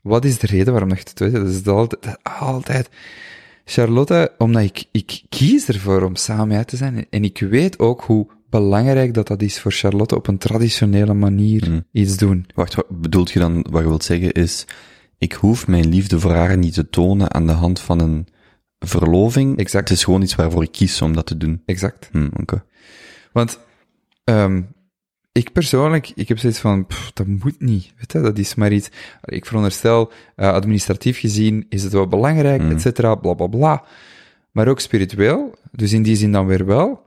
wat 0.01 0.25
is 0.25 0.39
de 0.39 0.47
reden 0.47 0.71
waarom 0.71 0.89
dat 0.89 0.97
je 0.97 1.03
het 1.03 1.19
weet? 1.19 1.31
Dat 1.31 1.47
is 1.47 1.65
altijd, 1.65 2.23
altijd, 2.23 2.89
Charlotte, 3.65 4.31
omdat 4.37 4.63
ik, 4.63 4.85
ik 4.91 5.21
kies 5.29 5.67
ervoor 5.67 6.01
om 6.01 6.15
samen 6.15 6.55
haar 6.55 6.65
te 6.65 6.77
zijn. 6.77 7.05
En 7.09 7.23
ik 7.23 7.39
weet 7.39 7.79
ook 7.79 8.01
hoe 8.01 8.27
belangrijk 8.49 9.13
dat 9.13 9.27
dat 9.27 9.41
is 9.41 9.59
voor 9.59 9.71
Charlotte 9.71 10.15
op 10.15 10.27
een 10.27 10.37
traditionele 10.37 11.13
manier 11.13 11.65
Hmm. 11.65 11.85
iets 11.91 12.17
doen. 12.17 12.45
Wacht, 12.55 12.75
wat 12.75 13.01
bedoelt 13.01 13.31
je 13.31 13.39
dan, 13.39 13.65
wat 13.69 13.81
je 13.81 13.87
wilt 13.87 14.03
zeggen 14.03 14.31
is, 14.31 14.65
ik 15.17 15.33
hoef 15.33 15.67
mijn 15.67 15.87
liefde 15.89 16.19
voor 16.19 16.33
haar 16.33 16.57
niet 16.57 16.73
te 16.73 16.89
tonen 16.89 17.33
aan 17.33 17.47
de 17.47 17.53
hand 17.53 17.79
van 17.79 17.99
een 17.99 18.27
verloving. 18.79 19.57
Exact. 19.57 19.89
Het 19.89 19.97
is 19.97 20.03
gewoon 20.03 20.21
iets 20.21 20.35
waarvoor 20.35 20.63
ik 20.63 20.71
kies 20.71 21.01
om 21.01 21.13
dat 21.13 21.25
te 21.25 21.37
doen. 21.37 21.61
Exact. 21.65 22.09
Hm, 22.11 22.29
oké. 22.41 22.63
Want 23.31 23.59
ehm 24.23 24.61
ik 25.37 25.51
persoonlijk, 25.51 26.11
ik 26.15 26.27
heb 26.27 26.37
zoiets 26.39 26.59
van, 26.59 26.85
pff, 26.85 27.11
dat 27.13 27.27
moet 27.27 27.61
niet. 27.61 27.93
Weet 27.97 28.11
je, 28.11 28.21
dat 28.21 28.37
is 28.37 28.55
maar 28.55 28.71
iets. 28.71 28.89
Ik 29.25 29.45
veronderstel, 29.45 30.11
eh, 30.35 30.51
administratief 30.51 31.19
gezien 31.19 31.65
is 31.69 31.83
het 31.83 31.93
wel 31.93 32.07
belangrijk, 32.07 32.61
Mm. 32.61 32.71
et 32.71 32.81
cetera, 32.81 33.15
bla 33.15 33.33
bla 33.33 33.47
bla. 33.47 33.83
Maar 34.51 34.67
ook 34.67 34.79
spiritueel, 34.79 35.55
dus 35.71 35.93
in 35.93 36.03
die 36.03 36.15
zin 36.15 36.31
dan 36.31 36.45
weer 36.45 36.65
wel. 36.65 37.05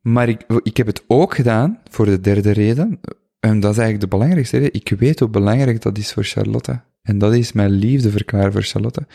Maar 0.00 0.28
ik, 0.28 0.40
ik 0.62 0.76
heb 0.76 0.86
het 0.86 1.04
ook 1.06 1.34
gedaan 1.34 1.78
voor 1.90 2.04
de 2.06 2.20
derde 2.20 2.50
reden. 2.50 3.00
En 3.40 3.60
dat 3.60 3.70
is 3.72 3.78
eigenlijk 3.78 4.00
de 4.10 4.16
belangrijkste 4.16 4.56
reden. 4.56 4.72
Ik 4.74 4.94
weet 4.98 5.18
hoe 5.20 5.28
belangrijk 5.28 5.82
dat 5.82 5.98
is 5.98 6.12
voor 6.12 6.24
Charlotte. 6.24 6.80
En 7.02 7.18
dat 7.18 7.34
is 7.34 7.52
mijn 7.52 7.70
liefde 7.70 8.10
verklaren 8.10 8.52
voor 8.52 8.62
Charlotte. 8.62 9.06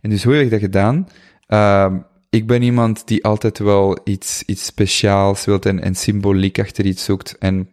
En 0.00 0.10
dus 0.10 0.24
hoe 0.24 0.34
heb 0.34 0.44
ik 0.44 0.50
dat 0.50 0.60
gedaan? 0.60 1.08
Ehm, 1.46 1.96
ik 2.30 2.46
ben 2.46 2.62
iemand 2.62 3.06
die 3.06 3.24
altijd 3.24 3.58
wel 3.58 3.98
iets, 4.04 4.42
iets 4.46 4.64
speciaals 4.64 5.44
wilt 5.44 5.66
en, 5.66 5.80
en 5.80 5.94
symboliek 5.94 6.58
achter 6.58 6.86
iets 6.86 7.04
zoekt 7.04 7.38
en, 7.38 7.70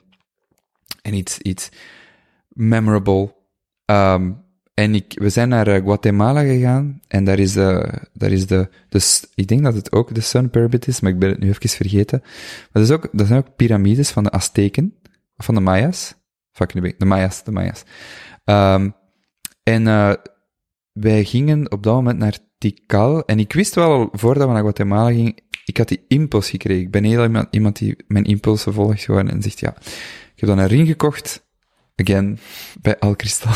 en 1.02 1.14
iets, 1.14 1.40
iets 1.40 1.70
memorable. 2.48 3.34
Ehm, 3.86 4.32
en 4.74 4.96
ik, 4.96 5.14
we 5.20 5.30
zijn 5.30 5.50
naar 5.50 5.68
eh, 5.68 5.84
Guatemala 5.84 6.42
gegaan 6.42 7.00
en 7.08 7.24
daar 7.24 7.40
is, 7.40 7.56
eh 7.56 7.94
daar 8.14 8.32
is 8.32 8.48
de, 8.48 8.70
de, 8.90 9.22
ik 9.36 9.48
denk 9.48 9.64
dat 9.64 9.74
het 9.74 9.92
ook 9.92 10.14
de 10.16 10.22
Sun 10.22 10.50
Pyramid 10.50 10.88
is, 10.88 11.00
maar 11.00 11.12
ik 11.12 11.20
ben 11.20 11.30
het 11.30 11.40
nu 11.40 11.50
even 11.50 11.70
vergeten. 11.70 12.20
Maar 12.72 12.84
dat, 12.84 12.92
ook, 12.92 13.10
zijn 13.14 13.40
ook 13.40 13.56
piramides 13.56 14.10
van 14.12 14.24
de 14.24 14.32
Azteken, 14.32 14.96
van 15.38 15.56
de 15.56 15.62
Mayas. 15.62 16.16
Fuck, 16.52 16.74
nu 16.74 16.82
ben 16.82 16.90
ik- 16.90 17.00
de 17.00 17.06
Mayas, 17.06 17.44
de 17.44 17.52
Mayas. 17.52 17.84
Ehm, 18.44 18.90
en 19.64 19.88
eh, 19.88 20.14
wij 21.00 21.24
gingen 21.24 21.72
op 21.72 21.84
dat 21.84 21.94
moment 21.94 22.18
naar 22.18 22.38
Tikal. 22.58 23.26
En 23.26 23.40
ik 23.40 23.54
wist 23.54 23.76
wel 23.76 23.92
al, 23.92 24.10
voordat 24.12 24.48
we 24.48 24.54
naar 24.54 24.62
Guatemala 24.62 25.10
gingen, 25.12 25.36
ik 25.66 25.78
had 25.78 25.88
die 25.88 26.06
impuls 26.08 26.50
gekregen. 26.50 26.84
Ik 26.84 26.92
ben 26.92 27.04
heel 27.04 27.24
iemand, 27.24 27.48
iemand 27.52 27.78
die 27.78 27.96
mijn 28.08 28.24
impulsen 28.24 28.74
volgt 28.74 29.04
gewoon 29.04 29.30
en 29.30 29.42
zegt, 29.42 29.60
ja, 29.60 29.76
ik 30.36 30.40
heb 30.40 30.50
dan 30.50 30.58
een 30.58 30.68
ring 30.68 30.88
gekocht. 30.88 31.46
Again, 31.96 32.40
bij 32.82 33.00
Alcristal. 33.00 33.54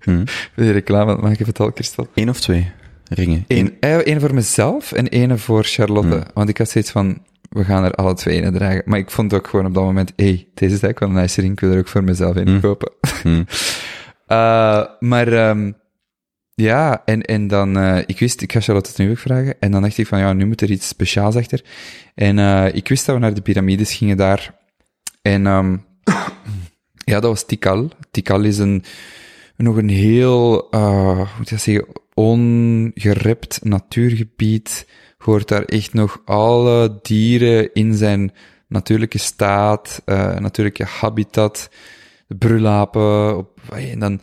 Hm. 0.00 0.24
Wil 0.54 0.66
je 0.66 0.72
reclame 0.72 1.12
aan 1.12 1.20
maken 1.20 1.46
het 1.46 1.60
Alcristal? 1.60 2.08
Eén 2.14 2.28
of 2.28 2.40
twee 2.40 2.72
ringen? 3.04 3.44
Eén. 3.46 3.76
Eén 3.80 4.04
één 4.04 4.20
voor 4.20 4.34
mezelf 4.34 4.92
en 4.92 5.08
één 5.08 5.38
voor 5.38 5.64
Charlotte. 5.64 6.08
Hmm. 6.08 6.24
Want 6.34 6.48
ik 6.48 6.58
had 6.58 6.68
zoiets 6.68 6.90
van, 6.90 7.22
we 7.48 7.64
gaan 7.64 7.84
er 7.84 7.92
alle 7.92 8.14
twee 8.14 8.40
in 8.40 8.52
dragen. 8.52 8.82
Maar 8.84 8.98
ik 8.98 9.10
vond 9.10 9.34
ook 9.34 9.46
gewoon 9.46 9.66
op 9.66 9.74
dat 9.74 9.84
moment, 9.84 10.12
hé, 10.16 10.24
hey, 10.24 10.48
deze 10.54 10.74
is 10.74 10.82
eigenlijk 10.82 10.98
wel 10.98 11.08
een 11.08 11.14
nice 11.14 11.40
ring, 11.40 11.52
ik 11.52 11.60
wil 11.60 11.72
er 11.72 11.78
ook 11.78 11.88
voor 11.88 12.04
mezelf 12.04 12.36
in 12.36 12.48
Hmm. 12.48 12.60
kopen. 12.60 12.92
Hm. 13.22 13.42
Uh, 14.28 14.84
maar 14.98 15.28
ehm 15.28 15.70
ja, 16.60 17.02
en, 17.04 17.22
en 17.22 17.46
dan, 17.46 17.78
uh, 17.78 17.98
ik 18.06 18.18
wist, 18.18 18.42
ik 18.42 18.52
ga 18.52 18.60
Charlotte 18.60 18.92
ten 18.92 19.04
huwelijk 19.04 19.26
vragen. 19.26 19.56
En 19.60 19.70
dan 19.70 19.82
dacht 19.82 19.98
ik 19.98 20.06
van, 20.06 20.18
ja, 20.18 20.32
nu 20.32 20.46
moet 20.46 20.60
er 20.60 20.70
iets 20.70 20.88
speciaals 20.88 21.36
achter. 21.36 21.64
En 22.14 22.38
uh, 22.38 22.74
ik 22.74 22.88
wist 22.88 23.06
dat 23.06 23.14
we 23.14 23.20
naar 23.20 23.34
de 23.34 23.40
piramides 23.40 23.94
gingen 23.94 24.16
daar. 24.16 24.54
En 25.22 25.46
um, 25.46 25.84
ja, 27.10 27.20
dat 27.20 27.22
was 27.22 27.46
Tikal. 27.46 27.90
Tikal 28.10 28.42
is 28.42 28.58
een, 28.58 28.84
nog 29.56 29.76
een 29.76 29.88
heel, 29.88 30.68
uh, 30.74 31.16
hoe 31.16 31.26
moet 31.38 31.48
je 31.48 31.56
zeggen, 31.56 31.86
ongerept 32.14 33.64
natuurgebied. 33.64 34.86
Hoort 35.18 35.48
daar 35.48 35.64
echt 35.64 35.92
nog 35.92 36.22
alle 36.24 36.98
dieren 37.02 37.72
in 37.72 37.94
zijn 37.94 38.32
natuurlijke 38.68 39.18
staat, 39.18 40.02
natuurlijke 40.38 40.84
habitat, 40.84 41.70
de 42.26 42.34
brulapen, 42.34 43.36
op, 43.36 43.60
en 43.70 43.98
dan 43.98 44.20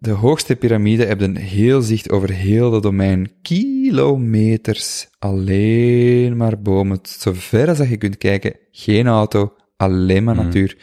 de 0.00 0.10
hoogste 0.10 0.56
piramide 0.56 1.04
heb 1.04 1.20
een 1.20 1.36
heel 1.36 1.82
zicht 1.82 2.10
over 2.10 2.30
heel 2.30 2.70
dat 2.70 2.82
domein. 2.82 3.30
Kilometers 3.42 5.08
alleen 5.18 6.36
maar 6.36 6.62
bomen. 6.62 6.98
Zover 7.02 7.68
als 7.68 7.78
je 7.78 7.96
kunt 7.96 8.18
kijken, 8.18 8.56
geen 8.70 9.06
auto, 9.06 9.54
alleen 9.76 10.24
maar 10.24 10.34
natuur. 10.34 10.76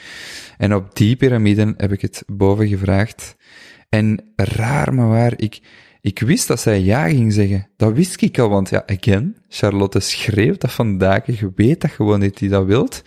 En 0.57 0.75
op 0.75 0.95
die 0.95 1.15
piramiden 1.15 1.73
heb 1.77 1.91
ik 1.91 2.01
het 2.01 2.23
boven 2.27 2.67
gevraagd. 2.67 3.35
En 3.89 4.33
raar 4.35 4.93
maar 4.93 5.07
waar, 5.07 5.33
ik, 5.35 5.61
ik 6.01 6.19
wist 6.19 6.47
dat 6.47 6.59
zij 6.59 6.79
ja 6.79 7.07
ging 7.07 7.33
zeggen. 7.33 7.67
Dat 7.77 7.93
wist 7.93 8.21
ik 8.21 8.39
al, 8.39 8.49
want 8.49 8.69
ja, 8.69 8.83
again, 8.85 9.37
Charlotte 9.47 9.99
schreef 9.99 10.57
dat 10.57 10.71
vandaag. 10.71 11.39
Je 11.39 11.51
weet 11.55 11.81
dat 11.81 11.91
gewoon 11.91 12.19
niet 12.19 12.37
die 12.37 12.49
dat 12.49 12.65
wilt. 12.65 13.03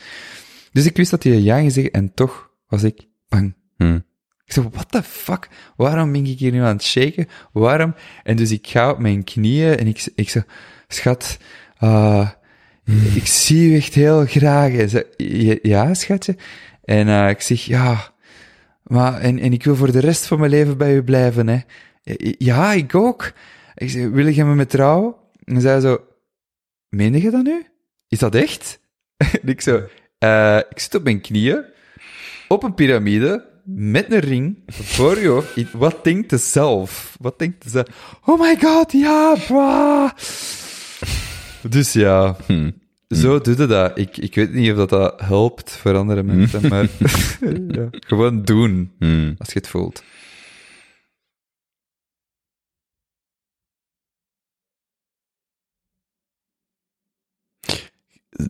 Dus 0.73 0.87
ik 0.87 0.97
wist 0.97 1.11
dat 1.11 1.23
hij 1.23 1.41
ja 1.41 1.59
ging 1.59 1.73
zeggen 1.73 1.93
en 1.93 2.15
toch 2.15 2.51
was 2.67 2.83
ik 2.83 3.07
bang. 3.29 3.55
Hmm. 3.77 4.07
Ik 4.49 4.55
zei, 4.55 4.69
what 4.73 4.91
the 4.91 5.03
fuck? 5.03 5.49
Waarom 5.77 6.13
ben 6.13 6.27
ik 6.27 6.39
hier 6.39 6.53
nu 6.53 6.61
aan 6.61 6.77
het 6.77 6.83
shaken? 6.83 7.29
Waarom? 7.53 7.95
En 8.23 8.37
dus 8.37 8.51
ik 8.51 8.67
ga 8.67 8.91
op 8.91 8.99
mijn 8.99 9.25
knieën 9.25 9.79
en 9.79 9.87
ik, 9.87 10.09
ik 10.15 10.29
zeg, 10.29 10.45
schat, 10.87 11.39
uh, 11.81 12.29
ik 13.15 13.27
zie 13.27 13.71
u 13.71 13.77
echt 13.77 13.95
heel 13.95 14.27
graag. 14.27 14.73
En 14.73 14.89
ze, 14.89 15.59
ja, 15.63 15.95
schatje? 15.95 16.37
En 16.85 17.09
uh, 17.09 17.29
ik 17.29 17.41
zeg, 17.41 17.65
ja, 17.65 18.13
maar, 18.83 19.21
en, 19.21 19.39
en 19.39 19.53
ik 19.53 19.65
wil 19.65 19.77
voor 19.77 19.93
de 19.93 20.01
rest 20.01 20.27
van 20.27 20.39
mijn 20.39 20.51
leven 20.51 20.79
bij 20.79 20.95
u 20.95 21.03
blijven, 21.03 21.49
hè. 21.49 21.59
Ja, 22.39 22.73
ik 22.73 22.95
ook. 22.95 23.33
Ik 23.75 23.91
zeg, 23.91 24.09
wil 24.09 24.27
je 24.27 24.45
me 24.45 24.55
met 24.55 24.71
trouwen? 24.71 25.15
En 25.45 25.61
zij 25.61 25.81
zo, 25.81 25.99
meende 26.89 27.23
je 27.23 27.31
dat 27.31 27.45
nu? 27.45 27.67
Is 28.09 28.19
dat 28.19 28.35
echt? 28.35 28.81
en 29.43 29.49
ik 29.49 29.61
zo, 29.61 29.83
uh, 30.25 30.57
ik 30.57 30.79
zit 30.79 30.95
op 30.95 31.03
mijn 31.03 31.21
knieën, 31.21 31.65
op 32.49 32.63
een 32.63 32.75
piramide, 32.75 33.49
met 33.75 34.13
een 34.13 34.19
ring 34.21 34.59
voor 34.67 35.19
je 35.19 35.29
hoofd. 35.29 35.73
Wat 35.73 36.05
denkt 36.05 36.31
de 36.31 36.37
zelf? 36.37 37.17
Wat 37.21 37.39
denkt 37.39 37.63
de 37.63 37.69
zelf? 37.71 38.19
Oh 38.25 38.41
my 38.41 38.57
god, 38.61 38.93
ja, 38.93 39.37
bra. 39.47 40.15
Dus 41.69 41.93
ja, 41.93 42.37
Hm. 42.47 42.71
zo 43.09 43.41
doe 43.41 43.57
je 43.57 43.67
dat. 43.67 43.99
Ik, 43.99 44.17
ik 44.17 44.35
weet 44.35 44.53
niet 44.53 44.71
of 44.71 44.77
dat, 44.77 44.89
dat 44.89 45.21
helpt 45.21 45.71
voor 45.77 45.97
andere 45.97 46.23
mensen, 46.23 46.69
maar 46.69 46.89
ja, 47.79 47.89
gewoon 47.91 48.43
doen, 48.45 48.93
Hmm. 48.99 49.35
als 49.39 49.49
je 49.53 49.59
het 49.59 49.69
voelt. 49.69 50.03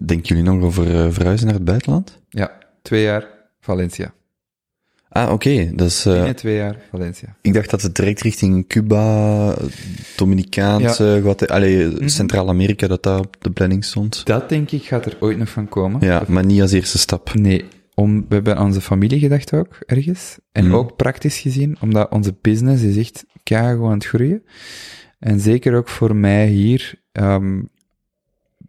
Denken 0.05 0.27
jullie 0.37 0.43
nog 0.43 0.63
over 0.63 1.05
eh, 1.05 1.13
verhuizen 1.13 1.47
naar 1.47 1.55
het 1.57 1.65
buitenland? 1.65 2.21
Ja, 2.29 2.59
twee 2.83 3.03
jaar 3.03 3.29
Valencia. 3.61 4.15
Ah, 5.11 5.33
oké. 5.33 5.71
Dat 5.75 5.87
is, 5.89 6.07
eh, 6.07 6.29
twee 6.29 6.57
jaar 6.57 6.77
Valencia. 6.91 7.37
ik 7.43 7.55
dacht 7.55 7.71
dat 7.71 7.83
het 7.83 7.95
direct 7.95 8.21
richting 8.21 8.67
Cuba, 8.67 9.55
Dominicaanse, 10.17 11.21
Guate- 11.23 11.49
allee, 11.49 12.09
Centraal-Amerika, 12.09 12.87
dat 12.87 13.03
daar 13.03 13.19
op 13.19 13.37
de 13.41 13.51
planning 13.51 13.85
stond. 13.85 14.27
Dat 14.27 14.49
denk 14.49 14.71
ik 14.71 14.83
gaat 14.85 15.07
er 15.07 15.17
ooit 15.21 15.39
nog 15.39 15.49
van 15.49 15.69
komen. 15.69 16.01
Ja, 16.07 16.23
maar 16.29 16.45
niet 16.45 16.61
als 16.61 16.73
eerste 16.73 16.99
stap. 16.99 17.35
Nee, 17.35 17.65
om, 17.95 18.25
we 18.29 18.35
hebben 18.35 18.57
aan 18.57 18.67
onze 18.67 18.81
familie 18.81 19.19
gedacht 19.19 19.53
ook, 19.55 19.79
ergens. 19.87 20.39
En 20.53 20.65
Mhm. 20.67 20.75
ook 20.75 20.97
praktisch 20.97 21.39
gezien, 21.39 21.77
omdat 21.81 22.11
onze 22.11 22.35
business 22.41 22.83
is 22.83 22.97
echt 22.97 23.25
keigoed 23.43 23.85
aan 23.87 23.93
het 23.93 24.07
groeien. 24.07 24.43
En 25.19 25.41
zeker 25.41 25.75
ook 25.77 25.89
voor 25.89 26.17
mij 26.17 26.47
hier, 26.49 26.95
ehm, 27.13 27.61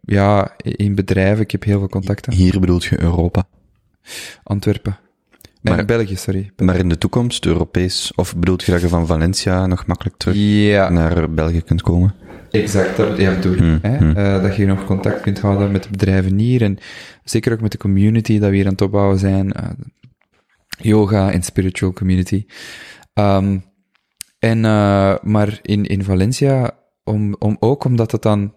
ja, 0.02 0.56
in 0.62 0.94
bedrijven, 0.94 1.42
ik 1.42 1.50
heb 1.50 1.64
heel 1.64 1.78
veel 1.78 1.88
contacten. 1.88 2.32
Hier 2.32 2.60
bedoelt 2.60 2.84
je 2.84 3.00
Europa. 3.00 3.48
Antwerpen. 4.42 4.98
Maar- 5.60 5.84
België, 5.84 6.16
sorry. 6.16 6.50
Maar 6.56 6.76
in 6.76 6.88
de 6.88 6.98
toekomst, 6.98 7.46
Europees, 7.46 8.12
of 8.14 8.36
bedoelt 8.36 8.62
je 8.64 8.72
dat 8.72 8.80
je 8.80 8.88
van 8.88 9.06
Valencia 9.06 9.66
nog 9.66 9.86
makkelijk 9.86 10.16
terug 10.16 10.34
Ja, 10.36 10.88
naar 10.88 11.30
België 11.30 11.60
kunt 11.62 11.82
komen? 11.82 12.14
exact. 12.50 12.96
Dat 12.96 13.16
ja, 13.18 13.34
bedoel 13.34 13.52
ik. 13.52 13.58
Hmm, 13.58 13.78
hmm. 13.82 14.16
Eh, 14.16 14.42
dat 14.42 14.56
je 14.56 14.66
nog 14.66 14.84
contact 14.84 15.20
kunt 15.20 15.40
houden 15.40 15.70
met 15.72 15.82
de 15.82 15.90
bedrijven 15.90 16.38
hier. 16.38 16.62
En 16.62 16.78
zeker 17.24 17.52
ook 17.52 17.60
met 17.60 17.72
de 17.72 17.78
community 17.78 18.38
dat 18.38 18.50
we 18.50 18.56
hier 18.56 18.64
aan 18.64 18.72
het 18.72 18.80
opbouwen 18.82 19.18
zijn. 19.18 19.52
Eh, 19.52 19.68
yoga 20.78 21.32
en 21.32 21.42
spiritual 21.42 21.92
community. 21.92 22.46
Ehm, 23.12 23.58
en, 24.38 24.64
eh, 24.64 25.14
maar 25.22 25.58
in, 25.62 25.84
in 25.84 26.04
Valencia, 26.04 26.70
om, 27.04 27.34
om, 27.38 27.56
ook 27.60 27.84
omdat 27.84 28.12
het 28.12 28.22
dan, 28.22 28.54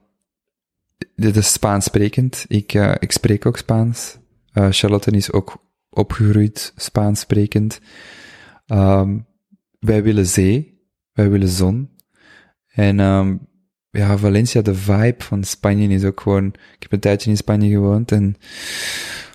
dit 1.15 1.35
is 1.35 1.51
Spaans 1.51 1.85
sprekend. 1.85 2.45
Ik, 2.47 2.73
ik 2.99 3.11
spreek 3.11 3.45
ook 3.45 3.57
Spaans. 3.57 4.17
Charlotte 4.69 5.11
is 5.11 5.31
ook 5.31 5.61
opgegroeid 5.93 6.73
Spaans 6.75 7.19
sprekend. 7.19 7.79
Ehm, 8.65 9.17
wij 9.79 10.03
willen 10.03 10.25
zee, 10.25 10.81
wij 11.13 11.29
willen 11.29 11.49
zon. 11.49 11.89
En 12.67 12.99
ehm, 12.99 13.35
ja, 13.89 14.17
Valencia, 14.17 14.61
de 14.61 14.75
vibe 14.75 15.23
van 15.23 15.43
Spanje 15.43 15.87
is 15.87 16.03
ook 16.03 16.21
gewoon... 16.21 16.45
Ik 16.45 16.79
heb 16.79 16.91
een 16.91 16.99
tijdje 16.99 17.29
in 17.29 17.37
Spanje 17.37 17.69
gewoond 17.69 18.11
en... 18.11 18.35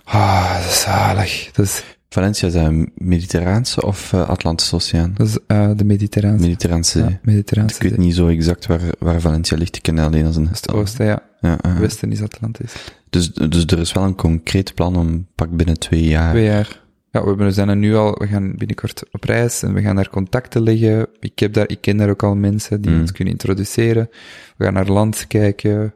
Ah, 0.04 0.54
dat 0.62 0.70
is 0.70 0.80
zalig. 0.80 1.50
Dat 1.52 1.64
is, 1.64 1.82
Valencia 2.08 2.46
is 2.46 2.54
dat 2.54 2.72
Mediterraanse 2.94 3.82
of 3.82 4.12
eh, 4.12 4.28
Atlantische 4.28 4.74
Oceaan? 4.74 5.14
dat 5.16 5.26
is 5.26 5.38
eh, 5.46 5.70
de 5.76 5.84
Mediterraanse... 5.84 6.42
Mediterraanse 6.42 6.98
ja. 6.98 7.18
Mediterraanse 7.22 7.76
Ik 7.84 7.90
weet 7.90 7.98
niet 7.98 8.14
zo 8.14 8.28
exact 8.28 8.66
waar, 8.66 8.80
waar 8.98 9.20
Valencia 9.20 9.56
ligt. 9.56 9.76
Ik 9.76 9.82
ken 9.82 9.98
alleen 9.98 10.26
als 10.26 10.36
een... 10.36 10.44
Dat 10.44 10.52
is 10.52 10.60
het 10.60 10.72
oosten, 10.72 11.06
ja. 11.06 11.22
Ja, 11.40 11.58
ja. 11.62 11.78
Westen 11.78 12.12
is 12.12 12.22
Atlantis. 12.22 12.74
Dus, 13.10 13.32
dus 13.32 13.64
er 13.66 13.78
is 13.78 13.92
wel 13.92 14.02
een 14.04 14.14
concreet 14.14 14.74
plan 14.74 14.96
om 14.96 15.26
pak 15.34 15.56
binnen 15.56 15.78
twee 15.78 16.04
jaar. 16.04 16.30
Twee 16.30 16.44
jaar. 16.44 16.86
Ja, 17.10 17.34
we, 17.36 17.50
zijn 17.52 17.68
er 17.68 17.76
nu 17.76 17.94
al, 17.96 18.12
we 18.18 18.26
gaan 18.26 18.56
binnenkort 18.56 19.02
op 19.12 19.24
reis 19.24 19.62
en 19.62 19.72
we 19.74 19.82
gaan 19.82 19.96
daar 19.96 20.10
contacten 20.10 20.62
leggen. 20.62 21.08
Ik, 21.20 21.38
heb 21.38 21.52
daar, 21.52 21.68
ik 21.68 21.80
ken 21.80 21.96
daar 21.96 22.10
ook 22.10 22.22
al 22.22 22.34
mensen 22.34 22.80
die 22.80 22.90
Mm. 22.92 23.00
ons 23.00 23.12
kunnen 23.12 23.32
introduceren. 23.32 24.08
We 24.56 24.64
gaan 24.64 24.72
naar 24.74 24.88
land 24.88 25.26
kijken. 25.26 25.94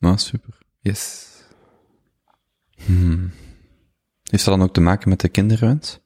Ah, 0.00 0.16
super. 0.16 0.58
Yes. 0.80 1.26
Hmm. 2.86 3.30
Heeft 4.30 4.44
dat 4.44 4.54
dan 4.58 4.62
ook 4.66 4.72
te 4.74 4.80
maken 4.80 5.08
met 5.08 5.20
de 5.20 5.28
kinderwens? 5.28 5.98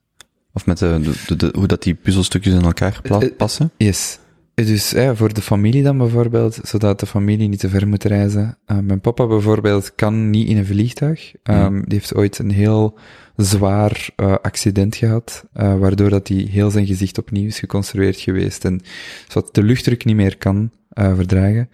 Of 0.52 0.66
met 0.66 0.78
de, 0.78 0.98
de, 1.02 1.12
de- 1.26 1.36
de- 1.36 1.58
hoe 1.58 1.66
dat 1.66 1.82
die 1.82 1.94
puzzelstukjes 1.94 2.54
in 2.54 2.62
elkaar 2.62 3.00
passen? 3.36 3.70
Yes. 3.76 4.18
Dus 4.54 4.90
hè, 4.90 5.16
voor 5.16 5.34
de 5.34 5.42
familie 5.42 5.82
dan 5.82 5.98
bijvoorbeeld, 5.98 6.58
zodat 6.62 7.00
de 7.00 7.06
familie 7.06 7.48
niet 7.48 7.58
te 7.58 7.68
ver 7.68 7.88
moet 7.88 8.04
reizen. 8.04 8.58
Uh, 8.66 8.78
mijn 8.78 9.00
papa 9.00 9.26
bijvoorbeeld 9.26 9.94
kan 9.94 10.30
niet 10.30 10.48
in 10.48 10.56
een 10.56 10.66
vliegtuig. 10.66 11.32
Um, 11.42 11.82
Die 11.84 11.98
heeft 11.98 12.14
ooit 12.14 12.38
een 12.38 12.50
heel 12.50 12.98
zwaar 13.36 14.10
uh, 14.16 14.32
accident 14.32 14.96
gehad, 14.96 15.44
uh, 15.54 15.78
waardoor 15.78 16.10
dat 16.10 16.28
hij 16.28 16.36
heel 16.36 16.70
zijn 16.70 16.86
gezicht 16.86 17.18
opnieuw 17.18 17.46
is 17.46 17.58
geconstrueerd 17.58 18.20
geweest 18.20 18.64
en 18.64 18.80
zodat 19.28 19.54
de 19.54 19.62
luchtdruk 19.62 20.04
niet 20.04 20.16
meer 20.16 20.36
kan 20.36 20.70
verdragen. 20.94 21.70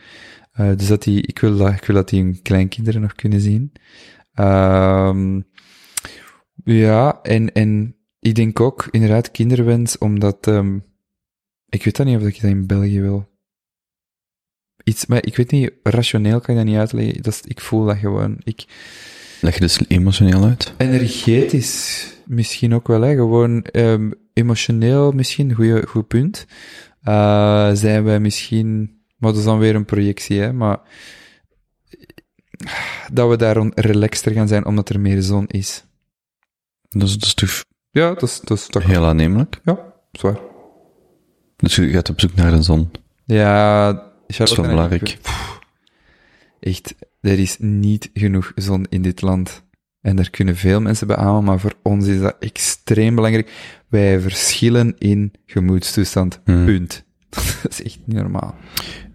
Dus 0.76 0.86
dat 0.86 1.05
hij, 1.05 1.14
ik 1.14 1.38
wil 1.38 1.56
dat, 1.56 1.72
ik 1.72 1.84
wil 1.84 1.96
dat 1.96 2.10
hij 2.10 2.18
hun 2.20 2.42
kleinkinderen 2.42 3.00
nog 3.00 3.14
kunnen 3.14 3.40
zien. 3.40 3.72
Um, 4.34 5.46
ja, 6.64 7.18
en, 7.22 7.52
en 7.52 7.96
ik 8.20 8.34
denk 8.34 8.60
ook 8.60 8.88
inderdaad 8.90 9.30
kinderwens, 9.30 9.98
omdat 9.98 10.46
um, 10.46 10.84
ik 11.68 11.84
weet 11.84 11.96
dat 11.96 12.06
niet 12.06 12.16
of 12.16 12.26
ik 12.26 12.40
dat 12.40 12.50
in 12.50 12.66
België 12.66 13.00
wil. 13.00 13.28
Iets, 14.84 15.06
maar 15.06 15.26
ik 15.26 15.36
weet 15.36 15.50
niet, 15.50 15.72
rationeel 15.82 16.40
kan 16.40 16.50
ik 16.54 16.60
dat 16.60 16.70
niet 16.70 16.78
uitleggen. 16.78 17.22
Dat 17.22 17.32
is, 17.32 17.40
ik 17.40 17.60
voel 17.60 17.84
dat 17.84 17.96
gewoon. 17.96 18.36
Ik, 18.44 18.64
Leg 19.40 19.54
je 19.54 19.60
dus 19.60 19.80
emotioneel 19.88 20.44
uit? 20.44 20.72
energetisch 20.76 22.12
misschien 22.26 22.74
ook 22.74 22.86
wel, 22.86 23.00
hè. 23.00 23.14
Gewoon 23.14 23.66
um, 23.72 24.14
emotioneel 24.32 25.12
misschien, 25.12 25.84
goed 25.86 26.06
punt. 26.08 26.47
Uh, 27.05 27.70
zijn 27.72 28.05
wij 28.05 28.20
misschien, 28.20 29.00
maar 29.16 29.30
dat 29.30 29.38
is 29.38 29.44
dan 29.47 29.58
weer 29.58 29.74
een 29.74 29.84
projectie, 29.84 30.40
hè. 30.40 30.52
Maar 30.52 30.80
dat 33.12 33.28
we 33.28 33.36
daar 33.36 33.66
relaxter 33.74 34.32
gaan 34.32 34.48
zijn 34.48 34.66
omdat 34.66 34.88
er 34.88 35.00
meer 35.00 35.22
zon 35.22 35.47
is. 35.47 35.84
Dat 36.88 37.08
is, 37.08 37.14
dat 37.14 37.24
is 37.24 37.34
toch 37.34 37.64
Ja, 37.90 38.08
dat 38.08 38.22
is, 38.22 38.40
dat 38.40 38.58
is 38.58 38.66
toch... 38.66 38.84
heel 38.84 39.06
aannemelijk. 39.06 39.60
Ja, 39.64 39.92
zwaar. 40.12 40.48
Dus 41.58 41.76
je 41.76 41.88
gaat 41.88 42.08
op 42.10 42.20
zoek 42.20 42.34
naar 42.34 42.50
de 42.50 42.62
zon. 42.62 42.90
Ja, 43.24 43.92
Dat 43.92 44.04
is 44.26 44.56
wel 44.56 44.66
belangrijk. 44.66 45.18
Echt, 46.60 46.94
er 47.20 47.38
is 47.38 47.56
niet 47.58 48.10
genoeg 48.14 48.52
zon 48.54 48.86
in 48.88 49.02
dit 49.02 49.22
land. 49.22 49.62
En 50.00 50.16
daar 50.16 50.30
kunnen 50.30 50.56
veel 50.56 50.80
mensen 50.80 51.06
beamen, 51.06 51.44
maar 51.44 51.60
voor 51.60 51.74
ons 51.82 52.06
is 52.06 52.20
dat 52.20 52.36
extreem 52.40 53.14
belangrijk. 53.14 53.52
Wij 53.88 54.20
verschillen 54.20 54.94
in 54.98 55.32
gemoedstoestand. 55.46 56.40
Hmm. 56.44 56.64
Punt. 56.64 57.04
dat 57.62 57.72
is 57.72 57.82
echt 57.82 57.98
niet 58.04 58.16
normaal. 58.16 58.54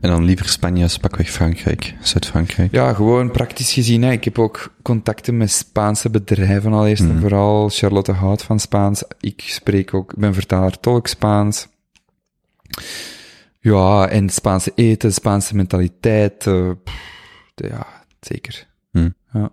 En 0.01 0.09
dan 0.09 0.23
liever 0.23 0.47
Spanje 0.49 0.83
als 0.83 0.97
pakweg 0.97 1.29
Frankrijk, 1.29 1.95
Zuid-Frankrijk. 2.01 2.71
Ja, 2.71 2.93
gewoon 2.93 3.31
praktisch 3.31 3.73
gezien. 3.73 4.01
Hè. 4.03 4.11
Ik 4.11 4.23
heb 4.23 4.39
ook 4.39 4.73
contacten 4.81 5.37
met 5.37 5.51
Spaanse 5.51 6.09
bedrijven 6.09 6.73
al 6.73 6.87
eerst 6.87 7.01
en 7.03 7.09
Mhm. 7.11 7.19
vooral. 7.19 7.69
Charlotte 7.69 8.11
houdt 8.11 8.43
van 8.43 8.59
Spaans. 8.59 9.03
Ik 9.19 9.41
spreek 9.45 9.93
ook, 9.93 10.11
ik 10.13 10.17
ben 10.19 10.33
vertaler 10.33 10.79
tolk 10.79 11.07
Spaans. 11.07 11.67
Ja, 13.63 14.09
en 14.09 14.29
Spaanse 14.29 14.71
eten, 14.75 15.13
Spaanse 15.13 15.55
mentaliteit. 15.55 16.47
eh, 16.47 16.71
ja, 17.55 18.05
zeker. 18.19 18.67
Hmm. 18.91 19.15
Ja. 19.33 19.51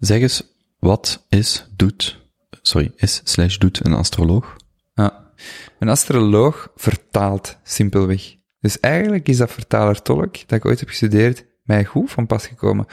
Zeg 0.00 0.20
eens, 0.20 0.56
wat 0.78 1.26
is, 1.28 1.68
doet, 1.76 2.20
sorry, 2.62 2.92
is 2.96 3.20
slash 3.24 3.56
doet 3.56 3.86
een 3.86 3.92
astroloog? 3.92 4.56
Ja. 4.94 5.32
Een 5.78 5.88
astroloog 5.88 6.72
vertaalt 6.76 7.58
simpelweg. 7.62 8.36
Dus 8.60 8.80
eigenlijk 8.80 9.28
is 9.28 9.36
dat 9.36 9.50
vertaler-tolk, 9.52 10.48
dat 10.48 10.58
ik 10.58 10.64
ooit 10.64 10.80
heb 10.80 10.88
gestudeerd, 10.88 11.44
mij 11.62 11.84
goed 11.84 12.10
van 12.10 12.26
pas 12.26 12.46
gekomen. 12.46 12.86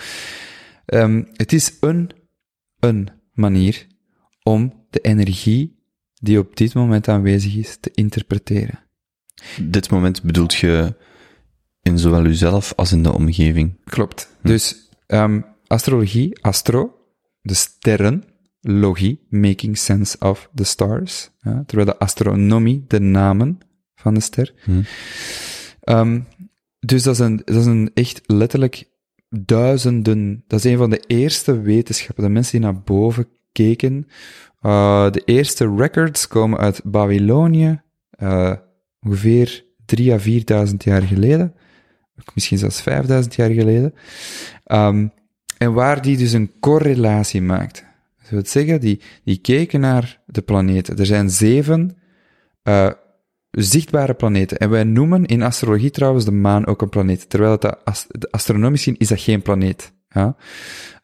Ehm, 0.85 1.23
het 1.33 1.53
is 1.53 1.77
een, 1.79 2.11
een 2.79 3.09
manier 3.33 3.87
om 4.43 4.85
de 4.89 4.99
energie 4.99 5.79
die 6.13 6.39
op 6.39 6.55
dit 6.55 6.73
moment 6.73 7.07
aanwezig 7.07 7.55
is, 7.55 7.77
te 7.79 7.91
interpreteren. 7.93 8.89
Dit 9.61 9.89
moment 9.89 10.23
bedoelt 10.23 10.53
je 10.53 10.95
in 11.81 11.99
zowel 11.99 12.25
uzelf 12.25 12.73
als 12.75 12.91
in 12.91 13.03
de 13.03 13.13
omgeving. 13.13 13.79
Klopt. 13.83 14.37
Dus 14.41 14.89
ehm, 15.07 15.41
astrologie, 15.67 16.41
astro, 16.41 16.95
de 17.41 17.53
sterren, 17.53 18.23
logie, 18.61 19.25
making 19.29 19.77
sense 19.77 20.17
of 20.19 20.49
the 20.55 20.63
stars, 20.63 21.29
ja, 21.39 21.63
terwijl 21.65 21.87
de 21.87 21.97
astronomie, 21.97 22.85
de 22.87 22.99
namen 22.99 23.59
van 23.95 24.13
de 24.13 24.19
ster. 24.19 24.53
Ehm, 25.81 26.19
dus 26.79 27.03
dat 27.03 27.13
is, 27.13 27.19
een, 27.19 27.41
dat 27.45 27.55
is 27.55 27.65
een 27.65 27.91
echt 27.93 28.21
letterlijk 28.25 28.89
duizenden, 29.29 30.43
dat 30.47 30.59
is 30.65 30.71
een 30.71 30.77
van 30.77 30.89
de 30.89 31.03
eerste 31.07 31.61
wetenschappen, 31.61 32.23
de 32.23 32.29
mensen 32.29 32.51
die 32.51 32.69
naar 32.69 32.81
boven 32.81 33.27
keken. 33.51 34.07
Uh, 34.61 35.11
de 35.11 35.21
eerste 35.25 35.75
records 35.75 36.27
komen 36.27 36.59
uit 36.59 36.81
Babylonië, 36.83 37.81
uh, 38.23 38.53
ongeveer 39.05 39.65
drie 39.85 40.13
à 40.13 40.19
vierduizend 40.19 40.83
jaar 40.83 41.01
geleden, 41.01 41.53
misschien 42.33 42.57
zelfs 42.57 42.81
vijfduizend 42.81 43.35
jaar 43.35 43.49
geleden. 43.49 43.93
Um, 44.65 45.11
en 45.57 45.73
waar 45.73 46.01
die 46.01 46.17
dus 46.17 46.31
een 46.31 46.51
correlatie 46.59 47.41
maakte. 47.41 47.83
Dat 48.21 48.29
wil 48.29 48.41
zeggen, 48.45 48.79
die, 48.79 49.01
die 49.23 49.37
keken 49.37 49.79
naar 49.79 50.21
de 50.25 50.41
planeten. 50.41 50.97
Er 50.97 51.05
zijn 51.05 51.29
zeven 51.29 51.97
uh, 52.63 52.91
zichtbare 53.51 54.13
planeten. 54.13 54.57
En 54.57 54.69
wij 54.69 54.83
noemen 54.83 55.25
in 55.25 55.41
astrologie 55.41 55.89
trouwens 55.89 56.25
de 56.25 56.31
maan 56.31 56.65
ook 56.67 56.81
een 56.81 56.89
planeet. 56.89 57.29
Terwijl 57.29 57.51
het 57.51 57.85
ast 57.85 58.31
astronomisch 58.31 58.83
gezien 58.83 58.99
is 58.99 59.07
dat 59.07 59.19
geen 59.19 59.41
planeet. 59.41 59.93
Ja? 60.09 60.35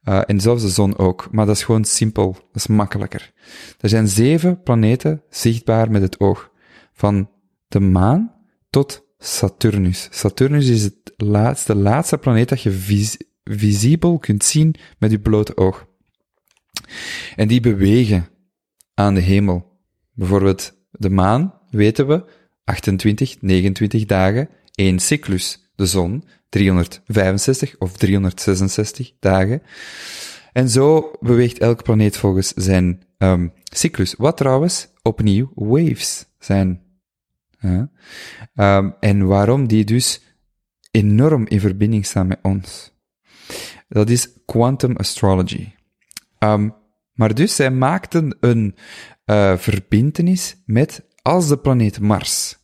Uh, 0.03 0.22
en 0.26 0.40
zelfs 0.40 0.64
de 0.64 0.69
zon 0.69 0.98
ook. 0.98 1.27
Maar 1.32 1.45
dat 1.45 1.56
is 1.56 1.64
gewoon 1.64 1.85
simpel. 1.85 2.32
Dat 2.32 2.42
is 2.53 2.67
makkelijker. 2.67 3.32
Er 3.80 3.90
zijn 3.90 4.08
zeven 4.08 4.61
planeten 4.61 5.22
zichtbaar 5.30 5.92
met 5.92 6.01
het 6.01 6.19
oog. 6.19 6.51
Van 6.93 7.30
de 7.67 7.79
maan 7.79 8.33
tot 8.69 9.05
Saturnus. 9.17 10.07
Saturnus 10.11 10.67
is 10.67 10.83
het 10.83 11.13
laatste, 11.17 11.73
de 11.73 11.79
laatste 11.79 12.17
planeet 12.17 12.49
dat 12.49 12.61
je 12.61 12.71
vis 12.71 13.17
visibel 13.43 14.17
kunt 14.17 14.43
zien 14.43 14.75
met 14.97 15.11
je 15.11 15.19
blote 15.19 15.57
oog. 15.57 15.87
En 17.35 17.47
die 17.47 17.59
bewegen 17.59 18.29
aan 18.93 19.13
de 19.13 19.21
hemel. 19.21 19.79
Bijvoorbeeld 20.13 20.73
de 20.91 21.09
maan, 21.09 21.53
weten 21.69 22.07
we, 22.07 22.23
28, 22.63 23.41
29 23.41 24.05
dagen, 24.05 24.49
één 24.75 24.99
cyclus. 24.99 25.71
De 25.75 25.85
zon, 25.85 26.23
365 26.49 27.75
of 27.77 27.97
366 27.97 29.11
dagen. 29.19 29.61
En 30.53 30.69
zo 30.69 31.11
beweegt 31.19 31.57
elke 31.57 31.83
planeet 31.83 32.17
volgens 32.17 32.53
zijn 32.53 33.03
um, 33.17 33.53
cyclus. 33.63 34.13
Wat 34.17 34.37
trouwens 34.37 34.87
opnieuw 35.01 35.51
waves 35.55 36.25
zijn. 36.39 36.86
Ja. 37.60 37.90
Um, 38.56 38.95
en 39.00 39.26
waarom 39.26 39.68
die 39.68 39.84
dus 39.84 40.22
enorm 40.92 41.48
in 41.48 41.60
verbinding 41.60 42.06
staan 42.06 42.27
met 42.27 42.40
ons. 42.42 42.92
Dat 43.90 44.10
is 44.10 44.30
quantum 44.45 44.95
astrology. 44.95 45.72
Um, 46.40 46.74
maar 47.14 47.34
dus 47.34 47.56
zij 47.56 47.72
maakten 47.72 48.38
een 48.40 48.76
uh, 49.26 49.58
verbintenis 49.58 50.56
met 50.66 51.03
als 51.22 51.48
de 51.48 51.58
planeet 51.58 52.00
Mars 52.00 52.58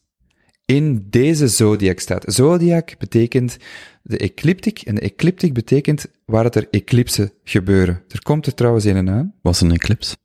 in 0.66 1.08
deze 1.10 1.48
zodiac 1.48 2.00
staat. 2.00 2.24
Zodiac 2.28 2.98
betekent 2.98 3.58
de 4.04 4.18
ecliptic 4.18 4.82
en 4.82 4.96
de 4.96 5.02
ecliptic 5.02 5.54
betekent 5.54 6.06
waar 6.26 6.44
het 6.44 6.56
er 6.56 6.68
eclipsen 6.72 7.34
gebeuren. 7.44 8.04
Er 8.08 8.22
komt 8.22 8.46
er 8.46 8.54
trouwens 8.54 8.86
een 8.86 9.10
aan. 9.10 9.34
Wat 9.42 9.54
is 9.54 9.62
een 9.62 9.72
eclips? 9.72 10.18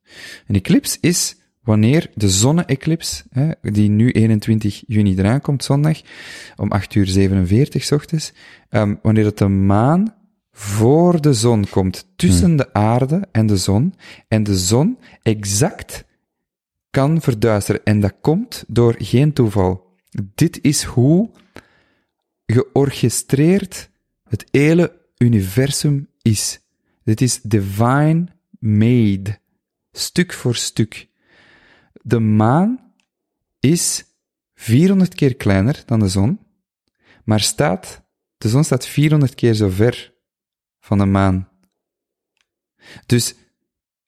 Een 0.47 0.55
eclips 0.55 0.97
is 0.99 1.35
wanneer 1.61 2.11
de 2.15 2.29
zonne-eclips, 2.29 3.23
die 3.61 3.89
nu 3.89 4.11
21 4.11 4.83
juni 4.87 5.15
eraan 5.17 5.41
komt, 5.41 5.63
zondag, 5.63 6.01
om 6.55 6.71
8 6.71 6.95
uur 6.95 7.07
47 7.07 7.83
s 7.83 7.91
ochtends, 7.91 8.33
um, 8.69 8.99
wanneer 9.01 9.25
het 9.25 9.37
de 9.37 9.47
maan 9.47 10.13
voor 10.51 11.21
de 11.21 11.33
zon 11.33 11.69
komt, 11.69 12.07
tussen 12.15 12.47
hmm. 12.47 12.57
de 12.57 12.73
aarde 12.73 13.27
en 13.31 13.45
de 13.45 13.57
zon, 13.57 13.93
en 14.27 14.43
de 14.43 14.57
zon 14.57 14.97
exact 15.21 16.05
kan 16.89 17.21
verduisteren. 17.21 17.83
En 17.83 17.99
dat 17.99 18.13
komt 18.21 18.63
door 18.67 18.95
geen 18.97 19.33
toeval. 19.33 19.97
Dit 20.35 20.59
is 20.61 20.83
hoe 20.83 21.29
georchestreerd 22.45 23.89
het 24.29 24.45
hele 24.51 25.01
universum 25.17 26.07
is. 26.21 26.59
Dit 27.03 27.21
is 27.21 27.41
divine 27.41 28.27
made, 28.59 29.39
stuk 29.91 30.33
voor 30.33 30.55
stuk. 30.55 31.08
De 32.01 32.19
maan 32.19 32.93
is 33.59 34.05
400 34.53 35.15
keer 35.15 35.35
kleiner 35.35 35.83
dan 35.85 35.99
de 35.99 36.07
zon, 36.07 36.39
maar 37.23 37.39
staat, 37.39 38.01
de 38.37 38.49
zon 38.49 38.63
staat 38.63 38.85
400 38.85 39.35
keer 39.35 39.53
zo 39.53 39.69
ver 39.69 40.13
van 40.79 40.97
de 40.97 41.05
maan. 41.05 41.49
Dus 43.05 43.35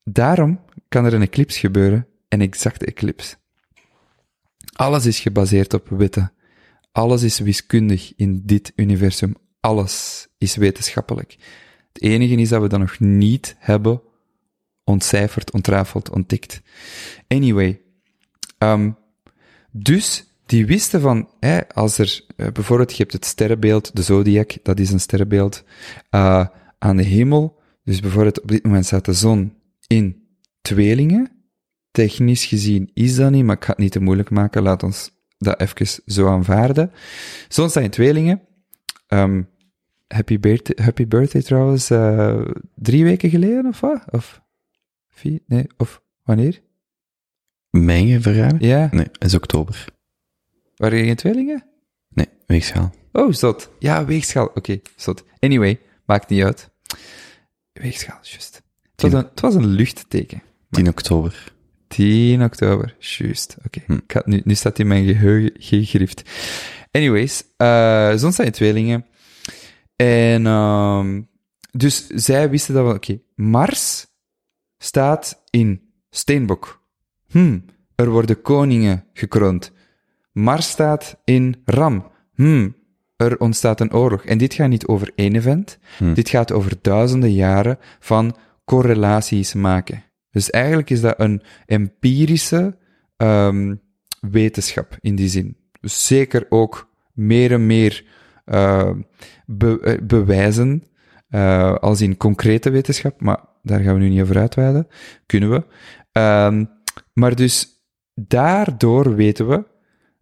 daarom 0.04 0.60
kan 0.88 1.06
er 1.06 1.14
een 1.14 1.22
eclips 1.22 1.58
gebeuren, 1.58 2.08
een 2.28 2.42
exacte 2.42 2.86
eclips. 2.86 3.36
Alles 4.72 5.06
is 5.06 5.20
gebaseerd 5.20 5.74
op 5.74 5.90
wetten. 5.90 6.34
Alles 6.92 7.24
is 7.24 7.40
wiskundig 7.40 8.14
in 8.16 8.42
dit 8.46 8.74
universum. 8.76 9.36
Alles 9.60 10.28
is 10.38 10.56
wetenschappelijk. 10.56 11.38
Het 11.94 12.02
enige 12.02 12.36
is 12.36 12.50
dat 12.50 12.62
we 12.62 12.68
dat 12.68 12.80
nog 12.80 13.00
niet 13.00 13.56
hebben 13.60 14.02
ontcijferd, 14.92 15.52
ontrafeld, 15.52 16.10
ontdekt. 16.10 16.62
Anyway, 17.28 17.82
um, 18.58 18.98
dus 19.72 20.26
die 20.46 20.66
wisten 20.66 21.02
van, 21.02 21.30
hè, 21.40 21.70
als 21.70 21.98
er 21.98 22.26
uh, 22.38 22.48
bijvoorbeeld, 22.48 22.92
je 22.92 22.98
hebt 22.98 23.14
het 23.14 23.26
sterrenbeeld, 23.26 23.96
de 23.96 24.02
zodiac, 24.02 24.54
dat 24.64 24.80
is 24.80 24.92
een 24.92 25.00
sterrenbeeld, 25.00 25.64
uh, 26.12 26.46
aan 26.80 26.98
de 26.98 27.04
hemel. 27.04 27.60
Dus 27.84 28.00
bijvoorbeeld 28.00 28.42
op 28.42 28.48
dit 28.48 28.64
moment 28.64 28.86
staat 28.86 29.06
de 29.06 29.14
zon 29.14 29.54
in 29.88 30.28
tweelingen. 30.62 31.32
Technisch 31.92 32.46
gezien 32.46 32.90
is 32.94 33.16
dat 33.16 33.32
niet, 33.32 33.46
maar 33.46 33.56
ik 33.56 33.64
ga 33.64 33.70
het 33.70 33.80
niet 33.80 33.92
te 33.92 34.00
moeilijk 34.00 34.30
maken. 34.30 34.64
Laat 34.64 34.84
ons 34.84 35.12
dat 35.38 35.60
even 35.60 36.04
zo 36.06 36.28
aanvaarden. 36.28 36.92
Zon 37.48 37.70
staat 37.70 37.84
in 37.84 37.90
tweelingen. 37.90 38.42
Um, 39.08 39.50
happy, 40.08 40.40
birthday, 40.40 40.86
happy 40.86 41.08
birthday 41.08 41.42
trouwens, 41.42 41.92
uh, 41.92 42.42
drie 42.76 43.04
weken 43.04 43.30
geleden 43.30 43.66
of 43.66 43.80
wat? 43.80 44.04
Of 44.10 44.42
Nee, 45.24 45.68
of 45.78 46.02
wanneer? 46.24 46.62
Mijn 47.70 48.22
verjaardag? 48.22 48.60
Ja. 48.60 48.88
Nee, 48.92 49.08
is 49.20 49.36
oktober. 49.36 49.86
Waren 50.76 50.98
je 50.98 51.04
geen 51.04 51.16
tweelingen? 51.16 51.64
Nee, 52.10 52.28
weegschaal. 52.46 52.94
Oh, 53.12 53.34
zot. 53.34 53.70
Ja, 53.80 54.06
weegschaal. 54.06 54.46
Oké, 54.46 54.58
okay, 54.58 54.82
zot. 54.96 55.24
Anyway, 55.40 55.80
maakt 56.06 56.30
niet 56.30 56.44
uit. 56.44 56.70
Weegschaal, 57.74 58.20
juist. 58.22 58.62
Het, 58.92 59.02
was 59.02 59.14
een, 59.14 59.30
het 59.30 59.40
was 59.40 59.56
een 59.56 59.68
luchtteken. 59.68 60.44
10 60.70 60.88
oktober. 60.88 61.54
10 61.88 62.44
oktober, 62.44 62.96
juist. 63.00 63.56
Oké, 63.66 63.80
okay. 63.88 64.22
hm. 64.24 64.30
nu, 64.30 64.42
nu 64.44 64.56
staat 64.56 64.80
in 64.80 64.88
mijn 64.88 65.06
geheugen 65.06 65.52
gegrift. 65.60 66.22
Anyways, 66.92 67.44
uh, 67.58 68.14
zon 68.16 68.34
zijn 68.34 68.52
tweelingen. 68.52 69.06
En 69.96 70.46
um, 70.46 71.30
dus 71.72 72.08
zij 72.08 72.50
wisten 72.50 72.74
dat 72.74 72.84
we, 72.84 72.94
oké, 72.94 73.12
okay, 73.12 73.24
Mars 73.36 74.08
staat 74.84 75.42
in 75.50 75.82
Steenbok. 76.10 76.82
Hm, 77.28 77.60
er 77.96 78.10
worden 78.10 78.42
koningen 78.42 79.06
gekroond. 79.14 79.72
Mars 80.32 80.70
staat 80.70 81.22
in 81.24 81.62
Ram. 81.66 82.12
Hm, 82.34 82.70
er 83.16 83.40
ontstaat 83.40 83.80
een 83.80 83.94
oorlog. 83.94 84.26
En 84.26 84.38
dit 84.38 84.54
gaat 84.54 84.70
niet 84.70 84.88
over 84.88 85.12
één 85.16 85.36
event. 85.36 85.78
Hm. 85.98 86.14
Dit 86.14 86.30
gaat 86.30 86.52
over 86.52 86.78
duizenden 86.82 87.34
jaren 87.34 87.78
van 88.00 88.36
correlaties 88.66 89.54
maken. 89.54 90.04
Dus 90.32 90.50
eigenlijk 90.50 90.90
is 90.90 91.02
dat 91.02 91.20
een 91.20 91.42
empirische 91.66 92.78
um, 93.18 93.82
wetenschap 94.20 94.98
in 95.00 95.16
die 95.16 95.30
zin. 95.30 95.58
Dus 95.82 96.08
zeker 96.08 96.46
ook 96.50 96.90
meer 97.14 97.52
en 97.52 97.66
meer 97.66 98.06
uh, 98.46 98.92
be 99.46 100.00
bewijzen, 100.04 100.84
uh, 101.30 101.74
als 101.74 102.02
in 102.02 102.18
concrete 102.18 102.70
wetenschap, 102.70 103.22
maar 103.22 103.50
daar 103.64 103.80
gaan 103.80 103.94
we 103.94 104.00
nu 104.00 104.10
niet 104.10 104.22
over 104.22 104.38
uitweiden. 104.38 104.88
Kunnen 105.26 105.50
we. 105.50 105.64
Um, 106.20 106.70
maar 107.14 107.36
dus 107.36 107.68
daardoor 108.14 109.16
weten 109.16 109.48
we 109.48 109.64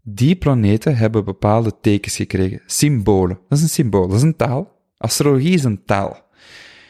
die 0.01 0.35
planeten 0.35 0.97
hebben 0.97 1.25
bepaalde 1.25 1.73
tekens 1.81 2.15
gekregen. 2.15 2.61
Symbolen. 2.65 3.39
Dat 3.47 3.57
is 3.57 3.63
een 3.63 3.69
symbool, 3.69 4.07
dat 4.07 4.17
is 4.17 4.23
een 4.23 4.35
taal. 4.35 4.77
Astrologie 4.97 5.53
is 5.53 5.63
een 5.63 5.83
taal. 5.85 6.27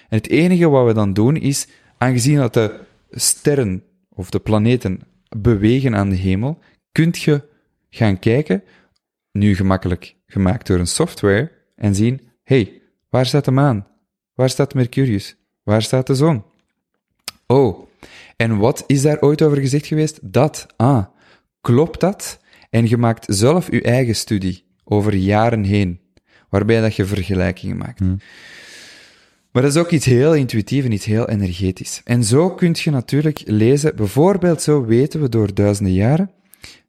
En 0.09 0.17
het 0.17 0.29
enige 0.29 0.69
wat 0.69 0.85
we 0.85 0.93
dan 0.93 1.13
doen 1.13 1.35
is 1.35 1.67
aangezien 1.97 2.37
dat 2.37 2.53
de 2.53 2.79
sterren 3.11 3.83
of 4.09 4.29
de 4.29 4.39
planeten 4.39 4.99
bewegen 5.37 5.95
aan 5.95 6.09
de 6.09 6.15
hemel, 6.15 6.59
kunt 6.91 7.21
je 7.21 7.43
gaan 7.89 8.19
kijken, 8.19 8.63
nu 9.31 9.55
gemakkelijk 9.55 10.15
gemaakt 10.25 10.67
door 10.67 10.79
een 10.79 10.87
software, 10.87 11.51
en 11.75 11.95
zien, 11.95 12.21
hey, 12.43 12.81
waar 13.09 13.25
staat 13.25 13.45
de 13.45 13.51
maan? 13.51 13.87
Waar 14.33 14.49
staat 14.49 14.73
Mercurius? 14.73 15.35
Waar 15.69 15.81
staat 15.81 16.07
de 16.07 16.15
zon? 16.15 16.43
Oh, 17.47 17.87
en 18.35 18.57
wat 18.57 18.83
is 18.87 19.01
daar 19.01 19.19
ooit 19.19 19.41
over 19.41 19.57
gezegd 19.57 19.87
geweest? 19.87 20.19
Dat. 20.21 20.65
Ah, 20.75 21.05
klopt 21.61 21.99
dat? 21.99 22.39
En 22.69 22.87
je 22.87 22.97
maakt 22.97 23.25
zelf 23.27 23.71
je 23.71 23.81
eigen 23.81 24.15
studie 24.15 24.63
over 24.83 25.15
jaren 25.15 25.63
heen, 25.63 25.99
waarbij 26.49 26.81
dat 26.81 26.95
je 26.95 27.05
vergelijkingen 27.05 27.77
maakt. 27.77 27.99
Maar 29.51 29.61
dat 29.61 29.75
is 29.75 29.77
ook 29.77 29.91
iets 29.91 30.05
heel 30.05 30.35
intuïtief 30.35 30.85
en 30.85 30.91
iets 30.91 31.05
heel 31.05 31.29
energetisch. 31.29 32.01
En 32.03 32.23
zo 32.23 32.55
kun 32.55 32.75
je 32.79 32.91
natuurlijk 32.91 33.41
lezen, 33.45 33.95
bijvoorbeeld 33.95 34.61
zo 34.61 34.85
weten 34.85 35.21
we 35.21 35.29
door 35.29 35.53
duizenden 35.53 35.93
jaren, 35.93 36.31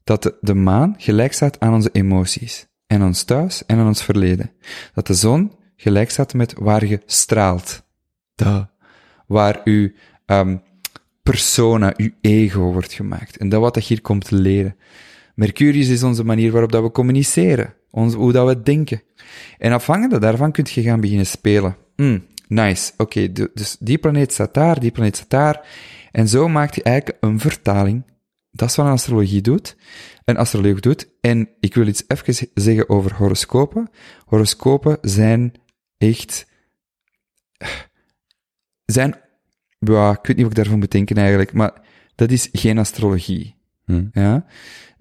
dat 0.05 0.23
de, 0.23 0.34
de 0.41 0.55
maan 0.55 0.94
gelijk 0.99 1.33
staat 1.33 1.60
aan 1.60 1.75
onze 1.75 1.91
emoties. 1.92 2.67
En 2.86 3.02
ons 3.02 3.23
thuis 3.23 3.67
en 3.67 3.78
aan 3.78 3.86
ons 3.86 4.02
verleden. 4.05 4.50
Dat 4.94 5.07
de 5.07 5.15
zon 5.15 5.52
gelijk 5.76 6.10
staat 6.10 6.34
met 6.34 6.55
waar 6.59 6.86
je 6.86 7.00
straalt. 7.07 7.89
Waar 9.27 9.60
uw 9.65 9.91
um, 10.27 10.62
persona, 11.23 11.94
uw 11.97 12.10
ego 12.20 12.60
wordt 12.60 12.93
gemaakt. 12.93 13.36
En 13.36 13.49
dat 13.49 13.60
wat 13.60 13.75
dat 13.75 13.85
hier 13.85 14.01
komt 14.01 14.31
leren. 14.31 14.77
Mercurius 15.35 15.89
is 15.89 16.02
onze 16.02 16.25
manier 16.25 16.52
waarop 16.52 16.73
dat 16.73 16.83
we 16.83 16.91
communiceren. 16.91 17.75
Ons, 17.91 18.15
hoe 18.15 18.33
dat 18.33 18.47
we 18.47 18.62
denken. 18.62 19.02
En 19.59 19.73
afhangende 19.73 20.19
daarvan 20.19 20.52
kun 20.52 20.67
je 20.69 20.83
gaan 20.83 21.01
beginnen 21.01 21.27
spelen. 21.27 21.77
Hmm, 21.97 22.27
nice. 22.49 22.93
Oké, 22.97 23.33
dus 23.33 23.77
die 23.81 23.99
planeet 23.99 24.33
staat 24.33 24.55
daar, 24.55 24.81
die 24.81 24.91
planeet 24.91 25.17
staat 25.17 25.31
daar. 25.31 25.67
En 26.12 26.28
zo 26.28 26.49
maakt 26.49 26.75
je 26.75 26.83
eigenlijk 26.83 27.17
een 27.20 27.41
vertaling. 27.41 28.05
Dat 28.51 28.69
is 28.69 28.77
wat 28.77 28.86
een 28.86 28.93
astrologie 28.93 29.41
doet. 29.41 29.77
Een 30.25 30.36
astroloog 30.36 30.81
doet. 30.81 31.09
En 31.20 31.49
ik 31.60 31.75
wil 31.75 31.86
iets 31.86 32.05
even 32.07 32.49
zeggen 32.55 32.89
over 32.89 33.15
horoscopen. 33.15 33.91
Horoscopen 34.25 34.99
zijn 35.01 35.52
echt... 35.99 36.47
Zijn... 38.93 39.15
Ja, 39.78 40.10
ik 40.10 40.27
weet 40.27 40.36
niet 40.36 40.41
wat 40.41 40.51
ik 40.51 40.55
daarvan 40.55 40.78
moet 40.78 40.91
denken 40.91 41.17
eigenlijk, 41.17 41.52
maar 41.52 41.73
dat 42.15 42.31
is 42.31 42.49
geen 42.52 42.78
astrologie. 42.78 43.57
Hm. 43.85 44.05
Ja? 44.12 44.47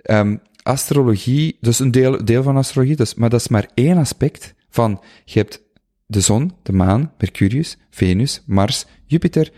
Um, 0.04 0.42
astrologie, 0.64 1.58
is 1.62 1.80
een 1.80 1.92
deel, 1.92 2.26
deel 2.26 2.44
van 2.44 2.58
astrologie, 2.58 2.96
dus, 2.96 3.14
maar 3.14 3.30
dat 3.30 3.40
is 3.40 3.48
maar 3.48 3.70
één 3.74 3.98
aspect 3.98 4.54
van, 4.70 5.02
je 5.26 5.40
hebt 5.40 5.62
de 6.06 6.22
zon, 6.22 6.52
de 6.64 6.74
maan, 6.74 7.14
Mercurius, 7.18 7.78
Venus, 7.90 8.44
Mars, 8.46 8.86
Jupiter, 9.06 9.52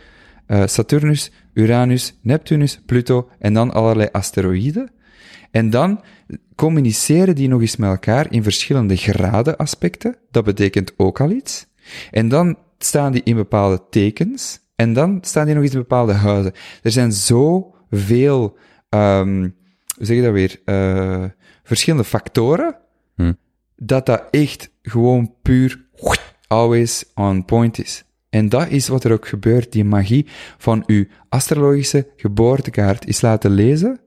uh, 0.47 0.67
Saturnus, 0.67 1.31
Uranus, 1.53 2.13
Neptunus, 2.21 2.81
Pluto 2.85 3.29
en 3.39 3.53
dan 3.53 3.71
allerlei 3.71 4.09
asteroïden. 4.11 4.91
En 5.51 5.69
dan 5.69 6.01
communiceren 6.55 7.35
die 7.35 7.47
nog 7.47 7.61
eens 7.61 7.75
met 7.75 7.89
elkaar 7.89 8.31
in 8.31 8.43
verschillende 8.43 8.95
graden 8.95 9.57
aspecten. 9.57 10.17
Dat 10.31 10.43
betekent 10.43 10.93
ook 10.97 11.19
al 11.19 11.31
iets. 11.31 11.67
En 12.11 12.27
dan 12.29 12.57
staan 12.85 13.11
die 13.11 13.23
in 13.23 13.35
bepaalde 13.35 13.81
tekens. 13.89 14.59
En 14.75 14.93
dan 14.93 15.17
staan 15.21 15.45
die 15.45 15.53
nog 15.53 15.63
eens 15.63 15.73
in 15.73 15.79
bepaalde 15.79 16.13
huizen. 16.13 16.53
Er 16.83 16.91
zijn 16.91 17.11
zoveel, 17.11 18.57
um, 18.89 19.41
hoe 19.95 20.05
zeg 20.05 20.15
je 20.15 20.21
dat 20.21 20.31
weer, 20.31 20.61
uh, 20.65 21.25
verschillende 21.63 22.05
factoren, 22.05 22.75
Hm. 23.15 23.33
dat 23.75 24.05
dat 24.05 24.23
echt 24.31 24.71
gewoon 24.81 25.33
puur 25.41 25.85
always 26.47 27.05
on 27.15 27.45
point 27.45 27.79
is. 27.79 28.03
En 28.29 28.49
dat 28.49 28.67
is 28.69 28.87
wat 28.87 29.03
er 29.03 29.11
ook 29.11 29.27
gebeurt, 29.27 29.71
die 29.71 29.83
magie 29.83 30.27
van 30.57 30.83
uw 30.85 31.05
astrologische 31.29 32.07
geboortekaart 32.15 33.07
is 33.07 33.21
laten 33.21 33.51
lezen. 33.51 33.99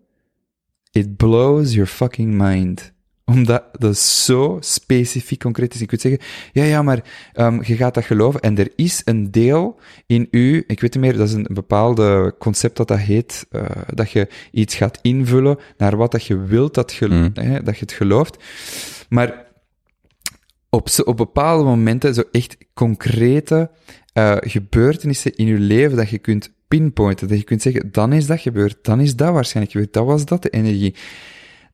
It 0.91 1.17
blows 1.17 1.73
your 1.73 1.89
fucking 1.89 2.35
mind. 2.35 2.94
Omdat 3.25 3.65
dat 3.73 3.99
zo 3.99 4.57
specifiek 4.61 5.41
concreet 5.41 5.75
is. 5.75 5.81
Ik 5.81 5.87
kunt 5.87 6.01
zeggen, 6.01 6.21
ja, 6.53 6.65
ja, 6.65 6.83
maar 6.83 7.05
um, 7.35 7.63
je 7.63 7.77
gaat 7.77 7.95
dat 7.95 8.05
geloven. 8.05 8.41
En 8.41 8.59
er 8.59 8.73
is 8.77 9.03
een 9.05 9.31
deel 9.31 9.79
in 10.07 10.29
u, 10.31 10.65
ik 10.67 10.81
weet 10.81 10.95
niet 10.95 11.05
meer, 11.05 11.17
dat 11.17 11.29
is 11.29 11.35
een 11.35 11.49
bepaalde 11.53 12.35
concept 12.39 12.77
dat 12.77 12.89
dat 12.89 12.99
heet, 12.99 13.47
uh, 13.51 13.63
dat 13.87 14.11
je 14.11 14.29
iets 14.51 14.75
gaat 14.75 14.99
invullen 15.03 15.59
naar 15.77 15.97
wat 15.97 16.13
dat 16.13 16.25
je 16.25 16.37
wilt 16.43 16.75
dat 16.75 16.93
je, 16.95 17.07
Mm. 17.07 17.31
hè, 17.35 17.63
dat 17.63 17.75
je 17.75 17.81
het 17.81 17.93
gelooft. 17.93 18.37
Maar 19.09 19.47
op, 20.71 20.89
op 21.05 21.17
bepaalde 21.17 21.65
momenten, 21.65 22.15
zo 22.15 22.23
echt 22.33 22.57
concrete 22.75 23.71
uh, 24.15 24.37
gebeurtenissen 24.41 25.35
in 25.35 25.47
je 25.47 25.59
leven, 25.59 25.97
dat 25.97 26.09
je 26.09 26.19
kunt 26.19 26.53
pinpointen, 26.69 27.29
dat 27.29 27.39
je 27.39 27.45
kunt 27.45 27.63
zeggen, 27.63 27.93
dan 27.93 28.13
is 28.13 28.27
dat 28.27 28.41
gebeurd, 28.41 28.77
dan 28.83 29.01
is 29.01 29.17
dat 29.17 29.33
waarschijnlijk 29.33 29.75
gebeurd, 29.75 29.93
dat 29.93 30.07
was 30.07 30.25
dat 30.25 30.43
de 30.43 30.51
energie. 30.51 30.95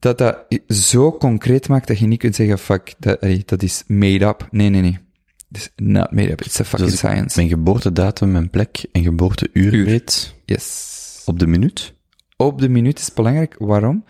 Dat 0.01 0.19
dat 0.19 0.47
zo 0.69 1.13
concreet 1.13 1.69
maakt 1.69 1.87
dat 1.87 1.99
je 1.99 2.07
niet 2.07 2.19
kunt 2.19 2.35
zeggen, 2.35 2.59
fuck, 2.59 2.95
dat, 2.99 3.21
allee, 3.21 3.43
dat 3.45 3.63
is 3.63 3.85
made 3.87 4.25
up. 4.25 4.49
Nee, 4.51 4.69
nee, 4.69 4.81
nee. 4.81 4.99
Het 5.49 5.57
is 5.57 5.71
not 5.77 6.11
made 6.11 6.31
up, 6.31 6.41
it's 6.41 6.61
a 6.61 6.65
fucking 6.65 6.91
Dus 6.91 6.99
science. 6.99 7.37
Mijn 7.37 7.49
geboortedatum 7.49 8.37
en 8.37 8.51
plek 8.51 8.85
en 8.93 9.03
geboorteuur 9.03 9.75
Uur. 9.75 9.85
weet 9.85 10.35
Yes. 10.45 11.23
op 11.25 11.39
de 11.39 11.47
minuut. 11.47 11.95
op 12.37 12.61
de 12.61 12.69
minuut 12.69 12.99
is 12.99 13.13
belangrijk. 13.13 13.55
Waarom? 13.59 14.05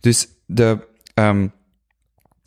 Dus 0.00 0.28
de, 0.46 0.88
um, 1.14 1.52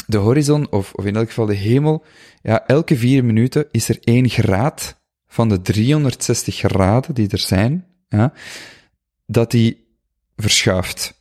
de 0.08 0.18
horizon, 0.18 0.72
of, 0.72 0.94
of 0.94 1.06
in 1.06 1.16
elk 1.16 1.28
geval 1.28 1.46
de 1.46 1.56
hemel, 1.56 2.04
ja, 2.42 2.68
elke 2.68 2.98
vier 2.98 3.26
minuten 3.26 3.66
is 3.72 3.90
er 3.90 3.98
één 4.04 4.30
graad 4.30 5.02
van 5.28 5.50
de 5.50 5.62
360 5.62 6.56
graden 6.56 7.16
die 7.16 7.30
er 7.30 7.40
zijn, 7.40 7.86
ja, 8.08 8.34
dat 9.26 9.52
die 9.52 9.88
verschuift. 10.36 11.15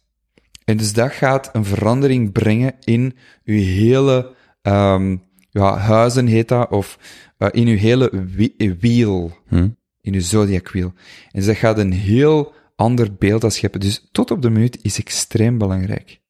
En 0.64 0.76
dus 0.76 0.92
dat 0.92 1.12
gaat 1.12 1.50
een 1.52 1.64
verandering 1.64 2.32
brengen 2.32 2.74
in 2.84 3.16
uw 3.44 3.60
hele, 3.62 4.34
um, 4.62 5.22
ja, 5.50 5.76
huizen 5.76 6.26
heet 6.26 6.48
dat, 6.48 6.70
of 6.70 6.98
uh, 7.38 7.48
in 7.50 7.66
uw 7.66 7.76
hele 7.76 8.26
wi- 8.26 8.76
wiel 8.80 9.38
Hm. 9.48 9.68
in 10.00 10.14
uw 10.14 10.20
zodiac 10.20 10.68
wheel. 10.68 10.92
En 10.96 11.30
dus 11.32 11.46
dat 11.46 11.56
gaat 11.56 11.78
een 11.78 11.92
heel 11.92 12.52
ander 12.76 13.14
beeld 13.14 13.44
als 13.44 13.54
scheppen. 13.54 13.80
Dus 13.80 14.08
tot 14.12 14.30
op 14.30 14.42
de 14.42 14.50
minuut 14.50 14.78
is 14.82 14.98
extreem 14.98 15.58
belangrijk. 15.58 16.20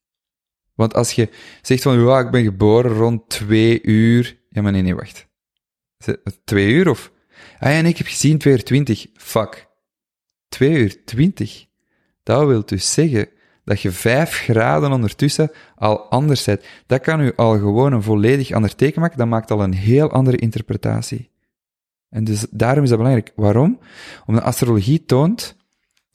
Want 0.75 0.95
als 0.95 1.13
je 1.13 1.29
zegt 1.63 1.83
van, 1.83 2.01
ja, 2.01 2.19
ik 2.19 2.31
ben 2.31 2.43
geboren 2.45 2.93
rond 2.93 3.29
twee 3.29 3.83
uur. 3.83 4.43
Ja, 4.49 4.63
maar 4.63 4.73
nee, 4.73 4.83
nee, 4.83 4.95
wacht. 4.95 5.27
Het 6.05 6.41
Twee 6.45 6.69
uur 6.69 6.89
of? 6.89 7.13
Ah 7.59 7.73
ja, 7.73 7.81
nee, 7.81 7.91
ik 7.91 7.99
heb 7.99 8.07
gezien 8.07 8.39
twee 8.39 8.55
uur 8.55 8.65
twintig. 8.65 9.07
Fuck. 9.15 9.69
Twee 10.49 10.79
uur 10.79 11.05
twintig. 11.05 11.67
Dat 12.23 12.47
wil 12.47 12.65
dus 12.65 12.93
zeggen 12.93 13.29
dat 13.65 13.81
je 13.81 13.91
vijf 13.91 14.31
graden 14.31 14.93
ondertussen 14.93 15.51
al 15.75 16.11
anders 16.11 16.45
bent. 16.45 16.65
Dat 16.87 17.01
kan 17.01 17.21
u 17.21 17.33
al 17.37 17.59
gewoon 17.59 17.93
een 17.93 18.03
volledig 18.03 18.51
ander 18.51 18.75
teken 18.75 19.01
maken. 19.01 19.19
Dat 19.19 19.27
maakt 19.27 19.51
al 19.51 19.63
een 19.63 19.75
heel 19.75 20.11
andere 20.11 20.37
interpretatie. 20.37 21.31
En 22.09 22.25
dus 22.25 22.47
daarom 22.51 22.83
is 22.83 22.89
dat 22.89 22.99
belangrijk. 22.99 23.33
Waarom? 23.37 23.79
Omdat 24.27 24.45
astrologie 24.45 25.05
toont, 25.05 25.57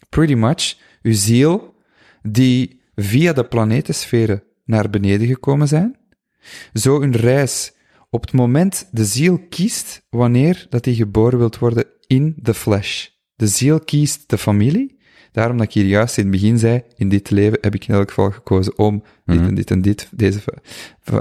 pretty 0.10 0.34
much, 0.34 0.78
uw 1.02 1.14
ziel, 1.14 1.74
die 2.22 2.82
via 2.96 3.34
de 3.34 3.44
planetensferen 3.44 4.44
naar 4.66 4.90
beneden 4.90 5.28
gekomen 5.28 5.68
zijn, 5.68 5.98
zo 6.74 7.02
een 7.02 7.16
reis. 7.16 7.74
Op 8.10 8.22
het 8.22 8.34
moment 8.34 8.88
de 8.92 9.06
ziel 9.06 9.40
kiest 9.50 10.06
wanneer 10.10 10.66
dat 10.70 10.86
hij 10.86 10.94
geboren 10.94 11.40
wilt 11.40 11.58
worden 11.58 11.86
in 12.08 12.36
de 12.38 12.54
flesh. 12.54 13.08
De 13.36 13.48
ziel 13.48 13.80
kiest 13.80 14.30
de 14.30 14.38
familie. 14.38 14.99
Daarom 15.32 15.58
dat 15.58 15.66
ik 15.66 15.74
hier 15.74 15.86
juist 15.86 16.18
in 16.18 16.24
het 16.24 16.32
begin 16.32 16.58
zei, 16.58 16.84
in 16.96 17.10
dit 17.10 17.30
leven 17.30 17.58
heb 17.62 17.76
ik 17.76 17.88
in 17.88 17.94
elk 17.94 18.10
geval 18.10 18.32
gekozen 18.32 18.78
om 18.78 19.04
dit 19.26 19.40
en 19.40 19.56
dit 19.56 19.72
en 19.72 19.82
dit, 19.82 20.10
deze, 20.12 20.40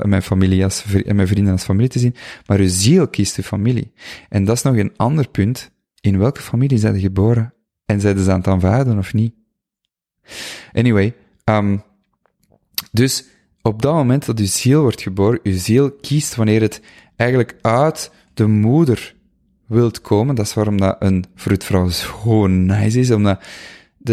mijn 0.03 0.23
familie 0.23 0.65
als, 0.65 0.85
en 1.05 1.17
mijn 1.17 1.29
vrienden 1.29 1.53
als 1.53 1.65
familie 1.65 1.89
te 1.89 1.99
zien. 1.99 2.15
Maar 2.47 2.59
uw 2.59 2.69
ziel 2.69 3.09
kiest 3.09 3.37
uw 3.37 3.43
familie. 3.43 3.93
En 4.29 4.45
dat 4.45 4.57
is 4.57 4.63
nog 4.63 4.77
een 4.77 4.93
ander 4.97 5.29
punt. 5.29 5.71
In 6.01 6.19
welke 6.19 6.41
familie 6.41 6.79
zijn 6.79 6.95
je 6.95 7.01
geboren? 7.01 7.55
En 7.87 8.01
zijn 8.01 8.19
ze 8.19 8.31
aan 8.31 8.39
het 8.39 8.49
aanvaarden 8.49 8.99
of 8.99 9.15
niet? 9.15 9.35
Anyway, 10.73 11.15
um, 11.45 11.83
dus 12.93 13.25
op 13.63 13.83
dat 13.83 13.95
moment 13.95 14.27
dat 14.27 14.39
uw 14.39 14.47
ziel 14.47 14.81
wordt 14.81 15.03
geboren, 15.03 15.41
uw 15.43 15.59
ziel 15.59 15.91
kiest 15.91 16.35
wanneer 16.35 16.61
het 16.61 16.81
eigenlijk 17.17 17.57
uit 17.63 18.11
de 18.35 18.47
moeder 18.47 19.15
wilt 19.67 20.01
komen. 20.01 20.35
Dat 20.35 20.47
is 20.47 20.55
waarom 20.55 20.77
dat 20.77 20.97
een 20.99 21.25
vroedvrouw 21.35 21.89
zo 21.89 22.47
nice 22.47 22.99
is, 22.99 23.11
omdat 23.11 23.43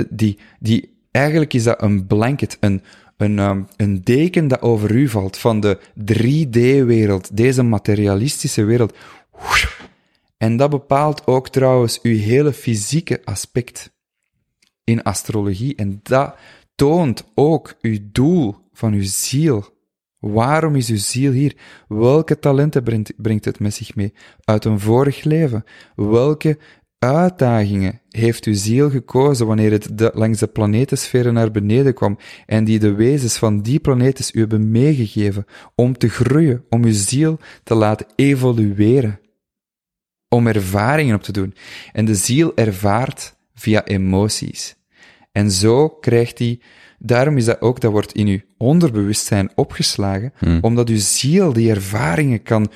die, 0.10 0.38
die, 0.60 0.98
eigenlijk 1.12 1.54
is 1.54 1.64
dat 1.64 1.82
een 1.82 2.08
blanket, 2.08 2.58
een, 2.60 2.82
een, 3.18 3.40
um, 3.40 3.68
een 3.78 4.02
deken 4.04 4.48
dat 4.48 4.62
over 4.62 4.92
u 4.92 5.08
valt 5.08 5.38
van 5.38 5.60
de 5.60 5.80
3D-wereld, 6.14 7.38
deze 7.38 7.64
materialistische 7.64 8.64
wereld. 8.64 8.98
En 10.38 10.58
dat 10.58 10.70
bepaalt 10.70 11.28
ook 11.28 11.50
trouwens 11.50 12.02
uw 12.02 12.18
hele 12.18 12.54
fysieke 12.54 13.22
aspect 13.24 13.94
in 14.84 15.04
astrologie. 15.04 15.76
En 15.76 16.00
dat 16.04 16.36
toont 16.76 17.26
ook 17.36 17.76
uw 17.82 17.98
doel 18.12 18.56
van 18.74 18.94
uw 18.94 19.04
ziel. 19.04 19.74
Waarom 20.20 20.76
is 20.76 20.90
uw 20.90 20.98
ziel 20.98 21.32
hier? 21.32 21.56
Welke 21.88 22.40
talenten 22.40 22.84
brengt 23.18 23.46
het 23.46 23.60
met 23.60 23.74
zich 23.74 23.96
mee? 23.96 24.14
Uit 24.44 24.66
een 24.66 24.80
vorig 24.80 25.24
leven? 25.24 25.64
Welke 25.96 26.58
uitdagingen 27.06 28.02
heeft 28.10 28.46
uw 28.46 28.54
ziel 28.54 28.90
gekozen 28.90 29.48
wanneer 29.48 29.72
het 29.72 29.98
de, 29.98 30.12
langs 30.14 30.40
de 30.40 30.48
planetensferen 30.48 31.34
naar 31.34 31.52
beneden 31.52 31.94
kwam 31.94 32.18
en 32.46 32.64
die 32.64 32.80
de 32.80 32.94
wezens 32.94 33.38
van 33.38 33.62
die 33.62 33.80
planetes 33.80 34.32
u 34.34 34.40
hebben 34.40 34.72
meegegeven 34.72 35.46
om 35.76 35.98
te 35.98 36.10
groeien, 36.10 36.64
om 36.70 36.84
uw 36.84 36.94
ziel 36.94 37.40
te 37.64 37.76
laten 37.76 38.08
evolueren, 38.16 39.20
om 40.30 40.48
ervaringen 40.48 41.16
op 41.16 41.24
te 41.24 41.32
doen. 41.32 41.54
En 41.92 42.06
de 42.06 42.16
ziel 42.16 42.56
ervaart 42.56 43.36
via 43.54 43.86
emoties. 43.86 44.76
En 45.32 45.52
zo 45.52 45.90
krijgt 45.90 46.40
hij, 46.40 46.60
daarom 47.00 47.38
is 47.38 47.46
dat 47.46 47.62
ook, 47.62 47.82
dat 47.82 47.92
wordt 47.92 48.14
in 48.14 48.28
uw 48.28 48.40
onderbewustzijn 48.58 49.52
opgeslagen, 49.56 50.34
omdat 50.62 50.90
uw 50.90 51.00
ziel 51.00 51.54
die 51.54 51.70
ervaringen 51.70 52.44
kan 52.44 52.72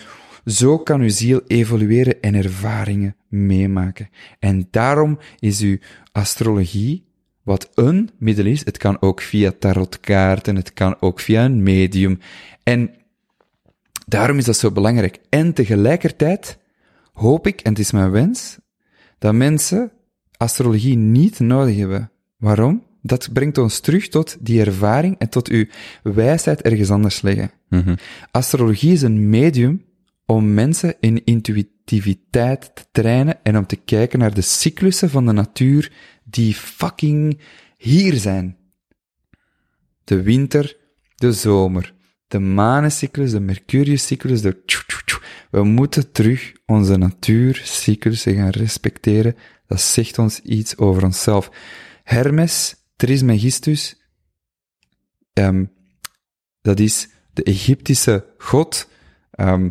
zo 0.45 0.77
kan 0.77 1.01
uw 1.01 1.09
ziel 1.09 1.41
evolueren 1.47 2.21
en 2.21 2.35
ervaringen 2.35 3.15
meemaken. 3.29 4.09
En 4.39 4.67
daarom 4.71 5.19
is 5.39 5.61
uw 5.61 5.77
astrologie, 6.11 7.07
wat 7.43 7.69
een 7.73 8.09
middel 8.17 8.45
is, 8.45 8.65
het 8.65 8.77
kan 8.77 9.01
ook 9.01 9.21
via 9.21 9.51
tarotkaarten, 9.59 10.55
het 10.55 10.73
kan 10.73 10.95
ook 10.99 11.19
via 11.19 11.45
een 11.45 11.63
medium. 11.63 12.19
En 12.63 12.91
daarom 14.07 14.37
is 14.37 14.45
dat 14.45 14.57
zo 14.57 14.71
belangrijk. 14.71 15.19
En 15.29 15.53
tegelijkertijd 15.53 16.57
hoop 17.13 17.47
ik, 17.47 17.61
en 17.61 17.69
het 17.69 17.79
is 17.79 17.91
mijn 17.91 18.11
wens, 18.11 18.57
dat 19.17 19.33
mensen 19.33 19.91
astrologie 20.37 20.97
niet 20.97 21.39
nodig 21.39 21.77
hebben. 21.77 22.11
Waarom? 22.37 22.83
Dat 23.01 23.29
brengt 23.33 23.57
ons 23.57 23.79
terug 23.79 24.07
tot 24.07 24.37
die 24.39 24.59
ervaring 24.59 25.15
en 25.17 25.29
tot 25.29 25.47
uw 25.47 25.65
wijsheid 26.03 26.61
ergens 26.61 26.89
anders 26.89 27.21
leggen. 27.21 27.51
Astrologie 28.31 28.91
is 28.91 29.01
een 29.01 29.29
medium 29.29 29.83
om 30.29 30.53
mensen 30.53 30.95
in 30.99 31.25
intuïtiviteit 31.25 32.75
te 32.75 32.83
trainen 32.91 33.43
en 33.43 33.57
om 33.57 33.65
te 33.65 33.75
kijken 33.75 34.19
naar 34.19 34.33
de 34.33 34.41
cyclussen 34.41 35.09
van 35.09 35.25
de 35.25 35.31
natuur 35.31 35.91
die 36.23 36.53
fucking 36.53 37.39
hier 37.77 38.13
zijn. 38.13 38.57
De 40.03 40.21
winter, 40.21 40.77
de 41.15 41.31
zomer, 41.31 41.93
de 42.27 42.39
manencyclus, 42.39 43.31
de 43.31 43.39
mercuriuscyclus, 43.39 44.41
de. 44.41 44.63
We 45.51 45.63
moeten 45.63 46.11
terug 46.11 46.53
onze 46.65 46.97
natuurcyclussen 46.97 48.35
gaan 48.35 48.49
respecteren. 48.49 49.35
Dat 49.67 49.81
zegt 49.81 50.17
ons 50.17 50.39
iets 50.39 50.77
over 50.77 51.03
onszelf. 51.03 51.51
Hermes 52.03 52.75
Trismegistus, 52.95 54.01
ehm, 55.33 55.65
dat 56.61 56.79
is 56.79 57.09
de 57.33 57.43
Egyptische 57.43 58.25
god, 58.37 58.89
ehm, 59.31 59.69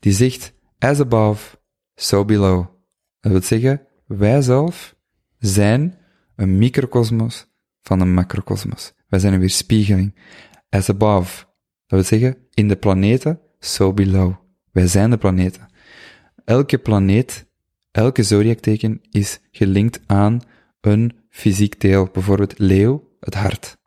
die 0.00 0.12
zegt, 0.12 0.52
as 0.78 1.00
above, 1.00 1.58
so 1.94 2.24
below. 2.24 2.66
Dat 3.20 3.32
wil 3.32 3.42
zeggen, 3.42 3.86
wij 4.06 4.42
zelf 4.42 4.96
zijn 5.38 5.98
een 6.36 6.58
microcosmos 6.58 7.46
van 7.82 8.00
een 8.00 8.14
macrocosmos. 8.14 8.92
Wij 9.08 9.18
zijn 9.18 9.32
een 9.32 9.40
weerspiegeling. 9.40 10.14
As 10.68 10.88
above. 10.88 11.44
Dat 11.86 11.98
wil 11.98 12.02
zeggen, 12.02 12.46
in 12.54 12.68
de 12.68 12.76
planeten, 12.76 13.40
so 13.58 13.92
below. 13.92 14.34
Wij 14.72 14.86
zijn 14.86 15.10
de 15.10 15.18
planeten. 15.18 15.68
Elke 16.44 16.78
planeet, 16.78 17.46
elke 17.90 18.22
zodiacteken 18.22 19.00
is 19.10 19.40
gelinkt 19.50 20.00
aan 20.06 20.40
een 20.80 21.12
fysiek 21.28 21.80
deel. 21.80 22.08
Bijvoorbeeld 22.12 22.58
leeuw, 22.58 23.16
het 23.20 23.34
hart. 23.34 23.78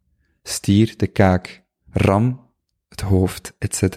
Stier, 0.43 0.93
de 0.97 1.07
kaak. 1.07 1.63
Ram, 1.89 2.42
het 2.93 3.01
hoofd, 3.01 3.53
etc. 3.57 3.95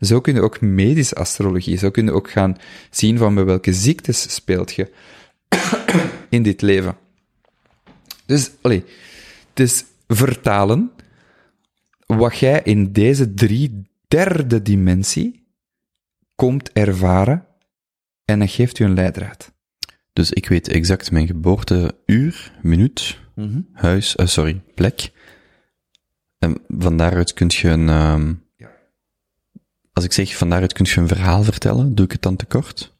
Zo 0.00 0.20
kun 0.20 0.34
je 0.34 0.40
ook 0.40 0.60
medische 0.60 1.14
astrologie, 1.14 1.76
zo 1.76 1.90
kun 1.90 2.04
je 2.04 2.12
ook 2.12 2.30
gaan 2.30 2.56
zien 2.90 3.18
van 3.18 3.34
bij 3.34 3.44
welke 3.44 3.72
ziektes 3.72 4.34
speelt 4.34 4.74
je 4.74 4.92
in 6.28 6.42
dit 6.42 6.62
leven. 6.62 6.96
Dus, 8.26 8.50
allee, 8.60 8.84
het 9.48 9.60
is 9.60 9.84
vertalen 10.06 10.90
wat 12.06 12.38
jij 12.38 12.60
in 12.64 12.92
deze 12.92 13.34
drie 13.34 13.86
derde 14.08 14.62
dimensie 14.62 15.46
komt 16.34 16.72
ervaren 16.72 17.46
en 18.24 18.38
dat 18.38 18.50
geeft 18.50 18.78
u 18.78 18.84
een 18.84 18.94
leidraad. 18.94 19.52
Dus 20.12 20.30
ik 20.30 20.48
weet 20.48 20.68
exact 20.68 21.10
mijn 21.10 21.26
geboorteuur, 21.26 22.52
minuut, 22.62 23.18
huis, 23.72 24.16
eh, 24.16 24.26
sorry, 24.26 24.62
plek. 24.74 25.10
En 26.38 26.60
van 26.68 26.96
daaruit 26.96 27.32
kun 27.32 27.50
je 27.50 27.68
een, 27.68 27.88
ehm, 27.88 28.34
als 29.92 30.04
ik 30.04 30.12
zeg 30.12 30.36
van 30.36 30.50
daaruit 30.50 30.72
kun 30.72 30.86
je 30.88 31.00
een 31.00 31.08
verhaal 31.08 31.42
vertellen, 31.42 31.94
doe 31.94 32.04
ik 32.04 32.12
het 32.12 32.22
dan 32.22 32.36
tekort? 32.36 32.96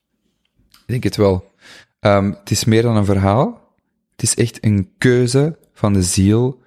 Ik 0.71 0.87
denk 0.87 1.03
het 1.03 1.17
wel. 1.17 1.53
Ehm, 2.01 2.31
het 2.31 2.51
is 2.51 2.65
meer 2.65 2.83
dan 2.83 2.97
een 2.97 3.05
verhaal. 3.05 3.75
Het 4.11 4.23
is 4.23 4.35
echt 4.35 4.65
een 4.65 4.91
keuze 4.99 5.59
van 5.73 5.93
de 5.93 6.03
ziel 6.03 6.63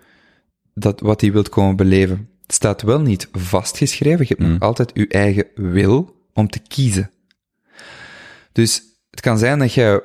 dat 0.74 1.00
wat 1.00 1.22
hij 1.22 1.32
wilt 1.32 1.50
komen 1.50 1.75
beleven. 1.75 2.30
Het 2.41 2.53
staat 2.53 2.82
wel 2.82 3.01
niet 3.01 3.30
vastgeschreven. 3.32 4.25
Je 4.27 4.35
hebt 4.38 4.50
nog 4.50 4.59
altijd 4.59 4.91
je 4.93 5.08
eigen 5.08 5.48
wil 5.56 6.16
om 6.33 6.50
te 6.50 6.59
kiezen. 6.59 7.11
Dus 8.51 8.83
het 9.09 9.22
kan 9.22 9.38
zijn 9.38 9.59
dat 9.59 9.74
je 9.74 10.03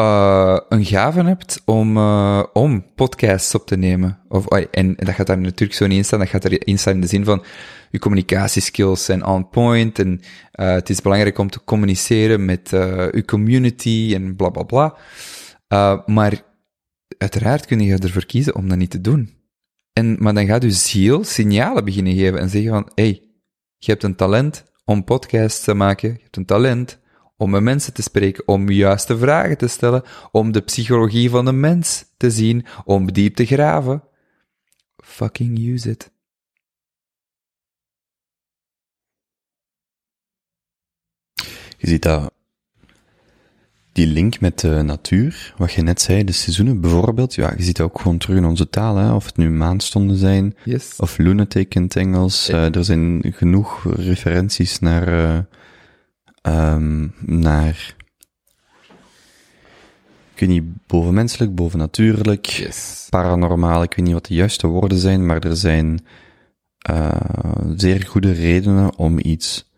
eh, 0.00 0.58
een 0.68 0.84
gave 0.84 1.22
hebt 1.22 1.62
om, 1.64 1.96
eh, 1.96 2.42
om 2.52 2.84
podcasts 2.94 3.54
op 3.54 3.66
te 3.66 3.76
nemen. 3.76 4.18
Of, 4.28 4.46
en 4.46 4.94
dat 4.96 5.14
gaat 5.14 5.26
daar 5.26 5.38
natuurlijk 5.38 5.78
zo 5.78 5.86
niet 5.86 5.96
in 5.96 6.04
staan. 6.04 6.18
Dat 6.18 6.28
gaat 6.28 6.44
erin 6.44 6.78
staan 6.78 6.94
in 6.94 7.00
de 7.00 7.06
zin 7.06 7.24
van 7.24 7.44
je 7.90 7.98
communicatieskills 7.98 9.04
zijn 9.04 9.26
on 9.26 9.48
point. 9.48 9.98
En 9.98 10.20
eh, 10.52 10.72
het 10.72 10.90
is 10.90 11.02
belangrijk 11.02 11.38
om 11.38 11.50
te 11.50 11.64
communiceren 11.64 12.44
met 12.44 12.68
je 12.70 13.22
community 13.26 14.12
en 14.14 14.36
bla 14.36 14.48
bla 14.48 14.62
bla. 14.62 14.96
Maar 16.06 16.42
uiteraard 17.18 17.66
kun 17.66 17.80
je 17.80 17.98
ervoor 17.98 18.26
kiezen 18.26 18.54
om 18.54 18.68
dat 18.68 18.78
niet 18.78 18.90
te 18.90 19.00
doen. 19.00 19.38
En, 19.92 20.16
maar 20.18 20.34
dan 20.34 20.46
gaat 20.46 20.62
je 20.62 20.70
ziel 20.70 21.24
signalen 21.24 21.84
beginnen 21.84 22.14
geven 22.14 22.38
en 22.38 22.48
zeggen 22.48 22.70
van, 22.70 22.90
hey, 22.94 23.22
je 23.76 23.90
hebt 23.90 24.02
een 24.02 24.16
talent 24.16 24.64
om 24.84 25.04
podcasts 25.04 25.64
te 25.64 25.74
maken, 25.74 26.08
je 26.08 26.22
hebt 26.22 26.36
een 26.36 26.44
talent 26.44 26.99
om 27.40 27.50
met 27.50 27.62
mensen 27.62 27.92
te 27.92 28.02
spreken, 28.02 28.48
om 28.48 28.70
juiste 28.70 29.18
vragen 29.18 29.58
te 29.58 29.66
stellen, 29.66 30.02
om 30.30 30.52
de 30.52 30.60
psychologie 30.60 31.30
van 31.30 31.44
de 31.44 31.52
mens 31.52 32.04
te 32.16 32.30
zien, 32.30 32.66
om 32.84 33.12
diep 33.12 33.34
te 33.34 33.46
graven. 33.46 34.02
Fucking 34.96 35.58
use 35.58 35.90
it. 35.90 36.10
Je 41.76 41.88
ziet 41.88 42.02
dat, 42.02 42.32
die 43.92 44.06
link 44.06 44.40
met 44.40 44.58
de 44.58 44.82
natuur, 44.82 45.54
wat 45.56 45.72
je 45.72 45.82
net 45.82 46.00
zei, 46.00 46.24
de 46.24 46.32
seizoenen 46.32 46.80
bijvoorbeeld, 46.80 47.34
ja, 47.34 47.52
je 47.56 47.62
ziet 47.62 47.76
dat 47.76 47.86
ook 47.86 48.00
gewoon 48.00 48.18
terug 48.18 48.36
in 48.36 48.44
onze 48.44 48.68
taal, 48.70 48.96
hè, 48.96 49.12
of 49.14 49.24
het 49.26 49.36
nu 49.36 49.50
maandstonden 49.50 50.16
zijn, 50.16 50.56
Yes. 50.64 50.94
of 50.96 51.18
lunatic 51.18 51.74
in 51.74 51.82
het 51.82 51.96
Engels, 51.96 52.48
eh, 52.48 52.74
er 52.74 52.84
zijn 52.84 53.22
genoeg 53.36 53.94
referenties 53.96 54.78
naar, 54.78 55.08
eh, 55.08 55.38
ehm, 56.42 57.08
naar, 57.20 57.94
ik 60.34 60.40
weet 60.40 60.48
niet, 60.48 60.86
bovenmenselijk, 60.86 61.54
bovennatuurlijk, 61.54 62.46
Yes. 62.46 63.06
paranormaal, 63.10 63.82
ik 63.82 63.94
weet 63.94 64.04
niet 64.04 64.14
wat 64.14 64.26
de 64.26 64.34
juiste 64.34 64.66
woorden 64.66 64.98
zijn, 64.98 65.26
maar 65.26 65.44
er 65.44 65.56
zijn 65.56 66.04
eh, 66.80 67.20
zeer 67.76 68.06
goede 68.06 68.32
redenen 68.32 68.96
om 68.96 69.18
iets 69.18 69.68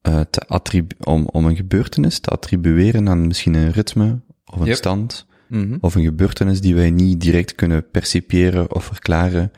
eh, 0.00 0.20
te 0.30 0.60
om, 1.04 1.26
om 1.26 1.44
een 1.44 1.56
gebeurtenis 1.56 2.18
te 2.18 2.30
attribueren 2.30 3.08
aan 3.08 3.26
misschien 3.26 3.54
een 3.54 3.70
ritme 3.70 4.20
of 4.44 4.60
een 4.60 4.66
Yep. 4.66 4.76
stand 4.76 5.26
Mhm. 5.48 5.76
of 5.80 5.94
een 5.94 6.02
gebeurtenis 6.02 6.60
die 6.60 6.74
wij 6.74 6.90
niet 6.90 7.20
direct 7.20 7.54
kunnen 7.54 7.90
perciperen 7.90 8.74
of 8.74 8.84
verklaren, 8.84 9.52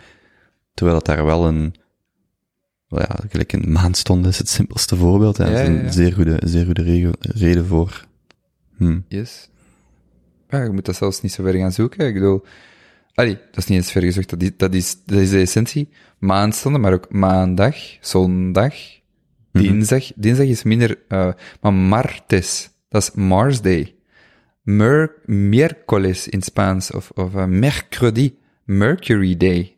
terwijl 0.75 0.97
dat 0.99 1.07
daar 1.17 1.25
wel 1.25 1.47
een, 1.47 1.75
ja, 3.01 3.17
gelijk 3.29 3.53
een 3.53 3.73
maandstond 3.73 4.27
is 4.27 4.39
het 4.39 4.49
simpelste 4.49 4.97
voorbeeld. 4.97 5.37
Ja, 5.37 5.65
een 5.65 5.93
zeer 5.93 6.13
goede, 6.13 6.37
zeer 6.45 6.65
goede 6.65 6.83
rego- 6.83 7.13
reden 7.21 7.67
voor. 7.67 8.07
Hm. 8.77 9.01
Yes. 9.09 9.49
Ja, 10.49 10.63
je 10.63 10.71
moet 10.71 10.85
dat 10.85 10.97
zelfs 10.97 11.21
niet 11.21 11.33
zo 11.33 11.43
ver 11.43 11.55
gaan 11.55 11.73
zoeken. 11.73 12.07
Ik 12.07 12.15
bedoel, 12.15 12.45
allee, 13.15 13.35
dat 13.35 13.57
is 13.57 13.67
niet 13.67 13.79
eens 13.79 13.91
ver 13.93 14.03
gezocht, 14.03 14.31
dat 14.31 14.43
is, 14.43 14.51
dat 14.57 14.75
is, 14.75 14.97
dat 15.05 15.19
is 15.19 15.31
de 15.31 15.41
essentie. 15.41 15.89
Maandstonden, 16.19 16.81
maar 16.81 16.93
ook 16.93 17.13
maandag, 17.13 17.77
zondag, 18.01 18.75
dinsdag. 19.53 20.13
Dinsdag 20.15 20.47
is 20.47 20.63
minder, 20.63 20.99
eh, 21.09 21.33
maar 21.61 21.73
martes, 21.75 22.71
dat 22.89 23.03
is 23.03 23.11
Mars 23.15 23.61
Day. 23.61 23.95
Mer 24.63 25.15
miércoles 25.25 26.29
in 26.29 26.43
Spaans, 26.43 26.91
of, 26.91 27.11
of 27.11 27.35
eh, 27.35 27.45
mercredi, 27.45 28.39
Mercury 28.65 29.37
Day. 29.37 29.77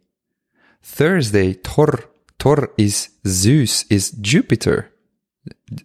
Thursday, 0.96 1.54
Thor. 1.62 2.10
Thor 2.46 2.70
is 2.76 3.10
Zeus, 3.24 3.84
is 3.88 4.12
Jupiter. 4.20 4.92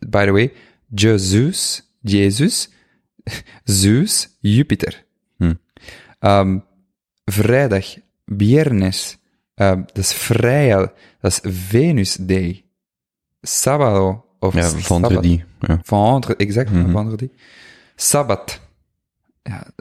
By 0.06 0.25
the 0.25 0.31
way, 0.31 0.51
Jesus, 0.93 1.81
Jezus, 2.03 2.69
Zeus, 3.65 4.27
Jupiter. 4.41 4.93
Hm. 5.38 5.53
Ehm, 6.19 6.59
vrijdag, 7.25 7.85
viernes, 8.25 9.17
ehm, 9.56 9.81
dat 9.85 9.98
is 9.98 10.14
vrij, 10.14 10.69
dat 11.22 11.31
is 11.31 11.40
Venus 11.43 12.15
Day. 12.15 12.64
Sábado, 13.41 14.25
of 14.40 14.53
Ja, 14.53 14.69
vendredi. 14.69 15.43
Ja. 15.59 15.80
Vendre, 15.83 16.35
exact, 16.35 16.69
vendredi. 16.69 17.30
Sabbat. 17.95 18.59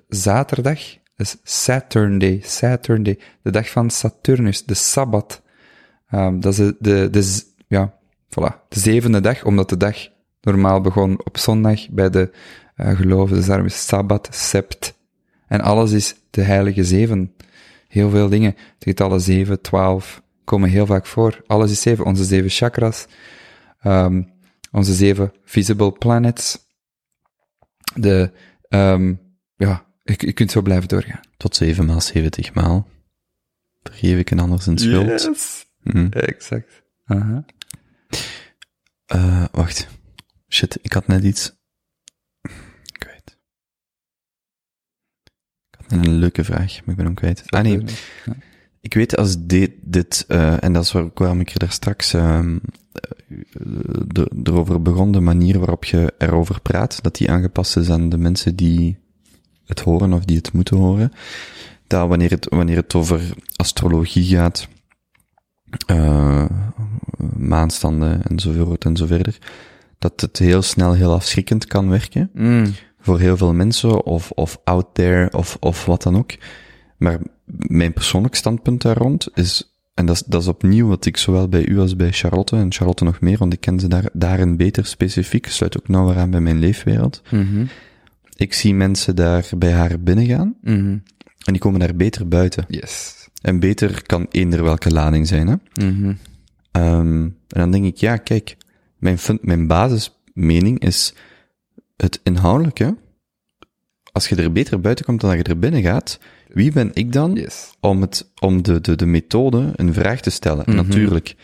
zaterdag, 0.09 0.81
dat 1.17 1.27
is 1.27 1.37
Saturday, 1.45 2.41
Saturday, 2.45 3.19
de 3.43 3.51
dag 3.51 3.71
van 3.71 3.91
Saturnus, 3.91 4.65
de 4.65 4.75
Sabbat. 4.75 5.43
Um, 6.15 6.41
dat 6.41 6.53
is 6.53 6.59
de, 6.59 6.77
de, 6.79 7.09
de, 7.11 7.43
ja, 7.67 7.99
voilà, 8.29 8.69
de 8.69 8.81
zevende 8.81 9.21
dag, 9.21 9.45
omdat 9.45 9.69
de 9.69 9.77
dag 9.77 9.97
normaal 10.41 10.81
begon 10.81 11.25
op 11.25 11.39
zondag 11.39 11.89
bij 11.89 12.11
de 12.11 12.31
uh, 12.77 12.97
geloven, 12.97 13.37
dus 13.37 13.47
daarom 13.47 13.67
is 13.67 13.87
Sabbat, 13.87 14.29
Sept. 14.31 14.99
En 15.47 15.61
alles 15.61 15.93
is 15.93 16.15
de 16.31 16.43
heilige 16.43 16.85
zeven. 16.85 17.35
Heel 17.89 18.11
veel 18.11 18.29
dingen. 18.29 18.51
Het 18.51 18.85
getallen 18.85 19.21
7, 19.21 19.61
12 19.61 20.23
komen 20.45 20.69
heel 20.69 20.87
vaak 20.87 21.07
voor. 21.07 21.43
Alles 21.47 21.71
is 21.71 21.81
zeven. 21.81 22.05
Onze 22.05 22.25
zeven 22.25 22.51
chakras, 22.51 23.07
um, 23.85 24.33
onze 24.73 24.95
zeven 24.95 25.33
visible 25.45 25.93
planets. 25.93 26.59
De, 27.95 28.33
um, 28.69 29.21
ja, 29.57 29.85
je, 30.03 30.15
je 30.17 30.33
kunt 30.33 30.51
zo 30.51 30.63
blijven 30.63 30.89
doorgaan. 30.89 31.21
Tot 31.37 31.57
7 31.57 31.87
maal 31.87 32.01
70 32.01 32.55
maal. 32.55 32.89
Vergeef 33.83 34.19
ik 34.19 34.31
een 34.31 34.41
ander 34.41 34.63
zijn 34.63 34.79
schuld. 34.79 35.07
Yes. 35.07 35.67
Mm. 35.83 36.09
Exact. 36.11 36.83
Uh 37.07 37.23
-huh. 37.23 37.45
uh, 39.15 39.45
wacht. 39.53 39.89
Shit, 40.49 40.79
ik 40.83 40.93
had 40.93 41.07
net 41.07 41.25
iets. 41.25 41.53
Ik 42.93 43.05
weet. 43.07 43.39
Ik 45.71 45.79
had 45.79 45.91
net 45.91 46.07
een 46.07 46.19
leuke 46.19 46.45
vraag, 46.45 46.81
maar 46.81 46.91
ik 46.91 46.97
ben 46.97 47.05
hem 47.05 47.15
kwijt. 47.15 47.43
Ah 47.47 47.63
nee. 47.63 47.85
Ja. 48.25 48.37
Ik 48.81 48.95
weet 48.95 49.17
als 49.17 49.37
dit, 49.47 49.73
dit 49.83 50.25
uh, 50.29 50.63
en 50.63 50.73
dat 50.73 50.85
is 50.85 50.93
waarom 50.93 51.41
ik 51.41 51.51
er 51.51 51.59
daar 51.59 51.73
straks 51.73 52.15
uh, 52.15 52.57
de, 54.07 54.31
erover 54.45 54.83
begon, 54.83 55.13
de 55.13 55.21
manier 55.21 55.59
waarop 55.59 55.85
je 55.85 56.15
erover 56.19 56.61
praat, 56.61 57.03
dat 57.03 57.17
die 57.17 57.31
aangepast 57.31 57.77
is 57.77 57.91
aan 57.91 58.09
de 58.09 58.19
mensen 58.19 58.57
die 58.57 58.99
het 59.67 59.81
horen 59.81 60.13
of 60.13 60.25
die 60.25 60.37
het 60.37 60.53
moeten 60.53 60.77
horen. 60.77 61.13
Dat 61.87 62.09
wanneer 62.09 62.31
het, 62.31 62.47
wanneer 62.49 62.77
het 62.77 62.95
over 62.95 63.35
astrologie 63.57 64.25
gaat, 64.37 64.69
uh, 65.91 66.45
maanstanden 67.37 68.23
enzovoort 68.23 68.85
en 68.85 68.97
zo 68.97 69.07
verder, 69.07 69.39
dat 69.99 70.21
het 70.21 70.39
heel 70.39 70.63
snel 70.63 70.93
heel 70.93 71.13
afschrikkend 71.13 71.67
kan 71.67 71.89
werken. 71.89 72.31
Mm. 72.35 72.75
Voor 73.01 73.21
heel 73.21 73.37
veel 73.37 73.53
mensen, 73.53 74.05
of, 74.05 74.31
of 74.31 74.61
out 74.65 74.87
there, 74.93 75.33
of, 75.33 75.57
of 75.61 75.85
wat 75.85 76.03
dan 76.03 76.17
ook. 76.17 76.31
Maar 76.97 77.19
mijn 77.57 77.93
persoonlijk 77.93 78.35
standpunt 78.35 78.83
daar 78.83 78.97
rond 78.97 79.29
is, 79.35 79.75
en 79.95 80.07
dat 80.07 80.17
is, 80.17 80.23
dat 80.23 80.43
is 80.43 80.49
opnieuw 80.49 80.89
wat 80.89 81.07
ik 81.07 81.17
zowel 81.17 81.49
bij 81.49 81.67
u 81.67 81.79
als 81.79 81.97
bij 81.97 82.13
Charlotte, 82.13 82.57
en 82.57 82.73
Charlotte 82.73 83.05
nog 83.05 83.21
meer, 83.21 83.39
want 83.39 83.53
ik 83.53 83.61
ken 83.61 83.81
ze 83.81 83.89
daar, 83.89 84.09
daarin 84.13 84.57
beter 84.57 84.87
specifiek, 84.87 85.47
sluit 85.47 85.79
ook 85.79 85.89
nauwer 85.89 86.17
aan 86.17 86.31
bij 86.31 86.41
mijn 86.41 86.59
leefwereld. 86.59 87.23
Mm 87.31 87.47
-hmm. 87.47 87.69
Ik 88.37 88.55
zie 88.55 88.75
mensen 88.75 89.17
daar 89.17 89.49
bij 89.57 89.73
haar 89.73 90.01
binnengaan, 90.01 90.57
mm 90.61 90.75
-hmm. 90.79 91.03
en 91.45 91.53
die 91.53 91.59
komen 91.59 91.81
daar 91.81 91.97
beter 91.97 92.29
buiten. 92.29 92.65
Yes. 92.69 93.20
En 93.41 93.61
beter 93.61 94.03
kan 94.07 94.27
eender 94.31 94.63
welke 94.63 94.91
lading 94.91 95.27
zijn, 95.27 95.47
hè. 95.47 95.55
Mm 95.85 96.03
-hmm. 96.03 96.19
um, 96.83 97.23
en 97.49 97.61
dan 97.61 97.71
denk 97.71 97.85
ik, 97.85 97.97
ja, 97.97 98.17
kijk, 98.17 98.57
mijn, 98.99 99.19
mijn 99.41 99.67
basismening 99.67 100.81
is 100.81 101.15
het 101.97 102.21
inhoudelijke. 102.23 102.97
Als 104.13 104.29
je 104.29 104.37
er 104.37 104.53
beter 104.53 104.81
buiten 104.81 105.05
komt 105.05 105.21
dan 105.21 105.31
dat 105.31 105.39
je 105.39 105.53
er 105.53 105.59
binnen 105.59 105.83
gaat, 105.83 106.19
wie 106.49 106.73
ben 106.73 106.91
ik 106.95 107.13
dan 107.13 107.33
yes. 107.33 107.71
om, 107.81 108.01
het, 108.01 108.31
om 108.41 108.63
de, 108.63 108.81
de, 108.81 108.97
de 108.97 109.07
methode 109.07 109.73
een 109.75 109.95
vraag 109.95 110.21
te 110.21 110.31
stellen? 110.31 110.65
Mhm. 110.67 110.71
Mm 110.71 110.79
-hmm. 110.79 110.89
Natuurlijk, 110.89 111.37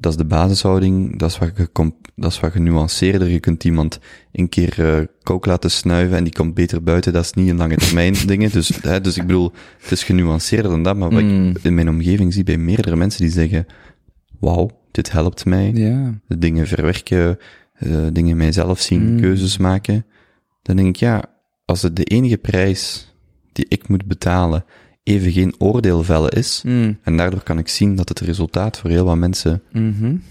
dat 0.00 0.12
is 0.12 0.18
de 0.18 0.24
basishouding, 0.24 1.18
dat 1.18 1.30
is 1.30 1.38
wat, 1.38 1.50
ge, 1.54 1.92
dat 2.14 2.30
is 2.30 2.40
wat 2.40 2.52
genuanceerder. 2.52 3.28
Je 3.28 3.40
kunt 3.40 3.64
iemand 3.64 3.98
een 4.32 4.48
keer 4.48 4.76
uh, 4.80 5.06
kook 5.22 5.46
laten 5.46 5.70
snuiven 5.70 6.16
en 6.16 6.24
die 6.24 6.32
komt 6.32 6.54
beter 6.54 6.82
buiten. 6.82 7.12
Dat 7.12 7.24
is 7.24 7.32
niet 7.32 7.48
een 7.48 7.56
lange 7.56 7.76
termijn 7.76 8.14
dingen. 8.26 8.50
Dus, 8.50 8.68
hè, 8.82 9.00
dus 9.00 9.16
ik 9.16 9.26
bedoel, 9.26 9.52
het 9.80 9.90
is 9.90 10.04
genuanceerder 10.04 10.70
dan 10.70 10.82
dat. 10.82 10.96
Maar 10.96 11.10
wat 11.10 11.22
Mm. 11.22 11.48
ik 11.48 11.62
in 11.62 11.74
mijn 11.74 11.88
omgeving 11.88 12.32
zie 12.32 12.44
bij 12.44 12.58
meerdere 12.58 12.96
mensen 12.96 13.20
die 13.20 13.30
zeggen, 13.30 13.66
wauw, 14.40 14.70
dit 14.90 15.12
helpt 15.12 15.44
mij. 15.44 15.70
Ja. 15.74 16.20
De 16.26 16.38
dingen 16.38 16.66
verwerken, 16.66 17.38
uh, 17.80 18.06
dingen 18.12 18.36
mijzelf 18.36 18.80
zien, 18.80 19.12
Mm. 19.12 19.20
keuzes 19.20 19.56
maken. 19.58 20.06
Dan 20.62 20.76
denk 20.76 20.88
ik, 20.88 20.96
ja, 20.96 21.24
als 21.64 21.82
het 21.82 21.96
de 21.96 22.04
enige 22.04 22.38
prijs 22.38 23.12
die 23.52 23.66
ik 23.68 23.88
moet 23.88 24.06
betalen 24.06 24.64
even 25.08 25.32
geen 25.32 25.54
oordeel 25.58 26.04
vellen 26.04 26.30
is, 26.30 26.62
mm. 26.64 26.98
en 27.02 27.16
daardoor 27.16 27.42
kan 27.42 27.58
ik 27.58 27.68
zien 27.68 27.94
dat 27.94 28.08
het 28.08 28.20
resultaat 28.20 28.78
voor 28.78 28.90
heel 28.90 29.04
wat 29.04 29.16
mensen 29.16 29.62
mm 29.72 29.94
-hmm. 29.98 30.22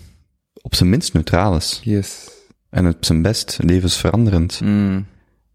op 0.62 0.76
zijn 0.76 0.90
minst 0.90 1.14
neutraal 1.14 1.56
is. 1.56 1.82
Yes. 1.84 2.30
En 2.70 2.88
op 2.88 3.06
zijn 3.06 3.22
best 3.22 3.58
levensveranderend. 3.62 4.62
Mm. 4.62 5.06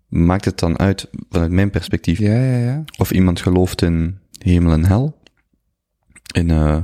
Maakt 0.08 0.44
het 0.44 0.58
dan 0.58 0.78
uit, 0.78 1.08
vanuit 1.30 1.50
mijn 1.50 1.70
perspectief, 1.70 2.18
ja, 2.18 2.34
ja, 2.34 2.58
ja. 2.58 2.84
of 2.98 3.10
iemand 3.10 3.40
gelooft 3.40 3.82
in 3.82 4.18
hemel 4.38 4.72
en 4.72 4.84
hel, 4.84 5.18
in 6.34 6.48
uh, 6.48 6.78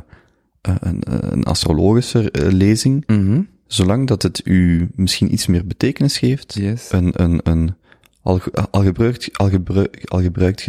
een, 0.62 1.02
een 1.33 1.44
astrologische 1.44 2.31
lezing, 2.33 3.02
-hmm. 3.07 3.49
zolang 3.67 4.07
dat 4.07 4.23
het 4.23 4.41
u 4.44 4.89
misschien 4.94 5.33
iets 5.33 5.47
meer 5.47 5.67
betekenis 5.67 6.18
geeft, 6.18 6.55
yes. 6.55 6.92
een, 6.92 7.23
een, 7.23 7.41
een 7.42 7.75
al, 8.23 8.41
al, 8.70 8.83
gebruikt, 8.83 9.39
al, 9.39 9.49
gebruikt, 9.49 10.10
al 10.10 10.20
gebruikt 10.20 10.60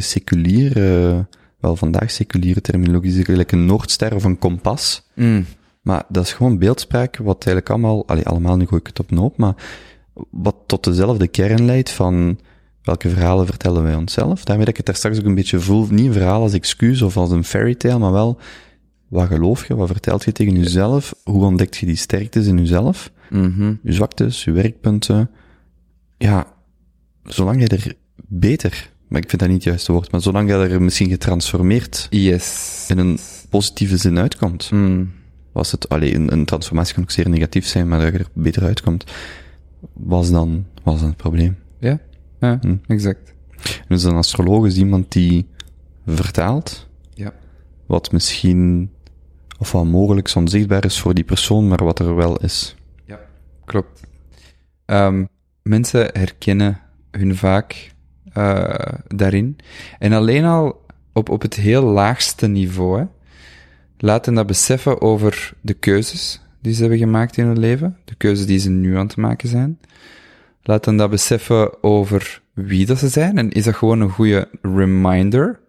wel 1.60 1.76
vandaag 1.76 2.12
seculiere 2.12 2.62
terminologie, 2.62 3.26
gelijk 3.26 3.52
een 3.52 3.66
noordster 3.66 4.16
of 4.16 4.24
een 4.24 4.38
kompas. 4.38 5.08
Mm. 5.16 5.46
Maar 5.82 6.04
dat 6.10 6.24
is 6.24 6.34
gewoon 6.34 6.58
beeldspraak, 6.58 7.18
wat 7.18 7.46
eigenlijk 7.46 7.70
allemaal, 7.70 8.08
allee, 8.08 8.26
allemaal 8.28 8.58
nu 8.58 8.66
gooi 8.66 8.82
ik 8.82 8.88
het 8.88 9.00
op 9.00 9.12
een 9.12 9.18
hoop, 9.18 9.38
maar 9.38 9.56
wat 10.30 10.56
tot 10.66 10.84
dezelfde 10.84 11.28
kern 11.28 11.66
leidt 11.66 11.90
van 11.90 12.40
welke 12.84 13.10
verhalen 13.10 13.46
vertellen 13.46 13.84
wij 13.84 13.96
onszelf. 13.96 14.44
Daarmee 14.44 14.66
dat 14.66 14.74
ik 14.74 14.78
het 14.78 14.86
daar 14.86 14.96
straks 14.96 15.20
ook 15.20 15.26
een 15.26 15.36
beetje 15.36 15.60
voel, 15.60 15.88
niet 15.90 16.06
een 16.06 16.14
verhaal 16.14 16.42
als 16.42 16.54
excuus 16.54 17.02
of 17.02 17.18
als 17.18 17.32
een 17.32 17.44
fairy 17.44 17.76
tale, 17.76 18.00
maar 18.00 18.12
wel, 18.12 18.40
wat 19.08 19.28
geloof 19.28 19.68
je, 19.68 19.76
wat 19.76 19.88
vertelt 19.88 20.24
je 20.24 20.32
tegen 20.32 20.56
jezelf, 20.56 21.16
hoe 21.24 21.46
ontdekt 21.46 21.78
je 21.78 21.86
die 21.86 21.96
sterktes 21.96 22.48
in 22.48 22.58
jezelf, 22.58 23.12
mm 23.30 23.54
-hmm. 23.58 23.80
je 23.84 23.94
zwaktes, 23.94 24.44
je 24.44 24.52
werkpunten. 24.52 25.30
Ja, 26.18 26.48
zolang 27.24 27.62
je 27.62 27.68
er 27.68 27.94
beter, 28.28 28.92
maar 29.10 29.22
ik 29.22 29.30
vind 29.30 29.42
dat 29.42 29.50
niet 29.50 29.58
het 29.58 29.68
juiste 29.68 29.92
woord, 29.92 30.12
maar 30.12 30.22
zolang 30.22 30.50
je 30.50 30.56
er 30.56 30.82
misschien 30.82 31.10
getransformeerd 31.10 32.08
yes. 32.10 32.86
in 32.88 32.98
een 32.98 33.20
positieve 33.50 33.98
zin 33.98 34.20
uitkomt, 34.20 34.72
mm. 34.72 35.12
was 35.52 35.72
het, 35.72 35.90
alleen 35.90 36.16
een, 36.16 36.32
een 36.32 36.46
transformatie 36.46 36.94
kan 36.94 37.04
ook 37.04 37.12
zeer 37.12 37.30
negatief 37.30 37.66
zijn, 37.66 37.88
maar 37.88 38.00
dat 38.00 38.12
je 38.12 38.20
er 38.20 38.28
beter 38.34 38.64
uitkomt, 38.64 39.04
was 39.94 40.32
dan, 40.32 40.66
was 40.84 41.00
dan 41.00 41.08
het 41.08 41.18
probleem. 41.18 41.58
Ja, 41.80 42.00
ja 42.40 42.58
hm. 42.62 42.76
exact. 42.88 43.34
Dus 43.88 44.04
een 44.04 44.16
astroloog 44.16 44.66
is 44.66 44.78
iemand 44.78 45.12
die 45.12 45.48
vertaalt, 46.06 46.88
ja. 47.14 47.34
wat 47.86 48.12
misschien, 48.12 48.90
of 49.58 49.72
wat 49.72 49.86
mogelijk 49.86 50.32
onzichtbaar 50.36 50.86
is 50.86 51.00
voor 51.00 51.14
die 51.14 51.24
persoon, 51.24 51.68
maar 51.68 51.84
wat 51.84 52.00
er 52.00 52.16
wel 52.16 52.38
is. 52.38 52.76
Ja, 53.06 53.20
klopt. 53.66 54.02
Um, 54.86 55.28
mensen 55.62 56.10
herkennen 56.14 56.80
hun 57.12 57.36
vaak 57.36 57.92
uh, 58.38 58.76
daarin. 59.08 59.58
En 60.00 60.14
alleen 60.14 60.46
al 60.46 60.86
op, 61.14 61.30
op 61.30 61.42
het 61.42 61.54
heel 61.54 61.84
laagste 61.84 62.48
niveau, 62.48 63.00
hè, 63.00 63.06
laten 63.98 64.34
dat 64.34 64.48
beseffen 64.48 65.02
over 65.02 65.54
de 65.62 65.74
keuzes 65.74 66.42
die 66.62 66.74
ze 66.74 66.80
hebben 66.82 67.00
gemaakt 67.00 67.38
in 67.38 67.46
hun 67.46 67.60
leven, 67.60 67.98
de 68.06 68.16
keuzes 68.16 68.46
die 68.46 68.60
ze 68.60 68.70
nu 68.70 68.98
aan 68.98 69.08
het 69.08 69.16
maken 69.16 69.50
zijn. 69.50 69.80
Laten 70.64 70.96
dat 70.96 71.10
beseffen 71.10 71.84
over 71.84 72.42
wie 72.54 72.86
dat 72.86 72.98
ze 72.98 73.08
zijn, 73.08 73.38
en 73.38 73.52
is 73.52 73.64
dat 73.64 73.76
gewoon 73.76 74.02
een 74.02 74.10
goede 74.10 74.48
reminder. 74.62 75.60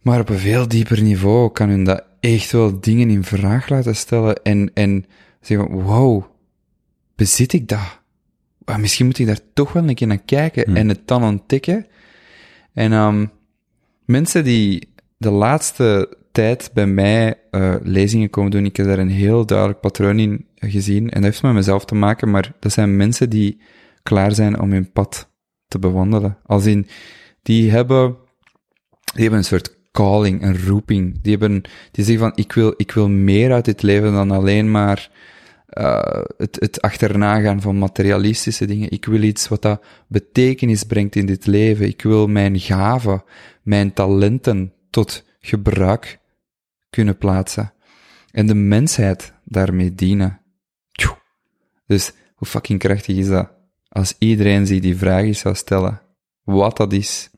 Maar 0.00 0.20
op 0.20 0.28
een 0.28 0.38
veel 0.38 0.68
dieper 0.68 1.02
niveau 1.02 1.52
kan 1.52 1.68
hun 1.68 1.84
dat 1.84 2.04
echt 2.20 2.52
wel 2.52 2.80
dingen 2.80 3.10
in 3.10 3.24
vraag 3.24 3.68
laten 3.68 3.96
stellen 3.96 4.42
en, 4.42 4.70
en 4.74 5.04
zeggen, 5.40 5.70
wow, 5.70 6.24
bezit 7.14 7.52
ik 7.52 7.68
dat? 7.68 7.95
Maar 8.66 8.80
misschien 8.80 9.06
moet 9.06 9.18
ik 9.18 9.26
daar 9.26 9.40
toch 9.54 9.72
wel 9.72 9.88
een 9.88 9.94
keer 9.94 10.06
naar 10.06 10.22
kijken 10.24 10.64
Hmm. 10.64 10.76
en 10.76 10.88
het 10.88 11.00
dan 11.04 11.24
ontdekken. 11.24 11.86
En 12.72 12.92
um, 12.92 13.30
mensen 14.04 14.44
die 14.44 14.88
de 15.16 15.30
laatste 15.30 16.16
tijd 16.32 16.70
bij 16.74 16.86
mij 16.86 17.34
uh, 17.50 17.74
lezingen 17.82 18.30
komen 18.30 18.50
doen, 18.50 18.64
ik 18.64 18.76
heb 18.76 18.86
daar 18.86 18.98
een 18.98 19.10
heel 19.10 19.46
duidelijk 19.46 19.80
patroon 19.80 20.18
in 20.18 20.46
gezien. 20.54 21.10
En 21.10 21.20
dat 21.20 21.30
heeft 21.30 21.42
met 21.42 21.52
mezelf 21.52 21.84
te 21.84 21.94
maken, 21.94 22.30
maar 22.30 22.52
dat 22.60 22.72
zijn 22.72 22.96
mensen 22.96 23.30
die 23.30 23.60
klaar 24.02 24.32
zijn 24.32 24.60
om 24.60 24.72
hun 24.72 24.92
pad 24.92 25.28
te 25.68 25.78
bewandelen. 25.78 26.38
Als 26.44 26.66
in, 26.66 26.86
die 27.42 27.70
hebben, 27.70 28.16
die 29.12 29.22
hebben 29.22 29.38
een 29.38 29.44
soort 29.44 29.76
calling, 29.92 30.42
een 30.42 30.66
roeping. 30.66 31.18
Die 31.22 31.30
hebben, 31.30 31.62
die 31.90 32.04
zeggen 32.04 32.24
van, 32.24 32.32
ik 32.34 32.52
wil, 32.52 32.74
ik 32.76 32.92
wil 32.92 33.08
meer 33.08 33.52
uit 33.52 33.64
dit 33.64 33.82
leven 33.82 34.12
dan 34.12 34.30
alleen 34.30 34.70
maar 34.70 35.10
uh, 35.80 36.22
het, 36.36 36.56
het 36.60 36.80
achterna 36.80 37.40
gaan 37.40 37.60
van 37.60 37.78
materialistische 37.78 38.66
dingen. 38.66 38.90
Ik 38.90 39.04
wil 39.04 39.22
iets 39.22 39.48
wat 39.48 39.62
dat 39.62 39.84
betekenis 40.08 40.82
brengt 40.84 41.16
in 41.16 41.26
dit 41.26 41.46
leven. 41.46 41.86
Ik 41.86 42.02
wil 42.02 42.26
mijn 42.26 42.60
gaven, 42.60 43.24
mijn 43.62 43.92
talenten 43.92 44.72
tot 44.90 45.24
gebruik 45.40 46.18
kunnen 46.90 47.18
plaatsen. 47.18 47.72
En 48.30 48.46
de 48.46 48.54
mensheid 48.54 49.32
daarmee 49.44 49.94
dienen. 49.94 50.40
Dus 51.86 52.12
hoe 52.34 52.48
fucking 52.48 52.78
krachtig 52.78 53.16
is 53.16 53.28
dat? 53.28 53.50
Als 53.88 54.14
iedereen 54.18 54.66
zich 54.66 54.80
die 54.80 54.96
vraag 54.96 55.36
zou 55.36 55.54
stellen, 55.54 56.02
wat 56.42 56.76
dat 56.76 56.92
is, 56.92 57.30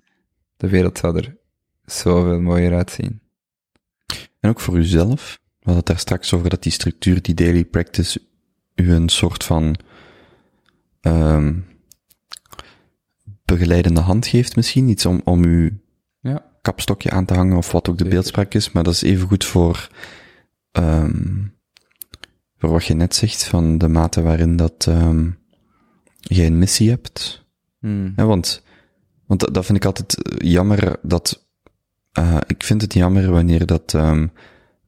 de 0.56 0.68
wereld 0.68 0.98
zou 0.98 1.16
er 1.16 1.36
zoveel 1.84 2.40
mooier 2.40 2.74
uitzien. 2.74 3.20
En 4.40 4.50
ook 4.50 4.60
voor 4.60 4.76
uzelf. 4.76 5.38
We 5.44 5.74
hadden 5.74 5.76
het 5.76 5.86
daar 5.86 5.98
straks 5.98 6.34
over 6.34 6.50
dat 6.50 6.62
die 6.62 6.72
structuur, 6.72 7.22
die 7.22 7.34
daily 7.34 7.64
practice, 7.64 8.20
u 8.78 8.92
een 8.92 9.08
soort 9.08 9.44
van 9.44 9.76
ehm 11.00 11.54
begeleidende 13.44 14.00
hand 14.00 14.26
geeft 14.26 14.56
misschien. 14.56 14.88
Iets 14.88 15.06
om, 15.06 15.20
om 15.24 15.44
uw 15.44 15.70
Ja. 16.20 16.44
kapstokje 16.62 17.10
aan 17.10 17.24
te 17.24 17.34
hangen 17.34 17.56
of 17.56 17.72
wat 17.72 17.88
ook 17.88 17.94
de 17.98 18.02
Zeker. 18.04 18.18
beeldspraak 18.18 18.54
is. 18.54 18.72
Maar 18.72 18.82
dat 18.82 18.94
is 18.94 19.02
even 19.02 19.28
goed 19.28 19.44
voor, 19.44 19.88
ehm 20.72 21.44
voor 22.58 22.70
wat 22.70 22.84
je 22.86 22.94
net 22.94 23.14
zegt, 23.14 23.44
van 23.44 23.78
de 23.78 23.88
mate 23.88 24.22
waarin 24.22 24.56
dat 24.56 24.86
ehm 24.88 25.30
jij 26.20 26.46
een 26.46 26.58
missie 26.58 26.90
hebt. 26.90 27.46
Hmm. 27.80 28.12
Ja, 28.16 28.24
want, 28.26 28.62
want 29.26 29.40
dat, 29.40 29.54
dat 29.54 29.64
vind 29.66 29.78
ik 29.78 29.84
altijd 29.84 30.22
eh, 30.22 30.50
jammer 30.50 30.96
dat, 31.02 31.48
eh, 32.12 32.38
ik 32.46 32.62
vind 32.64 32.82
het 32.82 32.94
jammer 32.94 33.30
wanneer 33.30 33.66
dat 33.66 33.94
ehm 33.94 34.26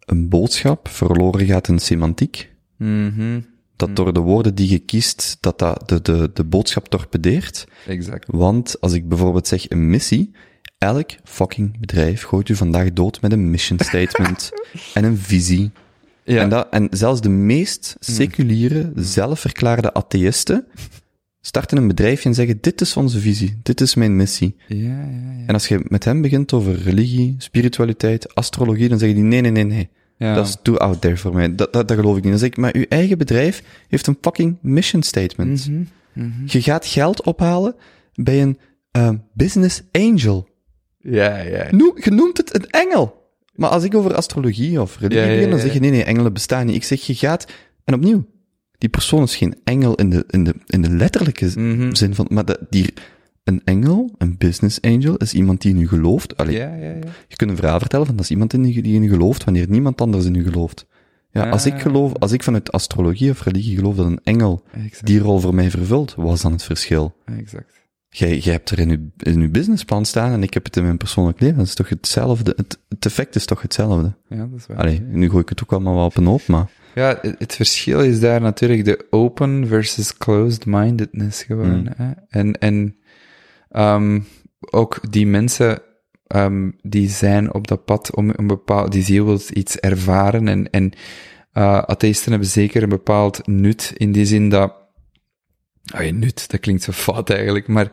een 0.00 0.28
boodschap 0.28 0.88
verloren 0.88 1.46
gaat 1.46 1.68
in 1.68 1.78
semantiek. 1.78 2.50
Mhm. 2.76 3.40
Dat 3.80 3.96
door 3.96 4.12
de 4.12 4.20
woorden 4.20 4.54
die 4.54 4.70
je 4.70 4.78
kiest, 4.78 5.36
dat 5.40 5.58
dat 5.58 5.88
de, 5.88 6.02
de, 6.02 6.30
de 6.34 6.44
boodschap 6.44 6.88
torpedeert. 6.88 7.66
Exact. 7.86 8.26
Want 8.30 8.80
als 8.80 8.92
ik 8.92 9.08
bijvoorbeeld 9.08 9.48
zeg 9.48 9.70
een 9.70 9.90
missie, 9.90 10.30
elk 10.78 11.10
fucking 11.24 11.80
bedrijf 11.80 12.22
gooit 12.22 12.48
u 12.48 12.54
vandaag 12.54 12.92
dood 12.92 13.20
met 13.20 13.32
een 13.32 13.50
mission 13.50 13.78
statement 13.88 14.50
en 14.94 15.04
een 15.04 15.18
visie. 15.18 15.70
Ja. 16.24 16.42
En, 16.42 16.48
dat, 16.48 16.66
en 16.70 16.88
zelfs 16.90 17.20
de 17.20 17.28
meest 17.28 17.96
seculiere, 17.98 18.92
zelfverklaarde 18.94 19.94
atheïsten 19.94 20.66
starten 21.40 21.78
een 21.78 21.88
bedrijfje 21.88 22.28
en 22.28 22.34
zeggen, 22.34 22.58
dit 22.60 22.80
is 22.80 22.96
onze 22.96 23.18
visie, 23.18 23.58
dit 23.62 23.80
is 23.80 23.94
mijn 23.94 24.16
missie. 24.16 24.56
ja, 24.66 24.76
ja, 24.76 25.32
ja. 25.38 25.46
En 25.46 25.54
als 25.54 25.68
je 25.68 25.80
met 25.88 26.04
hem 26.04 26.22
begint 26.22 26.52
over 26.52 26.82
religie, 26.82 27.34
spiritualiteit, 27.38 28.34
astrologie, 28.34 28.88
dan 28.88 28.98
zeggen 28.98 29.16
die, 29.18 29.26
nee, 29.26 29.40
nee, 29.40 29.50
nee, 29.50 29.64
nee. 29.64 29.88
Ja. 30.20 30.34
Dat 30.34 30.46
is 30.46 30.56
too 30.62 30.76
out 30.76 31.00
there 31.00 31.16
voor 31.16 31.34
mij. 31.34 31.54
Dat, 31.54 31.72
dat, 31.72 31.88
dat 31.88 31.98
geloof 31.98 32.16
ik 32.16 32.22
niet. 32.22 32.30
Dan 32.30 32.40
zeg 32.40 32.48
ik, 32.48 32.56
maar 32.56 32.74
uw 32.74 32.84
eigen 32.88 33.18
bedrijf 33.18 33.62
heeft 33.88 34.06
een 34.06 34.18
fucking 34.20 34.58
mission 34.62 35.02
statement. 35.02 35.68
Mhm. 35.68 35.82
Mhm. 36.12 36.30
Je 36.46 36.62
gaat 36.62 36.86
geld 36.86 37.22
ophalen 37.24 37.74
bij 38.14 38.42
een 38.42 38.58
eh, 38.90 39.10
business 39.34 39.82
angel. 39.92 40.48
Ja, 40.98 41.38
ja. 41.38 41.66
Noem, 41.70 41.92
je 41.96 42.10
noemt 42.10 42.36
het 42.36 42.54
een 42.54 42.66
engel. 42.70 43.18
Maar 43.54 43.70
als 43.70 43.84
ik 43.84 43.94
over 43.94 44.14
astrologie 44.14 44.80
of 44.80 44.98
religie 44.98 45.40
Ja, 45.40 45.50
dan 45.50 45.58
zeg 45.58 45.72
je, 45.72 45.80
nee, 45.80 45.90
nee, 45.90 46.04
engelen 46.04 46.32
bestaan 46.32 46.66
niet. 46.66 46.74
Ik 46.74 46.84
zeg, 46.84 47.00
je 47.06 47.14
gaat, 47.14 47.46
en 47.84 47.94
opnieuw, 47.94 48.26
die 48.78 48.88
persoon 48.88 49.22
is 49.22 49.36
geen 49.36 49.54
engel 49.64 49.94
in 49.94 50.10
de, 50.10 50.24
in 50.28 50.44
de, 50.44 50.54
in 50.66 50.82
de 50.82 50.90
letterlijke 50.90 51.50
Mhm. 51.54 51.94
zin 51.94 52.14
van, 52.14 52.26
maar 52.30 52.44
dat, 52.44 52.58
die, 52.70 52.92
een 53.50 53.60
engel, 53.64 54.14
een 54.18 54.34
business 54.38 54.80
angel, 54.80 55.16
is 55.16 55.34
iemand 55.34 55.60
die 55.62 55.74
in 55.74 55.80
u 55.80 55.88
gelooft. 55.88 56.36
Allee, 56.36 56.56
Ja, 56.56 56.74
ja, 56.74 56.84
ja. 56.90 56.94
je 57.28 57.36
kunt 57.36 57.50
een 57.50 57.56
verhaal 57.56 57.78
vertellen 57.78 58.06
van 58.06 58.14
dat 58.16 58.24
is 58.24 58.30
iemand 58.30 58.52
in 58.52 58.64
u, 58.64 58.80
die 58.80 58.94
in 58.94 59.02
u 59.02 59.08
gelooft, 59.08 59.44
wanneer 59.44 59.66
niemand 59.68 60.00
anders 60.00 60.24
in 60.24 60.34
u 60.34 60.42
gelooft. 60.42 60.86
Ja, 61.32 61.50
als 61.50 61.66
ik 61.66 61.72
Ah. 61.74 61.80
geloof, 61.80 62.14
als 62.14 62.32
ik 62.32 62.42
vanuit 62.42 62.72
astrologie 62.72 63.30
of 63.30 63.42
religie 63.44 63.76
geloof 63.76 63.96
dat 63.96 64.06
een 64.06 64.20
engel 64.24 64.64
Exact. 64.72 65.06
die 65.06 65.18
rol 65.20 65.38
voor 65.38 65.54
mij 65.54 65.70
vervult, 65.70 66.14
wat 66.14 66.34
is 66.34 66.40
dan 66.40 66.52
het 66.52 66.62
verschil? 66.62 67.14
Exact. 67.38 67.78
Jij, 68.08 68.38
jij 68.38 68.52
hebt 68.52 68.70
er 68.70 68.78
in 68.78 68.90
uw, 68.90 69.10
in 69.32 69.40
uw 69.40 69.50
businessplan 69.50 70.04
staan 70.04 70.32
en 70.32 70.42
ik 70.42 70.54
heb 70.54 70.64
het 70.64 70.76
in 70.76 70.82
mijn 70.82 70.96
persoonlijk 70.96 71.40
leven. 71.40 71.56
Dat 71.56 71.66
is 71.66 71.74
toch 71.74 71.88
hetzelfde? 71.88 72.52
Het, 72.56 72.78
het 72.88 73.04
effect 73.06 73.34
is 73.34 73.44
toch 73.44 73.62
hetzelfde? 73.62 74.14
Ja, 74.28 74.36
dat 74.36 74.58
is 74.58 74.66
waar. 74.66 74.76
Allee, 74.76 75.00
nu 75.00 75.28
gooi 75.28 75.42
ik 75.42 75.48
het 75.48 75.62
ook 75.62 75.72
allemaal 75.72 75.94
wel 75.94 76.04
op 76.04 76.16
een 76.16 76.26
hoop, 76.26 76.46
maar... 76.46 76.70
Ja, 76.94 77.18
het, 77.22 77.34
het 77.38 77.54
verschil 77.54 78.00
is 78.00 78.20
daar 78.20 78.40
natuurlijk 78.40 78.84
de 78.84 79.06
open 79.10 79.66
versus 79.66 80.16
closed-mindedness 80.16 81.42
gewoon. 81.42 81.80
Mm. 81.80 81.88
Hè? 81.96 82.10
En, 82.28 82.58
en 82.58 82.96
um, 83.70 84.26
ook 84.70 85.12
die 85.12 85.26
mensen 85.26 85.82
um, 86.26 86.76
die 86.82 87.08
zijn 87.08 87.54
op 87.54 87.66
dat 87.66 87.84
pad 87.84 88.14
om 88.14 88.32
een 88.36 88.46
bepaald, 88.46 88.92
die 88.92 89.02
ziel 89.02 89.24
wil 89.24 89.40
iets 89.52 89.76
ervaren 89.76 90.48
en, 90.48 90.70
en 90.70 90.92
uh, 91.52 91.78
atheïsten 91.78 92.30
hebben 92.30 92.48
zeker 92.48 92.82
een 92.82 92.88
bepaald 92.88 93.46
nut 93.46 93.92
in 93.96 94.12
die 94.12 94.26
zin 94.26 94.48
dat, 94.48 94.74
oh 95.94 96.02
ja, 96.02 96.12
nut, 96.12 96.50
dat 96.50 96.60
klinkt 96.60 96.82
zo 96.82 96.92
fout 96.92 97.30
eigenlijk, 97.30 97.68
maar 97.68 97.90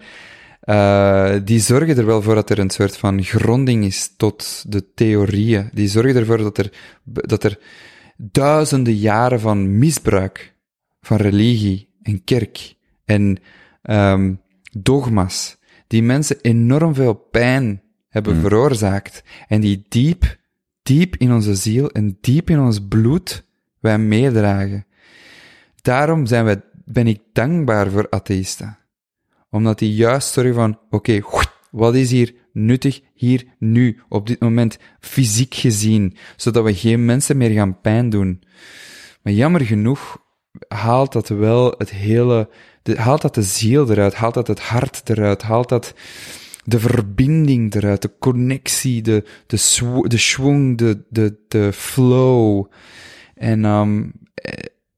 uh, 0.63 1.35
die 1.43 1.59
zorgen 1.59 1.97
er 1.97 2.05
wel 2.05 2.21
voor 2.21 2.35
dat 2.35 2.49
er 2.49 2.59
een 2.59 2.69
soort 2.69 2.97
van 2.97 3.23
gronding 3.23 3.85
is 3.85 4.13
tot 4.17 4.63
de 4.67 4.93
theorieën. 4.93 5.69
Die 5.73 5.87
zorgen 5.87 6.15
ervoor 6.15 6.37
dat 6.37 6.57
er, 6.57 6.71
dat 7.03 7.43
er 7.43 7.59
duizenden 8.17 8.95
jaren 8.95 9.39
van 9.39 9.77
misbruik 9.77 10.55
van 11.01 11.17
religie 11.17 11.89
en 12.01 12.23
kerk 12.23 12.75
en 13.05 13.37
um, 13.83 14.41
dogma's, 14.71 15.56
die 15.87 16.03
mensen 16.03 16.41
enorm 16.41 16.93
veel 16.93 17.13
pijn 17.13 17.81
hebben 18.09 18.35
Mm. 18.35 18.41
veroorzaakt 18.41 19.23
en 19.47 19.61
die 19.61 19.85
diep, 19.89 20.37
diep 20.83 21.15
in 21.15 21.33
onze 21.33 21.55
ziel 21.55 21.89
en 21.89 22.17
diep 22.21 22.49
in 22.49 22.59
ons 22.59 22.87
bloed 22.87 23.45
wij 23.79 23.97
meedragen. 23.97 24.85
Daarom 25.81 26.25
zijn 26.25 26.45
wij, 26.45 26.61
ben 26.85 27.07
ik 27.07 27.19
dankbaar 27.33 27.91
voor 27.91 28.07
atheïsten. 28.09 28.77
Omdat 29.49 29.79
die 29.79 29.93
juist 29.93 30.33
zorgen 30.33 30.53
van, 30.53 30.79
oké, 30.89 30.95
okay, 30.95 31.45
wat 31.71 31.95
is 31.95 32.11
hier 32.11 32.33
nuttig 32.53 33.01
hier, 33.13 33.45
nu, 33.59 33.99
op 34.09 34.27
dit 34.27 34.39
moment, 34.39 34.77
fysiek 34.99 35.53
gezien, 35.53 36.17
zodat 36.35 36.63
we 36.63 36.73
geen 36.75 37.05
mensen 37.05 37.37
meer 37.37 37.49
gaan 37.49 37.81
pijn 37.81 38.09
doen. 38.09 38.43
Maar 39.21 39.33
jammer 39.33 39.61
genoeg 39.61 40.17
haalt 40.67 41.11
dat 41.11 41.27
wel 41.27 41.73
het 41.77 41.89
hele, 41.89 42.49
haalt 42.95 43.21
dat 43.21 43.35
de 43.35 43.41
ziel 43.41 43.91
eruit, 43.91 44.13
haalt 44.13 44.33
dat 44.33 44.47
het 44.47 44.59
hart 44.59 45.01
eruit, 45.09 45.41
haalt 45.41 45.69
dat 45.69 45.93
de 46.63 46.79
verbinding 46.79 47.75
eruit, 47.75 48.01
de 48.01 48.11
connectie, 48.19 49.01
de, 49.01 49.23
de, 49.47 50.01
de 50.07 50.17
schwung, 50.17 50.77
de, 50.77 51.03
de, 51.09 51.37
de 51.47 51.73
flow. 51.73 52.65
En 53.35 53.65
um, 53.65 54.13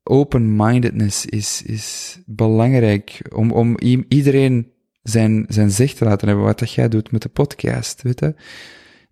open-mindedness 0.03 1.25
is, 1.25 1.61
is 1.65 2.19
belangrijk 2.25 3.21
om, 3.35 3.51
om 3.51 3.77
iedereen 4.07 4.71
zijn, 5.03 5.45
zijn 5.47 5.71
zicht 5.71 5.97
te 5.97 6.05
laten 6.05 6.27
hebben, 6.27 6.45
wat 6.45 6.59
dat 6.59 6.73
jij 6.73 6.89
doet 6.89 7.11
met 7.11 7.21
de 7.21 7.29
podcast, 7.29 8.01
weet 8.01 8.19
je. 8.19 8.35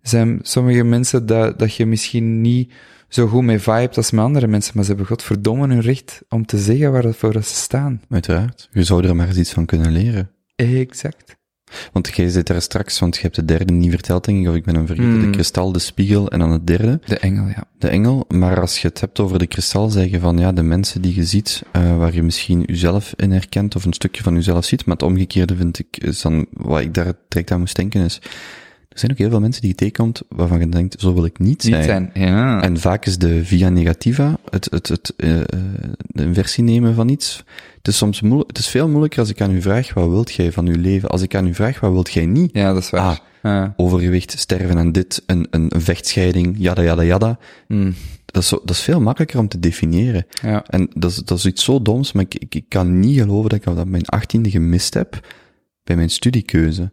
Zijn 0.02 0.38
sommige 0.42 0.82
mensen 0.82 1.26
dat, 1.26 1.58
dat 1.58 1.74
je 1.74 1.86
misschien 1.86 2.40
niet 2.40 2.72
zo 3.08 3.26
goed 3.26 3.42
mee 3.42 3.58
vibet 3.58 3.96
als 3.96 4.10
met 4.10 4.24
andere 4.24 4.46
mensen, 4.46 4.72
maar 4.74 4.84
ze 4.84 4.90
hebben 4.90 5.08
godverdomme 5.08 5.66
hun 5.66 5.80
recht 5.80 6.20
om 6.28 6.46
te 6.46 6.58
zeggen 6.58 6.92
waarvoor 6.92 7.32
ze 7.32 7.42
staan. 7.42 8.00
Uiteraard. 8.08 8.68
Je 8.72 8.82
zou 8.82 9.06
er 9.06 9.16
maar 9.16 9.28
eens 9.28 9.36
iets 9.36 9.52
van 9.52 9.66
kunnen 9.66 9.92
leren. 9.92 10.30
Exact. 10.56 11.36
Want 11.92 12.16
jij 12.16 12.28
zit 12.28 12.46
daar 12.46 12.62
straks, 12.62 12.98
want 12.98 13.16
je 13.16 13.22
hebt 13.22 13.34
de 13.34 13.44
derde 13.44 13.72
niet 13.72 13.90
verteld, 13.90 14.24
denk 14.24 14.42
ik, 14.42 14.48
of 14.48 14.54
ik 14.54 14.64
ben 14.64 14.74
hem 14.74 14.86
vergeten. 14.86 15.16
Mm. 15.16 15.22
De 15.22 15.30
kristal, 15.30 15.72
de 15.72 15.78
spiegel 15.78 16.30
en 16.30 16.38
dan 16.38 16.50
het 16.50 16.66
derde. 16.66 17.00
De 17.04 17.18
engel, 17.18 17.46
ja. 17.46 17.64
De 17.78 17.88
engel. 17.88 18.24
Maar 18.28 18.60
als 18.60 18.78
je 18.78 18.88
het 18.88 19.00
hebt 19.00 19.20
over 19.20 19.38
de 19.38 19.46
kristal, 19.46 19.88
zeg 19.88 20.10
je 20.10 20.20
van, 20.20 20.38
ja, 20.38 20.52
de 20.52 20.62
mensen 20.62 21.02
die 21.02 21.14
je 21.14 21.24
ziet, 21.24 21.62
uh, 21.76 21.96
waar 21.96 22.14
je 22.14 22.22
misschien 22.22 22.62
jezelf 22.66 23.12
in 23.16 23.30
herkent, 23.30 23.76
of 23.76 23.84
een 23.84 23.92
stukje 23.92 24.22
van 24.22 24.34
jezelf 24.34 24.64
ziet, 24.64 24.84
maar 24.84 24.96
het 24.96 25.04
omgekeerde 25.04 25.56
vind 25.56 25.78
ik, 25.78 25.96
is 25.96 26.22
dan, 26.22 26.46
wat 26.52 26.80
ik 26.80 26.94
daar 26.94 27.12
direct 27.28 27.50
aan 27.50 27.58
moest 27.58 27.76
denken 27.76 28.04
is, 28.04 28.20
er 28.98 29.06
zijn 29.06 29.12
ook 29.12 29.18
heel 29.18 29.30
veel 29.30 29.40
mensen 29.40 29.60
die 29.60 29.70
je 29.70 29.76
tegenkomt, 29.76 30.22
waarvan 30.28 30.60
je 30.60 30.68
denkt, 30.68 31.00
zo 31.00 31.14
wil 31.14 31.24
ik 31.24 31.38
niet 31.38 31.62
zijn. 31.62 31.76
Niet 31.76 31.84
zijn, 31.84 32.10
ja. 32.14 32.62
En 32.62 32.80
vaak 32.80 33.06
is 33.06 33.18
de 33.18 33.44
via 33.44 33.68
negativa, 33.68 34.38
het, 34.50 34.68
het, 34.70 34.88
het, 34.88 35.14
uh, 35.16 35.40
de 35.98 36.22
inversie 36.22 36.64
nemen 36.64 36.94
van 36.94 37.08
iets. 37.08 37.44
Het 37.76 37.88
is 37.88 37.96
soms 37.96 38.20
moeilijk, 38.20 38.48
het 38.48 38.58
is 38.58 38.68
veel 38.68 38.88
moeilijker 38.88 39.20
als 39.20 39.28
ik 39.30 39.40
aan 39.40 39.50
u 39.50 39.62
vraag, 39.62 39.94
wat 39.94 40.08
wilt 40.08 40.32
jij 40.32 40.52
van 40.52 40.66
uw 40.66 40.80
leven? 40.80 41.08
Als 41.08 41.22
ik 41.22 41.34
aan 41.34 41.46
u 41.46 41.54
vraag, 41.54 41.80
wat 41.80 41.92
wilt 41.92 42.12
jij 42.12 42.26
niet? 42.26 42.50
Ja, 42.52 42.72
dat 42.72 42.82
is 42.82 42.90
waar. 42.90 43.00
Ah, 43.00 43.16
ja. 43.42 43.74
overgewicht, 43.76 44.38
sterven 44.38 44.78
en 44.78 44.92
dit, 44.92 45.22
een, 45.26 45.46
een, 45.50 45.74
een 45.74 45.80
vechtscheiding, 45.80 46.56
jada, 46.58 46.82
jada, 46.82 47.02
jada. 47.02 47.38
Mm. 47.68 47.94
Dat 48.24 48.42
is, 48.42 48.48
dat 48.48 48.70
is 48.70 48.80
veel 48.80 49.00
makkelijker 49.00 49.38
om 49.38 49.48
te 49.48 49.58
definiëren. 49.58 50.26
Ja. 50.42 50.64
En 50.66 50.90
dat 50.94 51.10
is, 51.10 51.16
dat 51.16 51.38
is 51.38 51.46
iets 51.46 51.64
zo 51.64 51.82
doms, 51.82 52.12
maar 52.12 52.24
ik, 52.24 52.34
ik, 52.34 52.54
ik 52.54 52.64
kan 52.68 53.00
niet 53.00 53.18
geloven 53.18 53.48
dat 53.50 53.58
ik 53.58 53.64
dat 53.64 53.86
mijn 53.86 54.06
achttiende 54.06 54.50
gemist 54.50 54.94
heb 54.94 55.26
bij 55.84 55.96
mijn 55.96 56.10
studiekeuze. 56.10 56.90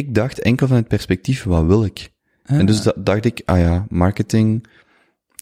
Ik 0.00 0.14
dacht 0.14 0.40
enkel 0.40 0.66
van 0.66 0.76
het 0.76 0.88
perspectief, 0.88 1.44
wat 1.44 1.64
wil 1.64 1.84
ik? 1.84 2.10
Ah. 2.44 2.58
En 2.58 2.66
dus 2.66 2.88
dacht 2.96 3.24
ik, 3.24 3.42
ah 3.44 3.58
ja, 3.58 3.86
marketing. 3.88 4.66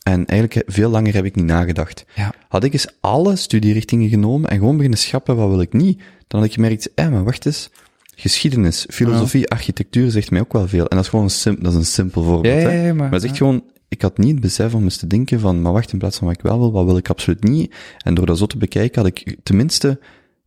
En 0.02 0.26
eigenlijk 0.26 0.70
veel 0.72 0.90
langer 0.90 1.14
heb 1.14 1.24
ik 1.24 1.34
niet 1.34 1.44
nagedacht. 1.44 2.04
Ja. 2.14 2.32
Had 2.48 2.64
ik 2.64 2.72
eens 2.72 2.86
alle 3.00 3.36
studierichtingen 3.36 4.08
genomen 4.08 4.50
en 4.50 4.58
gewoon 4.58 4.76
beginnen 4.76 4.98
schappen, 4.98 5.36
wat 5.36 5.48
wil 5.48 5.60
ik 5.60 5.72
niet? 5.72 6.02
Dan 6.26 6.40
had 6.40 6.48
ik 6.48 6.54
gemerkt, 6.54 6.94
eh, 6.94 7.08
maar 7.08 7.24
wacht 7.24 7.46
eens. 7.46 7.70
Geschiedenis, 8.14 8.86
filosofie, 8.90 9.40
ja. 9.40 9.46
architectuur 9.46 10.10
zegt 10.10 10.30
mij 10.30 10.40
ook 10.40 10.52
wel 10.52 10.68
veel. 10.68 10.86
En 10.88 10.96
dat 10.96 11.04
is 11.04 11.10
gewoon 11.10 11.24
een, 11.24 11.30
sim, 11.30 11.56
dat 11.60 11.72
is 11.72 11.78
een 11.78 11.84
simpel 11.84 12.22
voorbeeld. 12.22 12.62
Ja, 12.62 12.70
maar, 12.70 12.94
maar 12.94 13.10
dat 13.10 13.22
is 13.22 13.28
echt 13.28 13.38
gewoon, 13.38 13.64
ik 13.88 14.02
had 14.02 14.18
niet 14.18 14.30
het 14.30 14.40
besef 14.40 14.74
om 14.74 14.82
eens 14.82 14.96
te 14.96 15.06
denken 15.06 15.40
van, 15.40 15.62
maar 15.62 15.72
wacht, 15.72 15.92
in 15.92 15.98
plaats 15.98 16.18
van 16.18 16.26
wat 16.26 16.36
ik 16.36 16.42
wel 16.42 16.58
wil, 16.58 16.72
wat 16.72 16.84
wil 16.84 16.96
ik 16.96 17.08
absoluut 17.08 17.42
niet? 17.42 17.74
En 18.04 18.14
door 18.14 18.26
dat 18.26 18.38
zo 18.38 18.46
te 18.46 18.58
bekijken, 18.58 19.02
had 19.02 19.10
ik 19.10 19.36
tenminste 19.42 20.00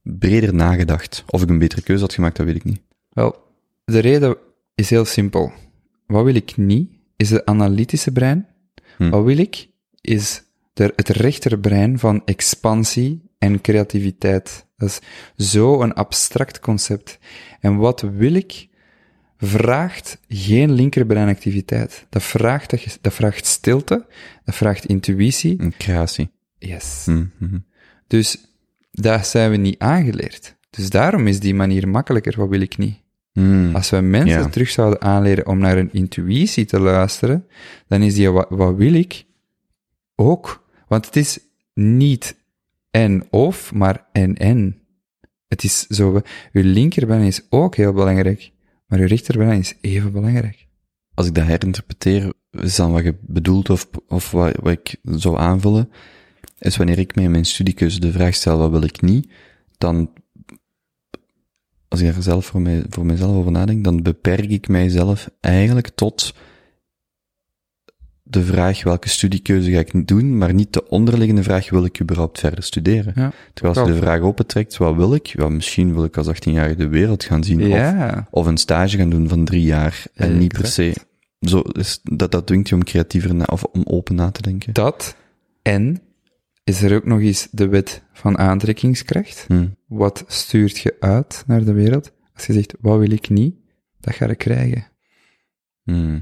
breder 0.03 0.53
nagedacht. 0.53 1.23
Of 1.27 1.41
ik 1.41 1.49
een 1.49 1.59
betere 1.59 1.81
keuze 1.81 2.01
had 2.01 2.13
gemaakt, 2.13 2.37
dat 2.37 2.45
weet 2.45 2.55
ik 2.55 2.63
niet. 2.63 2.81
Wel, 3.09 3.35
de 3.91 3.99
reden 3.99 4.37
is 4.75 4.89
heel 4.89 5.05
simpel. 5.05 5.51
Wat 6.07 6.23
wil 6.23 6.35
ik 6.35 6.57
niet, 6.57 6.91
is 7.15 7.29
het 7.29 7.45
analytische 7.45 8.11
brein. 8.11 8.47
Hm. 8.97 9.09
Wat 9.09 9.23
wil 9.23 9.37
ik, 9.37 9.67
is 10.01 10.43
de, 10.73 10.93
het 10.95 11.09
rechterbrein 11.09 11.99
van 11.99 12.21
expansie 12.25 13.29
en 13.37 13.61
creativiteit. 13.61 14.65
Dat 14.77 14.89
is 14.89 14.99
zo 15.51 15.81
een 15.81 15.93
abstract 15.93 16.59
concept. 16.59 17.19
En 17.59 17.77
wat 17.77 18.01
wil 18.01 18.33
ik 18.33 18.69
vraagt 19.37 20.19
geen 20.27 20.71
linkerbreinactiviteit. 20.71 22.05
Dat 22.09 22.23
vraagt, 22.23 22.69
dat, 23.01 23.13
vraagt 23.13 23.45
stilte, 23.45 24.05
dat 24.45 24.55
vraagt 24.55 24.85
intuïtie. 24.85 25.61
Een 25.61 25.73
creatie. 25.77 26.29
Yes. 26.57 27.05
Mhm. 27.05 27.59
Dus 28.07 28.37
daar 28.91 29.25
zijn 29.25 29.51
we 29.51 29.57
niet 29.57 29.79
aangeleerd. 29.79 30.55
Dus 30.69 30.89
daarom 30.89 31.27
is 31.27 31.39
die 31.39 31.53
manier 31.53 31.87
makkelijker, 31.87 32.37
wat 32.37 32.49
wil 32.49 32.61
ik 32.61 32.77
niet. 32.77 33.00
Mm. 33.33 33.75
Als 33.75 33.89
we 33.89 33.99
mensen 33.99 34.51
terug 34.51 34.69
zouden 34.69 35.01
aanleren 35.01 35.47
om 35.47 35.57
naar 35.57 35.75
hun 35.75 35.93
intuïtie 35.93 36.65
te 36.65 36.79
luisteren, 36.79 37.47
dan 37.87 38.01
is 38.01 38.13
die 38.13 38.29
wat, 38.29 38.47
wat 38.49 38.75
wil 38.75 38.93
ik 38.93 39.25
ook. 40.15 40.67
Want 40.87 41.05
het 41.05 41.15
is 41.15 41.39
niet 41.73 42.35
en 42.91 43.27
of, 43.29 43.73
maar 43.73 44.05
en 44.11 44.37
en. 44.37 44.81
Het 45.47 45.63
is 45.63 45.87
zo, 45.87 46.21
uw 46.51 46.63
linkerbeen 46.63 47.21
is 47.21 47.41
ook 47.49 47.75
heel 47.75 47.93
belangrijk, 47.93 48.51
maar 48.87 48.99
uw 48.99 49.07
rechterbeen 49.07 49.59
is 49.59 49.73
even 49.81 50.11
belangrijk. 50.11 50.67
Als 51.13 51.27
ik 51.27 51.35
dat 51.35 51.45
herinterpreteer, 51.45 52.33
is 52.51 52.75
dan 52.75 52.91
wat 52.91 53.03
je 53.03 53.15
bedoelt 53.21 53.69
of, 53.69 53.89
of 54.07 54.31
wat, 54.31 54.55
wat 54.55 54.71
ik 54.71 54.95
zou 55.03 55.37
aanvullen, 55.37 55.89
is 56.59 56.77
wanneer 56.77 56.99
ik 56.99 57.15
mij 57.15 57.23
in 57.23 57.31
mijn 57.31 57.45
studiekeuze 57.45 57.99
de 57.99 58.11
vraag 58.11 58.33
stel, 58.33 58.57
wat 58.57 58.71
wil 58.71 58.83
ik 58.83 59.01
niet, 59.01 59.31
dan, 59.77 60.09
als 61.91 62.01
ik 62.01 62.13
daar 62.13 62.21
zelf 62.21 62.45
voor, 62.45 62.61
mij, 62.61 62.83
voor 62.89 63.05
mezelf 63.05 63.35
over 63.35 63.51
nadenk, 63.51 63.83
dan 63.83 64.01
beperk 64.01 64.49
ik 64.49 64.67
mijzelf 64.67 65.29
eigenlijk 65.39 65.89
tot 65.95 66.33
de 68.23 68.43
vraag 68.43 68.83
welke 68.83 69.09
studiekeuze 69.09 69.71
ga 69.71 69.79
ik 69.79 70.07
doen, 70.07 70.37
maar 70.37 70.53
niet 70.53 70.73
de 70.73 70.89
onderliggende 70.89 71.43
vraag 71.43 71.69
wil 71.69 71.85
ik 71.85 72.01
überhaupt 72.01 72.39
verder 72.39 72.63
studeren. 72.63 73.13
Ja, 73.15 73.31
Terwijl 73.53 73.75
als 73.75 73.87
je 73.87 73.93
de 73.93 73.99
vraag 73.99 74.19
opentrekt, 74.19 74.77
wat 74.77 74.95
wil 74.95 75.13
ik? 75.13 75.27
Ja, 75.27 75.49
misschien 75.49 75.93
wil 75.93 76.03
ik 76.03 76.17
als 76.17 76.27
18-jarige 76.27 76.75
de 76.75 76.87
wereld 76.87 77.23
gaan 77.23 77.43
zien. 77.43 77.61
Of, 77.61 77.67
Ja, 77.67 78.27
of 78.29 78.45
een 78.45 78.57
stage 78.57 78.97
gaan 78.97 79.09
doen 79.09 79.27
van 79.27 79.45
drie 79.45 79.63
jaar. 79.63 80.03
En 80.13 80.37
niet 80.37 80.53
per 80.53 80.67
se. 80.67 80.95
Zo 81.39 81.59
is, 81.59 81.99
dat, 82.03 82.31
dat 82.31 82.47
dwingt 82.47 82.69
je 82.69 82.75
om 82.75 82.83
creatiever 82.83 83.35
na, 83.35 83.45
of 83.45 83.63
om 83.63 83.83
open 83.85 84.15
na 84.15 84.31
te 84.31 84.41
denken. 84.41 84.73
dat 84.73 85.15
en 85.61 86.01
is 86.63 86.81
er 86.81 86.95
ook 86.95 87.05
nog 87.05 87.19
eens 87.19 87.47
de 87.51 87.67
wet 87.67 88.03
van 88.13 88.37
aantrekkingskracht. 88.37 89.45
Hm. 89.47 89.67
Wat 89.87 90.23
stuurt 90.27 90.77
je 90.77 90.95
uit 90.99 91.43
naar 91.47 91.63
de 91.63 91.73
wereld? 91.73 92.11
Als 92.33 92.45
je 92.45 92.53
zegt, 92.53 92.73
wat 92.79 92.99
wil 92.99 93.11
ik 93.11 93.29
niet, 93.29 93.55
dat 93.99 94.15
ga 94.15 94.27
je 94.27 94.35
krijgen. 94.35 94.87
Hm. 95.83 96.19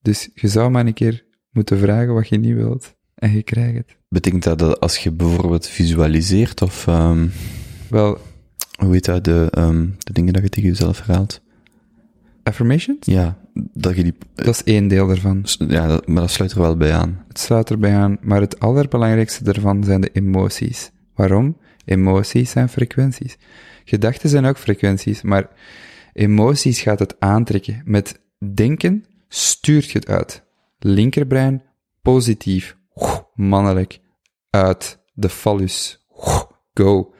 Dus 0.00 0.28
je 0.34 0.48
zou 0.48 0.70
maar 0.70 0.86
een 0.86 0.94
keer 0.94 1.24
moeten 1.50 1.78
vragen 1.78 2.14
wat 2.14 2.28
je 2.28 2.38
niet 2.38 2.54
wilt. 2.54 2.94
En 3.14 3.32
je 3.32 3.42
krijgt 3.42 3.76
het. 3.76 3.96
Betekent 4.08 4.42
dat 4.42 4.58
dat 4.58 4.80
als 4.80 4.98
je 4.98 5.10
bijvoorbeeld 5.10 5.66
visualiseert 5.66 6.62
of, 6.62 6.86
ehm 6.86 7.26
Wel, 7.88 8.18
hoe 8.78 8.92
heet 8.92 9.04
dat, 9.04 9.24
de, 9.24 9.48
ehm 9.50 9.88
de 9.98 10.12
dingen 10.12 10.32
dat 10.32 10.42
je 10.42 10.48
tegen 10.48 10.68
jezelf 10.68 10.98
herhaalt? 10.98 11.40
affirmations? 12.42 13.06
Ja, 13.06 13.38
dat 13.54 13.96
je 13.96 14.02
die, 14.02 14.14
Dat 14.34 14.46
is 14.46 14.64
één 14.64 14.88
deel 14.88 15.06
daarvan. 15.06 15.44
ja, 15.68 15.86
dat, 15.86 16.06
maar 16.06 16.20
dat 16.22 16.30
sluit 16.30 16.52
er 16.52 16.60
wel 16.60 16.76
bij 16.76 16.94
aan. 16.94 17.24
Het 17.28 17.38
sluit 17.38 17.70
erbij 17.70 17.96
aan, 17.96 18.18
maar 18.20 18.40
het 18.40 18.60
allerbelangrijkste 18.60 19.44
daarvan 19.44 19.84
zijn 19.84 20.00
de 20.00 20.10
emoties. 20.12 20.90
Waarom? 21.14 21.56
Emoties 21.84 22.50
zijn 22.50 22.68
frequenties. 22.68 23.38
Gedachten 23.84 24.28
zijn 24.28 24.44
ook 24.44 24.58
frequenties, 24.58 25.22
maar 25.22 25.48
emoties 26.12 26.80
gaat 26.80 26.98
het 26.98 27.16
aantrekken. 27.18 27.82
Met 27.84 28.20
denken 28.54 29.04
stuurt 29.28 29.90
je 29.90 29.98
het 29.98 30.08
uit. 30.08 30.42
Linkerbrein, 30.78 31.62
positief, 32.02 32.76
mannelijk, 33.34 34.00
uit 34.50 34.98
de 35.12 35.28
fallus, 35.28 36.06
go. 36.74 37.14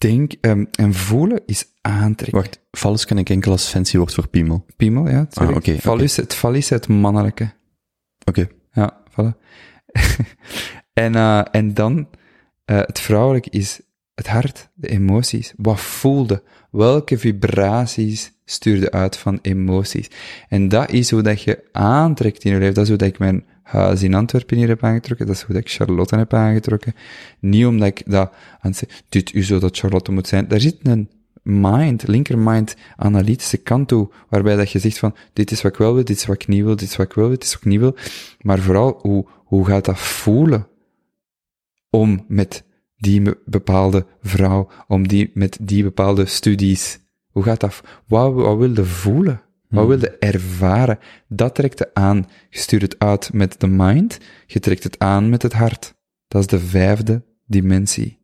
Denk, 0.00 0.32
ehm, 0.40 0.64
en 0.70 0.94
voelen 0.94 1.40
is 1.46 1.66
aantrekken. 1.80 2.38
Wacht, 2.38 2.60
vals 2.70 3.04
kan 3.04 3.18
ik 3.18 3.30
enkel 3.30 3.50
als 3.52 3.68
fancy 3.68 3.96
woord 3.96 4.14
voor 4.14 4.28
piemel. 4.28 4.66
Piemel, 4.76 5.08
ja. 5.08 5.26
Ah, 5.32 5.50
oké. 5.56 5.78
Fallus, 5.78 6.16
Het 6.16 6.34
fallus 6.34 6.68
het 6.68 6.88
mannelijke. 6.88 7.52
Oké. 8.24 8.48
Ja, 8.72 9.00
voilà. 9.10 9.38
en, 10.92 11.14
eh, 11.14 11.44
en 11.50 11.74
dan, 11.74 12.08
eh, 12.64 12.76
het 12.76 13.00
vrouwelijke 13.00 13.50
is 13.50 13.80
het 14.14 14.26
hart, 14.26 14.70
de 14.74 14.88
emoties. 14.88 15.52
Wat 15.56 15.80
voelde? 15.80 16.42
Welke 16.70 17.18
vibraties 17.18 18.32
stuurde 18.44 18.90
uit 18.90 19.16
van 19.16 19.38
emoties? 19.42 20.10
En 20.48 20.68
dat 20.68 20.90
is 20.90 21.10
hoe 21.10 21.22
dat 21.22 21.42
je 21.42 21.68
aantrekt 21.72 22.44
in 22.44 22.52
je 22.52 22.58
leven. 22.58 22.74
Dat 22.74 22.82
is 22.82 22.88
hoe 22.88 22.98
dat 22.98 23.08
ik 23.08 23.18
mijn 23.18 23.44
huis 23.62 24.02
in 24.02 24.14
Antwerpen 24.14 24.56
hier 24.56 24.68
heb 24.68 24.84
aangetrokken. 24.84 25.26
Dat 25.26 25.36
is 25.36 25.42
hoe 25.42 25.56
ik 25.56 25.70
Charlotte 25.70 26.16
heb 26.16 26.34
aangetrokken. 26.34 26.94
Niet 27.40 27.66
omdat 27.66 27.88
ik 27.88 28.02
dat 28.06 28.32
aan 28.60 28.72
dit 29.08 29.34
is 29.34 29.46
zo 29.46 29.58
dat 29.58 29.78
Charlotte 29.78 30.12
moet 30.12 30.28
zijn. 30.28 30.48
Daar 30.48 30.60
zit 30.60 30.76
een 30.82 31.08
mind, 31.42 32.06
linkermind, 32.06 32.76
analytische 32.96 33.56
kant 33.56 33.88
toe, 33.88 34.10
waarbij 34.28 34.56
dat 34.56 34.70
je 34.70 34.78
zegt 34.78 34.98
van, 34.98 35.14
dit 35.32 35.50
is 35.50 35.62
wat 35.62 35.72
ik 35.72 35.78
wel 35.78 35.94
wil, 35.94 36.04
dit 36.04 36.16
is 36.16 36.26
wat 36.26 36.42
ik 36.42 36.48
niet 36.48 36.64
wil, 36.64 36.76
dit 36.76 36.88
is 36.88 36.96
wat 36.96 37.06
ik 37.06 37.12
wil, 37.12 37.28
dit 37.28 37.42
is 37.42 37.52
wat 37.52 37.60
ik 37.62 37.68
niet 37.68 37.80
wil. 37.80 37.96
Maar 38.40 38.58
vooral, 38.58 38.98
hoe, 39.00 39.26
hoe 39.44 39.66
gaat 39.66 39.84
dat 39.84 39.98
voelen 39.98 40.66
om 41.90 42.24
met 42.28 42.64
die 42.96 43.22
bepaalde 43.44 44.06
vrouw, 44.22 44.68
om 44.88 45.08
die, 45.08 45.30
met 45.34 45.58
die 45.60 45.82
bepaalde 45.82 46.26
studies, 46.26 46.98
hoe 47.30 47.42
gaat 47.42 47.60
dat, 47.60 47.80
wat, 48.06 48.34
wat 48.34 48.58
wil 48.58 48.74
je 48.74 48.84
voelen? 48.84 49.42
Wat 49.70 49.86
wil 49.86 50.00
je 50.00 50.18
ervaren? 50.18 50.98
Dat 51.28 51.54
trekt 51.54 51.78
je 51.78 51.94
aan. 51.94 52.26
Je 52.50 52.58
stuurt 52.58 52.82
het 52.82 52.98
uit 52.98 53.32
met 53.32 53.60
de 53.60 53.66
mind, 53.66 54.18
je 54.46 54.60
trekt 54.60 54.84
het 54.84 54.98
aan 54.98 55.28
met 55.28 55.42
het 55.42 55.52
hart. 55.52 55.94
Dat 56.28 56.40
is 56.40 56.46
de 56.46 56.58
vijfde 56.58 57.22
dimensie. 57.46 58.18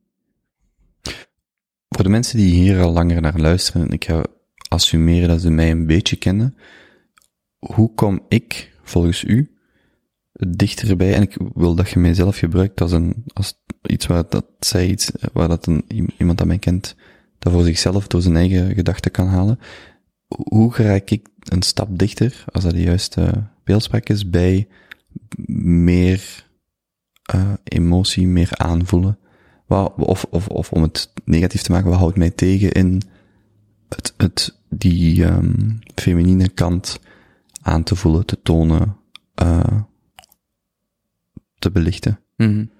Voor 1.88 2.04
de 2.04 2.10
mensen 2.10 2.38
die 2.38 2.54
hier 2.54 2.80
al 2.80 2.92
langer 2.92 3.20
naar 3.20 3.38
luisteren, 3.38 3.82
en 3.82 3.92
ik 3.92 4.04
ga 4.04 4.24
assumeren 4.68 5.28
dat 5.28 5.40
ze 5.40 5.50
mij 5.50 5.70
een 5.70 5.86
beetje 5.86 6.16
kennen, 6.16 6.56
hoe 7.58 7.94
kom 7.94 8.24
ik, 8.28 8.72
volgens 8.82 9.24
u, 9.24 9.56
dichterbij, 10.32 11.14
en 11.14 11.22
ik 11.22 11.36
wil 11.54 11.74
dat 11.74 11.90
je 11.90 11.98
mijzelf 11.98 12.38
gebruikt 12.38 12.80
als 12.80 12.92
een, 12.92 13.24
als 13.32 13.62
iets 13.82 14.06
waar 14.06 14.24
dat 14.28 14.46
zij 14.58 14.86
iets, 14.88 15.10
waar 15.32 15.48
dat 15.48 15.66
een, 15.66 15.84
iemand 16.18 16.38
dat 16.38 16.46
mij 16.46 16.58
kent, 16.58 16.96
dat 17.38 17.52
voor 17.52 17.64
zichzelf 17.64 18.06
door 18.06 18.22
zijn 18.22 18.36
eigen 18.36 18.74
gedachten 18.74 19.10
kan 19.10 19.26
halen. 19.26 19.58
Hoe 20.26 20.74
raak 20.76 21.10
ik 21.10 21.28
een 21.48 21.62
stap 21.62 21.98
dichter, 21.98 22.44
als 22.52 22.64
dat 22.64 22.72
de 22.72 22.82
juiste 22.82 23.46
beeldspraak 23.64 24.08
is, 24.08 24.30
bij 24.30 24.68
meer 25.56 26.46
eh, 27.22 27.52
emotie, 27.64 28.26
meer 28.26 28.50
aanvoelen? 28.52 29.18
Of, 29.96 30.24
of, 30.24 30.48
of 30.48 30.72
om 30.72 30.82
het 30.82 31.12
negatief 31.24 31.62
te 31.62 31.72
maken, 31.72 31.90
wat 31.90 31.98
houdt 31.98 32.16
mij 32.16 32.30
tegen 32.30 32.72
in 32.72 33.02
het, 33.88 34.14
het, 34.16 34.58
die 34.68 35.24
um, 35.24 35.78
feminine 35.94 36.48
kant 36.48 37.00
aan 37.62 37.82
te 37.82 37.96
voelen, 37.96 38.26
te 38.26 38.42
tonen, 38.42 38.96
uh, 39.42 39.80
te 41.58 41.70
belichten? 41.70 42.20
-hmm. 42.36 42.70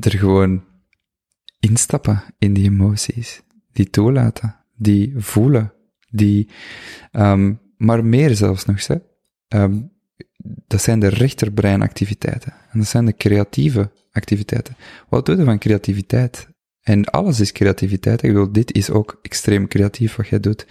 Er 0.00 0.18
gewoon 0.18 0.64
instappen 1.60 2.22
in 2.38 2.54
die 2.54 2.64
emoties, 2.64 3.42
die 3.72 3.90
toelaten, 3.90 4.56
die 4.76 5.14
voelen, 5.16 5.72
die, 6.10 6.48
um, 7.12 7.60
maar 7.76 8.04
meer 8.04 8.34
zelfs 8.34 8.64
nog, 8.64 8.86
hè. 8.86 8.96
Um, 9.48 9.94
dat 10.66 10.82
zijn 10.82 11.00
de 11.00 11.08
rechterbreinactiviteiten. 11.08 12.52
En 12.70 12.78
dat 12.78 12.88
zijn 12.88 13.04
de 13.04 13.16
creatieve 13.16 13.90
activiteiten. 14.12 14.76
Wat 15.08 15.26
doe 15.26 15.36
je 15.36 15.44
van 15.44 15.58
creativiteit? 15.58 16.48
En 16.80 17.04
alles 17.04 17.40
is 17.40 17.52
creativiteit. 17.52 18.22
Ik 18.22 18.32
bedoel, 18.32 18.52
dit 18.52 18.72
is 18.72 18.90
ook 18.90 19.18
extreem 19.22 19.68
creatief 19.68 20.16
wat 20.16 20.28
jij 20.28 20.40
doet. 20.40 20.66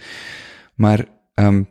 Maar, 0.74 1.08
um, 1.34 1.68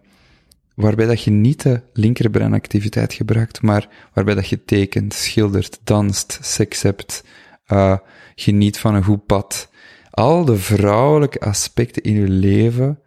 waarbij 0.76 1.06
dat 1.06 1.24
je 1.24 1.32
niet 1.32 1.62
de 1.62 1.82
linkerbreinactiviteit 1.94 3.14
gebruikt, 3.14 3.62
maar 3.62 3.90
waarbij 4.14 4.36
dat 4.36 4.48
je 4.48 4.64
tekent, 4.66 5.14
schildert, 5.14 5.80
danst, 5.84 6.40
seks 6.42 6.82
hebt, 6.82 7.24
uh, 7.68 7.98
geniet 8.36 8.78
van 8.78 8.96
een 8.96 9.04
goed 9.04 9.26
pad. 9.26 9.70
Al 10.10 10.46
de 10.46 10.58
vrouwelijke 10.58 11.40
aspecten 11.40 12.04
in 12.04 12.14
je 12.14 12.28
leven 12.28 13.00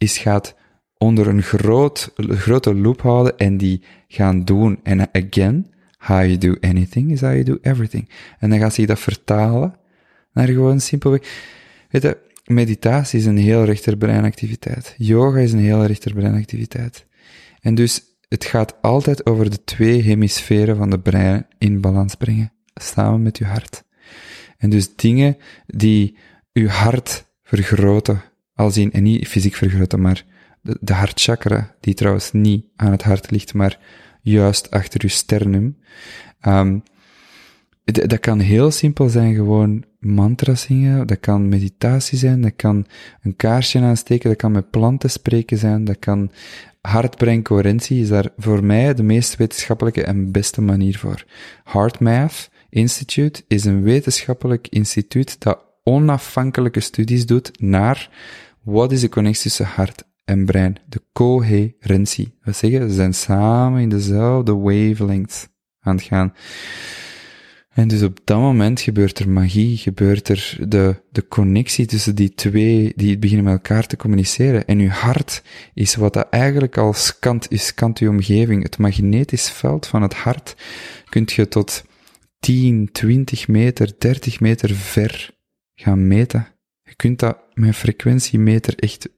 is 0.00 0.18
gaat 0.18 0.54
onder 0.98 1.26
een 1.26 1.42
groot, 1.42 2.12
grote 2.16 2.74
loop 2.74 3.02
houden 3.02 3.38
en 3.38 3.56
die 3.56 3.82
gaan 4.08 4.44
doen. 4.44 4.80
En 4.82 5.08
again, 5.12 5.72
how 5.98 6.24
you 6.24 6.38
do 6.38 6.56
anything 6.60 7.10
is 7.10 7.20
how 7.20 7.30
you 7.32 7.42
do 7.42 7.58
everything. 7.62 8.08
En 8.38 8.50
dan 8.50 8.58
gaat 8.58 8.74
zich 8.74 8.86
dat 8.86 8.98
vertalen 8.98 9.74
naar 10.32 10.46
gewoon 10.46 10.80
simpelweg. 10.80 11.20
Weet 11.88 12.02
je, 12.02 12.18
meditatie 12.44 13.18
is 13.18 13.26
een 13.26 13.38
heel 13.38 13.64
rechterbreinactiviteit. 13.64 14.94
Yoga 14.96 15.38
is 15.38 15.52
een 15.52 15.58
heel 15.58 15.84
rechterbreinactiviteit. 15.84 17.06
En 17.60 17.74
dus, 17.74 18.02
het 18.28 18.44
gaat 18.44 18.82
altijd 18.82 19.26
over 19.26 19.50
de 19.50 19.64
twee 19.64 20.02
hemisferen 20.02 20.76
van 20.76 20.90
de 20.90 20.98
brein 20.98 21.46
in 21.58 21.80
balans 21.80 22.14
brengen. 22.14 22.52
Samen 22.74 23.22
met 23.22 23.38
je 23.38 23.44
hart. 23.44 23.84
En 24.58 24.70
dus 24.70 24.96
dingen 24.96 25.36
die 25.66 26.16
uw 26.52 26.68
hart 26.68 27.24
vergroten, 27.42 28.22
als 28.60 28.76
in, 28.76 28.92
en 28.92 29.02
niet 29.02 29.28
fysiek 29.28 29.54
vergroten, 29.54 30.00
maar 30.00 30.24
de, 30.60 30.78
de 30.80 30.92
hartchakra, 30.92 31.74
die 31.80 31.94
trouwens 31.94 32.32
niet 32.32 32.64
aan 32.76 32.90
het 32.90 33.02
hart 33.02 33.30
ligt, 33.30 33.54
maar 33.54 33.78
juist 34.22 34.70
achter 34.70 35.00
uw 35.02 35.08
sternum. 35.08 35.76
Um, 36.46 36.82
dat 37.84 38.20
kan 38.20 38.38
heel 38.38 38.70
simpel 38.70 39.08
zijn, 39.08 39.34
gewoon 39.34 39.84
mantra 39.98 40.54
zingen, 40.54 41.06
dat 41.06 41.20
kan 41.20 41.48
meditatie 41.48 42.18
zijn, 42.18 42.40
dat 42.40 42.56
kan 42.56 42.86
een 43.22 43.36
kaarsje 43.36 43.80
aansteken, 43.80 44.28
dat 44.28 44.38
kan 44.38 44.52
met 44.52 44.70
planten 44.70 45.10
spreken 45.10 45.58
zijn, 45.58 45.84
dat 45.84 45.98
kan 45.98 46.30
hartbreincoherentie 46.80 48.00
is 48.00 48.08
daar 48.08 48.28
voor 48.36 48.64
mij 48.64 48.94
de 48.94 49.02
meest 49.02 49.36
wetenschappelijke 49.36 50.04
en 50.04 50.32
beste 50.32 50.60
manier 50.60 50.98
voor. 50.98 51.24
HeartMath 51.64 52.50
Institute 52.70 53.42
is 53.48 53.64
een 53.64 53.82
wetenschappelijk 53.82 54.68
instituut 54.68 55.40
dat 55.40 55.58
onafhankelijke 55.84 56.80
studies 56.80 57.26
doet 57.26 57.60
naar 57.60 58.10
wat 58.62 58.92
is 58.92 59.00
de 59.00 59.08
connectie 59.08 59.42
tussen 59.42 59.66
hart 59.66 60.02
en 60.24 60.44
brein. 60.44 60.76
De 60.88 61.02
coherentie. 61.12 62.38
We 62.42 62.52
zeggen, 62.52 62.88
ze 62.88 62.94
zijn 62.94 63.14
samen 63.14 63.80
in 63.80 63.88
dezelfde 63.88 64.54
wavelength 64.56 65.48
aan 65.80 65.96
het 65.96 66.04
gaan. 66.04 66.34
En 67.70 67.88
dus 67.88 68.02
op 68.02 68.20
dat 68.24 68.38
moment 68.38 68.80
gebeurt 68.80 69.18
er 69.18 69.28
magie, 69.28 69.76
gebeurt 69.76 70.28
er 70.28 70.56
de, 70.68 71.02
de 71.10 71.28
connectie 71.28 71.86
tussen 71.86 72.14
die 72.14 72.34
twee, 72.34 72.92
die 72.96 73.18
beginnen 73.18 73.44
met 73.44 73.54
elkaar 73.54 73.86
te 73.86 73.96
communiceren. 73.96 74.66
En 74.66 74.78
uw 74.78 74.88
hart 74.88 75.42
is 75.74 75.94
wat 75.94 76.12
dat 76.12 76.28
eigenlijk 76.30 76.78
al 76.78 76.92
scant, 76.92 77.50
is 77.50 77.66
scant 77.66 77.98
uw 77.98 78.10
omgeving. 78.10 78.62
Het 78.62 78.78
magnetisch 78.78 79.50
veld 79.50 79.86
van 79.86 80.02
het 80.02 80.14
hart 80.14 80.56
kunt 81.08 81.32
je 81.32 81.48
tot 81.48 81.84
10, 82.40 82.88
20 82.92 83.48
meter, 83.48 83.92
30 83.98 84.40
meter 84.40 84.74
ver 84.74 85.30
gaan 85.74 86.06
meten. 86.06 86.46
Je 86.90 86.96
kunt 86.96 87.18
dat 87.18 87.38
met 87.54 87.76
frequentiemeter 87.76 88.74
echt 88.78 89.08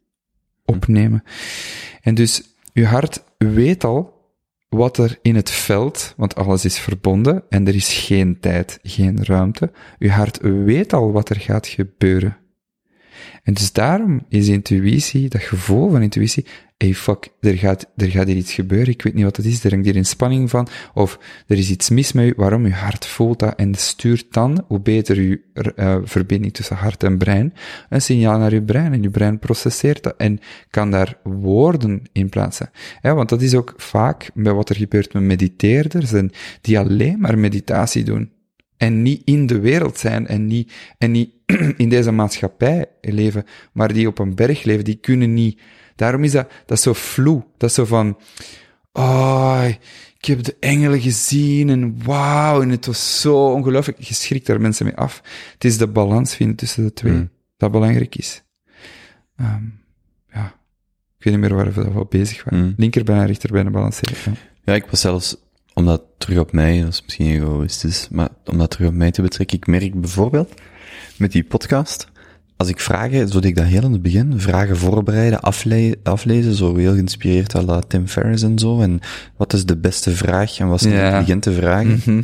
opnemen. 0.64 1.22
En 2.00 2.14
dus 2.14 2.42
uw 2.72 2.84
hart 2.84 3.24
weet 3.38 3.84
al 3.84 4.30
wat 4.68 4.98
er 4.98 5.18
in 5.22 5.34
het 5.34 5.50
veld, 5.50 6.14
want 6.16 6.34
alles 6.34 6.64
is 6.64 6.78
verbonden 6.78 7.42
en 7.48 7.66
er 7.66 7.74
is 7.74 7.92
geen 7.92 8.40
tijd, 8.40 8.78
geen 8.82 9.24
ruimte. 9.24 9.72
Uw 9.98 10.08
hart 10.08 10.38
weet 10.40 10.92
al 10.92 11.12
wat 11.12 11.28
er 11.28 11.40
gaat 11.40 11.66
gebeuren. 11.66 12.36
En 13.42 13.54
dus 13.54 13.72
daarom 13.72 14.26
is 14.28 14.48
intuïtie, 14.48 15.28
dat 15.28 15.42
gevoel 15.42 15.90
van 15.90 16.02
intuïtie, 16.02 16.46
hey 16.82 16.94
fuck, 16.94 17.28
er 17.40 17.58
gaat, 17.58 17.86
er 17.96 18.10
gaat 18.10 18.26
hier 18.26 18.36
iets 18.36 18.52
gebeuren, 18.52 18.88
ik 18.88 19.02
weet 19.02 19.14
niet 19.14 19.24
wat 19.24 19.36
het 19.36 19.46
is, 19.46 19.64
er 19.64 19.70
hangt 19.70 19.86
hier 19.86 19.96
een 19.96 20.04
spanning 20.04 20.50
van, 20.50 20.68
of 20.94 21.18
er 21.46 21.58
is 21.58 21.70
iets 21.70 21.90
mis 21.90 22.12
met 22.12 22.26
u, 22.26 22.32
waarom? 22.36 22.64
Uw 22.64 22.70
hart 22.70 23.06
voelt 23.06 23.38
dat 23.38 23.56
en 23.56 23.74
stuurt 23.74 24.26
dan, 24.30 24.64
hoe 24.66 24.80
beter 24.80 25.16
uw 25.16 25.36
uh, 25.76 25.96
verbinding 26.04 26.54
tussen 26.54 26.76
hart 26.76 27.02
en 27.02 27.18
brein, 27.18 27.54
een 27.88 28.02
signaal 28.02 28.38
naar 28.38 28.52
uw 28.52 28.64
brein, 28.64 28.92
en 28.92 29.02
uw 29.02 29.10
brein 29.10 29.38
processeert 29.38 30.02
dat 30.02 30.14
en 30.16 30.38
kan 30.70 30.90
daar 30.90 31.18
woorden 31.22 32.02
in 32.12 32.28
plaatsen. 32.28 32.70
Ja, 33.02 33.14
want 33.14 33.28
dat 33.28 33.42
is 33.42 33.54
ook 33.54 33.74
vaak 33.76 34.30
bij 34.34 34.52
wat 34.52 34.68
er 34.68 34.76
gebeurt 34.76 35.12
met 35.12 35.22
mediteerders 35.22 36.12
en 36.12 36.30
die 36.60 36.78
alleen 36.78 37.20
maar 37.20 37.38
meditatie 37.38 38.04
doen 38.04 38.30
en 38.76 39.02
niet 39.02 39.22
in 39.24 39.46
de 39.46 39.60
wereld 39.60 39.98
zijn 39.98 40.26
en 40.26 40.46
niet, 40.46 40.72
en 40.98 41.10
niet 41.10 41.30
in 41.76 41.88
deze 41.88 42.12
maatschappij 42.12 42.86
leven, 43.00 43.44
maar 43.72 43.92
die 43.92 44.06
op 44.06 44.18
een 44.18 44.34
berg 44.34 44.62
leven, 44.62 44.84
die 44.84 44.98
kunnen 45.00 45.34
niet. 45.34 45.60
Daarom 46.02 46.24
is 46.24 46.32
dat, 46.32 46.50
dat 46.66 46.76
is 46.76 46.82
zo 46.82 46.92
vloe. 46.92 47.44
Dat 47.56 47.68
is 47.68 47.74
zo 47.74 47.84
van, 47.84 48.18
oh, 48.92 49.64
ik 50.18 50.24
heb 50.24 50.42
de 50.42 50.56
engelen 50.60 51.00
gezien 51.00 51.68
en 51.68 52.04
wauw, 52.04 52.62
en 52.62 52.70
het 52.70 52.86
was 52.86 53.20
zo 53.20 53.52
ongelooflijk. 53.52 54.00
Je 54.00 54.14
schrikt 54.14 54.46
daar 54.46 54.60
mensen 54.60 54.84
mee 54.84 54.96
af. 54.96 55.22
Het 55.52 55.64
is 55.64 55.78
de 55.78 55.86
balans 55.86 56.34
vinden 56.34 56.56
tussen 56.56 56.84
de 56.84 56.92
twee, 56.92 57.12
mm. 57.12 57.30
dat 57.56 57.70
belangrijk 57.70 58.16
is. 58.16 58.42
Um, 59.40 59.80
ja, 60.32 60.44
ik 61.18 61.24
weet 61.24 61.32
niet 61.32 61.42
meer 61.42 61.54
waar 61.54 61.72
we 61.72 61.82
daarvoor 61.82 62.06
bezig 62.08 62.44
waren. 62.44 62.64
Mm. 62.64 62.74
Linker 62.76 63.04
bijna, 63.04 63.24
rechter 63.24 63.52
bijna 63.52 63.70
balanceren. 63.70 64.16
Ja. 64.24 64.32
ja, 64.64 64.74
ik 64.74 64.86
was 64.86 65.00
zelfs 65.00 65.36
om 65.74 65.86
dat 65.86 66.02
terug 66.18 66.38
op 66.38 66.52
mij, 66.52 66.80
dat 66.80 66.88
is 66.88 67.02
misschien 67.02 67.26
egoïstisch, 67.26 68.08
maar 68.10 68.28
om 68.44 68.58
dat 68.58 68.70
terug 68.70 68.88
op 68.88 68.94
mij 68.94 69.10
te 69.10 69.22
betrekken, 69.22 69.56
ik 69.56 69.66
merk 69.66 70.00
bijvoorbeeld 70.00 70.54
met 71.16 71.32
die 71.32 71.44
podcast, 71.44 72.11
als 72.56 72.68
ik 72.68 72.80
vragen, 72.80 73.28
zodat 73.28 73.44
ik 73.44 73.56
dat 73.56 73.64
heel 73.64 73.82
in 73.82 73.92
het 73.92 74.02
begin, 74.02 74.40
vragen 74.40 74.76
voorbereiden, 74.76 75.40
afle 75.40 75.98
aflezen, 76.02 76.54
zo 76.54 76.76
heel 76.76 76.92
geïnspireerd 76.92 77.54
à 77.54 77.78
Tim 77.78 78.08
Ferriss 78.08 78.42
en 78.42 78.58
zo, 78.58 78.80
en 78.80 79.00
wat 79.36 79.52
is 79.52 79.66
de 79.66 79.76
beste 79.76 80.10
vraag 80.10 80.58
en 80.58 80.68
wat 80.68 80.80
zijn 80.80 80.94
ja. 80.94 81.04
intelligente 81.04 81.52
vragen. 81.52 82.00
Mhm. 82.04 82.22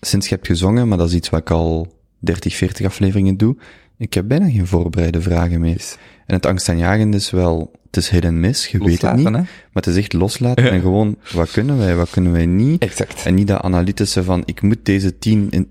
Sinds 0.00 0.28
je 0.28 0.34
hebt 0.34 0.46
gezongen, 0.46 0.88
maar 0.88 0.98
dat 0.98 1.08
is 1.08 1.14
iets 1.14 1.30
wat 1.30 1.40
ik 1.40 1.50
al 1.50 1.92
30, 2.18 2.54
40 2.56 2.86
afleveringen 2.86 3.36
doe, 3.36 3.56
ik 3.98 4.14
heb 4.14 4.28
bijna 4.28 4.50
geen 4.50 4.66
voorbereide 4.66 5.20
vragen 5.20 5.60
meer. 5.60 5.96
En 6.26 6.34
het 6.34 6.46
angstaanjagende 6.46 7.16
is 7.16 7.30
wel, 7.30 7.70
het 7.86 7.96
is 7.96 8.08
hit 8.08 8.24
en 8.24 8.40
mis, 8.40 8.66
je 8.66 8.78
weet 8.78 9.02
het 9.02 9.16
niet. 9.16 9.24
Hè? 9.24 9.30
Maar 9.30 9.46
het 9.72 9.86
is 9.86 9.96
echt 9.96 10.12
loslaten 10.12 10.70
en 10.70 10.80
gewoon, 10.80 11.16
wat 11.32 11.50
kunnen 11.50 11.78
wij, 11.78 11.96
wat 11.96 12.10
kunnen 12.10 12.32
wij 12.32 12.46
niet. 12.46 12.82
Exact. 12.82 13.22
En 13.24 13.34
niet 13.34 13.46
dat 13.46 13.60
analytische 13.60 14.24
van, 14.24 14.42
ik 14.44 14.62
moet 14.62 14.78
deze 14.82 15.18
tien 15.18 15.46
in, 15.50 15.68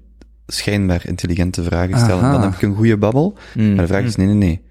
schijnbaar 0.48 1.08
intelligente 1.08 1.64
vragen 1.64 1.98
stellen. 1.98 2.32
Dan 2.32 2.42
heb 2.42 2.54
ik 2.54 2.62
een 2.62 2.76
goede 2.76 2.98
babbel. 2.98 3.38
Mm. 3.54 3.68
Maar 3.68 3.82
de 3.82 3.88
vraag 3.88 4.04
is, 4.04 4.16
nee, 4.16 4.28
nee, 4.28 4.36
nee. 4.36 4.62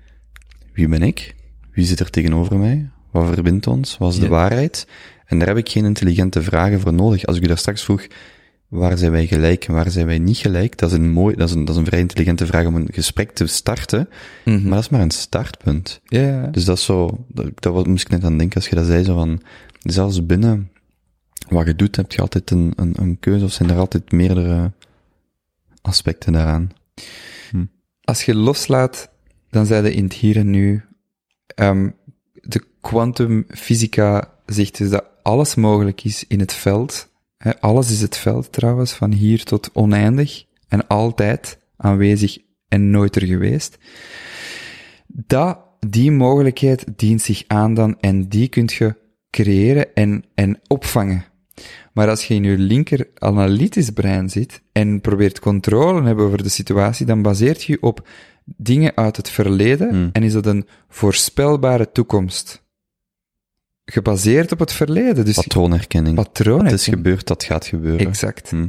Wie 0.73 0.89
ben 0.89 1.03
ik? 1.03 1.35
Wie 1.73 1.85
zit 1.85 2.01
er 2.01 2.11
tegenover 2.11 2.59
mij? 2.59 2.91
Wat 3.11 3.35
verbindt 3.35 3.67
ons? 3.67 3.99
Wat 3.99 4.13
is 4.13 4.19
de 4.19 4.29
waarheid? 4.29 4.87
En 5.27 5.39
daar 5.39 5.49
heb 5.49 5.57
ik 5.57 5.69
geen 5.69 5.85
intelligente 5.85 6.43
vragen 6.43 6.81
voor 6.81 6.93
nodig. 6.93 7.27
Als 7.27 7.37
ik 7.37 7.43
u 7.43 7.47
daar 7.47 7.59
straks 7.59 7.85
vroeg, 7.85 8.07
waar 8.69 8.99
zijn 8.99 9.11
wij 9.11 9.27
gelijk 9.27 9.65
en 9.65 9.75
waar 9.75 9.91
zijn 9.91 10.07
wij 10.07 10.19
niet 10.19 10.37
gelijk? 10.37 10.79
Dat 10.79 10.91
is 10.91 10.97
een 10.97 11.11
mooi, 11.11 11.37
dat 11.37 11.49
is 11.49 11.55
een, 11.55 11.65
dat 11.65 11.75
is 11.75 11.81
een 11.81 11.87
vrij 11.87 12.01
intelligente 12.01 12.47
vraag 12.47 12.67
om 12.67 12.77
een 12.77 12.89
gesprek 12.93 13.31
te 13.31 13.47
starten. 13.47 14.09
Mhm. 14.45 14.63
Maar 14.63 14.71
dat 14.71 14.83
is 14.83 14.89
maar 14.89 15.01
een 15.01 15.11
startpunt. 15.11 16.01
Ja. 16.05 16.47
Dus 16.47 16.65
dat 16.65 16.77
is 16.77 16.85
zo, 16.85 17.25
dat, 17.29 17.47
dat 17.55 17.87
moest 17.87 18.05
ik 18.05 18.11
net 18.11 18.25
aan 18.25 18.39
denken 18.39 18.57
als 18.57 18.69
je 18.69 18.75
dat 18.75 18.87
zei, 18.87 19.05
zo 19.05 19.15
van, 19.15 19.43
zelfs 19.83 20.27
binnen 20.27 20.71
wat 21.49 21.67
je 21.67 21.77
doet, 21.77 21.97
heb 21.97 22.13
je 22.13 22.21
altijd 22.21 22.51
een, 22.51 22.73
een, 22.77 22.95
een 22.99 23.19
keuze 23.21 23.45
of 23.45 23.53
zijn 23.53 23.71
er 23.71 23.77
altijd 23.77 24.13
meerdere 24.13 24.73
aspecten 25.87 26.33
daaraan? 26.33 26.71
Hm. 27.51 27.65
Als 28.01 28.25
je 28.25 28.35
loslaat, 28.35 29.11
dan 29.51 29.67
zijn 29.67 29.93
in 29.93 30.05
het 30.05 30.13
hier 30.13 30.37
en 30.37 30.51
nu. 30.51 30.85
Um, 31.61 31.95
de 32.33 32.65
kwantumfysica 32.81 34.33
zegt 34.47 34.79
dus 34.79 34.91
dat 34.91 35.05
alles 35.23 35.55
mogelijk 35.55 36.05
is 36.05 36.25
in 36.27 36.41
het 36.41 36.53
veld 36.53 37.09
alles 37.61 37.91
is 37.91 38.01
het 38.01 38.17
veld 38.17 38.53
trouwens, 38.53 38.93
van 38.93 39.13
hier 39.13 39.45
tot 39.45 39.71
oneindig 39.73 40.45
en 40.69 40.87
altijd 40.87 41.59
aanwezig 41.77 42.39
en 42.69 42.91
nooit 42.91 43.17
er 43.17 43.27
geweest. 43.27 43.79
Dat, 45.07 45.59
die 45.89 46.11
mogelijkheid 46.11 46.85
dient 46.97 47.23
zich 47.23 47.43
aan 47.47 47.75
dan 47.75 48.01
en 48.01 48.29
die 48.29 48.49
kunt 48.49 48.73
je 48.73 48.95
creëren 49.31 49.95
en, 49.95 50.25
en 50.35 50.61
opvangen. 50.67 51.25
Maar 51.93 52.09
als 52.09 52.26
je 52.26 52.35
in 52.35 52.43
je 52.43 52.59
linker 52.59 53.09
analytisch 53.15 53.91
brein 53.91 54.31
zit 54.31 54.62
en 54.73 55.01
probeert 55.01 55.39
controle 55.39 56.01
te 56.01 56.07
hebben 56.07 56.25
over 56.25 56.43
de 56.43 56.49
situatie, 56.49 57.07
dan 57.07 57.23
baseert 57.23 57.62
je 57.62 57.83
op 57.83 58.09
dingen 58.44 58.97
uit 58.97 59.17
het 59.17 59.31
verleden 59.31 59.89
hmm. 59.89 60.09
en 60.12 60.23
is 60.23 60.33
dat 60.33 60.47
een 60.47 60.67
voorspelbare 60.89 61.93
toekomst 61.93 62.65
gebaseerd 63.85 64.52
op 64.52 64.59
het 64.59 64.73
verleden. 64.73 65.25
Dus 65.25 65.35
patroonherkenning. 65.35 66.17
Patroonherkenning. 66.17 66.81
Het 66.81 66.81
is 66.81 66.94
gebeurd, 66.94 67.26
dat 67.26 67.44
gaat 67.44 67.67
gebeuren. 67.67 68.07
Exact. 68.07 68.51
Hm. 68.51 68.68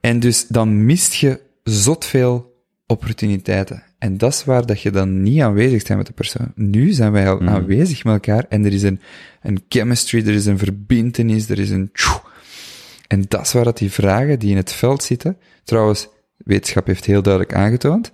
En 0.00 0.20
dus 0.20 0.46
dan 0.46 0.84
mist 0.84 1.14
je 1.14 1.40
zot 1.62 2.04
veel 2.04 2.64
opportuniteiten. 2.86 3.82
En 4.02 4.18
dat 4.18 4.32
is 4.32 4.44
waar 4.44 4.66
dat 4.66 4.80
je 4.80 4.90
dan 4.90 5.22
niet 5.22 5.40
aanwezig 5.40 5.82
bent 5.82 5.98
met 5.98 6.06
de 6.06 6.12
persoon. 6.12 6.52
Nu 6.54 6.92
zijn 6.92 7.12
wij 7.12 7.30
al 7.30 7.38
hm. 7.38 7.48
aanwezig 7.48 8.04
met 8.04 8.12
elkaar 8.12 8.46
en 8.48 8.64
er 8.64 8.72
is 8.72 8.82
een, 8.82 9.00
een 9.42 9.64
chemistry, 9.68 10.26
er 10.26 10.34
is 10.34 10.46
een 10.46 10.58
verbintenis, 10.58 11.48
er 11.48 11.58
is 11.58 11.70
een 11.70 11.90
En 13.06 13.24
dat 13.28 13.40
is 13.40 13.52
waar 13.52 13.64
dat 13.64 13.78
die 13.78 13.90
vragen 13.90 14.38
die 14.38 14.50
in 14.50 14.56
het 14.56 14.72
veld 14.72 15.02
zitten, 15.02 15.36
trouwens, 15.64 16.08
wetenschap 16.36 16.86
heeft 16.86 17.04
heel 17.04 17.22
duidelijk 17.22 17.54
aangetoond, 17.54 18.10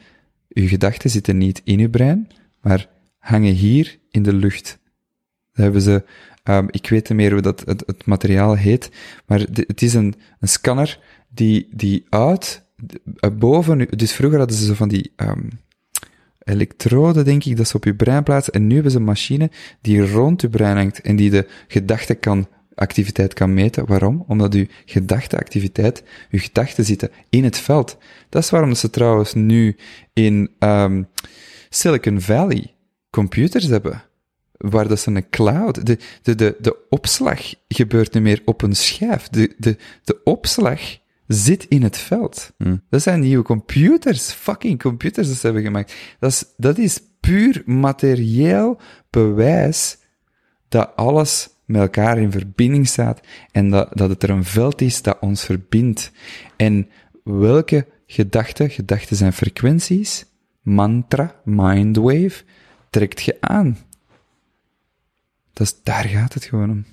uw 0.49 0.69
gedachten 0.69 1.11
zitten 1.11 1.39
niet 1.39 1.61
in 1.65 1.81
uw 1.81 1.91
brein, 1.91 2.29
maar 2.61 2.89
hangen 3.19 3.53
hier 3.53 3.99
in 4.11 4.23
de 4.23 4.33
lucht 4.33 4.79
hebben 5.53 5.81
ze, 5.81 6.05
um, 6.45 6.67
ik 6.71 6.89
weet 6.89 7.09
niet 7.09 7.19
meer 7.19 7.33
hoe 7.33 7.41
dat 7.41 7.63
het, 7.65 7.83
het 7.87 8.07
materiaal 8.07 8.55
heet, 8.55 8.91
maar 9.27 9.41
het 9.53 9.83
is 9.83 9.95
een, 9.95 10.15
een 10.41 10.49
scanner 10.49 11.01
die, 11.29 11.69
die 11.71 12.07
uit, 12.09 12.63
uh, 13.21 13.31
boven, 13.39 13.89
dus 13.97 14.13
vroeger 14.13 14.39
hadden 14.39 14.57
ze 14.57 14.65
zo 14.65 14.75
van 14.75 14.89
die, 14.89 15.13
um, 15.17 15.49
elektroden, 16.49 17.25
denk 17.25 17.45
ik, 17.45 17.57
dat 17.57 17.69
ze 17.69 17.77
op 17.77 17.85
je 17.85 17.95
brein 17.95 18.23
plaatsen. 18.23 18.53
En 18.53 18.67
nu 18.67 18.75
hebben 18.75 18.93
ze 18.93 18.99
een 18.99 19.05
machine 19.05 19.51
die 19.81 20.11
rond 20.11 20.41
je 20.41 20.49
brein 20.49 20.77
hangt 20.77 21.01
en 21.01 21.17
die 21.17 21.31
de 21.31 21.47
gedachte 21.69 22.15
kan, 22.15 22.47
meten. 23.55 23.87
Waarom? 23.87 24.25
Omdat 24.27 24.55
uw 24.55 24.67
gedachteactiviteit, 24.85 26.03
uw 26.31 26.39
gedachten 26.39 26.85
zitten 26.85 27.11
in 27.31 27.45
het 27.45 27.59
veld. 27.59 27.97
Dat 28.29 28.43
is 28.43 28.51
waarom 28.51 28.75
ze 28.75 28.91
trouwens 28.91 29.35
nu 29.35 29.77
in 30.13 30.51
um, 30.59 31.09
Silicon 31.69 32.21
Valley 32.21 32.75
computers 33.11 33.67
hebben 33.67 34.03
waar 34.59 34.89
dat 34.89 35.01
ze 35.01 35.11
een 35.11 35.29
cloud, 35.31 35.87
de, 35.87 35.99
de, 36.23 36.35
de, 36.35 36.57
de 36.61 36.77
opslag 36.89 37.55
gebeurt 37.69 38.15
niet 38.15 38.23
meer 38.23 38.43
op 38.45 38.63
een 38.63 38.77
schijf. 38.77 39.29
De, 39.29 39.55
de, 39.59 39.77
de 40.05 40.21
opslag 40.25 40.81
zit 41.29 41.65
in 41.65 41.83
het 41.83 41.97
veld. 41.97 42.53
Hmm. 42.57 42.83
Dat 42.91 43.03
zijn 43.03 43.21
nieuwe 43.21 43.45
computers, 43.45 44.31
fucking 44.31 44.79
computers 44.83 45.29
dat 45.29 45.37
ze 45.37 45.47
hebben 45.47 45.65
gemaakt. 45.65 45.95
Dat 46.19 46.31
is, 46.31 46.45
dat 46.57 46.79
is 46.79 47.01
puur 47.21 47.63
materieel 47.67 48.81
bewijs 49.11 49.99
dat 50.69 50.97
alles 50.97 51.49
met 51.65 51.81
elkaar 51.81 52.19
in 52.19 52.31
verbinding 52.31 52.87
staat 52.89 53.21
en 53.53 53.71
dat, 53.71 53.89
dat 53.93 54.11
het 54.11 54.23
er 54.23 54.31
een 54.31 54.45
veld 54.45 54.81
is 54.81 55.03
dat 55.03 55.19
ons 55.21 55.45
verbindt. 55.45 56.13
En 56.57 56.89
welke 57.25 57.87
gedachten, 58.07 58.71
gedachten 58.71 59.17
zijn 59.17 59.33
frequenties, 59.33 60.25
mantra, 60.63 61.41
mindwave, 61.45 62.43
trekt 62.91 63.23
je 63.23 63.37
aan. 63.41 63.79
Dat 65.53 65.67
is, 65.67 65.83
daar 65.83 66.05
gaat 66.05 66.35
het 66.35 66.45
gewoon 66.45 66.71
om. 66.71 66.85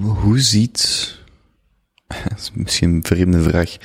Hoe 0.00 0.40
ziet, 0.40 1.14
misschien 2.54 2.90
een 2.90 3.04
vreemde 3.04 3.42
vraag, 3.42 3.76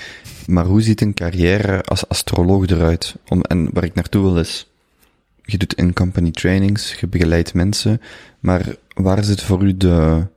maar 0.48 0.66
hoe 0.66 0.82
ziet 0.82 1.02
een 1.02 1.14
carrière 1.14 1.84
als 1.84 2.08
astroloog 2.08 2.68
eruit? 2.68 3.16
Om, 3.28 3.42
en 3.42 3.70
waar 3.74 3.84
ik 3.84 3.94
naartoe 3.94 4.22
wil 4.22 4.40
is, 4.40 4.72
je 5.42 5.58
doet 5.58 5.74
in-company 5.74 6.32
trainings, 6.32 7.00
je 7.00 7.08
begeleidt 7.08 7.54
mensen, 7.54 8.02
maar 8.40 8.76
waar 8.94 9.24
zit 9.24 9.42
voor 9.42 9.64
u 9.64 9.78
de, 9.78 10.28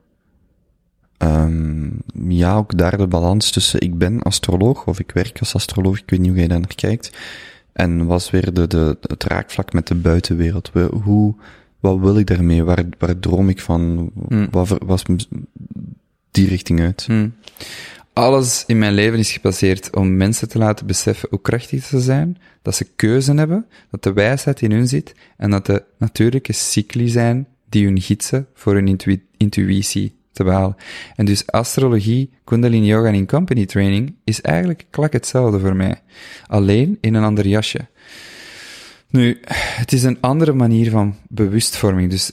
um, 1.19 1.99
ja, 2.29 2.57
ook 2.57 2.79
daar 2.79 2.97
de 2.97 3.07
balans 3.07 3.51
tussen 3.51 3.81
ik 3.81 3.99
ben 3.99 4.23
astroloog 4.23 4.87
of 4.87 4.99
ik 4.99 5.11
werk 5.11 5.39
als 5.39 5.55
astroloog, 5.55 5.99
ik 5.99 6.11
weet 6.11 6.21
niet 6.21 6.29
hoe 6.29 6.39
jij 6.39 6.49
daar 6.49 6.61
naar 6.61 6.75
kijkt, 6.75 7.11
en 7.73 8.07
was 8.07 8.31
weer 8.31 8.55
de, 8.55 8.67
de, 8.67 8.99
het 9.01 9.25
raakvlak 9.25 9.73
met 9.73 9.87
de 9.87 9.95
buitenwereld. 9.95 10.71
Hoe, 11.03 11.35
wat 11.81 11.99
wil 11.99 12.19
ik 12.19 12.27
daarmee? 12.27 12.65
Waar, 12.65 12.85
waar 12.99 13.19
droom 13.19 13.49
ik 13.49 13.61
van? 13.61 14.11
Hmm. 14.29 14.49
Wat 14.51 14.79
was 14.87 15.03
die 16.31 16.49
richting 16.49 16.81
uit? 16.81 17.05
Hmm. 17.07 17.35
Alles 18.13 18.65
in 18.67 18.79
mijn 18.79 18.95
leven 18.95 19.19
is 19.19 19.33
gebaseerd 19.33 19.97
om 19.97 20.17
mensen 20.17 20.49
te 20.49 20.59
laten 20.59 20.87
beseffen 20.87 21.29
hoe 21.31 21.41
krachtig 21.41 21.85
ze 21.85 22.01
zijn, 22.01 22.39
dat 22.63 22.75
ze 22.75 22.87
keuze 22.97 23.35
hebben, 23.35 23.67
dat 23.91 24.03
de 24.03 24.13
wijsheid 24.13 24.63
in 24.63 24.71
hun 24.71 24.89
zit 24.89 25.15
en 25.37 25.51
dat 25.51 25.67
de 25.67 25.83
natuurlijke 25.99 26.53
cycli 26.53 27.09
zijn 27.09 27.47
die 27.69 27.85
hun 27.85 28.01
gidsen 28.01 28.47
voor 28.55 28.75
hun 28.75 28.99
intuïtie 29.37 30.15
te 30.33 30.45
behalen. 30.45 30.77
En 31.17 31.25
dus 31.25 31.47
astrologie, 31.47 32.31
kundalini 32.45 32.87
yoga 32.87 33.09
en 33.09 33.15
in 33.15 33.27
company 33.27 33.67
training 33.67 34.15
is 34.25 34.41
eigenlijk 34.41 34.87
klak 34.91 35.13
hetzelfde 35.13 35.61
voor 35.61 35.77
mij. 35.77 36.03
Alleen 36.47 36.99
in 37.01 37.15
een 37.15 37.25
ander 37.25 37.47
jasje. 37.47 37.87
Nu, 39.09 39.41
het 39.51 39.93
is 39.93 40.03
een 40.03 40.21
andere 40.21 40.53
manier 40.53 40.91
van 40.91 41.17
bewustvorming. 41.29 42.11
Dus 42.11 42.31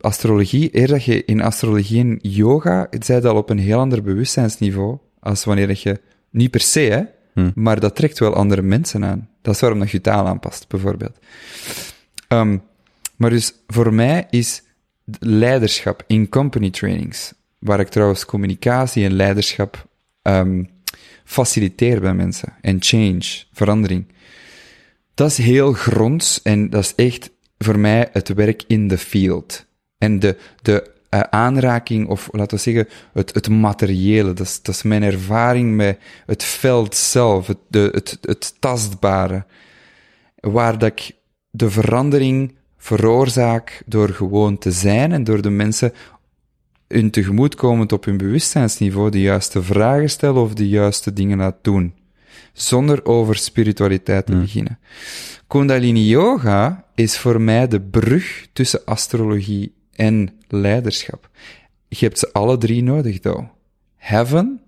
astrologie, 0.00 0.76
eer 0.78 0.88
dat 0.88 1.04
je 1.04 1.24
in 1.24 1.42
astrologie 1.42 2.00
en 2.00 2.18
yoga, 2.22 2.86
het 2.90 3.04
zij 3.04 3.22
al 3.22 3.36
op 3.36 3.50
een 3.50 3.58
heel 3.58 3.78
ander 3.78 4.02
bewustzijnsniveau, 4.02 4.98
als 5.20 5.44
wanneer 5.44 5.66
dat 5.66 5.82
je, 5.82 6.00
niet 6.30 6.50
per 6.50 6.60
se, 6.60 6.80
hè, 6.80 7.02
Hmm. 7.38 7.52
maar 7.54 7.80
dat 7.80 7.96
trekt 7.96 8.18
wel 8.18 8.34
andere 8.34 8.62
mensen 8.62 9.04
aan. 9.04 9.28
Dat 9.42 9.54
is 9.54 9.60
waarom 9.60 9.78
dat 9.78 9.90
je 9.90 10.00
taal 10.00 10.26
aanpast, 10.26 10.68
bijvoorbeeld. 10.68 11.18
Um, 12.28 12.62
maar 13.16 13.30
dus 13.30 13.52
voor 13.66 13.94
mij 13.94 14.26
is 14.30 14.62
leiderschap 15.18 16.04
in 16.06 16.28
company 16.28 16.70
trainings, 16.70 17.32
waar 17.58 17.80
ik 17.80 17.88
trouwens 17.88 18.24
communicatie 18.24 19.04
en 19.04 19.12
leiderschap 19.12 19.88
um, 20.22 20.68
faciliteer 21.24 22.00
bij 22.00 22.14
mensen, 22.14 22.52
en 22.60 22.76
change, 22.80 23.44
verandering. 23.52 24.06
Dat 25.18 25.30
is 25.30 25.38
heel 25.38 25.72
gronds 25.72 26.42
en 26.42 26.70
dat 26.70 26.82
is 26.82 26.94
echt 26.94 27.30
voor 27.58 27.78
mij 27.78 28.08
het 28.12 28.28
werk 28.28 28.64
in 28.66 28.88
de 28.88 28.98
field. 28.98 29.66
En 29.98 30.18
de, 30.18 30.36
de 30.62 30.90
uh, 31.14 31.20
aanraking, 31.20 32.08
of 32.08 32.28
laten 32.32 32.56
we 32.56 32.62
zeggen, 32.62 32.88
het, 33.12 33.34
het 33.34 33.48
materiële. 33.48 34.32
Dat 34.32 34.46
is, 34.46 34.62
dat 34.62 34.84
mijn 34.84 35.02
ervaring 35.02 35.76
met 35.76 35.98
het 36.26 36.44
veld 36.44 36.94
zelf, 36.94 37.46
het, 37.46 37.58
de, 37.68 38.02
het, 38.20 38.54
tastbare. 38.60 39.44
Waar 40.34 40.78
dat 40.78 40.90
ik 40.90 41.12
de 41.50 41.70
verandering 41.70 42.54
veroorzaak 42.76 43.82
door 43.86 44.08
gewoon 44.08 44.58
te 44.58 44.72
zijn 44.72 45.12
en 45.12 45.24
door 45.24 45.42
de 45.42 45.50
mensen 45.50 45.92
hun 46.88 47.10
tegemoetkomend 47.10 47.92
op 47.92 48.04
hun 48.04 48.16
bewustzijnsniveau 48.16 49.10
de 49.10 49.20
juiste 49.20 49.62
vragen 49.62 50.10
stellen 50.10 50.42
of 50.42 50.54
de 50.54 50.68
juiste 50.68 51.12
dingen 51.12 51.38
laat 51.38 51.58
doen. 51.62 51.97
Zonder 52.58 53.04
over 53.04 53.36
spiritualiteit 53.36 54.26
te 54.26 54.32
Hmm. 54.32 54.40
beginnen. 54.40 54.78
Kundalini 55.46 56.06
Yoga 56.06 56.84
is 56.94 57.18
voor 57.18 57.40
mij 57.40 57.68
de 57.68 57.80
brug 57.80 58.46
tussen 58.52 58.84
astrologie 58.84 59.72
en 59.92 60.30
leiderschap. 60.48 61.30
Je 61.88 62.04
hebt 62.04 62.18
ze 62.18 62.32
alle 62.32 62.58
drie 62.58 62.82
nodig, 62.82 63.20
though. 63.20 63.44
Heaven 63.96 64.60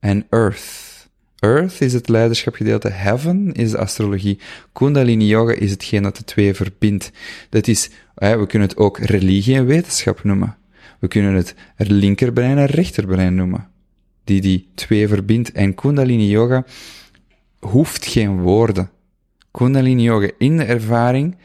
en 0.00 0.26
Earth. 0.30 1.08
Earth 1.38 1.80
is 1.80 1.92
het 1.92 2.08
leiderschapgedeelte, 2.08 2.88
Heaven 2.88 3.52
is 3.52 3.70
de 3.70 3.78
astrologie. 3.78 4.38
Kundalini 4.72 5.26
Yoga 5.26 5.52
is 5.52 5.70
hetgeen 5.70 6.02
dat 6.02 6.16
de 6.16 6.24
twee 6.24 6.54
verbindt. 6.54 7.10
Dat 7.48 7.68
is, 7.68 7.90
we 8.14 8.46
kunnen 8.48 8.68
het 8.68 8.76
ook 8.76 8.98
religie 8.98 9.54
en 9.54 9.66
wetenschap 9.66 10.24
noemen. 10.24 10.56
We 10.98 11.08
kunnen 11.08 11.34
het 11.34 11.54
linkerbrein 11.76 12.58
en 12.58 12.66
rechterbrein 12.66 13.34
noemen. 13.34 13.68
Die 14.24 14.40
die 14.40 14.68
twee 14.74 15.08
verbindt. 15.08 15.52
En 15.52 15.74
Kundalini 15.74 16.28
Yoga 16.28 16.64
hoeft 17.60 18.06
geen 18.06 18.40
woorden. 18.40 18.90
Kundalini 19.50 20.02
Yoga 20.02 20.30
in 20.38 20.56
de 20.56 20.64
ervaring 20.64 21.36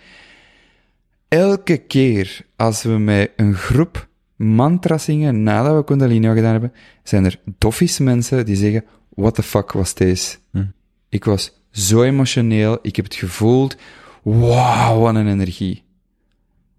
elke 1.27 1.77
keer 1.77 2.45
als 2.55 2.83
we 2.83 2.97
met 2.97 3.31
een 3.35 3.53
groep 3.53 4.07
mantra 4.35 4.97
zingen 4.97 5.43
nadat 5.43 5.75
we 5.75 5.83
Kundalini 5.83 6.27
gedaan 6.27 6.51
hebben, 6.51 6.73
zijn 7.03 7.25
er 7.25 7.39
doffies 7.57 7.99
mensen 7.99 8.45
die 8.45 8.55
zeggen, 8.55 8.85
what 9.09 9.35
the 9.35 9.43
fuck 9.43 9.71
was 9.71 9.93
deze? 9.93 10.37
Hm. 10.51 10.65
Ik 11.09 11.25
was 11.25 11.51
zo 11.71 12.03
emotioneel, 12.03 12.79
ik 12.81 12.95
heb 12.95 13.05
het 13.05 13.15
gevoeld, 13.15 13.75
wauw, 14.23 14.99
wat 14.99 15.15
een 15.15 15.27
energie. 15.27 15.83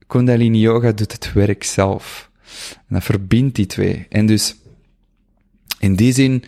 Kundalini 0.06 0.58
Yoga 0.58 0.92
doet 0.92 1.12
het 1.12 1.32
werk 1.32 1.65
zelf. 1.65 2.31
En 2.70 2.94
dat 2.94 3.05
verbindt 3.05 3.55
die 3.55 3.66
twee. 3.66 4.06
En 4.08 4.26
dus, 4.26 4.56
in 5.78 5.97
die 5.97 6.12
zin, 6.12 6.44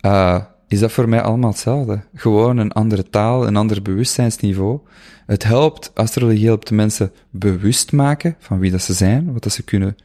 uh, 0.00 0.44
is 0.68 0.78
dat 0.78 0.92
voor 0.92 1.08
mij 1.08 1.22
allemaal 1.22 1.50
hetzelfde. 1.50 2.00
Gewoon 2.14 2.56
een 2.56 2.72
andere 2.72 3.10
taal, 3.10 3.46
een 3.46 3.56
ander 3.56 3.82
bewustzijnsniveau. 3.82 4.80
Het 5.26 5.44
helpt, 5.44 5.90
astrologie 5.94 6.46
helpt 6.46 6.68
de 6.68 6.74
mensen 6.74 7.12
bewust 7.30 7.92
maken 7.92 8.36
van 8.38 8.58
wie 8.58 8.70
dat 8.70 8.82
ze 8.82 8.92
zijn, 8.92 9.32
wat 9.32 9.42
dat 9.42 9.52
ze 9.52 9.62
kunnen 9.62 9.96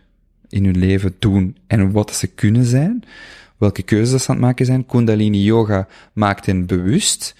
in 0.49 0.65
hun 0.65 0.77
leven 0.77 1.15
doen 1.19 1.57
en 1.67 1.91
wat 1.91 2.07
dat 2.07 2.15
ze 2.15 2.27
kunnen 2.27 2.65
zijn, 2.65 3.03
welke 3.57 3.81
keuzes 3.81 4.11
dat 4.11 4.21
ze 4.21 4.29
aan 4.29 4.35
het 4.35 4.45
maken 4.45 4.65
zijn. 4.65 4.85
Kundalini 4.85 5.43
Yoga 5.43 5.87
maakt 6.13 6.45
hen 6.45 6.65
bewust, 6.65 7.35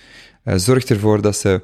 uh, 0.46 0.54
zorgt 0.58 0.90
ervoor 0.90 1.22
dat 1.22 1.36
ze 1.36 1.62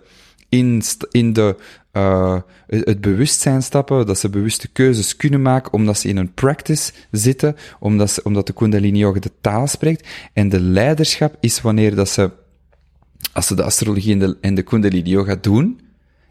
in, 0.50 0.82
in 1.12 1.34
de, 1.34 1.56
uh, 1.98 2.40
het 2.68 3.02
bewustzijn 3.02 3.64
stappen, 3.64 4.06
dat 4.06 4.20
ze 4.20 4.30
bewuste 4.30 4.68
keuzes 4.68 5.16
kunnen 5.16 5.42
maken, 5.42 5.74
omdat 5.74 5.98
ze 5.98 6.08
in 6.08 6.18
een 6.18 6.34
practice 6.34 6.92
zitten, 7.12 7.56
omdat, 7.80 8.22
omdat 8.24 8.48
de 8.48 8.54
Kundalini 8.54 8.98
Yoga 8.98 9.20
de 9.20 9.32
taal 9.42 9.68
spreekt. 9.68 10.08
En 10.34 10.50
de 10.50 10.60
leiderschap 10.60 11.38
is 11.40 11.62
wanneer 11.62 11.96
dat 11.96 12.10
ze, 12.10 12.32
als 13.34 13.48
ze 13.48 13.56
de 13.56 13.64
astrologie 13.64 14.36
en 14.42 14.56
de, 14.56 14.62
Kundalini 14.62 15.10
Yoga 15.10 15.36
doen, 15.42 15.80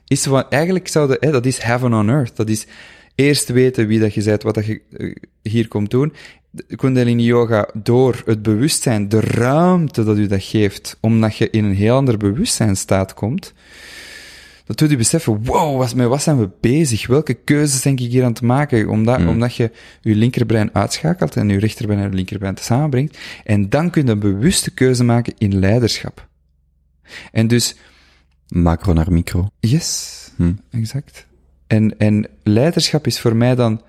is 0.06 0.26
eigenlijk 0.50 0.88
zouden, 0.88 1.16
hè, 1.20 1.30
dat 1.30 1.46
is 1.46 1.58
heaven 1.58 1.94
on 1.94 2.08
earth. 2.08 2.36
Dat 2.36 2.48
is 2.48 2.66
eerst 3.14 3.48
weten 3.48 3.86
wie 3.86 4.00
dat 4.00 4.14
je 4.14 4.22
bent, 4.22 4.42
wat 4.42 4.54
dat 4.54 4.66
je 4.66 4.80
uh, 4.90 5.14
hier 5.42 5.68
komt 5.68 5.90
doen. 5.90 6.12
De 6.50 6.76
Kundalini 6.76 7.22
Yoga, 7.22 7.68
door 7.74 8.22
het 8.24 8.42
bewustzijn, 8.42 9.08
de 9.08 9.20
ruimte 9.20 10.04
dat 10.04 10.16
u 10.16 10.26
dat 10.26 10.42
geeft, 10.42 10.96
omdat 11.00 11.36
je 11.36 11.50
in 11.50 11.64
een 11.64 11.74
heel 11.74 11.96
ander 11.96 12.16
bewustzijnstaat 12.16 13.14
komt, 13.14 13.52
dat 14.66 14.78
doet 14.78 14.90
u 14.90 14.96
beseffen, 14.96 15.44
wow, 15.44 15.78
wat, 15.78 15.94
met 15.94 16.08
wat 16.08 16.22
zijn 16.22 16.38
we 16.38 16.50
bezig? 16.60 17.06
Welke 17.06 17.34
keuzes 17.34 17.82
denk 17.82 18.00
ik 18.00 18.10
hier 18.10 18.24
aan 18.24 18.32
te 18.32 18.44
maken? 18.44 18.88
Omdat, 18.88 19.18
mm. 19.18 19.28
omdat 19.28 19.54
je 19.54 19.70
je 20.00 20.14
linkerbrein 20.14 20.74
uitschakelt 20.74 21.36
en 21.36 21.48
je 21.48 21.58
rechterbrein 21.58 22.00
en 22.00 22.10
je 22.10 22.14
linkerbrein 22.14 22.56
samenbrengt. 22.60 23.18
En 23.44 23.68
dan 23.68 23.90
kun 23.90 24.04
je 24.04 24.10
een 24.10 24.18
bewuste 24.18 24.70
keuze 24.70 25.04
maken 25.04 25.34
in 25.38 25.58
leiderschap. 25.58 26.28
En 27.32 27.46
dus... 27.46 27.76
Macro 28.48 28.92
naar 28.92 29.12
micro. 29.12 29.48
Yes, 29.60 30.30
hm. 30.36 30.52
exact. 30.70 31.26
En, 31.66 31.98
en 31.98 32.28
leiderschap 32.42 33.06
is 33.06 33.20
voor 33.20 33.36
mij 33.36 33.54
dan 33.54 33.82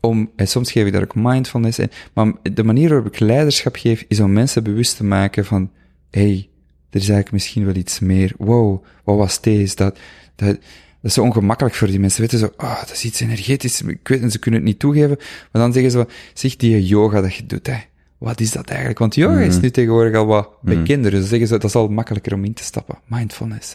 om, 0.00 0.30
en 0.36 0.48
soms 0.48 0.72
geef 0.72 0.86
ik 0.86 0.92
daar 0.92 1.02
ook 1.02 1.14
mindfulness 1.14 1.78
in, 1.78 1.90
maar 2.12 2.32
de 2.42 2.64
manier 2.64 2.88
waarop 2.88 3.06
ik 3.06 3.20
leiderschap 3.20 3.76
geef, 3.76 4.04
is 4.08 4.20
om 4.20 4.32
mensen 4.32 4.64
bewust 4.64 4.96
te 4.96 5.04
maken 5.04 5.44
van, 5.44 5.70
hey, 6.10 6.48
er 6.94 7.00
is 7.00 7.08
eigenlijk 7.08 7.32
misschien 7.32 7.64
wel 7.64 7.74
iets 7.74 7.98
meer. 7.98 8.32
Wow, 8.38 8.84
wat 9.04 9.16
was 9.16 9.40
deze? 9.40 9.74
Dat, 9.74 9.98
dat, 10.34 10.48
dat 10.48 10.58
is 11.02 11.14
zo 11.14 11.22
ongemakkelijk 11.22 11.74
voor 11.74 11.88
die 11.88 12.00
mensen. 12.00 12.20
Weten 12.20 12.38
zo, 12.38 12.52
ah, 12.56 12.70
oh, 12.70 12.80
dat 12.80 12.92
is 12.92 13.04
iets 13.04 13.20
energetisch. 13.20 13.80
Ik 13.80 14.08
weet, 14.08 14.22
en 14.22 14.30
ze 14.30 14.38
kunnen 14.38 14.60
het 14.60 14.68
niet 14.68 14.78
toegeven. 14.78 15.16
Maar 15.52 15.62
dan 15.62 15.72
zeggen 15.72 15.90
ze, 15.90 16.06
zeg 16.34 16.56
die 16.56 16.86
yoga 16.86 17.20
dat 17.20 17.34
je 17.34 17.46
doet, 17.46 17.66
hè. 17.66 17.76
Wat 18.18 18.40
is 18.40 18.50
dat 18.50 18.68
eigenlijk? 18.68 18.98
Want 18.98 19.14
yoga 19.14 19.32
mm 19.32 19.38
-hmm. 19.38 19.48
is 19.48 19.60
nu 19.60 19.70
tegenwoordig 19.70 20.16
al 20.16 20.26
wat 20.26 20.48
bij 20.62 20.76
mm. 20.76 20.84
kinderen. 20.84 21.20
Dus 21.20 21.28
zeggen 21.28 21.48
ze, 21.48 21.52
dat 21.52 21.64
is 21.64 21.74
al 21.74 21.88
makkelijker 21.88 22.34
om 22.34 22.44
in 22.44 22.54
te 22.54 22.62
stappen. 22.62 22.98
Mindfulness. 23.06 23.74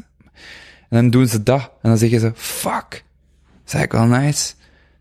En 0.89 0.98
dan 0.98 1.09
doen 1.09 1.27
ze 1.27 1.43
dat. 1.43 1.61
En 1.81 1.89
dan 1.89 1.98
zeggen 1.98 2.19
ze, 2.19 2.31
fuck. 2.35 2.89
Dat 2.89 3.65
is 3.65 3.73
eigenlijk 3.73 3.91
wel 3.93 4.19
nice. 4.19 4.53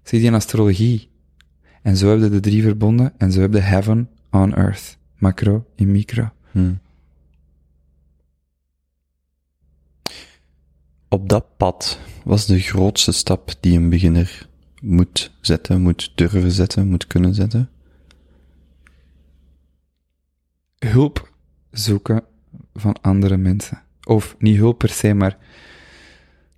Zeg 0.03 0.21
die 0.21 0.29
in 0.29 0.35
astrologie. 0.35 1.11
En 1.83 1.97
zo 1.97 2.09
hebben 2.09 2.31
de 2.31 2.41
drie 2.41 2.63
verbonden. 2.63 3.13
En 3.19 3.33
zo 3.33 3.41
hebben 3.41 3.61
de 3.61 3.67
heaven 3.67 4.09
on 4.31 4.55
earth. 4.55 4.97
Macro 5.19 5.65
in 5.75 5.91
micro. 5.91 6.31
Mm. 6.51 6.79
Op 11.09 11.29
dat 11.29 11.45
pad 11.57 11.99
wat 12.25 12.39
is 12.39 12.47
de 12.47 12.61
grootste 12.61 13.13
stap 13.13 13.55
die 13.61 13.77
een 13.79 13.89
beginner 13.89 14.49
moet 14.83 15.31
zetten, 15.41 15.81
moet 15.81 16.13
durven 16.15 16.51
zetten, 16.51 16.89
moet 16.89 17.07
kunnen 17.07 17.35
zetten? 17.35 17.71
Hulp 20.79 21.31
zoeken 21.71 22.25
van 22.75 22.97
andere 23.01 23.37
mensen. 23.37 23.83
Of 24.05 24.37
niet 24.39 24.57
hulp 24.57 24.79
per 24.79 24.89
se, 24.89 25.15
maar 25.15 25.37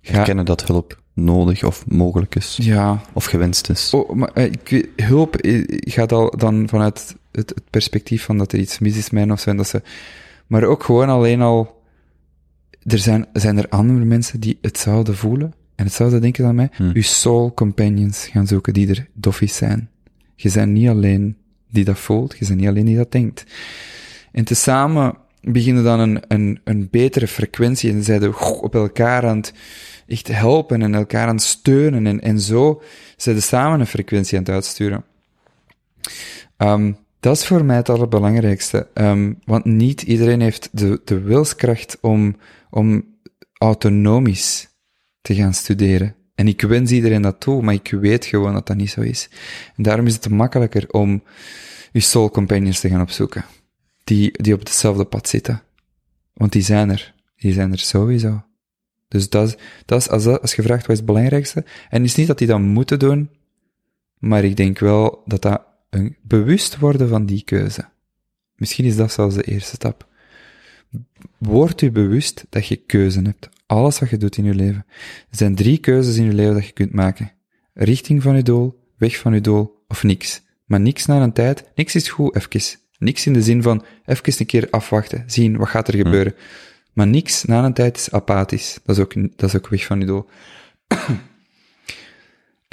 ga, 0.01 0.17
Erkennen 0.17 0.45
dat 0.45 0.67
hulp 0.67 1.01
nodig 1.13 1.63
of 1.63 1.87
mogelijk 1.87 2.35
is, 2.35 2.57
ja, 2.61 3.01
of 3.13 3.25
gewenst 3.25 3.69
is. 3.69 3.93
Oh, 3.93 4.09
maar 4.09 4.31
eh, 4.33 4.45
ik 4.45 4.69
weet- 4.69 4.89
hulp 4.95 5.35
eh, 5.35 5.63
gaat 5.67 6.11
al 6.11 6.37
dan 6.37 6.69
vanuit 6.69 7.15
het, 7.31 7.49
het 7.49 7.69
perspectief 7.69 8.23
van 8.23 8.37
dat 8.37 8.51
er 8.51 8.59
iets 8.59 8.79
mis 8.79 8.97
is 8.97 9.09
met 9.09 9.31
of 9.31 9.39
zo. 9.39 9.49
en 9.49 9.57
Dat 9.57 9.67
ze, 9.67 9.81
maar 10.47 10.63
ook 10.63 10.83
gewoon 10.83 11.09
alleen 11.09 11.41
al, 11.41 11.80
er 12.85 12.97
zijn, 12.97 13.25
zijn 13.33 13.57
er 13.57 13.69
andere 13.69 14.05
mensen 14.05 14.39
die 14.39 14.57
hetzelfde 14.61 15.13
voelen 15.13 15.53
en 15.75 15.85
hetzelfde 15.85 16.19
denken 16.19 16.43
dan 16.43 16.55
mij. 16.55 16.69
Hmm. 16.73 16.91
Uw 16.93 17.01
soul 17.01 17.53
companions 17.53 18.27
gaan 18.27 18.47
zoeken 18.47 18.73
die 18.73 18.89
er 18.89 19.07
doffies 19.13 19.55
zijn. 19.55 19.89
Je 20.35 20.51
bent 20.51 20.71
niet 20.71 20.89
alleen 20.89 21.37
die 21.69 21.83
dat 21.83 21.99
voelt, 21.99 22.37
je 22.37 22.45
bent 22.47 22.59
niet 22.59 22.69
alleen 22.69 22.85
die 22.85 22.97
dat 22.97 23.11
denkt. 23.11 23.45
En 24.31 24.43
tezamen 24.43 25.17
beginnen 25.41 25.83
dan 25.83 25.99
een, 25.99 26.23
een, 26.27 26.59
een 26.63 26.87
betere 26.91 27.27
frequentie 27.27 27.91
en 27.91 28.03
zeiden 28.03 28.61
op 28.61 28.75
elkaar 28.75 29.27
aan 29.27 29.37
het 29.37 29.53
echt 30.07 30.27
helpen 30.27 30.81
en 30.81 30.95
elkaar 30.95 31.27
aan 31.27 31.35
het 31.35 31.43
steunen 31.43 32.07
en, 32.07 32.21
en 32.21 32.39
zo 32.39 32.81
zijn 33.17 33.35
ze 33.35 33.41
samen 33.41 33.79
een 33.79 33.87
frequentie 33.87 34.37
aan 34.37 34.43
het 34.43 34.53
uitsturen. 34.53 35.03
Ehm, 36.57 36.91
dat 37.21 37.35
is 37.35 37.45
voor 37.45 37.65
mij 37.65 37.75
het 37.75 37.89
allerbelangrijkste. 37.89 38.87
Ehm, 38.93 39.33
want 39.45 39.65
niet 39.65 40.01
iedereen 40.01 40.41
heeft 40.41 40.69
de, 40.71 41.01
de 41.05 41.19
wilskracht 41.19 41.97
om, 42.01 42.35
om 42.69 43.05
autonomisch 43.57 44.67
te 45.21 45.35
gaan 45.35 45.53
studeren. 45.53 46.15
En 46.35 46.47
ik 46.47 46.61
wens 46.61 46.91
iedereen 46.91 47.21
dat 47.21 47.39
toe, 47.39 47.61
maar 47.61 47.73
ik 47.73 47.91
weet 47.91 48.25
gewoon 48.25 48.53
dat 48.53 48.67
dat 48.67 48.77
niet 48.77 48.89
zo 48.89 49.01
is. 49.01 49.29
En 49.75 49.83
daarom 49.83 50.05
is 50.05 50.13
het 50.13 50.29
makkelijker 50.29 50.89
om 50.91 51.23
je 51.91 51.99
soul 51.99 52.29
companions 52.29 52.79
te 52.79 52.89
gaan 52.89 53.01
opzoeken. 53.01 53.45
Die, 54.03 54.41
die 54.41 54.53
op 54.53 54.59
hetzelfde 54.59 55.05
pad 55.05 55.27
zitten. 55.27 55.61
Want 56.33 56.51
die 56.51 56.61
zijn 56.61 56.89
er. 56.89 57.13
Die 57.35 57.53
zijn 57.53 57.71
er 57.71 57.79
sowieso. 57.79 58.43
Dus 59.07 59.29
dat 59.29 59.47
is, 59.47 59.55
dat 59.85 59.99
is 59.99 60.09
als, 60.09 60.25
als 60.25 60.55
je 60.55 60.61
vraagt 60.61 60.81
wat 60.81 60.89
is 60.89 60.97
het 60.97 61.05
belangrijkste. 61.05 61.65
En 61.89 62.01
het 62.01 62.09
is 62.09 62.15
niet 62.15 62.27
dat 62.27 62.37
die 62.37 62.47
dat 62.47 62.59
moeten 62.59 62.99
doen, 62.99 63.29
maar 64.17 64.43
ik 64.43 64.55
denk 64.57 64.79
wel 64.79 65.23
dat 65.25 65.41
dat 65.41 65.70
een 65.91 66.17
bewust 66.21 66.77
worden 66.77 67.09
van 67.09 67.25
die 67.25 67.43
keuze. 67.43 67.89
Misschien 68.55 68.85
is 68.85 68.95
dat 68.95 69.11
zelfs 69.11 69.35
de 69.35 69.43
eerste 69.43 69.75
stap. 69.75 70.07
Word 71.37 71.81
u 71.81 71.91
bewust 71.91 72.45
dat 72.49 72.67
je 72.67 72.75
keuze 72.75 73.21
hebt. 73.21 73.49
Alles 73.65 73.99
wat 73.99 74.09
je 74.09 74.17
doet 74.17 74.37
in 74.37 74.43
je 74.43 74.55
leven. 74.55 74.85
Er 75.29 75.37
zijn 75.37 75.55
drie 75.55 75.77
keuzes 75.77 76.15
in 76.15 76.25
je 76.25 76.33
leven 76.33 76.53
dat 76.53 76.65
je 76.65 76.71
kunt 76.71 76.93
maken. 76.93 77.31
Richting 77.73 78.21
van 78.21 78.35
je 78.35 78.43
doel, 78.43 78.83
weg 78.97 79.17
van 79.17 79.33
je 79.33 79.41
doel 79.41 79.83
of 79.87 80.03
niks. 80.03 80.41
Maar 80.65 80.79
niks 80.79 81.05
na 81.05 81.21
een 81.21 81.33
tijd, 81.33 81.71
niks 81.75 81.95
is 81.95 82.09
goed, 82.09 82.35
even. 82.35 82.79
Niks 82.97 83.25
in 83.25 83.33
de 83.33 83.41
zin 83.41 83.61
van 83.61 83.85
even 84.05 84.33
een 84.39 84.45
keer 84.45 84.67
afwachten, 84.69 85.23
zien 85.27 85.57
wat 85.57 85.69
gaat 85.69 85.87
er 85.87 85.95
gebeuren. 85.95 86.35
Maar 86.93 87.07
niks 87.07 87.43
na 87.43 87.65
een 87.65 87.73
tijd 87.73 87.97
is 87.97 88.11
apathisch. 88.11 88.79
Dat 88.83 88.97
is 88.97 89.03
ook, 89.03 89.13
dat 89.37 89.49
is 89.49 89.55
ook 89.55 89.67
weg 89.67 89.85
van 89.85 89.99
je 89.99 90.05
doel. 90.05 90.25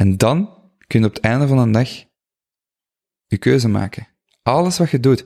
en 0.02 0.16
dan 0.16 0.50
kun 0.86 1.00
je 1.00 1.06
op 1.06 1.14
het 1.14 1.22
einde 1.22 1.46
van 1.46 1.58
een 1.58 1.72
dag 1.72 1.88
je 3.28 3.38
keuze 3.38 3.68
maken. 3.68 4.08
Alles 4.42 4.78
wat 4.78 4.90
je 4.90 5.00
doet. 5.00 5.24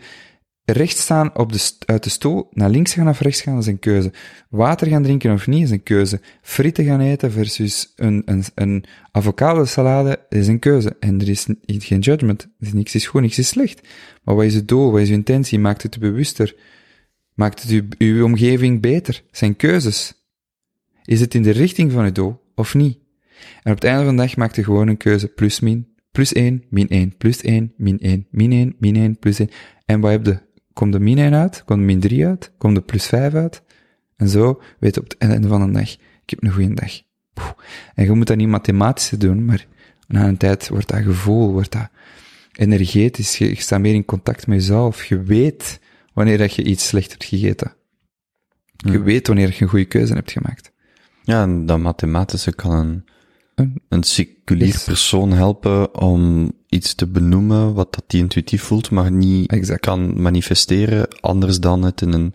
Rechts 0.65 1.03
staan 1.03 1.37
op 1.37 1.53
de, 1.53 1.73
uit 1.87 2.05
de 2.05 2.11
stoel, 2.11 2.49
naar 2.51 2.71
links 2.71 2.95
gaan 2.95 3.09
of 3.09 3.21
rechts 3.21 3.41
gaan, 3.41 3.59
is 3.59 3.67
een 3.67 3.79
keuze. 3.79 4.13
Water 4.49 4.87
gaan 4.87 5.03
drinken 5.03 5.33
of 5.33 5.47
niet, 5.47 5.63
is 5.63 5.71
een 5.71 5.83
keuze. 5.83 6.21
Frieten 6.43 6.85
gaan 6.85 7.01
eten 7.01 7.33
versus 7.33 7.93
een, 7.97 8.23
een, 8.25 8.45
een 8.55 8.85
avocado 9.11 9.65
salade 9.65 10.27
is 10.29 10.47
een 10.47 10.59
keuze. 10.59 10.97
En 11.01 11.21
er 11.21 11.29
is 11.29 11.47
geen 11.65 11.99
judgment. 11.99 12.43
Er 12.43 12.67
is 12.67 12.73
niks 12.73 12.95
is 12.95 13.07
goed, 13.07 13.21
niks 13.21 13.39
is 13.39 13.49
slecht. 13.49 13.89
Maar 14.23 14.35
wat 14.35 14.45
is 14.45 14.55
het 14.55 14.69
doel? 14.69 14.93
Wat 14.93 15.01
is 15.01 15.09
je 15.09 15.15
intentie? 15.15 15.59
Maakt 15.59 15.83
het 15.83 15.99
bewuster? 15.99 16.55
Maakt 17.35 17.63
het 17.63 17.85
uw, 17.99 18.25
omgeving 18.25 18.81
beter? 18.81 19.15
Het 19.27 19.39
zijn 19.39 19.57
keuzes. 19.57 20.15
Is 21.05 21.21
het 21.21 21.35
in 21.35 21.43
de 21.43 21.51
richting 21.51 21.93
van 21.93 22.05
je 22.05 22.13
doel 22.13 22.41
of 22.55 22.75
niet? 22.75 22.99
En 23.63 23.73
op 23.73 23.79
het 23.81 23.85
einde 23.85 24.05
van 24.05 24.17
de 24.17 24.23
dag 24.23 24.37
maakt 24.37 24.57
je 24.57 24.65
gewoon 24.65 24.89
een 24.89 24.97
keuze 24.97 25.29
plus 25.29 25.61
min. 25.61 25.92
Plus 26.13 26.33
1, 26.33 26.65
min 26.69 26.89
1, 26.89 27.17
plus 27.17 27.41
1, 27.41 27.73
min 27.77 27.99
1, 28.01 28.27
min 28.31 28.53
1, 28.53 28.75
min 28.79 28.97
1, 28.97 29.19
plus 29.19 29.39
1. 29.39 29.51
En 29.87 30.01
wat 30.01 30.11
heb 30.11 30.27
je? 30.27 30.39
Komt 30.73 30.93
de 30.93 31.01
min 31.01 31.19
1 31.19 31.35
uit? 31.35 31.65
Komt 31.65 31.79
de 31.79 31.85
min 31.85 32.01
3 32.01 32.27
uit? 32.27 32.53
Komt 32.59 32.75
de 32.75 32.81
plus 32.81 33.07
5 33.07 33.35
uit? 33.35 33.63
En 34.17 34.29
zo 34.29 34.63
weet 34.79 34.95
je 34.95 35.01
op 35.01 35.09
het 35.09 35.19
einde 35.19 35.49
van 35.49 35.67
de 35.67 35.73
dag, 35.73 35.93
ik 35.93 36.31
heb 36.31 36.43
een 36.45 36.53
goede 36.53 36.75
dag. 36.75 37.01
Poeh. 37.33 37.51
En 37.95 38.05
je 38.05 38.13
moet 38.13 38.27
dat 38.27 38.37
niet 38.37 38.49
mathematisch 38.49 39.09
doen, 39.09 39.45
maar 39.45 39.67
na 40.09 40.29
een 40.29 40.37
tijd 40.37 40.69
wordt 40.69 40.89
dat 40.89 41.03
gevoel, 41.03 41.53
wordt 41.53 41.73
dat 41.73 41.89
energetisch. 42.53 43.39
Je, 43.39 43.49
je 43.49 43.61
staat 43.61 43.81
meer 43.81 43.95
in 43.95 44.05
contact 44.05 44.47
met 44.47 44.59
jezelf. 44.59 45.05
Je 45.05 45.23
weet 45.23 45.81
wanneer 46.13 46.39
dat 46.39 46.55
je 46.55 46.65
iets 46.65 46.87
slecht 46.87 47.11
hebt 47.11 47.25
gegeten. 47.25 47.75
Je 48.77 49.03
weet 49.03 49.27
wanneer 49.27 49.49
je 49.49 49.63
een 49.63 49.69
goede 49.69 49.85
keuze 49.85 50.15
hebt 50.15 50.33
gemaakt. 50.33 50.73
Ja, 51.23 51.43
en 51.43 51.67
dat 51.67 51.79
mathematische 51.79 52.53
kan 52.53 52.73
een, 52.73 53.05
Een- 53.89 54.03
seculier 54.03 54.67
Yes. 54.67 54.85
persoon 54.85 55.33
helpen 55.33 56.01
om 56.01 56.53
iets 56.69 56.95
te 56.95 57.07
benoemen 57.07 57.75
wat 57.75 57.95
dat 57.95 58.05
die 58.07 58.21
intuïtief 58.21 58.63
voelt, 58.63 58.91
maar 58.91 59.13
niet 59.13 59.51
Exact. 59.51 59.81
kan 59.81 60.23
manifesteren, 60.23 61.07
anders 61.21 61.61
dan 61.61 61.83
het 61.83 62.01
in 62.01 62.13
een 62.13 62.33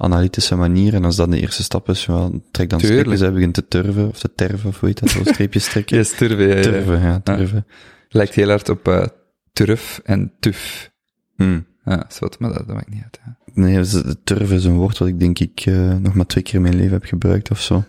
analytische 0.00 0.56
manier. 0.56 0.94
En 0.94 1.04
als 1.04 1.16
dat 1.16 1.30
de 1.30 1.40
eerste 1.40 1.62
stap 1.62 1.88
is, 1.88 2.04
ja, 2.04 2.30
trek 2.50 2.70
dan 2.70 2.78
Tuurlijk. 2.78 3.00
streepjes, 3.00 3.20
hij 3.20 3.32
begint 3.32 3.54
te 3.54 3.68
turven, 3.68 4.08
of 4.08 4.18
te 4.18 4.34
terven, 4.34 4.68
of 4.68 4.80
hoe 4.80 4.88
heet 4.88 5.00
dat, 5.00 5.10
zo 5.10 5.22
streepjes 5.32 5.68
trekken. 5.68 5.96
Yes, 5.96 6.10
turven, 6.16 6.46
ja, 6.48 6.54
ja, 6.54 6.56
ja. 6.56 6.62
Turven, 6.62 7.00
ja, 7.00 7.20
turven. 7.20 7.66
Lijkt 8.08 8.34
heel 8.34 8.48
hard 8.48 8.68
op 8.68 8.88
eh 8.88 9.06
turf 9.52 10.00
en 10.04 10.32
tuf. 10.40 10.90
Hm. 11.36 11.60
Ja, 11.84 12.04
zwart, 12.08 12.38
maar 12.38 12.52
dat, 12.52 12.66
dat 12.66 12.76
maakt 12.76 12.90
niet 12.90 13.02
uit. 13.02 13.18
Hè. 13.22 13.30
Nee, 13.60 13.76
dus, 13.76 13.94
eh, 14.02 14.10
turven 14.24 14.56
is 14.56 14.64
een 14.64 14.76
woord 14.76 14.98
wat 14.98 15.08
ik 15.08 15.20
denk 15.20 15.38
ik 15.38 15.60
eh, 15.64 15.94
nog 15.96 16.14
maar 16.14 16.26
twee 16.26 16.42
keer 16.44 16.54
in 16.54 16.62
mijn 16.62 16.76
leven 16.76 16.92
heb 16.92 17.04
gebruikt 17.04 17.50
of 17.50 17.60
zo. 17.60 17.84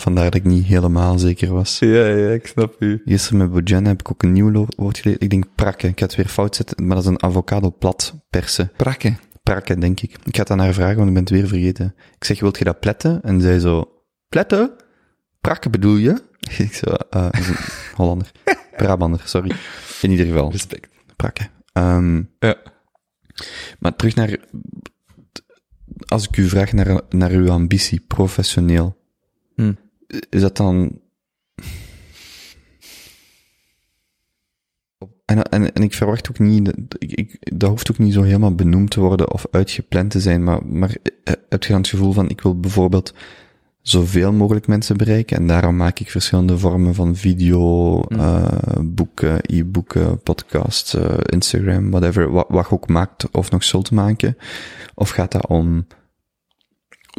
Vandaar 0.00 0.24
dat 0.24 0.34
ik 0.34 0.44
niet 0.44 0.64
helemaal 0.64 1.18
zeker 1.18 1.52
was. 1.52 1.78
Ja, 1.78 2.06
ja, 2.06 2.30
ik 2.30 2.46
snap 2.46 2.76
u. 2.78 3.02
Gisteren 3.04 3.38
met 3.38 3.50
Bojan 3.64 3.84
heb 3.84 4.00
ik 4.00 4.10
ook 4.10 4.22
een 4.22 4.32
nieuw 4.32 4.66
woord 4.76 4.98
geleerd. 4.98 5.22
Ik 5.22 5.30
denk 5.30 5.44
prakken. 5.54 5.88
Ik 5.88 5.98
had 5.98 6.08
het 6.08 6.16
weer 6.16 6.28
fout 6.28 6.56
zetten, 6.56 6.86
maar 6.86 6.96
dat 6.96 7.04
is 7.04 7.10
een 7.10 7.22
avocado 7.22 7.70
plat 7.78 8.14
persen. 8.30 8.70
Prakken. 8.76 9.18
Prakken, 9.42 9.80
denk 9.80 10.00
ik. 10.00 10.16
Ik 10.24 10.34
ga 10.36 10.40
het 10.42 10.50
aan 10.50 10.58
haar 10.58 10.72
vragen, 10.72 10.96
want 10.96 11.08
ik 11.08 11.14
ben 11.14 11.22
het 11.22 11.32
weer 11.32 11.46
vergeten. 11.48 11.94
Ik 12.16 12.24
zeg, 12.24 12.40
wilt 12.40 12.58
je 12.58 12.64
dat 12.64 12.80
pletten? 12.80 13.22
En 13.22 13.40
zij 13.40 13.58
zo, 13.58 13.92
pletten? 14.28 14.70
Prakken 15.40 15.70
bedoel 15.70 15.96
je? 15.96 16.22
Ik 16.58 16.72
zo, 16.74 16.86
eh, 17.10 17.28
Hollander. 17.94 18.30
Brabander, 18.76 19.20
sorry. 19.24 19.52
In 20.02 20.10
ieder 20.10 20.26
geval, 20.26 20.50
Respect. 20.50 20.88
prakken. 21.16 21.50
Ehm, 21.72 22.22
Ja. 22.38 22.56
maar 23.78 23.96
terug 23.96 24.14
naar, 24.14 24.38
als 26.06 26.28
ik 26.28 26.36
u 26.36 26.48
vraag 26.48 26.72
naar, 26.72 27.00
naar 27.08 27.30
uw 27.30 27.50
ambitie, 27.50 28.00
professioneel, 28.00 28.96
Hm. 29.54 29.72
Is 30.30 30.40
dat 30.40 30.56
dan... 30.56 31.00
En, 35.24 35.42
en, 35.42 35.72
en 35.72 35.82
ik 35.82 35.94
verwacht 35.94 36.28
ook 36.30 36.38
niet, 36.38 36.64
dat- 36.64 36.74
ik, 36.98 37.12
ik, 37.12 37.58
dat 37.58 37.70
hoeft 37.70 37.90
ook 37.90 37.98
niet 37.98 38.12
zo 38.12 38.22
helemaal 38.22 38.54
benoemd 38.54 38.90
te 38.90 39.00
worden 39.00 39.32
of 39.32 39.46
uitgepland 39.50 40.10
te 40.10 40.20
zijn, 40.20 40.44
maar, 40.44 40.66
maar 40.66 40.96
eh, 41.24 41.34
heb 41.48 41.62
je 41.62 41.68
dan 41.68 41.80
het 41.80 41.88
gevoel 41.90 42.12
van, 42.12 42.28
ik 42.28 42.40
wil 42.40 42.60
bijvoorbeeld 42.60 43.14
zoveel 43.82 44.32
mogelijk 44.32 44.66
mensen 44.66 44.96
bereiken 44.96 45.36
en 45.36 45.46
daarom 45.46 45.76
maak 45.76 45.98
ik 45.98 46.10
verschillende 46.10 46.58
vormen 46.58 46.94
van 46.94 47.16
video, 47.16 48.00
eh, 48.02 48.58
boeken, 48.80 49.38
e-boeken, 49.42 50.22
podcasts, 50.22 50.94
eh, 50.94 51.14
Instagram, 51.24 51.90
whatever, 51.90 52.30
wat, 52.30 52.46
wat 52.48 52.66
je 52.68 52.74
ook 52.74 52.88
maakt 52.88 53.30
of 53.30 53.50
nog 53.50 53.64
zult 53.64 53.90
maken? 53.90 54.36
Of 54.94 55.10
gaat 55.10 55.32
dat 55.32 55.46
om 55.46 55.86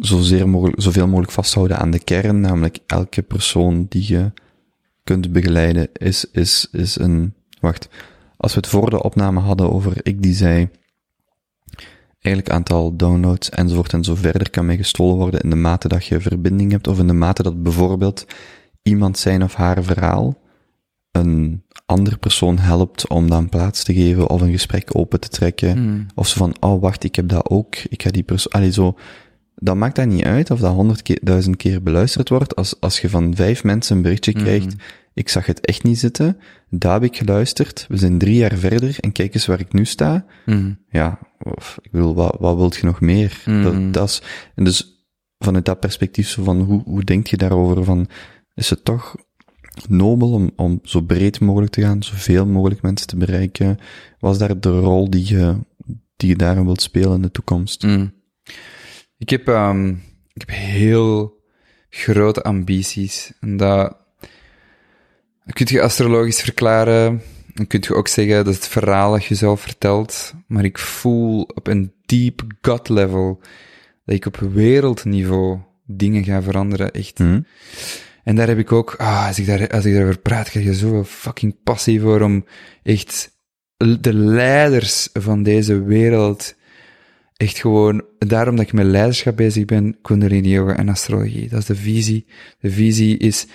zozeer 0.00 0.48
mogelijk, 0.48 0.80
zoveel 0.80 1.06
mogelijk 1.06 1.32
vasthouden 1.32 1.78
aan 1.78 1.90
de 1.90 1.98
kern, 1.98 2.40
namelijk 2.40 2.78
elke 2.86 3.22
persoon 3.22 3.86
die 3.88 4.04
je 4.12 4.32
kunt 5.04 5.32
begeleiden 5.32 5.88
is, 5.92 6.24
is, 6.32 6.68
is 6.72 6.98
een, 6.98 7.34
wacht, 7.60 7.88
als 8.36 8.54
we 8.54 8.60
het 8.60 8.68
voor 8.68 8.90
de 8.90 9.02
opname 9.02 9.40
hadden 9.40 9.72
over 9.72 9.92
ik 10.02 10.22
die 10.22 10.34
zei, 10.34 10.68
eigenlijk 12.20 12.54
aantal 12.54 12.96
downloads 12.96 13.50
enzovoort 13.50 13.92
en 13.92 14.04
zo 14.04 14.14
verder 14.14 14.50
kan 14.50 14.66
mee 14.66 14.76
gestolen 14.76 15.16
worden 15.16 15.40
in 15.40 15.50
de 15.50 15.56
mate 15.56 15.88
dat 15.88 16.06
je 16.06 16.20
verbinding 16.20 16.70
hebt 16.70 16.88
of 16.88 16.98
in 16.98 17.06
de 17.06 17.12
mate 17.12 17.42
dat 17.42 17.62
bijvoorbeeld 17.62 18.26
iemand 18.82 19.18
zijn 19.18 19.42
of 19.42 19.54
haar 19.54 19.82
verhaal 19.82 20.38
een 21.10 21.62
andere 21.86 22.16
persoon 22.16 22.58
helpt 22.58 23.08
om 23.08 23.30
dan 23.30 23.48
plaats 23.48 23.84
te 23.84 23.94
geven 23.94 24.28
of 24.28 24.40
een 24.40 24.50
gesprek 24.50 24.96
open 24.96 25.20
te 25.20 25.28
trekken. 25.28 25.72
Hmm. 25.72 26.06
Of 26.14 26.28
zo 26.28 26.38
van, 26.38 26.56
oh 26.60 26.80
wacht, 26.80 27.04
ik 27.04 27.16
heb 27.16 27.28
dat 27.28 27.48
ook, 27.48 27.76
ik 27.76 28.02
ga 28.02 28.10
die 28.10 28.22
persoon, 28.22 28.52
allee 28.52 28.72
zo, 28.72 28.96
dan 29.60 29.78
maakt 29.78 29.96
dat 29.96 30.06
niet 30.06 30.24
uit 30.24 30.50
of 30.50 30.60
dat 30.60 30.74
honderd 30.74 31.02
keer, 31.56 31.82
beluisterd 31.82 32.28
wordt. 32.28 32.56
Als, 32.56 32.80
als 32.80 33.00
je 33.00 33.08
van 33.08 33.34
vijf 33.34 33.64
mensen 33.64 33.96
een 33.96 34.02
berichtje 34.02 34.32
krijgt, 34.32 34.74
ik 35.14 35.28
zag 35.28 35.46
het 35.46 35.60
echt 35.60 35.82
niet 35.82 35.98
zitten, 35.98 36.36
daar 36.68 36.92
heb 36.92 37.02
ik 37.02 37.16
geluisterd, 37.16 37.86
we 37.88 37.96
zijn 37.96 38.18
drie 38.18 38.34
jaar 38.34 38.56
verder 38.56 38.96
en 39.00 39.12
kijk 39.12 39.34
eens 39.34 39.46
waar 39.46 39.60
ik 39.60 39.72
nu 39.72 39.84
sta. 39.84 40.24
Mhm. 40.46 40.72
Ja, 40.90 41.18
of, 41.38 41.78
ik 41.82 41.90
bedoel, 41.90 42.14
wat, 42.14 42.36
wat 42.38 42.56
wilt 42.56 42.76
je 42.76 42.86
nog 42.86 43.00
meer? 43.00 43.42
Mhm. 43.44 43.62
Dat, 43.62 43.92
dat 43.92 44.08
is, 44.08 44.22
en 44.54 44.64
dus, 44.64 45.06
vanuit 45.38 45.64
dat 45.64 45.80
perspectief, 45.80 46.28
zo 46.28 46.42
van 46.42 46.60
hoe, 46.60 46.82
hoe 46.84 47.04
denk 47.04 47.26
je 47.26 47.36
daarover? 47.36 47.84
Van, 47.84 48.08
is 48.54 48.70
het 48.70 48.84
toch 48.84 49.16
nobel 49.88 50.32
om, 50.32 50.50
om 50.56 50.80
zo 50.82 51.00
breed 51.00 51.40
mogelijk 51.40 51.72
te 51.72 51.80
gaan, 51.80 52.02
zoveel 52.02 52.46
mogelijk 52.46 52.82
mensen 52.82 53.06
te 53.06 53.16
bereiken? 53.16 53.78
Was 54.18 54.38
daar 54.38 54.60
de 54.60 54.80
rol 54.80 55.10
die 55.10 55.28
je, 55.28 55.56
die 56.16 56.28
je 56.28 56.36
daarin 56.36 56.64
wilt 56.64 56.82
spelen 56.82 57.14
in 57.14 57.22
de 57.22 57.30
toekomst? 57.30 57.82
Mm. 57.82 58.12
Ik 59.20 59.30
heb, 59.30 59.46
um, 59.48 60.02
ik 60.32 60.40
heb 60.46 60.50
heel 60.50 61.40
grote 61.90 62.42
ambities. 62.42 63.32
En 63.40 63.56
dat, 63.56 63.96
dat 65.44 65.54
kun 65.54 65.66
je 65.68 65.82
astrologisch 65.82 66.40
verklaren. 66.40 67.22
Dan 67.54 67.66
kun 67.66 67.80
je 67.82 67.94
ook 67.94 68.08
zeggen 68.08 68.44
dat 68.44 68.54
het 68.54 68.68
verhaal 68.68 69.12
dat 69.12 69.24
je 69.24 69.34
zelf 69.34 69.60
vertelt. 69.60 70.34
Maar 70.46 70.64
ik 70.64 70.78
voel 70.78 71.42
op 71.42 71.66
een 71.66 71.92
deep 72.06 72.42
gut 72.60 72.88
level 72.88 73.40
dat 74.04 74.14
ik 74.14 74.26
op 74.26 74.36
wereldniveau 74.36 75.58
dingen 75.86 76.24
ga 76.24 76.42
veranderen. 76.42 76.92
Echt. 76.92 77.18
Mm. 77.18 77.46
En 78.24 78.36
daar 78.36 78.48
heb 78.48 78.58
ik 78.58 78.72
ook, 78.72 78.94
ah, 78.98 79.26
als 79.26 79.38
ik, 79.38 79.46
daar, 79.46 79.68
als 79.68 79.84
ik 79.84 79.92
daarover 79.92 80.20
praat, 80.20 80.50
krijg 80.50 80.66
je 80.66 80.74
zoveel 80.74 81.04
fucking 81.04 81.62
passie 81.62 82.00
voor 82.00 82.20
om 82.20 82.44
echt 82.82 83.38
de 84.00 84.14
leiders 84.14 85.08
van 85.12 85.42
deze 85.42 85.82
wereld 85.82 86.54
echt 87.40 87.58
gewoon, 87.58 88.04
daarom 88.18 88.56
dat 88.56 88.64
ik 88.64 88.72
met 88.72 88.86
leiderschap 88.86 89.36
bezig 89.36 89.64
ben, 89.64 89.98
Kundalini 90.02 90.48
Yoga 90.48 90.76
en 90.76 90.88
astrologie. 90.88 91.48
Dat 91.48 91.58
is 91.58 91.66
de 91.66 91.74
visie. 91.74 92.26
De 92.58 92.70
visie 92.70 93.16
is, 93.16 93.46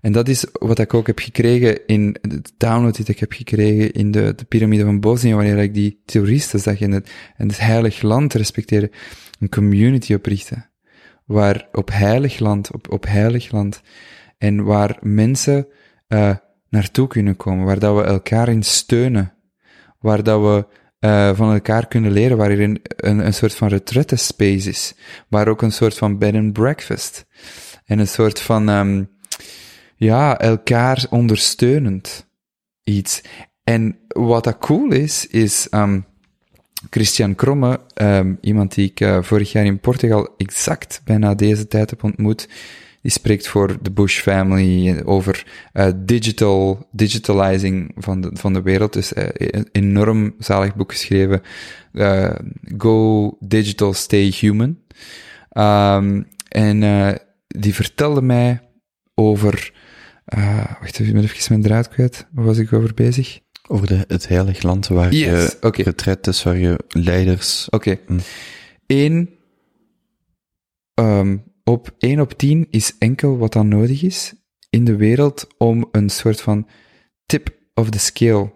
en 0.00 0.12
dat 0.12 0.28
is 0.28 0.46
wat 0.52 0.78
ik 0.78 0.94
ook 0.94 1.06
heb 1.06 1.18
gekregen 1.18 1.86
in 1.86 2.16
de 2.20 2.42
download 2.56 2.96
die 2.96 3.04
ik 3.06 3.18
heb 3.18 3.32
gekregen 3.32 3.92
in 3.92 4.10
de, 4.10 4.32
de 4.36 4.44
piramide 4.44 4.84
van 4.84 5.00
Bosnië, 5.00 5.34
wanneer 5.34 5.58
ik 5.58 5.74
die 5.74 6.00
toeristen 6.04 6.60
zag 6.60 6.80
en 6.80 6.90
het, 6.90 7.10
en 7.36 7.48
het 7.48 7.58
heilig 7.58 8.02
land 8.02 8.34
respecteren, 8.34 8.90
een 9.38 9.48
community 9.48 10.14
oprichten. 10.14 10.70
Waar 11.24 11.68
op 11.72 11.90
heilig 11.90 12.38
land, 12.38 12.72
op, 12.72 12.92
op 12.92 13.06
heilig 13.06 13.50
land, 13.50 13.82
en 14.38 14.64
waar 14.64 14.98
mensen 15.00 15.66
uh, 16.08 16.36
naartoe 16.68 17.06
kunnen 17.06 17.36
komen, 17.36 17.64
waar 17.64 17.78
dat 17.78 17.96
we 17.96 18.02
elkaar 18.02 18.48
in 18.48 18.62
steunen, 18.62 19.32
waar 19.98 20.22
dat 20.22 20.40
we 20.40 20.78
uh, 21.00 21.34
van 21.34 21.52
elkaar 21.52 21.86
kunnen 21.88 22.12
leren, 22.12 22.36
waar 22.36 22.50
een, 22.50 22.80
een, 22.96 23.34
soort 23.34 23.54
van 23.54 23.68
retraite 23.68 24.16
space 24.16 24.68
is, 24.68 24.94
waar 25.28 25.48
ook 25.48 25.62
een 25.62 25.72
soort 25.72 25.98
van 25.98 26.18
bed 26.18 26.34
and 26.34 26.52
breakfast 26.52 27.26
en 27.84 27.98
een 27.98 28.08
soort 28.08 28.40
van 28.40 28.68
um, 28.68 29.10
ja, 29.96 30.38
elkaar 30.38 31.06
ondersteunend 31.10 32.28
iets. 32.84 33.22
En 33.64 33.98
wat 34.08 34.44
dat 34.44 34.58
cool 34.58 34.92
is, 34.92 35.26
is 35.26 35.66
um, 35.70 36.06
Christian 36.90 37.34
Kromme, 37.34 37.80
um, 37.94 38.38
iemand 38.40 38.74
die 38.74 38.90
ik 38.90 39.00
uh, 39.00 39.22
vorig 39.22 39.52
jaar 39.52 39.64
in 39.64 39.80
Portugal 39.80 40.34
exact 40.36 41.00
bijna 41.04 41.34
deze 41.34 41.66
tijd 41.66 41.90
heb 41.90 42.04
ontmoet, 42.04 42.48
die 43.02 43.10
spreekt 43.10 43.48
voor 43.48 43.78
de 43.82 43.90
Bush 43.90 44.20
family 44.20 45.02
over 45.04 45.46
uh, 45.72 45.86
digital, 45.96 46.88
digitalizing 46.92 47.92
van 47.96 48.20
de, 48.20 48.30
van 48.32 48.52
de 48.52 48.62
wereld. 48.62 48.92
Dus 48.92 49.12
uh, 49.12 49.24
een 49.34 49.68
enorm 49.72 50.34
zalig 50.38 50.74
boek 50.74 50.92
geschreven. 50.92 51.42
Uh, 51.92 52.34
Go 52.76 53.36
Digital, 53.40 53.92
Stay 53.92 54.32
Human. 54.38 54.78
Um, 55.52 56.26
en 56.48 57.18
die 57.46 57.74
vertelde 57.74 58.22
mij 58.22 58.60
over... 59.14 59.72
wacht 60.80 61.00
even, 61.00 61.06
ik 61.06 61.12
ben 61.12 61.22
even 61.22 61.44
mijn 61.48 61.62
draad 61.62 61.88
kwijt. 61.88 62.26
Waar 62.32 62.44
was 62.44 62.58
ik 62.58 62.72
over 62.72 62.94
bezig? 62.94 63.40
Over 63.68 63.86
de, 63.86 64.04
het 64.08 64.28
heilig 64.28 64.62
land 64.62 64.88
waar 64.88 65.12
yes, 65.12 65.50
je 65.50 65.56
okay. 65.66 65.84
retret 65.84 66.26
is, 66.26 66.42
waar 66.42 66.58
je 66.58 66.78
leiders... 66.88 67.66
Oké. 67.70 67.90
Okay. 67.90 68.00
Mm. 68.06 68.20
Eén... 68.86 69.30
Um, 70.94 71.48
op 71.70 71.94
1 71.98 72.20
op 72.20 72.32
10 72.32 72.66
is 72.70 72.94
enkel 72.98 73.38
wat 73.38 73.52
dan 73.52 73.68
nodig 73.68 74.02
is 74.02 74.34
in 74.70 74.84
de 74.84 74.96
wereld 74.96 75.46
om 75.58 75.88
een 75.92 76.10
soort 76.10 76.40
van 76.40 76.66
tip 77.26 77.58
of 77.74 77.90
the 77.90 77.98
scale. 77.98 78.52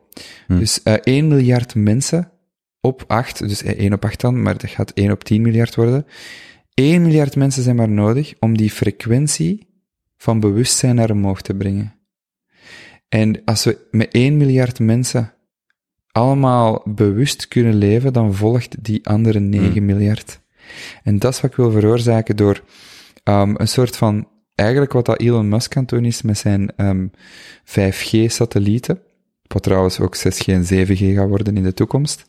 Hmm. 0.47 0.59
Dus 0.59 0.81
uh, 0.85 0.95
1 0.95 1.29
miljard 1.29 1.75
mensen 1.75 2.31
op 2.81 3.05
8, 3.07 3.49
dus 3.49 3.63
1 3.63 3.93
op 3.93 4.05
8 4.05 4.21
dan, 4.21 4.43
maar 4.43 4.59
dat 4.59 4.71
gaat 4.71 4.91
1 4.91 5.11
op 5.11 5.25
10 5.25 5.43
miljard 5.43 5.75
worden. 5.75 6.07
1 6.75 7.03
miljard 7.03 7.37
mensen 7.37 7.63
zijn 7.63 7.77
maar 7.77 7.89
nodig 7.89 8.35
om 8.41 8.57
die 8.57 8.71
frequentie 8.71 9.67
van 10.17 10.41
bewustzijn 10.41 10.95
naar 10.95 11.11
omhoog 11.11 11.43
te 11.43 11.55
brengen. 11.55 11.95
En 13.09 13.45
als 13.45 13.65
we 13.65 13.87
met 13.91 14.13
1 14.13 14.37
miljard 14.37 14.79
mensen 14.79 15.33
allemaal 16.11 16.83
bewust 16.85 17.49
kunnen 17.49 17.75
leven, 17.75 18.13
dan 18.13 18.35
volgt 18.35 18.85
die 18.85 19.07
andere 19.07 19.41
9 19.41 19.73
hmm. 19.73 19.85
miljard. 19.85 20.41
En 21.03 21.19
dat 21.19 21.33
is 21.33 21.41
wat 21.41 21.51
ik 21.51 21.57
wil 21.57 21.71
veroorzaken 21.71 22.37
door 22.37 22.63
um, 23.25 23.55
een 23.57 23.69
soort 23.69 23.97
van, 23.97 24.29
eigenlijk 24.55 24.93
wat 24.93 25.07
dat 25.07 25.21
Elon 25.21 25.49
Musk 25.49 25.77
aan 25.77 25.85
doen 25.85 26.05
is 26.05 26.23
met 26.23 26.39
zijn 26.39 26.73
um, 26.77 27.11
5G-satellieten, 27.65 29.01
wat 29.47 29.63
trouwens 29.63 30.01
ook 30.01 30.17
6G 30.17 30.45
en 30.47 30.65
7G 30.65 31.15
gaat 31.15 31.29
worden 31.29 31.57
in 31.57 31.63
de 31.63 31.75
toekomst. 31.75 32.25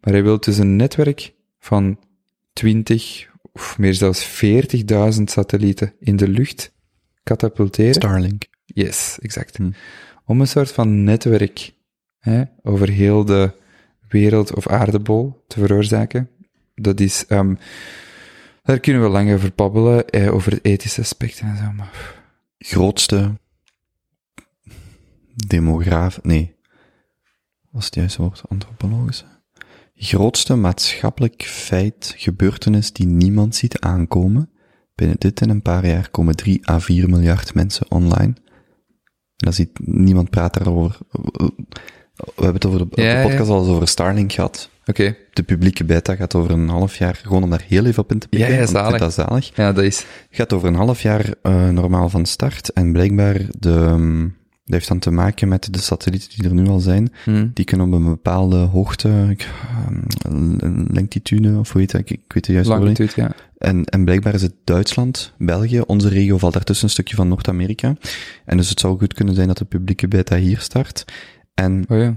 Maar 0.00 0.12
hij 0.12 0.22
wil 0.22 0.40
dus 0.40 0.58
een 0.58 0.76
netwerk 0.76 1.32
van 1.58 1.98
20 2.52 3.30
of 3.52 3.78
meer 3.78 3.94
zelfs 3.94 4.44
40.000 5.18 5.22
satellieten 5.24 5.94
in 5.98 6.16
de 6.16 6.28
lucht 6.28 6.72
katapulteren. 7.22 7.94
Starlink. 7.94 8.44
Yes, 8.64 9.18
exact. 9.20 9.56
Hm. 9.56 9.70
Om 10.24 10.40
een 10.40 10.46
soort 10.46 10.72
van 10.72 11.04
netwerk 11.04 11.72
hè, 12.18 12.42
over 12.62 12.88
heel 12.88 13.24
de 13.24 13.52
wereld 14.08 14.54
of 14.54 14.68
aardebol 14.68 15.44
te 15.46 15.60
veroorzaken. 15.60 16.28
Dat 16.74 17.00
is 17.00 17.24
um, 17.28 17.58
daar 18.62 18.80
kunnen 18.80 19.02
we 19.02 19.08
lang 19.08 19.32
over 19.32 19.52
babbelen, 19.54 20.08
eh, 20.08 20.34
over 20.34 20.52
het 20.52 20.64
ethische 20.64 21.00
aspect 21.00 21.40
en 21.40 21.56
zo, 21.56 21.72
maar... 21.76 22.20
Grootste 22.58 23.40
demograaf, 25.46 26.22
nee. 26.22 26.54
Wat 27.70 27.80
is 27.80 27.86
het 27.86 27.94
juiste 27.94 28.22
woord? 28.22 28.42
Antropologische? 28.48 29.24
Grootste 29.94 30.54
maatschappelijk 30.54 31.42
feit, 31.42 32.14
gebeurtenis 32.16 32.92
die 32.92 33.06
niemand 33.06 33.54
ziet 33.54 33.80
aankomen. 33.80 34.50
Binnen 34.94 35.16
dit 35.18 35.40
en 35.40 35.50
een 35.50 35.62
paar 35.62 35.86
jaar 35.86 36.10
komen 36.10 36.36
3 36.36 36.68
à 36.70 36.78
4 36.78 37.08
miljard 37.08 37.54
mensen 37.54 37.90
online. 37.90 38.34
En 38.34 39.48
dan 39.48 39.52
ziet 39.52 39.70
niemand 39.86 40.30
praat 40.30 40.54
daarover. 40.54 40.98
We 42.14 42.32
hebben 42.34 42.54
het 42.54 42.66
over 42.66 42.78
de, 42.78 43.02
ja, 43.02 43.16
de 43.16 43.22
podcast 43.22 43.48
ja. 43.48 43.54
al 43.54 43.60
eens 43.60 43.70
over 43.70 43.88
Starlink 43.88 44.32
gehad. 44.32 44.70
Oké. 44.86 45.00
Okay. 45.00 45.16
De 45.32 45.42
publieke 45.42 45.84
beta 45.84 46.14
gaat 46.14 46.34
over 46.34 46.50
een 46.50 46.68
half 46.68 46.96
jaar, 46.96 47.20
gewoon 47.22 47.42
om 47.42 47.50
daar 47.50 47.64
heel 47.68 47.84
even 47.84 48.02
op 48.02 48.12
in 48.12 48.18
te 48.18 48.28
pikken. 48.28 48.52
Ja, 48.52 48.60
ja 48.60 48.66
zalig. 48.66 49.00
Dat 49.00 49.14
zalig. 49.14 49.56
Ja, 49.56 49.72
dat 49.72 49.84
is. 49.84 50.06
Gaat 50.30 50.52
over 50.52 50.68
een 50.68 50.74
half 50.74 51.02
jaar 51.02 51.34
uh, 51.42 51.68
normaal 51.68 52.08
van 52.08 52.26
start. 52.26 52.72
En 52.72 52.92
blijkbaar, 52.92 53.40
de, 53.58 53.70
um, 53.70 54.36
dat 54.64 54.74
heeft 54.74 54.88
dan 54.88 54.98
te 54.98 55.10
maken 55.10 55.48
met 55.48 55.72
de 55.74 55.78
satellieten 55.78 56.28
die 56.36 56.48
er 56.48 56.54
nu 56.54 56.68
al 56.68 56.80
zijn. 56.80 57.12
Hmm. 57.24 57.50
Die 57.54 57.64
kunnen 57.64 57.86
op 57.86 57.92
een 57.92 58.04
bepaalde 58.04 58.56
hoogte, 58.56 59.36
um, 60.28 60.86
lengtitude, 60.90 61.58
of 61.58 61.72
hoe 61.72 61.80
heet 61.80 61.90
dat? 61.90 62.00
Ik, 62.00 62.10
ik 62.10 62.32
weet 62.32 62.46
het 62.46 62.54
juist 62.54 62.68
Longitude, 62.68 63.12
ja. 63.14 63.32
En, 63.58 63.84
en 63.84 64.04
blijkbaar 64.04 64.34
is 64.34 64.42
het 64.42 64.54
Duitsland, 64.64 65.34
België, 65.38 65.80
onze 65.80 66.08
regio 66.08 66.38
valt 66.38 66.52
daartussen 66.52 66.84
een 66.84 66.92
stukje 66.92 67.16
van 67.16 67.28
Noord-Amerika. 67.28 67.96
En 68.44 68.56
dus 68.56 68.68
het 68.68 68.80
zou 68.80 68.98
goed 68.98 69.14
kunnen 69.14 69.34
zijn 69.34 69.48
dat 69.48 69.58
de 69.58 69.64
publieke 69.64 70.08
beta 70.08 70.36
hier 70.36 70.58
start. 70.58 71.04
En 71.54 71.84
oh 71.88 71.98
ja 71.98 72.16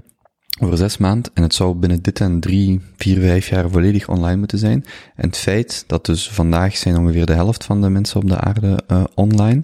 over 0.59 0.77
zes 0.77 0.98
maanden 0.98 1.32
en 1.34 1.43
het 1.43 1.53
zou 1.53 1.75
binnen 1.75 2.01
dit 2.01 2.19
en 2.19 2.40
drie, 2.40 2.82
vier, 2.98 3.19
vijf 3.19 3.48
jaar 3.48 3.69
volledig 3.69 4.08
online 4.08 4.38
moeten 4.38 4.58
zijn. 4.58 4.85
En 5.16 5.27
het 5.27 5.38
feit 5.38 5.84
dat 5.88 6.06
dus 6.06 6.30
vandaag 6.30 6.77
zijn 6.77 6.98
ongeveer 6.98 7.25
de 7.25 7.34
helft 7.34 7.64
van 7.64 7.82
de 7.82 7.90
mensen 7.90 8.22
op 8.22 8.30
de 8.30 8.40
aarde 8.40 8.84
uh, 8.92 9.03
online, 9.16 9.61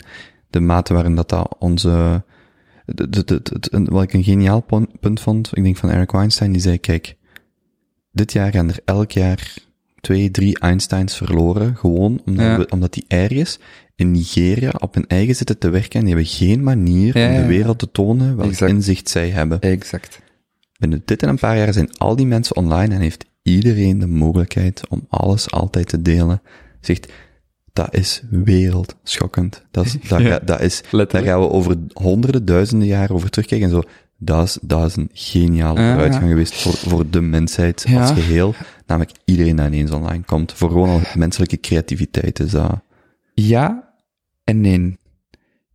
de 0.50 0.60
mate 0.60 0.94
waarin 0.94 1.16
dat, 1.16 1.30
dat 1.30 1.56
onze, 1.60 2.24
de, 2.86 3.10
de, 3.10 3.24
de, 3.24 3.42
de, 3.44 3.84
wat 3.84 4.04
ik 4.04 4.14
een 4.14 4.24
geniaal 4.24 4.66
punt 5.00 5.20
vond, 5.20 5.50
ik 5.54 5.64
denk 5.64 5.78
van 5.78 5.90
Eric 5.90 6.12
Weinstein, 6.12 6.52
die 6.52 6.62
zei, 6.62 6.78
kijk, 6.78 7.16
dit 8.12 8.34
jaar 8.34 8.52
gaan 8.52 8.70
er 8.70 8.80
elk 8.86 9.12
jaar 9.12 9.54
twee, 10.02 10.32
drie 10.32 10.60
Einsteins 10.60 11.18
verloren, 11.18 11.76
gewoon 11.76 12.22
omdat, 12.26 12.46
ja. 12.46 12.58
we, 12.58 12.68
omdat 12.70 12.94
die 12.94 13.06
ergens 13.08 13.60
in 13.96 14.12
Nigeria 14.12 14.74
op 14.78 14.94
hun 14.94 15.08
eigen 15.08 15.36
zitten 15.36 15.58
te 15.58 15.70
werken 15.70 16.00
en 16.00 16.06
die 16.06 16.16
hebben 16.16 16.34
geen 16.34 16.64
manier 16.64 17.18
ja, 17.18 17.30
om 17.30 17.36
de 17.36 17.46
wereld 17.46 17.80
te 17.80 17.92
tonen 17.92 18.36
welk 18.36 18.50
Exact. 18.50 18.72
inzicht 18.72 19.10
zij 19.10 19.30
hebben. 19.30 19.60
Exact. 19.60 20.21
Binnen 20.82 21.02
dit 21.06 21.24
en 21.24 21.30
een 21.30 21.40
paar 21.40 21.58
jaar 21.58 21.74
zijn 21.74 21.98
al 21.98 22.16
die 22.16 22.26
mensen 22.26 22.56
online 22.56 22.96
en 22.96 23.02
heeft 23.02 23.26
iedereen 23.42 24.00
de 24.00 24.08
mogelijkheid 24.08 24.88
om 24.90 25.06
alles 25.10 25.52
altijd 25.52 25.88
te 25.88 26.02
delen. 26.02 26.42
Zegt, 26.80 27.12
dat 27.74 27.96
is 27.96 28.24
wereldschokkend. 28.30 29.66
Dat 29.72 29.86
is, 29.86 29.98
dat, 30.10 30.22
Ja, 30.22 30.40
dat 30.40 30.62
is, 30.62 30.82
daar 30.92 31.24
gaan 31.24 31.40
we 31.40 31.50
over 31.50 31.78
honderden, 31.94 32.46
duizenden 32.46 32.88
jaren 32.88 33.16
over 33.16 33.30
terugkijken 33.30 33.68
en 33.68 33.74
zo. 33.74 33.82
Dat 34.18 34.46
is, 34.46 34.58
dat 34.62 34.86
is 34.88 34.96
een 34.96 35.10
geniale 35.14 35.80
Ja, 35.82 35.90
vooruitgang 35.92 36.24
ja. 36.24 36.30
geweest 36.30 36.62
voor, 36.62 36.74
voor 36.74 37.10
de 37.10 37.22
mensheid 37.22 37.86
Ja. 37.88 38.02
als 38.02 38.12
geheel. 38.12 38.54
Namelijk 38.86 39.16
iedereen 39.26 39.56
die 39.56 39.66
ineens 39.66 39.92
online 39.92 40.24
komt. 40.24 40.54
Voor 40.54 40.70
gewoon 40.70 40.90
al 40.90 41.02
menselijke 41.16 41.60
creativiteit 41.60 42.40
is 42.40 42.52
dat. 42.52 42.82
Ja 43.34 43.94
en 44.44 44.62
nee. 44.62 44.98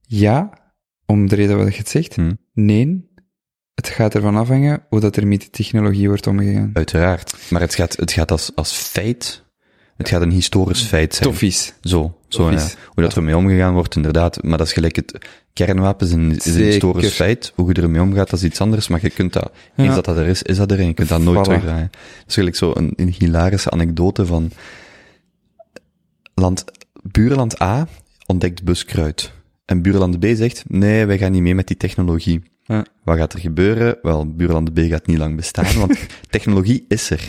Ja, 0.00 0.50
om 1.06 1.28
de 1.28 1.34
reden 1.34 1.56
wat 1.56 1.72
je 1.72 1.78
het 1.78 1.88
zegt. 1.88 2.14
Hm. 2.14 2.32
Nee, 2.52 3.10
het 3.76 3.88
gaat 3.88 4.14
ervan 4.14 4.36
afhangen 4.36 4.82
hoe 4.88 5.00
dat 5.00 5.16
er 5.16 5.26
met 5.26 5.40
de 5.40 5.50
technologie 5.50 6.08
wordt 6.08 6.26
omgegaan. 6.26 6.70
Uiteraard. 6.72 7.34
Maar 7.50 7.60
het 7.60 7.74
gaat, 7.74 7.96
het 7.96 8.12
gaat 8.12 8.30
als, 8.30 8.50
als 8.54 8.72
feit, 8.72 9.44
Het 9.96 10.08
gaat 10.08 10.22
een 10.22 10.30
historisch 10.30 10.82
feit 10.82 11.14
zijn. 11.14 11.28
Toffies. 11.30 11.72
Zo, 11.80 12.18
zo 12.28 12.50
ja. 12.50 12.66
Hoe 12.94 13.02
dat 13.02 13.16
ermee 13.16 13.36
omgegaan 13.36 13.74
wordt, 13.74 13.96
inderdaad. 13.96 14.42
Maar 14.42 14.58
dat 14.58 14.66
is 14.66 14.72
gelijk 14.72 14.96
het 14.96 15.18
kernwapens 15.52 16.10
is 16.10 16.16
een, 16.16 16.30
is 16.36 16.44
een 16.46 16.52
Zeker. 16.52 16.66
historisch 16.70 17.14
feit. 17.14 17.52
Hoe 17.54 17.68
je 17.74 17.82
ermee 17.82 18.00
omgaat, 18.00 18.30
dat 18.30 18.38
is 18.38 18.44
iets 18.44 18.60
anders. 18.60 18.88
Maar 18.88 18.98
je 19.02 19.10
kunt 19.10 19.32
dat, 19.32 19.52
Ja. 19.74 19.84
eens 19.84 19.94
dat 19.94 20.04
dat 20.04 20.16
er 20.16 20.26
is, 20.26 20.42
is 20.42 20.56
dat 20.56 20.70
er 20.70 20.78
en 20.78 20.86
je 20.86 20.94
kunt 20.94 21.08
dat 21.08 21.20
nooit 21.20 21.38
Voilà. 21.38 21.42
terugdraaien. 21.42 21.90
Dat 21.90 22.24
is 22.28 22.34
gelijk 22.34 22.56
zo 22.56 22.72
een, 22.74 22.92
een 22.96 23.14
hilarische 23.18 23.70
anekdote 23.70 24.26
van 24.26 24.50
land, 26.34 26.64
buurland 27.02 27.62
A 27.62 27.88
ontdekt 28.26 28.64
buskruid. 28.64 29.32
En 29.64 29.82
buurland 29.82 30.18
B 30.20 30.24
zegt, 30.34 30.64
nee, 30.68 31.06
wij 31.06 31.18
gaan 31.18 31.32
niet 31.32 31.42
mee 31.42 31.54
met 31.54 31.66
die 31.66 31.76
technologie. 31.76 32.42
Ja. 32.66 32.84
Wat 33.04 33.16
gaat 33.16 33.32
er 33.32 33.38
gebeuren? 33.38 33.98
Wel, 34.02 34.34
buurland 34.34 34.74
B 34.74 34.78
gaat 34.78 35.06
niet 35.06 35.18
lang 35.18 35.36
bestaan, 35.36 35.78
want 35.78 35.98
technologie 36.30 36.84
is 36.88 37.10
er. 37.10 37.20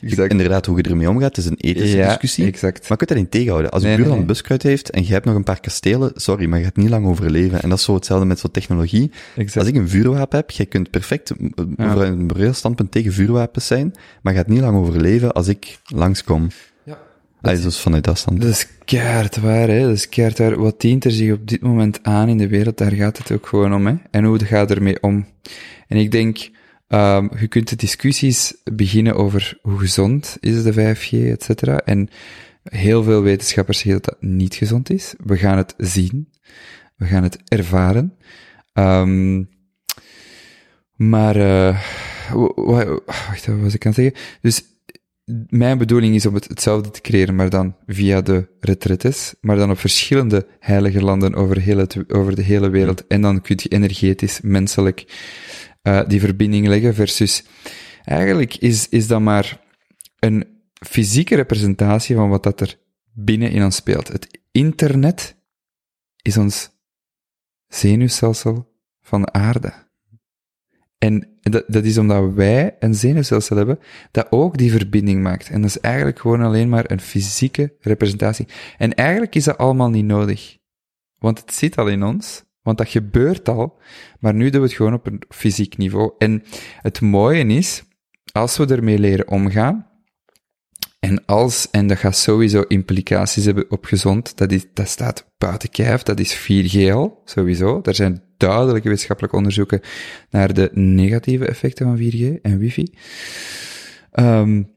Exact. 0.00 0.30
Inderdaad, 0.30 0.66
hoe 0.66 0.76
je 0.76 0.82
ermee 0.82 1.08
omgaat, 1.08 1.36
is 1.36 1.46
een 1.46 1.56
ethische 1.60 1.96
Ja, 1.96 2.08
discussie. 2.08 2.46
exact. 2.46 2.80
Maar 2.80 2.88
je 2.90 2.96
kunt 2.96 3.08
dat 3.08 3.18
niet 3.18 3.30
tegenhouden. 3.30 3.70
Als 3.70 3.82
je 3.82 3.88
Nee, 3.88 3.96
buurland 3.96 4.18
nee, 4.18 4.26
buskruid 4.26 4.62
heeft 4.62 4.90
en 4.90 5.06
je 5.06 5.12
hebt 5.12 5.24
nog 5.24 5.34
een 5.34 5.44
paar 5.44 5.60
kastelen, 5.60 6.12
sorry, 6.14 6.46
maar 6.46 6.58
je 6.58 6.64
gaat 6.64 6.76
niet 6.76 6.88
lang 6.88 7.06
overleven. 7.06 7.62
En 7.62 7.68
dat 7.68 7.78
is 7.78 7.84
zo 7.84 7.94
hetzelfde 7.94 8.26
met 8.26 8.38
zo'n 8.38 8.50
technologie. 8.50 9.10
Exact. 9.36 9.56
Als 9.58 9.68
ik 9.68 9.74
een 9.74 9.88
vuurwapen 9.88 10.38
heb, 10.38 10.50
jij 10.50 10.66
kunt 10.66 10.90
perfect 10.90 11.32
Ja. 11.76 11.94
een 11.96 12.26
moreel 12.26 12.52
standpunt 12.52 12.90
tegen 12.90 13.12
vuurwapens 13.12 13.66
zijn, 13.66 13.94
maar 14.22 14.32
je 14.32 14.38
gaat 14.38 14.48
niet 14.48 14.60
lang 14.60 14.76
overleven 14.76 15.32
als 15.32 15.48
ik 15.48 15.78
langskom. 15.86 16.48
Is 17.52 17.62
dus 17.62 17.80
vanuit 17.80 18.04
dat 18.04 18.18
standpunt. 18.18 18.48
Dat 18.48 18.58
is 18.60 18.68
keihard 18.84 19.36
waar, 19.36 19.68
hè. 19.68 19.80
Dat 19.80 19.96
is 19.96 20.08
keihard. 20.08 20.56
Wat 20.56 20.80
dient 20.80 21.04
er 21.04 21.10
zich 21.10 21.32
op 21.32 21.48
dit 21.48 21.60
moment 21.60 22.02
aan 22.02 22.28
in 22.28 22.38
de 22.38 22.48
wereld? 22.48 22.78
Daar 22.78 22.92
gaat 22.92 23.18
het 23.18 23.32
ook 23.32 23.46
gewoon 23.46 23.74
om, 23.74 23.86
hè. 23.86 23.94
En 24.10 24.24
hoe 24.24 24.44
ga 24.44 24.60
je 24.60 24.66
ermee 24.66 25.02
om? 25.02 25.26
En 25.88 25.96
ik 25.96 26.10
denk, 26.10 26.50
um, 26.88 27.30
je 27.38 27.46
kunt 27.48 27.68
de 27.68 27.76
discussies 27.76 28.54
beginnen 28.64 29.14
over 29.14 29.58
hoe 29.62 29.78
gezond 29.78 30.36
is 30.40 30.62
de 30.62 30.72
5G, 30.72 31.10
et 31.10 31.42
cetera. 31.42 31.78
En 31.78 32.08
heel 32.62 33.02
veel 33.02 33.22
wetenschappers 33.22 33.78
zeggen 33.78 34.02
dat 34.02 34.12
dat 34.12 34.30
niet 34.30 34.54
gezond 34.54 34.90
is. 34.90 35.14
We 35.18 35.36
gaan 35.36 35.56
het 35.56 35.74
zien. 35.76 36.28
We 36.96 37.06
gaan 37.06 37.22
het 37.22 37.38
ervaren. 37.48 38.14
Um, 38.74 39.48
maar, 40.96 41.36
uh, 41.36 41.80
wacht, 42.54 43.46
wat 43.46 43.60
was 43.60 43.74
ik 43.74 43.86
aan 43.86 43.92
het 43.92 44.00
zeggen? 44.00 44.14
Dus 44.40 44.62
mijn 45.48 45.78
bedoeling 45.78 46.14
is 46.14 46.26
om 46.26 46.34
het 46.34 46.48
hetzelfde 46.48 46.90
te 46.90 47.00
creëren, 47.00 47.34
maar 47.34 47.50
dan 47.50 47.76
via 47.86 48.20
de 48.20 48.48
retretes, 48.60 49.34
maar 49.40 49.56
dan 49.56 49.70
op 49.70 49.78
verschillende 49.78 50.46
heilige 50.58 51.02
landen 51.02 51.34
over, 51.34 51.60
heel 51.60 51.78
het, 51.78 52.12
over 52.12 52.36
de 52.36 52.42
hele 52.42 52.68
wereld. 52.68 53.06
En 53.06 53.20
dan 53.20 53.40
kun 53.40 53.58
je 53.62 53.68
energetisch, 53.68 54.40
menselijk, 54.40 55.04
uh, 55.82 56.06
die 56.06 56.20
verbinding 56.20 56.66
leggen 56.66 56.94
versus, 56.94 57.44
eigenlijk 58.04 58.56
is, 58.56 58.88
is 58.88 59.06
dat 59.06 59.20
maar 59.20 59.60
een 60.18 60.46
fysieke 60.72 61.34
representatie 61.34 62.16
van 62.16 62.28
wat 62.28 62.42
dat 62.42 62.60
er 62.60 62.78
binnen 63.12 63.50
in 63.50 63.64
ons 63.64 63.76
speelt. 63.76 64.08
Het 64.08 64.40
internet 64.52 65.36
is 66.22 66.36
ons 66.36 66.70
zenuwstelsel 67.68 68.74
van 69.00 69.22
de 69.22 69.32
aarde. 69.32 69.85
En 70.98 71.28
dat, 71.40 71.64
dat 71.66 71.84
is 71.84 71.98
omdat 71.98 72.32
wij 72.34 72.76
een 72.78 72.94
zenuwstelsel 72.94 73.56
hebben 73.56 73.78
dat 74.10 74.26
ook 74.30 74.56
die 74.56 74.70
verbinding 74.70 75.22
maakt. 75.22 75.50
En 75.50 75.60
dat 75.60 75.70
is 75.70 75.80
eigenlijk 75.80 76.18
gewoon 76.18 76.42
alleen 76.42 76.68
maar 76.68 76.90
een 76.90 77.00
fysieke 77.00 77.74
representatie. 77.80 78.46
En 78.78 78.94
eigenlijk 78.94 79.34
is 79.34 79.44
dat 79.44 79.58
allemaal 79.58 79.90
niet 79.90 80.04
nodig. 80.04 80.56
Want 81.18 81.40
het 81.40 81.54
zit 81.54 81.76
al 81.76 81.88
in 81.88 82.02
ons. 82.02 82.44
Want 82.62 82.78
dat 82.78 82.88
gebeurt 82.88 83.48
al. 83.48 83.78
Maar 84.20 84.34
nu 84.34 84.50
doen 84.50 84.60
we 84.60 84.66
het 84.66 84.76
gewoon 84.76 84.94
op 84.94 85.06
een 85.06 85.22
fysiek 85.28 85.76
niveau. 85.76 86.12
En 86.18 86.42
het 86.80 87.00
mooie 87.00 87.46
is, 87.46 87.84
als 88.32 88.56
we 88.56 88.66
ermee 88.66 88.98
leren 88.98 89.28
omgaan, 89.28 89.86
en 91.06 91.24
als, 91.24 91.68
en 91.70 91.86
dat 91.86 91.98
gaat 91.98 92.16
sowieso 92.16 92.60
implicaties 92.60 93.44
hebben 93.44 93.70
op 93.70 93.84
gezond, 93.84 94.36
dat, 94.36 94.52
is, 94.52 94.64
dat 94.72 94.88
staat 94.88 95.32
buiten 95.38 95.70
kijf, 95.70 96.02
dat 96.02 96.20
is 96.20 96.36
4G 96.36 96.92
al, 96.92 97.22
sowieso. 97.24 97.80
Er 97.82 97.94
zijn 97.94 98.22
duidelijke 98.36 98.88
wetenschappelijke 98.88 99.36
onderzoeken 99.36 99.80
naar 100.30 100.54
de 100.54 100.70
negatieve 100.72 101.46
effecten 101.46 101.86
van 101.86 101.98
4G 101.98 102.40
en 102.42 102.58
wifi. 102.58 102.92
Um, 104.12 104.72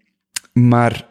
maar 0.53 1.07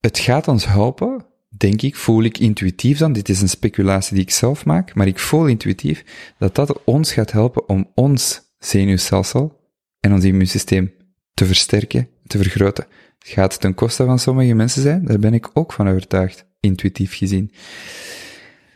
het 0.00 0.18
gaat 0.18 0.48
ons 0.48 0.66
helpen, 0.66 1.26
denk 1.48 1.82
ik, 1.82 1.96
voel 1.96 2.22
ik 2.22 2.38
intuïtief 2.38 2.98
dan, 2.98 3.12
dit 3.12 3.28
is 3.28 3.40
een 3.40 3.48
speculatie 3.48 4.14
die 4.14 4.24
ik 4.24 4.30
zelf 4.30 4.64
maak, 4.64 4.94
maar 4.94 5.06
ik 5.06 5.18
voel 5.18 5.46
intuïtief 5.46 6.04
dat 6.38 6.54
dat 6.54 6.84
ons 6.84 7.12
gaat 7.12 7.32
helpen 7.32 7.68
om 7.68 7.90
ons 7.94 8.40
zenuwstelsel 8.58 9.58
en 10.00 10.12
ons 10.12 10.24
immuunsysteem 10.24 10.92
te 11.34 11.46
versterken, 11.46 12.08
te 12.26 12.38
vergroten. 12.38 12.86
Gaat 13.24 13.60
ten 13.60 13.74
koste 13.74 14.04
van 14.04 14.18
sommige 14.18 14.54
mensen 14.54 14.82
zijn? 14.82 15.04
Daar 15.04 15.18
ben 15.18 15.34
ik 15.34 15.50
ook 15.52 15.72
van 15.72 15.88
overtuigd, 15.88 16.44
intuïtief 16.60 17.16
gezien. 17.16 17.52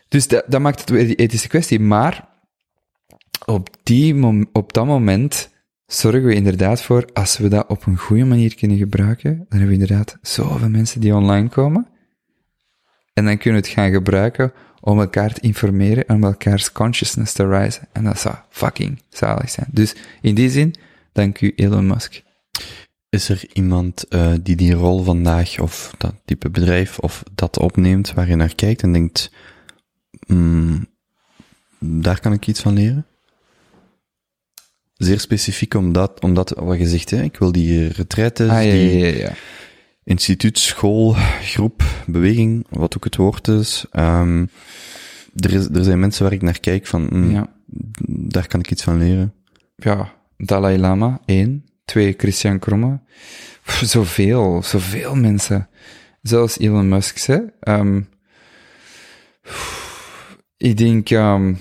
Dus 0.08 0.28
dat, 0.28 0.44
dat 0.46 0.60
maakt 0.60 0.80
het 0.80 0.90
weer 0.90 1.06
die 1.06 1.16
ethische 1.16 1.48
kwestie. 1.48 1.80
Maar 1.80 2.28
op, 3.44 3.68
die 3.82 4.46
op 4.52 4.72
dat 4.72 4.86
moment 4.86 5.50
zorgen 5.86 6.24
we 6.24 6.34
inderdaad 6.34 6.82
voor, 6.82 7.08
als 7.12 7.38
we 7.38 7.48
dat 7.48 7.66
op 7.68 7.86
een 7.86 7.98
goede 7.98 8.24
manier 8.24 8.54
kunnen 8.54 8.76
gebruiken, 8.76 9.36
dan 9.36 9.58
hebben 9.58 9.66
we 9.66 9.82
inderdaad 9.82 10.18
zoveel 10.22 10.68
mensen 10.68 11.00
die 11.00 11.14
online 11.14 11.48
komen. 11.48 11.88
En 13.12 13.24
dan 13.24 13.38
kunnen 13.38 13.60
we 13.60 13.66
het 13.66 13.76
gaan 13.76 13.92
gebruiken 13.92 14.52
om 14.80 15.00
elkaar 15.00 15.32
te 15.32 15.40
informeren 15.40 16.06
en 16.06 16.14
om 16.14 16.24
elkaars 16.24 16.72
consciousness 16.72 17.32
te 17.32 17.48
rise. 17.48 17.80
En 17.92 18.04
dat 18.04 18.18
zou 18.18 18.34
fucking 18.48 19.02
zalig 19.08 19.50
zijn. 19.50 19.66
Dus 19.70 19.94
in 20.20 20.34
die 20.34 20.50
zin, 20.50 20.74
dank 21.12 21.40
u 21.40 21.52
Elon 21.56 21.86
Musk. 21.86 22.22
Is 23.14 23.28
er 23.28 23.44
iemand 23.52 24.04
uh, 24.10 24.32
die 24.42 24.56
die 24.56 24.74
rol 24.74 25.02
vandaag, 25.02 25.60
of 25.60 25.94
dat 25.98 26.14
type 26.24 26.50
bedrijf, 26.50 26.98
of 26.98 27.22
dat 27.34 27.58
opneemt, 27.58 28.12
waar 28.12 28.28
je 28.28 28.36
naar 28.36 28.54
kijkt 28.54 28.82
en 28.82 28.92
denkt, 28.92 29.30
mm, 30.26 30.86
daar 31.78 32.20
kan 32.20 32.32
ik 32.32 32.46
iets 32.46 32.60
van 32.60 32.74
leren? 32.74 33.06
Zeer 34.94 35.20
specifiek 35.20 35.74
omdat, 35.74 36.20
omdat 36.20 36.50
wat 36.50 36.78
je 36.78 36.86
zegt, 36.86 37.10
hè, 37.10 37.22
ik 37.22 37.36
wil 37.36 37.52
die 37.52 37.88
retraites, 37.88 38.48
ah, 38.48 38.64
ja, 38.64 38.70
die 38.70 38.98
ja, 38.98 39.06
ja, 39.06 39.16
ja. 39.16 39.32
instituut, 40.04 40.58
school, 40.58 41.12
groep, 41.42 41.82
beweging, 42.06 42.66
wat 42.70 42.96
ook 42.96 43.04
het 43.04 43.16
woord 43.16 43.48
is. 43.48 43.84
Um, 43.92 44.50
er, 45.34 45.52
is 45.52 45.68
er 45.68 45.84
zijn 45.84 46.00
mensen 46.00 46.22
waar 46.22 46.32
ik 46.32 46.42
naar 46.42 46.60
kijk 46.60 46.86
van, 46.86 47.06
mm, 47.10 47.46
daar 48.06 48.46
kan 48.46 48.60
ik 48.60 48.70
iets 48.70 48.82
van 48.82 48.98
leren. 48.98 49.34
Ja, 49.76 50.14
Dalai 50.36 50.78
Lama, 50.78 51.20
één. 51.24 51.63
Twee, 51.84 52.14
Christian 52.16 52.58
Kromme. 52.58 53.00
Zoveel, 53.82 54.62
zoveel 54.62 55.14
mensen. 55.14 55.68
Zelfs 56.22 56.58
Elon 56.58 56.88
Musk, 56.88 57.18
hè. 57.18 57.40
Um, 57.60 58.08
ik 60.56 60.76
denk, 60.76 61.10
um, 61.10 61.58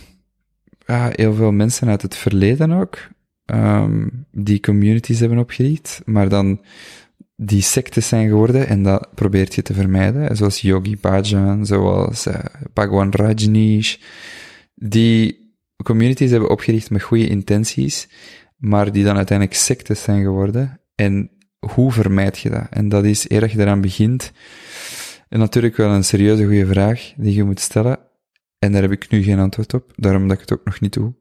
heel 0.85 1.33
veel 1.33 1.51
mensen 1.51 1.87
uit 1.87 2.01
het 2.01 2.15
verleden 2.15 2.71
ook, 2.71 2.97
um, 3.45 4.25
die 4.31 4.59
communities 4.59 5.19
hebben 5.19 5.37
opgericht, 5.37 6.01
maar 6.05 6.29
dan 6.29 6.61
die 7.35 7.61
sectes 7.61 8.07
zijn 8.07 8.27
geworden 8.27 8.67
en 8.67 8.83
dat 8.83 9.15
probeert 9.15 9.55
je 9.55 9.61
te 9.61 9.73
vermijden, 9.73 10.37
zoals 10.37 10.61
Yogi 10.61 10.97
Bhajan, 10.97 11.65
zoals 11.65 12.27
uh, 12.27 12.35
Bhagwan 12.73 13.11
Rajneesh. 13.11 13.97
Die 14.75 15.55
communities 15.83 16.31
hebben 16.31 16.49
opgericht 16.49 16.89
met 16.89 17.03
goede 17.03 17.27
intenties, 17.27 18.07
maar 18.63 18.91
die 18.91 19.03
dan 19.03 19.15
uiteindelijk 19.15 19.57
sectes 19.57 20.03
zijn 20.03 20.23
geworden. 20.23 20.79
En 20.95 21.31
hoe 21.59 21.91
vermijd 21.91 22.39
je 22.39 22.49
dat? 22.49 22.67
En 22.69 22.89
dat 22.89 23.03
is, 23.03 23.21
dat 23.21 23.51
je 23.51 23.59
eraan 23.59 23.81
begint, 23.81 24.31
en 25.29 25.39
natuurlijk 25.39 25.77
wel 25.77 25.89
een 25.89 26.03
serieuze 26.03 26.45
goede 26.45 26.65
vraag 26.65 27.13
die 27.17 27.35
je 27.35 27.43
moet 27.43 27.59
stellen. 27.59 27.99
En 28.59 28.71
daar 28.71 28.81
heb 28.81 28.91
ik 28.91 29.09
nu 29.09 29.23
geen 29.23 29.39
antwoord 29.39 29.73
op, 29.73 29.91
daarom 29.95 30.27
dat 30.27 30.35
ik 30.35 30.41
het 30.41 30.53
ook 30.53 30.65
nog 30.65 30.79
niet 30.79 30.93
doe. 30.93 31.13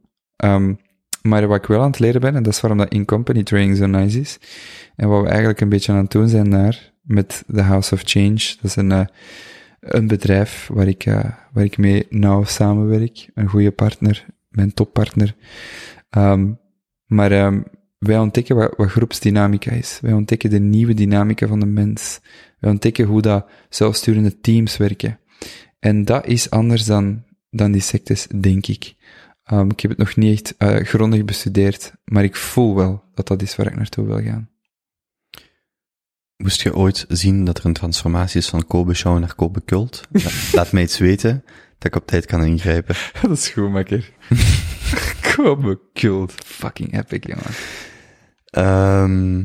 Um, 0.45 0.79
maar 1.23 1.47
wat 1.47 1.57
ik 1.57 1.67
wel 1.67 1.81
aan 1.81 1.91
het 1.91 1.99
leren 1.99 2.21
ben, 2.21 2.35
en 2.35 2.43
dat 2.43 2.53
is 2.53 2.61
waarom 2.61 2.79
dat 2.79 2.93
in-company 2.93 3.43
training 3.43 3.77
zo 3.77 3.87
nice 3.87 4.21
is, 4.21 4.39
en 4.97 5.09
wat 5.09 5.23
we 5.23 5.29
eigenlijk 5.29 5.61
een 5.61 5.69
beetje 5.69 5.93
aan 5.93 5.99
het 5.99 6.11
doen 6.11 6.29
zijn 6.29 6.51
daar, 6.51 6.93
met 7.03 7.45
The 7.53 7.63
House 7.63 7.95
of 7.95 8.01
Change, 8.05 8.55
dat 8.61 8.65
is 8.65 8.77
een, 8.77 8.91
uh, 8.91 9.05
een 9.81 10.07
bedrijf 10.07 10.71
waar 10.73 10.89
ik, 10.89 11.07
uh, 11.07 11.25
waar 11.53 11.65
ik 11.65 11.79
mee 11.79 12.07
nauw 12.11 12.45
samenwerk, 12.45 13.31
een 13.35 13.49
goede 13.49 13.71
partner, 13.71 14.27
mijn 14.49 14.75
toppartner. 14.75 15.35
Um, 16.11 16.61
maar 17.13 17.33
um, 17.33 17.65
wij 17.99 18.19
ontdekken 18.19 18.57
wat, 18.57 18.75
wat 18.77 18.91
groepsdynamica 18.91 19.71
is. 19.71 19.99
Wij 20.03 20.13
ontdekken 20.13 20.51
de 20.51 20.61
nieuwe 20.61 20.95
dynamica 20.95 21.47
van 21.47 21.61
de 21.61 21.67
mens. 21.67 22.21
Wij 22.59 22.71
ontdekken 22.71 23.07
hoe 23.07 23.23
dat 23.23 23.47
zelfsturende 23.69 24.41
teams 24.41 24.77
werken. 24.77 25.19
En 25.79 26.05
dat 26.05 26.27
is 26.27 26.51
anders 26.51 26.85
dan, 26.85 27.25
dan 27.51 27.73
die 27.73 27.81
sectes, 27.81 28.27
denk 28.41 28.67
ik. 28.67 28.95
Um, 29.53 29.71
ik 29.71 29.81
heb 29.81 29.91
het 29.91 30.01
nog 30.01 30.17
niet 30.17 30.55
echt 30.59 30.81
uh, 30.81 30.87
grondig 30.87 31.25
bestudeerd, 31.25 31.93
maar 32.05 32.25
ik 32.25 32.37
voel 32.37 32.75
wel 32.75 33.03
dat 33.15 33.29
dat 33.29 33.43
is 33.43 33.57
waar 33.57 33.67
ik 33.67 33.77
naartoe 33.77 34.07
wil 34.07 34.23
gaan. 34.23 34.51
Moest 36.37 36.63
je 36.63 36.75
ooit 36.75 37.05
zien 37.09 37.45
dat 37.45 37.59
er 37.59 37.67
een 37.67 37.73
transformatie 37.73 38.41
is 38.41 38.49
van 38.49 38.67
Kobe 38.67 38.95
Show 38.95 39.19
naar 39.19 39.35
Kobe 39.35 39.65
Cult? 39.65 40.09
Laat 40.53 40.73
mij 40.73 40.83
iets 40.83 40.99
weten, 40.99 41.45
dat 41.79 41.95
ik 41.95 41.97
op 41.97 42.07
tijd 42.07 42.27
kan 42.27 42.45
ingrijpen. 42.45 42.95
dat 43.23 43.31
is 43.31 43.49
goed, 43.49 43.71
makker. 43.71 44.11
Kobe 45.35 45.81
Cult. 45.93 46.33
Fucking 46.33 46.99
epic, 46.99 47.27
jongen. 47.27 47.55
Um, 49.03 49.41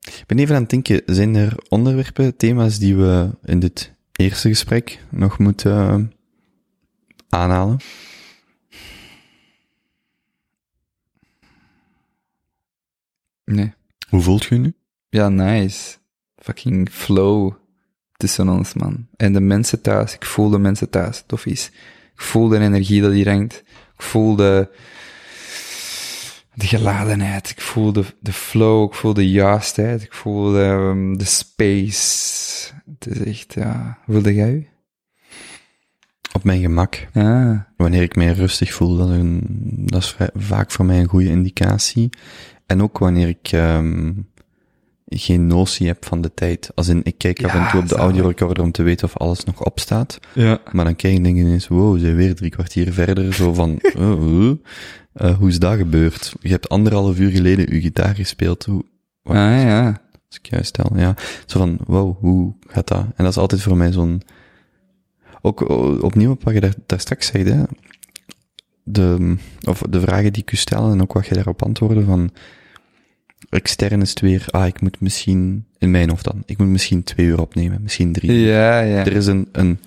ik 0.00 0.24
ben 0.26 0.38
even 0.38 0.54
aan 0.54 0.60
het 0.60 0.70
denken, 0.70 1.02
zijn 1.06 1.34
er 1.34 1.54
onderwerpen, 1.68 2.36
thema's 2.36 2.78
die 2.78 2.96
we 2.96 3.30
in 3.44 3.60
dit 3.60 3.92
eerste 4.12 4.48
gesprek 4.48 5.04
nog 5.10 5.38
moet 5.38 5.64
uh, 5.64 5.98
aanhalen? 7.28 7.76
Nee. 13.44 13.72
Hoe 14.08 14.20
voelt 14.20 14.44
je 14.44 14.54
nu? 14.54 14.74
Ja, 15.08 15.28
nice. 15.28 15.96
Fucking 16.36 16.88
flow 16.90 17.52
tussen 18.16 18.48
ons, 18.48 18.74
man. 18.74 19.06
En 19.16 19.32
de 19.32 19.40
mensen 19.40 19.80
thuis. 19.80 20.14
Ik 20.14 20.24
voel 20.24 20.50
de 20.50 20.58
mensen 20.58 20.90
thuis. 20.90 21.24
Tof 21.26 21.46
is. 21.46 21.66
Ik 22.14 22.20
voel 22.20 22.48
de 22.48 22.58
energie 22.58 23.00
dat 23.00 23.12
hier 23.12 23.28
hangt. 23.28 23.62
Ik 23.94 24.02
voel 24.02 24.36
de, 24.36 24.68
de 26.58 26.66
geladenheid. 26.66 27.50
Ik 27.50 27.60
voel 27.60 27.92
de, 27.92 28.04
de 28.20 28.32
flow. 28.32 28.84
Ik 28.84 28.94
voel 28.94 29.14
de 29.14 29.30
juistheid. 29.30 30.02
Ik 30.02 30.12
voel 30.12 30.52
de, 30.52 30.58
um, 30.58 31.18
de 31.18 31.24
space. 31.24 32.72
Het 32.98 33.06
is 33.06 33.22
echt, 33.24 33.54
ja. 33.54 33.98
Voelde 34.06 34.34
jij 34.34 34.52
u? 34.52 34.66
Op 36.32 36.44
mijn 36.44 36.60
gemak. 36.60 37.06
Ah. 37.12 37.60
Wanneer 37.76 38.02
ik 38.02 38.16
mij 38.16 38.32
rustig 38.32 38.72
voel, 38.72 38.96
dat 38.96 39.10
is, 39.10 39.16
een, 39.16 39.42
dat 39.84 40.02
is 40.02 40.16
vaak 40.34 40.70
voor 40.70 40.84
mij 40.84 41.00
een 41.00 41.08
goede 41.08 41.28
indicatie. 41.28 42.10
En 42.66 42.82
ook 42.82 42.98
wanneer 42.98 43.28
ik 43.28 43.52
um, 43.52 44.30
geen 45.08 45.46
notie 45.46 45.86
heb 45.86 46.04
van 46.04 46.20
de 46.20 46.34
tijd. 46.34 46.70
Als 46.74 46.88
in, 46.88 47.00
ik 47.02 47.18
kijk 47.18 47.44
af 47.44 47.54
en 47.54 47.68
toe 47.70 47.80
op 47.80 47.88
de 47.88 47.96
audiorecorder 47.96 48.64
om 48.64 48.72
te 48.72 48.82
weten 48.82 49.06
of 49.06 49.16
alles 49.16 49.44
nog 49.44 49.64
opstaat. 49.64 50.18
Ja. 50.34 50.60
Maar 50.72 50.84
dan 50.84 50.96
kijk 50.96 51.14
ik 51.14 51.24
dingen 51.24 51.46
ineens, 51.46 51.68
wow, 51.68 51.94
ze 51.94 52.00
zijn 52.00 52.16
weer 52.16 52.34
drie 52.34 52.50
kwartier 52.50 52.92
verder. 52.92 53.34
Zo 53.34 53.54
van, 53.54 53.78
oh, 53.98 54.26
uh, 54.26 54.52
uh, 55.14 55.38
hoe 55.38 55.48
is 55.48 55.58
dat 55.58 55.76
gebeurd? 55.76 56.34
Je 56.40 56.48
hebt 56.48 56.68
anderhalf 56.68 57.18
uur 57.18 57.30
geleden 57.30 57.70
uw 57.70 57.80
gitaar 57.80 58.14
gespeeld. 58.14 58.64
Hoe, 58.64 58.84
wat, 59.22 59.36
ah, 59.36 59.62
ja. 59.62 60.00
Als 60.28 60.38
ik 60.38 60.46
juist 60.46 60.68
stel, 60.68 60.92
ja. 60.94 61.14
Zo 61.46 61.58
van, 61.58 61.78
wow, 61.86 62.18
hoe 62.18 62.54
gaat 62.66 62.88
dat? 62.88 63.00
En 63.00 63.24
dat 63.24 63.28
is 63.28 63.38
altijd 63.38 63.62
voor 63.62 63.76
mij 63.76 63.92
zo'n, 63.92 64.22
ook 65.40 65.68
opnieuw 66.02 66.30
op 66.30 66.44
wat 66.44 66.54
je 66.54 66.60
daar, 66.60 66.74
daar 66.86 67.00
straks 67.00 67.26
zei, 67.26 67.44
hè. 67.44 67.62
De, 68.82 69.36
of 69.64 69.82
de 69.90 70.00
vragen 70.00 70.32
die 70.32 70.42
ik 70.42 70.52
u 70.52 70.56
stel 70.56 70.90
en 70.90 71.02
ook 71.02 71.12
wat 71.12 71.26
je 71.26 71.34
daarop 71.34 71.62
antwoordde 71.62 72.04
van, 72.04 72.30
extern 73.48 74.00
is 74.00 74.10
het 74.10 74.20
weer, 74.20 74.46
ah, 74.50 74.66
ik 74.66 74.80
moet 74.80 75.00
misschien, 75.00 75.66
in 75.78 75.90
mijn 75.90 76.08
hoofd 76.08 76.24
dan, 76.24 76.42
ik 76.46 76.58
moet 76.58 76.68
misschien 76.68 77.02
twee 77.02 77.26
uur 77.26 77.40
opnemen, 77.40 77.82
misschien 77.82 78.12
drie 78.12 78.30
uur. 78.30 78.46
Ja, 78.46 78.80
ja. 78.80 79.04
Er 79.04 79.12
is 79.12 79.26
een, 79.26 79.48
een 79.52 79.78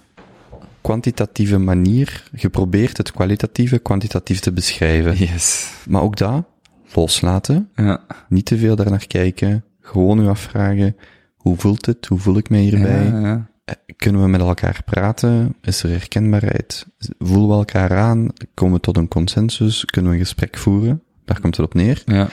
kwantitatieve 0.82 1.58
manier 1.58 2.30
geprobeerd 2.36 2.98
het 2.98 3.12
kwalitatieve 3.12 3.80
kwantitatief 3.80 4.40
te 4.40 4.52
beschrijven. 4.52 5.18
Yes. 5.18 5.72
Maar 5.88 6.02
ook 6.02 6.18
dat, 6.18 6.46
loslaten. 6.94 7.70
Ja. 7.76 8.06
Niet 8.30 8.46
te 8.46 8.58
veel 8.58 8.76
daarnaar 8.76 9.08
kijken. 9.08 9.64
Gewoon 9.82 10.20
u 10.20 10.28
afvragen, 10.28 10.96
hoe 11.36 11.58
voelt 11.58 11.86
het? 11.86 12.06
Hoe 12.06 12.20
voel 12.20 12.38
ik 12.38 12.50
mij 12.50 12.60
hierbij? 12.60 13.06
Ja, 13.06 13.20
ja. 13.20 13.50
Kunnen 13.96 14.22
we 14.22 14.28
met 14.28 14.42
elkaar 14.42 14.82
praten? 14.86 15.56
Is 15.62 15.84
er 15.84 15.90
herkenbaarheid? 15.90 16.86
Voelen 17.20 17.48
we 17.48 17.54
elkaar 17.54 17.98
aan? 17.98 18.28
Komen 18.54 18.76
we 18.76 18.82
tot 18.82 18.98
een 18.98 19.08
consensus? 19.08 19.86
Kunnen 19.86 20.12
we 20.12 20.18
een 20.18 20.24
gesprek 20.24 20.58
voeren? 20.58 21.04
Daar 21.26 21.40
komt 21.40 21.58
het 21.58 21.66
op 21.66 21.74
neer. 21.74 22.02
Ja. 22.06 22.30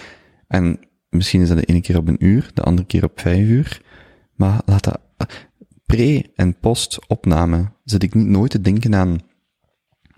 En 0.47 0.79
misschien 1.11 1.41
is 1.41 1.49
dat 1.49 1.59
de 1.59 1.65
ene 1.65 1.81
keer 1.81 1.97
op 1.97 2.09
een 2.09 2.25
uur, 2.25 2.51
de 2.55 2.63
andere 2.63 2.87
keer 2.87 3.05
op 3.05 3.21
vijf 3.21 3.47
uur. 3.47 3.83
Maar 4.35 4.61
laat 4.65 4.85
dat, 4.85 5.01
pre- 5.87 6.23
en 6.35 6.59
post-opname 6.59 7.73
zit 7.85 8.03
ik 8.03 8.15
niet 8.15 8.27
nooit 8.27 8.51
te 8.51 8.61
denken 8.61 8.95
aan, 8.95 9.19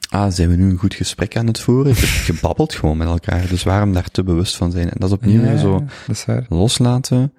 ah, 0.09 0.33
zijn 0.33 0.49
we 0.49 0.57
nu 0.57 0.71
een 0.71 0.79
goed 0.79 0.95
gesprek 0.95 1.37
aan 1.37 1.47
het 1.47 1.61
voeren? 1.61 1.95
Je 2.27 2.39
babbelt 2.43 2.75
gewoon 2.75 2.97
met 2.97 3.09
elkaar, 3.09 3.49
dus 3.49 3.63
waarom 3.63 3.93
daar 3.93 4.11
te 4.11 4.23
bewust 4.23 4.57
van 4.57 4.71
zijn? 4.71 4.91
En 4.91 4.97
dat 4.99 5.09
is 5.09 5.15
opnieuw 5.15 5.43
ja, 5.43 5.57
zo 5.57 5.85
is 6.09 6.27
loslaten, 6.49 7.33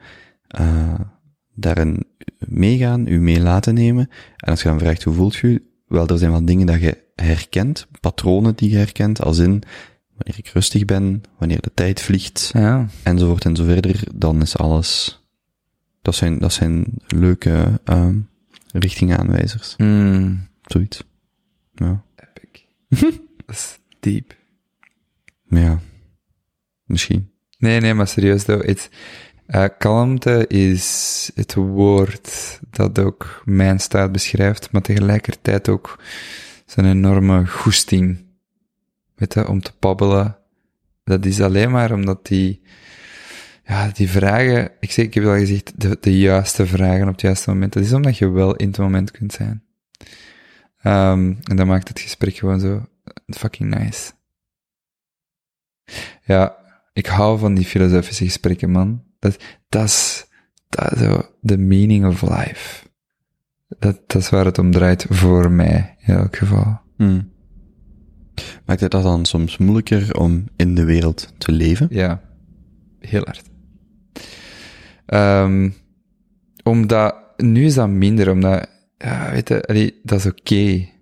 uh, 0.60 1.00
daarin 1.54 2.04
meegaan, 2.38 3.08
u 3.08 3.20
mee 3.20 3.40
laten 3.40 3.74
nemen. 3.74 4.10
En 4.38 4.52
als 4.52 4.62
je 4.62 4.70
dan 4.70 4.80
vraagt, 4.80 5.04
hoe 5.04 5.14
voelt 5.14 5.36
je? 5.36 5.70
Wel, 5.88 6.08
er 6.08 6.18
zijn 6.18 6.32
wel 6.32 6.46
dingen 6.46 6.68
dat 6.68 6.82
je 6.82 6.98
herkent, 7.16 7.88
patronen 8.00 8.56
die 8.56 8.70
je 8.70 8.78
herkent, 8.78 9.22
als 9.22 9.38
in, 9.38 9.64
wanneer 10.24 10.46
ik 10.46 10.54
rustig 10.54 10.86
ben, 10.86 11.24
wanneer 11.38 11.62
de 11.62 11.72
tijd 11.74 12.02
vliegt, 12.02 12.50
ja. 12.54 12.88
enzovoort 13.04 13.46
en 13.46 13.56
zo 13.56 13.64
verder, 13.64 14.04
dan 14.16 14.42
is 14.42 14.58
alles, 14.58 15.22
dat 16.02 16.16
zijn, 16.16 16.40
dat 16.40 16.54
zijn 16.54 16.86
leuke 17.08 17.80
uh, 17.86 18.10
richtingaanwijzers. 18.72 19.76
Mm. 19.78 20.48
Zoiets. 20.62 21.04
Ja. 21.74 22.04
Epic. 22.16 22.64
dat 23.46 23.56
is 23.56 23.80
diep. 24.00 24.36
Ja. 25.48 25.80
Misschien. 26.86 27.32
Nee, 27.58 27.80
nee, 27.80 27.94
maar 27.94 28.08
serieus 28.08 28.44
though, 28.44 28.66
het, 28.66 28.90
uh, 29.48 29.66
kalmte 29.78 30.48
is 30.48 31.32
het 31.36 31.54
woord 31.54 32.60
dat 32.70 33.00
ook 33.00 33.42
mijn 33.46 33.80
staat 33.80 34.12
beschrijft, 34.12 34.72
maar 34.72 34.82
tegelijkertijd 34.82 35.70
ook 35.70 36.00
zijn 36.66 36.86
enorme 36.86 37.48
goesting. 37.48 38.30
Om 39.48 39.62
te 39.62 39.72
babbelen. 39.80 40.38
Dat 41.04 41.26
is 41.26 41.42
alleen 41.42 41.72
maar 41.72 41.92
omdat 41.92 42.26
die, 42.26 42.62
ja, 43.64 43.88
die 43.88 44.10
vragen, 44.10 44.72
ik, 44.80 44.92
zeg, 44.92 45.06
ik 45.06 45.14
heb 45.14 45.24
al 45.24 45.38
gezegd, 45.38 45.82
de, 45.82 45.98
de 46.02 46.20
juiste 46.20 46.66
vragen 46.66 47.08
op 47.08 47.12
het 47.12 47.22
juiste 47.22 47.50
moment. 47.50 47.74
Dat 47.74 47.84
is 47.84 47.94
omdat 47.94 48.18
je 48.18 48.30
wel 48.30 48.56
in 48.56 48.68
het 48.68 48.78
moment 48.78 49.12
kunt 49.12 49.34
zijn. 49.34 49.64
Um, 50.84 51.40
en 51.44 51.56
dat 51.56 51.66
maakt 51.66 51.88
het 51.88 52.00
gesprek 52.00 52.36
gewoon 52.36 52.60
zo 52.60 52.86
fucking 53.28 53.76
nice. 53.76 54.12
Ja, 56.24 56.56
ik 56.94 57.06
hou 57.06 57.40
van 57.40 57.54
die 57.54 57.66
filosofische 57.66 58.26
gesprekken, 58.26 58.72
man. 58.72 59.04
Dat, 59.20 59.44
dat 59.70 59.84
is, 59.84 60.26
dat 60.70 60.98
zo, 60.98 61.26
the 61.46 61.58
meaning 61.58 62.06
of 62.06 62.22
life. 62.22 62.88
Dat, 63.68 64.00
dat 64.08 64.22
is 64.22 64.30
waar 64.30 64.46
het 64.46 64.58
om 64.58 64.72
draait 64.72 65.06
voor 65.10 65.52
mij, 65.52 65.96
in 66.00 66.14
elk 66.14 66.36
geval. 66.36 66.80
Hmm. 66.96 67.32
Maakt 68.66 68.80
het 68.80 68.92
dat 68.92 69.04
dan 69.04 69.26
soms 69.26 69.58
moeilijker 69.58 70.20
om 70.20 70.48
in 70.56 70.76
de 70.76 70.84
wereld 70.84 71.34
te 71.38 71.52
leven? 71.52 71.88
Ja, 71.90 72.22
heel 73.00 73.24
hard. 73.24 73.50
Um, 75.06 75.74
omdat, 76.64 77.16
nu 77.38 77.66
is 77.66 77.74
dat 77.74 77.90
minder, 77.90 78.32
omdat, 78.32 78.70
ja, 78.98 79.32
weet 79.32 79.48
je, 79.48 79.64
allee, 79.64 80.00
dat 80.04 80.20
is 80.20 80.26
oké. 80.26 80.40
Okay. 80.40 80.94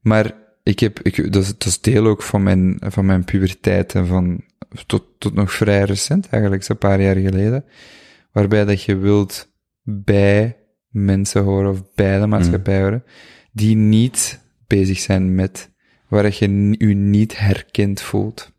Maar 0.00 0.34
ik 0.62 0.78
heb, 0.78 1.00
ik, 1.00 1.32
dat, 1.32 1.42
is, 1.42 1.48
dat 1.48 1.64
is 1.64 1.80
deel 1.80 2.06
ook 2.06 2.22
van 2.22 2.42
mijn, 2.42 2.76
van 2.80 3.06
mijn 3.06 3.24
puberteit 3.24 3.94
en 3.94 4.06
van, 4.06 4.44
tot, 4.86 5.04
tot 5.18 5.34
nog 5.34 5.52
vrij 5.52 5.84
recent 5.84 6.28
eigenlijk, 6.28 6.62
zo'n 6.62 6.78
paar 6.78 7.00
jaar 7.00 7.16
geleden, 7.16 7.64
waarbij 8.32 8.64
dat 8.64 8.82
je 8.82 8.96
wilt 8.96 9.52
bij 9.82 10.56
mensen 10.88 11.42
horen 11.42 11.70
of 11.70 11.94
bij 11.94 12.18
de 12.18 12.26
maatschappij 12.26 12.80
horen, 12.80 13.04
die 13.52 13.76
niet 13.76 14.40
bezig 14.66 14.98
zijn 14.98 15.34
met, 15.34 15.70
waar 16.08 16.34
je 16.38 16.76
je 16.78 16.94
niet 16.94 17.38
herkend 17.38 18.00
voelt. 18.00 18.52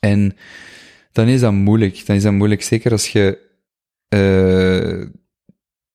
En 0.00 0.36
dan 1.12 1.28
is 1.28 1.40
dat 1.40 1.52
moeilijk. 1.52 2.06
Dan 2.06 2.16
is 2.16 2.22
dat 2.22 2.32
moeilijk, 2.32 2.62
zeker 2.62 2.90
als 2.90 3.08
je, 3.08 3.38
uh, 4.08 5.06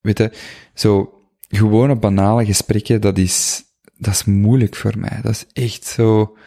weet 0.01 0.17
je, 0.17 0.31
zo 0.73 1.21
gewone 1.49 1.95
banale 1.95 2.45
gesprekken, 2.45 3.01
dat 3.01 3.17
is, 3.17 3.63
dat 3.97 4.13
is 4.13 4.23
moeilijk 4.23 4.75
voor 4.75 4.97
mij. 4.97 5.19
Dat 5.21 5.31
is 5.31 5.45
echt 5.53 5.85
zo, 5.85 6.37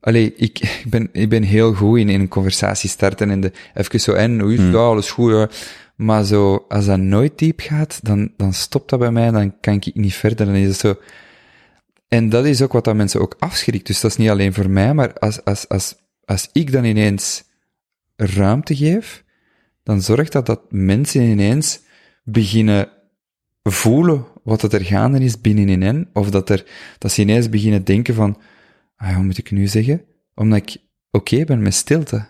Allee, 0.00 0.34
ik, 0.36 0.58
ik, 0.58 0.84
ben, 0.88 1.08
ik 1.12 1.28
ben 1.28 1.42
heel 1.42 1.74
goed 1.74 1.98
in, 1.98 2.08
in 2.08 2.20
een 2.20 2.28
conversatie 2.28 2.90
starten 2.90 3.30
en 3.30 3.40
de, 3.40 3.52
even 3.74 4.00
zo, 4.00 4.12
en 4.12 4.40
hoe 4.40 4.52
is 4.52 4.60
het? 4.60 4.72
Ja, 4.72 4.78
alles 4.78 5.10
goed, 5.10 5.32
ja. 5.32 5.48
Maar 5.96 6.24
zo, 6.24 6.64
als 6.68 6.86
dat 6.86 6.98
nooit 6.98 7.38
diep 7.38 7.60
gaat, 7.60 8.00
dan, 8.02 8.32
dan 8.36 8.52
stopt 8.52 8.90
dat 8.90 8.98
bij 8.98 9.10
mij, 9.10 9.30
dan 9.30 9.60
kan 9.60 9.74
ik 9.74 9.94
niet 9.94 10.14
verder, 10.14 10.46
dan 10.46 10.54
is 10.54 10.66
het 10.66 10.78
zo. 10.78 10.94
En 12.10 12.28
dat 12.28 12.44
is 12.44 12.62
ook 12.62 12.72
wat 12.72 12.84
dat 12.84 12.94
mensen 12.94 13.20
ook 13.20 13.36
afschrikt. 13.38 13.86
Dus 13.86 14.00
dat 14.00 14.10
is 14.10 14.16
niet 14.16 14.28
alleen 14.28 14.52
voor 14.52 14.70
mij, 14.70 14.94
maar 14.94 15.12
als, 15.18 15.44
als, 15.44 15.68
als, 15.68 15.94
als 16.24 16.48
ik 16.52 16.72
dan 16.72 16.84
ineens 16.84 17.44
ruimte 18.16 18.76
geef, 18.76 19.24
dan 19.82 20.02
zorgt 20.02 20.32
dat 20.32 20.46
dat 20.46 20.60
mensen 20.72 21.22
ineens 21.22 21.80
beginnen 22.24 22.88
voelen 23.62 24.26
wat 24.42 24.62
het 24.62 24.72
er 24.72 24.84
gaande 24.84 25.18
is 25.18 25.40
binnenin 25.40 25.82
hen, 25.82 26.10
of 26.12 26.30
dat 26.30 26.50
er, 26.50 26.64
dat 26.98 27.12
ze 27.12 27.20
ineens 27.20 27.48
beginnen 27.48 27.84
denken 27.84 28.14
van, 28.14 28.38
ah, 28.96 29.14
hoe 29.14 29.24
moet 29.24 29.38
ik 29.38 29.50
nu 29.50 29.66
zeggen? 29.66 30.04
Omdat 30.34 30.58
ik 30.58 30.76
oké 31.10 31.34
okay 31.34 31.44
ben 31.44 31.62
met 31.62 31.74
stilte? 31.74 32.28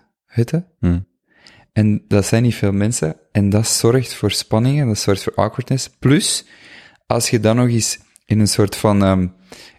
Hmm. 0.79 1.07
En 1.73 2.05
dat 2.09 2.27
zijn 2.27 2.43
niet 2.43 2.55
veel 2.55 2.73
mensen, 2.73 3.17
en 3.33 3.51
dat 3.51 3.67
zorgt 3.67 4.15
voor 4.15 4.31
spanningen, 4.31 4.87
dat 4.87 4.99
zorgt 4.99 5.23
voor 5.23 5.35
awkwardness. 5.35 5.89
Plus, 5.99 6.45
als 7.07 7.31
je 7.31 7.41
dan 7.41 7.57
nog 7.57 7.69
eens 7.69 7.99
in 8.31 8.41
een 8.41 8.49
soort 8.49 8.77
van 8.77 9.03
um, 9.03 9.33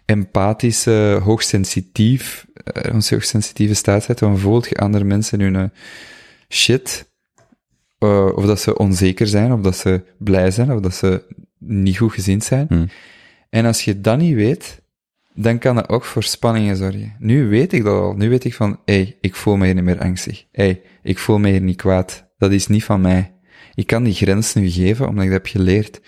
empathische, 0.04 1.20
hoogsensitief, 1.22 2.46
uh, 2.86 2.92
hoogsensitieve 2.92 3.74
staat 3.74 4.18
dan 4.18 4.38
voelt 4.38 4.68
je 4.68 4.76
andere 4.76 5.04
mensen 5.04 5.40
hun 5.40 5.54
uh, 5.54 5.64
shit, 6.48 7.10
uh, 7.98 8.28
of 8.34 8.44
dat 8.44 8.60
ze 8.60 8.78
onzeker 8.78 9.26
zijn, 9.26 9.52
of 9.52 9.60
dat 9.60 9.76
ze 9.76 10.02
blij 10.18 10.50
zijn, 10.50 10.72
of 10.72 10.80
dat 10.80 10.94
ze 10.94 11.22
niet 11.58 11.98
goed 11.98 12.12
gezind 12.12 12.44
zijn. 12.44 12.66
Hmm. 12.68 12.88
En 13.50 13.64
als 13.64 13.84
je 13.84 14.00
dat 14.00 14.18
niet 14.18 14.34
weet, 14.34 14.82
dan 15.34 15.58
kan 15.58 15.74
dat 15.74 15.88
ook 15.88 16.04
voor 16.04 16.22
spanningen 16.22 16.76
zorgen. 16.76 17.16
Nu 17.18 17.48
weet 17.48 17.72
ik 17.72 17.84
dat 17.84 18.00
al. 18.00 18.14
Nu 18.14 18.28
weet 18.28 18.44
ik 18.44 18.54
van, 18.54 18.80
hé, 18.84 18.94
hey, 18.94 19.16
ik 19.20 19.34
voel 19.34 19.56
me 19.56 19.64
hier 19.64 19.74
niet 19.74 19.84
meer 19.84 20.00
angstig. 20.00 20.44
Hé, 20.52 20.64
hey, 20.64 20.82
ik 21.02 21.18
voel 21.18 21.38
me 21.38 21.50
hier 21.50 21.60
niet 21.60 21.76
kwaad. 21.76 22.30
Dat 22.38 22.52
is 22.52 22.66
niet 22.66 22.84
van 22.84 23.00
mij. 23.00 23.34
Ik 23.74 23.86
kan 23.86 24.04
die 24.04 24.14
grens 24.14 24.54
nu 24.54 24.70
geven, 24.70 25.08
omdat 25.08 25.24
ik 25.24 25.30
dat 25.30 25.42
heb 25.42 25.52
geleerd. 25.52 26.00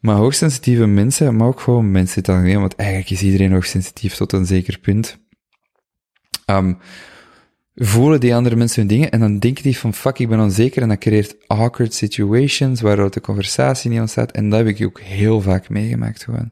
Maar 0.00 0.16
hoogsensitieve 0.16 0.86
mensen, 0.86 1.36
maar 1.36 1.46
ook 1.46 1.60
gewoon 1.60 1.90
mensen 1.90 2.20
het 2.20 2.28
algemeen, 2.28 2.60
want 2.60 2.76
eigenlijk 2.76 3.10
is 3.10 3.22
iedereen 3.22 3.52
hoogsensitief 3.52 4.14
tot 4.14 4.32
een 4.32 4.46
zeker 4.46 4.78
punt. 4.78 5.18
Um, 6.46 6.78
voelen 7.74 8.20
die 8.20 8.34
andere 8.34 8.56
mensen 8.56 8.80
hun 8.80 8.88
dingen 8.88 9.10
en 9.10 9.20
dan 9.20 9.38
denken 9.38 9.62
die 9.62 9.78
van 9.78 9.94
fuck, 9.94 10.18
ik 10.18 10.28
ben 10.28 10.40
onzeker 10.40 10.82
en 10.82 10.88
dat 10.88 10.98
creëert 10.98 11.36
awkward 11.46 11.94
situations 11.94 12.80
waaruit 12.80 13.12
de 13.12 13.20
conversatie 13.20 13.90
niet 13.90 14.00
ontstaat 14.00 14.32
en 14.32 14.50
dat 14.50 14.58
heb 14.58 14.68
ik 14.68 14.86
ook 14.86 15.00
heel 15.00 15.40
vaak 15.40 15.68
meegemaakt 15.68 16.24
gewoon. 16.24 16.50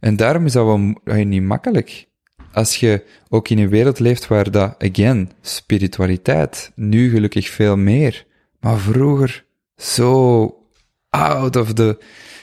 En 0.00 0.16
daarom 0.16 0.44
is 0.44 0.52
dat 0.52 0.64
wel 0.64 1.24
niet 1.24 1.42
makkelijk. 1.42 2.08
Als 2.52 2.76
je 2.76 3.04
ook 3.28 3.48
in 3.48 3.58
een 3.58 3.68
wereld 3.68 3.98
leeft 3.98 4.26
waar 4.26 4.50
dat, 4.50 4.82
again, 4.82 5.30
spiritualiteit, 5.40 6.72
nu 6.74 7.10
gelukkig 7.10 7.48
veel 7.48 7.76
meer, 7.76 8.26
maar 8.60 8.78
vroeger 8.78 9.44
zo 9.76 10.65
out 11.10 11.56
of 11.56 11.72
the 11.72 11.98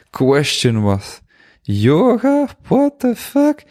question 0.10 0.82
was. 0.82 1.22
Yoga? 1.62 2.48
What 2.68 3.00
the 3.00 3.16
fuck? 3.16 3.64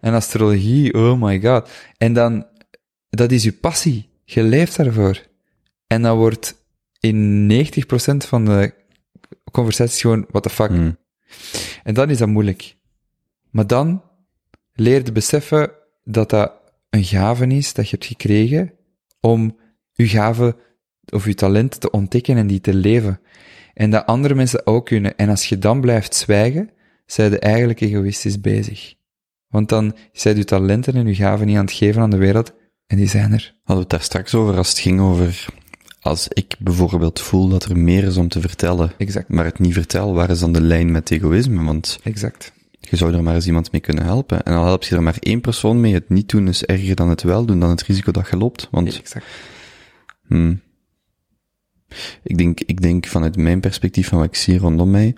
En 0.00 0.14
astrologie, 0.14 0.94
oh 0.94 1.22
my 1.22 1.40
god. 1.40 1.68
En 1.96 2.12
dan, 2.12 2.46
dat 3.08 3.32
is 3.32 3.42
je 3.42 3.52
passie. 3.52 4.08
Je 4.24 4.42
leeft 4.42 4.76
daarvoor. 4.76 5.22
En 5.86 6.02
dan 6.02 6.16
wordt 6.16 6.64
in 7.00 7.50
90% 7.52 8.16
van 8.16 8.44
de 8.44 8.74
conversaties 9.52 10.00
gewoon, 10.00 10.26
what 10.30 10.42
the 10.42 10.50
fuck. 10.50 10.70
Mm. 10.70 10.96
En 11.82 11.94
dan 11.94 12.10
is 12.10 12.18
dat 12.18 12.28
moeilijk. 12.28 12.76
Maar 13.50 13.66
dan 13.66 14.02
leer 14.72 15.04
je 15.04 15.12
beseffen 15.12 15.70
dat 16.04 16.30
dat 16.30 16.52
een 16.90 17.04
gave 17.04 17.46
is 17.46 17.72
dat 17.72 17.84
je 17.84 17.96
hebt 17.96 18.06
gekregen 18.06 18.72
om 19.20 19.56
je 19.92 20.08
gave 20.08 20.56
of 21.12 21.26
je 21.26 21.34
talent 21.34 21.80
te 21.80 21.90
ontdekken 21.90 22.36
en 22.36 22.46
die 22.46 22.60
te 22.60 22.74
leven. 22.74 23.20
En 23.76 23.90
dat 23.90 24.06
andere 24.06 24.34
mensen 24.34 24.66
ook 24.66 24.86
kunnen. 24.86 25.16
En 25.16 25.28
als 25.28 25.48
je 25.48 25.58
dan 25.58 25.80
blijft 25.80 26.14
zwijgen, 26.14 26.70
zijn 27.06 27.30
je 27.30 27.38
eigenlijk 27.38 27.80
egoïstisch 27.80 28.40
bezig. 28.40 28.94
Want 29.48 29.68
dan 29.68 29.96
zijn 30.12 30.36
je 30.36 30.44
talenten 30.44 30.94
en 30.94 31.06
je 31.06 31.14
gaven 31.14 31.46
niet 31.46 31.56
aan 31.56 31.64
het 31.64 31.74
geven 31.74 32.02
aan 32.02 32.10
de 32.10 32.16
wereld, 32.16 32.52
en 32.86 32.96
die 32.96 33.08
zijn 33.08 33.32
er. 33.32 33.54
Hadden 33.56 33.76
we 33.76 33.80
het 33.80 33.90
daar 33.90 34.00
straks 34.00 34.34
over 34.34 34.56
als 34.56 34.68
het 34.68 34.78
ging 34.78 35.00
over, 35.00 35.46
als 36.00 36.28
ik 36.28 36.56
bijvoorbeeld 36.58 37.20
voel 37.20 37.48
dat 37.48 37.64
er 37.64 37.78
meer 37.78 38.04
is 38.04 38.16
om 38.16 38.28
te 38.28 38.40
vertellen, 38.40 38.92
Exact. 38.98 39.28
maar 39.28 39.44
het 39.44 39.58
niet 39.58 39.72
vertel, 39.72 40.14
waar 40.14 40.30
is 40.30 40.38
dan 40.38 40.52
de 40.52 40.60
lijn 40.60 40.90
met 40.90 41.10
egoïsme? 41.10 41.64
Want 41.64 41.98
Exact. 42.02 42.52
je 42.80 42.96
zou 42.96 43.14
er 43.14 43.22
maar 43.22 43.34
eens 43.34 43.46
iemand 43.46 43.72
mee 43.72 43.80
kunnen 43.80 44.04
helpen. 44.04 44.42
En 44.42 44.54
al 44.54 44.64
help 44.64 44.82
je 44.82 44.96
er 44.96 45.02
maar 45.02 45.16
één 45.20 45.40
persoon 45.40 45.80
mee, 45.80 45.94
het 45.94 46.08
niet 46.08 46.28
doen 46.28 46.48
is 46.48 46.64
erger 46.64 46.94
dan 46.94 47.08
het 47.08 47.22
wel 47.22 47.44
doen, 47.44 47.60
dan 47.60 47.70
het 47.70 47.82
risico 47.82 48.12
dat 48.12 48.28
je 48.30 48.36
loopt. 48.36 48.68
Want 48.70 48.98
Exact. 48.98 49.26
Hmm. 50.26 50.64
Ik 52.22 52.38
denk, 52.38 52.60
ik 52.60 52.80
denk 52.80 53.06
vanuit 53.06 53.36
mijn 53.36 53.60
perspectief 53.60 54.08
van 54.08 54.18
wat 54.18 54.26
ik 54.26 54.34
zie 54.34 54.58
rondom 54.58 54.90
mij, 54.90 55.14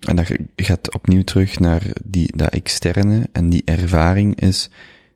en 0.00 0.16
dat 0.16 0.32
gaat 0.56 0.94
opnieuw 0.94 1.24
terug 1.24 1.58
naar 1.58 1.82
die, 2.04 2.36
dat 2.36 2.48
externe 2.48 3.28
en 3.32 3.48
die 3.48 3.62
ervaring 3.64 4.40
is, 4.40 4.70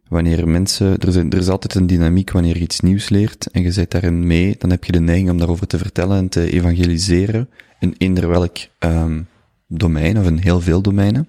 wanneer 0.08 0.48
mensen, 0.48 0.98
er 0.98 1.08
is, 1.08 1.16
er 1.16 1.36
is 1.36 1.48
altijd 1.48 1.74
een 1.74 1.86
dynamiek 1.86 2.30
wanneer 2.30 2.56
je 2.56 2.62
iets 2.62 2.80
nieuws 2.80 3.08
leert 3.08 3.46
en 3.50 3.62
je 3.62 3.72
zit 3.72 3.90
daarin 3.90 4.26
mee, 4.26 4.54
dan 4.58 4.70
heb 4.70 4.84
je 4.84 4.92
de 4.92 5.00
neiging 5.00 5.30
om 5.30 5.38
daarover 5.38 5.66
te 5.66 5.78
vertellen 5.78 6.16
en 6.16 6.28
te 6.28 6.50
evangeliseren 6.50 7.48
in 7.80 7.94
eender 7.98 8.28
welk 8.28 8.56
um, 8.78 9.26
domein 9.66 10.18
of 10.18 10.26
in 10.26 10.36
heel 10.36 10.60
veel 10.60 10.82
domeinen. 10.82 11.28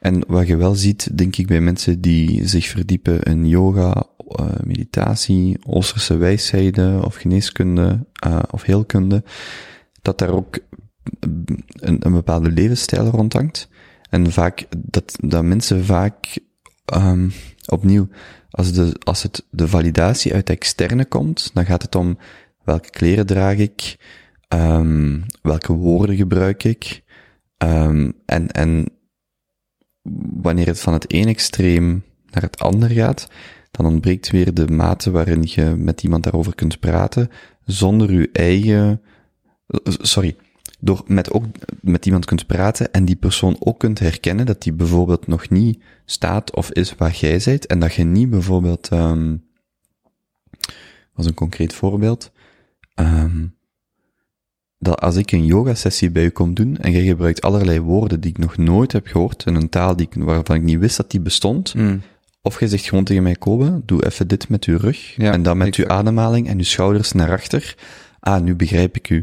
En 0.00 0.24
wat 0.26 0.46
je 0.46 0.56
wel 0.56 0.74
ziet, 0.74 1.18
denk 1.18 1.36
ik, 1.36 1.46
bij 1.46 1.60
mensen 1.60 2.00
die 2.00 2.48
zich 2.48 2.66
verdiepen 2.66 3.22
in 3.22 3.48
yoga, 3.48 4.06
uh, 4.40 4.46
meditatie, 4.64 5.58
Oosterse 5.66 6.16
wijsheden 6.16 7.04
of 7.04 7.14
geneeskunde 7.14 8.06
uh, 8.26 8.38
of 8.50 8.62
heelkunde, 8.62 9.24
dat 10.02 10.18
daar 10.18 10.30
ook 10.30 10.58
een, 11.20 11.96
een 12.00 12.12
bepaalde 12.12 12.50
levensstijl 12.50 13.04
rondhangt. 13.04 13.68
En 14.10 14.32
vaak, 14.32 14.66
dat, 14.78 15.16
dat 15.20 15.44
mensen 15.44 15.84
vaak, 15.84 16.38
um, 16.94 17.32
opnieuw, 17.66 18.08
als, 18.50 18.72
de, 18.72 18.96
als 18.98 19.22
het 19.22 19.46
de 19.50 19.68
validatie 19.68 20.34
uit 20.34 20.46
de 20.46 20.52
externe 20.52 21.04
komt, 21.04 21.50
dan 21.54 21.66
gaat 21.66 21.82
het 21.82 21.94
om 21.94 22.18
welke 22.64 22.90
kleren 22.90 23.26
draag 23.26 23.56
ik, 23.56 23.96
um, 24.48 25.24
welke 25.42 25.72
woorden 25.72 26.16
gebruik 26.16 26.64
ik, 26.64 27.02
um, 27.58 28.12
en, 28.26 28.50
en 28.50 28.86
wanneer 30.42 30.66
het 30.66 30.80
van 30.80 30.92
het 30.92 31.12
een 31.12 31.28
extreem 31.28 32.04
naar 32.30 32.42
het 32.42 32.58
ander 32.58 32.90
gaat, 32.90 33.28
dan 33.70 33.86
ontbreekt 33.86 34.30
weer 34.30 34.54
de 34.54 34.66
mate 34.66 35.10
waarin 35.10 35.42
je 35.44 35.74
met 35.76 36.02
iemand 36.02 36.22
daarover 36.22 36.54
kunt 36.54 36.80
praten, 36.80 37.30
zonder 37.64 38.12
je 38.12 38.28
eigen, 38.32 39.02
sorry, 39.84 40.36
door 40.80 41.02
met 41.06 41.30
ook 41.32 41.44
met 41.80 42.06
iemand 42.06 42.24
kunt 42.24 42.46
praten 42.46 42.92
en 42.92 43.04
die 43.04 43.16
persoon 43.16 43.56
ook 43.58 43.78
kunt 43.78 43.98
herkennen 43.98 44.46
dat 44.46 44.62
die 44.62 44.72
bijvoorbeeld 44.72 45.26
nog 45.26 45.48
niet 45.48 45.82
staat 46.04 46.54
of 46.54 46.72
is 46.72 46.94
waar 46.94 47.14
jij 47.14 47.38
zijt 47.38 47.66
en 47.66 47.80
dat 47.80 47.94
je 47.94 48.04
niet 48.04 48.30
bijvoorbeeld, 48.30 48.90
um, 48.90 49.44
was 51.14 51.26
een 51.26 51.34
concreet 51.34 51.74
voorbeeld, 51.74 52.32
um, 52.94 53.58
dat 54.82 55.00
als 55.00 55.16
ik 55.16 55.32
een 55.32 55.44
yoga 55.44 55.74
sessie 55.74 56.10
bij 56.10 56.22
je 56.22 56.30
kom 56.30 56.54
doen 56.54 56.76
en 56.76 56.92
jij 56.92 57.04
gebruikt 57.04 57.42
allerlei 57.42 57.80
woorden 57.80 58.20
die 58.20 58.30
ik 58.30 58.38
nog 58.38 58.56
nooit 58.56 58.92
heb 58.92 59.06
gehoord 59.06 59.46
in 59.46 59.54
een 59.54 59.68
taal 59.68 59.96
die 59.96 60.06
ik, 60.10 60.22
waarvan 60.22 60.56
ik 60.56 60.62
niet 60.62 60.78
wist 60.78 60.96
dat 60.96 61.10
die 61.10 61.20
bestond, 61.20 61.74
mm. 61.74 62.02
of 62.42 62.60
je 62.60 62.68
zegt 62.68 62.84
gewoon 62.84 63.04
tegen 63.04 63.22
mij, 63.22 63.34
Kobe, 63.34 63.80
doe 63.84 64.06
even 64.06 64.28
dit 64.28 64.48
met 64.48 64.64
uw 64.64 64.78
rug 64.78 65.16
Ja, 65.16 65.32
en 65.32 65.42
dan 65.42 65.56
met 65.58 65.66
exact. 65.66 65.88
uw 65.88 65.96
ademhaling 65.96 66.48
en 66.48 66.56
uw 66.58 66.64
schouders 66.64 67.12
naar 67.12 67.30
achter. 67.30 67.74
Ah, 68.20 68.42
nu 68.42 68.54
begrijp 68.56 68.96
ik 68.96 69.10
u. 69.10 69.16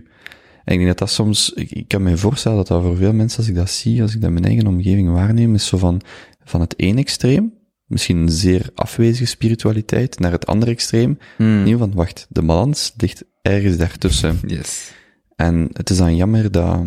En 0.64 0.74
ik 0.74 0.80
denk 0.80 0.88
dat 0.88 0.98
dat 0.98 1.10
soms, 1.10 1.52
ik, 1.54 1.72
ik 1.72 1.88
kan 1.88 2.04
me 2.04 2.18
voorstellen 2.18 2.58
dat 2.58 2.68
dat 2.68 2.82
voor 2.82 2.98
veel 2.98 3.14
mensen, 3.14 3.38
als 3.40 3.48
ik 3.48 3.56
dat 3.56 3.70
zie, 3.70 4.02
als 4.02 4.14
ik 4.14 4.22
dat 4.22 4.28
in 4.30 4.34
mijn 4.34 4.46
eigen 4.46 4.68
omgeving 4.68 5.12
waarneem, 5.12 5.54
is 5.56 5.68
zo 5.68 5.78
van, 5.78 6.02
van 6.44 6.62
het 6.62 6.80
ene 6.80 7.00
extreem, 7.00 7.54
misschien 7.86 8.18
een 8.18 8.30
zeer 8.30 8.70
afwezige 8.76 9.26
spiritualiteit, 9.26 10.20
naar 10.20 10.32
het 10.32 10.46
andere 10.46 10.72
extreem, 10.72 11.18
Mm. 11.38 11.64
nieuw 11.64 11.78
van, 11.78 11.92
wacht, 11.94 12.26
de 12.30 12.42
balans 12.42 12.94
ligt 12.98 13.24
ergens 13.42 13.78
daartussen. 13.78 14.40
Yes. 14.48 14.96
En 15.38 15.70
het 15.74 15.90
is 15.90 15.98
dan 15.98 16.16
jammer 16.16 16.52
dat, 16.52 16.86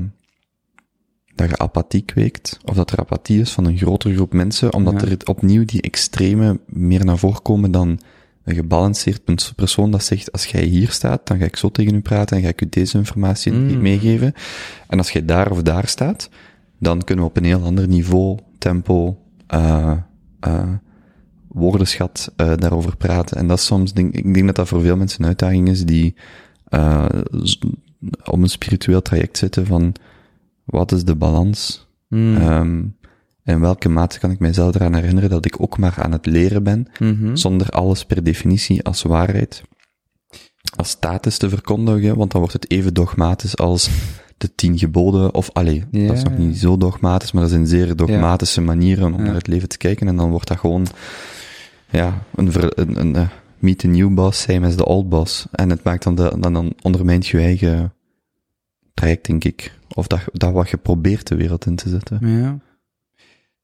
dat 1.35 1.49
je 1.49 1.59
apathie 1.59 2.03
kweekt, 2.03 2.59
of 2.65 2.75
dat 2.77 2.91
er 2.91 2.99
apathie 2.99 3.41
is 3.41 3.51
van 3.51 3.65
een 3.65 3.77
grotere 3.79 4.15
groep 4.15 4.33
mensen, 4.33 4.75
omdat 4.75 5.01
Ja. 5.01 5.07
er 5.09 5.17
opnieuw 5.25 5.65
die 5.65 5.83
extreme 5.83 6.61
meer 6.67 7.05
naar 7.05 7.19
voren 7.19 7.43
komen 7.43 7.71
dan 7.71 8.01
een 8.45 8.55
gebalanceerd 8.55 9.25
pers- 9.25 9.53
persoon 9.53 9.91
dat 9.91 10.05
zegt, 10.05 10.33
als 10.33 10.47
jij 10.47 10.65
hier 10.65 10.91
staat, 10.91 11.27
dan 11.27 11.39
ga 11.39 11.45
ik 11.45 11.57
zo 11.57 11.71
tegen 11.71 11.95
u 11.95 12.01
praten 12.01 12.37
en 12.37 12.43
ga 12.43 12.49
ik 12.49 12.61
u 12.61 12.67
deze 12.69 12.99
informatie 12.99 13.53
Mm. 13.53 13.81
meegeven. 13.81 14.33
En 14.89 14.99
als 14.99 15.11
jij 15.11 15.25
daar 15.25 15.51
of 15.51 15.63
daar 15.63 15.87
staat, 15.87 16.29
dan 16.79 17.05
kunnen 17.05 17.25
we 17.25 17.31
op 17.31 17.37
een 17.37 17.45
heel 17.45 17.63
ander 17.63 17.89
niveau, 17.89 18.39
tempo, 18.59 19.19
uh, 19.55 19.97
uh, 20.47 20.73
woordenschat 21.49 22.33
uh, 22.37 22.53
daarover 22.57 22.97
praten. 22.97 23.37
En 23.37 23.47
dat 23.47 23.59
is 23.59 23.65
soms, 23.65 23.93
denk, 23.93 24.15
ik 24.15 24.35
denk 24.35 24.47
dat 24.47 24.57
dat 24.57 24.69
voor 24.69 24.81
veel 24.81 24.97
mensen 24.97 25.21
een 25.23 25.29
uitdaging 25.29 25.69
is 25.69 25.85
die 25.85 26.15
op 28.25 28.43
een 28.43 28.49
spiritueel 28.49 29.03
traject 29.03 29.39
zitten 29.39 29.67
van 29.67 29.95
wat 30.65 30.93
is 30.93 31.05
de 31.05 31.15
balans? 31.15 31.87
Mm. 32.09 32.95
In 33.45 33.61
welke 33.61 33.89
mate 33.89 34.19
kan 34.19 34.31
ik 34.31 34.39
mijzelf 34.39 34.75
eraan 34.75 34.95
herinneren 34.95 35.31
dat 35.31 35.45
ik 35.45 35.61
ook 35.63 35.79
maar 35.79 35.95
aan 36.03 36.13
het 36.13 36.27
leren 36.27 36.63
ben, 36.63 36.87
Mhm. 36.99 37.37
zonder 37.37 37.69
alles 37.69 38.05
per 38.05 38.25
definitie 38.25 38.85
als 38.85 39.03
waarheid, 39.03 39.63
als 40.77 40.89
status 40.89 41.39
te 41.39 41.49
verkondigen, 41.49 42.17
want 42.17 42.31
dan 42.31 42.41
wordt 42.41 42.55
het 42.57 42.71
even 42.71 42.95
dogmatisch 42.95 43.57
als 43.57 43.91
de 44.37 44.55
tien 44.55 44.79
geboden, 44.79 45.35
of 45.35 45.51
allee, 45.53 45.85
Ja, 45.91 46.07
dat 46.07 46.17
is 46.17 46.23
nog 46.23 46.39
niet 46.39 46.59
zo 46.59 46.77
dogmatisch, 46.77 47.33
maar 47.33 47.43
dat 47.43 47.51
zijn 47.51 47.67
zeer 47.67 47.97
dogmatische 47.97 48.61
manieren 48.61 49.13
om 49.13 49.19
Ja. 49.21 49.27
naar 49.27 49.35
het 49.35 49.47
leven 49.47 49.69
te 49.69 49.79
kijken, 49.79 50.09
en 50.09 50.17
dan 50.17 50.31
wordt 50.31 50.49
dat 50.49 50.59
gewoon, 50.59 50.87
ja, 51.91 52.23
een, 52.35 52.53
ver, 52.53 52.79
een, 52.79 53.01
een 53.01 53.17
eh, 53.17 53.29
meet 53.63 53.79
the 53.79 53.87
new 53.87 54.15
boss, 54.15 54.43
same 54.43 54.67
as 54.67 54.75
the 54.75 54.85
old 54.85 55.09
boss. 55.09 55.47
En 55.53 55.71
het 55.71 55.83
maakt 55.83 56.03
dan, 56.03 56.15
dan, 56.15 56.41
dan 56.41 56.73
ondermijnt 56.83 57.27
je 57.27 57.39
eigen 57.39 57.93
traject, 58.95 59.27
denk 59.27 59.45
ik. 59.45 59.73
Of 59.95 60.07
dat, 60.07 60.21
dat 60.33 60.53
wat 60.53 60.71
je 60.71 60.77
probeert 60.77 61.27
de 61.27 61.37
wereld 61.37 61.67
in 61.67 61.77
te 61.77 61.89
zetten. 61.89 62.19
Ja. 62.29 62.59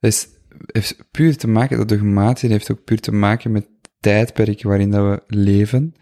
Dus 0.01 0.29
heeft 0.67 0.97
puur 1.11 1.37
te 1.37 1.49
maken, 1.49 1.77
dat 1.77 1.89
dogmatie 1.89 2.51
heeft 2.51 2.71
ook 2.71 2.85
puur 2.85 3.01
te 3.01 3.13
maken 3.13 3.53
met 3.53 3.63
het 3.63 3.91
tijdperk 4.01 4.63
waarin 4.63 4.91
dat 4.91 5.05
we 5.05 5.37
leven. 5.37 5.95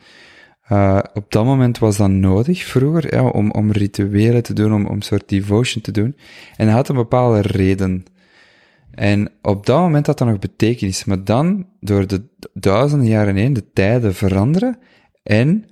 Uh, 0.73 0.99
op 1.15 1.33
dat 1.33 1.45
moment 1.45 1.79
was 1.79 1.97
dat 1.97 2.11
nodig, 2.11 2.65
vroeger, 2.65 3.15
ja, 3.15 3.29
om, 3.29 3.51
om 3.51 3.73
rituelen 3.73 4.43
te 4.43 4.53
doen, 4.53 4.75
om, 4.75 4.87
om 4.87 4.95
een 4.95 5.03
soort 5.03 5.29
devotion 5.29 5.83
te 5.83 5.93
doen. 5.93 6.17
En 6.57 6.67
dat 6.67 6.75
had 6.75 6.89
een 6.89 6.97
bepaalde 6.97 7.41
reden. 7.41 8.05
En 8.95 9.31
op 9.43 9.67
dat 9.67 9.79
moment 9.79 10.07
had 10.07 10.19
dat 10.19 10.29
nog 10.29 10.39
betekenis. 10.39 11.05
Maar 11.05 11.25
dan, 11.25 11.67
door 11.81 12.07
de 12.07 12.23
duizenden 12.53 13.09
jaren 13.09 13.37
heen, 13.37 13.53
de 13.53 13.71
tijden 13.73 14.15
veranderen 14.15 14.79
en 15.23 15.65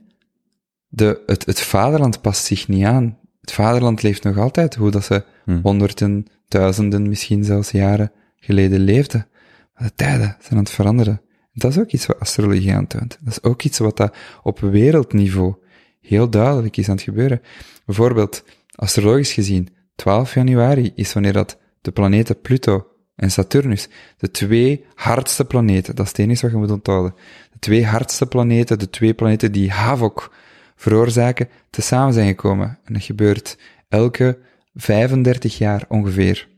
de, 0.88 1.22
het, 1.26 1.46
het 1.46 1.60
vaderland 1.60 2.20
past 2.20 2.44
zich 2.44 2.68
niet 2.68 2.84
aan. 2.84 3.18
Het 3.40 3.52
vaderland 3.52 4.02
leeft 4.02 4.22
nog 4.22 4.38
altijd 4.38 4.74
hoe 4.74 4.90
dat 4.90 5.04
ze 5.04 5.24
Hm. 5.44 5.58
honderden, 5.62 6.26
duizenden, 6.48 7.08
misschien 7.08 7.44
zelfs 7.44 7.70
jaren 7.70 8.12
geleden 8.36 8.80
leefden. 8.80 9.26
Maar 9.74 9.86
de 9.88 9.94
tijden 9.94 10.36
zijn 10.40 10.58
aan 10.58 10.64
het 10.64 10.70
veranderen. 10.70 11.20
Dat 11.52 11.70
is 11.70 11.78
ook 11.78 11.90
iets 11.90 12.06
wat 12.06 12.20
astrologie 12.20 12.74
aantoont. 12.74 13.18
Dat 13.20 13.32
is 13.32 13.42
ook 13.42 13.62
iets 13.62 13.78
wat 13.78 13.96
dat 13.96 14.16
op 14.42 14.60
wereldniveau 14.60 15.54
heel 16.00 16.30
duidelijk 16.30 16.76
is 16.76 16.88
aan 16.88 16.94
het 16.94 17.04
gebeuren. 17.04 17.40
Bijvoorbeeld, 17.86 18.44
astrologisch 18.74 19.32
gezien, 19.32 19.68
12 19.94 20.34
januari 20.34 20.92
is 20.94 21.12
wanneer 21.12 21.32
dat 21.32 21.58
de 21.80 21.92
planeten 21.92 22.40
Pluto 22.40 22.86
en 23.14 23.30
Saturnus, 23.30 23.88
de 24.16 24.30
twee 24.30 24.84
hardste 24.94 25.44
planeten, 25.44 25.94
dat 25.94 26.04
is 26.04 26.10
het 26.10 26.20
enige 26.20 26.42
wat 26.42 26.50
je 26.50 26.56
moet 26.56 26.70
onthouden, 26.70 27.14
de 27.52 27.58
twee 27.58 27.86
hardste 27.86 28.26
planeten, 28.26 28.78
de 28.78 28.90
twee 28.90 29.14
planeten 29.14 29.52
die 29.52 29.70
havok 29.70 30.34
veroorzaken, 30.76 31.48
tezamen 31.70 32.12
zijn 32.12 32.26
gekomen. 32.26 32.78
En 32.84 32.92
dat 32.92 33.02
gebeurt 33.02 33.58
elke 33.88 34.38
35 34.74 35.58
jaar 35.58 35.84
ongeveer. 35.88 36.48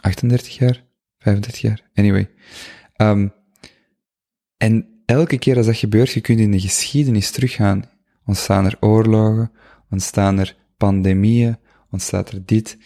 38 0.00 0.56
jaar? 0.56 0.84
35 1.18 1.60
jaar? 1.60 1.82
Anyway. 1.94 2.30
Um, 2.96 3.32
en 4.56 5.02
elke 5.06 5.38
keer 5.38 5.56
als 5.56 5.66
dat 5.66 5.76
gebeurt, 5.76 6.10
je 6.10 6.20
kunt 6.20 6.38
in 6.38 6.50
de 6.50 6.60
geschiedenis 6.60 7.30
teruggaan. 7.30 7.84
Ontstaan 8.24 8.64
er 8.64 8.76
oorlogen, 8.80 9.52
ontstaan 9.90 10.38
er 10.38 10.56
pandemieën, 10.76 11.58
ontstaat 11.90 12.30
er 12.30 12.42
dit. 12.44 12.78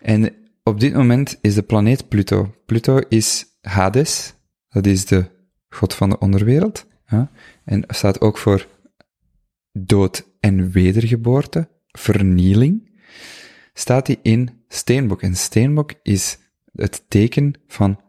En 0.00 0.34
op 0.62 0.80
dit 0.80 0.94
moment 0.94 1.38
is 1.40 1.54
de 1.54 1.62
planeet 1.62 2.08
Pluto. 2.08 2.54
Pluto 2.66 3.00
is 3.08 3.46
Hades, 3.60 4.34
dat 4.68 4.86
is 4.86 5.04
de 5.06 5.30
god 5.68 5.94
van 5.94 6.10
de 6.10 6.18
onderwereld. 6.18 6.86
En 7.64 7.84
staat 7.86 8.20
ook 8.20 8.38
voor 8.38 8.68
dood 9.72 10.28
en 10.40 10.70
wedergeboorte, 10.70 11.68
vernieling. 11.86 12.90
Staat 13.74 14.06
hij 14.06 14.18
in 14.22 14.64
Steenbok. 14.68 15.22
En 15.22 15.36
Steenbok 15.36 15.92
is 16.02 16.38
het 16.72 17.04
teken 17.08 17.54
van 17.66 18.00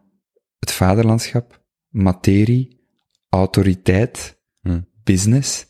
het 0.58 0.72
vaderlandschap, 0.72 1.64
materie, 1.88 2.80
autoriteit, 3.28 4.42
Hmm. 4.60 4.86
business. 5.02 5.66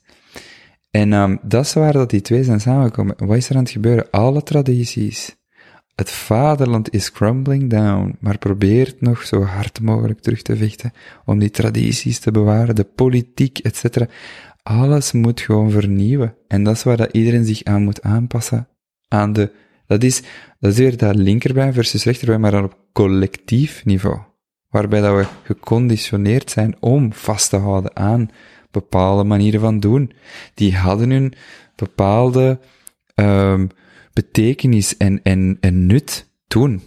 En 0.90 1.12
um, 1.12 1.38
dat 1.42 1.64
is 1.64 1.72
waar 1.72 1.92
dat 1.92 2.10
die 2.10 2.20
twee 2.20 2.44
zijn 2.44 2.60
samengekomen. 2.60 3.26
Wat 3.26 3.36
is 3.36 3.48
er 3.48 3.56
aan 3.56 3.62
het 3.62 3.70
gebeuren? 3.70 4.10
Alle 4.10 4.42
tradities. 4.42 5.36
Het 5.94 6.10
vaderland 6.10 6.92
is 6.92 7.12
crumbling 7.12 7.70
down, 7.70 8.16
maar 8.20 8.38
probeert 8.38 9.00
nog 9.00 9.22
zo 9.22 9.42
hard 9.42 9.80
mogelijk 9.80 10.20
terug 10.20 10.42
te 10.42 10.56
vechten 10.56 10.92
om 11.24 11.38
die 11.38 11.50
tradities 11.50 12.18
te 12.18 12.30
bewaren, 12.30 12.74
de 12.74 12.84
politiek, 12.84 13.58
etc. 13.58 13.96
Alles 14.62 15.12
moet 15.12 15.40
gewoon 15.40 15.70
vernieuwen. 15.70 16.34
En 16.48 16.64
dat 16.64 16.76
is 16.76 16.82
waar 16.82 16.96
dat 16.96 17.12
iedereen 17.12 17.44
zich 17.44 17.64
aan 17.64 17.82
moet 17.82 18.02
aanpassen. 18.02 18.68
Aan 19.08 19.32
de, 19.32 19.52
dat 19.86 20.02
is, 20.02 20.22
dat 20.60 20.72
is 20.72 20.78
weer 20.78 20.96
dat 20.96 21.14
linkerbij 21.14 21.72
versus 21.72 22.04
rechterbij, 22.04 22.38
maar 22.38 22.50
dan 22.50 22.64
op 22.64 22.76
collectief 22.92 23.84
niveau. 23.84 24.18
Waarbij 24.70 25.00
dat 25.00 25.16
we 25.16 25.26
geconditioneerd 25.42 26.50
zijn 26.50 26.76
om 26.80 27.12
vast 27.12 27.50
te 27.50 27.56
houden 27.56 27.96
aan 27.96 28.30
bepaalde 28.70 29.24
manieren 29.24 29.60
van 29.60 29.80
doen. 29.80 30.12
Die 30.54 30.76
hadden 30.76 31.10
hun 31.10 31.34
bepaalde 31.76 32.58
um, 33.14 33.68
betekenis 34.14 34.96
en, 34.96 35.20
en, 35.22 35.56
en 35.60 35.86
nut 35.86 36.26
toen. 36.46 36.82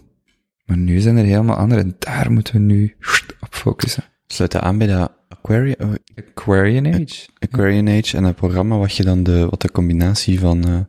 Maar 0.65 0.77
nu 0.77 0.99
zijn 0.99 1.17
er 1.17 1.25
helemaal 1.25 1.55
andere 1.55 1.81
en 1.81 1.95
daar 1.99 2.31
moeten 2.31 2.53
we 2.53 2.59
nu 2.59 2.95
op 3.39 3.55
focussen. 3.55 4.03
Sluit 4.27 4.51
dat 4.51 4.61
aan 4.61 4.77
bij 4.77 4.87
dat 4.87 5.11
Aquarian, 5.27 5.97
Aquarian 6.15 6.85
Age. 6.85 7.27
Aquarian 7.39 7.87
Age 7.87 8.17
en 8.17 8.23
het 8.23 8.35
programma 8.35 8.77
wat 8.77 8.95
je 8.95 9.03
dan 9.03 9.23
de, 9.23 9.47
wat 9.49 9.61
de 9.61 9.71
combinatie 9.71 10.39
van 10.39 10.67
uh, 10.67 10.79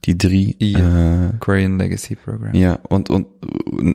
die 0.00 0.16
drie... 0.16 0.54
Ja, 0.58 0.78
uh, 0.78 1.28
Aquarian 1.28 1.76
Legacy 1.76 2.16
Program. 2.16 2.54
Ja, 2.54 2.80
want, 2.88 3.08
want, 3.08 3.26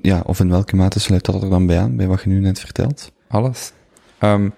ja, 0.02 0.24
of 0.26 0.40
in 0.40 0.50
welke 0.50 0.76
mate 0.76 1.00
sluit 1.00 1.26
dat 1.26 1.44
er 1.44 1.50
dan 1.50 1.66
bij 1.66 1.80
aan, 1.80 1.96
bij 1.96 2.08
wat 2.08 2.22
je 2.24 2.30
nu 2.30 2.40
net 2.40 2.60
vertelt? 2.60 3.12
Alles. 3.28 3.72
Um, 4.20 4.54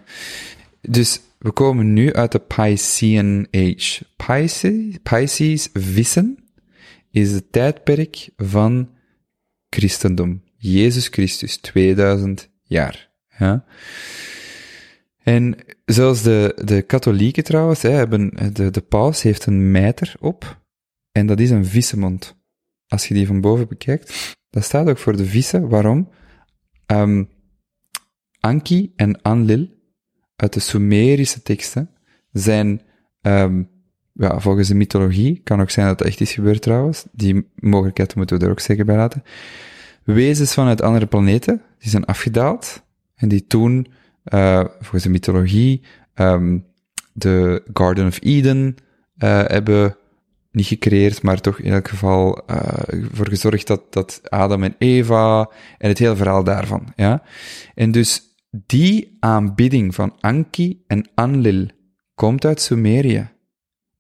dus 0.82 1.22
we 1.38 1.52
komen 1.52 1.94
nu 1.94 2.14
uit 2.14 2.32
de 2.32 2.40
Piscean 2.40 3.48
Age. 3.52 4.06
Pisces, 4.16 4.98
Pisces 5.04 5.70
vissen 5.74 6.43
is 7.14 7.32
het 7.32 7.52
tijdperk 7.52 8.30
van 8.36 8.90
christendom. 9.70 10.44
Jezus 10.56 11.08
Christus, 11.08 11.58
2000 11.58 12.50
jaar. 12.64 13.12
Ja. 13.38 13.66
En 15.24 15.56
zoals 15.86 16.22
de, 16.22 16.62
de 16.66 16.82
katholieken 16.82 17.44
trouwens, 17.44 17.82
hè, 17.82 17.90
hebben, 17.90 18.54
de, 18.54 18.72
de 18.72 18.82
paus 18.82 19.22
heeft 19.22 19.46
een 19.46 19.72
mijter 19.72 20.16
op, 20.20 20.62
en 21.12 21.26
dat 21.26 21.40
is 21.40 21.50
een 21.50 21.66
vissenmond. 21.66 22.36
Als 22.88 23.08
je 23.08 23.14
die 23.14 23.28
van 23.28 23.42
boven 23.42 23.68
bekijkt, 23.68 24.36
dat 24.50 24.64
staat 24.64 24.90
ook 24.90 24.98
voor 24.98 25.18
de 25.18 25.26
vissen. 25.26 25.70
Waarom? 25.70 26.10
Um, 26.88 27.30
Anki 28.40 28.94
en 28.96 29.22
Anlil, 29.22 29.68
uit 30.36 30.54
de 30.54 30.60
Sumerische 30.60 31.42
teksten, 31.42 31.90
zijn 32.32 32.82
um, 33.22 33.70
ja, 34.14 34.40
volgens 34.40 34.68
de 34.68 34.76
mythologie, 34.76 35.42
kan 35.44 35.62
ook 35.62 35.70
zijn 35.70 35.88
dat 35.88 36.00
het 36.00 36.08
echt 36.08 36.22
is 36.22 36.34
gebeurd 36.34 36.62
trouwens, 36.62 37.06
die 37.12 37.48
mogelijkheid 37.56 38.16
moeten 38.16 38.40
we 38.40 38.46
er 38.46 38.52
ook 38.52 38.60
zeker 38.60 38.86
bij 38.86 38.96
laten, 38.96 39.24
wezens 40.04 40.54
vanuit 40.54 40.82
andere 40.82 41.06
planeten, 41.06 41.62
die 41.80 41.90
zijn 41.90 42.06
afgedaald, 42.06 42.84
en 43.16 43.28
die 43.28 43.48
toen, 43.48 43.88
uh, 44.34 44.66
volgens 44.80 45.04
de 45.04 45.10
mythologie, 45.10 45.82
um, 46.16 46.66
de 47.14 47.64
Garden 47.74 48.08
of 48.08 48.20
Eden 48.22 48.76
uh, 49.18 49.44
hebben 49.48 49.98
niet 50.52 50.66
gecreëerd, 50.66 51.22
maar 51.22 51.42
toch 51.42 51.60
in 51.60 51.74
elk 51.74 51.88
geval 51.88 52.44
uh, 52.50 52.58
voor 53.12 53.28
gezorgd 53.28 53.68
dat, 53.68 53.94
dat 53.94 54.22
Adam 54.30 54.64
en 54.64 54.76
Eva 54.78 55.50
en 55.78 55.90
het 55.90 55.98
hele 55.98 56.16
verhaal 56.16 56.44
daarvan, 56.44 56.94
ja. 56.96 57.24
En 57.76 57.92
dus 57.92 58.22
die 58.66 59.18
aanbidding 59.20 59.96
van 59.96 60.16
Anki 60.20 60.84
en 60.88 61.10
Anlil 61.14 61.68
komt 62.16 62.46
uit 62.46 62.62
Sumerië. 62.62 63.33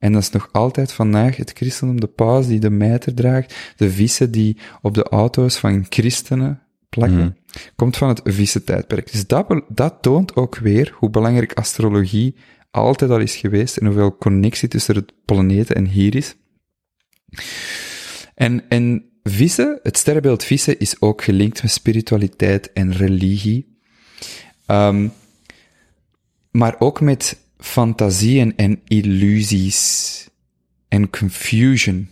En 0.04 0.12
dat 0.12 0.22
is 0.22 0.30
nog 0.30 0.50
altijd 0.52 0.92
vandaag 0.92 1.36
het 1.36 1.52
christendom, 1.54 2.00
de 2.00 2.08
paus 2.08 2.48
die 2.48 2.60
de 2.60 2.70
mijter 2.70 3.14
draagt, 3.14 3.74
de 3.76 3.92
vissen 3.92 4.32
die 4.32 4.58
op 4.82 4.94
de 4.94 5.04
auto's 5.04 5.58
van 5.58 5.86
christenen 5.90 6.62
plakken, 6.90 7.24
mm. 7.24 7.36
komt 7.76 7.98
van 7.98 8.08
het 8.08 8.22
vissen-tijdperk. 8.24 9.12
Dus 9.12 9.28
dat, 9.28 9.64
dat 9.68 9.98
toont 10.02 10.36
ook 10.36 10.58
weer 10.58 10.96
hoe 10.98 11.10
belangrijk 11.10 11.54
astrologie 11.54 12.36
altijd 12.72 13.12
al 13.12 13.20
is 13.20 13.36
geweest 13.36 13.78
en 13.78 13.86
hoeveel 13.86 14.18
connectie 14.18 14.68
tussen 14.68 14.96
het 14.96 15.14
planeten 15.26 15.76
en 15.76 15.86
hier 15.86 16.16
is. 16.16 16.36
En, 18.36 18.70
en 18.70 19.06
vissen, 19.24 19.80
het 19.84 19.98
sterrenbeeld 19.98 20.44
vissen 20.44 20.80
is 20.80 21.02
ook 21.02 21.24
gelinkt 21.24 21.62
met 21.62 21.72
spiritualiteit 21.72 22.74
en 22.74 22.92
religie. 22.92 23.78
Um, 24.68 25.12
maar 26.52 26.76
ook 26.80 27.02
met 27.02 27.43
fantasieën 27.64 28.54
en 28.56 28.82
illusies 28.88 30.28
en 30.88 31.10
confusion. 31.10 32.10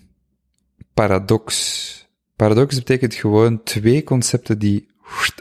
Paradox. 0.94 2.10
Paradox 2.36 2.76
betekent 2.76 3.14
gewoon 3.14 3.64
twee 3.64 4.04
concepten 4.04 4.60
die 4.60 4.88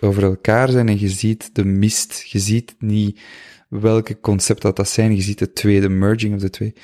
over 0.01 0.23
elkaar 0.23 0.71
zijn 0.71 0.89
en 0.89 1.01
je 1.01 1.09
ziet 1.09 1.55
de 1.55 1.65
mist. 1.65 2.25
Je 2.27 2.39
ziet 2.39 2.75
niet 2.79 3.21
welke 3.69 4.21
concepten 4.21 4.67
dat, 4.67 4.77
dat 4.77 4.89
zijn. 4.89 5.15
Je 5.15 5.23
ziet 5.23 5.39
de 5.39 5.53
tweede 5.53 5.89
merging 5.89 6.35
of 6.35 6.41
de 6.41 6.51
twee. 6.51 6.75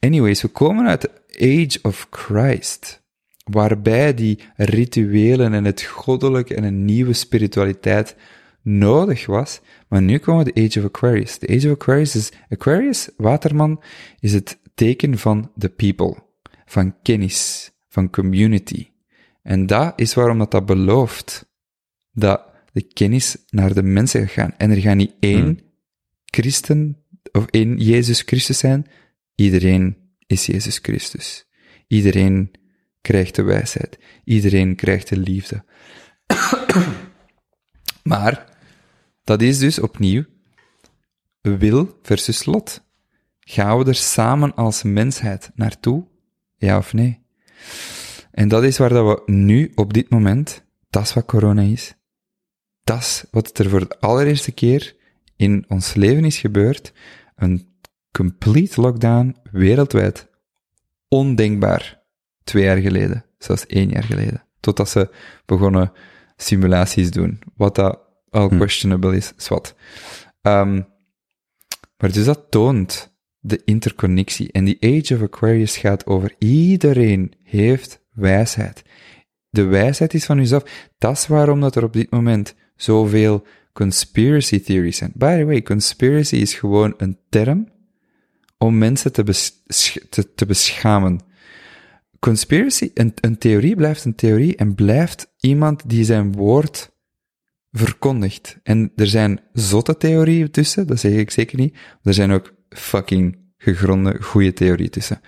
Anyways, 0.00 0.42
we 0.42 0.48
komen 0.48 0.86
uit 0.86 1.00
de 1.00 1.10
Age 1.40 1.78
of 1.82 2.06
Christ, 2.10 3.02
waarbij 3.44 4.14
die 4.14 4.38
rituelen 4.56 5.52
en 5.52 5.64
het 5.64 5.82
goddelijke 5.82 6.54
en 6.54 6.64
een 6.64 6.84
nieuwe 6.84 7.12
spiritualiteit 7.12 8.16
nodig 8.62 9.26
was, 9.26 9.60
maar 9.88 10.02
nu 10.02 10.18
komen 10.18 10.44
we 10.44 10.52
de 10.52 10.64
Age 10.64 10.78
of 10.78 10.84
Aquarius. 10.84 11.38
De 11.38 11.48
Age 11.48 11.66
of 11.66 11.72
Aquarius 11.72 12.14
is, 12.14 12.32
Aquarius, 12.48 13.08
waterman, 13.16 13.82
is 14.20 14.32
het 14.32 14.58
teken 14.74 15.18
van 15.18 15.52
the 15.58 15.68
people, 15.68 16.16
van 16.66 17.02
kennis, 17.02 17.70
van 17.88 18.10
community. 18.10 18.86
En 19.42 19.66
dat 19.66 19.92
is 19.96 20.14
waarom 20.14 20.38
dat, 20.38 20.50
dat 20.50 20.66
belooft 20.66 21.48
dat 22.12 22.46
de 22.72 22.82
kennis 22.82 23.36
naar 23.48 23.74
de 23.74 23.82
mensen 23.82 24.20
gaat 24.20 24.30
gaan. 24.30 24.54
En 24.56 24.70
er 24.70 24.80
gaat 24.80 24.96
niet 24.96 25.14
één 25.20 25.42
hmm. 25.42 25.60
christen 26.24 27.02
of 27.32 27.46
één 27.46 27.76
Jezus 27.76 28.22
Christus 28.22 28.58
zijn. 28.58 28.86
Iedereen 29.34 29.96
is 30.26 30.46
Jezus 30.46 30.78
Christus. 30.82 31.46
Iedereen 31.86 32.50
krijgt 33.00 33.34
de 33.34 33.42
wijsheid. 33.42 33.98
Iedereen 34.24 34.76
krijgt 34.76 35.08
de 35.08 35.16
liefde. 35.16 35.64
Maar 38.02 38.44
dat 39.24 39.42
is 39.42 39.58
dus 39.58 39.80
opnieuw 39.80 40.24
wil 41.40 41.98
versus 42.02 42.44
lot. 42.44 42.82
Gaan 43.40 43.78
we 43.78 43.84
er 43.84 43.94
samen 43.94 44.54
als 44.54 44.82
mensheid 44.82 45.50
naartoe? 45.54 46.06
Ja 46.56 46.78
of 46.78 46.92
nee? 46.92 47.20
En 48.30 48.48
dat 48.48 48.62
is 48.62 48.78
waar 48.78 48.88
dat 48.88 49.06
we 49.06 49.32
nu, 49.32 49.72
op 49.74 49.92
dit 49.92 50.10
moment, 50.10 50.64
dat 50.90 51.02
is 51.02 51.12
wat 51.12 51.24
corona 51.24 51.62
is. 51.62 51.94
Dat 52.84 52.98
is 52.98 53.24
wat 53.30 53.58
er 53.58 53.70
voor 53.70 53.88
de 53.88 54.00
allereerste 54.00 54.52
keer 54.52 54.96
in 55.36 55.64
ons 55.68 55.94
leven 55.94 56.24
is 56.24 56.38
gebeurd. 56.38 56.92
Een 57.36 57.68
complete 58.12 58.80
lockdown 58.80 59.36
wereldwijd. 59.52 60.28
Ondenkbaar. 61.08 62.02
Twee 62.44 62.64
jaar 62.64 62.76
geleden. 62.76 63.24
Zelfs 63.38 63.66
één 63.66 63.88
jaar 63.88 64.02
geleden. 64.02 64.44
Totdat 64.60 64.88
ze 64.88 65.10
begonnen 65.46 65.92
simulaties 66.42 67.10
doen. 67.10 67.38
Wat 67.56 67.74
dat 67.74 67.98
al 68.30 68.48
questionable 68.48 69.16
is, 69.16 69.32
zwart. 69.36 69.74
Um, 70.42 70.86
maar 71.98 72.12
dus 72.12 72.24
dat 72.24 72.46
toont 72.50 73.16
de 73.40 73.62
interconnectie. 73.64 74.52
En 74.52 74.64
die 74.64 74.78
Age 74.80 75.14
of 75.14 75.22
Aquarius 75.22 75.76
gaat 75.76 76.06
over 76.06 76.34
iedereen 76.38 77.32
heeft 77.42 78.00
wijsheid. 78.12 78.82
De 79.50 79.64
wijsheid 79.64 80.14
is 80.14 80.24
van 80.24 80.38
jezelf. 80.38 80.90
Dat 80.98 81.16
is 81.16 81.26
waarom 81.26 81.60
dat 81.60 81.76
er 81.76 81.84
op 81.84 81.92
dit 81.92 82.10
moment 82.10 82.54
zoveel 82.76 83.46
conspiracy 83.72 84.60
theories 84.60 84.96
zijn. 84.96 85.12
By 85.14 85.38
the 85.38 85.44
way, 85.44 85.62
conspiracy 85.62 86.36
is 86.36 86.54
gewoon 86.54 86.94
een 86.96 87.18
term 87.28 87.68
om 88.58 88.78
mensen 88.78 89.12
te, 89.12 89.22
bes 89.22 89.62
te, 90.10 90.34
te 90.34 90.46
beschamen. 90.46 91.20
Conspiracy, 92.18 92.90
een, 92.94 93.12
een 93.20 93.38
theorie 93.38 93.76
blijft 93.76 94.04
een 94.04 94.14
theorie 94.14 94.56
en 94.56 94.74
blijft 94.74 95.32
iemand 95.40 95.88
die 95.88 96.04
zijn 96.04 96.32
woord 96.32 96.92
verkondigt. 97.72 98.58
En 98.62 98.92
er 98.96 99.06
zijn 99.06 99.40
zotte 99.52 99.96
theorieën 99.96 100.50
tussen, 100.50 100.86
dat 100.86 101.00
zeg 101.00 101.12
ik 101.12 101.30
zeker 101.30 101.58
niet. 101.58 101.76
Er 102.02 102.14
zijn 102.14 102.30
ook 102.30 102.54
fucking 102.68 103.38
gegronde, 103.58 104.22
goede 104.22 104.52
theorieën 104.52 104.90
tussen. 104.90 105.20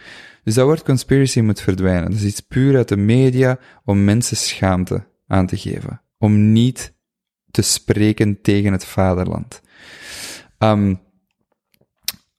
Dus 0.45 0.55
dat 0.55 0.65
woord 0.65 0.83
conspiracy 0.83 1.41
moet 1.41 1.61
verdwijnen. 1.61 2.11
Dat 2.11 2.21
is 2.21 2.25
iets 2.25 2.41
puur 2.41 2.77
uit 2.77 2.89
de 2.89 2.97
media 2.97 3.59
om 3.85 4.05
mensen 4.05 4.37
schaamte 4.37 5.07
aan 5.27 5.47
te 5.47 5.57
geven. 5.57 6.03
Om 6.19 6.53
niet 6.53 6.93
te 7.51 7.63
spreken 7.63 8.41
tegen 8.41 8.73
het 8.73 8.85
vaderland. 8.85 9.61
Um, 10.59 11.01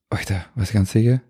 wacht, 0.07 0.31
wat 0.55 0.69
gaan 0.69 0.81
ik 0.81 0.87
zeggen? 0.87 1.23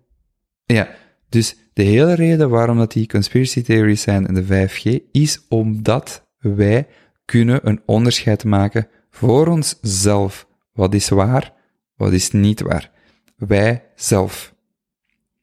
Ja, 0.64 0.94
dus 1.28 1.56
de 1.72 1.82
hele 1.82 2.14
reden 2.14 2.50
waarom 2.50 2.78
dat 2.78 2.92
die 2.92 3.06
conspiracy 3.06 3.62
theories 3.62 4.02
zijn 4.02 4.26
in 4.26 4.34
de 4.34 4.68
5G 4.68 5.10
is 5.12 5.46
omdat 5.48 6.26
wij 6.38 6.86
kunnen 7.24 7.68
een 7.68 7.80
onderscheid 7.86 8.44
maken 8.44 8.88
voor 9.10 9.46
onszelf. 9.46 10.46
Wat 10.72 10.94
is 10.94 11.08
waar, 11.08 11.52
wat 11.96 12.12
is 12.12 12.30
niet 12.30 12.60
waar. 12.60 12.90
Wij 13.36 13.84
zelf 13.94 14.54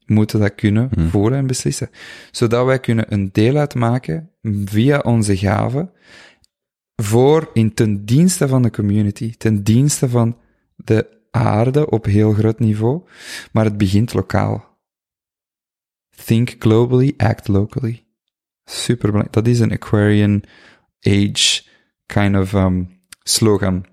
moeten 0.05 0.39
dat 0.39 0.55
kunnen 0.55 0.89
hmm. 0.93 1.09
voelen 1.09 1.39
en 1.39 1.47
beslissen. 1.47 1.89
Zodat 2.31 2.65
wij 2.65 2.79
kunnen 2.79 3.13
een 3.13 3.29
deel 3.31 3.57
uitmaken 3.57 4.29
via 4.65 4.99
onze 4.99 5.37
gaven 5.37 5.91
voor 6.95 7.49
in 7.53 7.73
ten 7.73 8.05
dienste 8.05 8.47
van 8.47 8.61
de 8.61 8.71
community, 8.71 9.33
ten 9.37 9.63
dienste 9.63 10.09
van 10.09 10.37
de 10.75 11.07
aarde 11.31 11.89
op 11.89 12.05
heel 12.05 12.33
groot 12.33 12.59
niveau, 12.59 13.01
maar 13.51 13.65
het 13.65 13.77
begint 13.77 14.13
lokaal. 14.13 14.68
Think 16.25 16.55
globally, 16.59 17.13
act 17.17 17.47
locally. 17.47 18.05
Super 18.65 19.11
belangrijk. 19.11 19.33
Dat 19.33 19.47
is 19.47 19.59
een 19.59 19.71
Aquarian 19.71 20.43
Age 21.01 21.63
kind 22.05 22.35
of 22.35 22.53
um, 22.53 23.01
slogan. 23.23 23.85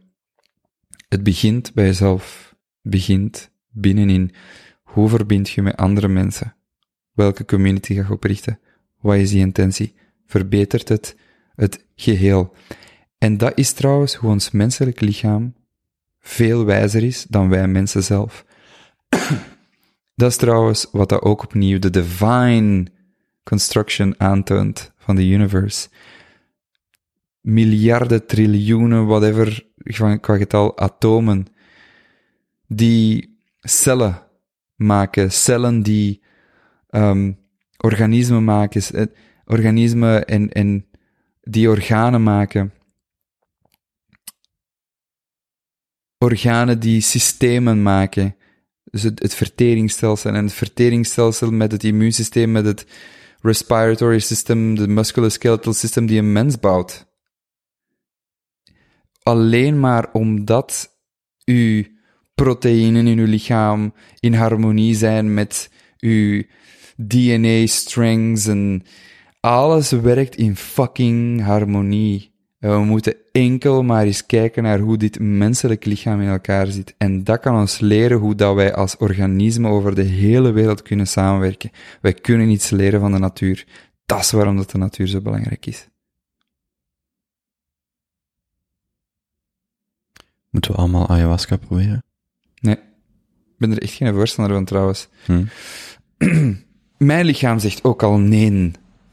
Het 1.08 1.22
begint 1.22 1.74
bij 1.74 1.84
jezelf. 1.84 2.54
Begint 2.82 3.50
binnenin. 3.68 4.34
Hoe 4.82 5.08
verbind 5.08 5.50
je 5.50 5.62
met 5.62 5.76
andere 5.76 6.08
mensen? 6.08 6.56
Welke 7.12 7.44
community 7.44 7.94
ga 7.94 8.00
je 8.06 8.12
oprichten? 8.12 8.60
Wat 9.00 9.16
is 9.16 9.30
die 9.30 9.40
intentie? 9.40 9.94
Verbetert 10.26 10.88
het 10.88 11.16
het 11.54 11.84
geheel? 11.94 12.54
En 13.18 13.36
dat 13.36 13.52
is 13.58 13.72
trouwens 13.72 14.14
hoe 14.14 14.30
ons 14.30 14.50
menselijk 14.50 15.00
lichaam 15.00 15.54
veel 16.18 16.64
wijzer 16.64 17.02
is 17.02 17.26
dan 17.28 17.48
wij 17.48 17.68
mensen 17.68 18.02
zelf. 18.02 18.44
Dat 20.16 20.30
is 20.30 20.36
trouwens 20.36 20.86
wat 20.92 21.08
dat 21.08 21.22
ook 21.22 21.42
opnieuw 21.42 21.78
de 21.78 21.90
divine 21.90 22.86
construction 23.42 24.20
aantoont 24.20 24.92
van 24.96 25.16
de 25.16 25.26
universe. 25.26 25.88
Miljarden, 27.40 28.26
triljoenen, 28.26 29.06
whatever, 29.06 29.66
qua 30.20 30.36
getal, 30.36 30.78
atomen, 30.78 31.46
die 32.66 33.38
cellen 33.60 34.22
maken, 34.74 35.32
cellen 35.32 35.82
die 35.82 36.22
um, 36.90 37.38
organismen 37.76 38.44
maken, 38.44 38.82
eh, 38.94 39.06
organismen 39.44 40.26
en, 40.26 40.52
en 40.52 40.86
die 41.40 41.70
organen 41.70 42.22
maken. 42.22 42.72
organen 46.18 46.80
die 46.80 47.00
systemen 47.00 47.82
maken. 47.82 48.36
Dus 48.96 49.04
het, 49.18 49.34
verteringsstelsel 49.34 50.30
en 50.30 50.44
het 50.44 50.52
verteringsstelsel 50.52 51.50
met 51.50 51.72
het 51.72 51.84
immuunsysteem, 51.84 52.52
met 52.52 52.64
het 52.64 52.86
respiratory 53.40 54.18
system, 54.18 54.74
de 54.74 54.88
musculoskeletal 54.88 55.72
system 55.72 56.06
die 56.06 56.18
een 56.18 56.32
mens 56.32 56.58
bouwt. 56.60 57.06
Alleen 59.22 59.80
maar 59.80 60.12
omdat 60.12 60.96
uw 61.44 61.84
proteïnen 62.34 63.06
in 63.06 63.18
uw 63.18 63.26
lichaam 63.26 63.94
in 64.20 64.34
harmonie 64.34 64.94
zijn 64.94 65.34
met 65.34 65.70
uw 66.00 66.42
DNA-strings 66.96 68.46
en 68.46 68.82
alles 69.40 69.90
werkt 69.90 70.36
in 70.36 70.56
fucking 70.56 71.42
harmonie. 71.42 72.35
We 72.58 72.78
moeten 72.78 73.16
enkel 73.32 73.82
maar 73.82 74.04
eens 74.04 74.26
kijken 74.26 74.62
naar 74.62 74.78
hoe 74.78 74.96
dit 74.96 75.18
menselijk 75.18 75.84
lichaam 75.84 76.20
in 76.20 76.28
elkaar 76.28 76.66
zit. 76.66 76.94
En 76.98 77.24
dat 77.24 77.40
kan 77.40 77.56
ons 77.56 77.78
leren 77.78 78.18
hoe 78.18 78.34
dat 78.34 78.54
wij 78.54 78.74
als 78.74 78.96
organismen 78.96 79.70
over 79.70 79.94
de 79.94 80.02
hele 80.02 80.52
wereld 80.52 80.82
kunnen 80.82 81.06
samenwerken. 81.06 81.70
Wij 82.00 82.14
kunnen 82.14 82.48
iets 82.48 82.70
leren 82.70 83.00
van 83.00 83.12
de 83.12 83.18
natuur. 83.18 83.66
Dat 84.06 84.18
is 84.18 84.30
waarom 84.30 84.56
dat 84.56 84.70
de 84.70 84.78
natuur 84.78 85.06
zo 85.06 85.20
belangrijk 85.20 85.66
is. 85.66 85.88
Moeten 90.50 90.70
we 90.70 90.76
allemaal 90.76 91.08
ayahuasca 91.08 91.56
proberen? 91.56 92.04
Nee. 92.60 92.74
Ik 92.74 93.58
ben 93.58 93.70
er 93.70 93.82
echt 93.82 93.92
geen 93.92 94.14
voorstander 94.14 94.54
van 94.54 94.64
trouwens. 94.64 95.08
Hm. 95.24 95.44
Mijn 96.96 97.26
lichaam 97.26 97.58
zegt 97.58 97.84
ook 97.84 98.02
al 98.02 98.18
nee. 98.18 98.70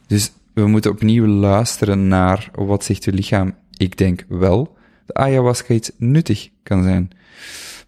Dus 0.08 0.32
we 0.54 0.68
moeten 0.68 0.92
opnieuw 0.92 1.26
luisteren 1.26 2.08
naar 2.08 2.50
wat 2.52 2.84
zegt 2.84 3.04
uw 3.04 3.14
lichaam. 3.14 3.58
Ik 3.78 3.98
denk 3.98 4.26
wel 4.28 4.78
dat 5.06 5.16
ayahuasca 5.16 5.74
iets 5.74 5.92
nuttig 5.98 6.50
kan 6.64 6.84
zijn. 6.84 7.10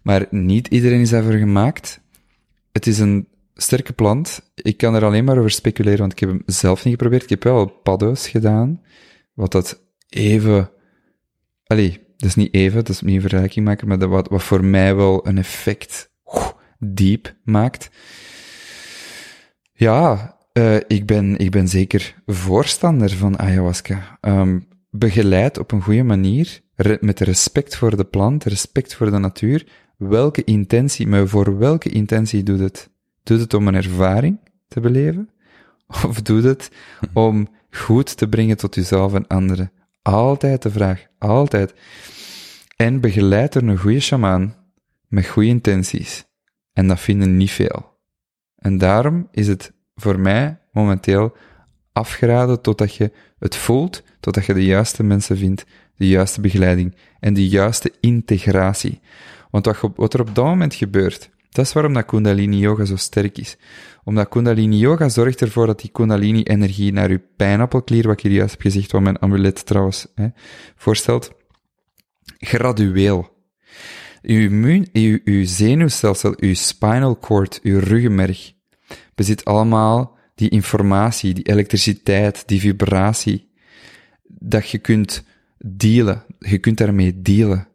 Maar 0.02 0.26
niet 0.30 0.68
iedereen 0.68 1.00
is 1.00 1.10
daarvoor 1.10 1.32
gemaakt. 1.32 2.00
Het 2.72 2.86
is 2.86 2.98
een 2.98 3.28
sterke 3.54 3.92
plant. 3.92 4.50
Ik 4.54 4.76
kan 4.76 4.94
er 4.94 5.04
alleen 5.04 5.24
maar 5.24 5.38
over 5.38 5.50
speculeren, 5.50 5.98
want 5.98 6.12
ik 6.12 6.18
heb 6.18 6.28
hem 6.28 6.42
zelf 6.46 6.84
niet 6.84 6.94
geprobeerd. 6.94 7.22
Ik 7.22 7.28
heb 7.28 7.42
wel 7.42 7.66
paddo's 7.66 8.28
gedaan, 8.28 8.82
wat 9.34 9.52
dat 9.52 9.82
even... 10.08 10.70
Allee, 11.64 12.00
dat 12.16 12.28
is 12.28 12.34
niet 12.34 12.54
even, 12.54 12.84
dat 12.84 12.88
is 12.88 13.00
niet 13.00 13.14
een 13.14 13.20
vergelijking 13.20 13.64
maken, 13.64 13.88
maar 13.88 14.08
wat, 14.08 14.28
wat 14.28 14.42
voor 14.42 14.64
mij 14.64 14.94
wel 14.94 15.26
een 15.26 15.38
effect 15.38 16.10
diep 16.78 17.34
maakt. 17.44 17.90
Ja, 19.72 20.35
uh, 20.58 20.76
ik, 20.86 21.06
ben, 21.06 21.36
ik 21.36 21.50
ben 21.50 21.68
zeker 21.68 22.14
voorstander 22.26 23.10
van 23.10 23.38
ayahuasca. 23.38 24.18
Um, 24.20 24.68
begeleid 24.90 25.58
op 25.58 25.72
een 25.72 25.82
goede 25.82 26.02
manier, 26.02 26.60
met 27.00 27.20
respect 27.20 27.76
voor 27.76 27.96
de 27.96 28.04
plant, 28.04 28.44
respect 28.44 28.94
voor 28.94 29.10
de 29.10 29.18
natuur. 29.18 29.66
Welke 29.96 30.44
intentie, 30.44 31.06
maar 31.06 31.28
voor 31.28 31.58
welke 31.58 31.88
intentie 31.88 32.42
doet 32.42 32.58
het? 32.58 32.90
Doet 33.22 33.40
het 33.40 33.54
om 33.54 33.68
een 33.68 33.74
ervaring 33.74 34.38
te 34.68 34.80
beleven? 34.80 35.30
Of 35.86 36.22
doet 36.22 36.44
het 36.44 36.70
om 37.12 37.48
goed 37.70 38.16
te 38.16 38.28
brengen 38.28 38.56
tot 38.56 38.74
jezelf 38.74 39.14
en 39.14 39.26
anderen? 39.26 39.72
Altijd 40.02 40.62
de 40.62 40.70
vraag, 40.70 41.06
altijd. 41.18 41.74
En 42.76 43.00
begeleid 43.00 43.54
er 43.54 43.68
een 43.68 43.78
goede 43.78 44.00
shamaan 44.00 44.54
met 45.08 45.26
goede 45.26 45.48
intenties. 45.48 46.24
En 46.72 46.88
dat 46.88 47.00
vinden 47.00 47.36
niet 47.36 47.50
veel. 47.50 47.94
En 48.56 48.78
daarom 48.78 49.28
is 49.30 49.48
het 49.48 49.72
voor 49.96 50.20
mij 50.20 50.58
momenteel 50.72 51.36
afgeraden 51.92 52.60
totdat 52.60 52.94
je 52.94 53.12
het 53.38 53.56
voelt, 53.56 54.02
totdat 54.20 54.46
je 54.46 54.54
de 54.54 54.64
juiste 54.64 55.02
mensen 55.02 55.36
vindt, 55.36 55.64
de 55.96 56.08
juiste 56.08 56.40
begeleiding 56.40 56.96
en 57.20 57.34
de 57.34 57.48
juiste 57.48 57.92
integratie. 58.00 59.00
Want 59.50 59.66
wat, 59.66 59.90
wat 59.96 60.14
er 60.14 60.20
op 60.20 60.34
dat 60.34 60.44
moment 60.44 60.74
gebeurt, 60.74 61.30
dat 61.50 61.64
is 61.64 61.72
waarom 61.72 61.92
dat 61.92 62.04
Kundalini 62.04 62.58
Yoga 62.58 62.84
zo 62.84 62.96
sterk 62.96 63.38
is. 63.38 63.56
Omdat 64.04 64.28
Kundalini 64.28 64.78
Yoga 64.78 65.08
zorgt 65.08 65.40
ervoor 65.40 65.66
dat 65.66 65.80
die 65.80 65.90
Kundalini 65.90 66.42
energie 66.42 66.92
naar 66.92 67.10
uw 67.10 67.20
pijnappelklier, 67.36 68.06
wat 68.06 68.12
ik 68.12 68.22
hier 68.22 68.32
juist 68.32 68.50
heb 68.50 68.60
gezegd, 68.60 68.92
wat 68.92 69.00
mijn 69.00 69.22
amulet 69.22 69.66
trouwens 69.66 70.06
voorstelt, 70.76 71.32
gradueel. 72.38 73.34
Uw, 74.22 74.40
immuun, 74.40 74.88
uw, 74.92 75.18
uw 75.24 75.44
zenuwstelsel, 75.44 76.34
uw 76.36 76.54
spinal 76.54 77.16
cord, 77.16 77.60
uw 77.62 77.78
ruggenmerg, 77.78 78.52
bezit 79.14 79.44
allemaal 79.44 80.16
die 80.34 80.48
informatie, 80.48 81.34
die 81.34 81.44
elektriciteit, 81.44 82.42
die 82.48 82.60
vibratie, 82.60 83.48
dat 84.24 84.70
je 84.70 84.78
kunt 84.78 85.24
dealen. 85.58 86.24
Je 86.38 86.58
kunt 86.58 86.78
daarmee 86.78 87.22
dealen. 87.22 87.68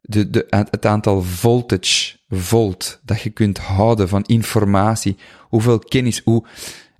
De, 0.00 0.30
de, 0.30 0.46
het 0.48 0.86
aantal 0.86 1.22
voltage, 1.22 2.16
volt, 2.28 3.00
dat 3.04 3.20
je 3.20 3.30
kunt 3.30 3.58
houden 3.58 4.08
van 4.08 4.24
informatie, 4.24 5.16
hoeveel 5.40 5.78
kennis, 5.78 6.20
hoe, 6.24 6.46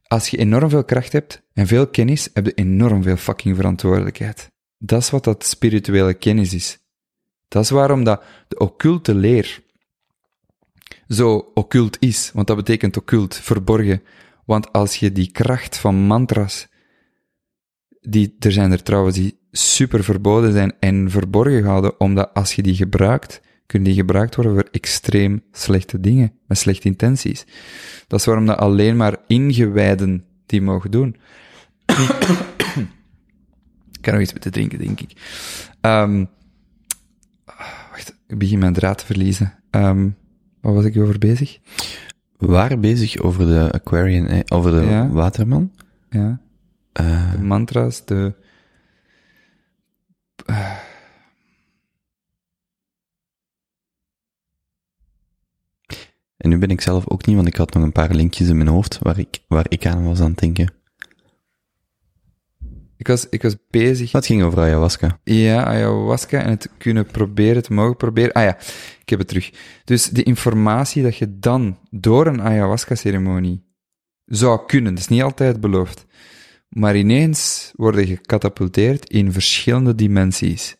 als 0.06 0.28
je 0.28 0.36
enorm 0.36 0.68
veel 0.68 0.84
kracht 0.84 1.12
hebt 1.12 1.42
en 1.52 1.66
veel 1.66 1.86
kennis, 1.86 2.28
heb 2.32 2.46
je 2.46 2.54
enorm 2.54 3.02
veel 3.02 3.16
fucking 3.16 3.56
verantwoordelijkheid. 3.56 4.50
Dat 4.78 5.00
is 5.00 5.10
wat 5.10 5.24
dat 5.24 5.44
spirituele 5.44 6.14
kennis 6.14 6.52
is. 6.52 6.78
Dat 7.48 7.62
is 7.62 7.70
waarom 7.70 8.04
dat 8.04 8.22
de 8.48 8.58
occulte 8.58 9.14
leer 9.14 9.62
zo 11.08 11.50
occult 11.54 11.96
is, 12.00 12.30
want 12.34 12.46
dat 12.46 12.56
betekent 12.56 12.96
occult, 12.96 13.34
verborgen. 13.34 14.02
Want 14.44 14.72
als 14.72 14.96
je 14.96 15.12
die 15.12 15.30
kracht 15.30 15.78
van 15.78 15.94
mantras 16.06 16.66
die, 18.00 18.36
er 18.38 18.52
zijn 18.52 18.72
er 18.72 18.82
trouwens 18.82 19.16
die 19.16 19.38
super 19.50 20.04
verboden 20.04 20.52
zijn 20.52 20.72
en 20.80 21.10
verborgen 21.10 21.62
gehouden, 21.62 22.00
omdat 22.00 22.30
als 22.34 22.54
je 22.54 22.62
die 22.62 22.74
gebruikt, 22.74 23.40
kunnen 23.66 23.88
die 23.88 23.96
gebruikt 23.98 24.34
worden 24.34 24.54
voor 24.54 24.68
extreem 24.70 25.42
slechte 25.52 26.00
dingen, 26.00 26.32
met 26.46 26.58
slechte 26.58 26.88
intenties. 26.88 27.44
Dat 28.06 28.20
is 28.20 28.26
waarom 28.26 28.46
dat 28.46 28.58
alleen 28.58 28.96
maar 28.96 29.16
ingewijden 29.26 30.24
die 30.46 30.62
mogen 30.62 30.90
doen. 30.90 31.16
ik 33.92 34.00
kan 34.00 34.12
nog 34.12 34.22
iets 34.22 34.32
moeten 34.32 34.52
drinken, 34.52 34.78
denk 34.78 35.00
ik. 35.00 35.12
Ehm, 35.80 36.24
wacht, 37.90 38.16
ik 38.26 38.38
begin 38.38 38.58
mijn 38.58 38.72
draad 38.72 38.98
te 38.98 39.06
verliezen. 39.06 39.54
Ehm, 39.70 40.08
waar 40.64 40.74
was 40.74 40.84
ik 40.84 40.96
over 40.96 41.18
bezig? 41.18 41.58
We 42.36 42.46
waren 42.46 42.80
bezig 42.80 43.18
over 43.18 43.46
de 43.46 43.72
Aquarian, 43.72 44.26
eh, 44.26 44.40
over 44.48 44.70
de 44.70 44.86
Ja. 44.86 45.08
Waterman. 45.08 45.72
Ja, 46.10 46.40
Eh, 46.92 47.32
de 47.32 47.38
mantra's, 47.42 48.04
de... 48.04 48.34
en 56.36 56.48
nu 56.48 56.58
ben 56.58 56.68
ik 56.70 56.80
zelf 56.80 57.08
ook 57.08 57.26
niet, 57.26 57.36
want 57.36 57.48
ik 57.48 57.56
had 57.56 57.74
nog 57.74 57.82
een 57.82 57.92
paar 57.92 58.14
linkjes 58.14 58.48
in 58.48 58.56
mijn 58.56 58.68
hoofd 58.68 58.98
waar 58.98 59.18
ik, 59.18 59.40
waar 59.48 59.66
ik 59.68 59.86
aan 59.86 60.04
was 60.04 60.20
aan 60.20 60.30
het 60.30 60.38
denken. 60.38 60.72
Ik 63.04 63.10
was, 63.10 63.28
ik 63.28 63.42
was 63.42 63.56
bezig... 63.70 64.10
Dat 64.10 64.26
ging 64.26 64.42
over 64.42 64.58
ayahuasca. 64.58 65.18
Ja, 65.24 65.64
ayahuasca 65.64 66.42
en 66.42 66.50
het 66.50 66.70
kunnen 66.78 67.06
proberen, 67.06 67.56
het 67.56 67.68
mogen 67.68 67.96
proberen. 67.96 68.32
Ah 68.32 68.42
ja, 68.42 68.56
ik 69.00 69.08
heb 69.08 69.18
het 69.18 69.28
terug. 69.28 69.52
Dus 69.84 70.08
de 70.08 70.22
informatie 70.22 71.02
dat 71.02 71.16
je 71.16 71.38
dan 71.38 71.78
door 71.90 72.26
een 72.26 72.42
ayahuasca-ceremonie 72.42 73.64
zou 74.24 74.66
kunnen, 74.66 74.94
dat 74.94 75.02
is 75.02 75.08
niet 75.08 75.22
altijd 75.22 75.60
beloofd, 75.60 76.06
maar 76.68 76.96
ineens 76.96 77.72
worden 77.76 78.06
gecatapulteerd 78.06 79.10
in 79.10 79.32
verschillende 79.32 79.94
dimensies. 79.94 80.76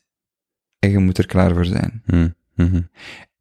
En 0.78 0.90
je 0.90 0.98
moet 0.98 1.18
er 1.18 1.26
klaar 1.26 1.54
voor 1.54 1.64
zijn. 1.64 2.02
Hm, 2.06 2.28
mhm. 2.54 2.80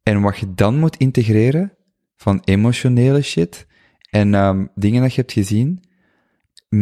En 0.02 0.20
wat 0.20 0.38
je 0.38 0.54
dan 0.54 0.78
moet 0.78 0.96
integreren 0.96 1.72
van 2.16 2.40
emotionele 2.44 3.22
shit 3.22 3.66
en 4.10 4.34
ehm, 4.34 4.66
dingen 4.74 5.02
dat 5.02 5.14
je 5.14 5.20
hebt 5.20 5.32
gezien, 5.32 5.84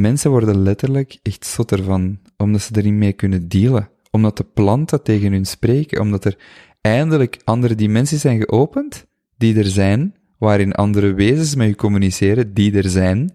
mensen 0.00 0.30
worden 0.30 0.62
letterlijk 0.62 1.18
echt 1.22 1.46
zot 1.46 1.72
ervan, 1.72 2.18
omdat 2.36 2.62
ze 2.62 2.74
er 2.74 2.82
niet 2.82 2.92
mee 2.92 3.12
kunnen 3.12 3.48
dealen. 3.48 3.88
Omdat 4.10 4.36
de 4.36 4.44
planten 4.54 5.02
tegen 5.02 5.32
hun 5.32 5.46
spreken, 5.46 6.00
omdat 6.00 6.24
er 6.24 6.36
eindelijk 6.80 7.38
andere 7.44 7.74
dimensies 7.74 8.20
zijn 8.20 8.40
geopend, 8.40 9.06
die 9.36 9.58
er 9.58 9.64
zijn, 9.66 10.14
waarin 10.38 10.72
andere 10.72 11.12
wezens 11.14 11.54
met 11.54 11.68
je 11.68 11.74
communiceren, 11.74 12.54
die 12.54 12.76
er 12.76 12.88
zijn, 12.88 13.34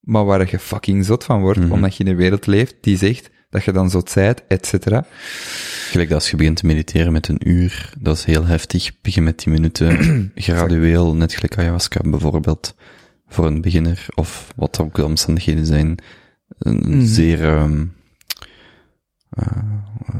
maar 0.00 0.24
waar 0.24 0.50
je 0.50 0.58
fucking 0.58 1.04
zot 1.04 1.24
van 1.24 1.40
wordt, 1.40 1.60
Mhm. 1.60 1.72
omdat 1.72 1.96
je 1.96 2.04
in 2.04 2.10
een 2.10 2.16
wereld 2.16 2.46
leeft 2.46 2.74
die 2.80 2.96
zegt 2.96 3.30
dat 3.50 3.64
je 3.64 3.72
dan 3.72 3.90
zot 3.90 4.10
zijt, 4.10 4.42
et 4.48 4.66
cetera. 4.66 5.06
Gelijk 5.90 6.10
als 6.10 6.30
je 6.30 6.36
begint 6.36 6.56
te 6.56 6.66
mediteren 6.66 7.12
met 7.12 7.28
een 7.28 7.48
uur, 7.48 7.92
dat 7.98 8.16
is 8.16 8.24
heel 8.24 8.44
heftig. 8.46 9.00
Begin 9.00 9.22
met 9.24 9.36
10 9.36 9.52
minuten, 9.52 9.98
gradueel, 10.34 11.14
net 11.16 11.32
gelijk 11.34 11.58
ayahuasca 11.58 12.00
bijvoorbeeld, 12.10 12.74
voor 13.28 13.46
een 13.46 13.60
beginner, 13.60 14.06
of 14.14 14.52
wat 14.56 14.80
ook 14.80 14.94
de 14.94 15.04
omstandigheden 15.04 15.66
zijn, 15.66 15.98
een 16.58 16.76
Mhm. 16.76 17.04
zeer, 17.04 17.44
ehm, 17.44 17.86
eh, 19.30 19.46
eh, 20.06 20.14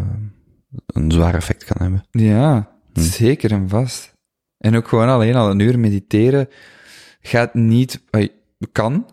een 0.87 1.11
zwaar 1.13 1.35
effect 1.35 1.65
kan 1.65 1.77
hebben. 1.81 2.07
Ja, 2.11 2.71
Hm. 2.93 3.01
zeker 3.01 3.53
en 3.53 3.69
vast. 3.69 4.17
En 4.59 4.77
ook 4.77 4.89
gewoon 4.89 5.09
alleen 5.09 5.35
al 5.35 5.51
een 5.51 5.59
uur 5.59 5.79
mediteren 5.79 6.49
gaat 7.21 7.55
niet, 7.55 8.03
kan, 8.73 9.07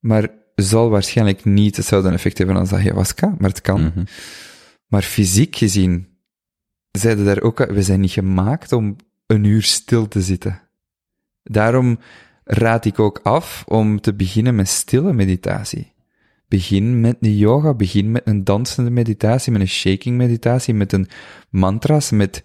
maar 0.00 0.28
zal 0.54 0.90
waarschijnlijk 0.90 1.44
niet 1.44 1.76
hetzelfde 1.76 2.10
effect 2.10 2.38
hebben 2.38 2.56
als 2.56 2.72
ayahuasca, 2.72 3.34
maar 3.38 3.48
het 3.50 3.60
kan. 3.60 3.82
Mhm. 3.82 4.04
Maar 4.86 5.02
fysiek 5.02 5.56
gezien, 5.56 6.08
zeiden 6.90 7.24
daar 7.24 7.40
ook, 7.42 7.58
we 7.58 7.82
zijn 7.82 8.00
niet 8.00 8.10
gemaakt 8.10 8.72
om 8.72 8.96
een 9.26 9.44
uur 9.44 9.62
stil 9.62 10.08
te 10.08 10.22
zitten. 10.22 10.60
Daarom 11.42 11.98
raad 12.44 12.84
ik 12.84 12.98
ook 12.98 13.20
af 13.22 13.64
om 13.66 14.00
te 14.00 14.14
beginnen 14.14 14.54
met 14.54 14.68
stille 14.68 15.12
meditatie. 15.12 15.92
Begin 16.48 17.00
met 17.00 17.16
een 17.20 17.36
yoga, 17.36 17.74
begin 17.74 18.10
met 18.10 18.22
een 18.24 18.44
dansende 18.44 18.90
meditatie, 18.90 19.52
met 19.52 19.60
een 19.60 19.68
shaking 19.68 20.16
meditatie, 20.16 20.74
met 20.74 20.92
een 20.92 21.08
mantras, 21.50 22.10
met... 22.10 22.42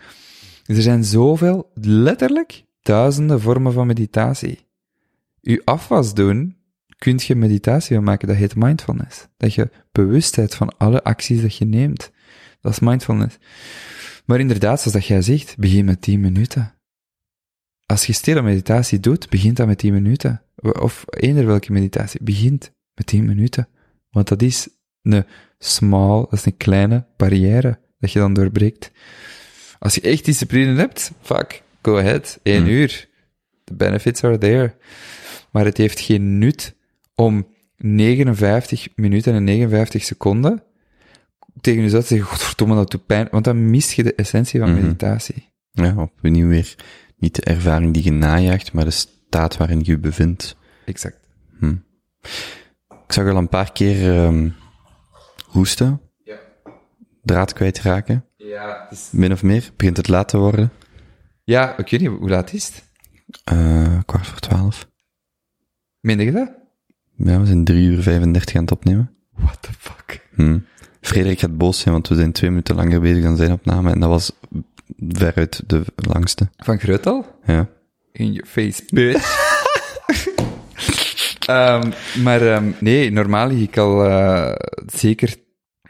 Er 0.65 0.81
zijn 0.81 1.03
zoveel, 1.03 1.71
letterlijk, 1.81 2.63
duizenden 2.81 3.41
vormen 3.41 3.73
van 3.73 3.87
meditatie. 3.87 4.59
U 5.41 5.61
afwas 5.63 6.13
doen, 6.13 6.55
kunt 6.97 7.23
je 7.23 7.35
meditatie 7.35 7.99
maken, 7.99 8.27
dat 8.27 8.37
heet 8.37 8.55
mindfulness. 8.55 9.27
Dat 9.37 9.53
je 9.53 9.69
bewustheid 9.91 10.55
van 10.55 10.77
alle 10.77 11.03
acties 11.03 11.41
dat 11.41 11.55
je 11.55 11.65
neemt. 11.65 12.11
Dat 12.61 12.71
is 12.71 12.79
mindfulness. 12.79 13.37
Maar 14.25 14.39
inderdaad, 14.39 14.77
zoals 14.77 14.93
dat 14.93 15.05
jij 15.05 15.21
zegt, 15.21 15.57
begin 15.57 15.85
met 15.85 16.01
10 16.01 16.19
minuten. 16.19 16.76
Als 17.87 18.05
je 18.05 18.13
stille 18.13 18.41
meditatie 18.41 18.99
doet, 18.99 19.29
begint 19.29 19.57
dat 19.57 19.67
met 19.67 19.77
10 19.77 19.93
minuten. 19.93 20.41
Of 20.79 21.05
eender 21.09 21.45
welke 21.45 21.71
meditatie, 21.71 22.19
begint 22.23 22.71
met 22.93 23.05
10 23.05 23.25
minuten. 23.25 23.67
Want 24.09 24.27
dat 24.27 24.41
is 24.41 24.67
een 25.01 25.25
small, 25.59 26.19
dat 26.19 26.33
is 26.33 26.45
een 26.45 26.57
kleine 26.57 27.05
barrière 27.17 27.79
dat 27.99 28.11
je 28.11 28.19
dan 28.19 28.33
doorbreekt. 28.33 28.91
Als 29.79 29.95
je 29.95 30.01
echt 30.01 30.25
discipline 30.25 30.75
hebt, 30.79 31.11
fuck, 31.21 31.63
go 31.81 31.97
ahead, 31.97 32.39
1 32.43 32.57
Hmm. 32.61 32.67
uur. 32.71 33.09
The 33.63 33.73
benefits 33.73 34.23
are 34.23 34.37
there. 34.37 34.75
Maar 35.51 35.65
het 35.65 35.77
heeft 35.77 35.99
geen 35.99 36.37
nut 36.37 36.75
om 37.15 37.47
59 37.77 38.87
minuten 38.95 39.33
en 39.33 39.43
59 39.43 40.03
seconden 40.03 40.63
tegen 41.61 41.81
jezelf 41.81 42.01
te 42.01 42.07
zeggen, 42.07 42.27
godverdomme, 42.27 42.75
dat 42.75 42.91
doet 42.91 43.05
pijn, 43.05 43.27
want 43.31 43.43
dan 43.45 43.69
mis 43.69 43.93
je 43.93 44.03
de 44.03 44.15
essentie 44.15 44.59
van 44.59 44.71
Mhm. 44.73 44.81
meditatie. 44.81 45.53
Ja, 45.71 45.95
opnieuw 45.97 46.47
weer 46.47 46.75
niet 47.17 47.35
de 47.35 47.41
ervaring 47.41 47.93
die 47.93 48.03
je 48.03 48.11
najaagt, 48.11 48.73
maar 48.73 48.85
de 48.85 48.91
staat 48.91 49.57
waarin 49.57 49.79
je 49.79 49.85
je 49.91 49.97
bevindt. 49.99 50.55
Exact. 50.85 51.27
Hm. 51.59 51.75
Ik 52.89 53.13
zag 53.13 53.27
al 53.29 53.37
een 53.37 53.49
paar 53.49 53.71
keer 53.71 54.13
ehm, 54.23 54.49
hoesten, 55.45 56.01
Ja. 56.23 56.37
draad 57.23 57.53
kwijtraken, 57.53 58.25
Ja, 58.35 58.87
dus... 58.89 59.09
min 59.11 59.31
of 59.31 59.43
meer. 59.43 59.69
Begint 59.75 59.97
het 59.97 60.07
laat 60.07 60.27
te 60.27 60.37
worden. 60.37 60.71
ja, 61.43 61.77
ik 61.77 61.89
weet 61.89 61.99
niet, 62.01 62.09
hoe 62.09 62.29
laat 62.29 62.53
is 62.53 62.65
het? 62.65 62.83
Eh, 63.43 63.99
kwart 64.05 64.27
voor 64.27 64.39
twaalf. 64.39 64.89
Meen 65.99 66.19
je 66.19 66.31
dat? 66.31 66.51
Ja, 67.15 67.39
we 67.39 67.45
zijn 67.45 67.63
drie 67.63 67.87
uur 67.89 68.01
35 68.01 68.55
aan 68.55 68.61
het 68.61 68.71
opnemen. 68.71 69.11
What 69.31 69.61
the 69.61 69.69
fuck? 69.77 70.27
Hm. 70.33 70.59
Frederik 71.01 71.39
gaat 71.39 71.57
boos 71.57 71.79
zijn, 71.79 71.93
want 71.93 72.07
we 72.07 72.15
zijn 72.15 72.31
twee 72.31 72.49
minuten 72.49 72.75
langer 72.75 73.01
bezig 73.01 73.23
dan 73.23 73.37
zijn 73.37 73.51
opname 73.51 73.91
en 73.91 73.99
dat 73.99 74.09
was 74.09 74.31
veruit 74.97 75.61
de 75.69 75.83
langste. 75.95 76.49
Van 76.57 76.79
Greutel? 76.79 77.25
Ja. 77.45 77.69
In 78.11 78.31
your 78.33 78.47
face, 78.47 78.83
bitch. 78.89 79.35
Ehm, 81.47 81.91
maar 82.23 82.41
ehm, 82.41 82.71
nee, 82.79 83.11
normaal 83.11 83.47
lig 83.47 83.61
ik 83.61 83.77
al 83.77 84.05
eh, 84.05 84.55
zeker 84.85 85.35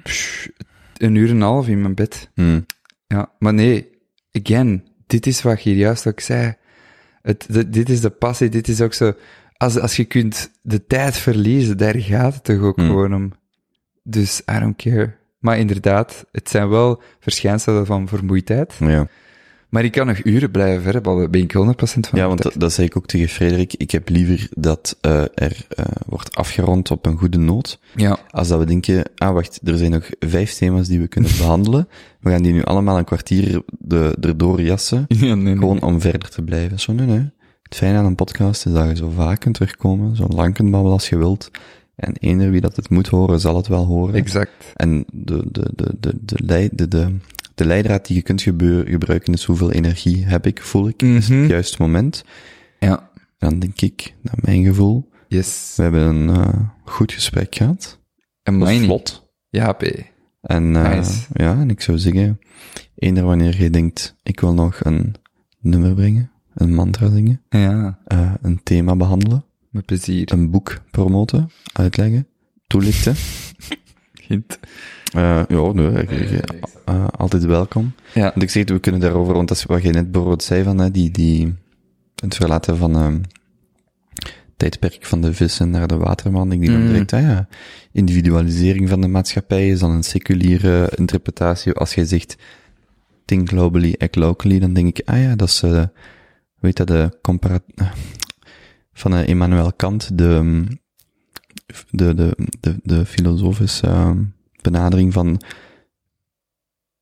pff, 0.04 0.50
een 0.98 1.16
uur 1.16 1.30
en 1.30 1.36
een 1.36 1.42
half 1.42 1.68
in 1.68 1.82
mijn 1.82 1.96
bed. 1.96 2.30
Hm. 2.34 2.62
Ja, 3.08 3.32
maar 3.40 3.54
nee, 3.54 3.90
again, 4.32 4.84
dit 5.08 5.28
is 5.28 5.42
wat 5.42 5.64
je 5.64 5.70
hier 5.70 5.80
juist 5.80 6.08
ook 6.08 6.20
zei. 6.20 6.56
Het, 7.22 7.46
dit- 7.50 7.74
dit 7.74 7.90
is 7.90 8.02
de 8.02 8.10
passie, 8.10 8.50
dit 8.50 8.68
is 8.68 8.82
ook 8.82 8.94
zo... 8.94 9.14
Als, 9.58 9.80
als 9.80 9.96
je 9.96 10.06
kunt 10.06 10.52
de 10.62 10.86
tijd 10.86 11.18
verliezen, 11.18 11.78
daar 11.78 11.96
gaat 11.98 12.34
het 12.34 12.44
toch 12.44 12.62
ook 12.62 12.76
Hmm. 12.76 12.88
gewoon 12.88 13.14
om. 13.16 13.32
Dus 14.04 14.42
I 14.56 14.60
don't 14.60 14.76
care. 14.76 15.18
Maar 15.48 15.58
inderdaad, 15.58 16.26
het 16.32 16.50
zijn 16.50 16.70
wel 16.70 17.02
verschijnselen 17.20 17.86
van 17.86 18.08
vermoeidheid. 18.08 18.74
Ja. 18.80 19.08
Maar 19.70 19.84
ik 19.84 19.92
kan 19.92 20.08
nog 20.08 20.24
uren 20.24 20.52
blijven 20.52 20.82
verbabbelen, 20.82 21.32
ben 21.32 21.42
ik 21.42 21.54
100% 21.54 21.58
van 21.80 22.20
Ja, 22.20 22.28
want 22.28 22.42
dat, 22.42 22.54
dat 22.58 22.74
zei 22.74 22.88
ik 22.88 22.98
ook 22.98 23.06
tegen 23.06 23.28
Frederik. 23.28 23.74
Ik 23.74 23.92
heb 23.92 24.10
liever 24.10 24.48
dat 24.52 24.98
eh, 25.02 25.22
er 25.22 25.66
eh, 25.70 25.86
wordt 26.06 26.36
afgerond 26.36 26.92
op 26.92 27.06
een 27.06 27.18
goede 27.18 27.38
noot, 27.38 27.80
Ja, 27.96 28.20
als 28.30 28.48
dat 28.48 28.60
we 28.60 28.66
denken, 28.66 29.04
ah 29.16 29.34
wacht, 29.34 29.60
er 29.64 29.78
zijn 29.78 29.92
nog 29.92 30.10
vijf 30.20 30.54
thema's 30.54 30.88
die 30.88 31.00
we 31.00 31.08
kunnen 31.08 31.32
behandelen. 31.38 31.88
We 32.20 32.30
gaan 32.30 32.44
die 32.44 32.54
nu 32.54 32.64
allemaal 32.64 32.98
een 32.98 33.06
kwartier 33.06 33.62
de, 33.80 34.18
erdoor 34.22 34.62
jassen, 34.62 35.06
ja 35.08 35.18
nee, 35.20 35.36
nee. 35.36 35.58
gewoon 35.58 35.82
om 35.82 36.02
verder 36.02 36.30
te 36.30 36.42
blijven. 36.42 36.80
Zo, 36.80 36.94
nee, 36.94 37.06
nee. 37.06 37.30
Het 37.64 37.76
fijne 37.76 37.98
aan 37.98 38.06
een 38.06 38.16
podcast 38.16 38.66
is 38.66 38.72
dat 38.72 38.88
je 38.88 38.96
zo 38.96 39.10
vaak 39.10 39.40
kunt 39.40 39.56
terugkomen, 39.56 40.16
zo 40.16 40.28
lang 40.28 40.54
kunt 40.54 40.72
babbelen 40.72 40.94
als 40.94 41.10
je 41.10 41.18
wilt. 41.18 41.52
En 41.98 42.14
eender 42.18 42.52
wie 42.52 42.62
dat 42.62 42.76
het 42.76 42.90
moet 42.90 43.08
horen, 43.08 43.40
zal 43.40 43.56
het 43.56 43.68
wel 43.68 43.86
horen. 43.86 44.16
Exact. 44.16 44.72
En 44.76 45.06
de, 45.14 45.44
de, 45.52 45.72
de, 45.76 45.96
de, 46.00 46.14
de, 46.22 46.36
lei- 46.46 46.70
de, 46.72 46.88
de, 46.88 47.18
de 47.56 47.66
leidraad 47.66 48.06
die 48.08 48.16
je 48.16 48.22
kunt 48.22 48.42
gebruiken 48.42 49.34
is 49.34 49.44
hoeveel 49.44 49.72
energie 49.72 50.26
heb 50.26 50.46
ik, 50.46 50.62
voel 50.62 50.88
ik, 50.88 51.02
is 51.02 51.30
Mhm. 51.30 51.40
het 51.40 51.50
juiste 51.50 51.82
moment. 51.82 52.24
Ja, 52.80 53.10
Dan 53.38 53.60
denk 53.60 53.82
ik, 53.82 54.14
naar 54.22 54.38
mijn 54.42 54.64
gevoel, 54.64 55.10
yes. 55.28 55.74
we 55.76 55.84
hebben 55.84 56.04
een 56.06 56.30
eh, 56.30 56.60
goed 56.86 57.12
gesprek 57.12 57.56
gehad. 57.56 58.00
En 58.44 58.58
mine. 58.58 58.86
vlot. 58.86 59.30
Ja, 59.50 59.72
P. 59.74 59.84
En 60.42 60.76
eh, 60.76 60.96
Nice. 60.98 61.26
ja, 61.34 61.60
en 61.60 61.70
ik 61.70 61.82
zou 61.82 61.98
zeggen, 61.98 62.40
eender 62.96 63.24
wanneer 63.24 63.62
je 63.62 63.70
denkt, 63.70 64.16
ik 64.24 64.40
wil 64.40 64.54
nog 64.54 64.84
een 64.84 65.16
nummer 65.60 65.94
brengen, 65.94 66.32
een 66.54 66.74
mantra 66.74 67.10
zingen, 67.10 67.42
Ja, 67.50 68.00
eh, 68.06 68.34
een 68.42 68.60
thema 68.64 68.96
behandelen, 68.96 69.46
met 69.78 69.86
plezier. 69.86 70.32
een 70.32 70.50
boek 70.50 70.82
promoten, 70.92 71.50
uitleggen, 71.74 72.28
toelichten, 72.68 73.16
Hint. 74.28 74.60
Eh, 75.14 75.42
ja, 75.48 75.72
nee, 75.72 75.90
ik- 76.02 76.10
ik- 76.12 76.52
eh, 76.86 77.08
altijd 77.08 77.46
welkom. 77.46 77.94
Ja. 78.14 78.22
Want 78.22 78.42
ik 78.44 78.50
zeg, 78.50 78.64
we 78.68 78.80
kunnen 78.80 79.02
daarover, 79.02 79.34
want 79.34 79.48
dat 79.48 79.58
is 79.58 79.64
wat 79.64 79.84
je 79.84 79.90
net 79.92 80.12
bijvoorbeeld 80.12 80.44
zei 80.44 80.64
van, 80.64 80.78
hè, 80.78 80.92
die, 80.92 81.12
die, 81.12 81.56
het 82.16 82.36
verlaten 82.36 82.78
van, 82.78 82.96
ehm 82.96 83.20
tijdperk 84.58 85.06
van 85.06 85.22
de 85.22 85.34
vissen 85.34 85.70
naar 85.70 85.88
de 85.88 85.98
waterman. 85.98 86.52
Ik 86.52 86.60
denk 86.60 86.72
dan 86.72 86.82
Mm. 86.82 86.88
direct, 86.88 87.14
ah 87.14 87.22
ja, 87.22 87.48
individualisering 87.92 88.90
van 88.90 89.02
de 89.02 89.08
maatschappij 89.08 89.70
is 89.70 89.80
dan 89.80 89.92
een 89.92 90.04
seculiere 90.04 90.92
interpretatie. 90.96 91.74
Als 91.74 91.94
jij 91.94 92.06
zegt, 92.06 92.36
think 93.26 93.50
globally, 93.50 93.96
act 93.98 94.16
locally, 94.16 94.60
dan 94.60 94.74
denk 94.74 94.98
ik, 94.98 95.08
ah 95.10 95.22
ja, 95.22 95.36
dat 95.36 95.48
is, 95.48 95.64
eh 95.64 95.84
weet 96.60 96.78
dat, 96.78 96.88
de 96.88 97.18
compara 97.22 97.60
van 98.98 99.14
eh, 99.16 99.28
Immanuel 99.28 99.74
Kant, 99.74 100.18
de, 100.18 100.28
ehm, 100.36 100.66
de, 101.90 102.14
de, 102.14 102.36
de, 102.60 102.76
de 102.84 103.06
filosofische 103.06 103.88
ehm, 103.88 104.24
benadering 104.62 105.14
van 105.14 105.42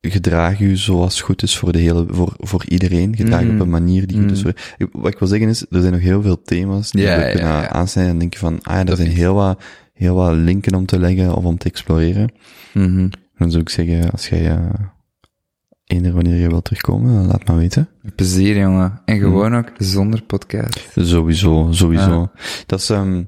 gedraag 0.01 0.59
u 0.59 0.75
zoals 0.77 1.21
goed 1.21 1.43
is 1.43 1.57
voor 1.57 1.71
de 1.71 1.79
hele, 1.79 2.05
voor, 2.09 2.33
voor 2.37 2.65
iedereen. 2.67 3.15
Gedraag 3.15 3.41
op 3.49 3.59
een 3.59 3.69
manier 3.69 4.07
die 4.07 4.17
goed 4.21 4.31
is 4.31 4.43
Mhm. 4.43 4.51
voor, 4.51 4.73
ik- 4.87 4.93
wat 5.01 5.11
ik 5.11 5.19
wil 5.19 5.27
zeggen 5.27 5.49
is, 5.49 5.61
er 5.69 5.81
zijn 5.81 5.93
nog 5.93 6.01
heel 6.01 6.21
veel 6.21 6.41
thema's 6.41 6.91
die 6.91 7.01
Ja, 7.01 7.15
we 7.17 7.23
ja, 7.23 7.29
kunnen 7.31 7.49
ja. 7.51 7.69
aansnijden 7.69 8.13
en 8.13 8.19
denken 8.19 8.39
van, 8.39 8.59
ah 8.61 8.73
ja, 8.75 8.85
er 8.85 8.95
zijn 8.95 9.09
heel 9.09 9.33
wat, 9.33 9.63
heel 9.93 10.15
wat 10.15 10.33
linken 10.35 10.75
om 10.75 10.85
te 10.85 10.99
leggen 10.99 11.35
of 11.35 11.43
om 11.43 11.57
te 11.57 11.69
exploreren. 11.69 12.31
Mhm. 12.73 13.07
Dan 13.37 13.49
zou 13.51 13.61
ik 13.61 13.69
zeggen, 13.69 14.11
als 14.11 14.29
jij, 14.29 14.49
eh 14.51 14.69
eender 15.85 16.13
wanneer 16.13 16.35
je 16.35 16.47
wilt 16.47 16.63
terugkomen, 16.63 17.25
laat 17.25 17.47
maar 17.47 17.57
weten. 17.57 17.89
Met 18.01 18.15
Plezier, 18.15 18.57
jongen. 18.57 19.01
En 19.05 19.19
gewoon 19.19 19.55
ook 19.55 19.71
zonder 19.77 20.21
podcast. 20.21 20.87
Sowieso, 20.95 21.67
sowieso. 21.71 22.11
Ja. 22.19 22.31
Dat 22.65 22.79
is, 22.79 22.89
ehm 22.89 23.23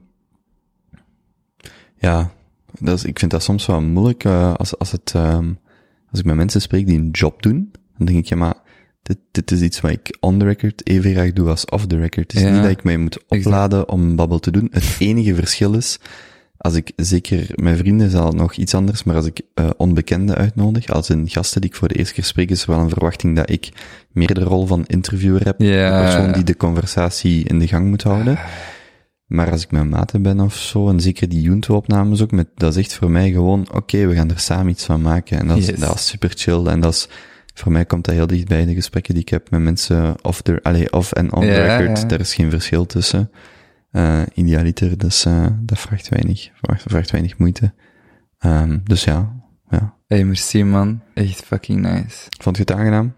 ja, 1.97 2.31
dat 2.79 2.97
is, 2.97 3.03
ik 3.03 3.19
vind 3.19 3.31
dat 3.31 3.43
soms 3.43 3.65
wel 3.65 3.81
moeilijk, 3.81 4.23
eh, 4.23 4.53
als, 4.53 4.77
als 4.79 4.91
het, 4.91 5.11
ehm 5.15 5.49
als 6.11 6.19
ik 6.19 6.25
met 6.25 6.35
mensen 6.35 6.61
spreek 6.61 6.87
die 6.87 6.97
een 6.97 7.09
job 7.11 7.41
doen, 7.41 7.71
dan 7.97 8.05
denk 8.05 8.17
ik, 8.19 8.25
ja, 8.25 8.35
maar 8.35 8.55
dit, 9.01 9.17
dit 9.31 9.51
is 9.51 9.61
iets 9.61 9.81
wat 9.81 9.91
ik 9.91 10.17
on 10.19 10.37
the 10.39 10.45
record 10.45 10.87
even 10.87 11.11
graag 11.11 11.33
doe 11.33 11.49
als 11.49 11.65
off 11.65 11.85
the 11.87 11.97
record. 11.97 12.31
Het 12.31 12.41
is 12.41 12.47
Ja. 12.47 12.53
niet 12.53 12.61
dat 12.61 12.71
ik 12.71 12.83
mij 12.83 12.97
moet 12.97 13.23
opladen 13.27 13.89
om 13.89 14.15
babbel 14.15 14.39
te 14.39 14.51
doen. 14.51 14.67
Het 14.71 14.95
enige 14.99 15.35
verschil 15.35 15.73
is, 15.73 15.99
als 16.57 16.73
ik, 16.75 16.91
zeker 16.95 17.47
mijn 17.55 17.77
vrienden 17.77 18.09
zal 18.09 18.31
nog 18.31 18.53
iets 18.53 18.73
anders, 18.75 19.03
maar 19.03 19.15
als 19.15 19.25
ik 19.25 19.41
uh, 19.55 19.69
onbekenden 19.77 20.35
uitnodig, 20.35 20.87
als 20.87 21.09
een 21.09 21.29
gasten 21.29 21.61
die 21.61 21.69
ik 21.69 21.75
voor 21.75 21.87
de 21.87 21.95
eerste 21.95 22.13
keer 22.13 22.23
spreek, 22.23 22.49
is 22.49 22.61
er 22.63 22.69
wel 22.69 22.79
een 22.79 22.89
verwachting 22.89 23.35
dat 23.35 23.49
ik 23.49 23.69
meer 24.11 24.33
de 24.33 24.43
rol 24.43 24.65
van 24.65 24.85
interviewer 24.85 25.43
heb. 25.45 25.61
Ja. 25.61 25.97
De 25.97 26.03
persoon 26.03 26.31
die 26.31 26.43
de 26.43 26.57
conversatie 26.57 27.43
in 27.43 27.59
de 27.59 27.67
gang 27.67 27.87
moet 27.87 28.03
houden. 28.03 28.39
Maar 29.25 29.51
als 29.51 29.63
ik 29.63 29.71
met 29.71 29.89
maten 29.89 30.21
ben 30.21 30.39
of 30.39 30.55
zo, 30.55 30.89
en 30.89 30.99
zeker 30.99 31.29
die 31.29 31.41
Junto-opnames 31.41 32.21
ook, 32.21 32.31
met, 32.31 32.47
dat 32.55 32.75
is 32.75 32.83
echt 32.83 32.93
voor 32.93 33.11
mij 33.11 33.31
gewoon, 33.31 33.67
oké, 33.73 34.07
we 34.07 34.15
gaan 34.15 34.29
er 34.29 34.39
samen 34.39 34.69
iets 34.71 34.85
van 34.85 35.01
maken. 35.01 35.39
En 35.39 35.47
dat 35.47 35.57
is, 35.57 35.65
dat 35.65 35.95
is 35.95 36.07
super 36.07 36.31
chill. 36.35 36.65
En 36.65 36.79
dat 36.79 36.93
is, 36.93 37.07
voor 37.53 37.71
mij 37.71 37.85
komt 37.85 38.05
dat 38.05 38.13
heel 38.13 38.27
dicht 38.27 38.47
bij 38.47 38.65
de 38.65 38.73
gesprekken 38.73 39.13
die 39.13 39.23
ik 39.23 39.29
heb 39.29 39.49
met 39.49 39.61
mensen 39.61 40.15
off, 40.21 40.41
the, 40.41 40.59
allez, 40.61 40.89
off 40.89 41.11
en 41.11 41.33
on 41.33 41.45
Ja, 41.45 41.77
record. 41.77 41.99
ja. 41.99 42.05
Daar 42.05 42.19
is 42.19 42.33
geen 42.33 42.49
verschil 42.49 42.85
tussen. 42.85 43.31
Uh, 43.91 44.21
idealiter, 44.33 44.97
dus 44.97 45.25
uh, 45.25 45.47
dat 45.59 45.79
vraagt 45.79 46.09
weinig, 46.09 46.49
vraagt, 46.61 46.81
vraagt 46.81 47.11
weinig 47.11 47.37
moeite. 47.37 47.73
Um, 48.45 48.81
dus 48.83 49.03
ja, 49.03 49.35
ja. 49.69 49.95
Hey, 50.07 50.23
merci 50.23 50.63
man. 50.63 51.01
Echt 51.13 51.41
fucking 51.45 51.81
nice. 51.81 52.27
Vond 52.41 52.55
je 52.55 52.61
het 52.61 52.71
aangenaam? 52.71 53.15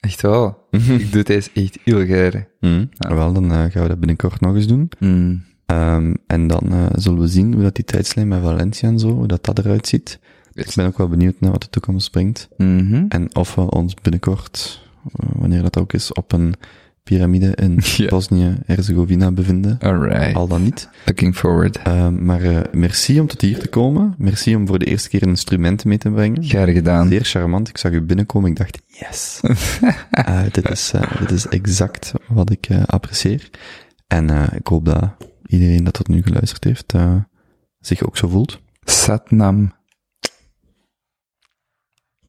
Echt 0.00 0.20
wel. 0.20 0.66
ik 0.70 1.12
doe 1.12 1.22
deze 1.22 1.50
echt 1.54 1.78
heel 1.84 2.04
graag. 2.04 2.44
Mm. 2.60 2.88
Ja. 2.92 3.14
Wel, 3.14 3.32
dan 3.32 3.44
uh, 3.44 3.50
gaan 3.50 3.82
we 3.82 3.88
dat 3.88 3.98
binnenkort 3.98 4.40
nog 4.40 4.54
eens 4.54 4.66
doen. 4.66 4.90
Mm. 4.98 5.46
Um, 5.66 6.16
en 6.26 6.46
dan 6.46 6.62
uh, 6.72 6.86
zullen 6.92 7.20
we 7.20 7.28
zien 7.28 7.52
hoe 7.52 7.62
dat 7.62 7.74
die 7.74 7.84
tijdslijn 7.84 8.28
met 8.28 8.42
Valencia 8.42 8.88
en 8.88 8.98
zo, 8.98 9.08
hoe 9.08 9.26
dat, 9.26 9.44
dat 9.44 9.58
eruit 9.58 9.86
ziet. 9.86 10.18
Ik 10.52 10.72
ben 10.74 10.86
ook 10.86 10.98
wel 10.98 11.08
benieuwd 11.08 11.40
naar 11.40 11.50
wat 11.50 11.62
de 11.62 11.70
toekomst 11.70 12.10
brengt. 12.10 12.48
Mm 12.56 12.78
-hmm. 12.78 13.06
En 13.08 13.34
of 13.34 13.54
we 13.54 13.70
ons 13.70 13.94
binnenkort, 13.94 14.82
uh, 15.04 15.30
wanneer 15.32 15.62
dat 15.62 15.78
ook 15.78 15.92
is, 15.92 16.12
op 16.12 16.32
een 16.32 16.54
piramide 17.08 17.54
in. 17.54 17.80
Bosnië-Herzegovina 18.08 19.30
bevinden. 19.30 19.76
Alright. 19.80 20.34
Al 20.34 20.48
dan 20.48 20.62
niet. 20.62 20.88
Looking 21.04 21.36
forward. 21.36 21.78
Uh, 21.86 22.08
maar 22.08 22.42
uh, 22.42 22.60
merci 22.72 23.20
om 23.20 23.26
tot 23.26 23.40
hier 23.40 23.58
te 23.58 23.68
komen. 23.68 24.14
Merci 24.18 24.54
om 24.54 24.66
voor 24.66 24.78
de 24.78 24.84
eerste 24.84 25.08
keer 25.08 25.22
een 25.22 25.28
instrument 25.28 25.84
mee 25.84 25.98
te 25.98 26.10
brengen. 26.10 26.44
Graag 26.44 26.72
gedaan. 26.72 27.08
Zeer 27.08 27.24
charmant. 27.24 27.68
Ik 27.68 27.78
zag 27.78 27.92
u 27.92 28.02
binnenkomen. 28.02 28.50
Ik 28.50 28.56
dacht, 28.56 28.82
yes. 28.86 29.40
uh, 29.42 30.42
dit, 30.52 30.70
is, 30.70 30.92
dit 31.18 31.30
is 31.30 31.46
exact 31.46 32.12
wat 32.28 32.50
ik 32.50 32.68
apprecieer. 32.86 33.50
En 34.06 34.50
ik 34.54 34.66
hoop 34.66 34.84
dat 34.84 35.10
iedereen 35.46 35.84
dat 35.84 35.94
tot 35.94 36.08
nu 36.08 36.22
geluisterd 36.22 36.64
heeft, 36.64 36.94
zich 37.80 38.06
ook 38.06 38.16
zo 38.16 38.28
voelt. 38.28 38.60
Satnam 38.84 39.72